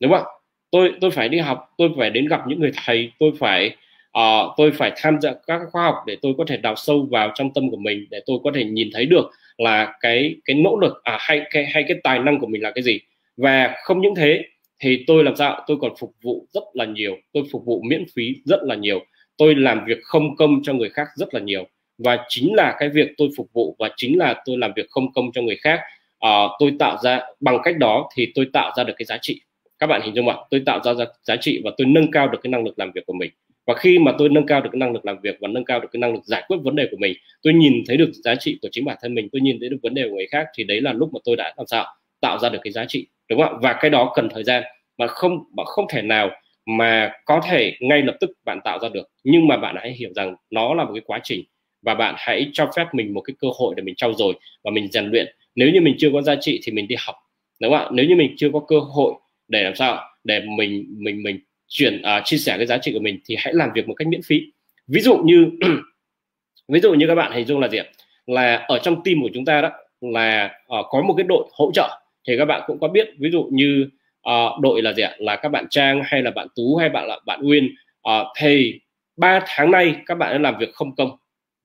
đúng 0.00 0.12
không 0.12 0.26
tôi 0.70 0.92
tôi 1.00 1.10
phải 1.10 1.28
đi 1.28 1.38
học 1.38 1.74
tôi 1.78 1.90
phải 1.98 2.10
đến 2.10 2.26
gặp 2.26 2.40
những 2.46 2.60
người 2.60 2.72
thầy 2.84 3.10
tôi 3.18 3.32
phải 3.38 3.76
uh, 4.18 4.54
tôi 4.56 4.70
phải 4.70 4.92
tham 4.96 5.20
gia 5.20 5.32
các 5.46 5.60
khóa 5.72 5.82
học 5.82 5.94
để 6.06 6.16
tôi 6.22 6.34
có 6.38 6.44
thể 6.48 6.56
đào 6.56 6.76
sâu 6.76 7.08
vào 7.10 7.32
trong 7.34 7.52
tâm 7.54 7.70
của 7.70 7.76
mình 7.76 8.06
để 8.10 8.20
tôi 8.26 8.38
có 8.44 8.50
thể 8.54 8.64
nhìn 8.64 8.88
thấy 8.92 9.06
được 9.06 9.30
là 9.58 9.92
cái 10.00 10.36
cái 10.44 10.56
nỗ 10.56 10.78
lực 10.80 11.00
à 11.04 11.16
hay 11.20 11.42
cái 11.50 11.66
hay 11.66 11.84
cái 11.88 11.96
tài 12.02 12.18
năng 12.18 12.40
của 12.40 12.46
mình 12.46 12.62
là 12.62 12.70
cái 12.70 12.82
gì. 12.82 13.00
Và 13.36 13.74
không 13.84 14.00
những 14.00 14.14
thế 14.14 14.44
thì 14.80 15.04
tôi 15.06 15.24
làm 15.24 15.36
sao? 15.36 15.64
Tôi 15.66 15.76
còn 15.80 15.92
phục 15.98 16.14
vụ 16.22 16.46
rất 16.50 16.64
là 16.74 16.84
nhiều. 16.84 17.16
Tôi 17.32 17.42
phục 17.52 17.64
vụ 17.64 17.82
miễn 17.82 18.04
phí 18.14 18.34
rất 18.44 18.60
là 18.62 18.74
nhiều. 18.74 19.04
Tôi 19.36 19.54
làm 19.54 19.84
việc 19.86 19.98
không 20.02 20.36
công 20.36 20.62
cho 20.62 20.74
người 20.74 20.90
khác 20.90 21.06
rất 21.16 21.34
là 21.34 21.40
nhiều. 21.40 21.68
Và 21.98 22.18
chính 22.28 22.54
là 22.54 22.76
cái 22.78 22.88
việc 22.88 23.08
tôi 23.16 23.28
phục 23.36 23.52
vụ 23.52 23.76
và 23.78 23.90
chính 23.96 24.18
là 24.18 24.42
tôi 24.44 24.58
làm 24.58 24.72
việc 24.76 24.90
không 24.90 25.12
công 25.12 25.32
cho 25.32 25.42
người 25.42 25.56
khác 25.56 25.80
uh, 26.26 26.50
tôi 26.58 26.72
tạo 26.78 26.96
ra 27.02 27.20
bằng 27.40 27.58
cách 27.62 27.78
đó 27.78 28.08
thì 28.16 28.32
tôi 28.34 28.46
tạo 28.52 28.72
ra 28.76 28.84
được 28.84 28.94
cái 28.98 29.06
giá 29.06 29.18
trị. 29.22 29.40
Các 29.78 29.86
bạn 29.86 30.00
hình 30.04 30.14
dung 30.14 30.28
ạ? 30.28 30.36
Tôi 30.50 30.62
tạo 30.66 30.80
ra 30.84 30.92
giá 31.22 31.36
trị 31.36 31.60
và 31.64 31.70
tôi 31.78 31.86
nâng 31.86 32.10
cao 32.10 32.28
được 32.28 32.38
cái 32.42 32.50
năng 32.50 32.64
lực 32.64 32.78
làm 32.78 32.92
việc 32.94 33.06
của 33.06 33.12
mình. 33.12 33.30
Và 33.66 33.74
khi 33.74 33.98
mà 33.98 34.12
tôi 34.18 34.28
nâng 34.28 34.46
cao 34.46 34.60
được 34.60 34.68
cái 34.72 34.78
năng 34.78 34.92
lực 34.92 35.06
làm 35.06 35.16
việc 35.22 35.36
và 35.40 35.48
nâng 35.48 35.64
cao 35.64 35.80
được 35.80 35.88
cái 35.92 36.00
năng 36.00 36.12
lực 36.12 36.24
giải 36.24 36.44
quyết 36.48 36.56
vấn 36.62 36.76
đề 36.76 36.88
của 36.90 36.96
mình 37.00 37.16
tôi 37.42 37.52
nhìn 37.52 37.72
thấy 37.86 37.96
được 37.96 38.10
giá 38.24 38.34
trị 38.34 38.58
của 38.62 38.68
chính 38.72 38.84
bản 38.84 38.96
thân 39.02 39.14
mình 39.14 39.28
tôi 39.32 39.40
nhìn 39.40 39.60
thấy 39.60 39.68
được 39.68 39.76
vấn 39.82 39.94
đề 39.94 40.08
của 40.08 40.16
người 40.16 40.26
khác 40.30 40.46
thì 40.54 40.64
đấy 40.64 40.80
là 40.80 40.92
lúc 40.92 41.12
mà 41.12 41.18
tôi 41.24 41.36
đã 41.36 41.54
làm 41.56 41.66
sao? 41.66 41.86
Tạo 42.20 42.38
ra 42.38 42.48
được 42.48 42.58
cái 42.62 42.72
giá 42.72 42.84
trị 42.88 43.06
đúng 43.28 43.40
không 43.40 43.52
ạ? 43.52 43.58
Và 43.62 43.78
cái 43.80 43.90
đó 43.90 44.12
cần 44.14 44.28
thời 44.28 44.44
gian 44.44 44.62
mà 44.98 45.06
không 45.06 45.44
mà 45.56 45.64
không 45.64 45.86
thể 45.88 46.02
nào 46.02 46.30
mà 46.66 47.12
có 47.24 47.40
thể 47.48 47.76
ngay 47.80 48.02
lập 48.02 48.16
tức 48.20 48.30
bạn 48.44 48.60
tạo 48.64 48.78
ra 48.78 48.88
được. 48.88 49.10
Nhưng 49.24 49.48
mà 49.48 49.56
bạn 49.56 49.76
hãy 49.78 49.92
hiểu 49.92 50.10
rằng 50.14 50.34
nó 50.50 50.74
là 50.74 50.84
một 50.84 50.90
cái 50.94 51.02
quá 51.06 51.20
trình 51.22 51.44
và 51.82 51.94
bạn 51.94 52.14
hãy 52.18 52.50
cho 52.52 52.70
phép 52.76 52.86
mình 52.92 53.14
một 53.14 53.20
cái 53.20 53.34
cơ 53.40 53.48
hội 53.58 53.74
để 53.76 53.82
mình 53.82 53.94
trau 53.94 54.14
dồi 54.14 54.34
và 54.64 54.70
mình 54.70 54.88
rèn 54.90 55.10
luyện. 55.10 55.26
Nếu 55.54 55.70
như 55.70 55.80
mình 55.80 55.94
chưa 55.98 56.10
có 56.12 56.22
giá 56.22 56.34
trị 56.40 56.60
thì 56.62 56.72
mình 56.72 56.88
đi 56.88 56.96
học 56.98 57.14
đúng 57.60 57.72
không 57.72 57.80
ạ? 57.80 57.90
Nếu 57.92 58.06
như 58.06 58.16
mình 58.16 58.34
chưa 58.36 58.50
có 58.52 58.60
cơ 58.68 58.78
hội 58.78 59.12
để 59.48 59.62
làm 59.62 59.74
sao? 59.74 60.04
Để 60.24 60.40
mình 60.40 60.86
mình 60.88 61.22
mình 61.22 61.40
chuyển 61.68 62.02
uh, 62.02 62.24
chia 62.24 62.36
sẻ 62.36 62.56
cái 62.56 62.66
giá 62.66 62.78
trị 62.78 62.92
của 62.92 63.00
mình 63.00 63.20
thì 63.24 63.36
hãy 63.38 63.54
làm 63.54 63.70
việc 63.74 63.88
một 63.88 63.94
cách 63.94 64.08
miễn 64.08 64.22
phí. 64.22 64.42
Ví 64.86 65.00
dụ 65.00 65.16
như 65.16 65.50
ví 66.68 66.80
dụ 66.80 66.94
như 66.94 67.06
các 67.06 67.14
bạn 67.14 67.32
hình 67.32 67.46
dung 67.46 67.60
là 67.60 67.68
gì 67.68 67.78
là 68.26 68.56
ở 68.56 68.78
trong 68.78 69.04
team 69.04 69.22
của 69.22 69.30
chúng 69.34 69.44
ta 69.44 69.60
đó 69.60 69.70
là 70.00 70.50
uh, 70.78 70.86
có 70.90 71.02
một 71.02 71.14
cái 71.16 71.26
đội 71.28 71.48
hỗ 71.52 71.70
trợ 71.74 72.00
thì 72.28 72.36
các 72.38 72.44
bạn 72.44 72.62
cũng 72.66 72.78
có 72.80 72.88
biết 72.88 73.08
ví 73.18 73.30
dụ 73.30 73.48
như 73.52 73.90
uh, 74.28 74.60
đội 74.60 74.82
là 74.82 74.92
gì 74.92 75.02
ạ? 75.02 75.14
Là 75.18 75.36
các 75.36 75.48
bạn 75.48 75.66
trang 75.70 76.02
hay 76.04 76.22
là 76.22 76.30
bạn 76.30 76.48
tú 76.54 76.76
hay 76.76 76.88
bạn 76.88 77.08
là 77.08 77.18
bạn 77.26 77.40
nguyên 77.42 77.64
uh, 77.64 77.70
ờ, 78.02 78.32
thì 78.38 78.80
ba 79.16 79.40
tháng 79.46 79.70
nay 79.70 79.94
các 80.06 80.14
bạn 80.14 80.32
đã 80.32 80.38
làm 80.38 80.58
việc 80.58 80.74
không 80.74 80.96
công. 80.96 81.10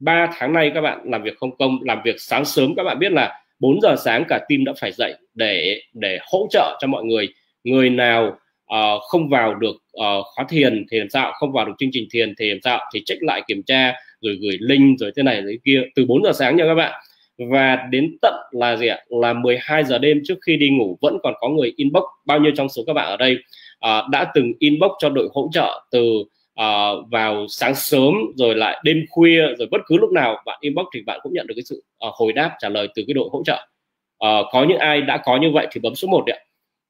3 0.03 0.27
tháng 0.37 0.53
nay 0.53 0.71
các 0.73 0.81
bạn 0.81 0.99
làm 1.05 1.23
việc 1.23 1.37
không 1.37 1.57
công 1.57 1.79
làm 1.83 1.99
việc 2.05 2.15
sáng 2.17 2.45
sớm 2.45 2.75
các 2.75 2.83
bạn 2.83 2.99
biết 2.99 3.11
là 3.11 3.39
4 3.59 3.81
giờ 3.81 3.95
sáng 4.05 4.23
cả 4.27 4.39
team 4.49 4.65
đã 4.65 4.73
phải 4.79 4.91
dậy 4.91 5.13
để 5.33 5.81
để 5.93 6.19
hỗ 6.31 6.47
trợ 6.51 6.77
cho 6.81 6.87
mọi 6.87 7.03
người. 7.03 7.27
Người 7.63 7.89
nào 7.89 8.37
uh, 8.73 9.01
không 9.07 9.29
vào 9.29 9.55
được 9.55 9.75
uh, 9.75 10.25
khóa 10.35 10.45
thiền 10.49 10.85
thì 10.91 10.99
làm 10.99 11.09
sao? 11.09 11.31
Không 11.33 11.51
vào 11.51 11.65
được 11.65 11.73
chương 11.79 11.89
trình 11.93 12.07
thiền 12.11 12.33
thì 12.39 12.49
làm 12.49 12.59
sao? 12.63 12.79
Thì 12.93 13.03
check 13.05 13.23
lại 13.23 13.41
kiểm 13.47 13.63
tra 13.63 13.93
rồi 14.21 14.37
gửi 14.41 14.57
link 14.59 14.99
rồi 14.99 15.11
thế 15.15 15.23
này 15.23 15.41
thế 15.47 15.57
kia. 15.63 15.81
Từ 15.95 16.05
4 16.05 16.23
giờ 16.23 16.31
sáng 16.33 16.55
nha 16.55 16.65
các 16.65 16.75
bạn 16.75 16.93
và 17.37 17.75
đến 17.89 18.17
tận 18.21 18.33
là 18.51 18.75
gì 18.75 18.87
ạ? 18.87 18.99
Là 19.09 19.33
12 19.33 19.83
giờ 19.83 19.97
đêm 19.97 20.21
trước 20.23 20.37
khi 20.45 20.57
đi 20.57 20.69
ngủ 20.69 20.97
vẫn 21.01 21.17
còn 21.23 21.33
có 21.39 21.49
người 21.49 21.73
inbox. 21.75 22.03
Bao 22.25 22.39
nhiêu 22.39 22.51
trong 22.55 22.69
số 22.69 22.83
các 22.87 22.93
bạn 22.93 23.07
ở 23.07 23.17
đây 23.17 23.37
uh, 23.85 24.09
đã 24.09 24.31
từng 24.33 24.53
inbox 24.59 24.91
cho 24.99 25.09
đội 25.09 25.29
hỗ 25.33 25.49
trợ 25.53 25.83
từ 25.91 26.23
uh, 26.59 27.11
vào 27.11 27.45
sáng 27.49 27.75
sớm 27.75 28.13
rồi 28.35 28.55
lại 28.55 28.81
đêm 28.83 29.05
khuya 29.09 29.41
rồi 29.57 29.67
bất 29.71 29.81
cứ 29.85 29.97
lúc 29.97 30.11
nào 30.11 30.41
bạn 30.45 30.57
inbox 30.61 30.85
thì 30.93 31.01
bạn 31.01 31.19
cũng 31.23 31.33
nhận 31.33 31.47
được 31.47 31.53
cái 31.57 31.63
sự 31.63 31.83
uh, 32.07 32.13
hồi 32.13 32.33
đáp 32.33 32.55
trả 32.59 32.69
lời 32.69 32.87
từ 32.95 33.03
cái 33.07 33.13
đội 33.13 33.29
hỗ 33.31 33.43
trợ. 33.45 33.67
Uh, 34.25 34.45
có 34.51 34.65
những 34.69 34.77
ai 34.77 35.01
đã 35.01 35.17
có 35.17 35.37
như 35.37 35.51
vậy 35.51 35.67
thì 35.71 35.81
bấm 35.81 35.95
số 35.95 36.07
1 36.07 36.25
ạ. 36.25 36.37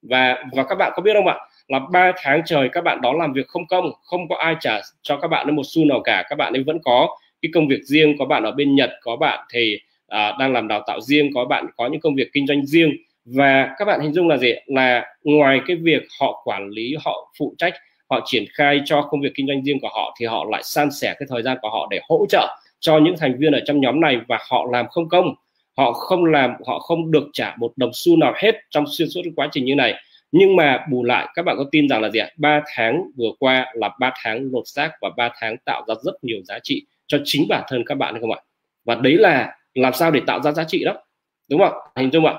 Và 0.10 0.44
và 0.54 0.64
các 0.64 0.76
bạn 0.76 0.92
có 0.96 1.02
biết 1.02 1.14
không 1.14 1.28
ạ? 1.28 1.38
Là 1.68 1.80
ba 1.92 2.12
tháng 2.18 2.42
trời 2.46 2.70
các 2.72 2.84
bạn 2.84 3.02
đó 3.02 3.14
làm 3.14 3.34
việc 3.34 3.48
không 3.48 3.68
công 3.68 3.92
không 4.04 4.30
có 4.30 4.36
ai 4.36 4.56
trả 4.60 4.80
cho 5.02 5.18
các 5.18 5.28
bạn 5.28 5.56
một 5.56 5.64
xu 5.66 5.86
nào 5.86 6.02
cả. 6.04 6.24
Các 6.30 6.36
bạn 6.36 6.54
ấy 6.54 6.64
vẫn 6.64 6.80
có 6.84 7.18
cái 7.42 7.52
công 7.54 7.68
việc 7.68 7.80
riêng 7.84 8.18
có 8.20 8.26
bạn 8.26 8.44
ở 8.44 8.52
bên 8.52 8.76
Nhật 8.76 8.90
có 9.02 9.16
bạn 9.16 9.40
thì 9.54 9.80
à, 10.08 10.36
đang 10.40 10.54
làm 10.54 10.68
đào 10.68 10.84
tạo 10.88 11.02
riêng 11.02 11.34
có 11.34 11.46
bạn 11.46 11.66
có 11.78 11.88
những 11.88 12.02
công 12.02 12.16
việc 12.16 12.30
kinh 12.34 12.48
doanh 12.48 12.66
riêng. 12.66 12.92
Và 13.26 13.76
các 13.78 13.86
bạn 13.86 14.02
hình 14.02 14.14
dung 14.14 14.28
là 14.28 14.38
gì 14.38 14.54
là 14.66 15.06
ngoài 15.24 15.62
cái 15.68 15.76
việc 15.76 16.04
họ 16.20 16.42
quản 16.46 16.70
lý 16.70 16.96
họ 17.06 17.32
phụ 17.38 17.56
trách 17.58 17.74
họ 18.10 18.22
triển 18.26 18.46
khai 18.54 18.82
cho 18.86 19.02
công 19.02 19.22
việc 19.22 19.32
kinh 19.36 19.48
doanh 19.48 19.64
riêng 19.64 19.80
của 19.80 19.90
họ 19.90 20.16
thì 20.20 20.26
họ 20.26 20.46
lại 20.52 20.62
san 20.64 20.92
sẻ 20.92 21.16
cái 21.20 21.28
thời 21.30 21.44
gian 21.44 21.58
của 21.62 21.70
họ 21.70 21.88
để 21.92 22.00
hỗ 22.10 22.26
trợ 22.30 22.58
cho 22.80 22.98
những 22.98 23.16
thành 23.18 23.38
viên 23.40 23.54
ở 23.54 23.60
trong 23.66 23.82
nhóm 23.82 24.00
này 24.00 24.18
và 24.28 24.40
họ 24.50 24.68
làm 24.72 24.88
không 24.88 25.10
công. 25.10 25.36
Họ 25.78 25.94
không 25.94 26.26
làm 26.26 26.52
họ 26.68 26.80
không 26.80 27.12
được 27.12 27.28
trả 27.34 27.56
một 27.58 27.74
đồng 27.76 27.92
xu 27.94 28.18
nào 28.18 28.34
hết 28.36 28.56
trong 28.70 28.86
xuyên 28.88 29.10
suốt 29.10 29.22
quá 29.36 29.48
trình 29.52 29.66
như 29.66 29.76
này. 29.76 29.94
Nhưng 30.32 30.56
mà 30.56 30.86
bù 30.92 31.04
lại 31.04 31.28
các 31.36 31.46
bạn 31.46 31.56
có 31.58 31.66
tin 31.72 31.90
rằng 31.90 32.02
là 32.02 32.10
gì 32.10 32.20
ạ? 32.20 32.30
Ba 32.38 32.62
tháng 32.76 33.04
vừa 33.18 33.32
qua 33.40 33.66
là 33.74 33.90
ba 34.00 34.12
tháng 34.24 34.50
lột 34.52 34.64
xác 34.66 34.92
và 35.02 35.10
ba 35.18 35.30
tháng 35.40 35.58
tạo 35.66 35.84
ra 35.88 35.96
rất 36.04 36.24
nhiều 36.24 36.40
giá 36.44 36.60
trị 36.64 36.86
cho 37.08 37.18
chính 37.24 37.46
bản 37.50 37.64
thân 37.68 37.84
các 37.86 37.96
bạn 37.96 38.20
không 38.22 38.32
ạ? 38.32 38.40
Và 38.86 38.96
đấy 38.96 39.18
là 39.18 39.56
làm 39.76 39.94
sao 39.94 40.12
để 40.12 40.22
tạo 40.28 40.42
ra 40.42 40.52
giá 40.52 40.64
trị 40.64 40.84
đó? 40.84 41.04
Đúng 41.50 41.60
không 41.60 41.70
ạ? 41.70 42.02
Hình 42.02 42.12
dung 42.12 42.26
ạ 42.26 42.34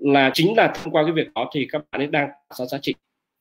là 0.00 0.30
chính 0.34 0.56
là 0.56 0.72
thông 0.74 0.92
qua 0.92 1.02
cái 1.02 1.12
việc 1.12 1.26
đó 1.34 1.50
thì 1.54 1.68
các 1.72 1.82
bạn 1.90 2.00
ấy 2.00 2.06
đang 2.06 2.28
tạo 2.28 2.56
ra 2.58 2.64
giá 2.66 2.78
trị. 2.78 2.94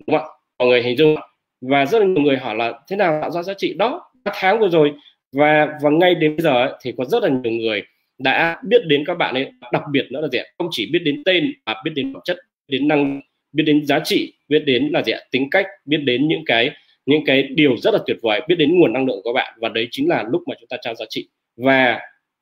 Đúng 0.07 0.17
không 0.17 0.27
ạ? 0.27 0.33
Mọi 0.59 0.67
người 0.67 0.83
hình 0.83 0.97
dung 0.97 1.15
và 1.61 1.85
rất 1.85 1.99
là 1.99 2.05
nhiều 2.05 2.23
người 2.23 2.37
hỏi 2.37 2.55
là 2.55 2.73
thế 2.87 2.95
nào 2.95 3.19
tạo 3.21 3.31
ra 3.31 3.43
giá 3.43 3.53
trị? 3.53 3.73
Đó 3.73 4.11
tháng 4.25 4.59
vừa 4.59 4.69
rồi 4.69 4.93
và 5.31 5.67
và 5.81 5.89
ngay 5.89 6.15
đến 6.15 6.35
bây 6.35 6.43
giờ 6.43 6.51
ấy, 6.51 6.73
thì 6.81 6.93
có 6.97 7.05
rất 7.05 7.23
là 7.23 7.29
nhiều 7.29 7.53
người 7.53 7.83
đã 8.17 8.61
biết 8.63 8.81
đến 8.87 9.03
các 9.07 9.13
bạn 9.17 9.33
ấy. 9.33 9.51
Đặc 9.71 9.83
biệt 9.91 10.07
nữa 10.11 10.21
là 10.21 10.27
gì 10.27 10.39
không 10.57 10.67
chỉ 10.71 10.89
biết 10.93 10.99
đến 10.99 11.23
tên 11.25 11.53
mà 11.65 11.73
biết 11.83 11.91
đến 11.95 12.13
phẩm 12.13 12.21
chất 12.25 12.37
đến 12.67 12.87
năng 12.87 13.21
biết 13.51 13.63
đến 13.63 13.85
giá 13.85 13.99
trị 13.99 14.33
biết 14.49 14.59
đến 14.59 14.89
là 14.93 15.03
gì 15.03 15.13
tính 15.31 15.49
cách 15.51 15.65
biết 15.85 15.97
đến 15.97 16.27
những 16.27 16.45
cái 16.45 16.71
những 17.05 17.25
cái 17.25 17.43
điều 17.43 17.77
rất 17.77 17.93
là 17.93 17.99
tuyệt 18.07 18.17
vời 18.21 18.41
biết 18.47 18.55
đến 18.55 18.79
nguồn 18.79 18.93
năng 18.93 19.05
lượng 19.05 19.21
của 19.23 19.33
bạn. 19.33 19.53
Và 19.61 19.69
đấy 19.69 19.87
chính 19.91 20.09
là 20.09 20.23
lúc 20.31 20.41
mà 20.47 20.55
chúng 20.59 20.67
ta 20.67 20.77
trao 20.81 20.95
giá 20.95 21.05
trị. 21.09 21.27
Và 21.57 21.99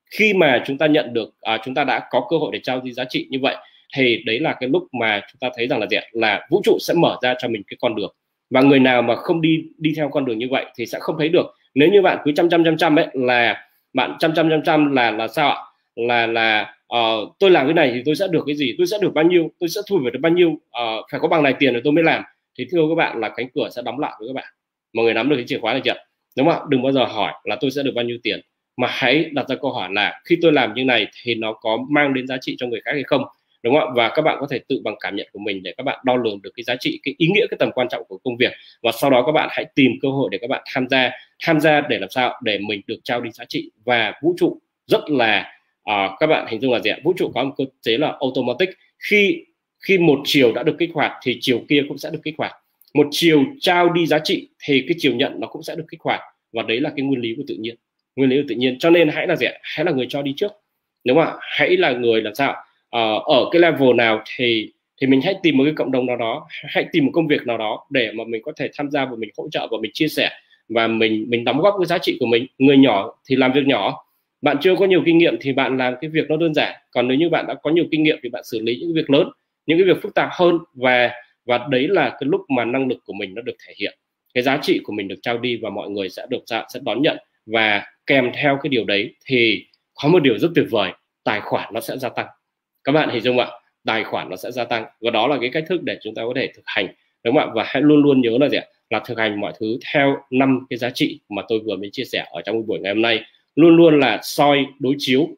khi 0.10 0.34
mà 0.34 0.64
chúng 0.66 0.78
ta 0.78 0.88
nhận 0.88 1.14
được 1.14 1.30
à, 1.42 1.58
chúng 1.66 1.74
ta 1.74 1.84
đã 1.84 2.08
có 2.10 2.28
cơ 2.30 2.38
hội 2.38 2.50
để 2.54 2.60
trao 2.64 2.82
đi 2.82 2.92
giá 2.94 3.04
trị 3.10 3.28
như 3.30 3.38
vậy 3.42 3.56
thì 3.96 4.24
đấy 4.26 4.40
là 4.40 4.56
cái 4.60 4.70
lúc 4.70 4.84
mà 5.00 5.22
chúng 5.32 5.40
ta 5.40 5.50
thấy 5.56 5.68
rằng 5.68 5.80
là 5.80 5.88
gì 5.88 5.98
là 6.12 6.48
vũ 6.50 6.62
trụ 6.64 6.78
sẽ 6.82 6.94
mở 6.94 7.18
ra 7.22 7.36
cho 7.40 7.48
mình 7.48 7.62
cái 7.68 7.78
con 7.82 7.96
đường. 7.96 8.14
Và 8.50 8.62
người 8.62 8.80
nào 8.80 9.02
mà 9.02 9.16
không 9.16 9.42
đi 9.42 9.64
đi 9.78 9.94
theo 9.96 10.10
con 10.10 10.26
đường 10.26 10.40
như 10.40 10.48
vậy 10.52 10.66
thì 10.76 10.86
sẽ 10.86 11.00
không 11.02 11.16
thấy 11.20 11.30
được. 11.30 11.56
Nếu 11.76 11.90
như 11.90 12.02
bạn 12.02 12.18
cứ 12.26 12.32
chăm 12.36 12.50
chăm 12.50 12.64
chăm 12.64 12.78
chăm 12.78 13.00
ấy 13.00 13.08
là 13.14 13.68
bạn 13.94 14.16
chăm 14.20 14.34
chăm 14.36 14.50
chăm 14.50 14.64
chăm 14.64 14.92
là 14.96 15.12
là 15.12 15.28
sao 15.28 15.50
ạ? 15.50 15.58
Là 15.96 16.28
là 16.28 16.76
uh, 16.96 17.36
tôi 17.40 17.52
làm 17.52 17.66
cái 17.68 17.74
này 17.74 17.92
thì 17.94 18.02
tôi 18.06 18.16
sẽ 18.16 18.28
được 18.28 18.44
cái 18.48 18.56
gì? 18.56 18.76
Tôi 18.78 18.88
sẽ 18.88 18.98
được 19.02 19.14
bao 19.14 19.26
nhiêu? 19.26 19.52
Tôi 19.60 19.70
sẽ 19.70 19.82
thu 19.90 20.00
về 20.06 20.12
được 20.12 20.20
bao 20.22 20.32
nhiêu? 20.32 20.50
Uh, 20.50 21.06
phải 21.12 21.20
có 21.20 21.28
bằng 21.28 21.44
này 21.44 21.54
tiền 21.60 21.74
rồi 21.74 21.82
tôi 21.84 21.94
mới 21.94 22.04
làm. 22.04 22.24
Thì 22.58 22.66
thưa 22.72 22.82
các 22.90 22.96
bạn 22.96 23.20
là 23.20 23.30
cánh 23.30 23.48
cửa 23.54 23.70
sẽ 23.76 23.82
đóng 23.86 24.00
lại 24.00 24.12
với 24.20 24.30
các 24.30 24.34
bạn. 24.34 24.48
Mọi 24.94 25.06
người 25.06 25.14
nắm 25.14 25.30
được 25.30 25.36
cái 25.36 25.46
chìa 25.48 25.60
khóa 25.60 25.74
này 25.74 25.82
chưa 25.86 25.94
đúng 26.38 26.48
không 26.48 26.60
ạ? 26.60 26.66
Đừng 26.70 26.82
bao 26.82 26.92
giờ 26.92 27.06
hỏi 27.06 27.34
là 27.44 27.58
tôi 27.62 27.72
sẽ 27.72 27.84
được 27.84 27.92
bao 27.96 28.06
nhiêu 28.06 28.18
tiền 28.24 28.40
mà 28.80 28.88
hãy 28.92 29.30
đặt 29.34 29.50
ra 29.50 29.56
câu 29.56 29.72
hỏi 29.72 29.90
là 29.92 30.22
khi 30.26 30.38
tôi 30.42 30.52
làm 30.54 30.74
như 30.74 30.84
này 30.84 31.08
thì 31.24 31.36
nó 31.36 31.54
có 31.54 31.78
mang 31.90 32.14
đến 32.14 32.28
giá 32.28 32.38
trị 32.42 32.56
cho 32.60 32.68
người 32.68 32.82
khác 32.86 32.92
hay 32.94 33.04
không? 33.04 33.24
Đúng 33.64 33.74
không 33.74 33.90
ạ? 33.90 33.94
Và 33.96 34.12
các 34.16 34.22
bạn 34.22 34.38
có 34.40 34.48
thể 34.52 34.60
tự 34.68 34.82
bằng 34.84 34.96
cảm 35.00 35.16
nhận 35.16 35.28
của 35.32 35.40
mình 35.40 35.64
để 35.64 35.74
các 35.78 35.84
bạn 35.84 36.00
đo 36.04 36.16
lường 36.16 36.42
được 36.42 36.50
cái 36.56 36.64
giá 36.64 36.76
trị 36.80 37.00
cái 37.04 37.16
ý 37.18 37.28
nghĩa 37.28 37.48
cái 37.50 37.58
tầm 37.60 37.72
quan 37.72 37.88
trọng 37.92 38.04
của 38.08 38.18
công 38.24 38.38
việc. 38.38 38.52
Và 38.84 38.92
sau 38.92 39.10
đó 39.10 39.24
các 39.26 39.32
bạn 39.32 39.50
hãy 39.52 39.66
tìm 39.76 39.92
cơ 40.02 40.10
hội 40.10 40.30
để 40.32 40.38
các 40.38 40.50
bạn 40.50 40.64
tham 40.74 40.90
gia 40.90 41.12
tham 41.46 41.60
gia 41.60 41.82
để 41.82 42.00
làm 42.00 42.10
sao? 42.10 42.40
Để 42.44 42.60
mình 42.68 42.82
được 42.88 43.00
trao 43.04 43.22
đi 43.22 43.30
giá 43.32 43.46
trị. 43.46 43.72
Và 43.86 44.14
vũ 44.22 44.36
trụ 44.38 44.62
rất 44.88 45.10
là 45.10 45.54
uh, 45.82 46.12
các 46.20 46.28
bạn 46.28 46.46
hình 46.50 46.62
dung 46.62 46.74
là 46.74 46.80
gì 46.80 46.90
ạ? 46.90 46.98
Vũ 47.04 47.14
trụ 47.18 47.32
có 47.36 47.44
một 47.44 47.54
cơ 47.58 47.64
chế 47.82 47.98
là 47.98 48.18
automatic. 48.20 48.70
Khi 49.10 49.46
khi 49.88 49.98
một 49.98 50.20
chiều 50.24 50.52
đã 50.52 50.64
được 50.64 50.76
kích 50.80 50.92
hoạt 50.94 51.12
thì 51.24 51.38
chiều 51.42 51.62
kia 51.70 51.84
cũng 51.88 51.98
sẽ 51.98 52.10
được 52.10 52.22
kích 52.24 52.36
hoạt. 52.38 52.52
Một 52.94 53.08
chiều 53.12 53.44
trao 53.60 53.90
đi 53.90 54.06
giá 54.06 54.20
trị 54.24 54.50
thì 54.66 54.84
cái 54.88 54.96
chiều 55.00 55.14
nhận 55.16 55.40
nó 55.40 55.48
cũng 55.48 55.64
sẽ 55.64 55.76
được 55.76 55.86
kích 55.92 56.02
hoạt. 56.02 56.20
Và 56.54 56.64
đấy 56.64 56.80
là 56.80 56.92
cái 56.96 57.06
nguyên 57.06 57.22
lý 57.22 57.34
của 57.38 57.44
tự 57.48 57.56
nhiên 57.60 57.76
nguyên 58.16 58.30
lý 58.30 58.38
của 58.42 58.46
tự 58.50 58.56
nhiên 58.56 58.80
cho 58.80 58.90
nên 58.90 59.10
hãy 59.10 59.28
là 59.28 59.36
gì 59.36 59.48
hãy 59.62 59.86
là 59.86 59.92
người 59.92 60.06
cho 60.10 60.22
đi 60.22 60.34
trước. 60.38 60.52
Đúng 61.06 61.18
không 61.18 61.26
ạ? 61.26 61.34
Hãy 61.42 61.78
là 61.78 61.92
người 61.92 62.22
làm 62.22 62.36
sao 62.36 62.56
ờ, 62.90 63.20
ở 63.20 63.50
cái 63.52 63.62
level 63.62 63.94
nào 63.96 64.24
thì 64.36 64.72
thì 65.02 65.08
mình 65.08 65.22
hãy 65.22 65.36
tìm 65.44 65.58
một 65.58 65.64
cái 65.64 65.74
cộng 65.76 65.92
đồng 65.92 66.06
nào 66.06 66.18
đó 66.18 66.48
hãy 66.50 66.86
tìm 66.92 67.06
một 67.06 67.12
công 67.14 67.28
việc 67.28 67.48
nào 67.48 67.58
đó 67.58 67.88
để 67.90 68.12
mà 68.16 68.24
mình 68.28 68.42
có 68.46 68.52
thể 68.58 68.70
tham 68.78 68.92
gia 68.92 69.06
và 69.06 69.16
mình 69.18 69.30
hỗ 69.38 69.50
trợ 69.52 69.68
và 69.72 69.78
mình 69.82 69.92
chia 69.94 70.08
sẻ 70.08 70.30
và 70.70 70.88
mình 70.88 71.26
mình 71.30 71.44
đóng 71.44 71.60
góp 71.62 71.76
cái 71.80 71.86
giá 71.86 71.98
trị 71.98 72.18
của 72.20 72.26
mình. 72.26 72.48
Người 72.58 72.78
nhỏ 72.78 73.16
thì 73.30 73.36
làm 73.36 73.54
việc 73.54 73.68
nhỏ. 73.68 74.06
Bạn 74.42 74.58
chưa 74.62 74.76
có 74.76 74.86
nhiều 74.86 75.02
kinh 75.06 75.18
nghiệm 75.18 75.38
thì 75.42 75.54
bạn 75.54 75.78
làm 75.78 75.94
cái 76.02 76.10
việc 76.10 76.30
nó 76.30 76.38
đơn 76.38 76.54
giản. 76.54 76.76
Còn 76.92 77.08
nếu 77.08 77.18
như 77.18 77.30
bạn 77.30 77.46
đã 77.48 77.54
có 77.54 77.72
nhiều 77.72 77.86
kinh 77.92 78.04
nghiệm 78.04 78.18
thì 78.24 78.30
bạn 78.30 78.44
xử 78.44 78.60
lý 78.60 78.76
những 78.76 78.94
việc 78.94 79.10
lớn 79.10 79.30
những 79.66 79.78
cái 79.78 79.86
việc 79.86 80.02
phức 80.02 80.14
tạp 80.16 80.30
hơn 80.32 80.58
và 80.74 81.12
và 81.46 81.68
đấy 81.70 81.88
là 81.88 82.10
cái 82.10 82.22
lúc 82.22 82.42
mà 82.50 82.66
năng 82.66 82.88
lực 82.88 82.98
của 83.06 83.14
mình 83.14 83.36
nó 83.36 83.42
được 83.42 83.56
thể 83.68 83.74
hiện. 83.80 83.98
Cái 84.34 84.44
giá 84.44 84.60
trị 84.62 84.80
của 84.84 84.94
mình 84.94 85.08
được 85.08 85.20
trao 85.22 85.38
đi 85.38 85.58
và 85.62 85.70
mọi 85.70 85.90
người 85.90 86.10
sẽ 86.10 86.26
được 86.30 86.44
sẽ 86.48 86.80
đón 86.84 87.02
nhận 87.02 87.18
và 87.54 87.86
kèm 88.06 88.32
theo 88.34 88.60
cái 88.64 88.70
điều 88.70 88.86
đấy 88.86 89.16
thì 89.26 89.66
có 90.04 90.10
một 90.10 90.20
điều 90.20 90.38
rất 90.38 90.52
tuyệt 90.56 90.66
vời, 90.70 90.92
tài 91.24 91.42
khoản 91.42 91.74
nó 91.74 91.80
sẽ 91.80 91.98
gia 91.98 92.10
tăng. 92.10 92.28
Các 92.84 92.92
bạn 92.92 93.10
hình 93.10 93.22
dung 93.22 93.40
ạ, 93.40 93.48
tài 93.86 94.04
khoản 94.04 94.30
nó 94.30 94.36
sẽ 94.36 94.52
gia 94.52 94.64
tăng. 94.64 94.86
Và 95.02 95.12
đó 95.12 95.28
là 95.28 95.38
cái 95.42 95.50
cách 95.54 95.64
thức 95.70 95.84
để 95.84 95.98
chúng 96.04 96.16
ta 96.16 96.22
có 96.22 96.34
thể 96.36 96.48
thực 96.56 96.64
hành, 96.66 96.88
đúng 97.24 97.36
không 97.36 97.50
ạ? 97.50 97.52
Và 97.56 97.64
hãy 97.68 97.82
luôn 97.82 98.02
luôn 98.02 98.22
nhớ 98.22 98.38
là 98.40 98.50
gì 98.50 98.58
ạ? 98.58 98.66
Là 98.90 99.02
thực 99.06 99.18
hành 99.18 99.42
mọi 99.42 99.54
thứ 99.60 99.78
theo 99.94 100.18
năm 100.30 100.66
cái 100.70 100.78
giá 100.78 100.90
trị 100.90 101.20
mà 101.30 101.42
tôi 101.48 101.60
vừa 101.60 101.76
mới 101.76 101.90
chia 101.92 102.04
sẻ 102.04 102.26
ở 102.32 102.42
trong 102.42 102.68
buổi 102.68 102.80
ngày 102.80 102.94
hôm 102.94 103.02
nay. 103.02 103.24
Luôn 103.56 103.76
luôn 103.76 104.00
là 104.00 104.20
soi 104.24 104.66
đối 104.80 104.96
chiếu. 104.98 105.30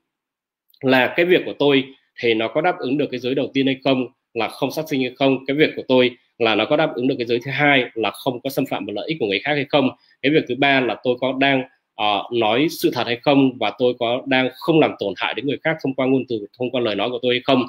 Là 0.82 1.14
cái 1.16 1.26
việc 1.26 1.42
của 1.46 1.54
tôi 1.60 1.84
thì 2.20 2.34
nó 2.34 2.48
có 2.48 2.62
đáp 2.62 2.76
ứng 2.80 2.98
được 2.98 3.08
cái 3.12 3.20
giới 3.20 3.36
đầu 3.36 3.52
tiên 3.54 3.66
hay 3.66 3.78
không, 3.84 4.08
là 4.34 4.48
không 4.48 4.72
sát 4.72 4.86
sinh 4.90 5.02
hay 5.02 5.12
không? 5.16 5.46
Cái 5.46 5.56
việc 5.56 5.70
của 5.76 5.84
tôi 5.88 6.12
là 6.38 6.56
nó 6.56 6.66
có 6.66 6.78
đáp 6.78 6.94
ứng 6.96 7.08
được 7.08 7.16
cái 7.18 7.28
giới 7.28 7.40
thứ 7.46 7.52
hai, 7.52 7.86
là 7.94 8.12
không 8.12 8.42
có 8.42 8.50
xâm 8.50 8.66
phạm 8.66 8.86
vào 8.86 8.94
lợi 8.94 9.08
ích 9.08 9.18
của 9.20 9.26
người 9.26 9.40
khác 9.40 9.54
hay 9.54 9.66
không? 9.70 9.90
Cái 10.22 10.32
việc 10.32 10.44
thứ 10.48 10.56
ba 10.56 10.80
là 10.80 10.96
tôi 11.04 11.16
có 11.20 11.36
đang 11.40 11.64
uh, 12.02 12.34
nói 12.34 12.68
sự 12.70 12.92
thật 12.94 13.08
hay 13.08 13.16
không 13.22 13.58
và 13.58 13.72
tôi 13.78 13.94
có 14.00 14.22
đang 14.26 14.50
không 14.54 14.80
làm 14.80 14.92
tổn 15.00 15.14
hại 15.18 15.34
đến 15.34 15.48
người 15.48 15.58
khác 15.64 15.78
thông 15.84 15.94
qua 15.94 16.06
ngôn 16.06 16.24
từ 16.30 16.48
thông 16.60 16.72
qua 16.72 16.82
lời 16.82 16.96
nói 16.96 17.10
của 17.10 17.20
tôi 17.22 17.34
hay 17.34 17.42
không? 17.44 17.66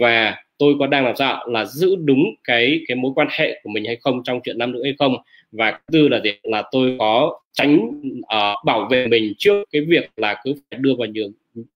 Và 0.00 0.36
tôi 0.58 0.74
có 0.78 0.86
đang 0.86 1.04
làm 1.04 1.16
sao 1.16 1.48
là 1.48 1.64
giữ 1.64 1.96
đúng 1.96 2.24
cái 2.44 2.80
cái 2.88 2.96
mối 2.96 3.12
quan 3.14 3.28
hệ 3.30 3.60
của 3.62 3.70
mình 3.70 3.84
hay 3.84 3.96
không 3.96 4.22
trong 4.24 4.40
chuyện 4.44 4.58
nam 4.58 4.72
nữ 4.72 4.82
hay 4.84 4.94
không? 4.98 5.16
Và 5.52 5.78
tư 5.92 6.08
là 6.08 6.20
gì? 6.24 6.30
Là 6.42 6.62
tôi 6.72 6.96
có 6.98 7.40
tránh 7.52 7.78
uh, 8.18 8.64
bảo 8.64 8.88
vệ 8.90 9.06
mình 9.06 9.32
trước 9.38 9.64
cái 9.72 9.82
việc 9.82 10.10
là 10.16 10.40
cứ 10.44 10.54
phải 10.70 10.78
đưa 10.80 10.94
vào 10.98 11.06
nhiều 11.06 11.28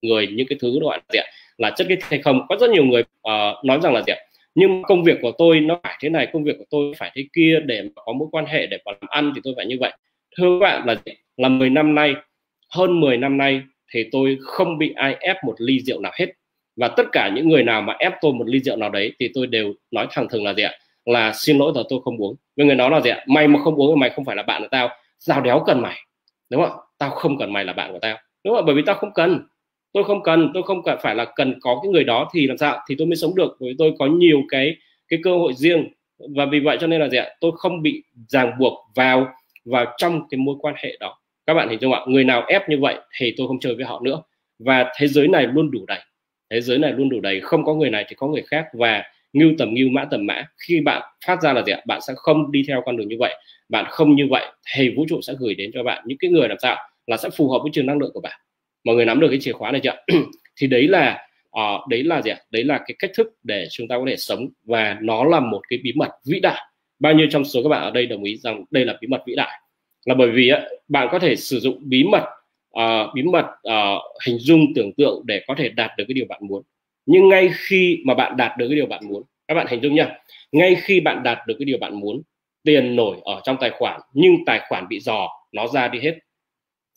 người 0.03 0.27
những 0.27 0.47
cái 0.47 0.59
thứ 0.61 0.81
gọi 0.81 0.99
là 0.99 1.03
gì 1.13 1.21
là 1.59 1.71
chất 1.71 1.87
kích 1.89 1.99
thích 2.01 2.11
hay 2.11 2.23
không? 2.23 2.47
Có 2.49 2.57
rất 2.61 2.71
nhiều 2.71 2.85
người 2.85 3.03
uh, 3.03 3.65
nói 3.65 3.79
rằng 3.83 3.95
là 3.95 4.03
gì 4.07 4.13
nhưng 4.55 4.83
công 4.83 5.05
việc 5.05 5.19
của 5.23 5.33
tôi 5.39 5.61
nó 5.61 5.81
phải 5.83 5.99
thế 6.01 6.09
này 6.09 6.29
công 6.33 6.45
việc 6.45 6.59
của 6.59 6.65
tôi 6.71 6.93
phải 6.97 7.11
thế 7.15 7.25
kia 7.33 7.61
để 7.65 7.83
mà 7.83 8.03
có 8.07 8.13
mối 8.13 8.29
quan 8.33 8.45
hệ 8.47 8.67
để 8.67 8.79
mà 8.85 8.93
làm 8.93 9.09
ăn 9.09 9.33
thì 9.35 9.41
tôi 9.45 9.55
phải 9.57 9.67
như 9.67 9.77
vậy 9.81 9.93
thưa 10.37 10.59
các 10.61 10.67
bạn, 10.67 10.87
là 10.87 10.95
là 11.37 11.49
10 11.49 11.71
năm 11.71 11.95
nay, 11.95 12.15
hơn 12.69 13.01
10 13.01 13.17
năm 13.17 13.37
nay 13.37 13.63
thì 13.93 14.05
tôi 14.13 14.39
không 14.41 14.79
bị 14.79 14.93
ai 14.97 15.17
ép 15.21 15.37
một 15.45 15.55
ly 15.59 15.81
rượu 15.81 16.01
nào 16.01 16.13
hết. 16.15 16.27
Và 16.77 16.89
tất 16.89 17.07
cả 17.13 17.31
những 17.35 17.49
người 17.49 17.63
nào 17.63 17.83
mà 17.83 17.97
ép 17.99 18.13
tôi 18.21 18.33
một 18.33 18.45
ly 18.49 18.61
rượu 18.61 18.77
nào 18.77 18.91
đấy 18.91 19.13
thì 19.21 19.31
tôi 19.35 19.47
đều 19.47 19.75
nói 19.91 20.07
thẳng 20.11 20.29
thừng 20.29 20.45
là 20.45 20.55
gì 20.55 20.63
ạ? 20.63 20.73
Là 21.05 21.33
xin 21.33 21.59
lỗi 21.59 21.73
rồi, 21.75 21.85
tôi 21.89 22.01
không 22.05 22.17
uống. 22.23 22.37
Với 22.57 22.67
người 22.67 22.75
nói 22.75 22.91
là 22.91 23.01
gì 23.01 23.11
ạ? 23.11 23.25
Mày 23.27 23.49
mà 23.49 23.61
không 23.65 23.75
uống 23.75 23.99
mày 23.99 24.11
không 24.11 24.25
phải 24.25 24.37
là 24.37 24.43
bạn 24.43 24.63
của 24.63 24.69
tao. 24.71 24.89
Tao 25.27 25.41
đéo 25.41 25.63
cần 25.67 25.81
mày, 25.81 25.97
đúng 26.51 26.63
không? 26.63 26.79
Tao 26.99 27.11
không 27.11 27.39
cần 27.39 27.53
mày 27.53 27.65
là 27.65 27.73
bạn 27.73 27.93
của 27.93 27.99
tao, 28.03 28.17
đúng 28.45 28.55
không? 28.55 28.67
Bởi 28.67 28.75
vì 28.75 28.83
tao 28.87 28.95
không 28.95 29.13
cần. 29.15 29.47
Tôi 29.93 30.05
không 30.05 30.23
cần, 30.23 30.51
tôi 30.55 30.63
không 30.63 30.83
cần, 30.83 30.99
phải 31.03 31.15
là 31.15 31.25
cần 31.37 31.61
có 31.61 31.81
cái 31.83 31.93
người 31.93 32.05
đó 32.05 32.31
thì 32.35 32.47
làm 32.47 32.59
sao? 32.59 32.81
Thì 32.89 32.95
tôi 32.99 33.07
mới 33.07 33.17
sống 33.17 33.35
được, 33.35 33.57
bởi 33.61 33.71
vì 33.71 33.75
tôi 33.79 33.93
có 33.99 34.07
nhiều 34.07 34.43
cái 34.49 34.77
cái 35.09 35.21
cơ 35.23 35.37
hội 35.37 35.53
riêng. 35.55 35.89
Và 36.37 36.47
vì 36.47 36.61
vậy 36.61 36.79
cho 36.81 36.87
nên 36.87 37.01
là 37.01 37.09
gì 37.09 37.19
ạ? 37.19 37.29
Tôi 37.41 37.53
không 37.55 37.83
bị 37.83 38.03
ràng 38.29 38.53
buộc 38.59 38.87
vào 38.95 39.29
vào 39.65 39.95
trong 39.97 40.29
cái 40.31 40.39
mối 40.39 40.57
quan 40.61 40.75
hệ 40.79 40.97
đó. 41.01 41.19
Các 41.47 41.55
bạn 41.55 41.69
hình 41.69 41.79
dung 41.81 41.93
ạ 41.93 42.01
người 42.07 42.25
nào 42.25 42.45
ép 42.49 42.69
như 42.69 42.79
vậy 42.81 42.97
thì 43.19 43.35
tôi 43.37 43.49
không 43.49 43.61
chơi 43.61 43.75
với 43.75 43.85
họ 43.85 44.01
nữa. 44.05 44.23
Và 44.59 44.93
thế 44.97 45.07
giới 45.07 45.29
này 45.29 45.47
luôn 45.47 45.71
đủ 45.71 45.85
đầy. 45.87 46.01
Thế 46.51 46.61
giới 46.61 46.79
này 46.79 46.93
luôn 46.93 47.09
đủ 47.09 47.21
đầy. 47.21 47.41
Không 47.41 47.65
có 47.65 47.75
người 47.75 47.91
này 47.91 48.05
thì 48.09 48.17
có 48.19 48.27
người 48.27 48.43
khác. 48.43 48.67
Và 48.73 49.03
ngưu 49.33 49.53
tầm 49.59 49.75
ngưu 49.75 49.89
mã 49.89 50.05
tầm 50.05 50.27
mã 50.27 50.45
khi 50.67 50.81
bạn 50.81 51.03
phát 51.27 51.43
ra 51.43 51.53
là 51.53 51.63
gì 51.63 51.73
ạ? 51.73 51.81
Bạn 51.87 52.01
sẽ 52.01 52.15
không 52.17 52.53
đi 52.53 52.65
theo 52.69 52.83
con 52.87 52.97
đường 52.97 53.09
như 53.09 53.17
vậy. 53.19 53.35
Bạn 53.69 53.85
không 53.89 54.17
như 54.17 54.27
vậy 54.31 54.47
thì 54.75 54.91
vũ 54.97 55.07
trụ 55.09 55.21
sẽ 55.23 55.35
gửi 55.39 55.55
đến 55.55 55.71
cho 55.75 55.83
bạn 55.83 56.03
những 56.07 56.19
cái 56.19 56.31
người 56.31 56.49
làm 56.49 56.59
sao? 56.63 56.77
Là 57.07 57.17
sẽ 57.17 57.31
phù 57.37 57.51
hợp 57.51 57.59
với 57.63 57.71
trường 57.75 57.87
năng 57.87 57.99
lượng 57.99 58.11
của 58.15 58.21
bạn. 58.21 58.41
Mọi 58.85 58.97
người 58.97 59.05
nắm 59.05 59.21
được 59.21 59.29
cái 59.31 59.39
chìa 59.41 59.53
khóa 59.53 59.71
này 59.71 59.81
chưa 59.85 59.97
thì 60.57 60.67
đấy 60.67 60.89
là 60.89 61.27
uh, 61.59 61.89
đấy 61.89 62.03
là 62.03 62.23
gì 62.23 62.31
ạ? 62.31 62.37
Đấy 62.51 62.65
là 62.65 62.79
cái 62.79 62.95
cách 62.99 63.11
thức 63.17 63.27
để 63.43 63.67
chúng 63.71 63.89
ta 63.89 63.99
có 63.99 64.05
thể 64.09 64.17
sống. 64.17 64.49
Và 64.65 64.99
nó 65.01 65.25
là 65.25 65.41
một 65.41 65.61
cái 65.69 65.79
bí 65.83 65.93
mật 65.97 66.11
vĩ 66.27 66.41
đại 66.41 66.61
bao 67.01 67.13
nhiêu 67.13 67.27
trong 67.31 67.45
số 67.45 67.63
các 67.63 67.69
bạn 67.69 67.83
ở 67.83 67.91
đây 67.91 68.07
đồng 68.07 68.25
ý 68.25 68.37
rằng 68.37 68.65
đây 68.71 68.85
là 68.85 68.99
bí 69.01 69.09
mật 69.09 69.23
vĩ 69.27 69.35
đại? 69.35 69.61
Là 70.05 70.15
bởi 70.15 70.31
vì 70.31 70.51
bạn 70.89 71.09
có 71.13 71.19
thể 71.19 71.37
sử 71.37 71.61
dụng 71.61 71.79
bí 71.81 72.05
mật 72.05 72.25
uh, 72.79 73.15
bí 73.15 73.23
mật 73.23 73.47
uh, 73.47 74.03
hình 74.27 74.39
dung 74.39 74.67
tưởng 74.75 74.93
tượng 74.93 75.23
để 75.25 75.45
có 75.47 75.55
thể 75.55 75.69
đạt 75.69 75.91
được 75.97 76.05
cái 76.09 76.15
điều 76.15 76.27
bạn 76.29 76.41
muốn. 76.43 76.63
Nhưng 77.07 77.29
ngay 77.29 77.51
khi 77.55 77.99
mà 78.05 78.15
bạn 78.15 78.37
đạt 78.37 78.59
được 78.59 78.69
cái 78.69 78.77
điều 78.77 78.87
bạn 78.87 79.09
muốn 79.09 79.23
các 79.51 79.55
bạn 79.55 79.67
hình 79.71 79.81
dung 79.83 79.95
nha 79.95 80.19
ngay 80.53 80.77
khi 80.83 81.01
bạn 81.01 81.23
đạt 81.23 81.39
được 81.47 81.55
cái 81.59 81.65
điều 81.65 81.79
bạn 81.79 82.01
muốn 82.01 82.23
tiền 82.65 82.97
nổi 82.97 83.17
ở 83.25 83.41
trong 83.45 83.57
tài 83.61 83.71
khoản 83.71 84.01
nhưng 84.15 84.37
tài 84.47 84.61
khoản 84.69 84.89
bị 84.89 85.01
dò 85.01 85.29
nó 85.53 85.67
ra 85.67 85.89
đi 85.89 85.99
hết. 85.99 86.19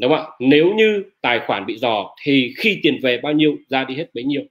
Đúng 0.01 0.11
không 0.11 0.25
ạ? 0.25 0.31
Nếu 0.39 0.73
như 0.73 1.03
tài 1.21 1.39
khoản 1.47 1.65
bị 1.65 1.77
dò 1.77 2.15
thì 2.23 2.53
khi 2.57 2.80
tiền 2.84 2.99
về 3.01 3.17
bao 3.17 3.34
nhiêu 3.34 3.55
ra 3.69 3.84
đi 3.84 3.95
hết 3.95 4.05
bấy 4.13 4.23
nhiêu. 4.23 4.41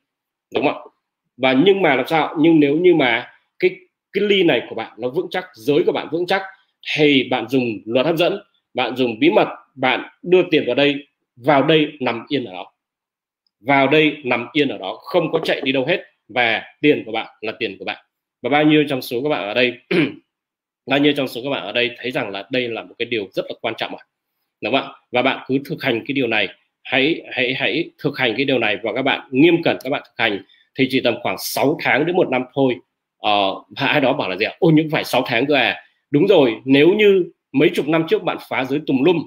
Đúng 0.54 0.64
không 0.64 0.74
ạ? 0.74 0.80
Và 1.36 1.52
nhưng 1.52 1.82
mà 1.82 1.94
làm 1.94 2.06
sao? 2.06 2.36
Nhưng 2.38 2.60
nếu 2.60 2.76
như 2.76 2.94
mà 2.94 3.31
cái 4.12 4.24
ly 4.24 4.42
này 4.42 4.62
của 4.68 4.74
bạn 4.74 4.92
nó 4.98 5.08
vững 5.08 5.26
chắc, 5.30 5.46
giới 5.54 5.82
của 5.86 5.92
bạn 5.92 6.08
vững 6.12 6.26
chắc, 6.26 6.42
thì 6.94 7.28
bạn 7.30 7.48
dùng 7.48 7.64
luật 7.84 8.06
hấp 8.06 8.16
dẫn, 8.16 8.42
bạn 8.74 8.96
dùng 8.96 9.18
bí 9.18 9.30
mật, 9.30 9.48
bạn 9.74 10.08
đưa 10.22 10.42
tiền 10.50 10.64
vào 10.66 10.74
đây 10.74 11.06
vào 11.36 11.62
đây 11.62 11.92
nằm 12.00 12.24
yên 12.28 12.44
ở 12.44 12.52
đó. 12.52 12.72
Vào 13.60 13.88
đây 13.88 14.16
nằm 14.24 14.46
yên 14.52 14.68
ở 14.68 14.78
đó, 14.78 14.98
không 15.00 15.32
có 15.32 15.38
chạy 15.44 15.60
đi 15.60 15.72
đâu 15.72 15.86
hết 15.86 16.02
và 16.28 16.62
tiền 16.80 17.02
của 17.06 17.12
bạn 17.12 17.26
là 17.40 17.52
tiền 17.58 17.76
của 17.78 17.84
bạn. 17.84 18.04
Và 18.42 18.50
bao 18.50 18.64
nhiêu 18.64 18.84
trong 18.88 19.02
số 19.02 19.22
các 19.22 19.28
bạn 19.28 19.48
ở 19.48 19.54
đây, 19.54 19.72
bao 20.86 20.98
nhiêu 20.98 21.12
trong 21.16 21.28
số 21.28 21.40
các 21.44 21.50
bạn 21.50 21.62
ở 21.62 21.72
đây 21.72 21.90
thấy 21.96 22.10
rằng 22.10 22.30
là 22.30 22.48
đây 22.50 22.68
là 22.68 22.82
một 22.82 22.94
cái 22.98 23.06
điều 23.06 23.28
rất 23.32 23.44
là 23.48 23.54
quan 23.60 23.74
trọng 23.78 23.96
ạ. 23.96 24.04
Đúng 24.60 24.72
không 24.72 24.82
ạ? 24.82 24.94
Và 25.12 25.22
bạn 25.22 25.44
cứ 25.48 25.58
thực 25.64 25.82
hành 25.82 26.04
cái 26.06 26.14
điều 26.14 26.26
này, 26.26 26.48
hãy 26.84 27.22
hãy 27.32 27.54
hãy 27.54 27.90
thực 27.98 28.18
hành 28.18 28.34
cái 28.36 28.44
điều 28.44 28.58
này 28.58 28.76
và 28.82 28.92
các 28.92 29.02
bạn 29.02 29.28
nghiêm 29.30 29.62
cẩn 29.62 29.76
các 29.84 29.90
bạn 29.90 30.02
thực 30.04 30.24
hành 30.24 30.42
thì 30.74 30.88
chỉ 30.90 31.00
tầm 31.00 31.14
khoảng 31.22 31.36
6 31.38 31.78
tháng 31.82 32.06
đến 32.06 32.16
một 32.16 32.28
năm 32.30 32.42
thôi 32.54 32.76
uh, 33.28 33.66
ai 33.76 34.00
đó 34.00 34.12
bảo 34.12 34.28
là 34.30 34.36
gì 34.36 34.44
ạ? 34.44 34.52
Ôi 34.58 34.72
nhưng 34.74 34.90
phải 34.90 35.04
6 35.04 35.22
tháng 35.26 35.46
cơ 35.46 35.54
à. 35.54 35.80
Đúng 36.10 36.26
rồi 36.26 36.60
nếu 36.64 36.88
như 36.88 37.24
mấy 37.52 37.70
chục 37.74 37.88
năm 37.88 38.04
trước 38.08 38.22
bạn 38.22 38.36
phá 38.48 38.64
giới 38.64 38.80
tùm 38.86 39.02
lum 39.02 39.26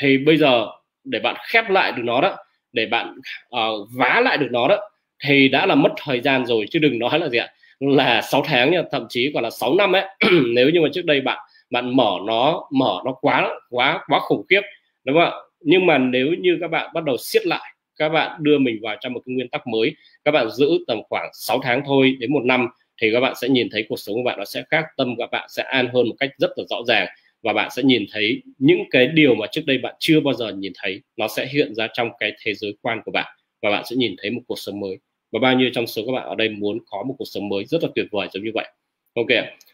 thì 0.00 0.18
bây 0.18 0.36
giờ 0.36 0.66
để 1.04 1.18
bạn 1.18 1.36
khép 1.48 1.70
lại 1.70 1.92
được 1.92 2.02
nó 2.04 2.20
đó 2.20 2.36
để 2.72 2.86
bạn 2.86 3.16
uh, 3.56 3.88
vá 3.98 4.20
lại 4.24 4.36
được 4.36 4.48
nó 4.50 4.68
đó 4.68 4.78
thì 5.24 5.48
đã 5.48 5.66
là 5.66 5.74
mất 5.74 5.92
thời 5.96 6.20
gian 6.20 6.46
rồi 6.46 6.66
chứ 6.70 6.78
đừng 6.78 6.98
nói 6.98 7.18
là 7.18 7.28
gì 7.28 7.38
ạ? 7.38 7.48
Là 7.80 8.22
6 8.22 8.42
tháng 8.46 8.70
nha 8.70 8.82
thậm 8.92 9.06
chí 9.08 9.30
còn 9.34 9.42
là 9.42 9.50
6 9.50 9.74
năm 9.74 9.92
ấy. 9.92 10.04
Nếu 10.54 10.70
như 10.70 10.80
mà 10.80 10.88
trước 10.92 11.04
đây 11.04 11.20
bạn 11.20 11.38
bạn 11.70 11.96
mở 11.96 12.18
nó 12.26 12.68
mở 12.72 13.00
nó 13.04 13.12
quá 13.12 13.50
quá 13.70 14.00
quá 14.06 14.18
khủng 14.18 14.46
khiếp 14.50 14.60
đúng 15.04 15.16
không 15.16 15.24
ạ? 15.24 15.32
Nhưng 15.60 15.86
mà 15.86 15.98
nếu 15.98 16.26
như 16.40 16.58
các 16.60 16.70
bạn 16.70 16.90
bắt 16.94 17.04
đầu 17.04 17.16
siết 17.16 17.46
lại 17.46 17.72
các 17.96 18.08
bạn 18.08 18.36
đưa 18.38 18.58
mình 18.58 18.78
vào 18.82 18.96
trong 19.00 19.12
một 19.12 19.20
cái 19.26 19.34
nguyên 19.34 19.48
tắc 19.48 19.66
mới 19.66 19.96
các 20.24 20.30
bạn 20.30 20.50
giữ 20.50 20.68
tầm 20.86 20.98
khoảng 21.08 21.30
6 21.32 21.58
tháng 21.62 21.82
thôi 21.86 22.16
đến 22.20 22.32
một 22.32 22.42
năm 22.44 22.68
thì 23.02 23.10
các 23.12 23.20
bạn 23.20 23.34
sẽ 23.40 23.48
nhìn 23.48 23.68
thấy 23.72 23.86
cuộc 23.88 23.96
sống 23.96 24.14
của 24.14 24.22
bạn 24.22 24.38
nó 24.38 24.44
sẽ 24.44 24.62
khác 24.70 24.84
tâm 24.96 25.14
các 25.18 25.30
bạn 25.32 25.48
sẽ 25.48 25.62
an 25.62 25.88
hơn 25.94 26.08
một 26.08 26.14
cách 26.18 26.30
rất 26.38 26.50
là 26.56 26.64
rõ 26.70 26.76
ràng 26.86 27.06
và 27.42 27.52
bạn 27.52 27.70
sẽ 27.76 27.82
nhìn 27.82 28.04
thấy 28.12 28.42
những 28.58 28.82
cái 28.90 29.06
điều 29.06 29.34
mà 29.34 29.46
trước 29.52 29.62
đây 29.66 29.78
bạn 29.78 29.94
chưa 29.98 30.20
bao 30.20 30.34
giờ 30.34 30.52
nhìn 30.52 30.72
thấy 30.82 31.00
nó 31.16 31.28
sẽ 31.28 31.46
hiện 31.46 31.74
ra 31.74 31.88
trong 31.92 32.10
cái 32.18 32.32
thế 32.44 32.54
giới 32.54 32.76
quan 32.82 33.00
của 33.04 33.10
bạn 33.10 33.36
và 33.62 33.70
bạn 33.70 33.84
sẽ 33.84 33.96
nhìn 33.96 34.14
thấy 34.22 34.30
một 34.30 34.40
cuộc 34.46 34.58
sống 34.58 34.80
mới. 34.80 34.98
Và 35.32 35.38
bao 35.38 35.54
nhiêu 35.54 35.70
trong 35.72 35.86
số 35.86 36.02
các 36.06 36.12
bạn 36.12 36.28
ở 36.28 36.34
đây 36.34 36.48
muốn 36.48 36.78
có 36.86 37.04
một 37.08 37.14
cuộc 37.18 37.24
sống 37.24 37.48
mới 37.48 37.64
rất 37.64 37.82
là 37.82 37.88
tuyệt 37.94 38.06
vời 38.10 38.28
giống 38.32 38.44
như 38.44 38.50
vậy. 38.54 38.66
Ok 39.14 39.26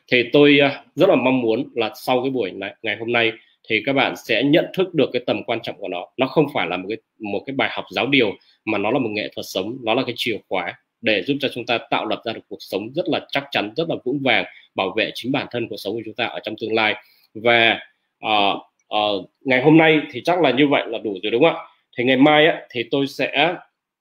thì 0.09 0.23
tôi 0.33 0.59
à, 0.59 0.85
rất 0.95 1.09
là 1.09 1.15
mong 1.15 1.41
muốn 1.41 1.69
là 1.75 1.93
sau 1.95 2.23
cái 2.23 2.31
buổi 2.31 2.51
này, 2.51 2.75
ngày 2.83 2.97
hôm 2.97 3.13
nay 3.13 3.33
thì 3.69 3.83
các 3.87 3.93
bạn 3.93 4.15
sẽ 4.17 4.43
nhận 4.43 4.65
thức 4.75 4.95
được 4.95 5.11
cái 5.13 5.23
tầm 5.27 5.43
quan 5.45 5.59
trọng 5.63 5.77
của 5.79 5.89
nó. 5.89 6.07
Nó 6.17 6.27
không 6.27 6.47
phải 6.55 6.67
là 6.67 6.77
một 6.77 6.87
cái 6.89 6.99
một 7.21 7.43
cái 7.47 7.55
bài 7.57 7.71
học 7.73 7.85
giáo 7.91 8.07
điều 8.07 8.35
mà 8.65 8.79
nó 8.79 8.91
là 8.91 8.99
một 8.99 9.11
nghệ 9.13 9.29
thuật 9.35 9.47
sống 9.49 9.79
nó 9.83 9.95
là 9.95 10.03
cái 10.07 10.15
chìa 10.17 10.37
khóa 10.49 10.75
để 11.03 11.23
giúp 11.23 11.37
cho 11.41 11.49
chúng 11.55 11.67
ta 11.67 11.79
tạo 11.91 12.07
lập 12.07 12.23
ra 12.25 12.33
được 12.33 12.41
cuộc 12.49 12.59
sống 12.61 12.93
rất 12.95 13.09
là 13.09 13.27
chắc 13.33 13.45
chắn 13.51 13.73
rất 13.77 13.89
là 13.89 13.97
vững 14.05 14.21
vàng 14.23 14.45
bảo 14.75 14.95
vệ 14.97 15.11
chính 15.15 15.33
bản 15.33 15.47
thân 15.51 15.69
cuộc 15.69 15.77
sống 15.77 15.95
của 15.95 16.03
chúng 16.05 16.15
ta 16.15 16.25
ở 16.25 16.41
trong 16.41 16.55
tương 16.61 16.75
lai. 16.75 16.95
Và 17.35 17.79
uh, 18.27 18.57
uh, 18.95 19.31
ngày 19.41 19.63
hôm 19.63 19.77
nay 19.77 20.01
thì 20.13 20.21
chắc 20.25 20.41
là 20.41 20.51
như 20.51 20.67
vậy 20.67 20.83
là 20.87 20.99
đủ 20.99 21.17
rồi 21.23 21.31
đúng 21.31 21.43
không 21.43 21.57
ạ? 21.57 21.63
Thì 21.97 22.05
ngày 22.05 22.17
mai 22.17 22.47
á, 22.47 22.61
thì 22.71 22.83
tôi 22.91 23.07
sẽ 23.07 23.55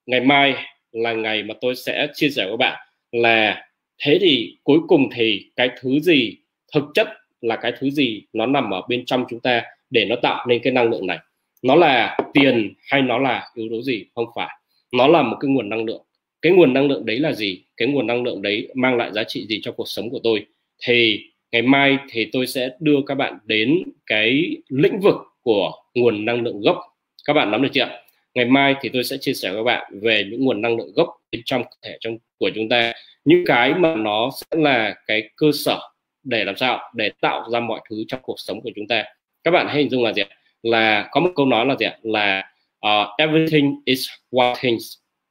ngày 0.05 0.19
mai 0.19 0.55
là 0.91 1.13
ngày 1.13 1.43
mà 1.43 1.53
tôi 1.61 1.75
sẽ 1.75 2.07
chia 2.13 2.29
sẻ 2.29 2.45
với 2.47 2.57
bạn 2.57 2.87
là 3.11 3.67
thế 4.03 4.17
thì 4.21 4.57
cuối 4.63 4.79
cùng 4.87 5.09
thì 5.15 5.45
cái 5.55 5.69
thứ 5.81 5.99
gì 5.99 6.37
thực 6.73 6.83
chất 6.93 7.07
là 7.41 7.55
cái 7.55 7.73
thứ 7.79 7.89
gì 7.89 8.23
nó 8.33 8.45
nằm 8.45 8.73
ở 8.73 8.81
bên 8.89 9.05
trong 9.05 9.25
chúng 9.29 9.39
ta 9.39 9.63
để 9.89 10.05
nó 10.05 10.15
tạo 10.21 10.45
nên 10.47 10.61
cái 10.63 10.73
năng 10.73 10.89
lượng 10.89 11.07
này? 11.07 11.17
Nó 11.61 11.75
là 11.75 12.17
tiền 12.33 12.73
hay 12.87 13.01
nó 13.01 13.17
là 13.17 13.49
yếu 13.55 13.67
tố 13.71 13.81
gì? 13.81 14.05
Không 14.15 14.25
phải. 14.35 14.55
Nó 14.91 15.07
là 15.07 15.21
một 15.21 15.37
cái 15.39 15.49
nguồn 15.51 15.69
năng 15.69 15.85
lượng 15.85 16.01
cái 16.41 16.51
nguồn 16.51 16.73
năng 16.73 16.87
lượng 16.87 17.05
đấy 17.05 17.19
là 17.19 17.33
gì? 17.33 17.61
Cái 17.77 17.87
nguồn 17.87 18.07
năng 18.07 18.23
lượng 18.23 18.41
đấy 18.41 18.67
mang 18.73 18.97
lại 18.97 19.11
giá 19.13 19.23
trị 19.23 19.45
gì 19.47 19.59
cho 19.63 19.71
cuộc 19.71 19.87
sống 19.87 20.09
của 20.09 20.19
tôi? 20.23 20.45
Thì 20.85 21.19
ngày 21.51 21.61
mai 21.61 21.97
thì 22.09 22.29
tôi 22.31 22.47
sẽ 22.47 22.69
đưa 22.79 22.97
các 23.07 23.15
bạn 23.15 23.37
đến 23.45 23.83
cái 24.05 24.57
lĩnh 24.69 24.99
vực 24.99 25.15
của 25.41 25.71
nguồn 25.93 26.25
năng 26.25 26.43
lượng 26.43 26.61
gốc. 26.61 26.77
Các 27.25 27.33
bạn 27.33 27.51
nắm 27.51 27.61
được 27.61 27.69
chưa 27.73 28.01
ngày 28.33 28.45
mai 28.45 28.75
thì 28.81 28.89
tôi 28.93 29.03
sẽ 29.03 29.17
chia 29.17 29.33
sẻ 29.33 29.49
với 29.49 29.57
các 29.57 29.63
bạn 29.63 29.99
về 30.01 30.25
những 30.31 30.43
nguồn 30.43 30.61
năng 30.61 30.77
lượng 30.77 30.93
gốc 30.95 31.09
bên 31.31 31.41
trong 31.45 31.63
thể 31.81 31.97
trong 31.99 32.17
của 32.39 32.51
chúng 32.55 32.69
ta. 32.69 32.93
Những 33.25 33.43
cái 33.45 33.73
mà 33.73 33.95
nó 33.95 34.29
sẽ 34.35 34.57
là 34.59 34.95
cái 35.07 35.29
cơ 35.35 35.51
sở 35.53 35.79
để 36.23 36.45
làm 36.45 36.55
sao? 36.57 36.79
Để 36.95 37.11
tạo 37.21 37.49
ra 37.51 37.59
mọi 37.59 37.81
thứ 37.89 38.03
trong 38.07 38.19
cuộc 38.23 38.39
sống 38.39 38.61
của 38.61 38.71
chúng 38.75 38.87
ta. 38.87 39.03
Các 39.43 39.51
bạn 39.51 39.67
hãy 39.67 39.77
hình 39.77 39.89
dung 39.89 40.03
là 40.03 40.13
gì 40.13 40.23
là 40.63 41.09
có 41.11 41.21
một 41.21 41.31
câu 41.35 41.45
nói 41.45 41.65
là 41.65 41.75
gì 41.79 41.85
là 42.01 42.51
uh, 42.87 43.07
everything 43.17 43.75
is 43.85 44.07
one 44.31 44.53
thing 44.59 44.77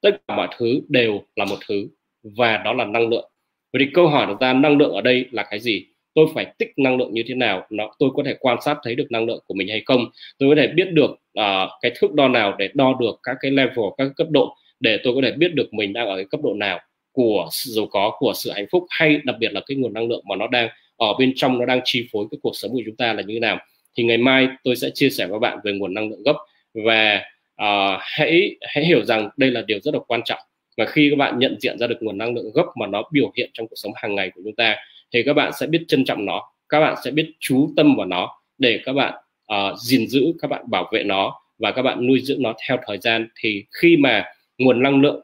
tất 0.01 0.23
cả 0.29 0.37
mọi 0.37 0.49
thứ 0.59 0.81
đều 0.89 1.23
là 1.37 1.45
một 1.45 1.57
thứ 1.69 1.89
và 2.23 2.57
đó 2.57 2.73
là 2.73 2.85
năng 2.85 3.09
lượng. 3.09 3.31
Vậy 3.73 3.83
thì 3.85 3.91
câu 3.95 4.09
hỏi 4.09 4.27
của 4.27 4.37
ta 4.41 4.53
năng 4.53 4.79
lượng 4.79 4.93
ở 4.93 5.01
đây 5.01 5.27
là 5.31 5.43
cái 5.51 5.61
gì? 5.61 5.87
Tôi 6.15 6.27
phải 6.35 6.47
tích 6.59 6.73
năng 6.77 6.97
lượng 6.97 7.15
như 7.15 7.23
thế 7.27 7.35
nào? 7.35 7.67
Nó 7.71 7.95
tôi 7.99 8.11
có 8.15 8.23
thể 8.27 8.35
quan 8.41 8.59
sát 8.61 8.79
thấy 8.83 8.95
được 8.95 9.07
năng 9.11 9.27
lượng 9.27 9.45
của 9.47 9.55
mình 9.55 9.69
hay 9.69 9.83
không? 9.87 10.11
Tôi 10.39 10.49
có 10.49 10.63
thể 10.63 10.67
biết 10.67 10.89
được 10.93 11.11
uh, 11.11 11.71
cái 11.81 11.93
thước 11.95 12.13
đo 12.15 12.29
nào 12.29 12.57
để 12.59 12.69
đo 12.75 12.97
được 13.01 13.21
các 13.23 13.37
cái 13.41 13.51
level 13.51 13.85
các 13.99 14.05
cái 14.05 14.13
cấp 14.17 14.27
độ 14.31 14.55
để 14.81 14.99
tôi 15.05 15.15
có 15.15 15.21
thể 15.23 15.33
biết 15.33 15.55
được 15.55 15.75
mình 15.75 15.93
đang 15.93 16.07
ở 16.07 16.17
cái 16.17 16.25
cấp 16.31 16.41
độ 16.43 16.55
nào 16.55 16.81
của 17.13 17.49
sự 17.51 17.71
giàu 17.73 17.87
có 17.91 18.17
của 18.19 18.33
sự 18.35 18.51
hạnh 18.51 18.67
phúc 18.73 18.87
hay 18.91 19.21
đặc 19.25 19.37
biệt 19.41 19.53
là 19.53 19.61
cái 19.67 19.77
nguồn 19.77 19.93
năng 19.93 20.09
lượng 20.09 20.23
mà 20.29 20.37
nó 20.37 20.47
đang 20.47 20.69
ở 20.97 21.15
bên 21.19 21.33
trong 21.37 21.59
nó 21.59 21.67
đang 21.67 21.81
chi 21.85 22.09
phối 22.13 22.27
cái 22.31 22.39
cuộc 22.43 22.57
sống 22.57 22.71
của 22.71 22.83
chúng 22.87 22.97
ta 22.97 23.13
là 23.13 23.23
như 23.23 23.35
thế 23.35 23.41
nào? 23.41 23.59
Thì 23.97 24.05
ngày 24.05 24.19
mai 24.19 24.49
tôi 24.65 24.77
sẽ 24.77 24.91
chia 24.95 25.11
sẻ 25.11 25.27
với 25.27 25.39
bạn 25.39 25.59
về 25.65 25.73
nguồn 25.73 25.95
năng 25.95 26.11
lượng 26.11 26.23
gốc 26.23 26.37
và 26.75 27.23
uh, 27.63 28.01
hãy 28.01 28.57
hãy 28.61 28.85
hiểu 28.85 29.05
rằng 29.05 29.29
đây 29.37 29.51
là 29.51 29.63
điều 29.67 29.81
rất 29.81 29.95
là 29.95 30.01
quan 30.07 30.21
trọng. 30.25 30.41
Và 30.77 30.85
khi 30.87 31.11
các 31.11 31.17
bạn 31.17 31.39
nhận 31.39 31.57
diện 31.61 31.79
ra 31.79 31.87
được 31.87 31.99
nguồn 32.01 32.19
năng 32.19 32.35
lượng 32.35 32.53
gốc 32.55 32.67
mà 32.77 32.87
nó 32.87 33.03
biểu 33.13 33.33
hiện 33.37 33.51
trong 33.55 33.69
cuộc 33.69 33.77
sống 33.77 33.93
hàng 33.97 34.15
ngày 34.15 34.31
của 34.35 34.41
chúng 34.45 34.55
ta 34.55 34.77
thì 35.13 35.23
các 35.23 35.33
bạn 35.33 35.53
sẽ 35.61 35.67
biết 35.67 35.85
trân 35.89 36.05
trọng 36.05 36.25
nó 36.25 36.51
các 36.71 36.81
bạn 36.81 36.95
sẽ 37.05 37.11
biết 37.11 37.31
chú 37.41 37.73
tâm 37.77 37.97
vào 37.97 38.07
nó 38.07 38.41
để 38.59 38.81
các 38.85 38.93
bạn 38.93 39.15
uh, 39.53 39.79
gìn 39.79 40.09
giữ 40.09 40.33
các 40.43 40.49
bạn 40.49 40.65
bảo 40.71 40.91
vệ 40.93 41.03
nó 41.03 41.41
và 41.59 41.73
các 41.73 41.83
bạn 41.83 42.07
nuôi 42.07 42.21
dưỡng 42.21 42.43
nó 42.43 42.55
theo 42.69 42.79
thời 42.87 42.99
gian. 42.99 43.29
Thì 43.41 43.65
khi 43.81 43.97
mà 43.97 44.25
nguồn 44.59 44.83
năng 44.83 45.01
lượng 45.01 45.21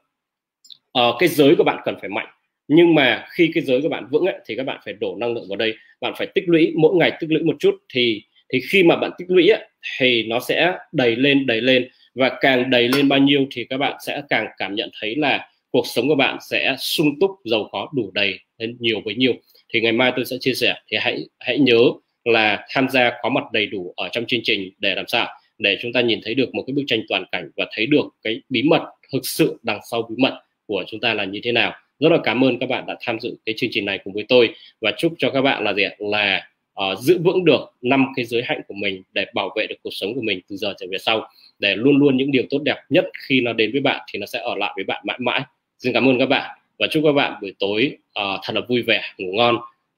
uh, 0.99 1.17
cái 1.19 1.29
giới 1.29 1.55
của 1.57 1.65
bạn 1.65 1.79
cần 1.85 1.97
phải 2.01 2.09
mạnh 2.09 2.27
nhưng 2.69 2.95
mà 2.95 3.25
khi 3.31 3.51
cái 3.55 3.63
giới 3.63 3.83
của 3.83 3.89
bạn 3.89 4.07
vững 4.11 4.25
ấy, 4.27 4.35
thì 4.47 4.57
các 4.57 4.67
bạn 4.67 4.81
phải 4.85 4.95
đổ 5.01 5.17
năng 5.17 5.35
lượng 5.35 5.45
vào 5.49 5.57
đây. 5.57 5.75
Bạn 6.01 6.13
phải 6.17 6.27
tích 6.27 6.45
lũy 6.49 6.73
mỗi 6.77 6.97
ngày 6.97 7.13
tích 7.21 7.31
lũy 7.31 7.43
một 7.43 7.57
chút 7.59 7.75
thì 7.93 8.23
thì 8.49 8.61
khi 8.71 8.83
mà 8.83 8.97
bạn 8.97 9.11
tích 9.19 9.31
lũy 9.31 9.49
ấy, 9.49 9.65
thì 9.99 10.23
nó 10.23 10.41
sẽ 10.41 10.77
đầy 10.93 11.17
lên 11.17 11.47
đầy 11.47 11.61
lên 11.61 11.89
và 12.17 12.39
càng 12.41 12.71
đầy 12.71 12.89
lên 12.89 13.09
bao 13.09 13.19
nhiêu 13.19 13.47
thì 13.51 13.65
các 13.71 13.77
bạn 13.77 13.97
sẽ 14.07 14.23
càng 14.29 14.47
cảm 14.59 14.75
nhận 14.75 14.91
thấy 15.01 15.17
là 15.17 15.49
cuộc 15.71 15.87
sống 15.87 16.09
của 16.09 16.15
bạn 16.15 16.39
sẽ 16.51 16.77
sung 16.79 17.21
túc 17.21 17.31
giàu 17.45 17.69
có 17.73 17.89
đủ 17.95 18.11
đầy 18.15 18.39
lên 18.59 18.77
nhiều 18.81 19.01
với 19.05 19.15
nhiều 19.15 19.33
thì 19.73 19.81
ngày 19.81 19.93
mai 19.93 20.13
tôi 20.17 20.25
sẽ 20.25 20.37
chia 20.41 20.55
sẻ 20.55 20.75
thì 20.89 20.97
hãy 21.01 21.29
hãy 21.41 21.59
nhớ 21.59 21.79
là 22.25 22.67
tham 22.71 22.89
gia 22.89 23.13
có 23.23 23.29
mặt 23.29 23.45
đầy 23.53 23.67
đủ 23.67 23.95
ở 23.97 24.09
trong 24.13 24.27
chương 24.27 24.41
trình 24.45 24.71
để 24.79 24.95
làm 24.95 25.07
sao? 25.09 25.29
Để 25.59 25.79
chúng 25.83 25.93
ta 25.93 26.01
nhìn 26.01 26.21
thấy 26.25 26.35
được 26.35 26.55
một 26.55 26.65
cái 26.67 26.75
bức 26.75 26.83
tranh 26.87 27.03
toàn 27.09 27.25
cảnh 27.33 27.51
và 27.57 27.67
thấy 27.75 27.87
được 27.87 28.07
cái 28.23 28.41
bí 28.49 28.63
mật 28.63 28.83
thực 29.13 29.27
sự 29.27 29.59
đằng 29.63 29.81
sau 29.91 30.03
bí 30.03 30.15
mật 30.19 30.41
của 30.67 30.85
chúng 30.87 31.01
ta 31.01 31.15
là 31.15 31.25
như 31.25 31.41
thế 31.43 31.53
nào. 31.53 31.75
Rất 32.01 32.13
là 32.13 32.19
cảm 32.25 32.45
ơn 32.45 32.59
các 32.59 32.69
bạn 32.69 32.85
đã 32.87 32.97
tham 33.01 33.21
dự 33.21 33.37
cái 33.47 33.55
chương 33.59 33.71
trình 33.73 33.85
này 33.85 33.99
cùng 34.05 34.15
với 34.15 34.25
tôi 34.29 34.55
và 34.81 34.93
chúc 34.99 35.15
cho 35.19 35.31
các 35.31 35.43
bạn 35.43 35.65
là 35.65 35.73
gì 35.73 35.85
là 35.99 36.49
uh, 36.93 36.99
giữ 36.99 37.19
vững 37.25 37.45
được 37.45 37.61
năm 37.83 38.07
cái 38.17 38.25
giới 38.25 38.43
hạnh 38.45 38.61
của 38.69 38.75
mình 38.75 39.03
để 39.13 39.27
bảo 39.35 39.51
vệ 39.57 39.67
được 39.67 39.77
cuộc 39.83 39.93
sống 39.93 40.15
của 40.15 40.23
mình 40.23 40.41
từ 40.49 40.57
giờ 40.57 40.75
trở 40.81 40.87
về 40.91 40.99
sau 40.99 41.29
để 41.59 41.77
luôn 41.77 41.97
luôn 41.99 42.17
những 42.17 42.33
điều 42.33 42.43
tốt 42.51 42.59
đẹp 42.63 42.77
nhất 42.89 43.07
khi 43.29 43.41
nó 43.41 43.53
đến 43.53 43.73
với 43.73 43.81
bạn 43.81 44.01
thì 44.13 44.19
nó 44.19 44.27
sẽ 44.27 44.39
ở 44.39 44.55
lại 44.55 44.73
với 44.77 44.85
bạn 44.85 45.03
mãi 45.07 45.17
mãi. 45.21 45.41
Xin 45.79 45.93
cảm 45.93 46.09
ơn 46.09 46.19
các 46.19 46.27
bạn 46.27 46.59
và 46.79 46.87
chúc 46.91 47.05
các 47.05 47.13
bạn 47.13 47.33
buổi 47.41 47.55
tối 47.59 47.97
uh, 48.21 48.41
thật 48.43 48.53
là 48.55 48.61
vui 48.69 48.83
vẻ 48.83 49.03
ngủ 49.19 49.33
ngon. 49.33 49.57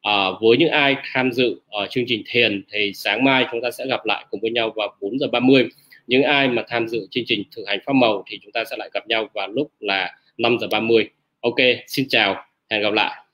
Uh, 0.09 0.41
với 0.41 0.57
những 0.57 0.71
ai 0.71 0.97
tham 1.13 1.33
dự 1.33 1.61
ở 1.69 1.87
chương 1.87 2.05
trình 2.07 2.23
thiền 2.27 2.63
thì 2.73 2.93
sáng 2.95 3.25
mai 3.25 3.47
chúng 3.53 3.61
ta 3.63 3.71
sẽ 3.71 3.87
gặp 3.87 4.07
lại 4.07 4.25
cùng 4.31 4.41
với 4.41 4.51
nhau 4.51 4.73
vào 4.77 4.97
4 5.01 5.19
giờ 5.19 5.27
30 5.27 5.69
những 6.07 6.23
ai 6.23 6.49
mà 6.49 6.65
tham 6.69 6.89
dự 6.89 7.07
chương 7.11 7.25
trình 7.27 7.43
thực 7.57 7.65
hành 7.67 7.79
pháp 7.87 7.93
màu 7.93 8.25
thì 8.27 8.39
chúng 8.43 8.53
ta 8.53 8.65
sẽ 8.71 8.77
lại 8.77 8.91
gặp 8.95 9.09
nhau 9.09 9.29
vào 9.35 9.49
lúc 9.49 9.71
là 9.81 10.17
5 10.39 10.59
giờ 10.61 10.67
30 10.71 11.09
ok 11.41 11.57
xin 11.87 12.07
chào 12.09 12.45
hẹn 12.71 12.83
gặp 12.83 12.93
lại. 12.93 13.28